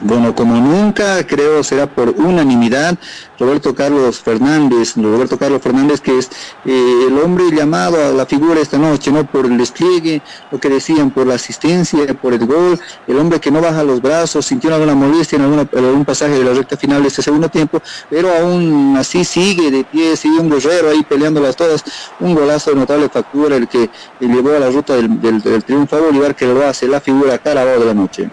Bueno, 0.00 0.34
como 0.34 0.56
nunca, 0.56 1.24
creo 1.24 1.62
será 1.62 1.86
por 1.86 2.08
unanimidad 2.10 2.98
Roberto 3.38 3.74
Carlos 3.74 4.18
Fernández, 4.18 4.96
Roberto 4.96 5.38
Carlos 5.38 5.62
Fernández 5.62 6.00
que 6.00 6.18
es 6.18 6.30
eh, 6.64 7.06
el 7.06 7.16
hombre 7.18 7.44
llamado 7.52 8.04
a 8.04 8.10
la 8.10 8.26
figura 8.26 8.60
esta 8.60 8.76
noche, 8.76 9.12
¿no? 9.12 9.24
Por 9.24 9.46
el 9.46 9.56
despliegue, 9.56 10.20
lo 10.50 10.58
que 10.58 10.68
decían, 10.68 11.10
por 11.10 11.26
la 11.26 11.34
asistencia, 11.34 12.12
por 12.14 12.32
el 12.34 12.44
gol, 12.44 12.78
el 13.06 13.18
hombre 13.18 13.40
que 13.40 13.52
no 13.52 13.60
baja 13.60 13.84
los 13.84 14.02
brazos, 14.02 14.44
sintió 14.44 14.74
alguna 14.74 14.96
molestia 14.96 15.36
en, 15.36 15.42
alguna, 15.42 15.68
algún 15.72 16.04
pasaje 16.04 16.38
de 16.38 16.44
la 16.44 16.54
recta 16.54 16.76
final 16.76 17.02
de 17.02 17.08
este 17.08 17.22
segundo 17.22 17.48
tiempo, 17.48 17.80
pero 18.10 18.34
aún 18.34 18.96
así 18.98 19.24
sigue 19.24 19.70
de 19.70 19.84
pie, 19.84 20.16
sigue 20.16 20.40
un 20.40 20.50
guerrero 20.50 20.90
ahí 20.90 21.04
peleándolas 21.04 21.54
todas, 21.54 21.84
un 22.18 22.34
golazo 22.34 22.70
de 22.70 22.76
notable 22.76 23.08
factura 23.08 23.56
el 23.56 23.68
que 23.68 23.88
le 24.18 24.28
llevó 24.28 24.56
a 24.56 24.58
la 24.58 24.70
ruta 24.70 24.94
del, 24.96 25.64
triunfo 25.64 25.96
a 25.96 26.00
Bolívar 26.00 26.34
que 26.34 26.46
lo 26.46 26.66
hace 26.66 26.88
la 26.88 27.00
figura 27.00 27.38
Carabao 27.38 27.78
de 27.78 27.86
la 27.86 27.94
noche. 27.94 28.30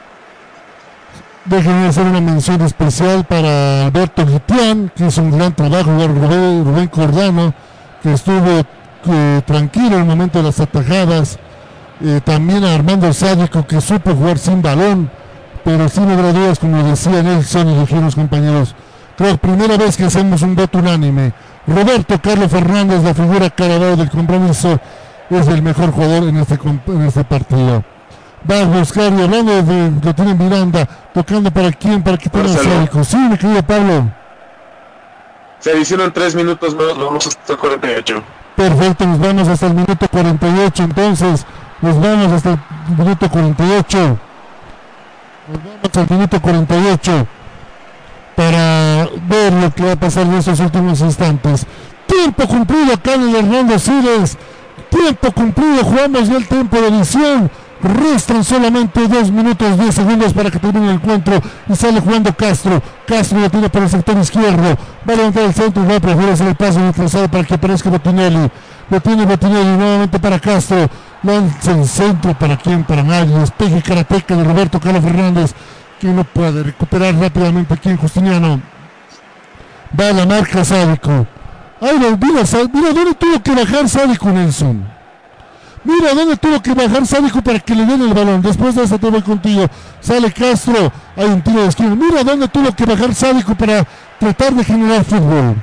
Déjenme 1.46 1.88
hacer 1.88 2.06
una 2.06 2.22
mención 2.22 2.62
especial 2.62 3.26
para 3.26 3.88
Alberto 3.88 4.28
Gitián, 4.28 4.92
que 4.96 5.08
hizo 5.08 5.24
un 5.24 5.32
gran 5.32 5.56
trabajo, 5.56 5.90
Rubén, 5.90 6.64
Rubén 6.64 6.88
Cordano, 6.88 7.56
que 8.04 8.14
estuvo 8.14 8.62
eh, 9.08 9.42
tranquilo 9.48 9.96
en 9.96 10.02
el 10.02 10.06
momento 10.06 10.38
de 10.38 10.44
las 10.46 10.60
atajadas. 10.60 11.40
Eh, 12.00 12.22
también 12.24 12.64
a 12.64 12.76
Armando 12.76 13.12
Sádico, 13.12 13.66
que 13.66 13.82
supo 13.82 14.14
jugar 14.14 14.38
sin 14.38 14.62
balón, 14.62 15.10
pero 15.66 15.90
sin 15.90 16.16
dudas, 16.16 16.60
como 16.60 16.84
decía 16.84 17.24
Nelson 17.24 17.70
y 17.70 17.80
dijeron 17.80 18.12
compañeros. 18.12 18.76
Creo 19.18 19.32
que 19.32 19.38
primera 19.40 19.78
vez 19.78 19.98
que 19.98 20.06
hacemos 20.06 20.44
un 20.44 20.56
voto 20.56 20.78
unánime. 20.78 21.34
Roberto 21.66 22.22
Carlos 22.22 22.52
Fernández, 22.52 23.04
la 23.04 23.16
figura 23.16 23.50
carabao 23.50 23.96
del 23.96 24.12
compromiso, 24.12 24.80
es 25.32 25.48
el 25.48 25.64
mejor 25.64 25.92
jugador 25.92 26.30
en 26.30 26.38
este, 26.38 26.60
en 26.86 27.02
este 27.02 27.24
partido 27.24 27.84
va 28.50 28.62
a 28.62 28.66
buscar 28.66 29.14
y 29.14 29.22
hablando 29.22 29.62
de 29.64 29.92
lo 30.04 30.16
tiene 30.16 30.34
Miranda, 30.36 30.88
tocando 31.14 31.52
para 31.52 31.72
quién, 31.72 32.02
para 32.04 32.18
quitar 32.18 32.46
a 32.46 32.50
Sádico. 32.50 33.04
Sí, 33.04 33.18
mi 33.18 33.38
querido 33.38 33.64
Pablo. 33.64 34.12
Se 35.60 35.72
adicionan 35.72 36.12
tres 36.12 36.34
minutos 36.36 36.76
más, 36.76 36.98
vamos 36.98 37.28
hasta 37.28 37.54
el 37.54 37.60
48. 37.60 38.24
Perfecto, 38.56 39.06
nos 39.06 39.20
vamos 39.20 39.48
hasta 39.48 39.68
el 39.68 39.74
minuto 39.74 40.08
48, 40.08 40.84
entonces 40.84 41.46
nos 41.82 42.00
vamos 42.02 42.32
hasta 42.32 42.50
el 42.52 42.98
minuto 42.98 43.30
48. 43.30 43.98
Nos 45.48 45.58
vamos 45.58 45.80
hasta 45.84 46.02
el 46.02 46.10
minuto 46.10 46.42
48 46.42 47.28
para 48.36 49.08
ver 49.28 49.54
lo 49.54 49.72
que 49.74 49.84
va 49.84 49.92
a 49.92 49.96
pasar 49.96 50.26
en 50.26 50.34
estos 50.34 50.60
últimos 50.60 51.00
instantes. 51.02 51.66
Tiempo 52.08 52.48
cumplido 52.48 52.94
acá 52.94 53.14
en 53.14 53.30
el 53.30 53.36
Hernando 53.36 53.78
Siles. 53.78 54.38
Tiempo 54.90 55.32
cumplido, 55.32 55.84
jugamos 55.84 56.28
ya 56.28 56.38
el 56.38 56.48
tiempo 56.48 56.82
de 56.82 56.88
edición. 56.88 57.52
Restan 57.84 58.44
solamente 58.44 59.08
2 59.08 59.32
minutos 59.32 59.80
10 59.80 59.96
segundos 59.96 60.34
para 60.34 60.52
que 60.52 60.60
termine 60.60 60.90
el 60.90 60.96
encuentro 60.96 61.42
y 61.68 61.76
sale 61.76 62.00
jugando 62.00 62.32
Castro. 62.36 62.82
Castro 63.08 63.40
lo 63.40 63.50
tiene 63.50 63.70
para 63.70 63.86
el 63.86 63.92
sector 63.92 64.18
izquierdo. 64.20 64.78
Va 65.10 65.14
a 65.14 65.16
levantar 65.16 65.44
el 65.44 65.54
centro 65.54 65.84
y 65.84 65.88
va 65.88 65.96
a 65.96 66.00
preferir 66.00 66.30
hacer 66.30 66.48
el 66.48 66.56
paso 66.56 66.80
trazado 66.94 67.28
para 67.28 67.44
que 67.44 67.56
aparezca 67.56 67.90
Botinelli. 67.90 68.52
Lo 68.90 69.02
tiene 69.02 69.26
Botinelli 69.26 69.78
nuevamente 69.78 70.20
para 70.20 70.40
Castro. 70.40 70.88
Lanza 71.24 71.72
el 71.72 71.88
centro 71.88 72.38
para 72.38 72.56
quién, 72.58 72.84
para 72.84 73.02
nadie. 73.02 73.36
Despeje 73.40 73.82
karateca 73.82 74.36
de 74.36 74.44
Roberto 74.44 74.80
Carlos 74.80 75.04
Fernández. 75.04 75.56
Que 76.00 76.08
no 76.08 76.24
puede 76.24 76.64
recuperar 76.64 77.16
rápidamente 77.16 77.74
aquí 77.74 77.90
en 77.90 77.98
Justiniano. 77.98 78.62
Va 80.00 80.10
a 80.10 80.14
la 80.14 80.26
marca 80.28 80.64
Sádico. 80.64 81.26
Ay, 81.82 81.98
mira, 81.98 82.18
mira 82.22 82.94
dónde 82.94 83.16
tuvo 83.16 83.42
que 83.42 83.56
bajar 83.56 83.90
Sádico 83.90 84.30
Nelson. 84.30 85.01
Mira 85.84 86.14
dónde 86.14 86.38
tuvo 86.38 86.62
que 86.62 86.74
bajar 86.74 87.06
Sádico 87.08 87.42
para 87.42 87.60
que 87.60 87.74
le 87.74 87.86
den 87.86 88.02
el 88.02 88.14
balón. 88.14 88.42
Después 88.42 88.76
de 88.76 88.84
eso 88.84 89.00
te 89.00 89.22
contigo. 89.24 89.68
Sale 90.00 90.32
Castro. 90.32 90.92
Hay 91.16 91.26
un 91.26 91.42
tiro 91.42 91.62
de 91.62 91.68
esquina. 91.68 91.96
Mira 91.96 92.24
dónde 92.24 92.48
tuvo 92.48 92.72
que 92.76 92.86
bajar 92.86 93.14
Sádico 93.16 93.56
para 93.56 93.86
tratar 94.20 94.54
de 94.54 94.64
generar 94.64 95.04
fútbol. 95.04 95.56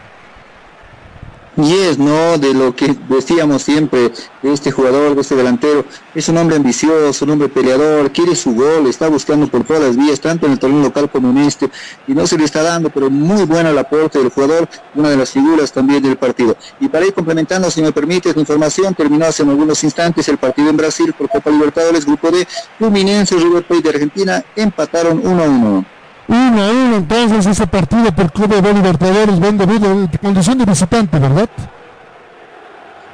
Y 1.61 1.73
es, 1.73 1.99
¿no? 1.99 2.39
De 2.39 2.55
lo 2.55 2.77
que 2.77 2.97
decíamos 3.09 3.62
siempre 3.62 4.12
de 4.43 4.53
este 4.53 4.70
jugador, 4.70 5.17
de 5.17 5.23
este 5.23 5.35
delantero. 5.35 5.85
Es 6.15 6.28
un 6.28 6.37
hombre 6.37 6.55
ambicioso, 6.55 7.25
un 7.25 7.33
hombre 7.33 7.49
peleador, 7.49 8.12
quiere 8.12 8.37
su 8.37 8.55
gol, 8.55 8.87
está 8.87 9.09
buscando 9.09 9.49
por 9.49 9.65
todas 9.65 9.83
las 9.83 9.97
vías, 9.97 10.20
tanto 10.20 10.47
en 10.47 10.53
el 10.53 10.61
torneo 10.61 10.81
local 10.83 11.11
como 11.11 11.31
en 11.31 11.39
este, 11.39 11.69
y 12.07 12.12
no 12.12 12.28
se 12.28 12.39
le 12.39 12.45
está 12.45 12.62
dando, 12.62 12.91
pero 12.91 13.11
muy 13.11 13.43
bueno 13.45 13.70
el 13.70 13.78
aporte 13.78 14.20
del 14.20 14.28
jugador, 14.28 14.69
una 14.95 15.11
de 15.11 15.17
las 15.17 15.31
figuras 15.31 15.73
también 15.73 16.01
del 16.01 16.17
partido. 16.17 16.57
Y 16.78 16.89
para 16.89 17.07
ir 17.07 17.12
complementando, 17.12 17.69
si 17.73 17.83
me 17.83 17.91
permite, 17.91 18.33
la 18.33 18.39
información, 18.39 18.95
terminó 18.95 19.27
hace 19.27 19.43
algunos 19.43 19.83
instantes 19.83 20.28
el 20.28 20.39
partido 20.39 20.70
en 20.70 20.77
Brasil 20.77 21.12
por 21.12 21.28
Copa 21.28 21.51
Libertadores, 21.51 22.07
grupo 22.07 22.31
de 22.31 22.47
Fluminense, 22.78 23.35
River 23.35 23.67
Plate 23.67 23.83
de 23.83 23.89
Argentina, 23.89 24.45
empataron 24.55 25.20
1 25.27 25.43
a 25.43 25.49
1. 25.49 25.98
1 26.28 26.62
a 26.62 26.70
1 26.70 26.97
entonces 26.97 27.47
ese 27.47 27.66
partido 27.66 28.12
por 28.15 28.31
Copa 28.32 28.60
de 28.60 28.74
Libertadores, 28.74 29.40
ven 29.40 29.58
de 29.58 30.18
condición 30.20 30.58
de 30.58 30.65
visitante, 30.66 31.18
¿verdad? 31.18 31.48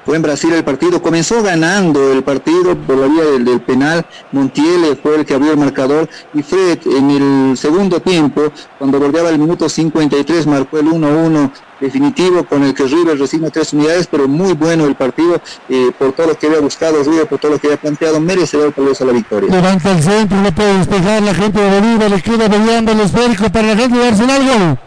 Fue 0.04 0.16
en 0.16 0.22
Brasil 0.22 0.52
el 0.52 0.64
partido, 0.64 1.00
comenzó 1.00 1.42
ganando 1.42 2.12
el 2.12 2.22
partido 2.22 2.76
por 2.76 2.96
la 2.96 3.06
vía 3.06 3.24
del, 3.24 3.60
penal, 3.60 4.04
Montiel 4.32 4.98
fue 5.02 5.16
el 5.16 5.24
que 5.24 5.34
abrió 5.34 5.52
el 5.52 5.58
marcador 5.58 6.08
y 6.34 6.42
Fred 6.42 6.78
en 6.86 7.10
el 7.10 7.56
segundo 7.56 8.00
tiempo, 8.00 8.52
cuando 8.78 8.98
bordeaba 9.00 9.30
el 9.30 9.38
minuto 9.38 9.68
53, 9.68 10.46
marcó 10.46 10.78
el 10.78 10.86
1-1 10.86 11.50
definitivo 11.80 12.44
con 12.44 12.62
el 12.62 12.74
que 12.74 12.84
River 12.84 13.18
recibe 13.18 13.50
tres 13.50 13.72
unidades, 13.72 14.06
pero 14.06 14.28
muy 14.28 14.52
bueno 14.52 14.86
el 14.86 14.94
partido 14.94 15.40
eh, 15.68 15.90
por 15.98 16.12
todo 16.12 16.28
lo 16.28 16.38
que 16.38 16.46
había 16.46 16.60
buscado 16.60 17.02
River, 17.02 17.26
por 17.26 17.38
todo 17.38 17.52
lo 17.52 17.58
que 17.58 17.68
había 17.68 17.80
planteado, 17.80 18.20
merecedor 18.20 18.72
tal 18.72 18.86
vez 18.86 19.00
la 19.00 19.12
victoria. 19.12 19.50
Levanta 19.50 19.92
el 19.92 20.02
centro, 20.02 20.40
no 20.40 20.54
puede 20.54 20.78
despejar 20.78 21.22
la 21.22 21.34
gente 21.34 21.60
de 21.60 21.80
Bolívar, 21.80 22.10
le 22.10 22.22
queda 22.22 22.48
brillando 22.48 22.92
el 22.92 23.00
esférico 23.00 23.50
para 23.50 23.68
la 23.68 23.76
gente 23.76 23.98
de 23.98 24.08
Arsenal. 24.08 24.42
Gol. 24.44 24.78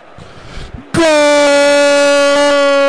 Gol 0.94 2.87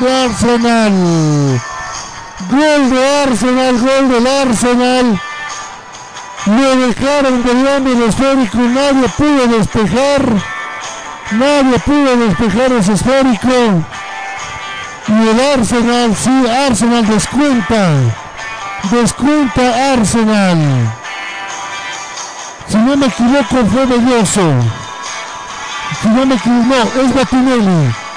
de 0.00 0.24
Arsenal. 0.24 1.60
Gol 2.50 2.90
de 2.90 3.22
Arsenal, 3.22 3.78
gol 3.78 4.08
del 4.08 4.26
Arsenal. 4.26 5.20
Le 6.46 6.76
dejaron 6.86 7.42
brillando 7.42 7.92
el 7.92 8.02
esférico, 8.04 8.58
nadie 8.58 9.08
pudo 9.16 9.46
despejar. 9.58 10.22
Nadie 11.32 11.78
pudo 11.80 12.16
despejar 12.16 12.72
ese 12.72 12.92
esférico. 12.92 13.84
Y 15.08 15.28
el 15.28 15.40
Arsenal, 15.40 16.16
sí, 16.16 16.30
Arsenal 16.66 17.06
descuenta. 17.06 17.90
Descuenta 18.90 19.92
Arsenal. 19.92 20.92
Si 22.68 22.76
no 22.76 22.96
me 22.96 23.06
equivoco 23.06 23.66
fue 23.66 23.86
Belloso. 23.86 24.52
Si 26.00 26.08
no 26.08 26.26
me 26.26 26.34
equivoco, 26.34 27.00
es 27.00 27.14
Batinelli. 27.14 28.07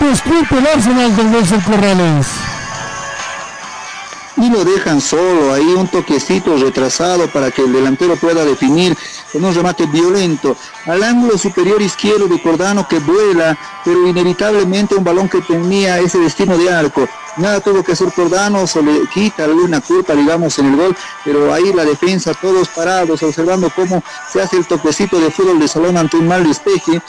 Descuenta 0.00 0.58
el 0.58 0.66
Arsenal 0.66 1.16
del 1.16 1.30
Nelson 1.30 1.60
Corrales 1.60 2.26
y 4.40 4.48
lo 4.48 4.64
dejan 4.64 5.00
solo, 5.00 5.52
ahí 5.52 5.74
un 5.76 5.86
toquecito 5.88 6.56
retrasado 6.56 7.28
para 7.28 7.50
que 7.50 7.62
el 7.62 7.72
delantero 7.72 8.16
pueda 8.16 8.44
definir 8.44 8.96
con 9.32 9.44
un 9.44 9.54
remate 9.54 9.86
violento 9.86 10.56
al 10.86 11.02
ángulo 11.02 11.36
superior 11.36 11.80
izquierdo 11.82 12.26
de 12.26 12.40
Cordano 12.40 12.88
que 12.88 12.98
vuela, 13.00 13.58
pero 13.84 14.06
inevitablemente 14.06 14.94
un 14.94 15.04
balón 15.04 15.28
que 15.28 15.42
tenía 15.42 15.98
ese 15.98 16.18
destino 16.18 16.56
de 16.56 16.72
arco. 16.72 17.06
Nada 17.36 17.60
tuvo 17.60 17.82
que 17.82 17.92
hacer 17.92 18.12
Cordano, 18.12 18.66
se 18.66 18.82
le 18.82 19.06
quita 19.12 19.44
alguna 19.44 19.80
culpa, 19.80 20.14
digamos, 20.14 20.58
en 20.58 20.66
el 20.66 20.76
gol, 20.76 20.96
pero 21.24 21.52
ahí 21.52 21.72
la 21.72 21.84
defensa, 21.84 22.34
todos 22.34 22.68
parados, 22.68 23.22
observando 23.22 23.70
cómo 23.74 24.02
se 24.30 24.42
hace 24.42 24.56
el 24.56 24.66
toquecito 24.66 25.18
de 25.20 25.30
fútbol 25.30 25.58
de 25.58 25.68
salón 25.68 25.96
ante 25.96 26.16
un 26.16 26.26
mal 26.26 26.46
despeje 26.46 27.00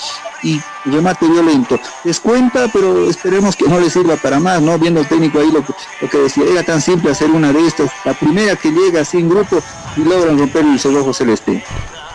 y 0.43 0.61
remate 0.85 1.27
violento. 1.27 1.79
Descuenta, 2.03 2.67
pero 2.71 3.09
esperemos 3.09 3.55
que 3.55 3.67
no 3.67 3.79
le 3.79 3.89
sirva 3.89 4.15
para 4.15 4.39
más, 4.39 4.61
¿no? 4.61 4.77
Viendo 4.77 4.99
el 4.99 5.07
técnico 5.07 5.39
ahí 5.39 5.51
lo 5.51 5.65
que, 5.65 5.73
lo 6.01 6.09
que 6.09 6.17
decía, 6.17 6.43
era 6.49 6.63
tan 6.63 6.81
simple 6.81 7.11
hacer 7.11 7.29
una 7.29 7.51
de 7.51 7.67
estas, 7.67 7.91
la 8.05 8.13
primera 8.13 8.55
que 8.55 8.71
llega 8.71 9.01
en 9.13 9.29
grupo 9.29 9.57
y 9.97 10.01
logran 10.01 10.37
romper 10.37 10.65
el 10.65 10.79
cerrojo 10.79 11.13
celeste. 11.13 11.63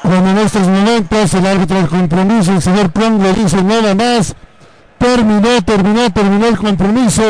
Bueno, 0.02 0.30
en 0.30 0.38
estos 0.38 0.66
momentos 0.68 1.34
el 1.34 1.46
árbitro 1.46 1.76
del 1.76 1.88
compromiso, 1.88 2.52
el 2.52 2.62
señor 2.62 2.90
Plum, 2.90 3.20
le 3.22 3.32
dice 3.32 3.62
nada 3.62 3.94
más. 3.94 4.34
Terminó, 4.98 5.62
terminó, 5.62 6.10
terminó 6.10 6.46
el 6.46 6.56
compromiso. 6.56 7.22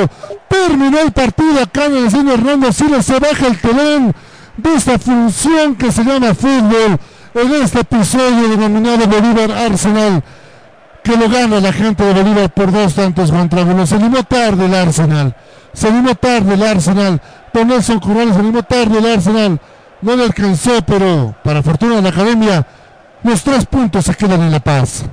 Terminó 0.48 1.00
el 1.00 1.12
partido 1.12 1.62
acá 1.62 1.86
en 1.86 1.96
el 1.96 2.10
señor 2.10 2.34
Hernando 2.34 2.72
Siles. 2.72 3.06
Se 3.06 3.18
baja 3.18 3.46
el 3.46 3.58
telón 3.58 4.14
de 4.56 4.74
esta 4.74 4.98
función 4.98 5.74
que 5.74 5.92
se 5.92 6.04
llama 6.04 6.34
fútbol. 6.34 6.98
En 7.34 7.54
este 7.62 7.80
episodio 7.80 8.48
denominado 8.48 9.06
Bolívar 9.06 9.52
Arsenal. 9.52 10.22
Que 11.02 11.16
lo 11.16 11.28
gana 11.28 11.60
la 11.60 11.72
gente 11.72 12.02
de 12.04 12.14
Bolívar 12.14 12.52
por 12.52 12.72
dos 12.72 12.94
tantos 12.94 13.30
contra 13.30 13.62
uno. 13.62 13.86
Se 13.86 13.96
animó 13.96 14.22
tarde 14.24 14.66
el 14.66 14.74
Arsenal. 14.74 15.36
Se 15.72 15.88
animó 15.88 16.14
tarde 16.14 16.54
el 16.54 16.62
Arsenal. 16.62 17.20
Don 17.52 17.68
Nelson 17.68 18.00
Corrales 18.00 18.34
se 18.34 18.40
animó 18.40 18.62
tarde 18.62 18.98
el 18.98 19.06
Arsenal 19.06 19.60
no 20.02 20.16
le 20.16 20.24
alcanzó, 20.24 20.82
pero 20.86 21.34
para 21.42 21.62
fortuna 21.62 21.96
de 21.96 22.02
la 22.02 22.08
academia, 22.10 22.66
los 23.22 23.42
tres 23.42 23.66
puntos 23.66 24.04
se 24.04 24.14
quedan 24.14 24.42
en 24.42 24.52
La 24.52 24.60
Paz. 24.60 25.04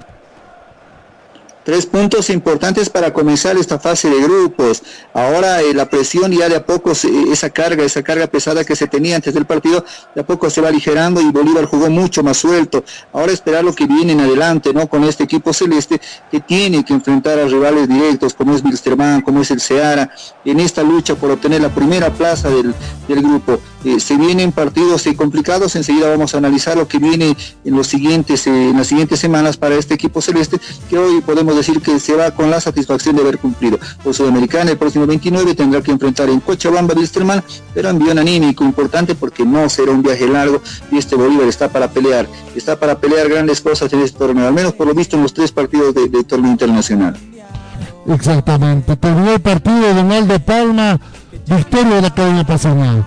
Tres 1.63 1.85
puntos 1.85 2.29
importantes 2.29 2.89
para 2.89 3.13
comenzar 3.13 3.55
esta 3.55 3.79
fase 3.79 4.09
de 4.09 4.21
grupos. 4.21 4.83
Ahora 5.13 5.61
eh, 5.61 5.73
la 5.73 5.89
presión 5.89 6.31
ya 6.31 6.49
de 6.49 6.57
a 6.57 6.65
poco, 6.65 6.91
esa 6.91 7.49
carga, 7.51 7.83
esa 7.83 8.03
carga 8.03 8.27
pesada 8.27 8.65
que 8.65 8.75
se 8.75 8.87
tenía 8.87 9.15
antes 9.15 9.33
del 9.33 9.45
partido, 9.45 9.85
de 10.13 10.21
a 10.21 10.25
poco 10.25 10.49
se 10.49 10.59
va 10.59 10.67
aligerando 10.67 11.21
y 11.21 11.31
Bolívar 11.31 11.65
jugó 11.65 11.89
mucho 11.89 12.21
más 12.21 12.35
suelto. 12.35 12.83
Ahora 13.13 13.31
esperar 13.31 13.63
lo 13.63 13.73
que 13.73 13.85
viene 13.85 14.11
en 14.11 14.19
adelante, 14.19 14.73
¿no? 14.73 14.87
Con 14.87 15.05
este 15.05 15.23
equipo 15.23 15.53
celeste 15.53 16.01
que 16.29 16.41
tiene 16.41 16.83
que 16.83 16.93
enfrentar 16.93 17.39
a 17.39 17.45
rivales 17.45 17.87
directos 17.87 18.33
como 18.33 18.53
es 18.55 18.63
Wilstermann, 18.63 19.21
como 19.21 19.41
es 19.41 19.51
el 19.51 19.61
Seara, 19.61 20.11
en 20.43 20.59
esta 20.59 20.83
lucha 20.83 21.15
por 21.15 21.31
obtener 21.31 21.61
la 21.61 21.69
primera 21.69 22.09
plaza 22.09 22.49
del, 22.49 22.75
del 23.07 23.21
grupo. 23.21 23.59
Eh, 23.83 23.99
se 23.99 24.15
vienen 24.15 24.53
partidos 24.53 25.05
eh, 25.07 25.15
complicados, 25.15 25.75
enseguida 25.75 26.09
vamos 26.09 26.33
a 26.33 26.37
analizar 26.37 26.77
lo 26.77 26.87
que 26.87 26.99
viene 26.99 27.35
en, 27.65 27.75
los 27.75 27.87
siguientes, 27.87 28.47
eh, 28.47 28.69
en 28.69 28.77
las 28.77 28.87
siguientes 28.87 29.19
semanas 29.19 29.57
para 29.57 29.75
este 29.75 29.93
equipo 29.93 30.21
celeste, 30.21 30.57
que 30.89 30.97
hoy 30.97 31.19
podemos 31.21 31.52
decir 31.55 31.81
que 31.81 31.99
se 31.99 32.15
va 32.15 32.31
con 32.31 32.49
la 32.49 32.59
satisfacción 32.59 33.15
de 33.15 33.21
haber 33.21 33.39
cumplido. 33.39 33.79
Por 34.03 34.13
Sudamericana 34.13 34.71
el 34.71 34.77
próximo 34.77 35.05
29 35.05 35.55
tendrá 35.55 35.81
que 35.81 35.91
enfrentar 35.91 36.29
en 36.29 36.39
Cochabamba 36.39 36.93
Wilstermann, 36.95 37.43
pero 37.73 37.89
envío 37.89 38.11
anímico 38.11 38.63
importante 38.63 39.15
porque 39.15 39.45
no 39.45 39.69
será 39.69 39.91
un 39.91 40.03
viaje 40.03 40.27
largo 40.27 40.61
y 40.91 40.97
este 40.97 41.15
Bolívar 41.15 41.47
está 41.47 41.69
para 41.69 41.89
pelear, 41.89 42.27
está 42.55 42.79
para 42.79 42.99
pelear 42.99 43.29
grandes 43.29 43.61
cosas 43.61 43.91
en 43.93 44.01
este 44.01 44.17
torneo, 44.17 44.47
al 44.47 44.53
menos 44.53 44.73
por 44.73 44.87
lo 44.87 44.93
visto 44.93 45.15
en 45.15 45.23
los 45.23 45.33
tres 45.33 45.51
partidos 45.51 45.93
de, 45.93 46.23
torneo 46.23 46.51
internacional. 46.51 47.17
Exactamente, 48.07 48.95
terminó 48.97 49.33
el 49.33 49.39
partido 49.39 49.79
de 49.79 49.93
Donaldo 49.93 50.39
Palma, 50.39 50.99
victoria 51.47 51.95
de 51.95 52.01
la 52.01 52.07
Academia 52.07 52.43
Pasional. 52.43 53.05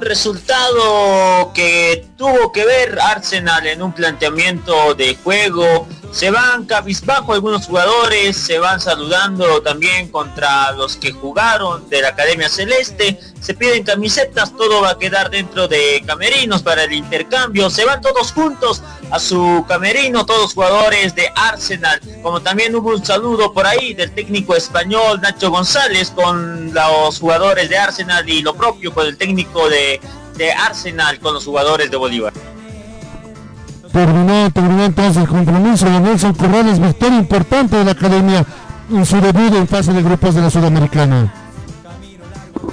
Resultado 0.00 1.52
que 1.54 2.06
tuvo 2.16 2.52
que 2.52 2.64
ver 2.64 2.98
Arsenal 3.00 3.66
en 3.66 3.82
un 3.82 3.92
planteamiento 3.92 4.94
de 4.94 5.16
juego. 5.16 5.86
Se 6.12 6.30
van 6.30 6.64
cabizbajo 6.64 7.34
algunos 7.34 7.66
jugadores, 7.66 8.36
se 8.36 8.58
van 8.58 8.80
saludando 8.80 9.60
también 9.62 10.08
contra 10.08 10.72
los 10.72 10.96
que 10.96 11.12
jugaron 11.12 11.88
de 11.90 12.02
la 12.02 12.08
Academia 12.08 12.48
Celeste. 12.48 13.18
Se 13.40 13.54
piden 13.54 13.84
camisetas, 13.84 14.56
todo 14.56 14.82
va 14.82 14.90
a 14.90 14.98
quedar 14.98 15.30
dentro 15.30 15.68
de 15.68 16.02
camerinos 16.06 16.62
para 16.62 16.84
el 16.84 16.92
intercambio. 16.92 17.68
Se 17.68 17.84
van 17.84 18.00
todos 18.00 18.32
juntos 18.32 18.82
a 19.10 19.18
su 19.18 19.64
camerino, 19.66 20.26
todos 20.26 20.54
jugadores 20.54 21.14
de 21.14 21.30
Arsenal. 21.34 22.00
Como 22.22 22.40
también 22.40 22.74
hubo 22.74 22.90
un 22.90 23.04
saludo 23.04 23.52
por 23.52 23.66
ahí 23.66 23.94
del 23.94 24.10
técnico 24.12 24.54
español 24.54 25.20
Nacho 25.20 25.50
González 25.50 26.10
con 26.10 26.72
los 26.72 27.18
jugadores 27.18 27.68
de 27.68 27.78
Arsenal 27.78 28.28
y 28.28 28.42
lo 28.42 28.54
propio 28.54 28.92
con 28.92 29.06
el 29.06 29.16
técnico 29.16 29.68
de, 29.68 30.00
de 30.36 30.52
Arsenal 30.52 31.18
con 31.20 31.34
los 31.34 31.44
jugadores 31.44 31.90
de 31.90 31.96
Bolívar. 31.96 32.32
Terminó, 33.92 34.50
terminó 34.52 34.84
entonces 34.84 35.22
el 35.22 35.28
compromiso 35.28 35.86
de 35.86 36.00
Nelson 36.00 36.34
Corrales, 36.34 36.78
victoria 36.78 37.18
importante 37.18 37.76
de 37.76 37.84
la 37.84 37.92
academia 37.92 38.44
en 38.90 39.06
su 39.06 39.20
debut 39.20 39.54
en 39.54 39.66
fase 39.66 39.92
de 39.92 40.02
grupos 40.02 40.34
de 40.34 40.42
la 40.42 40.50
Sudamericana. 40.50 41.37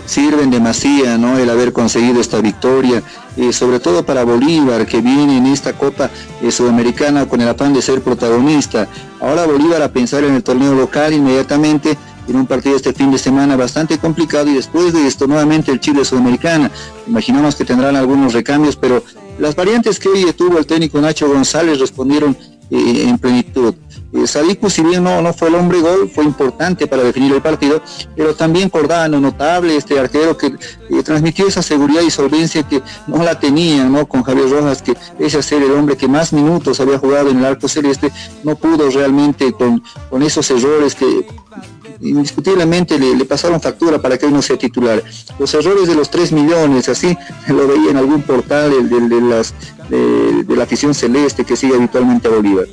Sirven 0.06 0.52
demasiado, 0.52 1.18
¿no? 1.18 1.38
El 1.38 1.50
haber 1.50 1.74
conseguido 1.74 2.22
esta 2.22 2.42
victoria, 2.42 3.02
eh, 3.38 3.52
sobre 3.52 3.80
todo 3.80 4.06
para 4.06 4.24
Bolívar, 4.24 4.86
que 4.86 5.02
viene 5.02 5.38
en 5.38 5.48
esta 5.48 5.74
Copa 5.74 6.10
eh, 6.42 6.52
Sudamericana 6.52 7.28
con 7.28 7.42
el 7.42 7.50
afán 7.50 7.74
de 7.74 7.82
ser 7.82 8.02
protagonista. 8.02 8.88
Ahora 9.20 9.46
Bolívar 9.46 9.82
a 9.82 9.92
pensar 9.92 10.24
en 10.24 10.36
el 10.36 10.44
torneo 10.44 10.76
local 10.76 11.14
inmediatamente, 11.14 11.98
en 12.28 12.36
un 12.36 12.46
partido 12.46 12.76
este 12.76 12.94
fin 12.94 13.12
de 13.12 13.18
semana 13.18 13.56
bastante 13.56 13.98
complicado 13.98 14.50
y 14.50 14.54
después 14.54 14.94
de 14.94 15.08
esto 15.08 15.28
nuevamente 15.28 15.72
el 15.72 15.80
Chile 15.80 16.06
Sudamericana. 16.06 16.72
Imaginamos 17.08 17.56
que 17.56 17.66
tendrán 17.66 17.96
algunos 17.96 18.34
recambios, 18.34 18.76
pero 18.76 19.04
las 19.38 19.56
variantes 19.56 20.00
que 20.00 20.10
hoy 20.10 20.32
tuvo 20.34 20.58
el 20.58 20.66
técnico 20.66 21.00
Nacho 21.02 21.28
González 21.28 21.80
respondieron 21.80 22.38
eh, 22.72 23.06
en 23.08 23.18
plenitud. 23.18 23.76
Sadiku, 24.26 24.70
si 24.70 24.82
bien 24.82 25.04
no, 25.04 25.22
no 25.22 25.34
fue 25.34 25.50
el 25.50 25.56
hombre 25.56 25.82
gol, 25.82 26.10
fue 26.14 26.24
importante 26.24 26.88
para 26.88 27.04
definir 27.04 27.34
el 27.34 27.42
partido, 27.42 27.82
pero 28.16 28.36
también 28.36 28.70
Cordano, 28.70 29.20
notable, 29.20 29.76
este 29.76 30.00
arquero 30.00 30.38
que 30.38 30.48
eh, 30.48 31.04
transmitió 31.04 31.48
esa 31.48 31.62
seguridad 31.62 32.02
y 32.02 32.10
solvencia 32.10 32.64
que 32.64 32.82
no 33.08 33.24
la 33.24 33.40
tenía, 33.40 33.84
¿no? 33.86 34.08
Con 34.08 34.24
Javier 34.24 34.50
Rojas, 34.50 34.82
que 34.82 34.96
ese 35.20 35.44
ser 35.44 35.62
el 35.64 35.72
hombre 35.72 35.98
que 35.98 36.08
más 36.08 36.34
minutos 36.34 36.80
había 36.80 36.98
jugado 36.98 37.30
en 37.30 37.40
el 37.40 37.46
arco 37.46 37.68
celeste, 37.68 38.12
no 38.44 38.56
pudo 38.56 38.90
realmente 38.90 39.52
con, 39.54 39.84
con 40.10 40.24
esos 40.24 40.50
errores 40.50 40.96
que 40.96 41.26
indiscutiblemente 42.02 42.98
le, 43.00 43.26
pasaron 43.26 43.62
factura 43.62 44.02
para 44.02 44.18
que 44.18 44.26
él 44.26 44.34
no 44.34 44.42
sea 44.42 44.58
titular. 44.58 45.04
Los 45.40 45.54
errores 45.54 45.88
de 45.88 45.96
los 45.96 46.10
3 46.10 46.32
millones, 46.32 46.90
así 46.90 47.18
lo 47.48 47.68
veía 47.68 47.92
en 47.92 47.98
algún 47.98 48.22
portal 48.22 48.72
las, 49.30 49.54
de, 49.90 50.56
la 50.56 50.64
afición 50.64 50.94
celeste 50.94 51.44
que 51.44 51.56
sigue 51.56 51.76
habitualmente 51.76 52.28
a 52.28 52.32
Bolívar. 52.32 52.66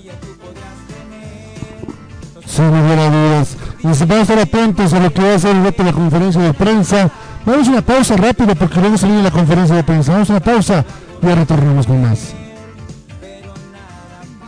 Sin 2.54 2.66
lugar 2.66 2.98
a 2.98 3.10
dudas. 3.10 3.56
Y 3.82 3.86
vamos 3.86 4.00
a 4.02 4.20
estar 4.20 4.38
atentos 4.38 4.92
a 4.92 5.00
lo 5.00 5.10
que 5.10 5.22
va 5.22 5.34
a 5.34 5.38
ser 5.38 5.56
el 5.56 5.62
de 5.62 5.84
la 5.84 5.92
conferencia 5.92 6.42
de 6.42 6.52
prensa. 6.52 7.10
Vamos 7.46 7.66
a 7.66 7.70
una 7.70 7.80
pausa 7.80 8.14
rápida 8.14 8.54
porque 8.54 8.78
a 8.78 8.98
salir 8.98 9.16
de 9.16 9.22
la 9.22 9.30
conferencia 9.30 9.74
de 9.74 9.82
prensa. 9.82 10.12
Vamos 10.12 10.28
a 10.28 10.34
una 10.34 10.40
pausa 10.40 10.84
y 11.22 11.26
ya 11.26 11.34
retornamos 11.34 11.86
con 11.86 12.02
más. 12.02 12.41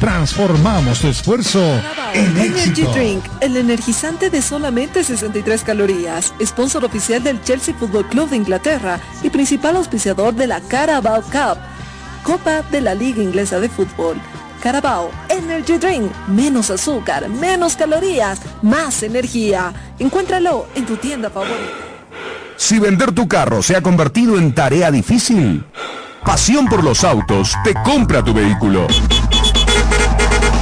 Transformamos 0.00 1.00
tu 1.00 1.08
esfuerzo 1.08 1.58
en 2.12 2.36
Energy 2.36 2.68
éxito. 2.70 2.92
Drink, 2.92 3.24
el 3.40 3.56
energizante 3.56 4.28
de 4.28 4.42
solamente 4.42 5.02
63 5.02 5.62
calorías, 5.62 6.34
sponsor 6.44 6.84
oficial 6.84 7.22
del 7.22 7.42
Chelsea 7.42 7.74
Football 7.74 8.06
Club 8.08 8.28
de 8.28 8.36
Inglaterra 8.36 9.00
y 9.22 9.30
principal 9.30 9.76
auspiciador 9.76 10.34
de 10.34 10.48
la 10.48 10.60
Carabao 10.60 11.22
Cup, 11.22 11.58
Copa 12.22 12.62
de 12.70 12.82
la 12.82 12.94
Liga 12.94 13.22
Inglesa 13.22 13.58
de 13.58 13.70
Fútbol. 13.70 14.16
Carabao 14.62 15.10
Energy 15.30 15.78
Drink, 15.78 16.12
menos 16.28 16.70
azúcar, 16.70 17.30
menos 17.30 17.74
calorías, 17.74 18.40
más 18.60 19.02
energía. 19.02 19.72
Encuéntralo 19.98 20.66
en 20.74 20.84
tu 20.84 20.96
tienda 20.96 21.30
favorita. 21.30 21.72
Si 22.58 22.78
vender 22.78 23.12
tu 23.12 23.26
carro 23.28 23.62
se 23.62 23.76
ha 23.76 23.80
convertido 23.80 24.36
en 24.36 24.54
tarea 24.54 24.90
difícil, 24.90 25.64
Pasión 26.26 26.66
por 26.66 26.82
los 26.82 27.04
autos 27.04 27.56
te 27.62 27.72
compra 27.84 28.20
tu 28.20 28.34
vehículo. 28.34 28.88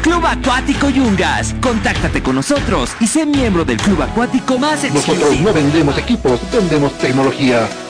Club 0.00 0.24
Acuático 0.26 0.88
Yungas. 0.88 1.54
Contáctate 1.60 2.22
con 2.22 2.36
nosotros 2.36 2.90
y 3.00 3.06
sé 3.06 3.26
miembro 3.26 3.64
del 3.64 3.76
club 3.78 4.02
acuático 4.02 4.58
más 4.58 4.82
Nosotros 4.84 5.08
exclusivo. 5.08 5.48
no 5.48 5.54
vendemos 5.54 5.98
equipos, 5.98 6.40
vendemos 6.52 6.92
tecnología. 6.98 7.68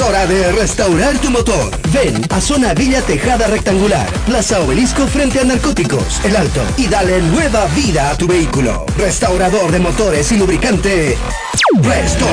hora 0.00 0.26
de 0.26 0.50
restaurar 0.52 1.18
tu 1.18 1.30
motor. 1.30 1.70
Ven 1.92 2.26
a 2.30 2.40
Zona 2.40 2.72
Villa 2.74 3.00
Tejada 3.02 3.46
Rectangular, 3.46 4.10
Plaza 4.26 4.60
Obelisco 4.60 5.06
frente 5.06 5.38
a 5.40 5.44
Narcóticos, 5.44 6.20
El 6.24 6.34
Alto, 6.36 6.62
y 6.76 6.88
dale 6.88 7.22
nueva 7.22 7.66
vida 7.76 8.10
a 8.10 8.16
tu 8.16 8.26
vehículo. 8.26 8.84
Restaurador 8.96 9.70
de 9.70 9.78
motores 9.78 10.32
y 10.32 10.38
lubricante, 10.38 11.16
Restore. 11.82 12.32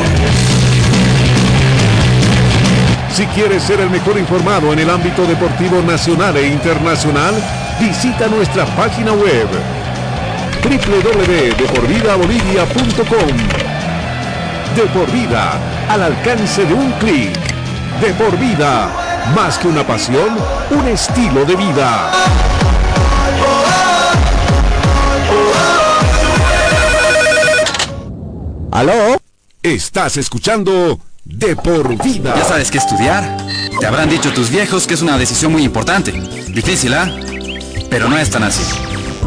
Si 3.13 3.25
quieres 3.27 3.61
ser 3.63 3.79
el 3.81 3.89
mejor 3.89 4.17
informado 4.17 4.71
en 4.73 4.79
el 4.79 4.89
ámbito 4.89 5.25
deportivo 5.25 5.81
nacional 5.81 6.35
e 6.37 6.47
internacional, 6.47 7.35
visita 7.79 8.27
nuestra 8.27 8.65
página 8.75 9.13
web 9.13 9.47
www.deporvidabolivia.com 10.63 13.37
De 14.75 14.81
por 14.93 15.11
vida, 15.11 15.53
al 15.89 16.03
alcance 16.03 16.65
de 16.65 16.73
un 16.73 16.91
clic. 16.93 17.50
De 18.01 18.13
por 18.15 18.35
vida, 18.39 18.89
más 19.35 19.59
que 19.59 19.67
una 19.67 19.85
pasión, 19.85 20.35
un 20.71 20.87
estilo 20.87 21.45
de 21.45 21.55
vida. 21.55 22.11
¿Aló? 28.71 29.21
Estás 29.61 30.17
escuchando 30.17 30.99
De 31.25 31.55
por 31.55 31.95
vida. 32.03 32.33
Ya 32.35 32.43
sabes 32.43 32.71
qué 32.71 32.79
estudiar. 32.79 33.37
Te 33.79 33.85
habrán 33.85 34.09
dicho 34.09 34.33
tus 34.33 34.49
viejos 34.49 34.87
que 34.87 34.95
es 34.95 35.03
una 35.03 35.19
decisión 35.19 35.51
muy 35.51 35.63
importante. 35.63 36.11
Difícil, 36.11 36.95
¿ah? 36.95 37.07
Pero 37.91 38.09
no 38.09 38.17
es 38.17 38.31
tan 38.31 38.41
así. 38.41 38.63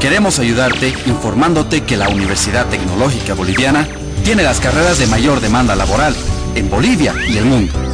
Queremos 0.00 0.40
ayudarte 0.40 0.92
informándote 1.06 1.84
que 1.84 1.96
la 1.96 2.08
Universidad 2.08 2.66
Tecnológica 2.66 3.34
Boliviana 3.34 3.86
tiene 4.24 4.42
las 4.42 4.58
carreras 4.58 4.98
de 4.98 5.06
mayor 5.06 5.40
demanda 5.40 5.76
laboral 5.76 6.16
en 6.56 6.68
Bolivia 6.68 7.14
y 7.28 7.36
el 7.36 7.44
mundo. 7.44 7.93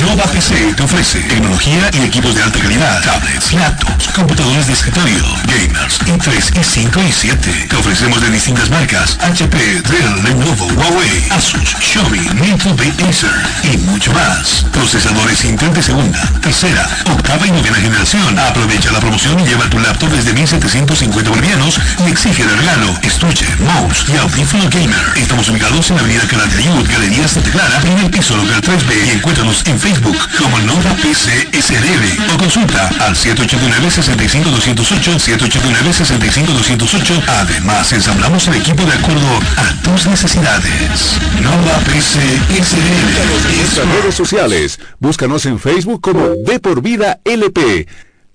Nova 0.00 0.24
PC 0.24 0.74
te 0.74 0.82
ofrece 0.82 1.20
tecnología 1.20 1.90
y 1.92 2.02
equipos 2.04 2.34
de 2.34 2.42
alta 2.42 2.58
calidad, 2.58 3.02
tablets, 3.02 3.52
laptops, 3.52 4.08
computadores 4.08 4.66
de 4.66 4.72
escritorio, 4.72 5.24
gamers, 5.46 6.00
i3, 6.00 6.52
i5 6.54 7.08
y 7.08 7.12
7. 7.12 7.66
Te 7.68 7.76
ofrecemos 7.76 8.20
de 8.20 8.30
distintas 8.30 8.70
marcas, 8.70 9.18
HP, 9.22 9.56
Dell, 9.82 10.24
Lenovo, 10.24 10.66
Huawei, 10.74 11.28
Asus, 11.30 11.76
Xiaomi, 11.80 12.20
Nintendo, 12.40 12.82
Acer 13.08 13.30
y 13.62 13.76
mucho 13.78 14.12
más. 14.12 14.66
Procesadores 14.72 15.44
Intel 15.44 15.72
de 15.72 15.82
segunda, 15.82 16.20
tercera, 16.40 16.88
octava 17.10 17.46
y 17.46 17.50
novena 17.50 17.76
generación. 17.76 18.38
Aprovecha 18.38 18.90
la 18.92 19.00
promoción 19.00 19.38
y 19.40 19.46
lleva 19.46 19.68
tu 19.70 19.78
laptop 19.78 20.10
desde 20.10 20.32
1750 20.32 21.30
bolivianos 21.30 21.80
y 22.04 22.10
exige 22.10 22.44
de 22.44 22.56
regalo 22.56 22.98
estuche, 23.02 23.46
mouse 23.58 24.04
y 24.08 24.16
audífono 24.16 24.68
gamer. 24.70 25.12
Estamos 25.16 25.48
ubicados 25.48 25.90
en 25.90 25.96
la 25.96 26.02
avenida 26.02 26.26
Canal 26.26 26.50
de 26.50 26.58
Ayud, 26.58 26.88
Galería 26.88 27.28
Santa 27.28 27.50
Clara, 27.50 27.80
primer 27.80 28.10
piso 28.10 28.36
local 28.36 28.60
3B 28.62 29.06
y 29.06 29.10
encuéntranos 29.10 29.51
En 29.52 29.78
Facebook 29.78 30.16
como 30.38 30.58
Nova 30.60 30.96
PC 31.02 31.50
SRL 31.52 32.32
o 32.34 32.38
consulta 32.38 32.88
al 33.00 33.14
789-65208, 33.14 35.20
789-65208. 35.20 37.22
Además, 37.28 37.92
ensamblamos 37.92 38.48
el 38.48 38.54
equipo 38.54 38.82
de 38.84 38.94
acuerdo 38.94 39.28
a 39.58 39.74
tus 39.82 40.06
necesidades. 40.06 41.18
Nova 41.42 41.78
PC 41.84 42.18
SRL. 42.48 43.58
Nuestras 43.58 43.86
redes 43.88 44.14
sociales. 44.14 44.80
Búscanos 44.98 45.44
en 45.44 45.58
Facebook 45.58 46.00
como 46.00 46.28
De 46.46 46.58
por 46.58 46.80
Vida 46.80 47.20
LP. 47.22 47.86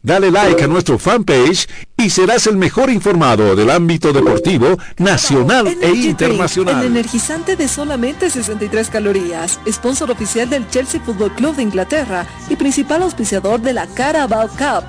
Dale 0.03 0.31
like 0.31 0.63
a 0.63 0.67
nuestro 0.67 0.99
fanpage 0.99 1.67
y 1.97 2.09
serás 2.09 2.45
el 2.47 2.55
mejor 2.55 2.89
informado 2.89 3.55
del 3.55 3.69
ámbito 3.71 4.13
deportivo 4.13 4.77
nacional 4.97 5.67
e 5.67 5.75
Drink, 5.75 6.05
internacional. 6.05 6.81
El 6.81 6.91
energizante 6.91 7.55
de 7.55 7.67
solamente 7.67 8.29
63 8.29 8.89
calorías, 8.89 9.59
sponsor 9.69 10.11
oficial 10.11 10.49
del 10.49 10.69
Chelsea 10.69 11.01
Football 11.01 11.33
Club 11.33 11.55
de 11.55 11.63
Inglaterra 11.63 12.25
y 12.47 12.55
principal 12.55 13.01
auspiciador 13.01 13.59
de 13.59 13.73
la 13.73 13.87
Carabao 13.87 14.47
Cup, 14.49 14.85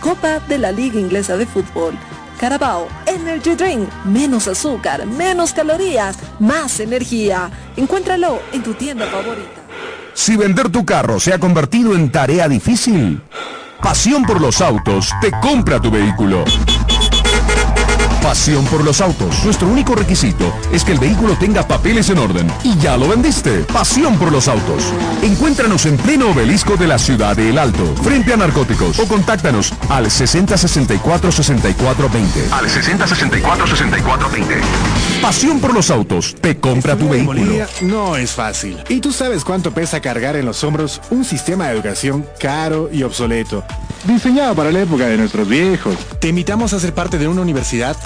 Copa 0.00 0.40
de 0.40 0.58
la 0.58 0.72
Liga 0.72 0.98
Inglesa 0.98 1.36
de 1.36 1.46
Fútbol. 1.46 1.94
Carabao 2.40 2.88
Energy 3.04 3.54
Drink, 3.54 3.88
menos 4.04 4.48
azúcar, 4.48 5.04
menos 5.06 5.52
calorías, 5.52 6.16
más 6.38 6.80
energía. 6.80 7.50
Encuéntralo 7.76 8.40
en 8.52 8.62
tu 8.62 8.74
tienda 8.74 9.06
favorita. 9.06 9.62
Si 10.14 10.36
vender 10.36 10.70
tu 10.70 10.84
carro 10.84 11.20
se 11.20 11.32
ha 11.32 11.38
convertido 11.38 11.94
en 11.94 12.10
tarea 12.10 12.48
difícil, 12.48 13.20
Pasión 13.82 14.24
por 14.24 14.40
los 14.40 14.60
autos 14.60 15.10
te 15.20 15.30
compra 15.40 15.80
tu 15.80 15.90
vehículo. 15.90 16.44
Pasión 18.22 18.64
por 18.66 18.84
los 18.84 19.00
autos. 19.00 19.44
Nuestro 19.44 19.68
único 19.68 19.94
requisito 19.94 20.52
es 20.72 20.84
que 20.84 20.92
el 20.92 20.98
vehículo 20.98 21.36
tenga 21.38 21.66
papeles 21.66 22.10
en 22.10 22.18
orden. 22.18 22.46
Y 22.62 22.76
ya 22.78 22.96
lo 22.96 23.08
vendiste. 23.08 23.60
Pasión 23.60 24.18
por 24.18 24.30
los 24.32 24.48
autos. 24.48 24.92
Encuéntranos 25.22 25.86
en 25.86 25.96
pleno 25.96 26.30
obelisco 26.30 26.76
de 26.76 26.88
la 26.88 26.98
ciudad 26.98 27.36
de 27.36 27.50
El 27.50 27.58
Alto, 27.58 27.94
frente 28.02 28.32
a 28.32 28.36
narcóticos. 28.36 28.98
O 28.98 29.06
contáctanos 29.06 29.72
al 29.88 30.06
6064-6420. 30.06 32.52
Al 32.52 32.66
6064-6420. 32.66 34.60
Pasión 35.22 35.60
por 35.60 35.72
los 35.72 35.90
autos. 35.90 36.34
Te 36.40 36.58
compra 36.58 36.96
tu 36.96 37.08
vehículo. 37.08 37.40
Bolivia 37.40 37.68
no 37.82 38.16
es 38.16 38.32
fácil. 38.32 38.78
¿Y 38.88 38.98
tú 39.00 39.12
sabes 39.12 39.44
cuánto 39.44 39.70
pesa 39.72 40.00
cargar 40.00 40.34
en 40.36 40.44
los 40.44 40.64
hombros 40.64 41.00
un 41.10 41.24
sistema 41.24 41.68
de 41.68 41.74
educación 41.74 42.26
caro 42.38 42.90
y 42.92 43.04
obsoleto? 43.04 43.64
Diseñado 44.04 44.54
para 44.54 44.70
la 44.70 44.80
época 44.80 45.06
de 45.06 45.16
nuestros 45.16 45.48
viejos. 45.48 45.96
Te 46.20 46.28
invitamos 46.28 46.72
a 46.72 46.80
ser 46.80 46.94
parte 46.94 47.18
de 47.18 47.26
una 47.26 47.42
universidad 47.42 47.96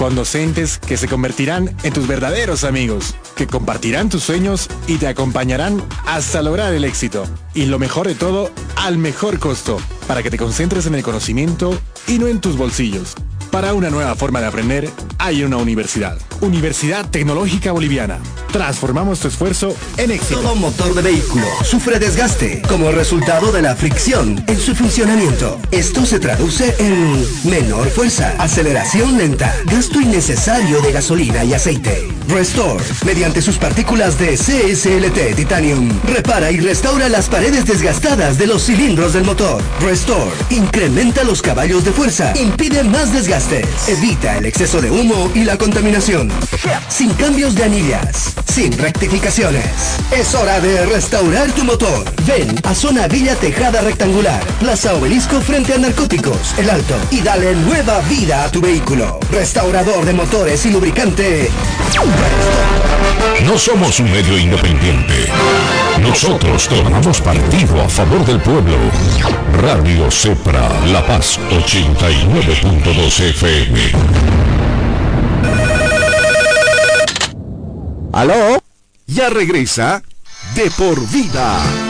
con 0.00 0.14
docentes 0.14 0.78
que 0.78 0.96
se 0.96 1.08
convertirán 1.08 1.76
en 1.82 1.92
tus 1.92 2.08
verdaderos 2.08 2.64
amigos, 2.64 3.14
que 3.36 3.46
compartirán 3.46 4.08
tus 4.08 4.22
sueños 4.22 4.66
y 4.86 4.96
te 4.96 5.06
acompañarán 5.06 5.84
hasta 6.06 6.40
lograr 6.40 6.72
el 6.72 6.84
éxito. 6.84 7.26
Y 7.52 7.66
lo 7.66 7.78
mejor 7.78 8.08
de 8.08 8.14
todo, 8.14 8.50
al 8.76 8.96
mejor 8.96 9.38
costo, 9.38 9.78
para 10.08 10.22
que 10.22 10.30
te 10.30 10.38
concentres 10.38 10.86
en 10.86 10.94
el 10.94 11.02
conocimiento 11.02 11.78
y 12.08 12.18
no 12.18 12.28
en 12.28 12.40
tus 12.40 12.56
bolsillos. 12.56 13.14
Para 13.50 13.74
una 13.74 13.90
nueva 13.90 14.14
forma 14.14 14.40
de 14.40 14.46
aprender, 14.46 14.88
hay 15.18 15.42
una 15.42 15.56
universidad. 15.56 16.16
Universidad 16.40 17.10
Tecnológica 17.10 17.72
Boliviana. 17.72 18.18
Transformamos 18.52 19.20
tu 19.20 19.28
esfuerzo 19.28 19.76
en 19.96 20.12
éxito. 20.12 20.40
Todo 20.40 20.54
motor 20.54 20.94
de 20.94 21.02
vehículo 21.02 21.44
sufre 21.64 21.98
desgaste 21.98 22.62
como 22.68 22.90
resultado 22.92 23.52
de 23.52 23.62
la 23.62 23.76
fricción 23.76 24.42
en 24.46 24.58
su 24.58 24.74
funcionamiento. 24.74 25.58
Esto 25.70 26.06
se 26.06 26.20
traduce 26.20 26.74
en 26.78 27.26
menor 27.44 27.90
fuerza, 27.90 28.34
aceleración 28.38 29.18
lenta, 29.18 29.54
gasto 29.66 30.00
innecesario 30.00 30.80
de 30.80 30.92
gasolina 30.92 31.44
y 31.44 31.52
aceite. 31.52 32.08
Restore, 32.28 32.82
mediante 33.04 33.42
sus 33.42 33.58
partículas 33.58 34.18
de 34.18 34.36
CSLT 34.36 35.34
Titanium, 35.36 35.90
repara 36.04 36.52
y 36.52 36.60
restaura 36.60 37.08
las 37.08 37.28
paredes 37.28 37.66
desgastadas 37.66 38.38
de 38.38 38.46
los 38.46 38.64
cilindros 38.64 39.12
del 39.12 39.24
motor. 39.24 39.60
Restore, 39.80 40.30
incrementa 40.50 41.24
los 41.24 41.42
caballos 41.42 41.84
de 41.84 41.92
fuerza, 41.92 42.32
impide 42.36 42.84
más 42.84 43.12
evita 43.88 44.36
el 44.36 44.44
exceso 44.44 44.82
de 44.82 44.90
humo 44.90 45.30
y 45.34 45.44
la 45.44 45.56
contaminación. 45.56 46.30
Sin 46.88 47.10
cambios 47.14 47.54
de 47.54 47.64
anillas, 47.64 48.34
sin 48.52 48.76
rectificaciones. 48.76 49.64
Es 50.10 50.34
hora 50.34 50.60
de 50.60 50.84
restaurar 50.84 51.50
tu 51.52 51.64
motor. 51.64 52.04
Ven 52.26 52.60
a 52.64 52.74
Zona 52.74 53.08
Villa 53.08 53.34
Tejada 53.36 53.80
Rectangular, 53.80 54.44
Plaza 54.58 54.94
Obelisco 54.94 55.40
frente 55.40 55.72
a 55.72 55.78
Narcóticos, 55.78 56.54
El 56.58 56.68
Alto, 56.68 56.94
y 57.10 57.22
dale 57.22 57.54
nueva 57.54 58.00
vida 58.00 58.44
a 58.44 58.52
tu 58.52 58.60
vehículo. 58.60 59.18
Restaurador 59.30 60.04
de 60.04 60.12
motores 60.12 60.66
y 60.66 60.70
lubricante. 60.70 61.50
No 63.44 63.58
somos 63.58 64.00
un 64.00 64.12
medio 64.12 64.38
independiente. 64.38 65.28
Nosotros 66.00 66.68
tomamos 66.68 67.20
partido 67.20 67.80
a 67.82 67.88
favor 67.88 68.24
del 68.24 68.40
pueblo. 68.40 68.76
Radio 69.60 70.10
Cepra 70.10 70.68
La 70.86 71.04
Paz 71.06 71.38
89.2 71.50 73.20
FM. 73.30 73.92
¿Aló? 78.12 78.62
Ya 79.06 79.30
regresa 79.30 80.02
de 80.56 80.70
por 80.72 81.08
vida. 81.10 81.89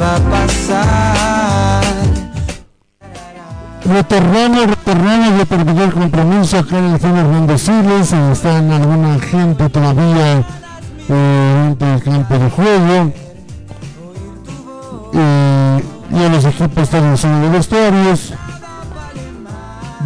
Va 0.00 0.16
a 0.16 0.20
pasar. 0.20 1.84
Retornamos, 3.84 4.66
retornamos 4.66 5.38
de 5.38 5.46
perder 5.46 5.82
el 5.82 5.92
compromiso 5.92 6.58
acá 6.58 6.78
en 6.78 6.84
el 6.84 7.00
Foro 7.00 7.16
Hernández 7.16 7.62
Siles, 7.62 8.12
eh, 8.12 8.32
están 8.32 8.70
alguna 8.70 9.18
gente 9.18 9.68
todavía 9.68 10.44
eh, 11.08 11.64
dentro 11.64 11.88
del 11.88 12.02
campo 12.02 12.38
de 12.38 12.50
juego. 12.50 13.12
Eh, 15.12 15.84
ya 16.12 16.28
los 16.28 16.44
equipos 16.44 16.82
están 16.84 17.04
en 17.04 17.16
zona 17.16 17.40
de 17.40 17.48
vestuarios. 17.50 18.32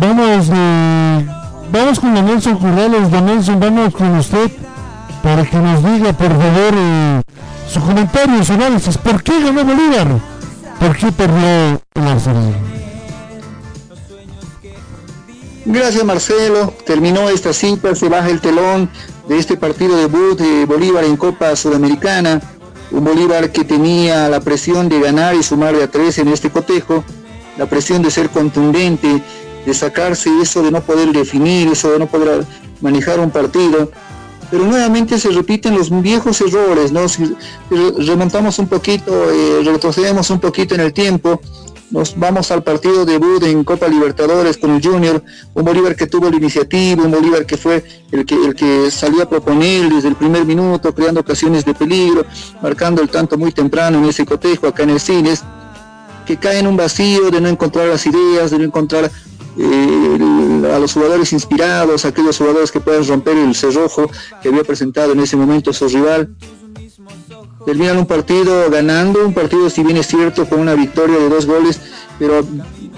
Vamos, 0.00 0.50
eh, 0.52 1.26
vamos 1.70 2.00
con 2.00 2.14
don 2.14 2.24
Nelson 2.24 2.58
Corrales, 2.58 3.10
don 3.10 3.26
Nelson, 3.26 3.60
vamos 3.60 3.94
con 3.94 4.16
usted 4.16 4.50
para 5.22 5.44
que 5.44 5.56
nos 5.56 5.82
diga 5.82 6.12
por 6.12 6.30
favor 6.30 6.74
eh, 6.74 7.22
su 7.74 7.80
comentario, 7.80 8.44
su 8.44 8.52
análisis. 8.52 8.96
¿Por 8.98 9.20
qué 9.22 9.32
ganó 9.40 9.64
Bolívar? 9.64 10.06
¿Por 10.78 10.96
qué 10.96 11.10
perdió? 11.10 11.80
Gracias 15.66 16.04
Marcelo, 16.04 16.72
terminó 16.86 17.28
esta 17.30 17.52
cita, 17.52 17.94
se 17.96 18.08
baja 18.08 18.28
el 18.28 18.40
telón 18.40 18.88
de 19.28 19.38
este 19.38 19.56
partido 19.56 19.96
debut 19.96 20.38
de 20.38 20.66
Bolívar 20.66 21.04
en 21.04 21.16
Copa 21.16 21.56
Sudamericana, 21.56 22.40
un 22.92 23.02
Bolívar 23.02 23.50
que 23.50 23.64
tenía 23.64 24.28
la 24.28 24.40
presión 24.40 24.88
de 24.88 25.00
ganar 25.00 25.34
y 25.34 25.42
sumar 25.42 25.74
de 25.74 25.82
a 25.82 25.90
tres 25.90 26.18
en 26.18 26.28
este 26.28 26.50
cotejo, 26.50 27.02
la 27.56 27.66
presión 27.66 28.02
de 28.02 28.10
ser 28.10 28.28
contundente, 28.30 29.22
de 29.66 29.74
sacarse 29.74 30.30
eso 30.40 30.62
de 30.62 30.70
no 30.70 30.80
poder 30.82 31.10
definir, 31.12 31.66
eso 31.68 31.90
de 31.90 31.98
no 31.98 32.06
poder 32.06 32.44
manejar 32.80 33.18
un 33.18 33.30
partido, 33.30 33.90
pero 34.54 34.66
nuevamente 34.66 35.18
se 35.18 35.30
repiten 35.30 35.74
los 35.74 35.90
viejos 36.00 36.40
errores, 36.40 36.92
¿no? 36.92 37.06
Remontamos 37.98 38.56
un 38.60 38.68
poquito, 38.68 39.28
eh, 39.28 39.64
retrocedemos 39.64 40.30
un 40.30 40.38
poquito 40.38 40.76
en 40.76 40.82
el 40.82 40.92
tiempo, 40.92 41.40
nos 41.90 42.16
vamos 42.16 42.52
al 42.52 42.62
partido 42.62 43.04
debut 43.04 43.42
en 43.42 43.64
Copa 43.64 43.88
Libertadores 43.88 44.56
con 44.56 44.70
el 44.70 44.80
Junior, 44.80 45.24
un 45.54 45.64
Bolívar 45.64 45.96
que 45.96 46.06
tuvo 46.06 46.30
la 46.30 46.36
iniciativa, 46.36 47.02
un 47.02 47.10
Bolívar 47.10 47.46
que 47.46 47.56
fue 47.56 47.82
el 48.12 48.24
que, 48.24 48.36
el 48.36 48.54
que 48.54 48.92
salió 48.92 49.24
a 49.24 49.28
proponer 49.28 49.88
desde 49.88 50.06
el 50.06 50.14
primer 50.14 50.44
minuto, 50.44 50.94
creando 50.94 51.22
ocasiones 51.22 51.64
de 51.64 51.74
peligro, 51.74 52.24
marcando 52.62 53.02
el 53.02 53.08
tanto 53.08 53.36
muy 53.36 53.50
temprano 53.50 53.98
en 53.98 54.04
ese 54.04 54.24
cotejo 54.24 54.68
acá 54.68 54.84
en 54.84 54.90
el 54.90 55.00
Cines, 55.00 55.42
que 56.26 56.36
cae 56.36 56.60
en 56.60 56.68
un 56.68 56.76
vacío 56.76 57.28
de 57.32 57.40
no 57.40 57.48
encontrar 57.48 57.88
las 57.88 58.06
ideas, 58.06 58.52
de 58.52 58.58
no 58.58 58.64
encontrar 58.66 59.10
eh, 59.56 60.72
a 60.74 60.78
los 60.78 60.92
jugadores 60.92 61.32
inspirados, 61.32 62.04
aquellos 62.04 62.38
jugadores 62.38 62.72
que 62.72 62.80
puedan 62.80 63.06
romper 63.06 63.36
el 63.36 63.54
cerrojo 63.54 64.10
que 64.42 64.48
había 64.48 64.64
presentado 64.64 65.12
en 65.12 65.20
ese 65.20 65.36
momento 65.36 65.72
su 65.72 65.88
rival. 65.88 66.34
Terminan 67.64 67.98
un 67.98 68.06
partido 68.06 68.70
ganando, 68.70 69.24
un 69.26 69.32
partido 69.32 69.70
si 69.70 69.82
bien 69.82 69.96
es 69.96 70.06
cierto 70.06 70.46
con 70.48 70.60
una 70.60 70.74
victoria 70.74 71.18
de 71.18 71.28
dos 71.28 71.46
goles, 71.46 71.80
pero 72.18 72.44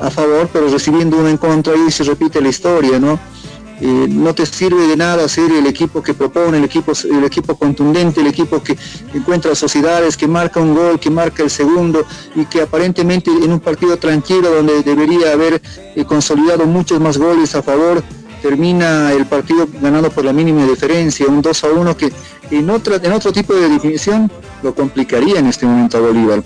a 0.00 0.10
favor, 0.10 0.48
pero 0.52 0.68
recibiendo 0.68 1.18
uno 1.18 1.28
en 1.28 1.36
contra 1.36 1.74
y 1.76 1.90
se 1.90 2.04
repite 2.04 2.40
la 2.40 2.48
historia, 2.48 2.98
¿no? 2.98 3.18
No 3.80 4.34
te 4.34 4.46
sirve 4.46 4.86
de 4.86 4.96
nada 4.96 5.28
ser 5.28 5.52
el 5.52 5.66
equipo 5.66 6.02
que 6.02 6.14
propone, 6.14 6.56
el 6.56 6.64
equipo, 6.64 6.92
el 7.04 7.24
equipo 7.24 7.56
contundente, 7.56 8.22
el 8.22 8.26
equipo 8.26 8.62
que 8.62 8.76
encuentra 9.12 9.54
sociedades, 9.54 10.16
que 10.16 10.26
marca 10.26 10.60
un 10.60 10.74
gol, 10.74 10.98
que 10.98 11.10
marca 11.10 11.42
el 11.42 11.50
segundo 11.50 12.06
y 12.34 12.46
que 12.46 12.62
aparentemente 12.62 13.30
en 13.30 13.52
un 13.52 13.60
partido 13.60 13.98
tranquilo 13.98 14.50
donde 14.50 14.82
debería 14.82 15.32
haber 15.32 15.60
eh, 15.94 16.04
consolidado 16.04 16.64
muchos 16.66 17.00
más 17.00 17.18
goles 17.18 17.54
a 17.54 17.62
favor, 17.62 18.02
termina 18.40 19.12
el 19.12 19.26
partido 19.26 19.68
ganando 19.80 20.10
por 20.10 20.24
la 20.24 20.32
mínima 20.32 20.64
diferencia, 20.64 21.26
un 21.26 21.42
2 21.42 21.64
a 21.64 21.68
1 21.68 21.96
que 21.96 22.12
en, 22.50 22.70
otra, 22.70 22.96
en 22.96 23.12
otro 23.12 23.32
tipo 23.32 23.54
de 23.54 23.68
definición 23.68 24.30
lo 24.62 24.74
complicaría 24.74 25.38
en 25.38 25.46
este 25.46 25.66
momento 25.66 25.98
a 25.98 26.00
Bolívar. 26.00 26.42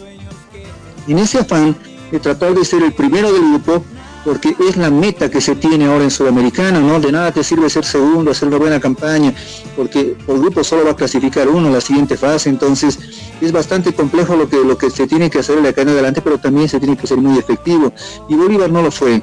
En 1.07 1.19
ese 1.19 1.39
afán 1.39 1.77
de 2.11 2.19
tratar 2.19 2.55
de 2.55 2.65
ser 2.65 2.83
el 2.83 2.93
primero 2.93 3.33
del 3.33 3.43
grupo, 3.43 3.85
porque 4.25 4.55
es 4.69 4.77
la 4.77 4.91
meta 4.91 5.31
que 5.31 5.41
se 5.41 5.57
tiene 5.57 5.87
ahora 5.87 6.05
en 6.05 6.11
Sudamericana, 6.11 6.81
¿no? 6.81 7.01
De 7.01 7.11
nada 7.11 7.33
te 7.33 7.43
sirve 7.43 7.71
ser 7.71 7.85
segundo, 7.85 8.31
hacer 8.31 8.49
una 8.49 8.59
buena 8.59 8.81
campaña, 8.81 9.33
porque 9.77 10.17
por 10.27 10.39
grupo 10.39 10.63
solo 10.63 10.85
va 10.85 10.93
a 10.93 10.97
clasificar 10.97 11.49
uno 11.49 11.69
en 11.69 11.73
la 11.73 11.81
siguiente 11.81 12.17
fase, 12.17 12.49
entonces 12.49 12.99
es 13.41 13.53
bastante 13.53 13.93
complejo 13.93 14.37
lo 14.37 14.49
que, 14.49 14.59
lo 14.59 14.77
que 14.77 14.91
se 14.91 15.07
tiene 15.07 15.31
que 15.31 15.39
hacer 15.39 15.61
de 15.63 15.69
acá 15.71 15.83
en 15.83 15.91
adelante, 15.91 16.21
pero 16.21 16.39
también 16.39 16.69
se 16.69 16.79
tiene 16.79 16.97
que 16.97 17.07
ser 17.07 17.19
muy 17.19 17.39
efectivo, 17.39 17.93
y 18.29 18.35
Bolívar 18.35 18.71
no 18.71 18.83
lo 18.83 18.91
fue. 18.91 19.23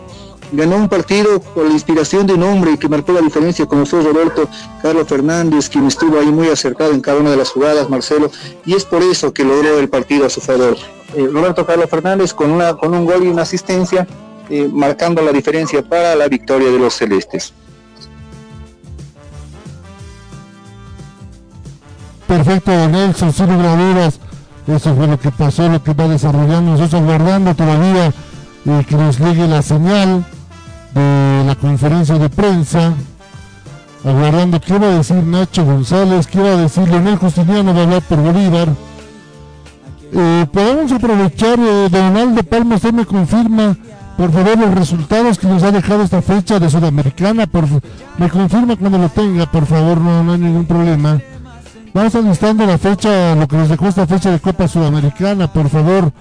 Ganó 0.52 0.78
un 0.78 0.88
partido 0.88 1.42
por 1.42 1.66
la 1.66 1.74
inspiración 1.74 2.26
de 2.26 2.34
un 2.34 2.44
hombre 2.44 2.78
que 2.78 2.88
marcó 2.88 3.12
la 3.12 3.20
diferencia, 3.20 3.66
como 3.66 3.86
fue 3.86 4.02
Roberto 4.02 4.48
Carlos 4.82 5.06
Fernández, 5.06 5.68
quien 5.68 5.86
estuvo 5.86 6.18
ahí 6.18 6.28
muy 6.28 6.48
acertado 6.48 6.94
en 6.94 7.02
cada 7.02 7.20
una 7.20 7.32
de 7.32 7.38
las 7.38 7.50
jugadas, 7.50 7.90
Marcelo, 7.90 8.32
y 8.66 8.74
es 8.74 8.86
por 8.86 9.04
eso 9.04 9.34
que 9.34 9.44
logró 9.44 9.78
el 9.78 9.90
partido 9.90 10.26
a 10.26 10.30
su 10.30 10.40
favor. 10.40 10.78
Eh, 11.16 11.28
Roberto 11.32 11.66
Carlos 11.66 11.90
Fernández 11.90 12.34
con, 12.34 12.52
una, 12.52 12.76
con 12.76 12.94
un 12.94 13.06
gol 13.06 13.26
y 13.26 13.28
una 13.28 13.42
asistencia, 13.42 14.08
eh, 14.50 14.70
marcando 14.72 15.22
la 15.22 15.32
diferencia 15.32 15.82
para 15.82 16.16
la 16.16 16.28
victoria 16.28 16.70
de 16.70 16.80
los 16.80 16.94
celestes. 16.94 17.54
Perfecto, 22.28 22.72
Nelson, 22.90 23.32
sin 23.32 23.48
graduras. 23.48 24.20
Eso 24.68 24.94
fue 24.96 25.08
lo 25.08 25.18
que 25.18 25.32
pasó, 25.32 25.70
lo 25.70 25.82
que 25.82 25.94
va 25.94 26.08
desarrollando. 26.10 26.72
Nosotros 26.72 27.02
guardando 27.04 27.56
todavía 27.56 28.08
eh, 28.66 28.86
que 28.88 28.96
nos 28.96 29.18
llegue 29.18 29.48
la 29.48 29.62
señal 29.62 30.26
de 30.94 31.44
la 31.46 31.56
conferencia 31.56 32.18
de 32.18 32.30
prensa. 32.30 32.94
Aguardando 34.04 34.60
qué 34.60 34.78
va 34.78 34.88
a 34.88 34.98
decir 34.98 35.24
Nacho 35.24 35.66
González, 35.66 36.28
qué 36.28 36.40
va 36.40 36.50
a 36.50 36.58
decir 36.58 36.88
Leonel 36.88 37.18
Justiniano, 37.18 37.74
va 37.74 37.80
a 37.80 37.84
hablar 37.84 38.02
por 38.04 38.18
Bolívar. 38.20 38.68
Eh, 40.14 40.46
podemos 40.52 40.92
aprovechar, 40.92 41.60
eh, 41.60 41.88
Donaldo 41.90 42.44
Palma, 42.44 42.76
usted 42.76 42.94
me 42.94 43.06
confirma, 43.06 43.76
por 44.18 44.32
favor, 44.32 44.58
los 44.58 44.74
resultados 44.74 45.38
que 45.38 45.48
nos 45.48 45.62
ha 45.62 45.72
dejado 45.72 46.02
esta 46.02 46.24
fecha 46.24 46.60
de 46.60 46.70
Sudamericana. 46.70 47.46
Por, 47.46 47.66
me 48.18 48.30
confirma 48.30 48.76
cuando 48.76 48.98
lo 48.98 49.10
tenga, 49.10 49.46
por 49.46 49.68
favor, 49.68 50.00
no, 50.00 50.32
hay 50.32 50.40
ningún 50.40 50.66
problema. 50.66 51.22
Vamos 51.94 52.14
listando 52.16 52.66
la 52.66 52.78
fecha, 52.78 53.36
lo 53.36 53.48
que 53.48 53.56
nos 53.56 53.70
dejó 53.70 53.88
esta 53.88 54.08
fecha 54.08 54.32
de 54.32 54.40
Copa 54.40 54.68
Sudamericana, 54.68 55.52
por 55.52 55.70
favor, 55.70 56.12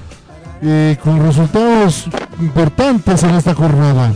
con 1.03 1.23
resultados 1.25 2.05
importantes 2.39 3.23
en 3.23 3.31
esta 3.35 3.55
jornada. 3.55 4.13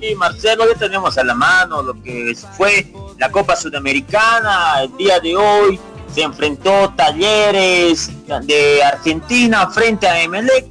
Sí, 0.00 0.14
Marcelo, 0.14 0.64
ya 0.66 0.78
tenemos 0.78 1.16
a 1.18 1.24
la 1.24 1.34
mano 1.34 1.82
lo 1.82 2.02
que 2.02 2.34
fue 2.56 2.92
la 3.18 3.30
Copa 3.30 3.56
Sudamericana 3.56 4.82
el 4.82 4.96
día 4.96 5.20
de 5.20 5.36
hoy. 5.36 5.80
Se 6.14 6.22
enfrentó 6.22 6.92
Talleres 6.96 8.10
de 8.42 8.82
Argentina 8.82 9.70
frente 9.70 10.08
a 10.08 10.22
Emelec. 10.22 10.66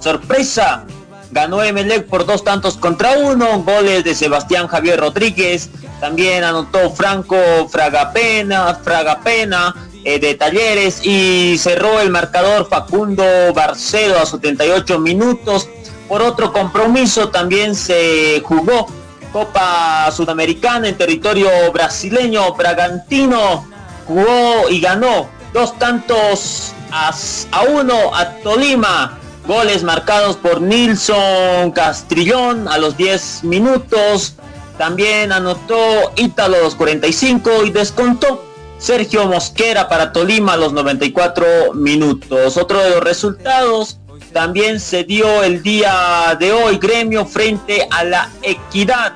Sorpresa, 0.00 0.84
ganó 1.30 1.62
Emelec 1.62 2.06
por 2.06 2.24
dos 2.26 2.44
tantos 2.44 2.76
contra 2.76 3.18
uno, 3.18 3.62
goles 3.62 4.04
de 4.04 4.14
Sebastián 4.14 4.66
Javier 4.68 5.00
Rodríguez, 5.00 5.70
también 6.00 6.44
anotó 6.44 6.90
Franco 6.90 7.36
Fragapena, 7.68 8.74
Fragapena 8.82 9.74
eh, 10.04 10.18
de 10.18 10.34
Talleres 10.34 11.00
y 11.04 11.56
cerró 11.58 12.00
el 12.00 12.10
marcador 12.10 12.68
Facundo 12.68 13.24
Barcedo 13.54 14.18
a 14.18 14.26
78 14.26 14.98
minutos. 14.98 15.68
Por 16.08 16.20
otro 16.20 16.52
compromiso 16.52 17.30
también 17.30 17.74
se 17.74 18.42
jugó 18.44 18.86
Copa 19.32 20.10
Sudamericana 20.12 20.88
en 20.88 20.98
territorio 20.98 21.48
brasileño. 21.72 22.52
Bragantino 22.52 23.66
jugó 24.06 24.68
y 24.70 24.80
ganó 24.80 25.28
dos 25.52 25.78
tantos 25.78 26.72
a, 26.90 27.14
a 27.52 27.62
uno 27.62 28.14
a 28.14 28.30
Tolima. 28.42 29.18
Goles 29.46 29.82
marcados 29.82 30.36
por 30.36 30.62
Nilson 30.62 31.70
Castrillón 31.72 32.66
a 32.66 32.78
los 32.78 32.96
10 32.96 33.44
minutos. 33.44 34.36
También 34.78 35.32
anotó 35.32 35.76
Ítalo 36.16 36.60
los 36.62 36.74
45 36.74 37.64
y 37.64 37.70
descontó 37.70 38.42
Sergio 38.78 39.26
Mosquera 39.26 39.88
para 39.88 40.12
Tolima 40.12 40.54
a 40.54 40.56
los 40.56 40.72
94 40.72 41.74
minutos. 41.74 42.56
Otro 42.56 42.80
de 42.80 42.90
los 42.90 43.00
resultados 43.00 43.98
también 44.32 44.80
se 44.80 45.04
dio 45.04 45.44
el 45.44 45.62
día 45.62 46.36
de 46.40 46.52
hoy, 46.52 46.78
Gremio 46.78 47.24
frente 47.24 47.86
a 47.90 48.02
la 48.04 48.30
Equidad. 48.42 49.12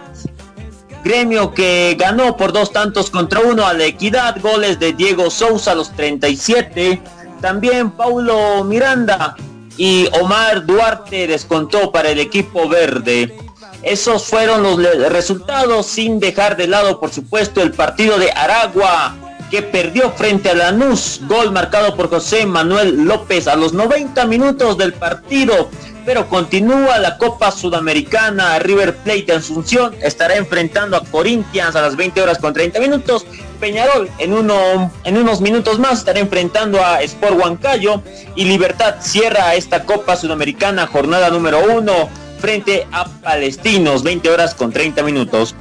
Gremio 1.04 1.54
que 1.54 1.96
ganó 1.98 2.36
por 2.36 2.52
dos 2.52 2.72
tantos 2.72 3.10
contra 3.10 3.40
uno 3.40 3.66
a 3.66 3.74
la 3.74 3.84
Equidad, 3.84 4.40
goles 4.40 4.78
de 4.78 4.92
Diego 4.92 5.30
Sousa 5.30 5.72
a 5.72 5.74
los 5.74 5.92
37. 5.92 7.00
También 7.40 7.90
Paulo 7.92 8.64
Miranda 8.64 9.36
y 9.76 10.08
Omar 10.20 10.66
Duarte 10.66 11.26
descontó 11.26 11.92
para 11.92 12.10
el 12.10 12.18
equipo 12.18 12.68
verde. 12.68 13.36
Esos 13.82 14.24
fueron 14.24 14.62
los 14.62 14.76
resultados 15.10 15.86
sin 15.86 16.18
dejar 16.18 16.56
de 16.56 16.66
lado, 16.66 16.98
por 16.98 17.10
supuesto, 17.10 17.62
el 17.62 17.70
partido 17.70 18.18
de 18.18 18.32
Aragua 18.32 19.14
que 19.50 19.62
perdió 19.62 20.10
frente 20.10 20.50
a 20.50 20.54
Lanús. 20.54 21.20
Gol 21.26 21.52
marcado 21.52 21.94
por 21.96 22.10
José 22.10 22.44
Manuel 22.44 23.04
López 23.04 23.46
a 23.48 23.56
los 23.56 23.72
90 23.72 24.26
minutos 24.26 24.76
del 24.76 24.92
partido. 24.92 25.70
Pero 26.08 26.26
continúa 26.26 26.96
la 26.98 27.18
Copa 27.18 27.50
Sudamericana. 27.50 28.58
River 28.60 28.96
Plate 28.96 29.24
de 29.26 29.32
Asunción 29.34 29.94
estará 30.02 30.36
enfrentando 30.36 30.96
a 30.96 31.04
Corinthians 31.04 31.76
a 31.76 31.82
las 31.82 31.96
20 31.96 32.22
horas 32.22 32.38
con 32.38 32.54
30 32.54 32.80
minutos. 32.80 33.26
Peñarol 33.60 34.08
en, 34.16 34.32
uno, 34.32 34.90
en 35.04 35.18
unos 35.18 35.42
minutos 35.42 35.78
más 35.78 35.98
estará 35.98 36.18
enfrentando 36.18 36.82
a 36.82 37.02
Sport 37.02 37.38
Huancayo. 37.38 38.02
Y 38.36 38.46
Libertad 38.46 38.94
cierra 39.00 39.54
esta 39.54 39.84
Copa 39.84 40.16
Sudamericana 40.16 40.86
jornada 40.86 41.28
número 41.28 41.60
uno 41.76 42.08
frente 42.38 42.86
a 42.90 43.04
Palestinos. 43.04 44.02
20 44.02 44.30
horas 44.30 44.54
con 44.54 44.72
30 44.72 45.02
minutos. 45.02 45.54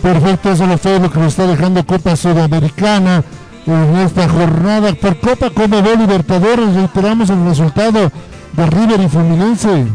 Perfecto, 0.00 0.50
eso 0.50 0.64
es 0.64 0.80
todo 0.80 0.98
lo 0.98 1.10
que 1.12 1.18
nos 1.18 1.32
está 1.32 1.46
dejando 1.46 1.84
Copa 1.84 2.16
Sudamericana 2.16 3.22
en 3.66 3.96
esta 3.98 4.26
jornada 4.30 4.94
por 4.94 5.20
Copa 5.20 5.50
como 5.50 5.82
Libertadores. 5.82 6.74
Reiteramos 6.74 7.28
el 7.28 7.44
resultado 7.44 8.10
de 8.58 8.66
River 8.66 9.00
y 9.00 9.08
Fluminense. 9.08 9.86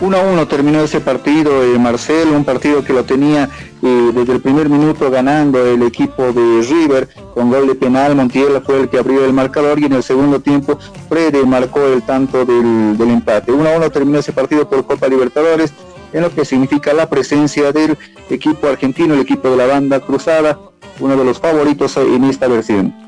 1 0.00 0.16
a 0.16 0.20
1 0.20 0.48
terminó 0.48 0.80
ese 0.80 1.00
partido, 1.00 1.62
eh, 1.62 1.78
Marcelo, 1.78 2.34
un 2.34 2.44
partido 2.44 2.82
que 2.82 2.94
lo 2.94 3.04
tenía 3.04 3.50
eh, 3.82 4.10
desde 4.14 4.32
el 4.32 4.40
primer 4.40 4.70
minuto 4.70 5.10
ganando 5.10 5.66
el 5.66 5.82
equipo 5.82 6.32
de 6.32 6.62
River 6.62 7.08
con 7.34 7.50
gol 7.50 7.66
de 7.66 7.74
penal. 7.74 8.16
Montiel 8.16 8.62
fue 8.64 8.80
el 8.80 8.88
que 8.88 8.98
abrió 8.98 9.26
el 9.26 9.34
marcador 9.34 9.78
y 9.78 9.84
en 9.84 9.92
el 9.92 10.02
segundo 10.02 10.40
tiempo 10.40 10.78
Frede 11.08 11.44
marcó 11.44 11.80
el 11.84 12.02
tanto 12.02 12.46
del, 12.46 12.96
del 12.96 13.10
empate. 13.10 13.52
1 13.52 13.68
a 13.68 13.76
1 13.76 13.90
terminó 13.90 14.20
ese 14.20 14.32
partido 14.32 14.70
por 14.70 14.86
Copa 14.86 15.06
Libertadores 15.08 15.74
en 16.14 16.22
lo 16.22 16.34
que 16.34 16.46
significa 16.46 16.94
la 16.94 17.10
presencia 17.10 17.72
del 17.72 17.98
equipo 18.30 18.68
argentino, 18.68 19.12
el 19.12 19.20
equipo 19.20 19.50
de 19.50 19.56
la 19.58 19.66
banda 19.66 20.00
cruzada, 20.00 20.58
uno 20.98 21.14
de 21.14 21.24
los 21.24 21.38
favoritos 21.38 21.94
en 21.98 22.24
esta 22.24 22.48
versión. 22.48 23.07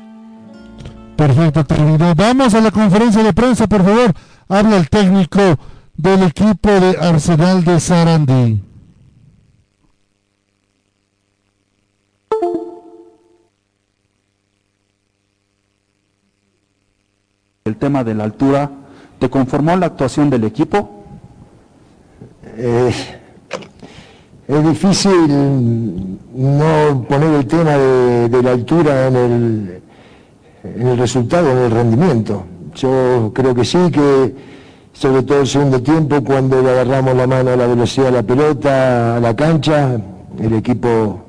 Perfecto, 1.21 1.63
terminó. 1.63 2.15
Vamos 2.15 2.51
a 2.55 2.61
la 2.61 2.71
conferencia 2.71 3.21
de 3.21 3.31
prensa, 3.31 3.67
por 3.67 3.83
favor. 3.83 4.11
Habla 4.49 4.77
el 4.77 4.89
técnico 4.89 5.39
del 5.95 6.23
equipo 6.23 6.67
de 6.71 6.97
Arsenal 6.99 7.63
de 7.63 7.79
Sarandí. 7.79 8.63
El 17.65 17.75
tema 17.75 18.03
de 18.03 18.15
la 18.15 18.23
altura, 18.23 18.71
¿te 19.19 19.29
conformó 19.29 19.75
la 19.75 19.85
actuación 19.85 20.27
del 20.27 20.45
equipo? 20.45 21.03
Eh, 22.57 22.95
es 24.47 24.63
difícil 24.63 26.17
no 26.33 27.05
poner 27.07 27.35
el 27.35 27.45
tema 27.45 27.77
de, 27.77 28.27
de 28.27 28.41
la 28.41 28.51
altura 28.53 29.05
en 29.05 29.15
el, 29.15 29.81
en 30.63 30.87
el 30.87 30.97
resultado, 30.97 31.51
en 31.51 31.57
el 31.57 31.71
rendimiento. 31.71 32.43
yo 32.75 33.31
creo 33.33 33.53
que 33.53 33.65
sí, 33.65 33.79
que 33.91 34.35
sobre 34.93 35.23
todo 35.23 35.41
el 35.41 35.47
segundo 35.47 35.81
tiempo, 35.81 36.23
cuando 36.23 36.61
le 36.61 36.69
agarramos 36.69 37.15
la 37.15 37.27
mano 37.27 37.51
a 37.51 37.55
la 37.55 37.67
velocidad 37.67 38.07
de 38.07 38.11
la 38.11 38.23
pelota, 38.23 39.17
a 39.17 39.19
la 39.19 39.35
cancha, 39.35 39.99
el 40.39 40.53
equipo 40.53 41.21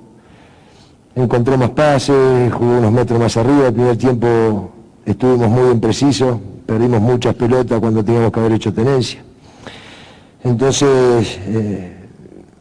encontró 1.15 1.57
más 1.57 1.71
pases, 1.71 2.53
jugó 2.53 2.79
unos 2.79 2.93
metros 2.93 3.19
más 3.19 3.37
arriba, 3.37 3.69
el 3.69 3.75
primer 3.75 3.97
tiempo 3.97 4.73
estuvimos 5.05 5.49
muy 5.49 5.71
imprecisos, 5.71 6.39
perdimos 6.67 7.01
muchas 7.01 7.35
pelotas 7.35 7.81
cuando 7.81 8.05
teníamos 8.05 8.33
que 8.33 8.41
haber 8.41 8.53
hecho 8.53 8.73
tenencia. 8.73 9.23
Entonces, 10.45 11.39
eh, 11.47 11.97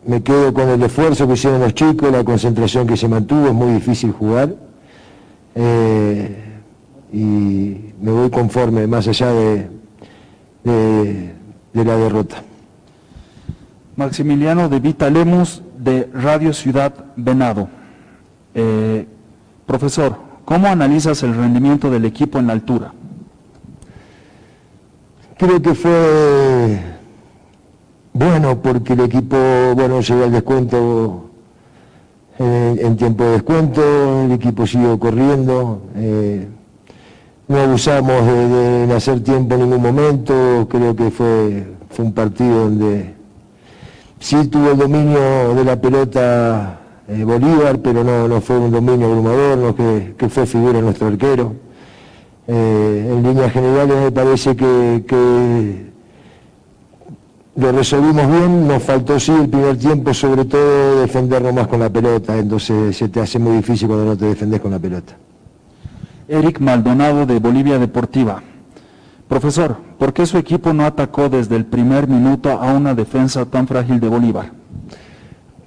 me 0.06 0.22
quedo 0.22 0.54
con 0.54 0.70
el 0.70 0.82
esfuerzo 0.84 1.28
que 1.28 1.34
hicieron 1.34 1.62
los 1.62 1.74
chicos, 1.74 2.12
la 2.12 2.24
concentración 2.24 2.88
que 2.88 2.96
se 2.96 3.08
mantuvo, 3.08 3.48
es 3.48 3.54
muy 3.54 3.74
difícil 3.74 4.12
jugar. 4.12 4.56
Eh, 5.56 6.51
y 7.12 7.94
me 8.02 8.12
voy 8.12 8.30
conforme, 8.30 8.88
más 8.88 9.08
allá 9.08 9.32
de, 9.32 9.70
de, 10.64 11.34
de 11.74 11.86
la 11.86 11.98
derrota. 11.98 12.44
Maximiliano 13.96 14.70
de 14.70 14.80
Vita 14.80 15.10
Lemus, 15.10 15.62
de 15.78 16.10
Radio 16.14 16.54
Ciudad 16.54 16.94
Venado. 17.16 17.68
Eh, 18.54 19.06
profesor, 19.66 20.16
¿cómo 20.46 20.68
analizas 20.68 21.24
el 21.24 21.36
rendimiento 21.36 21.90
del 21.90 22.06
equipo 22.06 22.40
en 22.40 22.48
la 22.48 22.54
altura? 22.54 22.94
Creo 25.38 25.62
que 25.62 25.74
fue 25.74 26.80
bueno 28.14 28.62
porque 28.62 28.94
el 28.94 29.02
equipo, 29.02 29.38
bueno, 29.76 30.02
llegó 30.02 30.24
al 30.24 30.32
descuento 30.32 31.30
en, 32.38 32.80
en 32.80 32.96
tiempo 32.98 33.24
de 33.24 33.32
descuento, 33.32 34.24
el 34.26 34.32
equipo 34.32 34.66
siguió 34.68 35.00
corriendo, 35.00 35.82
eh, 35.96 36.48
no 37.48 37.58
abusamos 37.58 38.26
de, 38.26 38.94
hacer 38.96 39.24
tiempo 39.24 39.56
en 39.56 39.62
ningún 39.62 39.82
momento, 39.82 40.68
creo 40.70 40.96
que 40.96 41.12
fue, 41.12 41.68
fue 41.90 42.06
un 42.06 42.14
partido 42.14 42.66
donde 42.66 43.14
sí 44.20 44.48
tuvo 44.48 44.72
el 44.72 44.78
dominio 44.78 45.54
de 45.56 45.64
la 45.64 45.80
pelota 45.80 46.80
eh, 47.08 47.24
Bolívar, 47.24 47.80
pero 47.80 48.04
no, 48.04 48.28
no 48.28 48.42
fue 48.42 48.58
un 48.58 48.72
dominio 48.72 49.08
abrumador, 49.08 49.58
no 49.58 49.76
que, 49.76 50.16
que 50.18 50.30
fue 50.30 50.46
figura 50.46 50.82
nuestro 50.82 51.08
arquero. 51.08 51.54
Eh, 52.48 53.08
en 53.12 53.24
líneas 53.24 53.52
generales 53.54 53.96
me 54.02 54.12
parece 54.12 54.56
que, 54.56 55.92
lo 57.56 57.72
resolvimos 57.72 58.28
bien, 58.28 58.68
nos 58.68 58.82
faltó 58.82 59.20
sí 59.20 59.32
el 59.32 59.50
primer 59.50 59.78
tiempo, 59.78 60.14
sobre 60.14 60.46
todo 60.46 61.02
defendernos 61.02 61.54
más 61.54 61.68
con 61.68 61.80
la 61.80 61.90
pelota, 61.90 62.38
entonces 62.38 62.98
se 62.98 63.10
te 63.10 63.20
hace 63.20 63.38
muy 63.40 63.58
difícil 63.58 63.88
cuando 63.88 64.06
no 64.06 64.18
te 64.18 64.26
defendés 64.26 64.60
con 64.60 64.72
la 64.72 64.80
pelota. 64.80 65.16
Eric 66.28 66.60
Maldonado 66.60 67.26
de 67.26 67.40
Bolivia 67.40 67.80
Deportiva. 67.80 68.42
Profesor, 69.28 69.78
¿por 69.98 70.12
qué 70.14 70.26
su 70.26 70.38
equipo 70.38 70.74
no 70.74 70.86
atacó 70.86 71.30
desde 71.30 71.56
el 71.56 71.66
primer 71.66 72.08
minuto 72.08 72.52
a 72.52 72.74
una 72.74 72.94
defensa 72.94 73.46
tan 73.46 73.68
frágil 73.68 74.00
de 74.00 74.10
Bolívar? 74.10 74.52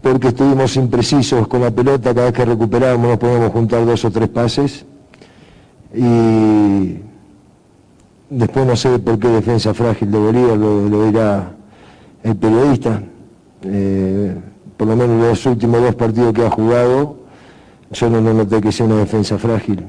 Porque 0.02 0.28
estuvimos 0.28 0.76
imprecisos 0.76 1.48
con 1.48 1.62
la 1.62 1.70
pelota, 1.70 2.14
cada 2.14 2.26
vez 2.26 2.34
que 2.34 2.44
recuperábamos 2.44 3.08
nos 3.08 3.18
podíamos 3.18 3.52
juntar 3.52 3.86
dos 3.86 4.04
o 4.04 4.10
tres 4.10 4.28
pases 4.28 4.84
y 5.94 6.98
después 8.28 8.66
no 8.66 8.76
sé 8.76 8.98
por 8.98 9.18
qué 9.18 9.28
defensa 9.28 9.72
frágil 9.72 10.10
de 10.10 10.18
Bolívar, 10.18 10.58
lo, 10.58 10.88
lo 10.88 11.06
dirá 11.06 11.52
el 12.22 12.36
periodista. 12.36 13.00
Eh, 13.62 14.36
por 14.76 14.88
lo 14.88 14.96
menos 14.96 15.20
los 15.20 15.46
últimos 15.46 15.80
dos 15.80 15.94
partidos 15.94 16.34
que 16.34 16.44
ha 16.44 16.50
jugado, 16.50 17.16
yo 17.92 18.10
no, 18.10 18.20
no 18.20 18.34
noté 18.34 18.60
que 18.60 18.72
sea 18.72 18.86
una 18.86 18.96
defensa 18.96 19.38
frágil. 19.38 19.86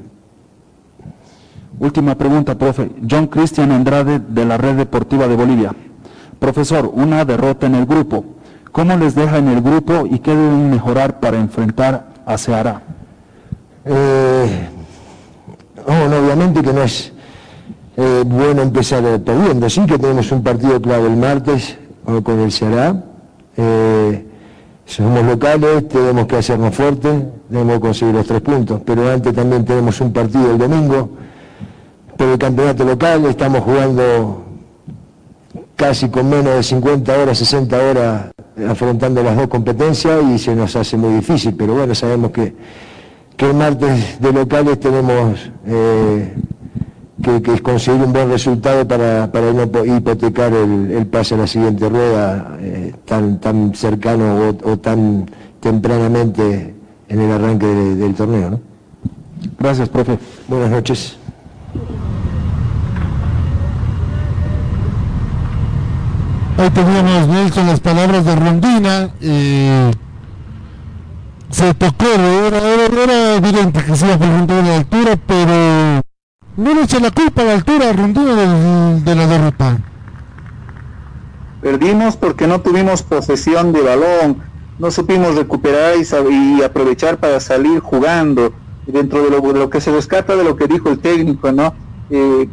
Última 1.78 2.14
pregunta, 2.14 2.56
profe. 2.56 2.90
John 3.08 3.26
Cristian 3.26 3.70
Andrade 3.70 4.20
de 4.20 4.44
la 4.44 4.56
Red 4.56 4.76
Deportiva 4.76 5.28
de 5.28 5.36
Bolivia. 5.36 5.74
Profesor, 6.38 6.90
una 6.92 7.24
derrota 7.24 7.66
en 7.66 7.74
el 7.74 7.86
grupo. 7.86 8.24
¿Cómo 8.72 8.96
les 8.96 9.14
deja 9.14 9.38
en 9.38 9.48
el 9.48 9.60
grupo 9.60 10.06
y 10.06 10.18
qué 10.18 10.30
deben 10.30 10.70
mejorar 10.70 11.20
para 11.20 11.38
enfrentar 11.38 12.08
a 12.24 12.38
Ceará? 12.38 12.82
Eh, 13.84 14.68
obviamente 15.86 16.62
que 16.62 16.72
no 16.72 16.82
es 16.82 17.12
eh, 17.96 18.24
bueno 18.26 18.62
empezar 18.62 19.02
perdiendo. 19.20 19.68
Sí 19.68 19.84
que 19.86 19.98
tenemos 19.98 20.30
un 20.32 20.42
partido 20.42 20.80
clave 20.80 21.06
el 21.06 21.16
martes 21.16 21.78
con 22.22 22.40
el 22.40 22.52
Ceará. 22.52 23.04
Eh, 23.56 24.26
somos 24.86 25.24
locales, 25.24 25.88
tenemos 25.88 26.26
que 26.26 26.36
hacernos 26.36 26.74
fuertes, 26.74 27.22
tenemos 27.50 27.74
que 27.74 27.80
conseguir 27.80 28.14
los 28.14 28.26
tres 28.26 28.40
puntos. 28.40 28.80
Pero 28.84 29.10
antes 29.10 29.34
también 29.34 29.64
tenemos 29.64 30.00
un 30.00 30.12
partido 30.12 30.52
el 30.52 30.58
domingo 30.58 31.25
por 32.16 32.28
el 32.28 32.38
campeonato 32.38 32.84
local, 32.84 33.24
estamos 33.26 33.62
jugando 33.62 34.44
casi 35.76 36.08
con 36.08 36.28
menos 36.28 36.54
de 36.56 36.62
50 36.62 37.18
horas, 37.18 37.38
60 37.38 37.76
horas 37.78 38.22
afrontando 38.68 39.22
las 39.22 39.36
dos 39.36 39.48
competencias 39.48 40.22
y 40.34 40.38
se 40.38 40.54
nos 40.54 40.74
hace 40.76 40.96
muy 40.96 41.14
difícil, 41.14 41.54
pero 41.54 41.74
bueno, 41.74 41.94
sabemos 41.94 42.30
que, 42.30 42.54
que 43.36 43.46
el 43.50 43.54
martes 43.54 44.18
de 44.20 44.32
locales 44.32 44.80
tenemos 44.80 45.50
eh, 45.66 46.34
que, 47.22 47.42
que 47.42 47.60
conseguir 47.60 48.02
un 48.02 48.12
buen 48.12 48.30
resultado 48.30 48.86
para, 48.88 49.30
para 49.30 49.52
no 49.52 49.66
po- 49.70 49.84
hipotecar 49.84 50.52
el, 50.54 50.90
el 50.90 51.06
pase 51.06 51.34
a 51.34 51.38
la 51.38 51.46
siguiente 51.46 51.88
rueda 51.88 52.56
eh, 52.60 52.94
tan, 53.04 53.38
tan 53.40 53.74
cercano 53.74 54.36
o, 54.64 54.70
o 54.70 54.78
tan 54.78 55.26
tempranamente 55.60 56.74
en 57.08 57.20
el 57.20 57.30
arranque 57.30 57.66
de- 57.66 57.96
del 57.96 58.14
torneo. 58.14 58.50
¿no? 58.50 58.60
Gracias, 59.58 59.88
profe. 59.90 60.18
Buenas 60.48 60.70
noches. 60.70 61.18
Ahí 66.58 66.70
teníamos, 66.70 67.28
Nelson, 67.28 67.66
las 67.66 67.80
palabras 67.80 68.24
de 68.24 68.34
Rondina. 68.34 69.10
eh, 69.20 69.90
se 71.50 71.74
tocó, 71.74 72.06
era, 72.06 72.58
era, 72.58 73.02
era 73.02 73.34
evidente 73.36 73.82
que 73.84 73.94
se 73.94 74.06
iba 74.06 74.18
preguntar 74.18 74.64
de 74.64 74.74
altura, 74.74 75.16
pero 75.26 76.02
no 76.56 76.74
le 76.74 76.82
echa 76.82 76.98
la 76.98 77.10
culpa 77.10 77.42
a 77.42 77.44
la 77.44 77.52
altura 77.52 77.90
a 77.90 77.92
Rondina 77.92 78.34
de, 78.34 79.14
la 79.14 79.26
derrota. 79.26 79.78
Perdimos 81.62 82.16
porque 82.16 82.46
no 82.46 82.60
tuvimos 82.60 83.02
posesión 83.02 83.72
de 83.72 83.82
balón, 83.82 84.42
no 84.78 84.90
supimos 84.90 85.36
recuperar 85.36 85.94
y, 85.96 86.58
y 86.58 86.62
aprovechar 86.62 87.18
para 87.18 87.40
salir 87.40 87.80
jugando 87.80 88.52
dentro 88.86 89.22
de 89.22 89.30
lo, 89.30 89.40
de 89.40 89.58
lo 89.58 89.70
que 89.70 89.80
se 89.80 89.92
rescata 89.92 90.36
de 90.36 90.44
lo 90.44 90.56
que 90.56 90.66
dijo 90.66 90.90
el 90.90 90.98
técnico, 90.98 91.52
¿no? 91.52 91.74
Eh, 92.10 92.48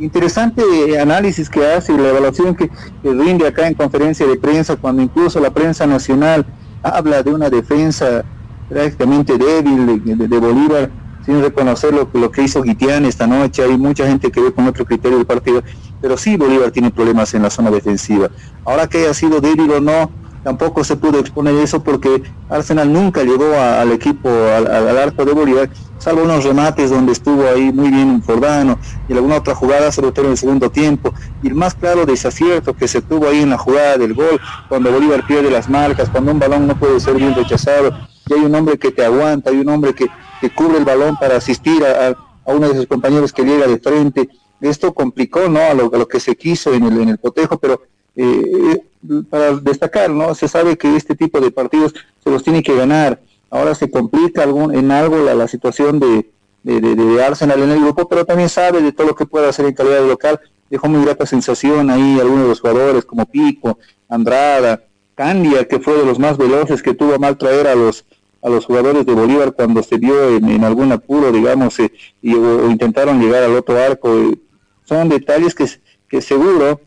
interesante 0.00 0.62
análisis 0.98 1.48
que 1.48 1.66
hace 1.66 1.92
y 1.92 1.96
la 1.96 2.10
evaluación 2.10 2.54
que, 2.54 2.70
rinde 3.02 3.46
acá 3.46 3.66
en 3.66 3.74
conferencia 3.74 4.26
de 4.26 4.36
prensa, 4.36 4.76
cuando 4.76 5.02
incluso 5.02 5.40
la 5.40 5.50
prensa 5.50 5.86
nacional 5.86 6.46
habla 6.82 7.22
de 7.22 7.32
una 7.32 7.50
defensa 7.50 8.24
prácticamente 8.68 9.36
débil 9.36 10.02
de, 10.04 10.38
Bolívar, 10.38 10.90
sin 11.24 11.42
reconocer 11.42 11.92
lo, 11.92 12.08
lo 12.12 12.30
que 12.30 12.42
hizo 12.42 12.62
Guitián 12.62 13.04
esta 13.04 13.26
noche. 13.26 13.62
Hay 13.62 13.76
mucha 13.76 14.06
gente 14.06 14.30
que 14.30 14.40
ve 14.40 14.52
con 14.52 14.66
otro 14.66 14.84
criterio 14.84 15.18
del 15.18 15.26
partido, 15.26 15.62
pero 16.00 16.16
sí 16.16 16.36
Bolívar 16.36 16.70
tiene 16.70 16.90
problemas 16.90 17.34
en 17.34 17.42
la 17.42 17.50
zona 17.50 17.70
defensiva. 17.70 18.30
Ahora 18.64 18.86
que 18.86 18.98
haya 18.98 19.14
sido 19.14 19.40
débil 19.40 19.70
o 19.72 19.80
no, 19.80 20.10
tampoco 20.42 20.84
se 20.84 20.96
pudo 20.96 21.18
exponer 21.18 21.54
eso 21.56 21.82
porque 21.82 22.22
Arsenal 22.48 22.92
nunca 22.92 23.22
llegó 23.22 23.54
al 23.54 23.92
equipo, 23.92 24.28
al, 24.28 24.98
arco 24.98 25.24
de 25.24 25.32
Bolívar, 25.32 25.70
salvo 25.98 26.22
unos 26.22 26.44
remates 26.44 26.90
donde 26.90 27.12
estuvo 27.12 27.46
ahí 27.46 27.72
muy 27.72 27.90
bien 27.90 28.22
Jordano 28.22 28.78
y 29.08 29.12
alguna 29.12 29.36
otra 29.36 29.54
jugada, 29.54 29.92
sobre 29.92 30.12
todo 30.12 30.26
en 30.26 30.32
el 30.32 30.38
segundo 30.38 30.70
tiempo. 30.70 31.12
Y 31.42 31.48
el 31.48 31.54
más 31.54 31.74
claro 31.74 32.06
desacierto 32.06 32.74
que 32.74 32.88
se 32.88 33.02
tuvo 33.02 33.28
ahí 33.28 33.40
en 33.42 33.50
la 33.50 33.58
jugada 33.58 33.98
del 33.98 34.14
gol, 34.14 34.40
cuando 34.68 34.92
Bolívar 34.92 35.26
pierde 35.26 35.50
las 35.50 35.68
marcas, 35.68 36.08
cuando 36.08 36.32
un 36.32 36.38
balón 36.38 36.66
no 36.66 36.78
puede 36.78 37.00
ser 37.00 37.14
bien 37.14 37.34
rechazado, 37.34 37.96
y 38.28 38.34
hay 38.34 38.40
un 38.40 38.54
hombre 38.54 38.78
que 38.78 38.90
te 38.90 39.04
aguanta, 39.04 39.50
hay 39.50 39.58
un 39.58 39.68
hombre 39.68 39.94
que, 39.94 40.06
que 40.40 40.50
cubre 40.50 40.78
el 40.78 40.84
balón 40.84 41.16
para 41.16 41.36
asistir 41.36 41.84
a, 41.84 42.14
uno 42.46 42.68
de 42.68 42.76
sus 42.76 42.86
compañeros 42.86 43.32
que 43.32 43.42
llega 43.42 43.66
de 43.66 43.78
frente. 43.78 44.28
Esto 44.60 44.94
complicó 44.94 45.48
¿no? 45.48 45.60
a, 45.60 45.74
lo, 45.74 45.94
a 45.94 45.98
lo 45.98 46.08
que 46.08 46.18
se 46.18 46.34
quiso 46.34 46.72
en 46.72 46.84
el, 46.84 46.98
en 47.00 47.10
el 47.10 47.20
cotejo, 47.20 47.58
pero 47.58 47.82
eh, 48.16 48.82
para 49.30 49.54
destacar, 49.56 50.10
¿no? 50.10 50.34
Se 50.34 50.48
sabe 50.48 50.76
que 50.76 50.96
este 50.96 51.14
tipo 51.14 51.40
de 51.40 51.50
partidos 51.50 51.94
se 52.22 52.30
los 52.30 52.42
tiene 52.42 52.62
que 52.62 52.74
ganar. 52.74 53.20
Ahora 53.50 53.74
se 53.74 53.90
complica 53.90 54.42
algún, 54.42 54.74
en 54.74 54.90
algo 54.90 55.18
la, 55.18 55.34
la 55.34 55.48
situación 55.48 55.98
de, 56.00 56.30
de, 56.62 57.22
Arsenal 57.22 57.62
en 57.62 57.70
el 57.70 57.80
grupo, 57.80 58.08
pero 58.08 58.24
también 58.24 58.48
sabe 58.48 58.82
de 58.82 58.92
todo 58.92 59.08
lo 59.08 59.14
que 59.14 59.26
puede 59.26 59.48
hacer 59.48 59.66
en 59.66 59.74
calidad 59.74 60.00
de 60.02 60.08
local. 60.08 60.40
Dejó 60.68 60.88
muy 60.88 61.02
grata 61.04 61.24
sensación 61.24 61.90
ahí 61.90 62.18
algunos 62.20 62.42
de 62.42 62.48
los 62.50 62.60
jugadores 62.60 63.04
como 63.04 63.24
Pico, 63.24 63.78
Andrada, 64.08 64.82
Candia, 65.14 65.66
que 65.66 65.80
fue 65.80 65.94
de 65.94 66.04
los 66.04 66.18
más 66.18 66.36
veloces, 66.36 66.82
que 66.82 66.94
tuvo 66.94 67.14
a 67.14 67.18
mal 67.18 67.38
traer 67.38 67.66
a 67.66 67.74
los 67.74 68.04
a 68.40 68.48
los 68.48 68.66
jugadores 68.66 69.04
de 69.04 69.12
Bolívar 69.14 69.52
cuando 69.52 69.82
se 69.82 69.96
vio 69.96 70.36
en, 70.36 70.62
algún 70.62 70.92
apuro, 70.92 71.32
digamos, 71.32 71.76
eh, 71.80 71.90
y, 72.22 72.34
o, 72.34 72.66
o 72.66 72.70
intentaron 72.70 73.20
llegar 73.20 73.42
al 73.42 73.56
otro 73.56 73.76
arco. 73.76 74.16
eh. 74.16 74.38
Son 74.84 75.08
detalles 75.08 75.56
que, 75.56 75.66
que 76.08 76.22
seguro 76.22 76.80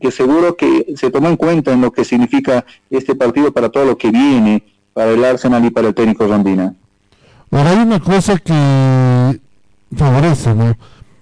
que 0.00 0.10
seguro 0.10 0.56
que 0.56 0.94
se 0.96 1.10
tomó 1.10 1.28
en 1.28 1.36
cuenta 1.36 1.72
en 1.72 1.80
lo 1.80 1.92
que 1.92 2.04
significa 2.04 2.64
este 2.90 3.14
partido 3.14 3.52
para 3.52 3.68
todo 3.68 3.84
lo 3.84 3.96
que 3.96 4.10
viene, 4.10 4.62
para 4.92 5.10
el 5.12 5.24
Arsenal 5.24 5.64
y 5.64 5.70
para 5.70 5.88
el 5.88 5.94
técnico 5.94 6.26
Rondina. 6.26 6.74
Ahora 7.50 7.70
hay 7.70 7.78
una 7.78 8.00
cosa 8.00 8.36
que 8.38 9.40
favorece, 9.96 10.54
¿no? 10.54 10.76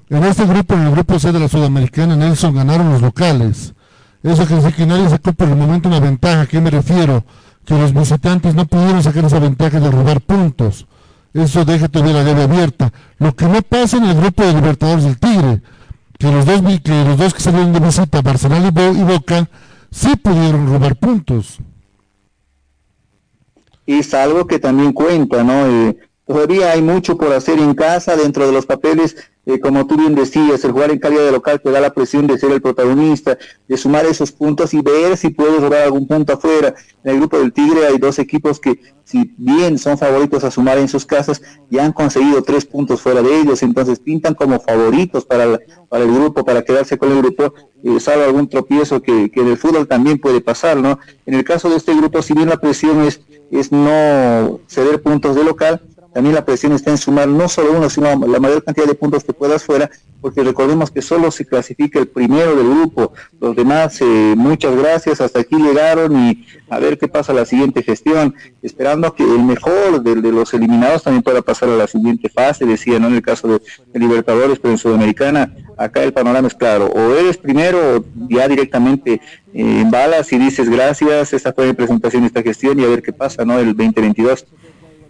En 0.08 0.24
este 0.24 0.44
grupo, 0.46 0.74
en 0.74 0.82
el 0.82 0.92
grupo 0.92 1.18
C 1.18 1.32
de 1.32 1.40
la 1.40 1.48
Sudamericana, 1.48 2.16
Nelson 2.16 2.54
ganaron 2.54 2.92
los 2.92 3.02
locales. 3.02 3.74
Eso 4.22 4.46
quiere 4.46 4.62
decir 4.62 4.76
que 4.76 4.86
nadie 4.86 5.08
sacó 5.08 5.32
por 5.32 5.48
el 5.48 5.56
momento 5.56 5.88
una 5.88 6.00
ventaja. 6.00 6.42
¿A 6.42 6.46
qué 6.46 6.60
me 6.60 6.70
refiero? 6.70 7.24
Que 7.64 7.74
los 7.78 7.92
visitantes 7.92 8.54
no 8.54 8.66
pudieron 8.66 9.02
sacar 9.02 9.24
esa 9.24 9.38
ventaja 9.38 9.78
de 9.78 9.90
robar 9.90 10.20
puntos. 10.20 10.86
Eso 11.34 11.64
deja 11.64 11.88
todavía 11.88 12.14
la 12.14 12.24
llave 12.24 12.44
abierta. 12.44 12.92
Lo 13.18 13.34
que 13.34 13.46
no 13.46 13.62
pasa 13.62 13.98
en 13.98 14.04
el 14.04 14.16
grupo 14.16 14.44
de 14.44 14.54
Libertadores 14.54 15.04
del 15.04 15.18
Tigre, 15.18 15.60
que 16.18 16.30
los 16.30 16.46
dos 16.46 16.62
que, 16.82 17.04
los 17.04 17.16
dos 17.18 17.34
que 17.34 17.40
salieron 17.40 17.72
de 17.72 17.80
visita, 17.80 18.22
Barcelona 18.22 18.68
y, 18.68 19.02
Boca, 19.02 19.48
sí 19.90 20.16
pudieron 20.16 20.66
robar 20.66 20.96
puntos. 20.96 21.58
Y 23.86 23.98
es 23.98 24.14
algo 24.14 24.46
que 24.46 24.58
también 24.58 24.92
cuenta, 24.92 25.44
¿no? 25.44 25.66
Eh, 25.66 25.96
todavía 26.26 26.72
hay 26.72 26.82
mucho 26.82 27.16
por 27.16 27.32
hacer 27.32 27.58
en 27.58 27.74
casa 27.74 28.16
dentro 28.16 28.46
de 28.46 28.52
los 28.52 28.66
papeles 28.66 29.16
eh, 29.48 29.60
como 29.60 29.86
tú 29.86 29.96
bien 29.96 30.16
decías, 30.16 30.64
el 30.64 30.72
jugar 30.72 30.90
en 30.90 30.98
calidad 30.98 31.24
de 31.24 31.30
local 31.30 31.60
te 31.60 31.70
da 31.70 31.80
la 31.80 31.94
presión 31.94 32.26
de 32.26 32.36
ser 32.36 32.50
el 32.50 32.60
protagonista, 32.60 33.38
de 33.68 33.76
sumar 33.76 34.04
esos 34.04 34.32
puntos 34.32 34.74
y 34.74 34.80
ver 34.80 35.16
si 35.16 35.30
puedes 35.30 35.62
lograr 35.62 35.84
algún 35.84 36.08
punto 36.08 36.32
afuera. 36.32 36.74
En 37.04 37.12
el 37.12 37.18
grupo 37.20 37.38
del 37.38 37.52
Tigre 37.52 37.86
hay 37.86 37.96
dos 37.96 38.18
equipos 38.18 38.58
que, 38.58 38.80
si 39.04 39.32
bien 39.38 39.78
son 39.78 39.98
favoritos 39.98 40.42
a 40.42 40.50
sumar 40.50 40.78
en 40.78 40.88
sus 40.88 41.06
casas, 41.06 41.40
ya 41.70 41.84
han 41.84 41.92
conseguido 41.92 42.42
tres 42.42 42.64
puntos 42.64 43.00
fuera 43.00 43.22
de 43.22 43.40
ellos, 43.40 43.62
entonces 43.62 44.00
pintan 44.00 44.34
como 44.34 44.58
favoritos 44.58 45.24
para, 45.24 45.60
para 45.88 46.04
el 46.04 46.12
grupo, 46.12 46.44
para 46.44 46.64
quedarse 46.64 46.98
con 46.98 47.12
el 47.12 47.18
grupo, 47.18 47.54
eh, 47.84 48.00
sabe 48.00 48.24
algún 48.24 48.48
tropiezo 48.48 49.00
que, 49.00 49.30
que 49.30 49.42
en 49.42 49.46
el 49.46 49.58
fútbol 49.58 49.86
también 49.86 50.18
puede 50.18 50.40
pasar, 50.40 50.78
¿no? 50.78 50.98
En 51.24 51.34
el 51.34 51.44
caso 51.44 51.70
de 51.70 51.76
este 51.76 51.94
grupo, 51.94 52.20
si 52.20 52.34
bien 52.34 52.48
la 52.48 52.56
presión 52.56 53.00
es, 53.02 53.20
es 53.52 53.70
no 53.70 54.58
ceder 54.66 55.00
puntos 55.02 55.36
de 55.36 55.44
local, 55.44 55.82
también 56.16 56.34
la 56.34 56.46
presión 56.46 56.72
está 56.72 56.90
en 56.90 56.96
sumar 56.96 57.28
no 57.28 57.46
solo 57.46 57.72
uno, 57.76 57.90
sino 57.90 58.08
la 58.26 58.40
mayor 58.40 58.64
cantidad 58.64 58.86
de 58.86 58.94
puntos 58.94 59.22
que 59.22 59.34
puedas 59.34 59.62
fuera, 59.62 59.90
porque 60.22 60.42
recordemos 60.42 60.90
que 60.90 61.02
solo 61.02 61.30
se 61.30 61.44
clasifica 61.44 61.98
el 61.98 62.08
primero 62.08 62.56
del 62.56 62.70
grupo. 62.70 63.12
Los 63.38 63.54
demás, 63.54 64.00
eh, 64.00 64.32
muchas 64.34 64.74
gracias, 64.76 65.20
hasta 65.20 65.40
aquí 65.40 65.56
llegaron 65.56 66.16
y 66.18 66.46
a 66.70 66.78
ver 66.78 66.96
qué 66.96 67.06
pasa 67.06 67.34
la 67.34 67.44
siguiente 67.44 67.82
gestión, 67.82 68.34
esperando 68.62 69.14
que 69.14 69.24
el 69.24 69.44
mejor 69.44 70.02
de, 70.02 70.32
los 70.32 70.54
eliminados 70.54 71.02
también 71.02 71.22
pueda 71.22 71.42
pasar 71.42 71.68
a 71.68 71.76
la 71.76 71.86
siguiente 71.86 72.30
fase, 72.30 72.64
decía, 72.64 72.98
¿no? 72.98 73.08
En 73.08 73.16
el 73.16 73.22
caso 73.22 73.46
de, 73.48 73.60
Libertadores, 73.92 74.58
pero 74.58 74.72
en 74.72 74.78
Sudamericana, 74.78 75.54
acá 75.76 76.02
el 76.02 76.14
panorama 76.14 76.48
es 76.48 76.54
claro, 76.54 76.86
o 76.86 77.12
eres 77.12 77.36
primero 77.36 77.98
o 77.98 78.04
ya 78.30 78.48
directamente 78.48 79.12
eh, 79.12 79.20
en 79.52 79.90
balas 79.90 80.32
y 80.32 80.38
dices 80.38 80.70
gracias, 80.70 81.34
esta 81.34 81.52
fue 81.52 81.66
mi 81.66 81.74
presentación, 81.74 82.24
esta 82.24 82.42
gestión 82.42 82.80
y 82.80 82.84
a 82.84 82.88
ver 82.88 83.02
qué 83.02 83.12
pasa, 83.12 83.44
¿no? 83.44 83.58
El 83.58 83.76
2022. 83.76 84.46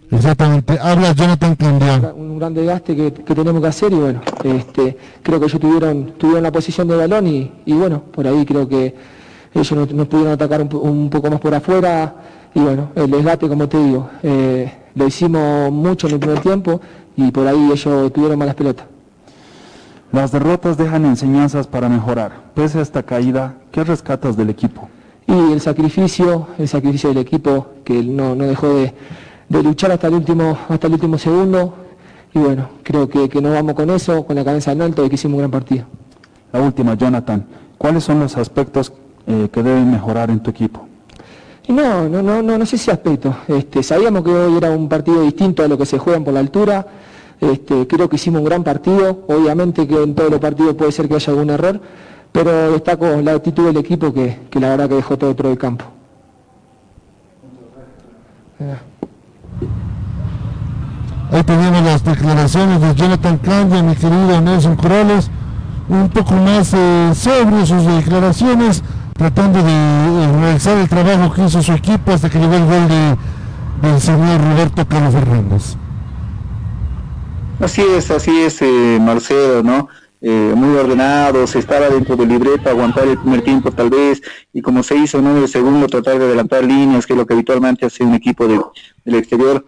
Exactamente, 0.09 0.79
habla 0.81 1.13
Jonathan 1.13 1.55
Candián. 1.55 2.13
Un 2.15 2.39
gran 2.39 2.53
desgaste 2.53 2.95
que, 2.95 3.11
tenemos 3.11 3.61
que 3.61 3.67
hacer 3.67 3.91
y 3.91 3.95
bueno, 3.95 4.21
este, 4.43 4.97
creo 5.21 5.39
que 5.39 5.47
ellos 5.47 5.59
tuvieron, 5.59 6.13
tuvieron 6.17 6.43
la 6.43 6.51
posición 6.51 6.87
de 6.87 6.95
balón 6.95 7.27
y, 7.27 7.51
bueno, 7.65 8.03
por 8.03 8.25
ahí 8.25 8.45
creo 8.45 8.67
que 8.67 8.95
ellos 9.53 9.93
nos, 9.93 10.07
pudieron 10.07 10.33
atacar 10.33 10.61
un, 10.61 11.09
poco 11.09 11.29
más 11.29 11.39
por 11.41 11.53
afuera 11.53 12.15
y 12.53 12.59
bueno, 12.59 12.89
el 12.95 13.11
desgaste 13.11 13.49
como 13.49 13.67
te 13.67 13.77
digo, 13.77 14.09
eh, 14.23 14.71
lo 14.95 15.07
hicimos 15.07 15.71
mucho 15.71 16.07
en 16.07 16.13
el 16.13 16.19
primer 16.19 16.39
tiempo 16.39 16.79
y 17.17 17.29
por 17.31 17.45
ahí 17.45 17.71
ellos 17.71 18.13
tuvieron 18.13 18.39
malas 18.39 18.55
pelotas. 18.55 18.85
Las 20.13 20.31
derrotas 20.31 20.77
dejan 20.77 21.05
enseñanzas 21.05 21.67
para 21.67 21.89
mejorar. 21.89 22.31
Pese 22.55 22.79
a 22.79 22.81
esta 22.81 23.03
caída, 23.03 23.55
¿qué 23.71 23.83
rescatas 23.83 24.37
del 24.37 24.49
equipo? 24.49 24.87
Y 25.27 25.51
el 25.51 25.59
sacrificio, 25.59 26.47
el 26.57 26.69
sacrificio 26.69 27.09
del 27.09 27.17
equipo 27.17 27.67
que 27.83 28.01
no, 28.01 28.33
no 28.33 28.45
dejó 28.45 28.69
de 28.69 28.93
de 29.49 29.63
luchar 29.63 29.91
hasta 29.91 30.07
el 30.07 30.13
último, 30.15 30.57
hasta 30.69 30.87
el 30.87 30.93
último 30.93 31.17
segundo. 31.17 31.73
Y 32.33 32.39
bueno, 32.39 32.69
creo 32.83 33.07
que, 33.07 33.29
que 33.29 33.41
nos 33.41 33.53
vamos 33.53 33.73
con 33.73 33.89
eso, 33.89 34.25
con 34.25 34.35
la 34.35 34.43
cabeza 34.43 34.71
en 34.71 34.81
alto 34.81 35.05
y 35.05 35.09
que 35.09 35.15
hicimos 35.15 35.35
un 35.35 35.39
gran 35.39 35.51
partido. 35.51 35.85
La 36.51 36.61
última, 36.61 36.93
Jonathan, 36.95 37.45
¿cuáles 37.77 38.03
son 38.03 38.19
los 38.19 38.37
aspectos 38.37 38.93
eh, 39.25 39.49
que 39.51 39.63
deben 39.63 39.91
mejorar 39.91 40.29
en 40.29 40.39
tu 40.39 40.51
equipo? 40.51 40.87
no, 41.67 42.07
no, 42.07 42.21
no, 42.21 42.41
no, 42.41 42.57
no 42.57 42.65
sé 42.65 42.77
si 42.77 42.89
aspectos. 42.91 43.35
Este, 43.47 43.83
sabíamos 43.83 44.23
que 44.23 44.31
hoy 44.31 44.55
era 44.55 44.71
un 44.71 44.87
partido 44.87 45.21
distinto 45.21 45.63
a 45.63 45.67
lo 45.67 45.77
que 45.77 45.85
se 45.85 45.97
juegan 45.97 46.23
por 46.23 46.33
la 46.33 46.39
altura. 46.39 46.87
Este, 47.41 47.85
creo 47.85 48.07
que 48.07 48.15
hicimos 48.15 48.39
un 48.39 48.45
gran 48.45 48.63
partido. 48.63 49.23
Obviamente 49.27 49.85
que 49.85 50.01
en 50.01 50.15
todos 50.15 50.31
los 50.31 50.39
partidos 50.39 50.75
puede 50.75 50.91
ser 50.91 51.09
que 51.09 51.15
haya 51.15 51.33
algún 51.33 51.49
error, 51.49 51.79
pero 52.31 52.71
destaco 52.71 53.05
la 53.21 53.33
actitud 53.33 53.65
del 53.65 53.77
equipo 53.77 54.13
que, 54.13 54.39
que 54.49 54.59
la 54.59 54.69
verdad 54.69 54.89
que 54.89 54.95
dejó 54.95 55.17
todo 55.17 55.29
dentro 55.29 55.49
del 55.49 55.57
campo. 55.57 55.85
Ahí 61.31 61.43
tenemos 61.43 61.83
las 61.83 62.03
declaraciones 62.03 62.81
de 62.81 62.95
Jonathan 62.95 63.37
Candia, 63.37 63.83
mi 63.83 63.95
querido 63.95 64.39
Nelson 64.39 64.75
Corrales, 64.77 65.29
un 65.89 66.09
poco 66.09 66.33
más 66.35 66.73
eh, 66.73 67.11
sus 67.13 67.85
declaraciones, 67.85 68.83
tratando 69.13 69.61
de 69.61 69.71
eh, 69.71 70.31
realizar 70.39 70.77
el 70.77 70.87
trabajo 70.87 71.33
que 71.33 71.45
hizo 71.45 71.61
su 71.61 71.73
equipo 71.73 72.11
hasta 72.13 72.29
que 72.29 72.39
llegó 72.39 72.55
el 72.55 72.65
gol 72.65 72.87
de, 72.87 73.17
del 73.81 74.01
señor 74.01 74.41
Roberto 74.41 74.87
Carlos 74.87 75.13
Fernández. 75.13 75.75
Así 77.59 77.81
es, 77.81 78.11
así 78.11 78.31
es, 78.39 78.61
eh, 78.61 78.99
Marcelo, 79.01 79.63
¿no? 79.63 79.89
Muy 80.21 80.75
ordenado, 80.75 81.45
se 81.45 81.59
estaba 81.59 81.89
dentro 81.89 82.15
del 82.15 82.29
libreto, 82.29 82.69
aguantar 82.69 83.07
el 83.07 83.17
primer 83.17 83.41
tiempo 83.41 83.71
tal 83.71 83.89
vez, 83.89 84.21
y 84.51 84.61
como 84.61 84.83
se 84.83 84.95
hizo 84.95 85.19
en 85.19 85.27
el 85.27 85.47
segundo, 85.47 85.87
tratar 85.87 86.17
de 86.19 86.25
adelantar 86.25 86.63
líneas, 86.63 87.05
que 87.05 87.13
es 87.13 87.17
lo 87.17 87.25
que 87.25 87.33
habitualmente 87.33 87.85
hace 87.85 88.03
un 88.03 88.15
equipo 88.15 88.47
de, 88.47 88.59
del 89.05 89.15
exterior, 89.15 89.65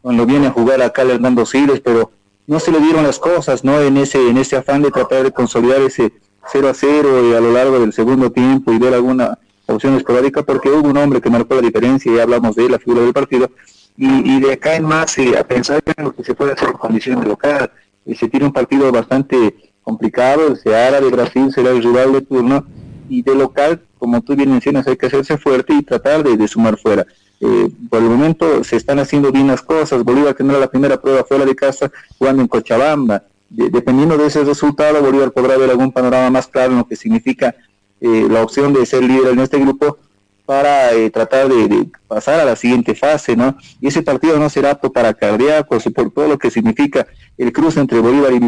cuando 0.00 0.24
viene 0.24 0.46
a 0.46 0.50
jugar 0.50 0.80
acá 0.82 1.02
el 1.02 1.10
Hernando 1.10 1.44
Siles, 1.44 1.80
pero 1.80 2.12
no 2.46 2.60
se 2.60 2.72
le 2.72 2.80
dieron 2.80 3.04
las 3.04 3.18
cosas, 3.18 3.64
¿no? 3.64 3.80
En 3.80 3.96
ese, 3.96 4.30
en 4.30 4.38
ese 4.38 4.56
afán 4.56 4.82
de 4.82 4.90
tratar 4.90 5.22
de 5.22 5.32
consolidar 5.32 5.82
ese 5.82 6.12
0 6.50 6.68
a 6.68 6.74
0 6.74 7.30
y 7.30 7.34
a 7.34 7.40
lo 7.40 7.52
largo 7.52 7.78
del 7.78 7.92
segundo 7.92 8.32
tiempo 8.32 8.72
y 8.72 8.78
ver 8.78 8.94
alguna 8.94 9.38
opción 9.66 9.94
esporádica, 9.96 10.42
porque 10.42 10.70
hubo 10.70 10.88
un 10.88 10.96
hombre 10.96 11.20
que 11.20 11.28
marcó 11.28 11.56
la 11.56 11.60
diferencia, 11.60 12.10
y 12.10 12.18
hablamos 12.18 12.56
de 12.56 12.64
él, 12.66 12.72
la 12.72 12.78
figura 12.78 13.02
del 13.02 13.12
partido, 13.12 13.50
y, 13.96 14.40
de 14.40 14.52
acá 14.52 14.76
en 14.76 14.84
más 14.84 15.18
eh, 15.18 15.36
a 15.36 15.42
pensar 15.42 15.82
en 15.84 16.04
lo 16.04 16.14
que 16.14 16.22
se 16.22 16.32
puede 16.32 16.52
hacer 16.52 16.68
en 16.68 16.76
condiciones 16.76 17.26
local. 17.26 17.70
y 18.06 18.14
se 18.14 18.28
tiene 18.28 18.46
un 18.46 18.52
partido 18.52 18.90
bastante 18.92 19.67
complicado, 19.88 20.48
el 20.48 20.58
Seara 20.58 21.00
de 21.00 21.08
Brasil 21.08 21.50
será 21.50 21.70
el 21.70 21.82
rival 21.82 22.12
de 22.12 22.20
turno, 22.20 22.66
y 23.08 23.22
de 23.22 23.34
local, 23.34 23.80
como 23.98 24.20
tú 24.20 24.36
bien 24.36 24.50
mencionas, 24.50 24.86
hay 24.86 24.98
que 24.98 25.06
hacerse 25.06 25.38
fuerte 25.38 25.72
y 25.72 25.82
tratar 25.82 26.22
de 26.22 26.46
sumar 26.46 26.76
fuera. 26.76 27.06
Eh, 27.40 27.70
por 27.88 28.02
el 28.02 28.10
momento 28.10 28.62
se 28.64 28.76
están 28.76 28.98
haciendo 28.98 29.32
bien 29.32 29.46
las 29.46 29.62
cosas. 29.62 30.04
Bolívar 30.04 30.34
tendrá 30.34 30.58
la 30.58 30.68
primera 30.68 31.00
prueba 31.00 31.24
fuera 31.24 31.46
de 31.46 31.54
casa 31.54 31.90
jugando 32.18 32.42
en 32.42 32.48
Cochabamba. 32.48 33.22
dependiendo 33.48 34.18
de 34.18 34.26
ese 34.26 34.44
resultado, 34.44 35.00
Bolívar 35.00 35.30
podrá 35.32 35.56
ver 35.56 35.70
algún 35.70 35.90
panorama 35.90 36.28
más 36.30 36.46
claro 36.48 36.72
en 36.72 36.78
lo 36.78 36.86
que 36.86 36.96
significa 36.96 37.54
eh, 38.00 38.26
la 38.28 38.42
opción 38.42 38.74
de 38.74 38.84
ser 38.84 39.02
líder 39.02 39.32
en 39.32 39.38
este 39.38 39.58
grupo 39.58 39.96
para 40.44 40.92
eh, 40.92 41.10
tratar 41.10 41.48
de, 41.48 41.88
pasar 42.06 42.40
a 42.40 42.44
la 42.44 42.56
siguiente 42.56 42.94
fase, 42.94 43.36
¿no? 43.36 43.56
Y 43.80 43.88
ese 43.88 44.02
partido 44.02 44.38
no 44.38 44.50
será 44.50 44.72
apto 44.72 44.92
para 44.92 45.14
cardíacos 45.14 45.84
por 45.94 46.10
todo 46.10 46.28
lo 46.28 46.38
que 46.38 46.50
significa 46.50 47.06
el 47.38 47.52
cruce 47.52 47.80
entre 47.80 48.00
Bolívar 48.00 48.32
y 48.32 48.40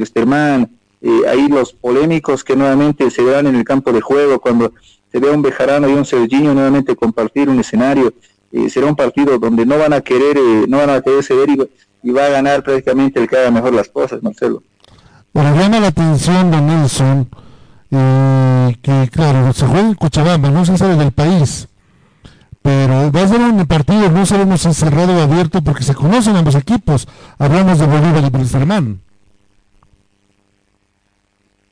Wilstermann, 1.02 1.22
ahí 1.28 1.48
los 1.48 1.72
polémicos 1.72 2.44
que 2.44 2.56
nuevamente 2.56 3.10
se 3.10 3.22
verán 3.22 3.46
en 3.46 3.56
el 3.56 3.64
campo 3.64 3.92
de 3.92 4.00
juego 4.00 4.38
cuando 4.38 4.72
se 5.10 5.18
ve 5.18 5.30
un 5.30 5.42
Bejarano 5.42 5.88
y 5.88 5.94
un 5.94 6.04
Serginho 6.04 6.54
nuevamente 6.54 6.94
compartir 6.94 7.48
un 7.48 7.58
escenario 7.60 8.12
eh, 8.52 8.68
será 8.68 8.86
un 8.86 8.96
partido 8.96 9.38
donde 9.38 9.64
no 9.64 9.78
van 9.78 9.92
a 9.92 10.00
querer, 10.00 10.36
eh, 10.36 10.64
no 10.68 10.78
van 10.78 10.90
a 10.90 11.00
querer 11.00 11.22
ceder 11.22 11.48
y, 11.50 12.10
va 12.10 12.26
a 12.26 12.28
ganar 12.30 12.62
prácticamente 12.64 13.20
el 13.20 13.28
que 13.28 13.36
haga 13.36 13.50
mejor 13.50 13.74
las 13.74 13.88
cosas, 13.88 14.22
Marcelo. 14.22 14.62
Pero 15.32 15.54
llama 15.54 15.78
la 15.78 15.88
atención 15.88 16.50
de 16.50 16.60
Nelson 16.60 17.28
eh, 17.90 18.76
que, 18.82 19.08
claro, 19.12 19.52
se 19.52 19.66
juega 19.66 19.86
en 19.86 19.94
Cochabamba, 19.94 20.50
no 20.50 20.64
se 20.64 20.76
sale 20.76 20.96
del 20.96 21.12
país, 21.12 21.68
pero 22.62 23.12
va 23.12 23.22
a 23.22 23.28
ser 23.28 23.40
un 23.40 23.64
partido, 23.66 24.10
no 24.10 24.26
sabemos 24.26 24.62
si 24.62 24.74
cerrado 24.74 25.16
o 25.16 25.20
abierto, 25.20 25.62
porque 25.62 25.84
se 25.84 25.94
conocen 25.94 26.36
ambos 26.36 26.56
equipos. 26.56 27.06
Hablamos 27.38 27.78
de 27.78 27.86
Bolívar 27.86 28.24
y 28.24 28.36
Wilstermann 28.36 29.00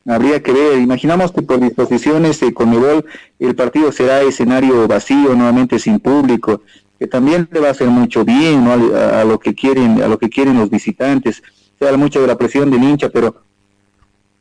habría 0.08 0.42
que 0.42 0.52
ver. 0.52 0.78
Imaginamos 0.78 1.32
que 1.32 1.42
por 1.42 1.60
disposiciones 1.60 2.40
de 2.40 2.52
Conmebol 2.52 3.04
el 3.38 3.54
partido 3.54 3.92
será 3.92 4.22
escenario 4.22 4.88
vacío, 4.88 5.34
nuevamente 5.34 5.78
sin 5.78 6.00
público, 6.00 6.62
que 6.98 7.06
también 7.06 7.48
le 7.52 7.60
va 7.60 7.68
a 7.68 7.72
hacer 7.72 7.88
mucho 7.88 8.24
bien 8.24 8.66
a, 8.66 9.24
lo 9.24 9.38
que 9.38 9.54
quieren, 9.54 10.02
a 10.02 10.08
lo 10.08 10.18
que 10.18 10.30
quieren 10.30 10.58
los 10.58 10.70
visitantes. 10.70 11.42
Se 11.78 11.84
habla 11.84 11.98
mucho 11.98 12.20
de 12.20 12.26
la 12.26 12.36
presión 12.36 12.70
del 12.70 12.82
hincha, 12.82 13.10
pero 13.10 13.36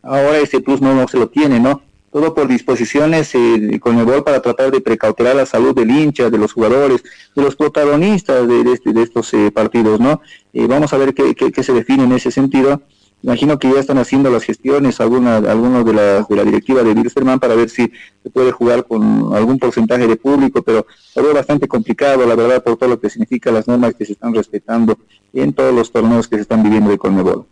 ahora 0.01 0.39
ese 0.39 0.61
plus 0.61 0.81
no, 0.81 1.07
se 1.07 1.19
lo 1.19 1.27
tiene, 1.27 1.59
¿no? 1.59 1.81
Todo 2.11 2.33
por 2.33 2.47
disposiciones 2.47 3.35
eh, 3.35 3.59
de 3.59 3.79
Conmebol 3.79 4.23
para 4.23 4.41
tratar 4.41 4.71
de 4.71 4.79
precautelar 4.79 5.35
la 5.35 5.45
salud 5.45 5.75
del 5.75 5.91
hincha, 5.91 6.29
de 6.29 6.37
los 6.37 6.53
jugadores, 6.53 7.03
de 7.35 7.41
los 7.43 7.55
protagonistas 7.55 8.47
de, 8.47 8.61
este, 8.71 8.93
de 8.93 9.03
estos 9.03 9.33
eh, 9.33 9.51
partidos, 9.51 9.99
¿no? 9.99 10.21
Eh, 10.53 10.65
vamos 10.65 10.93
a 10.93 10.97
ver 10.97 11.13
qué, 11.13 11.35
qué, 11.35 11.51
qué 11.51 11.61
se 11.61 11.73
define 11.73 12.05
en 12.05 12.13
ese 12.13 12.31
sentido 12.31 12.81
Imagino 13.23 13.57
que 13.57 13.71
ya 13.71 13.79
están 13.79 13.97
haciendo 13.97 14.29
las 14.29 14.43
gestiones 14.43 15.01
alguna, 15.01 15.37
algunos 15.37 15.83
de 15.83 15.93
la, 15.93 16.21
de 16.21 16.35
la 16.35 16.43
directiva 16.43 16.83
de 16.83 16.91
Wilstermann 16.91 17.39
para 17.39 17.55
ver 17.55 17.69
si 17.69 17.91
se 18.21 18.29
puede 18.29 18.51
jugar 18.51 18.85
con 18.85 19.33
algún 19.35 19.57
porcentaje 19.57 20.07
de 20.07 20.15
público, 20.15 20.61
pero 20.61 20.85
lo 21.15 21.23
veo 21.23 21.33
bastante 21.33 21.67
complicado, 21.67 22.25
la 22.25 22.35
verdad, 22.35 22.63
por 22.63 22.77
todo 22.77 22.89
lo 22.89 22.99
que 22.99 23.09
significa 23.09 23.51
las 23.51 23.67
normas 23.67 23.95
que 23.95 24.05
se 24.05 24.13
están 24.13 24.35
respetando 24.35 24.97
en 25.33 25.51
todos 25.51 25.73
los 25.73 25.91
torneos 25.91 26.27
que 26.27 26.35
se 26.35 26.43
están 26.43 26.61
viviendo 26.61 26.91
de 26.91 26.97
Conmebol. 26.99 27.45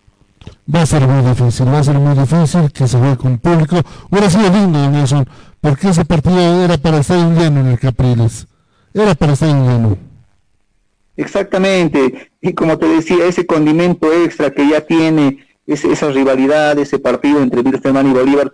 va 0.74 0.82
a 0.84 0.85
ser 0.85 1.08
muy 1.08 1.27
difícil, 1.27 1.68
va 1.68 1.80
a 1.80 1.84
ser 1.84 1.95
muy 1.95 2.16
difícil 2.16 2.72
que 2.72 2.88
se 2.88 3.00
juegue 3.00 3.18
con 3.18 3.38
público. 3.40 3.82
Hubiera 4.11 4.30
sido 4.30 4.50
lindo, 4.52 4.92
Nelson, 4.92 5.27
porque 5.61 5.90
ese 5.90 6.06
partido 6.06 6.64
era 6.64 6.77
para 6.77 7.00
estar 7.00 7.18
en 7.18 7.35
lleno 7.35 7.61
en 7.61 7.68
el 7.68 7.80
Capriles. 7.80 8.48
Era 8.94 9.16
para 9.16 9.34
estar 9.34 9.50
en 9.50 9.68
lleno. 9.68 9.98
Exactamente, 11.18 12.32
y 12.42 12.53
como 12.53 12.77
te 12.77 12.88
decía, 12.88 13.26
ese 13.26 13.45
condimento 13.45 14.11
extra 14.11 14.52
que 14.52 14.68
ya 14.68 14.82
tiene 14.82 15.45
esa 15.66 16.11
rivalidad, 16.11 16.77
ese 16.77 17.00
partido 17.00 17.42
entre 17.42 17.61
Wilstermann 17.61 18.10
y 18.10 18.14
Bolívar, 18.14 18.53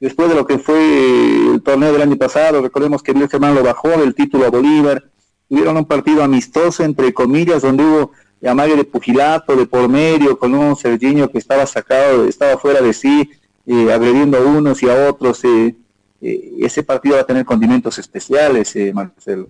después 0.00 0.28
de 0.28 0.34
lo 0.34 0.46
que 0.46 0.58
fue 0.58 1.52
el 1.54 1.62
torneo 1.62 1.92
del 1.92 2.02
año 2.02 2.16
pasado, 2.16 2.60
recordemos 2.60 3.02
que 3.02 3.12
Wilstermann 3.12 3.54
lo 3.54 3.62
bajó 3.62 3.88
del 3.88 4.14
título 4.14 4.46
a 4.46 4.50
Bolívar, 4.50 5.04
tuvieron 5.48 5.76
un 5.76 5.84
partido 5.84 6.22
amistoso, 6.22 6.84
entre 6.84 7.12
comillas, 7.12 7.62
donde 7.62 7.84
hubo 7.84 8.12
amague 8.48 8.76
de 8.76 8.84
pugilato, 8.84 9.56
de 9.56 9.66
por 9.66 9.88
medio, 9.88 10.38
con 10.38 10.54
un 10.54 10.76
Serginho 10.76 11.30
que 11.30 11.38
estaba 11.38 11.66
sacado, 11.66 12.26
estaba 12.26 12.58
fuera 12.58 12.80
de 12.80 12.92
sí, 12.92 13.30
eh, 13.66 13.92
agrediendo 13.92 14.38
a 14.38 14.40
unos 14.40 14.82
y 14.82 14.90
a 14.90 15.08
otros. 15.08 15.44
Eh, 15.44 15.76
eh, 16.20 16.52
ese 16.60 16.82
partido 16.82 17.16
va 17.16 17.22
a 17.22 17.26
tener 17.26 17.44
condimentos 17.44 17.98
especiales, 17.98 18.76
Marcelo. 18.92 19.48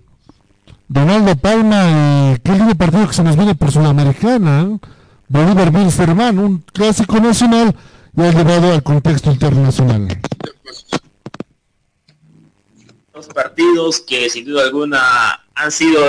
Donaldo 0.87 1.35
Palma, 1.37 2.37
qué 2.43 2.51
lindo 2.51 2.75
partido 2.75 3.07
que 3.07 3.13
se 3.13 3.23
nos 3.23 3.35
viene 3.35 3.55
por 3.55 3.71
Sudamericana. 3.71 4.79
Bolívar 5.27 5.69
Wilstermann, 5.73 6.39
un 6.39 6.59
clásico 6.59 7.19
nacional 7.19 7.75
ya 8.13 8.31
llevado 8.31 8.73
al 8.73 8.83
contexto 8.83 9.31
internacional. 9.31 10.07
Dos 13.13 13.27
partidos 13.27 14.01
que 14.01 14.29
sin 14.29 14.45
duda 14.45 14.63
alguna 14.63 15.39
han 15.55 15.71
sido 15.71 16.01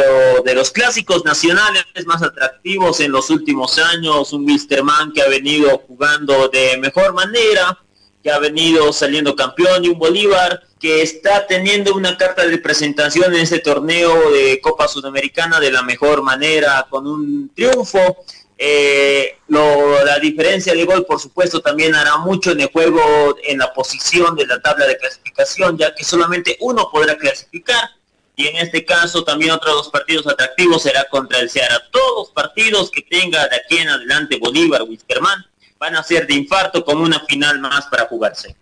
de 0.45 0.55
los 0.55 0.71
clásicos 0.71 1.25
nacionales 1.25 1.85
más 2.07 2.23
atractivos 2.23 3.01
en 3.01 3.13
los 3.13 3.31
últimos 3.31 3.79
años. 3.79 4.33
Un 4.33 4.45
Wilstermann 4.45 5.13
que 5.13 5.23
ha 5.23 5.29
venido 5.29 5.79
jugando 5.87 6.49
de 6.49 6.79
mejor 6.79 7.13
manera, 7.13 7.79
que 8.23 8.31
ha 8.31 8.39
venido 8.39 8.93
saliendo 8.93 9.37
campeón 9.37 9.85
y 9.85 9.89
un 9.89 9.99
Bolívar 9.99 10.63
que 10.81 11.03
está 11.03 11.47
teniendo 11.47 11.95
una 11.95 12.17
carta 12.17 12.47
de 12.47 12.59
presentación 12.59 13.35
en 13.35 13.41
este 13.41 13.59
torneo 13.59 14.31
de 14.31 14.61
Copa 14.63 14.89
Sudamericana 14.89 15.61
de 15.61 15.71
la 15.71 15.83
mejor 15.83 16.23
manera, 16.23 16.87
con 16.89 17.07
un 17.07 17.51
triunfo. 17.55 18.25
Eh, 18.57 19.39
la 19.49 20.19
diferencia 20.21 20.75
de 20.75 20.85
gol, 20.85 21.05
por 21.07 21.21
supuesto, 21.21 21.61
también 21.61 21.95
hará 21.95 22.19
mucho 22.19 22.53
en 22.53 22.61
el 22.61 22.69
juego, 22.69 23.37
en 23.45 23.59
la 23.59 23.73
posición 23.73 24.37
de 24.37 24.47
la 24.47 24.61
tabla 24.61 24.87
de 24.87 24.97
clasificación, 24.97 25.77
ya 25.77 25.95
que 25.95 26.05
solamente 26.05 26.57
uno 26.61 26.89
podrá 26.91 27.17
clasificar. 27.17 27.91
Y 28.37 28.49
en 28.49 28.57
este 28.57 28.85
caso 28.85 29.23
también 29.23 29.53
otros 29.53 29.75
dos 29.75 29.89
partidos 29.91 30.27
atractivos 30.27 30.83
será 30.83 31.05
contra 31.09 31.39
el 31.39 31.49
Ceará. 31.49 31.81
Todos 31.93 32.27
los 32.27 32.31
partidos 32.31 32.91
que 32.91 33.03
tenga 33.03 33.47
de 33.49 33.57
aquí 33.57 33.79
en 33.79 33.89
adelante 33.89 34.39
Bolívar, 34.39 34.83
Wiskerman, 34.83 35.45
van 35.79 35.97
a 35.97 36.03
ser 36.03 36.27
de 36.27 36.35
infarto 36.35 36.85
como 36.85 37.05
una 37.05 37.21
final 37.21 37.61
más 37.61 37.87
para 37.87 38.07
jugarse. 38.07 38.57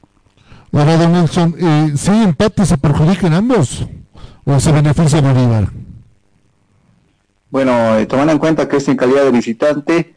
Bueno, 0.70 0.96
don 0.98 1.12
Nelson, 1.12 1.54
eh, 1.58 1.92
¿si 1.96 2.10
empate 2.10 2.66
se 2.66 2.76
perjudican 2.76 3.32
ambos 3.32 3.84
o 4.44 4.60
se 4.60 4.72
beneficia 4.72 5.20
Bolívar? 5.20 5.68
Bueno, 7.52 7.98
eh, 7.98 8.06
tomando 8.06 8.32
en 8.32 8.38
cuenta 8.38 8.66
que 8.66 8.78
es 8.78 8.88
en 8.88 8.96
calidad 8.96 9.24
de 9.24 9.30
visitante, 9.30 10.14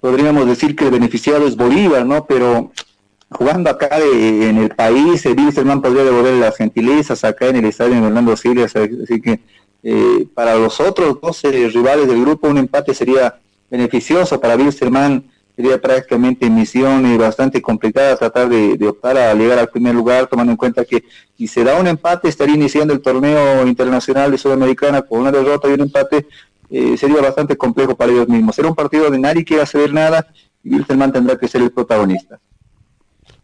podríamos 0.00 0.48
decir 0.48 0.74
que 0.74 0.86
el 0.86 0.90
beneficiado 0.90 1.46
es 1.46 1.54
Bolívar, 1.54 2.04
¿no? 2.04 2.26
Pero 2.26 2.72
jugando 3.30 3.70
acá 3.70 3.88
en 4.00 4.58
el 4.58 4.70
país, 4.70 5.24
el 5.26 5.38
Wilstermann 5.38 5.80
podría 5.80 6.02
devolver 6.02 6.34
las 6.34 6.56
gentilezas 6.56 7.22
acá 7.22 7.46
en 7.46 7.56
el 7.58 7.66
estadio 7.66 7.94
de 7.94 8.00
Fernando 8.00 8.36
Siria, 8.36 8.64
así 8.64 9.20
que 9.22 9.38
eh, 9.84 10.26
para 10.34 10.56
los 10.56 10.80
otros 10.80 11.20
12 11.20 11.68
rivales 11.68 12.08
del 12.08 12.20
grupo 12.20 12.48
un 12.48 12.58
empate 12.58 12.94
sería 12.94 13.38
beneficioso 13.70 14.40
para 14.40 14.56
Wilstermann 14.56 15.30
sería 15.60 15.78
prácticamente 15.78 16.48
misión 16.48 17.04
eh, 17.04 17.18
bastante 17.18 17.60
complicada 17.60 18.16
tratar 18.16 18.48
de, 18.48 18.88
optar 18.88 19.18
a 19.18 19.34
llegar 19.34 19.58
al 19.58 19.68
primer 19.68 19.94
lugar, 19.94 20.26
tomando 20.26 20.52
en 20.52 20.56
cuenta 20.56 20.86
que 20.86 21.04
si 21.36 21.46
se 21.46 21.62
da 21.62 21.78
un 21.78 21.86
empate 21.86 22.28
estaría 22.28 22.54
iniciando 22.54 22.94
el 22.94 23.02
torneo 23.02 23.66
internacional 23.66 24.30
de 24.30 24.38
Sudamericana 24.38 25.02
con 25.02 25.20
una 25.20 25.30
derrota 25.30 25.68
y 25.68 25.72
un 25.72 25.82
empate, 25.82 26.26
eh, 26.70 26.96
sería 26.96 27.20
bastante 27.20 27.58
complejo 27.58 27.94
para 27.94 28.10
ellos 28.10 28.26
mismos. 28.26 28.56
Será 28.56 28.68
un 28.68 28.74
partido 28.74 29.04
donde 29.04 29.18
nadie 29.18 29.44
quiera 29.44 29.66
ceder 29.66 29.92
nada 29.92 30.26
y 30.64 30.72
Wilstermann 30.72 31.12
tendrá 31.12 31.36
que 31.36 31.46
ser 31.46 31.60
el 31.60 31.70
protagonista. 31.70 32.38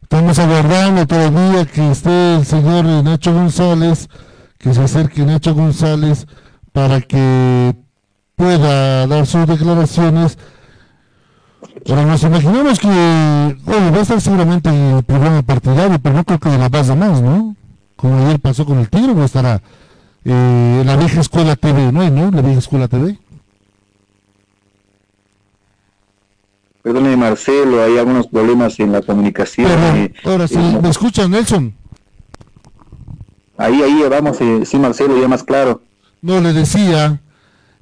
Estamos 0.03 0.39
aguardando 0.39 1.07
todavía 1.07 1.67
que 1.67 1.91
esté 1.91 2.36
el 2.36 2.47
señor 2.47 2.86
Nacho 3.05 3.35
González, 3.35 4.09
que 4.57 4.73
se 4.73 4.81
acerque 4.81 5.20
Nacho 5.23 5.55
González 5.55 6.27
para 6.73 7.03
que 7.03 7.75
pueda 8.36 9.07
dar 9.07 9.27
sus 9.27 9.47
declaraciones 9.47 10.39
pero 11.85 12.05
nos 12.05 12.23
imaginamos 12.23 12.78
que, 12.78 12.89
va 12.89 13.99
a 13.99 14.01
estar 14.01 14.20
seguramente 14.20 14.68
en 14.68 14.97
el 14.97 15.05
programa 15.05 15.43
partidario, 15.43 15.99
pero 16.01 16.15
no 16.15 16.25
creo 16.25 16.41
que 16.41 16.49
de 16.49 16.59
la 16.59 16.68
base 16.68 16.94
más, 16.94 17.23
¿no? 17.23 17.55
Como 17.97 18.26
ayer 18.26 18.41
pasó 18.41 18.67
con 18.67 18.78
el 18.78 18.89
Tigre, 18.89 19.15
va 19.15 19.23
a 19.23 19.26
estar 19.26 19.62
eh, 20.25 20.83
la 20.85 20.97
vieja 20.97 21.20
escuela 21.20 21.57
TV, 21.57 21.93
¿no 21.93 22.01
hay, 22.01 22.10
no? 22.10 22.31
La 22.31 22.43
vieja 22.43 22.59
escuela 22.59 22.89
TV. 22.89 23.18
Perdone, 26.83 27.17
Marcelo, 27.17 27.83
hay 27.83 27.99
algunos 27.99 28.26
problemas 28.28 28.78
en 28.78 28.93
la 28.93 29.02
comunicación. 29.02 29.70
Eh, 29.70 30.12
ahora 30.25 30.47
sí, 30.47 30.59
¿me 30.81 30.89
escuchan, 30.89 31.31
Nelson? 31.31 31.75
Ahí, 33.57 33.83
ahí, 33.83 34.05
vamos, 34.09 34.41
eh, 34.41 34.62
sí, 34.65 34.78
Marcelo, 34.78 35.18
ya 35.20 35.28
más 35.28 35.43
claro. 35.43 35.83
No, 36.20 36.41
le 36.41 36.52
decía 36.52 37.20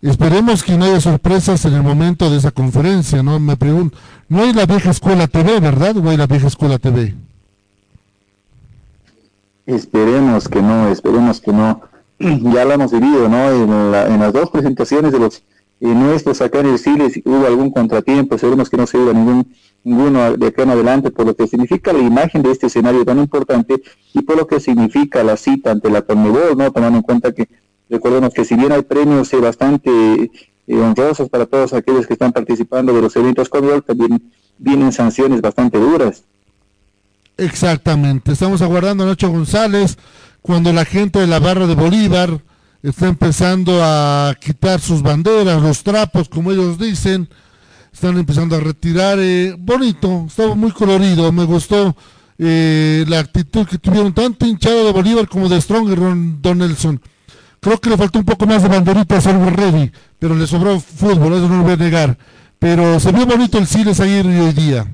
Esperemos 0.05 0.63
que 0.63 0.77
no 0.77 0.85
haya 0.85 1.01
sorpresas 1.01 1.65
en 1.65 1.73
el 1.73 1.83
momento 1.83 2.29
de 2.29 2.37
esa 2.37 2.51
conferencia, 2.51 3.23
¿no? 3.23 3.41
Me 3.41 3.57
pregunto, 3.57 3.97
no 4.29 4.43
hay 4.43 4.53
la 4.53 4.67
vieja 4.67 4.91
escuela 4.91 5.27
TV, 5.29 5.61
¿verdad? 5.61 5.97
¿O 5.97 6.11
hay 6.11 6.19
la 6.19 6.27
vieja 6.27 6.47
escuela 6.47 6.79
TV? 6.79 7.15
Esperemos 9.65 10.47
que 10.47 10.61
no, 10.61 10.89
esperemos 10.89 11.41
que 11.41 11.53
no. 11.55 11.81
Ya 12.19 12.67
lo 12.67 12.73
hemos 12.73 12.93
vivido, 12.93 13.31
¿no? 13.31 13.51
En, 13.51 14.21
las 14.21 14.33
dos 14.35 14.51
presentaciones 14.51 15.11
de 15.11 15.21
los 15.21 15.43
nuestros 15.81 16.43
acá 16.43 16.61
en 16.61 16.67
el 16.67 16.79
Chile 16.79 17.11
hubo 17.25 17.47
algún 17.47 17.71
contratiempo, 17.71 18.35
esperemos 18.35 18.69
que 18.69 18.77
no 18.77 18.87
se 18.87 18.99
hubiera 18.99 19.19
ningún, 19.19 19.55
ninguno 19.85 20.37
de 20.37 20.47
acá 20.49 20.65
en 20.65 20.71
adelante, 20.71 21.13
por 21.13 21.25
lo 21.25 21.35
que 21.35 21.47
significa 21.47 21.95
la 21.95 22.01
imagen 22.01 22.43
de 22.43 22.51
este 22.51 22.67
escenario 22.67 23.07
tan 23.07 23.19
importante 23.21 23.83
y 24.13 24.21
por 24.21 24.37
lo 24.37 24.47
que 24.47 24.61
significa 24.61 25.25
la 25.25 25.39
cita 25.39 25.71
ante 25.71 25.89
la 25.89 26.03
Conmebol, 26.03 26.59
¿no? 26.59 26.71
Tomando 26.71 26.99
en 26.99 27.03
cuenta 27.03 27.33
que 27.33 27.49
Recordemos 27.89 28.33
que 28.33 28.45
si 28.45 28.57
bien 28.57 28.73
hay 28.73 28.83
premios 28.83 29.33
eh, 29.33 29.37
bastante 29.37 29.91
eh, 30.67 30.77
honrosos 30.77 31.29
para 31.29 31.47
todos 31.47 31.73
aquellos 31.75 32.07
que 32.07 32.15
están 32.15 32.33
participando 32.33 32.93
de 32.93 33.03
los 33.03 33.15
eventos 33.17 33.49
Conmebol, 33.49 33.83
también 33.83 34.33
vienen 34.59 34.93
sanciones 34.93 35.41
bastante 35.41 35.79
duras. 35.79 36.25
Exactamente, 37.37 38.33
estamos 38.33 38.63
aguardando 38.63 39.05
a 39.05 39.09
Nacho 39.09 39.29
González 39.29 39.99
cuando 40.41 40.73
la 40.73 40.85
gente 40.85 41.19
de 41.19 41.27
la 41.27 41.41
barra 41.41 41.67
de 41.67 41.75
Bolívar 41.75 42.41
está 42.83 43.09
empezando 43.09 43.81
a 43.83 44.35
quitar 44.41 44.81
sus 44.81 45.03
banderas, 45.03 45.61
los 45.61 45.83
trapos, 45.83 46.29
como 46.29 46.53
ellos 46.53 46.79
dicen, 46.79 47.29
están 47.93 48.17
empezando 48.17 48.57
a 48.57 48.61
retirar, 48.61 49.19
eh, 49.21 49.57
bonito, 49.59 50.25
estaba 50.29 50.55
muy 50.55 50.71
colorido, 50.71 51.31
me 51.33 51.45
gustó 51.45 51.97
la 52.37 53.21
actitud 53.21 53.65
que 53.67 53.79
tuvieron 53.79 54.13
tanto 54.13 54.45
hinchado 54.45 54.87
de 54.87 54.93
Bolívar 54.93 55.29
como 55.29 55.49
de 55.49 55.61
Strong 55.61 56.41
Don 56.41 56.59
Nelson. 56.59 57.01
Creo 57.65 57.81
que 57.81 57.89
le 57.89 57.97
faltó 57.97 58.19
un 58.19 58.27
poco 58.27 58.45
más 58.45 58.63
de 58.63 58.69
banderitas 58.69 59.27
al 59.27 59.41
Ready, 59.51 59.91
pero 60.19 60.35
le 60.35 60.47
sobró 60.47 60.79
fútbol, 60.79 61.33
eso 61.33 61.49
no 61.49 61.57
lo 61.57 61.63
voy 61.63 61.73
a 61.73 61.77
negar. 61.77 62.19
Pero 62.59 63.01
se 63.01 63.11
vio 63.11 63.25
bonito 63.25 63.57
el 63.57 63.67
Siles 63.67 64.01
ayer 64.01 64.27
y 64.27 64.39
hoy 64.39 64.53
día. 64.53 64.87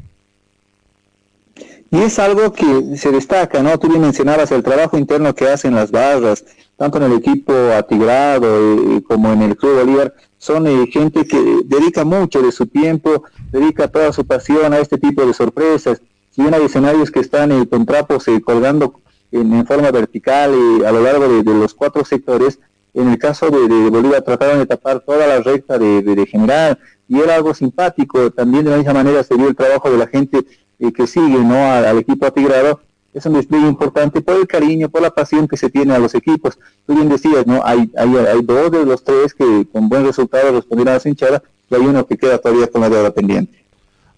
Y 1.90 1.98
es 1.98 2.20
algo 2.20 2.52
que 2.52 2.96
se 2.96 3.10
destaca, 3.10 3.60
¿no? 3.60 3.76
Tú 3.76 3.88
bien 3.88 4.00
mencionabas 4.00 4.52
el 4.52 4.62
trabajo 4.62 4.96
interno 4.96 5.34
que 5.34 5.48
hacen 5.48 5.74
las 5.74 5.90
barras, 5.90 6.44
tanto 6.76 6.98
en 6.98 7.10
el 7.10 7.14
equipo 7.14 7.52
atigrado 7.76 8.46
eh, 8.46 9.02
como 9.02 9.32
en 9.32 9.42
el 9.42 9.56
Club 9.56 9.80
Bolívar, 9.80 10.14
son 10.38 10.68
eh, 10.68 10.86
gente 10.92 11.26
que 11.26 11.42
dedica 11.64 12.04
mucho 12.04 12.40
de 12.40 12.52
su 12.52 12.66
tiempo, 12.66 13.24
dedica 13.50 13.88
toda 13.88 14.12
su 14.12 14.24
pasión 14.24 14.72
a 14.72 14.78
este 14.78 14.96
tipo 14.96 15.26
de 15.26 15.34
sorpresas. 15.34 16.00
Si 16.30 16.40
bien 16.40 16.54
hay 16.54 16.62
escenarios 16.62 17.10
que 17.10 17.18
están 17.18 17.50
eh, 17.50 17.66
con 17.68 17.84
trapos 17.84 18.28
eh, 18.28 18.40
colgando 18.40 18.94
en, 19.32 19.66
forma 19.66 19.90
vertical 19.90 20.52
y 20.54 20.84
a 20.84 20.92
lo 20.92 21.02
largo 21.02 21.28
de, 21.28 21.54
los 21.54 21.74
cuatro 21.74 22.04
sectores. 22.04 22.58
En 22.92 23.08
el 23.08 23.18
caso 23.18 23.50
de, 23.50 23.90
Bolívar 23.90 24.22
trataron 24.22 24.58
de 24.58 24.66
tapar 24.66 25.00
toda 25.00 25.26
la 25.26 25.40
recta 25.40 25.78
de, 25.78 26.26
general 26.26 26.78
y 27.08 27.20
era 27.20 27.36
algo 27.36 27.54
simpático. 27.54 28.30
También 28.30 28.64
de 28.64 28.70
la 28.70 28.76
misma 28.78 28.94
manera 28.94 29.22
se 29.22 29.36
vio 29.36 29.48
el 29.48 29.56
trabajo 29.56 29.90
de 29.90 29.98
la 29.98 30.06
gente 30.06 30.44
eh, 30.78 30.92
que 30.92 31.06
sigue 31.06 31.38
¿no? 31.38 31.54
al, 31.54 31.98
equipo 31.98 32.26
atigrado. 32.26 32.80
Es 33.12 33.26
un 33.26 33.32
despliegue 33.34 33.66
importante 33.66 34.20
por 34.20 34.36
el 34.36 34.46
cariño, 34.46 34.88
por 34.88 35.02
la 35.02 35.10
pasión 35.10 35.48
que 35.48 35.56
se 35.56 35.68
tiene 35.68 35.94
a 35.94 35.98
los 35.98 36.14
equipos. 36.14 36.58
Tú 36.86 36.94
bien 36.94 37.08
decías, 37.08 37.44
¿no? 37.44 37.60
Hay, 37.64 37.90
hay, 37.96 38.16
hay 38.16 38.42
dos 38.42 38.70
de 38.70 38.84
los 38.84 39.02
tres 39.02 39.34
que 39.34 39.66
con 39.72 39.88
buen 39.88 40.06
resultado 40.06 40.52
respondieron 40.52 40.94
a 40.94 41.00
la 41.02 41.10
hinchada 41.10 41.42
y 41.68 41.74
hay 41.74 41.80
uno 41.80 42.06
que 42.06 42.16
queda 42.16 42.38
todavía 42.38 42.68
con 42.68 42.80
la 42.80 42.88
deuda 42.88 43.10
pendiente. 43.10 43.64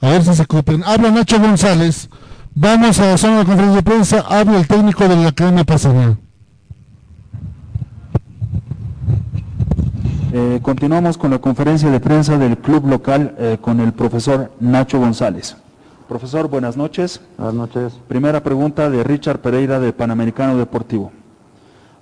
A 0.02 0.10
ver 0.10 0.24
si 0.24 0.34
se 0.34 0.42
ocupen. 0.42 0.82
Habla 0.84 1.10
Nacho 1.10 1.38
González. 1.38 2.08
Vamos 2.54 3.00
a 3.00 3.06
la 3.06 3.16
zona 3.16 3.38
de 3.38 3.44
conferencia 3.46 3.76
de 3.76 3.82
prensa. 3.82 4.24
Habla 4.28 4.58
el 4.58 4.66
técnico 4.66 5.08
de 5.08 5.16
la 5.16 5.28
Academia 5.28 5.64
Pasadena. 5.64 6.18
Eh, 10.34 10.60
continuamos 10.62 11.16
con 11.16 11.30
la 11.30 11.38
conferencia 11.38 11.90
de 11.90 11.98
prensa 11.98 12.36
del 12.36 12.58
club 12.58 12.86
local 12.86 13.34
eh, 13.38 13.56
con 13.58 13.80
el 13.80 13.94
profesor 13.94 14.52
Nacho 14.60 14.98
González. 14.98 15.56
Profesor, 16.08 16.48
buenas 16.48 16.76
noches. 16.76 17.22
Buenas 17.38 17.54
noches. 17.54 17.94
Primera 18.06 18.42
pregunta 18.42 18.90
de 18.90 19.02
Richard 19.02 19.38
Pereira 19.40 19.80
de 19.80 19.94
Panamericano 19.94 20.58
Deportivo. 20.58 21.10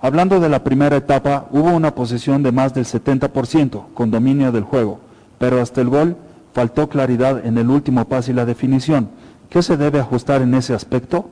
Hablando 0.00 0.40
de 0.40 0.48
la 0.48 0.64
primera 0.64 0.96
etapa, 0.96 1.46
hubo 1.52 1.70
una 1.70 1.94
posesión 1.94 2.42
de 2.42 2.50
más 2.50 2.74
del 2.74 2.86
70% 2.86 3.84
con 3.94 4.10
dominio 4.10 4.50
del 4.50 4.64
juego, 4.64 4.98
pero 5.38 5.60
hasta 5.60 5.80
el 5.80 5.90
gol 5.90 6.16
faltó 6.52 6.88
claridad 6.88 7.46
en 7.46 7.56
el 7.56 7.70
último 7.70 8.04
pase 8.06 8.32
y 8.32 8.34
la 8.34 8.46
definición. 8.46 9.10
¿Qué 9.50 9.62
se 9.62 9.76
debe 9.76 9.98
ajustar 9.98 10.42
en 10.42 10.54
ese 10.54 10.74
aspecto? 10.74 11.24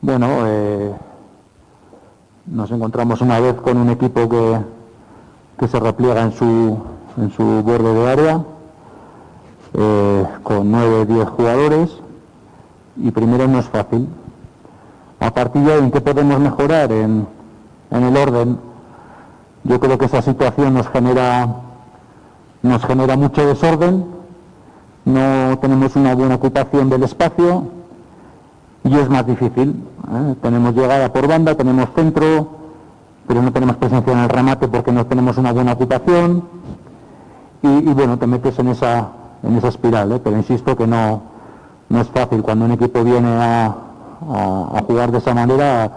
Bueno, 0.00 0.46
eh, 0.46 0.94
nos 2.46 2.70
encontramos 2.70 3.20
una 3.20 3.38
vez 3.40 3.56
con 3.56 3.76
un 3.76 3.90
equipo 3.90 4.26
que, 4.26 4.58
que 5.58 5.68
se 5.68 5.78
repliega 5.78 6.22
en 6.22 6.32
su, 6.32 6.78
en 7.18 7.30
su 7.32 7.42
borde 7.62 7.92
de 7.92 8.10
área, 8.10 8.44
eh, 9.74 10.26
con 10.42 10.70
9 10.70 11.00
o 11.00 11.04
10 11.04 11.28
jugadores, 11.28 11.90
y 12.96 13.10
primero 13.10 13.46
no 13.46 13.58
es 13.58 13.68
fácil. 13.68 14.08
A 15.18 15.30
partir 15.34 15.60
de 15.62 15.74
ahí, 15.74 15.80
¿en 15.80 15.90
qué 15.90 16.00
podemos 16.00 16.40
mejorar? 16.40 16.90
En, 16.90 17.28
en 17.90 18.02
el 18.02 18.16
orden. 18.16 18.58
Yo 19.64 19.78
creo 19.78 19.98
que 19.98 20.06
esa 20.06 20.22
situación 20.22 20.72
nos 20.72 20.88
genera, 20.88 21.54
nos 22.62 22.82
genera 22.86 23.14
mucho 23.18 23.46
desorden, 23.46 24.19
no 25.04 25.58
tenemos 25.58 25.96
una 25.96 26.14
buena 26.14 26.34
ocupación 26.36 26.90
del 26.90 27.02
espacio 27.04 27.64
y 28.84 28.96
es 28.96 29.08
más 29.08 29.26
difícil. 29.26 29.82
¿eh? 30.12 30.34
Tenemos 30.42 30.74
llegada 30.74 31.12
por 31.12 31.26
banda, 31.26 31.54
tenemos 31.54 31.88
centro, 31.94 32.48
pero 33.26 33.42
no 33.42 33.52
tenemos 33.52 33.76
presencia 33.76 34.12
en 34.12 34.18
el 34.20 34.28
remate 34.28 34.68
porque 34.68 34.92
no 34.92 35.06
tenemos 35.06 35.36
una 35.38 35.52
buena 35.52 35.72
ocupación 35.72 36.44
y, 37.62 37.92
bueno, 37.92 38.18
te 38.18 38.26
metes 38.26 38.58
en 38.58 38.68
esa, 38.68 39.08
en 39.42 39.56
esa 39.56 39.68
espiral, 39.68 40.12
¿eh? 40.12 40.20
pero 40.22 40.36
insisto 40.36 40.76
que 40.76 40.86
no, 40.86 41.22
no 41.88 42.00
es 42.00 42.08
fácil 42.08 42.42
cuando 42.42 42.64
un 42.64 42.72
equipo 42.72 43.04
viene 43.04 43.28
a, 43.28 43.66
a, 43.66 44.82
jugar 44.86 45.12
de 45.12 45.18
esa 45.18 45.34
manera 45.34 45.92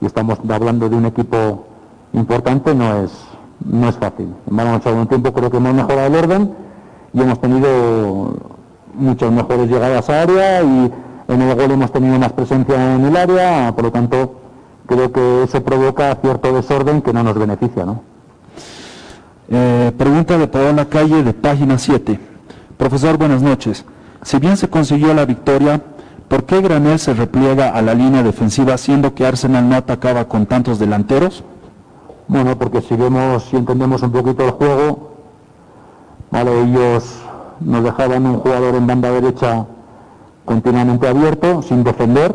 y 0.00 0.06
estamos 0.06 0.38
hablando 0.48 0.88
de 0.88 0.96
un 0.96 1.06
equipo 1.06 1.64
importante, 2.12 2.74
no 2.74 2.98
es, 2.98 3.12
no 3.64 3.88
es 3.88 3.96
fácil. 3.96 4.32
Vamos 4.46 4.86
a 4.86 4.90
un 4.90 5.06
tiempo 5.08 5.32
creo 5.32 5.50
que 5.50 5.56
hemos 5.56 5.74
mejorado 5.74 6.06
el 6.06 6.14
orden 6.14 6.67
y 7.12 7.20
hemos 7.20 7.40
tenido 7.40 8.34
muchas 8.94 9.30
mejores 9.30 9.68
llegadas 9.68 10.08
a 10.10 10.22
área 10.22 10.62
y 10.62 10.92
en 11.28 11.42
el 11.42 11.54
gol 11.54 11.70
hemos 11.70 11.92
tenido 11.92 12.18
más 12.18 12.32
presencia 12.32 12.94
en 12.94 13.04
el 13.04 13.16
área, 13.16 13.72
por 13.74 13.84
lo 13.84 13.92
tanto 13.92 14.40
creo 14.86 15.12
que 15.12 15.42
eso 15.44 15.62
provoca 15.62 16.14
cierto 16.16 16.52
desorden 16.52 17.02
que 17.02 17.12
no 17.12 17.22
nos 17.22 17.38
beneficia. 17.38 17.84
¿no? 17.84 18.02
Eh, 19.50 19.92
pregunta 19.96 20.38
de 20.38 20.48
Paola 20.48 20.86
Calle 20.86 21.22
de 21.22 21.32
página 21.34 21.78
7. 21.78 22.18
Profesor, 22.76 23.18
buenas 23.18 23.42
noches. 23.42 23.84
Si 24.22 24.38
bien 24.38 24.56
se 24.56 24.68
consiguió 24.68 25.14
la 25.14 25.26
victoria, 25.26 25.80
¿por 26.28 26.44
qué 26.44 26.60
Granel 26.60 26.98
se 26.98 27.14
repliega 27.14 27.70
a 27.70 27.82
la 27.82 27.94
línea 27.94 28.22
defensiva 28.22 28.76
siendo 28.78 29.14
que 29.14 29.26
Arsenal 29.26 29.68
no 29.68 29.76
atacaba 29.76 30.26
con 30.26 30.46
tantos 30.46 30.78
delanteros? 30.78 31.44
Bueno, 32.26 32.58
porque 32.58 32.80
si 32.82 32.94
vemos, 32.94 33.44
si 33.44 33.56
entendemos 33.56 34.02
un 34.02 34.12
poquito 34.12 34.44
el 34.44 34.50
juego, 34.50 35.17
vale, 36.30 36.62
ellos 36.62 37.04
nos 37.60 37.82
dejaban 37.82 38.26
un 38.26 38.40
jugador 38.40 38.74
en 38.74 38.86
banda 38.86 39.10
derecha 39.10 39.66
continuamente 40.44 41.06
abierto, 41.06 41.62
sin 41.62 41.84
defender, 41.84 42.34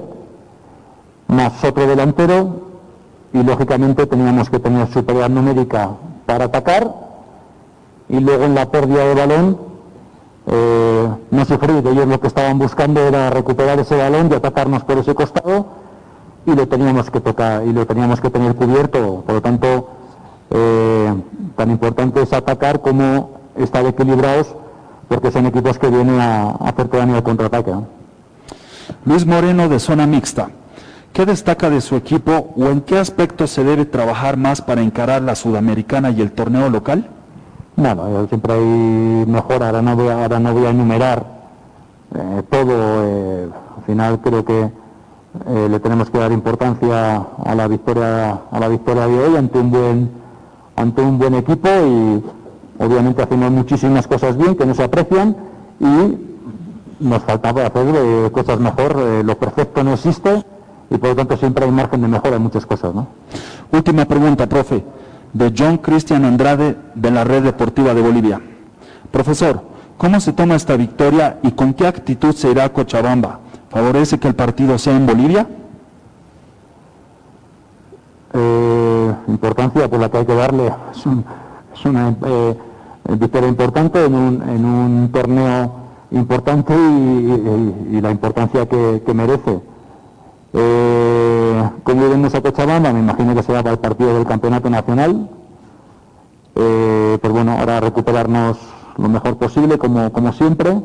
más 1.27 1.63
otro 1.63 1.87
delantero, 1.87 2.61
y 3.33 3.41
lógicamente 3.41 4.05
teníamos 4.05 4.49
que 4.49 4.59
tener 4.59 4.87
superioridad 4.87 5.29
numérica 5.29 5.89
para 6.25 6.45
atacar, 6.45 6.93
y 8.09 8.19
luego 8.19 8.43
en 8.43 8.55
la 8.55 8.69
pérdida 8.69 9.05
de 9.05 9.15
balón 9.15 9.57
eh, 10.45 11.07
no 11.31 11.45
sufrir, 11.45 11.87
ellos 11.87 12.07
lo 12.07 12.19
que 12.19 12.27
estaban 12.27 12.59
buscando 12.59 12.99
era 13.01 13.29
recuperar 13.29 13.79
ese 13.79 13.95
balón 13.95 14.29
y 14.29 14.35
atacarnos 14.35 14.83
por 14.83 14.97
ese 14.97 15.15
costado, 15.15 15.65
y 16.45 16.53
lo 16.53 16.67
teníamos 16.67 17.09
que 17.09 17.21
tocar, 17.21 17.65
y 17.65 17.73
lo 17.73 17.87
teníamos 17.87 18.19
que 18.19 18.29
tener 18.29 18.55
cubierto, 18.55 19.23
por 19.25 19.35
lo 19.35 19.41
tanto, 19.41 19.89
eh, 20.51 21.13
tan 21.55 21.71
importante 21.71 22.21
es 22.21 22.33
atacar 22.33 22.81
como 22.81 23.42
estar 23.57 23.85
equilibrados 23.85 24.55
porque 25.07 25.31
son 25.31 25.45
equipos 25.45 25.77
que 25.77 25.89
vienen 25.89 26.19
a, 26.19 26.51
a 26.51 26.69
hacer 26.69 26.89
daño 26.89 27.15
al 27.15 27.23
contraataque. 27.23 27.71
¿no? 27.71 27.87
Luis 29.05 29.25
Moreno 29.25 29.69
de 29.69 29.79
zona 29.79 30.07
mixta. 30.07 30.49
¿Qué 31.11 31.25
destaca 31.25 31.69
de 31.69 31.81
su 31.81 31.95
equipo 31.95 32.53
o 32.57 32.65
en 32.67 32.81
qué 32.81 32.97
aspectos 32.97 33.51
se 33.51 33.63
debe 33.63 33.85
trabajar 33.85 34.35
más 34.35 34.61
para 34.61 34.81
encarar 34.81 35.21
la 35.21 35.35
sudamericana 35.35 36.09
y 36.09 36.21
el 36.21 36.31
torneo 36.31 36.69
local? 36.69 37.07
Bueno, 37.75 38.23
eh, 38.23 38.25
siempre 38.29 38.53
hay 38.53 39.25
mejor, 39.27 39.63
ahora 39.63 39.81
no 39.81 39.95
voy 39.95 40.07
a, 40.07 40.23
ahora 40.23 40.39
no 40.39 40.53
voy 40.53 40.65
a 40.65 40.69
enumerar 40.71 41.43
eh, 42.15 42.43
todo, 42.49 42.71
eh, 43.03 43.49
al 43.77 43.83
final 43.85 44.19
creo 44.21 44.45
que 44.45 44.61
eh, 45.47 45.67
le 45.69 45.79
tenemos 45.79 46.11
que 46.11 46.19
dar 46.19 46.31
importancia 46.31 47.25
a 47.43 47.55
la 47.55 47.67
victoria 47.67 48.41
a 48.51 48.59
la 48.59 48.67
victoria 48.67 49.07
de 49.07 49.19
hoy 49.19 49.35
ante 49.35 49.57
un 49.57 49.71
buen 49.71 50.11
ante 50.75 51.01
un 51.01 51.17
buen 51.17 51.33
equipo 51.33 51.67
y 51.67 52.23
obviamente 52.79 53.21
hacemos 53.21 53.51
muchísimas 53.51 54.07
cosas 54.07 54.37
bien 54.37 54.55
que 54.55 54.65
no 54.65 54.73
se 54.73 54.83
aprecian 54.83 55.35
y 55.79 56.17
nos 56.99 57.23
faltaba 57.23 57.65
hacer 57.65 57.85
eh, 57.95 58.29
cosas 58.31 58.59
mejor, 58.59 58.95
eh, 58.99 59.23
lo 59.23 59.37
perfecto 59.37 59.83
no 59.83 59.93
existe 59.93 60.43
y 60.89 60.97
por 60.97 61.09
lo 61.09 61.15
tanto 61.15 61.37
siempre 61.37 61.65
hay 61.65 61.71
margen 61.71 62.01
de 62.01 62.07
mejora 62.07 62.35
en 62.37 62.41
muchas 62.43 62.65
cosas, 62.65 62.93
¿no? 62.93 63.07
Última 63.71 64.05
pregunta, 64.05 64.47
profe, 64.47 64.83
de 65.33 65.53
John 65.57 65.77
Cristian 65.77 66.23
Andrade 66.25 66.77
de 66.95 67.11
la 67.11 67.23
Red 67.23 67.43
Deportiva 67.43 67.93
de 67.93 68.01
Bolivia. 68.01 68.39
Profesor, 69.11 69.61
¿cómo 69.97 70.19
se 70.19 70.33
toma 70.33 70.55
esta 70.55 70.75
victoria 70.77 71.39
y 71.41 71.51
con 71.51 71.73
qué 71.73 71.87
actitud 71.87 72.33
se 72.35 72.51
irá 72.51 72.65
a 72.65 72.69
Cochabamba? 72.73 73.39
¿Favorece 73.69 74.19
que 74.19 74.27
el 74.27 74.35
partido 74.35 74.77
sea 74.77 74.95
en 74.95 75.05
Bolivia? 75.07 75.47
Eh, 78.35 79.13
importancia 79.27 79.87
por 79.89 79.99
la 79.99 80.09
que 80.09 80.17
hay 80.17 80.25
que 80.25 80.35
darle, 80.35 80.71
es, 80.95 81.05
un- 81.05 81.23
es 81.73 81.85
una 81.85 82.15
eh, 82.25 82.55
victoria 83.19 83.49
importante 83.49 84.05
en 84.05 84.15
un, 84.15 84.41
en 84.49 84.65
un 84.65 85.09
torneo 85.11 85.71
importante 86.11 86.73
y, 86.73 86.77
y- 87.91 87.97
y 87.97 88.01
la 88.01 88.11
importancia 88.11 88.65
que, 88.67 89.01
que 89.05 89.13
merece. 89.13 89.59
Eh, 90.53 91.69
¿Cómo 91.83 92.05
iremos 92.05 92.33
a 92.35 92.41
Cochabamba? 92.41 92.93
Me 92.93 92.99
imagino 92.99 93.33
que 93.35 93.43
será 93.43 93.63
para 93.63 93.73
el 93.73 93.79
partido 93.79 94.13
del 94.13 94.25
Campeonato 94.25 94.69
Nacional. 94.69 95.29
Eh, 96.55 97.17
pues 97.19 97.33
bueno, 97.33 97.53
ahora 97.57 97.79
recuperarnos 97.79 98.57
lo 98.97 99.09
mejor 99.09 99.37
posible, 99.37 99.77
como, 99.79 100.11
como 100.11 100.31
siempre, 100.33 100.79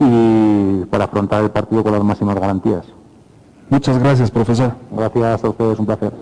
y 0.00 0.84
para 0.86 1.04
afrontar 1.04 1.44
el 1.44 1.50
partido 1.50 1.84
con 1.84 1.92
las 1.92 2.02
máximas 2.02 2.34
garantías. 2.34 2.84
Muchas 3.68 3.98
gracias, 4.00 4.30
profesor. 4.32 4.72
Gracias 4.90 5.44
a 5.44 5.48
ustedes, 5.48 5.78
un 5.78 5.86
placer. 5.86 6.12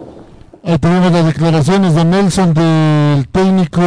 Ahí 0.68 0.78
tenemos 0.78 1.10
las 1.10 1.24
declaraciones 1.24 1.94
de 1.94 2.05
Nelson 2.05 2.52
del 2.52 3.26
técnico 3.28 3.80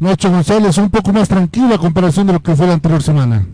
Nacho 0.00 0.30
González, 0.30 0.78
un 0.78 0.88
poco 0.88 1.12
más 1.12 1.28
tranquilo 1.28 1.74
a 1.74 1.78
comparación 1.78 2.26
de 2.26 2.32
lo 2.32 2.40
que 2.40 2.56
fue 2.56 2.66
la 2.66 2.72
anterior 2.72 3.02
semana. 3.02 3.46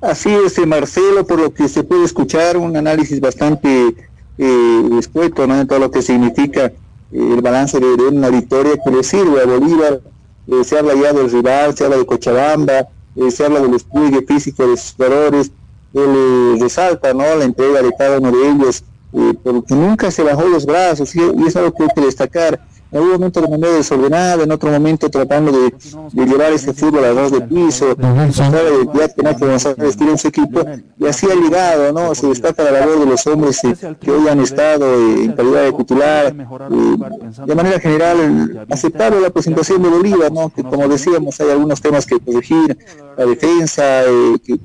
Así 0.00 0.34
es, 0.34 0.58
eh, 0.58 0.66
Marcelo, 0.66 1.24
por 1.24 1.38
lo 1.38 1.54
que 1.54 1.68
se 1.68 1.84
puede 1.84 2.04
escuchar, 2.04 2.56
un 2.56 2.76
análisis 2.76 3.20
bastante 3.20 3.94
eh, 4.38 4.90
escueto, 4.98 5.46
¿no? 5.46 5.60
En 5.60 5.68
todo 5.68 5.78
lo 5.78 5.92
que 5.92 6.02
significa 6.02 6.64
eh, 6.64 6.74
el 7.12 7.40
balance 7.40 7.78
de, 7.78 7.96
de 7.96 8.08
una 8.08 8.28
victoria 8.28 8.72
que 8.84 8.90
le 8.90 9.04
sirve 9.04 9.40
a 9.40 9.46
Bolívar. 9.46 10.00
Eh, 10.48 10.64
se 10.64 10.76
habla 10.76 10.94
ya 10.94 11.12
del 11.12 11.30
rival, 11.30 11.76
se 11.76 11.84
habla 11.84 11.96
de 11.96 12.06
Cochabamba, 12.06 12.88
eh, 13.16 13.30
se 13.30 13.44
habla 13.44 13.60
del 13.60 13.72
despliegue 13.72 14.22
físico 14.22 14.66
de 14.66 14.76
sus 14.76 14.94
jugadores, 14.94 15.50
él 15.92 16.02
eh, 16.16 16.56
resalta, 16.60 17.14
¿no? 17.14 17.22
La 17.36 17.44
entrega 17.44 17.82
de 17.82 17.92
cada 17.96 18.18
uno 18.18 18.32
de 18.32 18.48
ellos, 18.50 18.82
eh, 19.12 19.34
porque 19.42 19.74
nunca 19.74 20.10
se 20.10 20.22
bajó 20.22 20.46
los 20.48 20.66
brazos, 20.66 21.14
y, 21.14 21.20
y 21.20 21.46
es 21.46 21.56
algo 21.56 21.72
que 21.72 21.84
hay 21.84 21.88
que 21.94 22.00
destacar. 22.00 22.60
En 22.94 22.98
algún 22.98 23.14
momento 23.14 23.40
de 23.40 23.48
manera 23.48 23.72
desordenada, 23.72 24.44
en 24.44 24.52
otro 24.52 24.70
momento 24.70 25.10
tratando 25.10 25.50
de, 25.50 25.74
de 26.12 26.26
llevar 26.26 26.52
este 26.52 26.72
fútbol 26.72 27.04
a 27.04 27.12
ras 27.12 27.32
de 27.32 27.40
piso, 27.40 27.96
sabe 28.30 28.88
ya 28.94 29.08
tenía 29.08 29.34
que 29.34 29.44
González 29.44 29.96
tiene 29.96 30.16
su 30.16 30.28
equipo, 30.28 30.64
y 30.96 31.04
así 31.04 31.26
ha 31.28 31.34
ligado, 31.34 31.92
¿no? 31.92 32.14
Se 32.14 32.28
destaca 32.28 32.62
la 32.62 32.70
labor 32.70 33.00
de 33.00 33.06
los 33.06 33.26
hombres 33.26 33.64
eh, 33.64 33.96
que 34.00 34.12
hoy 34.12 34.28
han 34.28 34.38
estado 34.38 34.86
eh, 34.94 35.24
en 35.24 35.32
calidad 35.32 35.64
de 35.64 35.72
titular, 35.72 36.36
eh, 36.36 37.44
de 37.46 37.54
manera 37.56 37.80
general 37.80 38.64
aceptable 38.70 39.20
la 39.20 39.30
presentación 39.30 39.82
de 39.82 39.88
Bolívar, 39.88 40.30
¿no? 40.30 40.50
Que 40.50 40.62
como 40.62 40.86
decíamos 40.86 41.40
hay 41.40 41.50
algunos 41.50 41.80
temas 41.80 42.06
que 42.06 42.20
corregir, 42.20 42.78
la 43.18 43.26
defensa, 43.26 44.04
eh, 44.04 44.36
que 44.44 44.56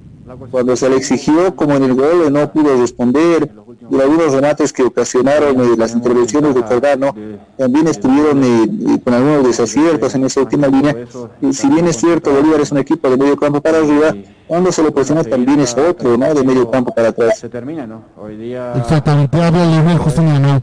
cuando 0.52 0.76
se 0.76 0.90
le 0.90 0.98
exigió, 0.98 1.56
como 1.56 1.76
en 1.76 1.84
el 1.84 1.94
gol, 1.94 2.24
eh, 2.26 2.32
no 2.32 2.52
pudo 2.52 2.76
responder, 2.80 3.50
y 3.90 4.00
algunos 4.00 4.34
remates 4.34 4.72
que 4.72 4.84
ocasionaron 4.84 5.60
eh, 5.62 5.76
las 5.78 5.94
intervenciones 5.94 6.54
de 6.54 6.62
Cordano 6.62 7.14
también 7.58 7.88
estuvieron 7.88 8.44
eh, 8.44 8.64
eh, 8.64 9.00
con 9.04 9.14
algunos 9.14 9.48
desaciertos 9.48 10.14
en 10.14 10.26
esa 10.26 10.42
última 10.42 10.68
línea. 10.68 10.96
Y 11.42 11.54
si 11.54 11.68
bien 11.70 11.88
es 11.88 11.98
cierto, 11.98 12.32
Bolívar 12.32 12.62
es 12.62 12.72
un 12.72 12.78
equipo 12.78 13.10
de 13.10 13.18
medio 13.18 13.38
campo 13.38 13.62
para 13.62 13.80
arriba, 13.80 14.14
cuando 14.48 14.72
se 14.72 14.84
lo 14.84 14.94
presiona 14.94 15.24
también 15.24 15.60
es 15.60 15.76
otro, 15.76 16.18
¿no? 16.18 16.34
De 16.34 16.44
medio 16.44 16.70
campo 16.70 16.94
para 16.94 17.10
atrás. 17.10 17.40
Se 17.40 17.50
termina, 17.50 17.88
¿no? 17.88 18.02
Hoy 18.22 18.38
día, 18.38 18.74
Exactamente, 18.76 19.42
habla 19.42 19.66
Leonel 19.66 19.98
Justiniano. 19.98 20.62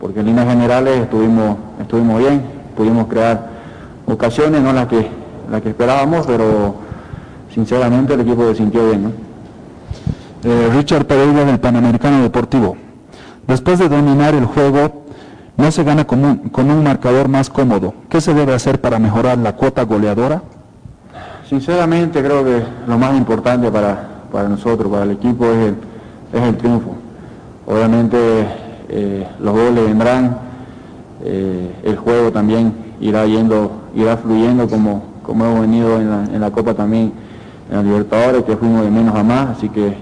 porque 0.00 0.20
en 0.20 0.26
líneas 0.26 0.48
generales 0.48 1.02
estuvimos, 1.02 1.56
estuvimos 1.80 2.18
bien, 2.18 2.42
pudimos 2.76 3.06
crear 3.08 3.48
ocasiones, 4.06 4.60
no 4.60 4.72
las 4.72 4.86
que, 4.86 5.08
las 5.50 5.62
que 5.62 5.70
esperábamos, 5.70 6.26
pero 6.26 6.74
sinceramente 7.58 8.14
el 8.14 8.20
equipo 8.20 8.46
se 8.46 8.54
sintió 8.54 8.88
bien. 8.88 9.12
Eh, 10.44 10.70
Richard 10.72 11.06
Pereira 11.06 11.44
del 11.44 11.58
Panamericano 11.58 12.22
Deportivo. 12.22 12.76
Después 13.48 13.80
de 13.80 13.88
dominar 13.88 14.32
el 14.36 14.44
juego, 14.44 15.02
no 15.56 15.72
se 15.72 15.82
gana 15.82 16.06
con 16.06 16.24
un, 16.24 16.36
con 16.50 16.70
un 16.70 16.84
marcador 16.84 17.26
más 17.26 17.50
cómodo. 17.50 17.94
¿Qué 18.08 18.20
se 18.20 18.32
debe 18.32 18.54
hacer 18.54 18.80
para 18.80 19.00
mejorar 19.00 19.38
la 19.38 19.56
cuota 19.56 19.82
goleadora? 19.82 20.40
Sinceramente 21.48 22.22
creo 22.22 22.44
que 22.44 22.62
lo 22.86 22.96
más 22.96 23.16
importante 23.16 23.72
para, 23.72 24.48
nosotros, 24.48 24.88
para 24.88 25.02
el 25.02 25.10
equipo, 25.10 25.46
es 25.46 25.56
el, 25.66 25.76
es 26.32 26.42
el 26.48 26.56
triunfo. 26.58 26.94
Obviamente 27.66 28.18
eh, 28.88 29.26
los 29.40 29.52
goles 29.52 29.84
vendrán, 29.84 30.38
eh, 31.24 31.74
el 31.82 31.96
juego 31.96 32.30
también 32.30 32.72
irá 33.00 33.26
yendo, 33.26 33.72
irá 33.96 34.16
fluyendo 34.16 34.68
como, 34.68 35.02
como 35.24 35.44
hemos 35.44 35.60
venido 35.62 36.00
en 36.00 36.08
la, 36.08 36.24
en 36.24 36.40
la 36.40 36.52
Copa 36.52 36.74
también, 36.74 37.26
en 37.70 37.76
la 37.76 37.82
Libertadores, 37.82 38.44
que 38.44 38.56
fuimos 38.56 38.82
de 38.82 38.90
menos 38.90 39.14
a 39.14 39.22
más, 39.22 39.56
así 39.56 39.68
que 39.68 39.94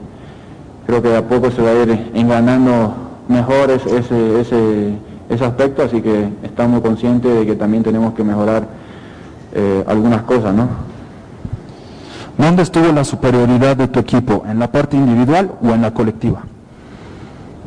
creo 0.86 1.02
que 1.02 1.08
de 1.08 1.16
a 1.16 1.28
poco 1.28 1.50
se 1.50 1.62
va 1.62 1.70
a 1.70 1.82
ir 1.82 2.10
enganando 2.14 2.94
mejor 3.28 3.70
ese, 3.70 3.98
ese, 3.98 4.94
ese, 5.28 5.44
aspecto, 5.44 5.82
así 5.82 6.00
que 6.00 6.28
estamos 6.42 6.80
conscientes 6.80 7.34
de 7.34 7.46
que 7.46 7.56
también 7.56 7.82
tenemos 7.82 8.14
que 8.14 8.22
mejorar 8.22 8.66
eh, 9.52 9.84
algunas 9.86 10.22
cosas, 10.22 10.54
¿no? 10.54 10.68
¿Dónde 12.38 12.62
estuvo 12.62 12.92
la 12.92 13.02
superioridad 13.02 13.76
de 13.76 13.88
tu 13.88 13.98
equipo? 13.98 14.44
¿En 14.46 14.58
la 14.58 14.70
parte 14.70 14.96
individual 14.96 15.50
o 15.62 15.70
en 15.70 15.82
la 15.82 15.92
colectiva? 15.92 16.42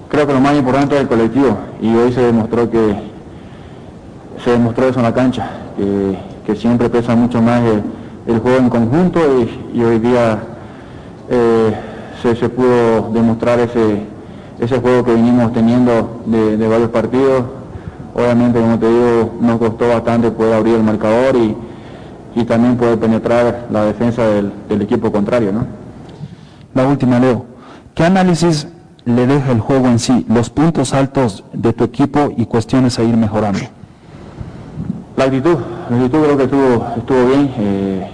Creo 0.08 0.28
que 0.28 0.34
lo 0.34 0.40
más 0.40 0.56
importante 0.56 0.96
es 0.96 1.02
el 1.02 1.08
colectivo 1.08 1.58
y 1.82 1.94
hoy 1.96 2.14
se 2.14 2.22
demostró 2.22 2.70
que 2.70 2.96
se 4.44 4.52
demostró 4.52 4.88
eso 4.88 5.00
en 5.00 5.04
la 5.04 5.14
cancha, 5.14 5.50
que, 5.76 6.18
que 6.46 6.56
siempre 6.56 6.90
pesa 6.90 7.16
mucho 7.16 7.42
más 7.42 7.62
el, 7.64 7.84
el 8.30 8.40
juego 8.40 8.58
en 8.60 8.70
conjunto 8.70 9.20
y, 9.42 9.78
y 9.80 9.84
hoy 9.84 9.98
día 9.98 10.40
eh, 11.30 11.76
se, 12.22 12.36
se, 12.36 12.48
pudo 12.48 13.10
demostrar 13.12 13.60
ese, 13.60 14.04
ese 14.60 14.80
juego 14.80 15.04
que 15.04 15.14
venimos 15.14 15.52
teniendo 15.52 16.22
de, 16.28 16.56
de, 16.56 16.68
varios 16.68 16.90
partidos. 16.90 17.44
Obviamente, 18.14 18.60
como 18.60 18.78
te 18.78 18.88
digo, 18.88 19.34
nos 19.42 19.58
costó 19.58 19.88
bastante 19.90 20.30
poder 20.30 20.54
abrir 20.54 20.76
el 20.76 20.84
marcador 20.84 21.36
y, 21.36 21.56
y 22.36 22.44
también 22.46 22.78
poder 22.78 23.00
penetrar 23.00 23.66
la 23.72 23.86
defensa 23.86 24.28
del, 24.28 24.52
del 24.68 24.82
equipo 24.84 25.12
contrario. 25.12 25.52
¿no? 25.52 25.66
La 26.76 26.88
última, 26.88 27.20
Leo. 27.20 27.46
¿Qué 27.96 28.04
análisis 28.04 28.68
le 29.06 29.26
deja 29.26 29.52
el 29.52 29.60
juego 29.60 29.88
en 29.88 29.98
sí, 29.98 30.26
los 30.30 30.52
puntos 30.52 30.94
altos 30.94 31.44
de 31.52 31.74
tu 31.74 31.84
equipo 31.84 32.32
y 32.38 32.46
cuestiones 32.46 33.00
a 33.00 33.04
ir 33.04 33.18
mejorando? 33.18 33.60
La 35.18 35.26
actitud, 35.26 35.58
la 35.90 35.96
actitud 35.98 36.24
creo 36.24 36.38
que 36.38 36.44
estuvo, 36.44 36.88
estuvo 36.96 37.26
bien, 37.26 37.52
eh, 37.58 38.10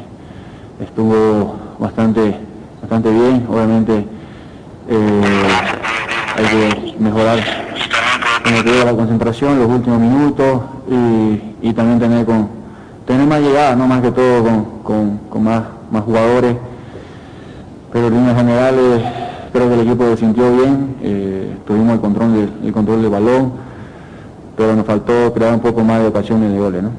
estuvo 0.80 1.56
bastante, 1.80 2.36
bastante 2.82 3.12
bien, 3.12 3.46
obviamente 3.50 4.06
eh, 4.90 5.22
hay 6.38 6.46
que 6.46 6.96
mejorar 7.00 7.40
como 8.44 8.64
te 8.64 8.72
digo, 8.72 8.86
la 8.86 8.94
concentración, 8.94 9.58
los 9.58 9.68
últimos 9.68 10.00
minutos 10.00 10.62
y, 10.88 11.68
y 11.68 11.74
también 11.74 12.00
tener 12.00 12.26
con 12.26 12.48
tener 13.06 13.28
más 13.28 13.42
llegada, 13.42 13.76
no 13.76 13.88
más 13.88 14.02
que 14.02 14.12
todo 14.12 14.44
con, 14.44 14.66
con, 14.84 15.18
con 15.30 15.44
más, 15.44 15.64
más 15.92 16.04
jugadores, 16.04 16.56
pero 17.92 18.08
en 18.08 18.14
líneas 18.14 18.36
generales 18.36 19.02
creo 19.52 19.70
que 19.70 19.74
el 19.76 19.82
equipo 19.82 20.06
se 20.06 20.18
sintió 20.18 20.56
bien, 20.56 20.96
eh, 21.02 21.58
tuvimos 21.66 21.94
el 21.94 22.00
control, 22.02 22.34
de, 22.34 22.68
el 22.68 22.74
control 22.74 23.02
del 23.02 23.12
balón, 23.12 23.52
pero 24.58 24.76
nos 24.76 24.86
faltó 24.86 25.34
crear 25.34 25.54
un 25.54 25.60
poco 25.60 25.84
más 25.84 26.00
de 26.02 26.08
ocasiones 26.08 26.52
de 26.52 26.60
goles. 26.60 26.84
¿no? 26.84 26.92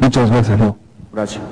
Muchas 0.00 0.30
gracias, 0.30 0.58
Leo. 0.58 0.76
Gracias. 1.12 1.42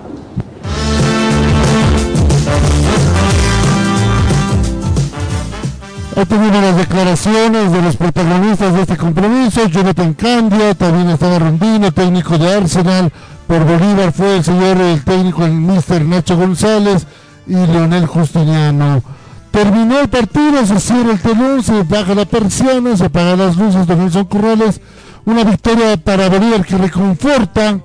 Ahí 6.17 6.26
tenemos 6.26 6.62
las 6.62 6.76
declaraciones 6.76 7.73
de 7.73 7.83
los 7.83 7.97
protagonistas 7.97 8.73
de 8.73 8.83
este 8.83 8.97
compromiso. 8.97 9.67
Jonathan 9.67 10.15
Candia, 10.15 10.73
también 10.76 11.10
estaba 11.10 11.41
Rondino, 11.41 11.91
técnico 11.91 12.39
de 12.39 12.55
Arsenal. 12.55 13.12
Por 13.49 13.65
Bolívar 13.65 14.12
fue 14.12 14.36
el 14.36 14.44
señor, 14.44 14.76
el 14.76 15.02
técnico, 15.02 15.44
el 15.44 15.52
mister 15.52 16.05
Nacho 16.05 16.36
González 16.36 17.05
y 17.49 17.55
Leonel 17.55 18.07
Justiniano. 18.07 19.02
Terminó 19.51 19.99
el 20.01 20.09
partido, 20.09 20.65
se 20.65 20.78
cierra 20.78 21.12
el 21.12 21.20
telón, 21.20 21.65
se 21.65 21.83
baja 21.83 22.15
la 22.15 22.26
persiana, 22.26 22.97
se 22.97 23.07
apagan 23.07 23.39
las 23.41 23.57
luces 23.57 23.84
de 23.84 23.97
Nelson 23.97 24.25
Corrales. 24.26 24.81
Una 25.25 25.43
victoria 25.43 25.97
para 25.97 26.28
Bolívar 26.28 26.65
que 26.65 26.78
reconforta 26.78 27.81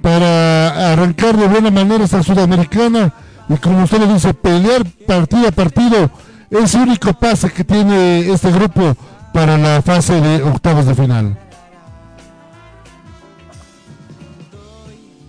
para 0.00 0.92
arrancar 0.92 1.36
de 1.36 1.48
buena 1.48 1.70
manera 1.70 2.04
esta 2.04 2.22
sudamericana 2.22 3.12
y 3.48 3.56
como 3.56 3.84
usted 3.84 4.00
le 4.00 4.12
dice, 4.12 4.34
pelear 4.34 4.84
partido 5.06 5.48
a 5.48 5.52
partido 5.52 6.10
es 6.50 6.74
el 6.74 6.82
único 6.82 7.12
pase 7.12 7.50
que 7.50 7.64
tiene 7.64 8.30
este 8.30 8.50
grupo 8.50 8.96
para 9.32 9.58
la 9.58 9.82
fase 9.82 10.20
de 10.20 10.42
octavos 10.42 10.86
de 10.86 10.94
final. 10.94 11.38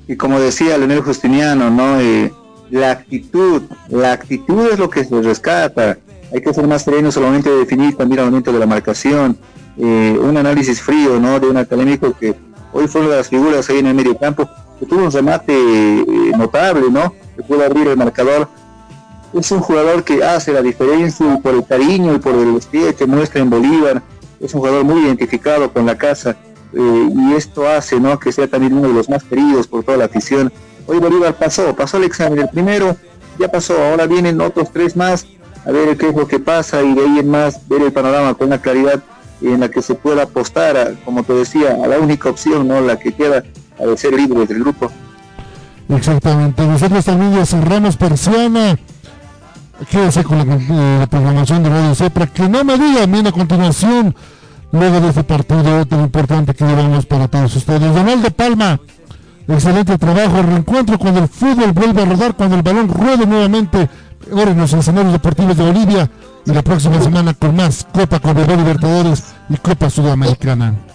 Y 0.07 0.15
como 0.15 0.39
decía 0.39 0.77
Leonel 0.77 1.01
Justiniano, 1.01 1.69
¿no? 1.69 1.99
Eh, 1.99 2.31
la 2.69 2.91
actitud, 2.91 3.63
la 3.89 4.13
actitud 4.13 4.71
es 4.71 4.79
lo 4.79 4.89
que 4.89 5.03
se 5.03 5.21
rescata. 5.21 5.97
Hay 6.33 6.41
que 6.41 6.53
ser 6.53 6.67
más 6.67 6.83
sereno 6.83 7.11
solamente 7.11 7.49
de 7.49 7.57
definir 7.57 7.95
también 7.95 8.19
el 8.19 8.25
momento 8.25 8.51
de 8.51 8.59
la 8.59 8.65
marcación. 8.65 9.37
Eh, 9.77 10.17
un 10.21 10.37
análisis 10.37 10.81
frío, 10.81 11.19
¿no? 11.19 11.39
De 11.39 11.47
un 11.47 11.57
académico 11.57 12.13
que 12.17 12.35
hoy 12.71 12.87
fue 12.87 13.01
una 13.01 13.11
de 13.11 13.17
las 13.17 13.27
figuras 13.27 13.69
ahí 13.69 13.79
en 13.79 13.87
el 13.87 13.93
medio 13.93 14.17
campo, 14.17 14.49
que 14.79 14.85
tuvo 14.85 15.03
un 15.03 15.11
remate 15.11 15.53
eh, 15.53 16.31
notable, 16.37 16.89
¿no? 16.89 17.13
Que 17.35 17.43
pudo 17.43 17.65
abrir 17.65 17.87
el 17.87 17.97
marcador 17.97 18.47
es 19.33 19.51
un 19.51 19.59
jugador 19.59 20.03
que 20.03 20.23
hace 20.23 20.53
la 20.53 20.61
diferencia 20.61 21.39
por 21.41 21.53
el 21.53 21.65
cariño 21.65 22.15
y 22.15 22.19
por 22.19 22.35
el 22.35 22.55
estilo 22.55 22.95
que 22.95 23.05
muestra 23.05 23.41
en 23.41 23.49
Bolívar. 23.49 24.01
Es 24.39 24.53
un 24.53 24.61
jugador 24.61 24.83
muy 24.83 25.01
identificado 25.03 25.71
con 25.71 25.85
la 25.85 25.97
casa 25.97 26.37
eh, 26.73 27.09
y 27.13 27.33
esto 27.33 27.67
hace 27.67 27.99
¿no? 27.99 28.19
que 28.19 28.31
sea 28.31 28.47
también 28.47 28.73
uno 28.73 28.87
de 28.87 28.93
los 28.93 29.09
más 29.09 29.23
queridos 29.23 29.67
por 29.67 29.83
toda 29.83 29.97
la 29.97 30.05
afición. 30.05 30.51
Hoy 30.85 30.99
Bolívar 30.99 31.35
pasó, 31.35 31.75
pasó 31.75 31.97
el 31.97 32.05
examen 32.05 32.39
el 32.39 32.49
primero, 32.49 32.95
ya 33.37 33.49
pasó, 33.49 33.73
ahora 33.81 34.05
vienen 34.05 34.39
otros 34.39 34.71
tres 34.71 34.95
más, 34.95 35.25
a 35.65 35.71
ver 35.71 35.97
qué 35.97 36.09
es 36.09 36.15
lo 36.15 36.27
que 36.27 36.39
pasa 36.39 36.81
y 36.81 36.93
de 36.93 37.01
ahí 37.01 37.19
en 37.19 37.29
más 37.29 37.67
ver 37.67 37.81
el 37.81 37.91
panorama 37.91 38.33
con 38.35 38.47
una 38.47 38.61
claridad 38.61 39.03
en 39.41 39.59
la 39.59 39.69
que 39.69 39.81
se 39.81 39.95
pueda 39.95 40.23
apostar, 40.23 40.95
como 41.03 41.23
te 41.23 41.33
decía, 41.33 41.77
a 41.83 41.87
la 41.87 41.99
única 41.99 42.29
opción, 42.29 42.67
no 42.67 42.79
la 42.81 42.97
que 42.97 43.11
queda, 43.11 43.43
a 43.77 43.97
ser 43.97 44.13
libre 44.13 44.45
del 44.45 44.59
grupo. 44.59 44.89
Exactamente, 45.89 46.65
nosotros 46.65 47.05
también 47.05 47.35
ya 47.35 47.45
cerramos 47.45 47.97
persiana 47.97 48.77
quédese 49.89 50.23
con 50.23 50.37
la, 50.37 50.55
eh, 50.55 50.97
la, 50.99 51.07
programación 51.07 51.63
de 51.63 51.69
Radio 51.69 51.95
Cepra, 51.95 52.27
que 52.27 52.47
no 52.49 52.63
me 52.63 52.77
digan 52.77 53.11
bien 53.11 53.27
a 53.27 53.31
continuación, 53.31 54.15
luego 54.71 54.99
de 54.99 55.09
este 55.09 55.23
partido 55.23 55.85
tan 55.85 56.01
importante 56.01 56.53
que 56.53 56.65
llevamos 56.65 57.05
para 57.05 57.27
todos 57.27 57.55
ustedes. 57.55 57.93
Donaldo 57.93 58.31
Palma, 58.31 58.79
excelente 59.47 59.97
trabajo, 59.97 60.41
reencuentro 60.41 60.97
cuando 60.97 61.21
el 61.21 61.27
fútbol 61.27 61.71
vuelve 61.71 62.01
a 62.01 62.05
rodar, 62.05 62.35
cuando 62.35 62.55
el 62.55 62.63
balón 62.63 62.89
ruede 62.89 63.25
nuevamente, 63.25 63.89
ahora 64.31 64.51
en 64.51 64.57
los 64.57 64.73
escenarios 64.73 65.13
deportivos 65.13 65.55
de 65.57 65.63
Bolivia, 65.63 66.09
y 66.45 66.51
la 66.51 66.61
próxima 66.61 67.01
semana 67.01 67.33
con 67.33 67.55
más 67.55 67.85
Copa 67.93 68.19
Conmebol 68.19 68.57
Libertadores 68.57 69.35
y 69.49 69.57
Copa 69.57 69.89
Sudamericana. 69.89 70.86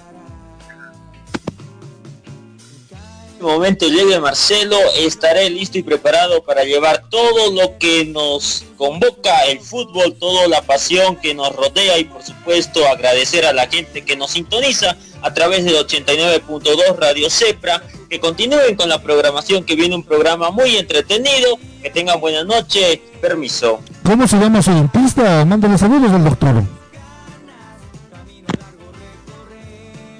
Momento 3.43 3.89
llegue 3.89 4.19
Marcelo, 4.21 4.77
estaré 4.97 5.51
listo 5.51 5.79
y 5.79 5.83
preparado 5.83 6.43
para 6.43 6.65
llevar 6.65 7.05
todo 7.11 7.53
lo 7.53 7.79
que 7.79 8.05
nos 8.05 8.65
convoca 8.77 9.45
el 9.45 9.61
fútbol, 9.61 10.15
toda 10.15 10.49
la 10.49 10.63
pasión 10.63 11.17
que 11.17 11.35
nos 11.35 11.55
rodea 11.55 11.99
y 11.99 12.05
por 12.05 12.23
supuesto 12.23 12.87
agradecer 12.89 13.45
a 13.45 13.53
la 13.53 13.67
gente 13.69 14.05
que 14.05 14.17
nos 14.17 14.33
sintoniza 14.33 14.97
a 15.23 15.35
través 15.35 15.65
del 15.65 15.75
89.2 15.77 16.97
Radio 16.97 17.31
Cepra, 17.31 17.83
que 18.09 18.21
continúen 18.21 18.77
con 18.77 18.89
la 18.89 19.03
programación, 19.03 19.65
que 19.65 19.77
viene 19.77 19.95
un 19.95 20.05
programa 20.05 20.51
muy 20.51 20.77
entretenido, 20.77 21.59
que 21.83 21.91
tengan 21.91 22.21
buena 22.21 22.45
noche, 22.45 23.03
permiso. 23.21 23.81
¿Cómo 24.05 24.27
se 24.27 24.37
llama 24.37 24.63
su 24.63 24.73
dentista? 24.73 25.45
Mándale 25.45 25.79
saludos 25.79 26.11
al 26.11 26.25
doctor. 26.25 26.63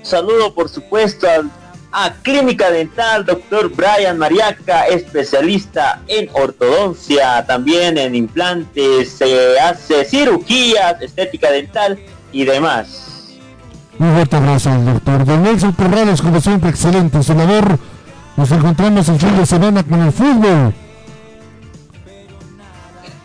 Saludo 0.03 0.53
por 0.53 0.69
supuesto 0.69 1.29
al 1.29 1.51
a 1.93 2.13
Clínica 2.23 2.71
Dental, 2.71 3.25
doctor 3.25 3.71
Brian 3.75 4.19
Mariaca, 4.19 4.87
especialista 4.87 6.01
en 6.09 6.29
ortodoncia, 6.33 7.45
también 7.47 7.99
en 7.99 8.15
implantes, 8.15 9.13
se 9.13 9.61
hace 9.61 10.05
cirugías, 10.05 11.01
estética 11.03 11.51
dental 11.51 11.99
y 12.33 12.45
demás. 12.45 13.39
Un 13.99 14.15
fuerte 14.15 14.37
abrazo 14.37 14.71
doctor 14.71 15.25
Don 15.25 15.43
Nelson 15.43 15.73
Corrales, 15.73 16.23
como 16.23 16.41
siempre, 16.41 16.71
excelente 16.71 17.23
su 17.23 17.35
labor. 17.35 17.79
Nos 18.37 18.51
encontramos 18.51 19.09
el 19.09 19.19
fin 19.21 19.37
de 19.37 19.47
semana 19.47 19.83
con 19.83 20.01
el 20.01 20.13
fútbol. 20.13 20.75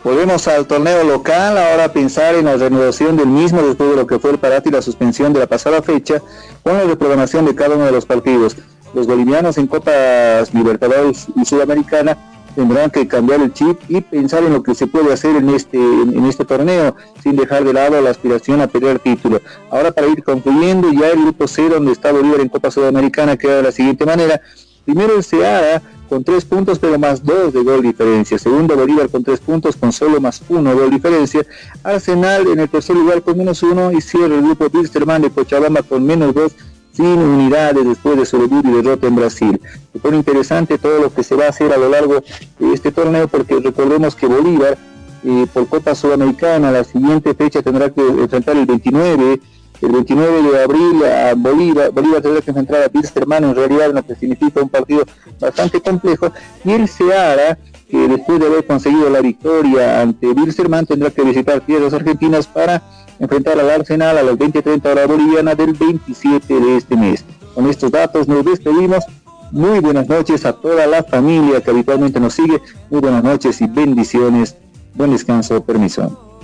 Volvemos 0.08 0.48
al 0.48 0.66
torneo 0.68 1.04
local, 1.04 1.58
ahora 1.58 1.92
pensar 1.92 2.34
en 2.36 2.46
la 2.46 2.56
renovación 2.56 3.18
del 3.18 3.28
mismo 3.28 3.62
después 3.62 3.90
de 3.90 3.98
lo 3.98 4.08
que 4.08 4.20
fue 4.20 4.32
el 4.32 4.38
parate 4.38 4.70
y 4.70 4.72
la 4.72 4.82
suspensión 4.82 5.34
de 5.34 5.42
la 5.42 5.48
pasada 5.48 5.82
fecha, 5.82 6.22
con 6.64 6.78
la 6.78 6.86
reprogramación 6.86 7.44
de 7.44 7.54
cada 7.54 7.76
uno 7.76 7.84
de 7.84 7.92
los 7.92 8.06
partidos. 8.06 8.56
Los 8.94 9.06
bolivianos 9.06 9.58
en 9.58 9.68
Copas 9.68 10.54
Libertadores 10.54 11.28
y 11.36 11.44
Sudamericana 11.44 12.18
tendrán 12.56 12.90
que 12.90 13.06
cambiar 13.06 13.42
el 13.42 13.52
chip 13.52 13.78
y 13.90 14.00
pensar 14.00 14.46
en 14.46 14.54
lo 14.54 14.64
que 14.64 14.76
se 14.76 14.88
puede 14.88 15.12
hacer 15.12 15.36
en 15.36 15.50
este, 15.50 15.78
en 15.78 16.26
este 16.26 16.46
torneo, 16.46 16.96
sin 17.22 17.36
dejar 17.36 17.66
de 17.66 17.74
lado 17.74 18.02
la 18.02 18.12
aspiración 18.12 18.62
a 18.62 18.68
pelear 18.68 19.00
título. 19.00 19.42
Ahora 19.70 19.92
para 19.92 20.08
ir 20.08 20.24
concluyendo, 20.24 20.90
ya 20.90 21.10
el 21.10 21.22
grupo 21.22 21.50
C 21.50 21.68
donde 21.68 21.92
está 21.92 22.14
Bolívar 22.14 22.40
en 22.40 22.48
Copa 22.48 22.72
Sudamericana 22.72 23.36
queda 23.36 23.58
de 23.58 23.64
la 23.64 23.72
siguiente 23.74 24.06
manera. 24.06 24.40
Primero 24.88 25.18
el 25.18 25.24
Seara 25.24 25.82
con 26.08 26.24
tres 26.24 26.46
puntos, 26.46 26.80
pero 26.80 26.98
más 26.98 27.22
dos 27.22 27.52
de 27.52 27.62
gol 27.62 27.82
diferencia. 27.82 28.40
Segundo, 28.40 28.74
Bolívar 28.78 29.10
con 29.10 29.22
tres 29.22 29.42
puntos, 29.42 29.76
con 29.76 29.92
solo 29.92 30.22
más 30.22 30.42
uno 30.48 30.74
gol 30.74 30.90
diferencia. 30.90 31.46
Arsenal 31.84 32.48
en 32.48 32.62
el 32.62 32.70
tercer 32.70 32.96
lugar 32.96 33.22
con 33.22 33.38
menos 33.38 33.62
uno 33.64 33.92
y 33.92 34.00
cierra 34.00 34.34
el 34.34 34.44
grupo 34.44 34.68
Wilstermann 34.74 35.24
de 35.24 35.30
Cochabamba 35.30 35.84
con 35.84 36.06
menos 36.06 36.34
dos 36.34 36.54
sin 36.94 37.20
unidades 37.20 37.86
después 37.86 38.32
de 38.32 38.40
debut 38.40 38.66
y 38.66 38.72
derrota 38.72 39.08
en 39.08 39.18
Brasil. 39.18 39.62
Se 39.92 40.00
pone 40.00 40.16
interesante 40.16 40.78
todo 40.78 41.02
lo 41.02 41.14
que 41.14 41.22
se 41.22 41.36
va 41.36 41.48
a 41.48 41.50
hacer 41.50 41.74
a 41.74 41.78
lo 41.78 41.90
largo 41.90 42.24
de 42.58 42.74
este 42.74 42.94
torneo 42.94 43.28
porque 43.28 43.60
recordemos 43.60 44.16
que 44.16 44.28
Bolívar 44.28 44.78
eh, 45.26 45.48
por 45.54 45.68
Copa 45.68 45.96
Sudamericana 45.96 46.72
la 46.72 46.86
siguiente 46.86 47.34
fecha 47.34 47.62
tendrá 47.62 47.90
que 47.90 48.00
enfrentar 48.00 48.56
el 48.56 48.66
29 48.66 49.42
el 49.82 49.92
29 49.92 50.52
de 50.52 50.64
abril 50.64 51.06
a 51.06 51.34
Bolívar, 51.36 51.92
Bolívar 51.92 52.22
tendrá 52.22 52.42
que 52.42 52.52
enfrentar 52.52 52.84
a 52.84 52.92
Wilstermann 52.94 53.44
en 53.44 53.56
realidad 53.56 53.92
lo 53.94 54.04
que 54.04 54.16
significa 54.16 54.62
un 54.62 54.70
partido 54.70 55.04
bastante 55.40 55.82
complejo 55.82 56.32
y 56.64 56.72
el 56.72 56.88
Seara 56.88 57.58
que 57.90 58.08
después 58.08 58.40
de 58.40 58.48
haber 58.48 58.66
conseguido 58.66 59.10
la 59.10 59.22
victoria 59.22 60.02
ante 60.02 60.28
Wilstermann 60.28 60.86
tendrá 60.86 61.10
que 61.10 61.24
visitar 61.24 61.62
tierras 61.62 61.94
argentinas 61.94 62.48
para 62.48 62.82
enfrentar 63.20 63.60
al 63.60 63.70
Arsenal 63.70 64.18
a 64.18 64.24
las 64.24 64.36
20.30 64.36 64.86
horas 64.86 65.08
boliviana 65.08 65.56
del 65.56 65.74
27 65.74 66.60
de 66.60 66.78
este 66.78 66.96
mes. 66.96 67.24
Con 67.56 67.68
estos 67.68 67.92
datos 67.92 68.28
nos 68.28 68.46
despedimos. 68.46 69.04
Muy 69.52 69.80
buenas 69.80 70.10
noches 70.10 70.46
a 70.46 70.54
toda 70.54 70.86
la 70.88 71.04
familia 71.04 71.62
que 71.62 71.72
habitualmente 71.72 72.20
nos 72.20 72.34
sigue. 72.34 72.62
Muy 72.90 73.00
buenas 73.00 73.24
noches 73.24 73.62
y 73.62 73.68
bendiciones. 73.68 74.58
Buen 74.94 75.12
descanso, 75.12 75.64
permiso. 75.64 76.37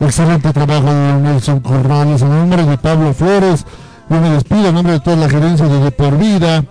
Excelente 0.00 0.52
trabajo 0.52 0.86
de 0.86 1.12
Nelson 1.20 1.60
Corrales. 1.60 2.22
En 2.22 2.28
nombre 2.28 2.64
de 2.64 2.78
Pablo 2.78 3.12
Flores, 3.12 3.66
yo 4.08 4.20
me 4.20 4.30
despido 4.30 4.68
en 4.68 4.74
nombre 4.74 4.92
de 4.94 5.00
toda 5.00 5.16
la 5.16 5.28
gerencia 5.28 5.66
de 5.66 5.80
De 5.80 5.90
Por 5.90 6.16
Vida 6.16 6.64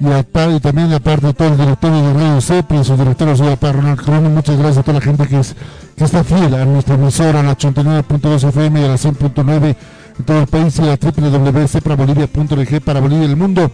y, 0.00 0.06
y 0.06 0.60
también 0.60 0.92
aparte 0.92 1.26
de 1.28 1.34
todo 1.34 1.48
el 1.48 1.56
directorio 1.56 2.02
de 2.02 2.14
Radio 2.14 2.40
CEPRI, 2.40 2.84
su 2.84 2.96
director 2.96 3.36
soy 3.36 3.56
Ronald 3.60 4.00
Crono. 4.00 4.30
Muchas 4.30 4.56
gracias 4.56 4.78
a 4.78 4.82
toda 4.82 5.00
la 5.00 5.04
gente 5.04 5.26
que, 5.26 5.40
es, 5.40 5.56
que 5.96 6.04
está 6.04 6.22
fiel 6.22 6.54
a 6.54 6.64
nuestra 6.64 6.94
emisora, 6.94 7.40
a 7.40 7.42
la 7.42 7.56
89.2 7.56 8.48
FM 8.48 8.80
y 8.80 8.84
a 8.84 8.88
la 8.88 8.94
100.9 8.94 9.76
en 10.18 10.24
todo 10.24 10.40
el 10.40 10.46
país 10.46 10.78
y 10.78 10.88
a 10.88 10.96
www.ceprabolivia.org 10.96 12.80
para 12.84 13.00
Bolivia 13.00 13.26
y 13.26 13.30
el 13.30 13.36
mundo. 13.36 13.72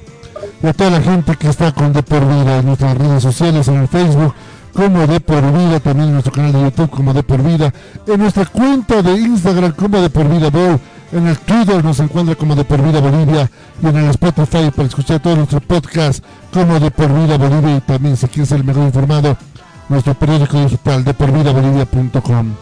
Y 0.62 0.66
a 0.66 0.72
toda 0.72 0.90
la 0.90 1.02
gente 1.02 1.36
que 1.36 1.48
está 1.48 1.72
con 1.72 1.92
De 1.92 2.02
Por 2.02 2.26
Vida 2.26 2.58
en 2.58 2.66
nuestras 2.66 2.96
redes 2.96 3.22
sociales, 3.22 3.68
en 3.68 3.76
el 3.76 3.88
Facebook 3.88 4.34
como 4.74 5.06
de 5.06 5.20
por 5.20 5.40
vida, 5.52 5.80
también 5.80 6.08
en 6.08 6.14
nuestro 6.14 6.32
canal 6.32 6.52
de 6.52 6.62
YouTube 6.62 6.90
como 6.90 7.14
de 7.14 7.22
por 7.22 7.42
vida, 7.42 7.72
en 8.06 8.20
nuestra 8.20 8.44
cuenta 8.46 9.02
de 9.02 9.12
Instagram 9.12 9.72
como 9.72 10.00
de 10.00 10.10
por 10.10 10.28
vida 10.28 10.50
Bol, 10.50 10.80
en 11.12 11.28
el 11.28 11.38
Twitter 11.38 11.84
nos 11.84 12.00
encuentra 12.00 12.34
como 12.34 12.56
de 12.56 12.64
por 12.64 12.82
vida 12.82 13.00
Bolivia. 13.00 13.48
Y 13.80 13.86
en 13.86 13.96
el 13.96 14.10
Spotify 14.10 14.70
para 14.74 14.88
escuchar 14.88 15.20
todos 15.20 15.36
nuestros 15.36 15.62
podcasts 15.62 16.22
como 16.52 16.80
de 16.80 16.90
por 16.90 17.08
vida 17.08 17.38
Bolivia. 17.38 17.76
Y 17.76 17.80
también 17.82 18.16
si 18.16 18.26
quieres 18.26 18.48
ser 18.48 18.58
el 18.58 18.64
mejor 18.64 18.84
informado, 18.84 19.36
nuestro 19.88 20.14
periódico 20.14 20.58
digital 20.60 21.04
de 21.04 21.14
porvidabolivia.com. 21.14 22.54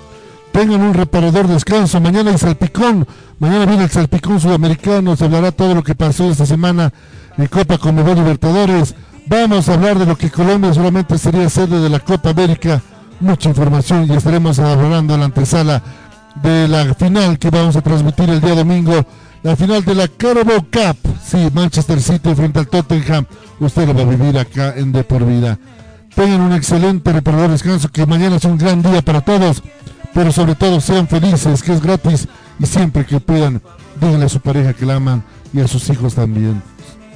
Tengan 0.52 0.82
un 0.82 0.92
reparador 0.92 1.46
descanso, 1.46 1.98
mañana 1.98 2.30
hay 2.30 2.36
salpicón, 2.36 3.06
mañana 3.38 3.64
viene 3.64 3.84
el 3.84 3.90
salpicón 3.90 4.38
sudamericano, 4.38 5.16
se 5.16 5.24
hablará 5.24 5.50
todo 5.50 5.74
lo 5.74 5.82
que 5.82 5.94
pasó 5.94 6.30
esta 6.30 6.44
semana 6.44 6.92
en 7.38 7.46
Copa 7.46 7.78
Conmebol 7.78 8.16
Libertadores 8.16 8.94
Vamos 9.32 9.66
a 9.66 9.72
hablar 9.72 9.98
de 9.98 10.04
lo 10.04 10.14
que 10.14 10.30
Colombia 10.30 10.74
solamente 10.74 11.16
sería 11.16 11.48
sede 11.48 11.80
de 11.80 11.88
la 11.88 12.00
Copa 12.00 12.28
América. 12.28 12.82
Mucha 13.18 13.48
información 13.48 14.06
y 14.06 14.14
estaremos 14.14 14.58
hablando 14.58 15.14
en 15.14 15.20
la 15.20 15.26
antesala 15.26 15.82
de 16.42 16.68
la 16.68 16.94
final 16.94 17.38
que 17.38 17.48
vamos 17.48 17.74
a 17.74 17.80
transmitir 17.80 18.28
el 18.28 18.42
día 18.42 18.54
domingo. 18.54 19.06
La 19.42 19.56
final 19.56 19.82
de 19.86 19.94
la 19.94 20.06
Carabao 20.06 20.66
Cup. 20.70 20.98
Sí, 21.24 21.48
Manchester 21.54 22.02
City 22.02 22.34
frente 22.34 22.58
al 22.58 22.68
Tottenham. 22.68 23.24
Usted 23.58 23.86
lo 23.86 23.94
va 23.94 24.02
a 24.02 24.04
vivir 24.04 24.38
acá 24.38 24.74
en 24.76 24.92
De 24.92 25.02
Por 25.02 25.24
Vida. 25.24 25.58
Tengan 26.14 26.42
un 26.42 26.52
excelente 26.52 27.10
reparador 27.10 27.52
descanso, 27.52 27.88
que 27.88 28.04
mañana 28.04 28.36
es 28.36 28.44
un 28.44 28.58
gran 28.58 28.82
día 28.82 29.00
para 29.00 29.22
todos. 29.22 29.62
Pero 30.12 30.30
sobre 30.30 30.56
todo 30.56 30.78
sean 30.78 31.08
felices, 31.08 31.62
que 31.62 31.72
es 31.72 31.80
gratis. 31.80 32.28
Y 32.58 32.66
siempre 32.66 33.06
que 33.06 33.18
puedan, 33.18 33.62
díganle 33.98 34.26
a 34.26 34.28
su 34.28 34.40
pareja 34.40 34.74
que 34.74 34.84
la 34.84 34.96
aman 34.96 35.24
y 35.54 35.60
a 35.60 35.68
sus 35.68 35.88
hijos 35.88 36.16
también. 36.16 36.62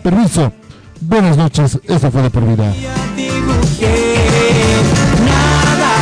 Permiso. 0.03 0.51
Buenas 1.01 1.37
noches, 1.37 1.79
eso 1.87 2.11
fue 2.11 2.23
de 2.23 2.31
por 2.31 2.43
vida. 2.47 2.73
Nada 5.25 5.93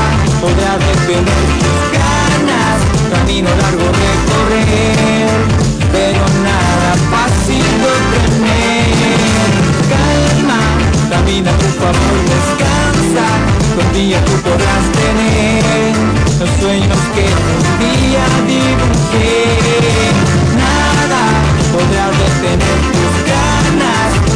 podrá 0.41 0.79
detener 0.79 1.45
tus 1.61 1.83
ganas, 1.93 2.79
camino 3.11 3.49
largo 3.49 3.87
recorrer, 3.91 5.29
pero 5.91 6.25
nada 6.43 6.95
fácil 7.11 7.65
de 7.83 7.95
tener. 8.15 8.95
Calma, 9.91 10.61
camina 11.11 11.51
tu 11.59 11.67
favor, 11.81 12.19
descansa, 12.31 13.27
con 13.77 13.93
día 13.93 14.25
tú 14.25 14.33
podrás 14.43 14.85
tener 14.93 15.95
los 16.39 16.51
sueños 16.61 16.99
que 17.15 17.25
un 17.25 17.63
día 17.81 18.25
dibujé. 18.47 19.35
Nada 20.57 21.23
podrá 21.73 22.07
detener 22.11 22.79
tus 22.93 23.15
ganas 23.27 24.04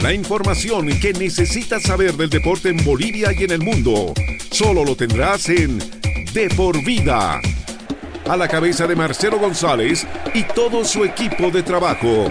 La 0.00 0.12
información 0.12 0.86
que 1.00 1.14
necesitas 1.14 1.82
saber 1.84 2.12
del 2.12 2.28
deporte 2.28 2.68
en 2.68 2.84
Bolivia 2.84 3.30
y 3.32 3.44
en 3.44 3.52
el 3.52 3.60
mundo, 3.62 4.12
solo 4.50 4.84
lo 4.84 4.94
tendrás 4.94 5.48
en 5.48 5.78
De 6.34 6.50
por 6.54 6.84
Vida. 6.84 7.40
A 8.28 8.36
la 8.36 8.48
cabeza 8.48 8.86
de 8.86 8.96
Marcelo 8.96 9.38
González 9.38 10.06
y 10.34 10.42
todo 10.42 10.84
su 10.84 11.04
equipo 11.04 11.50
de 11.50 11.62
trabajo. 11.62 12.30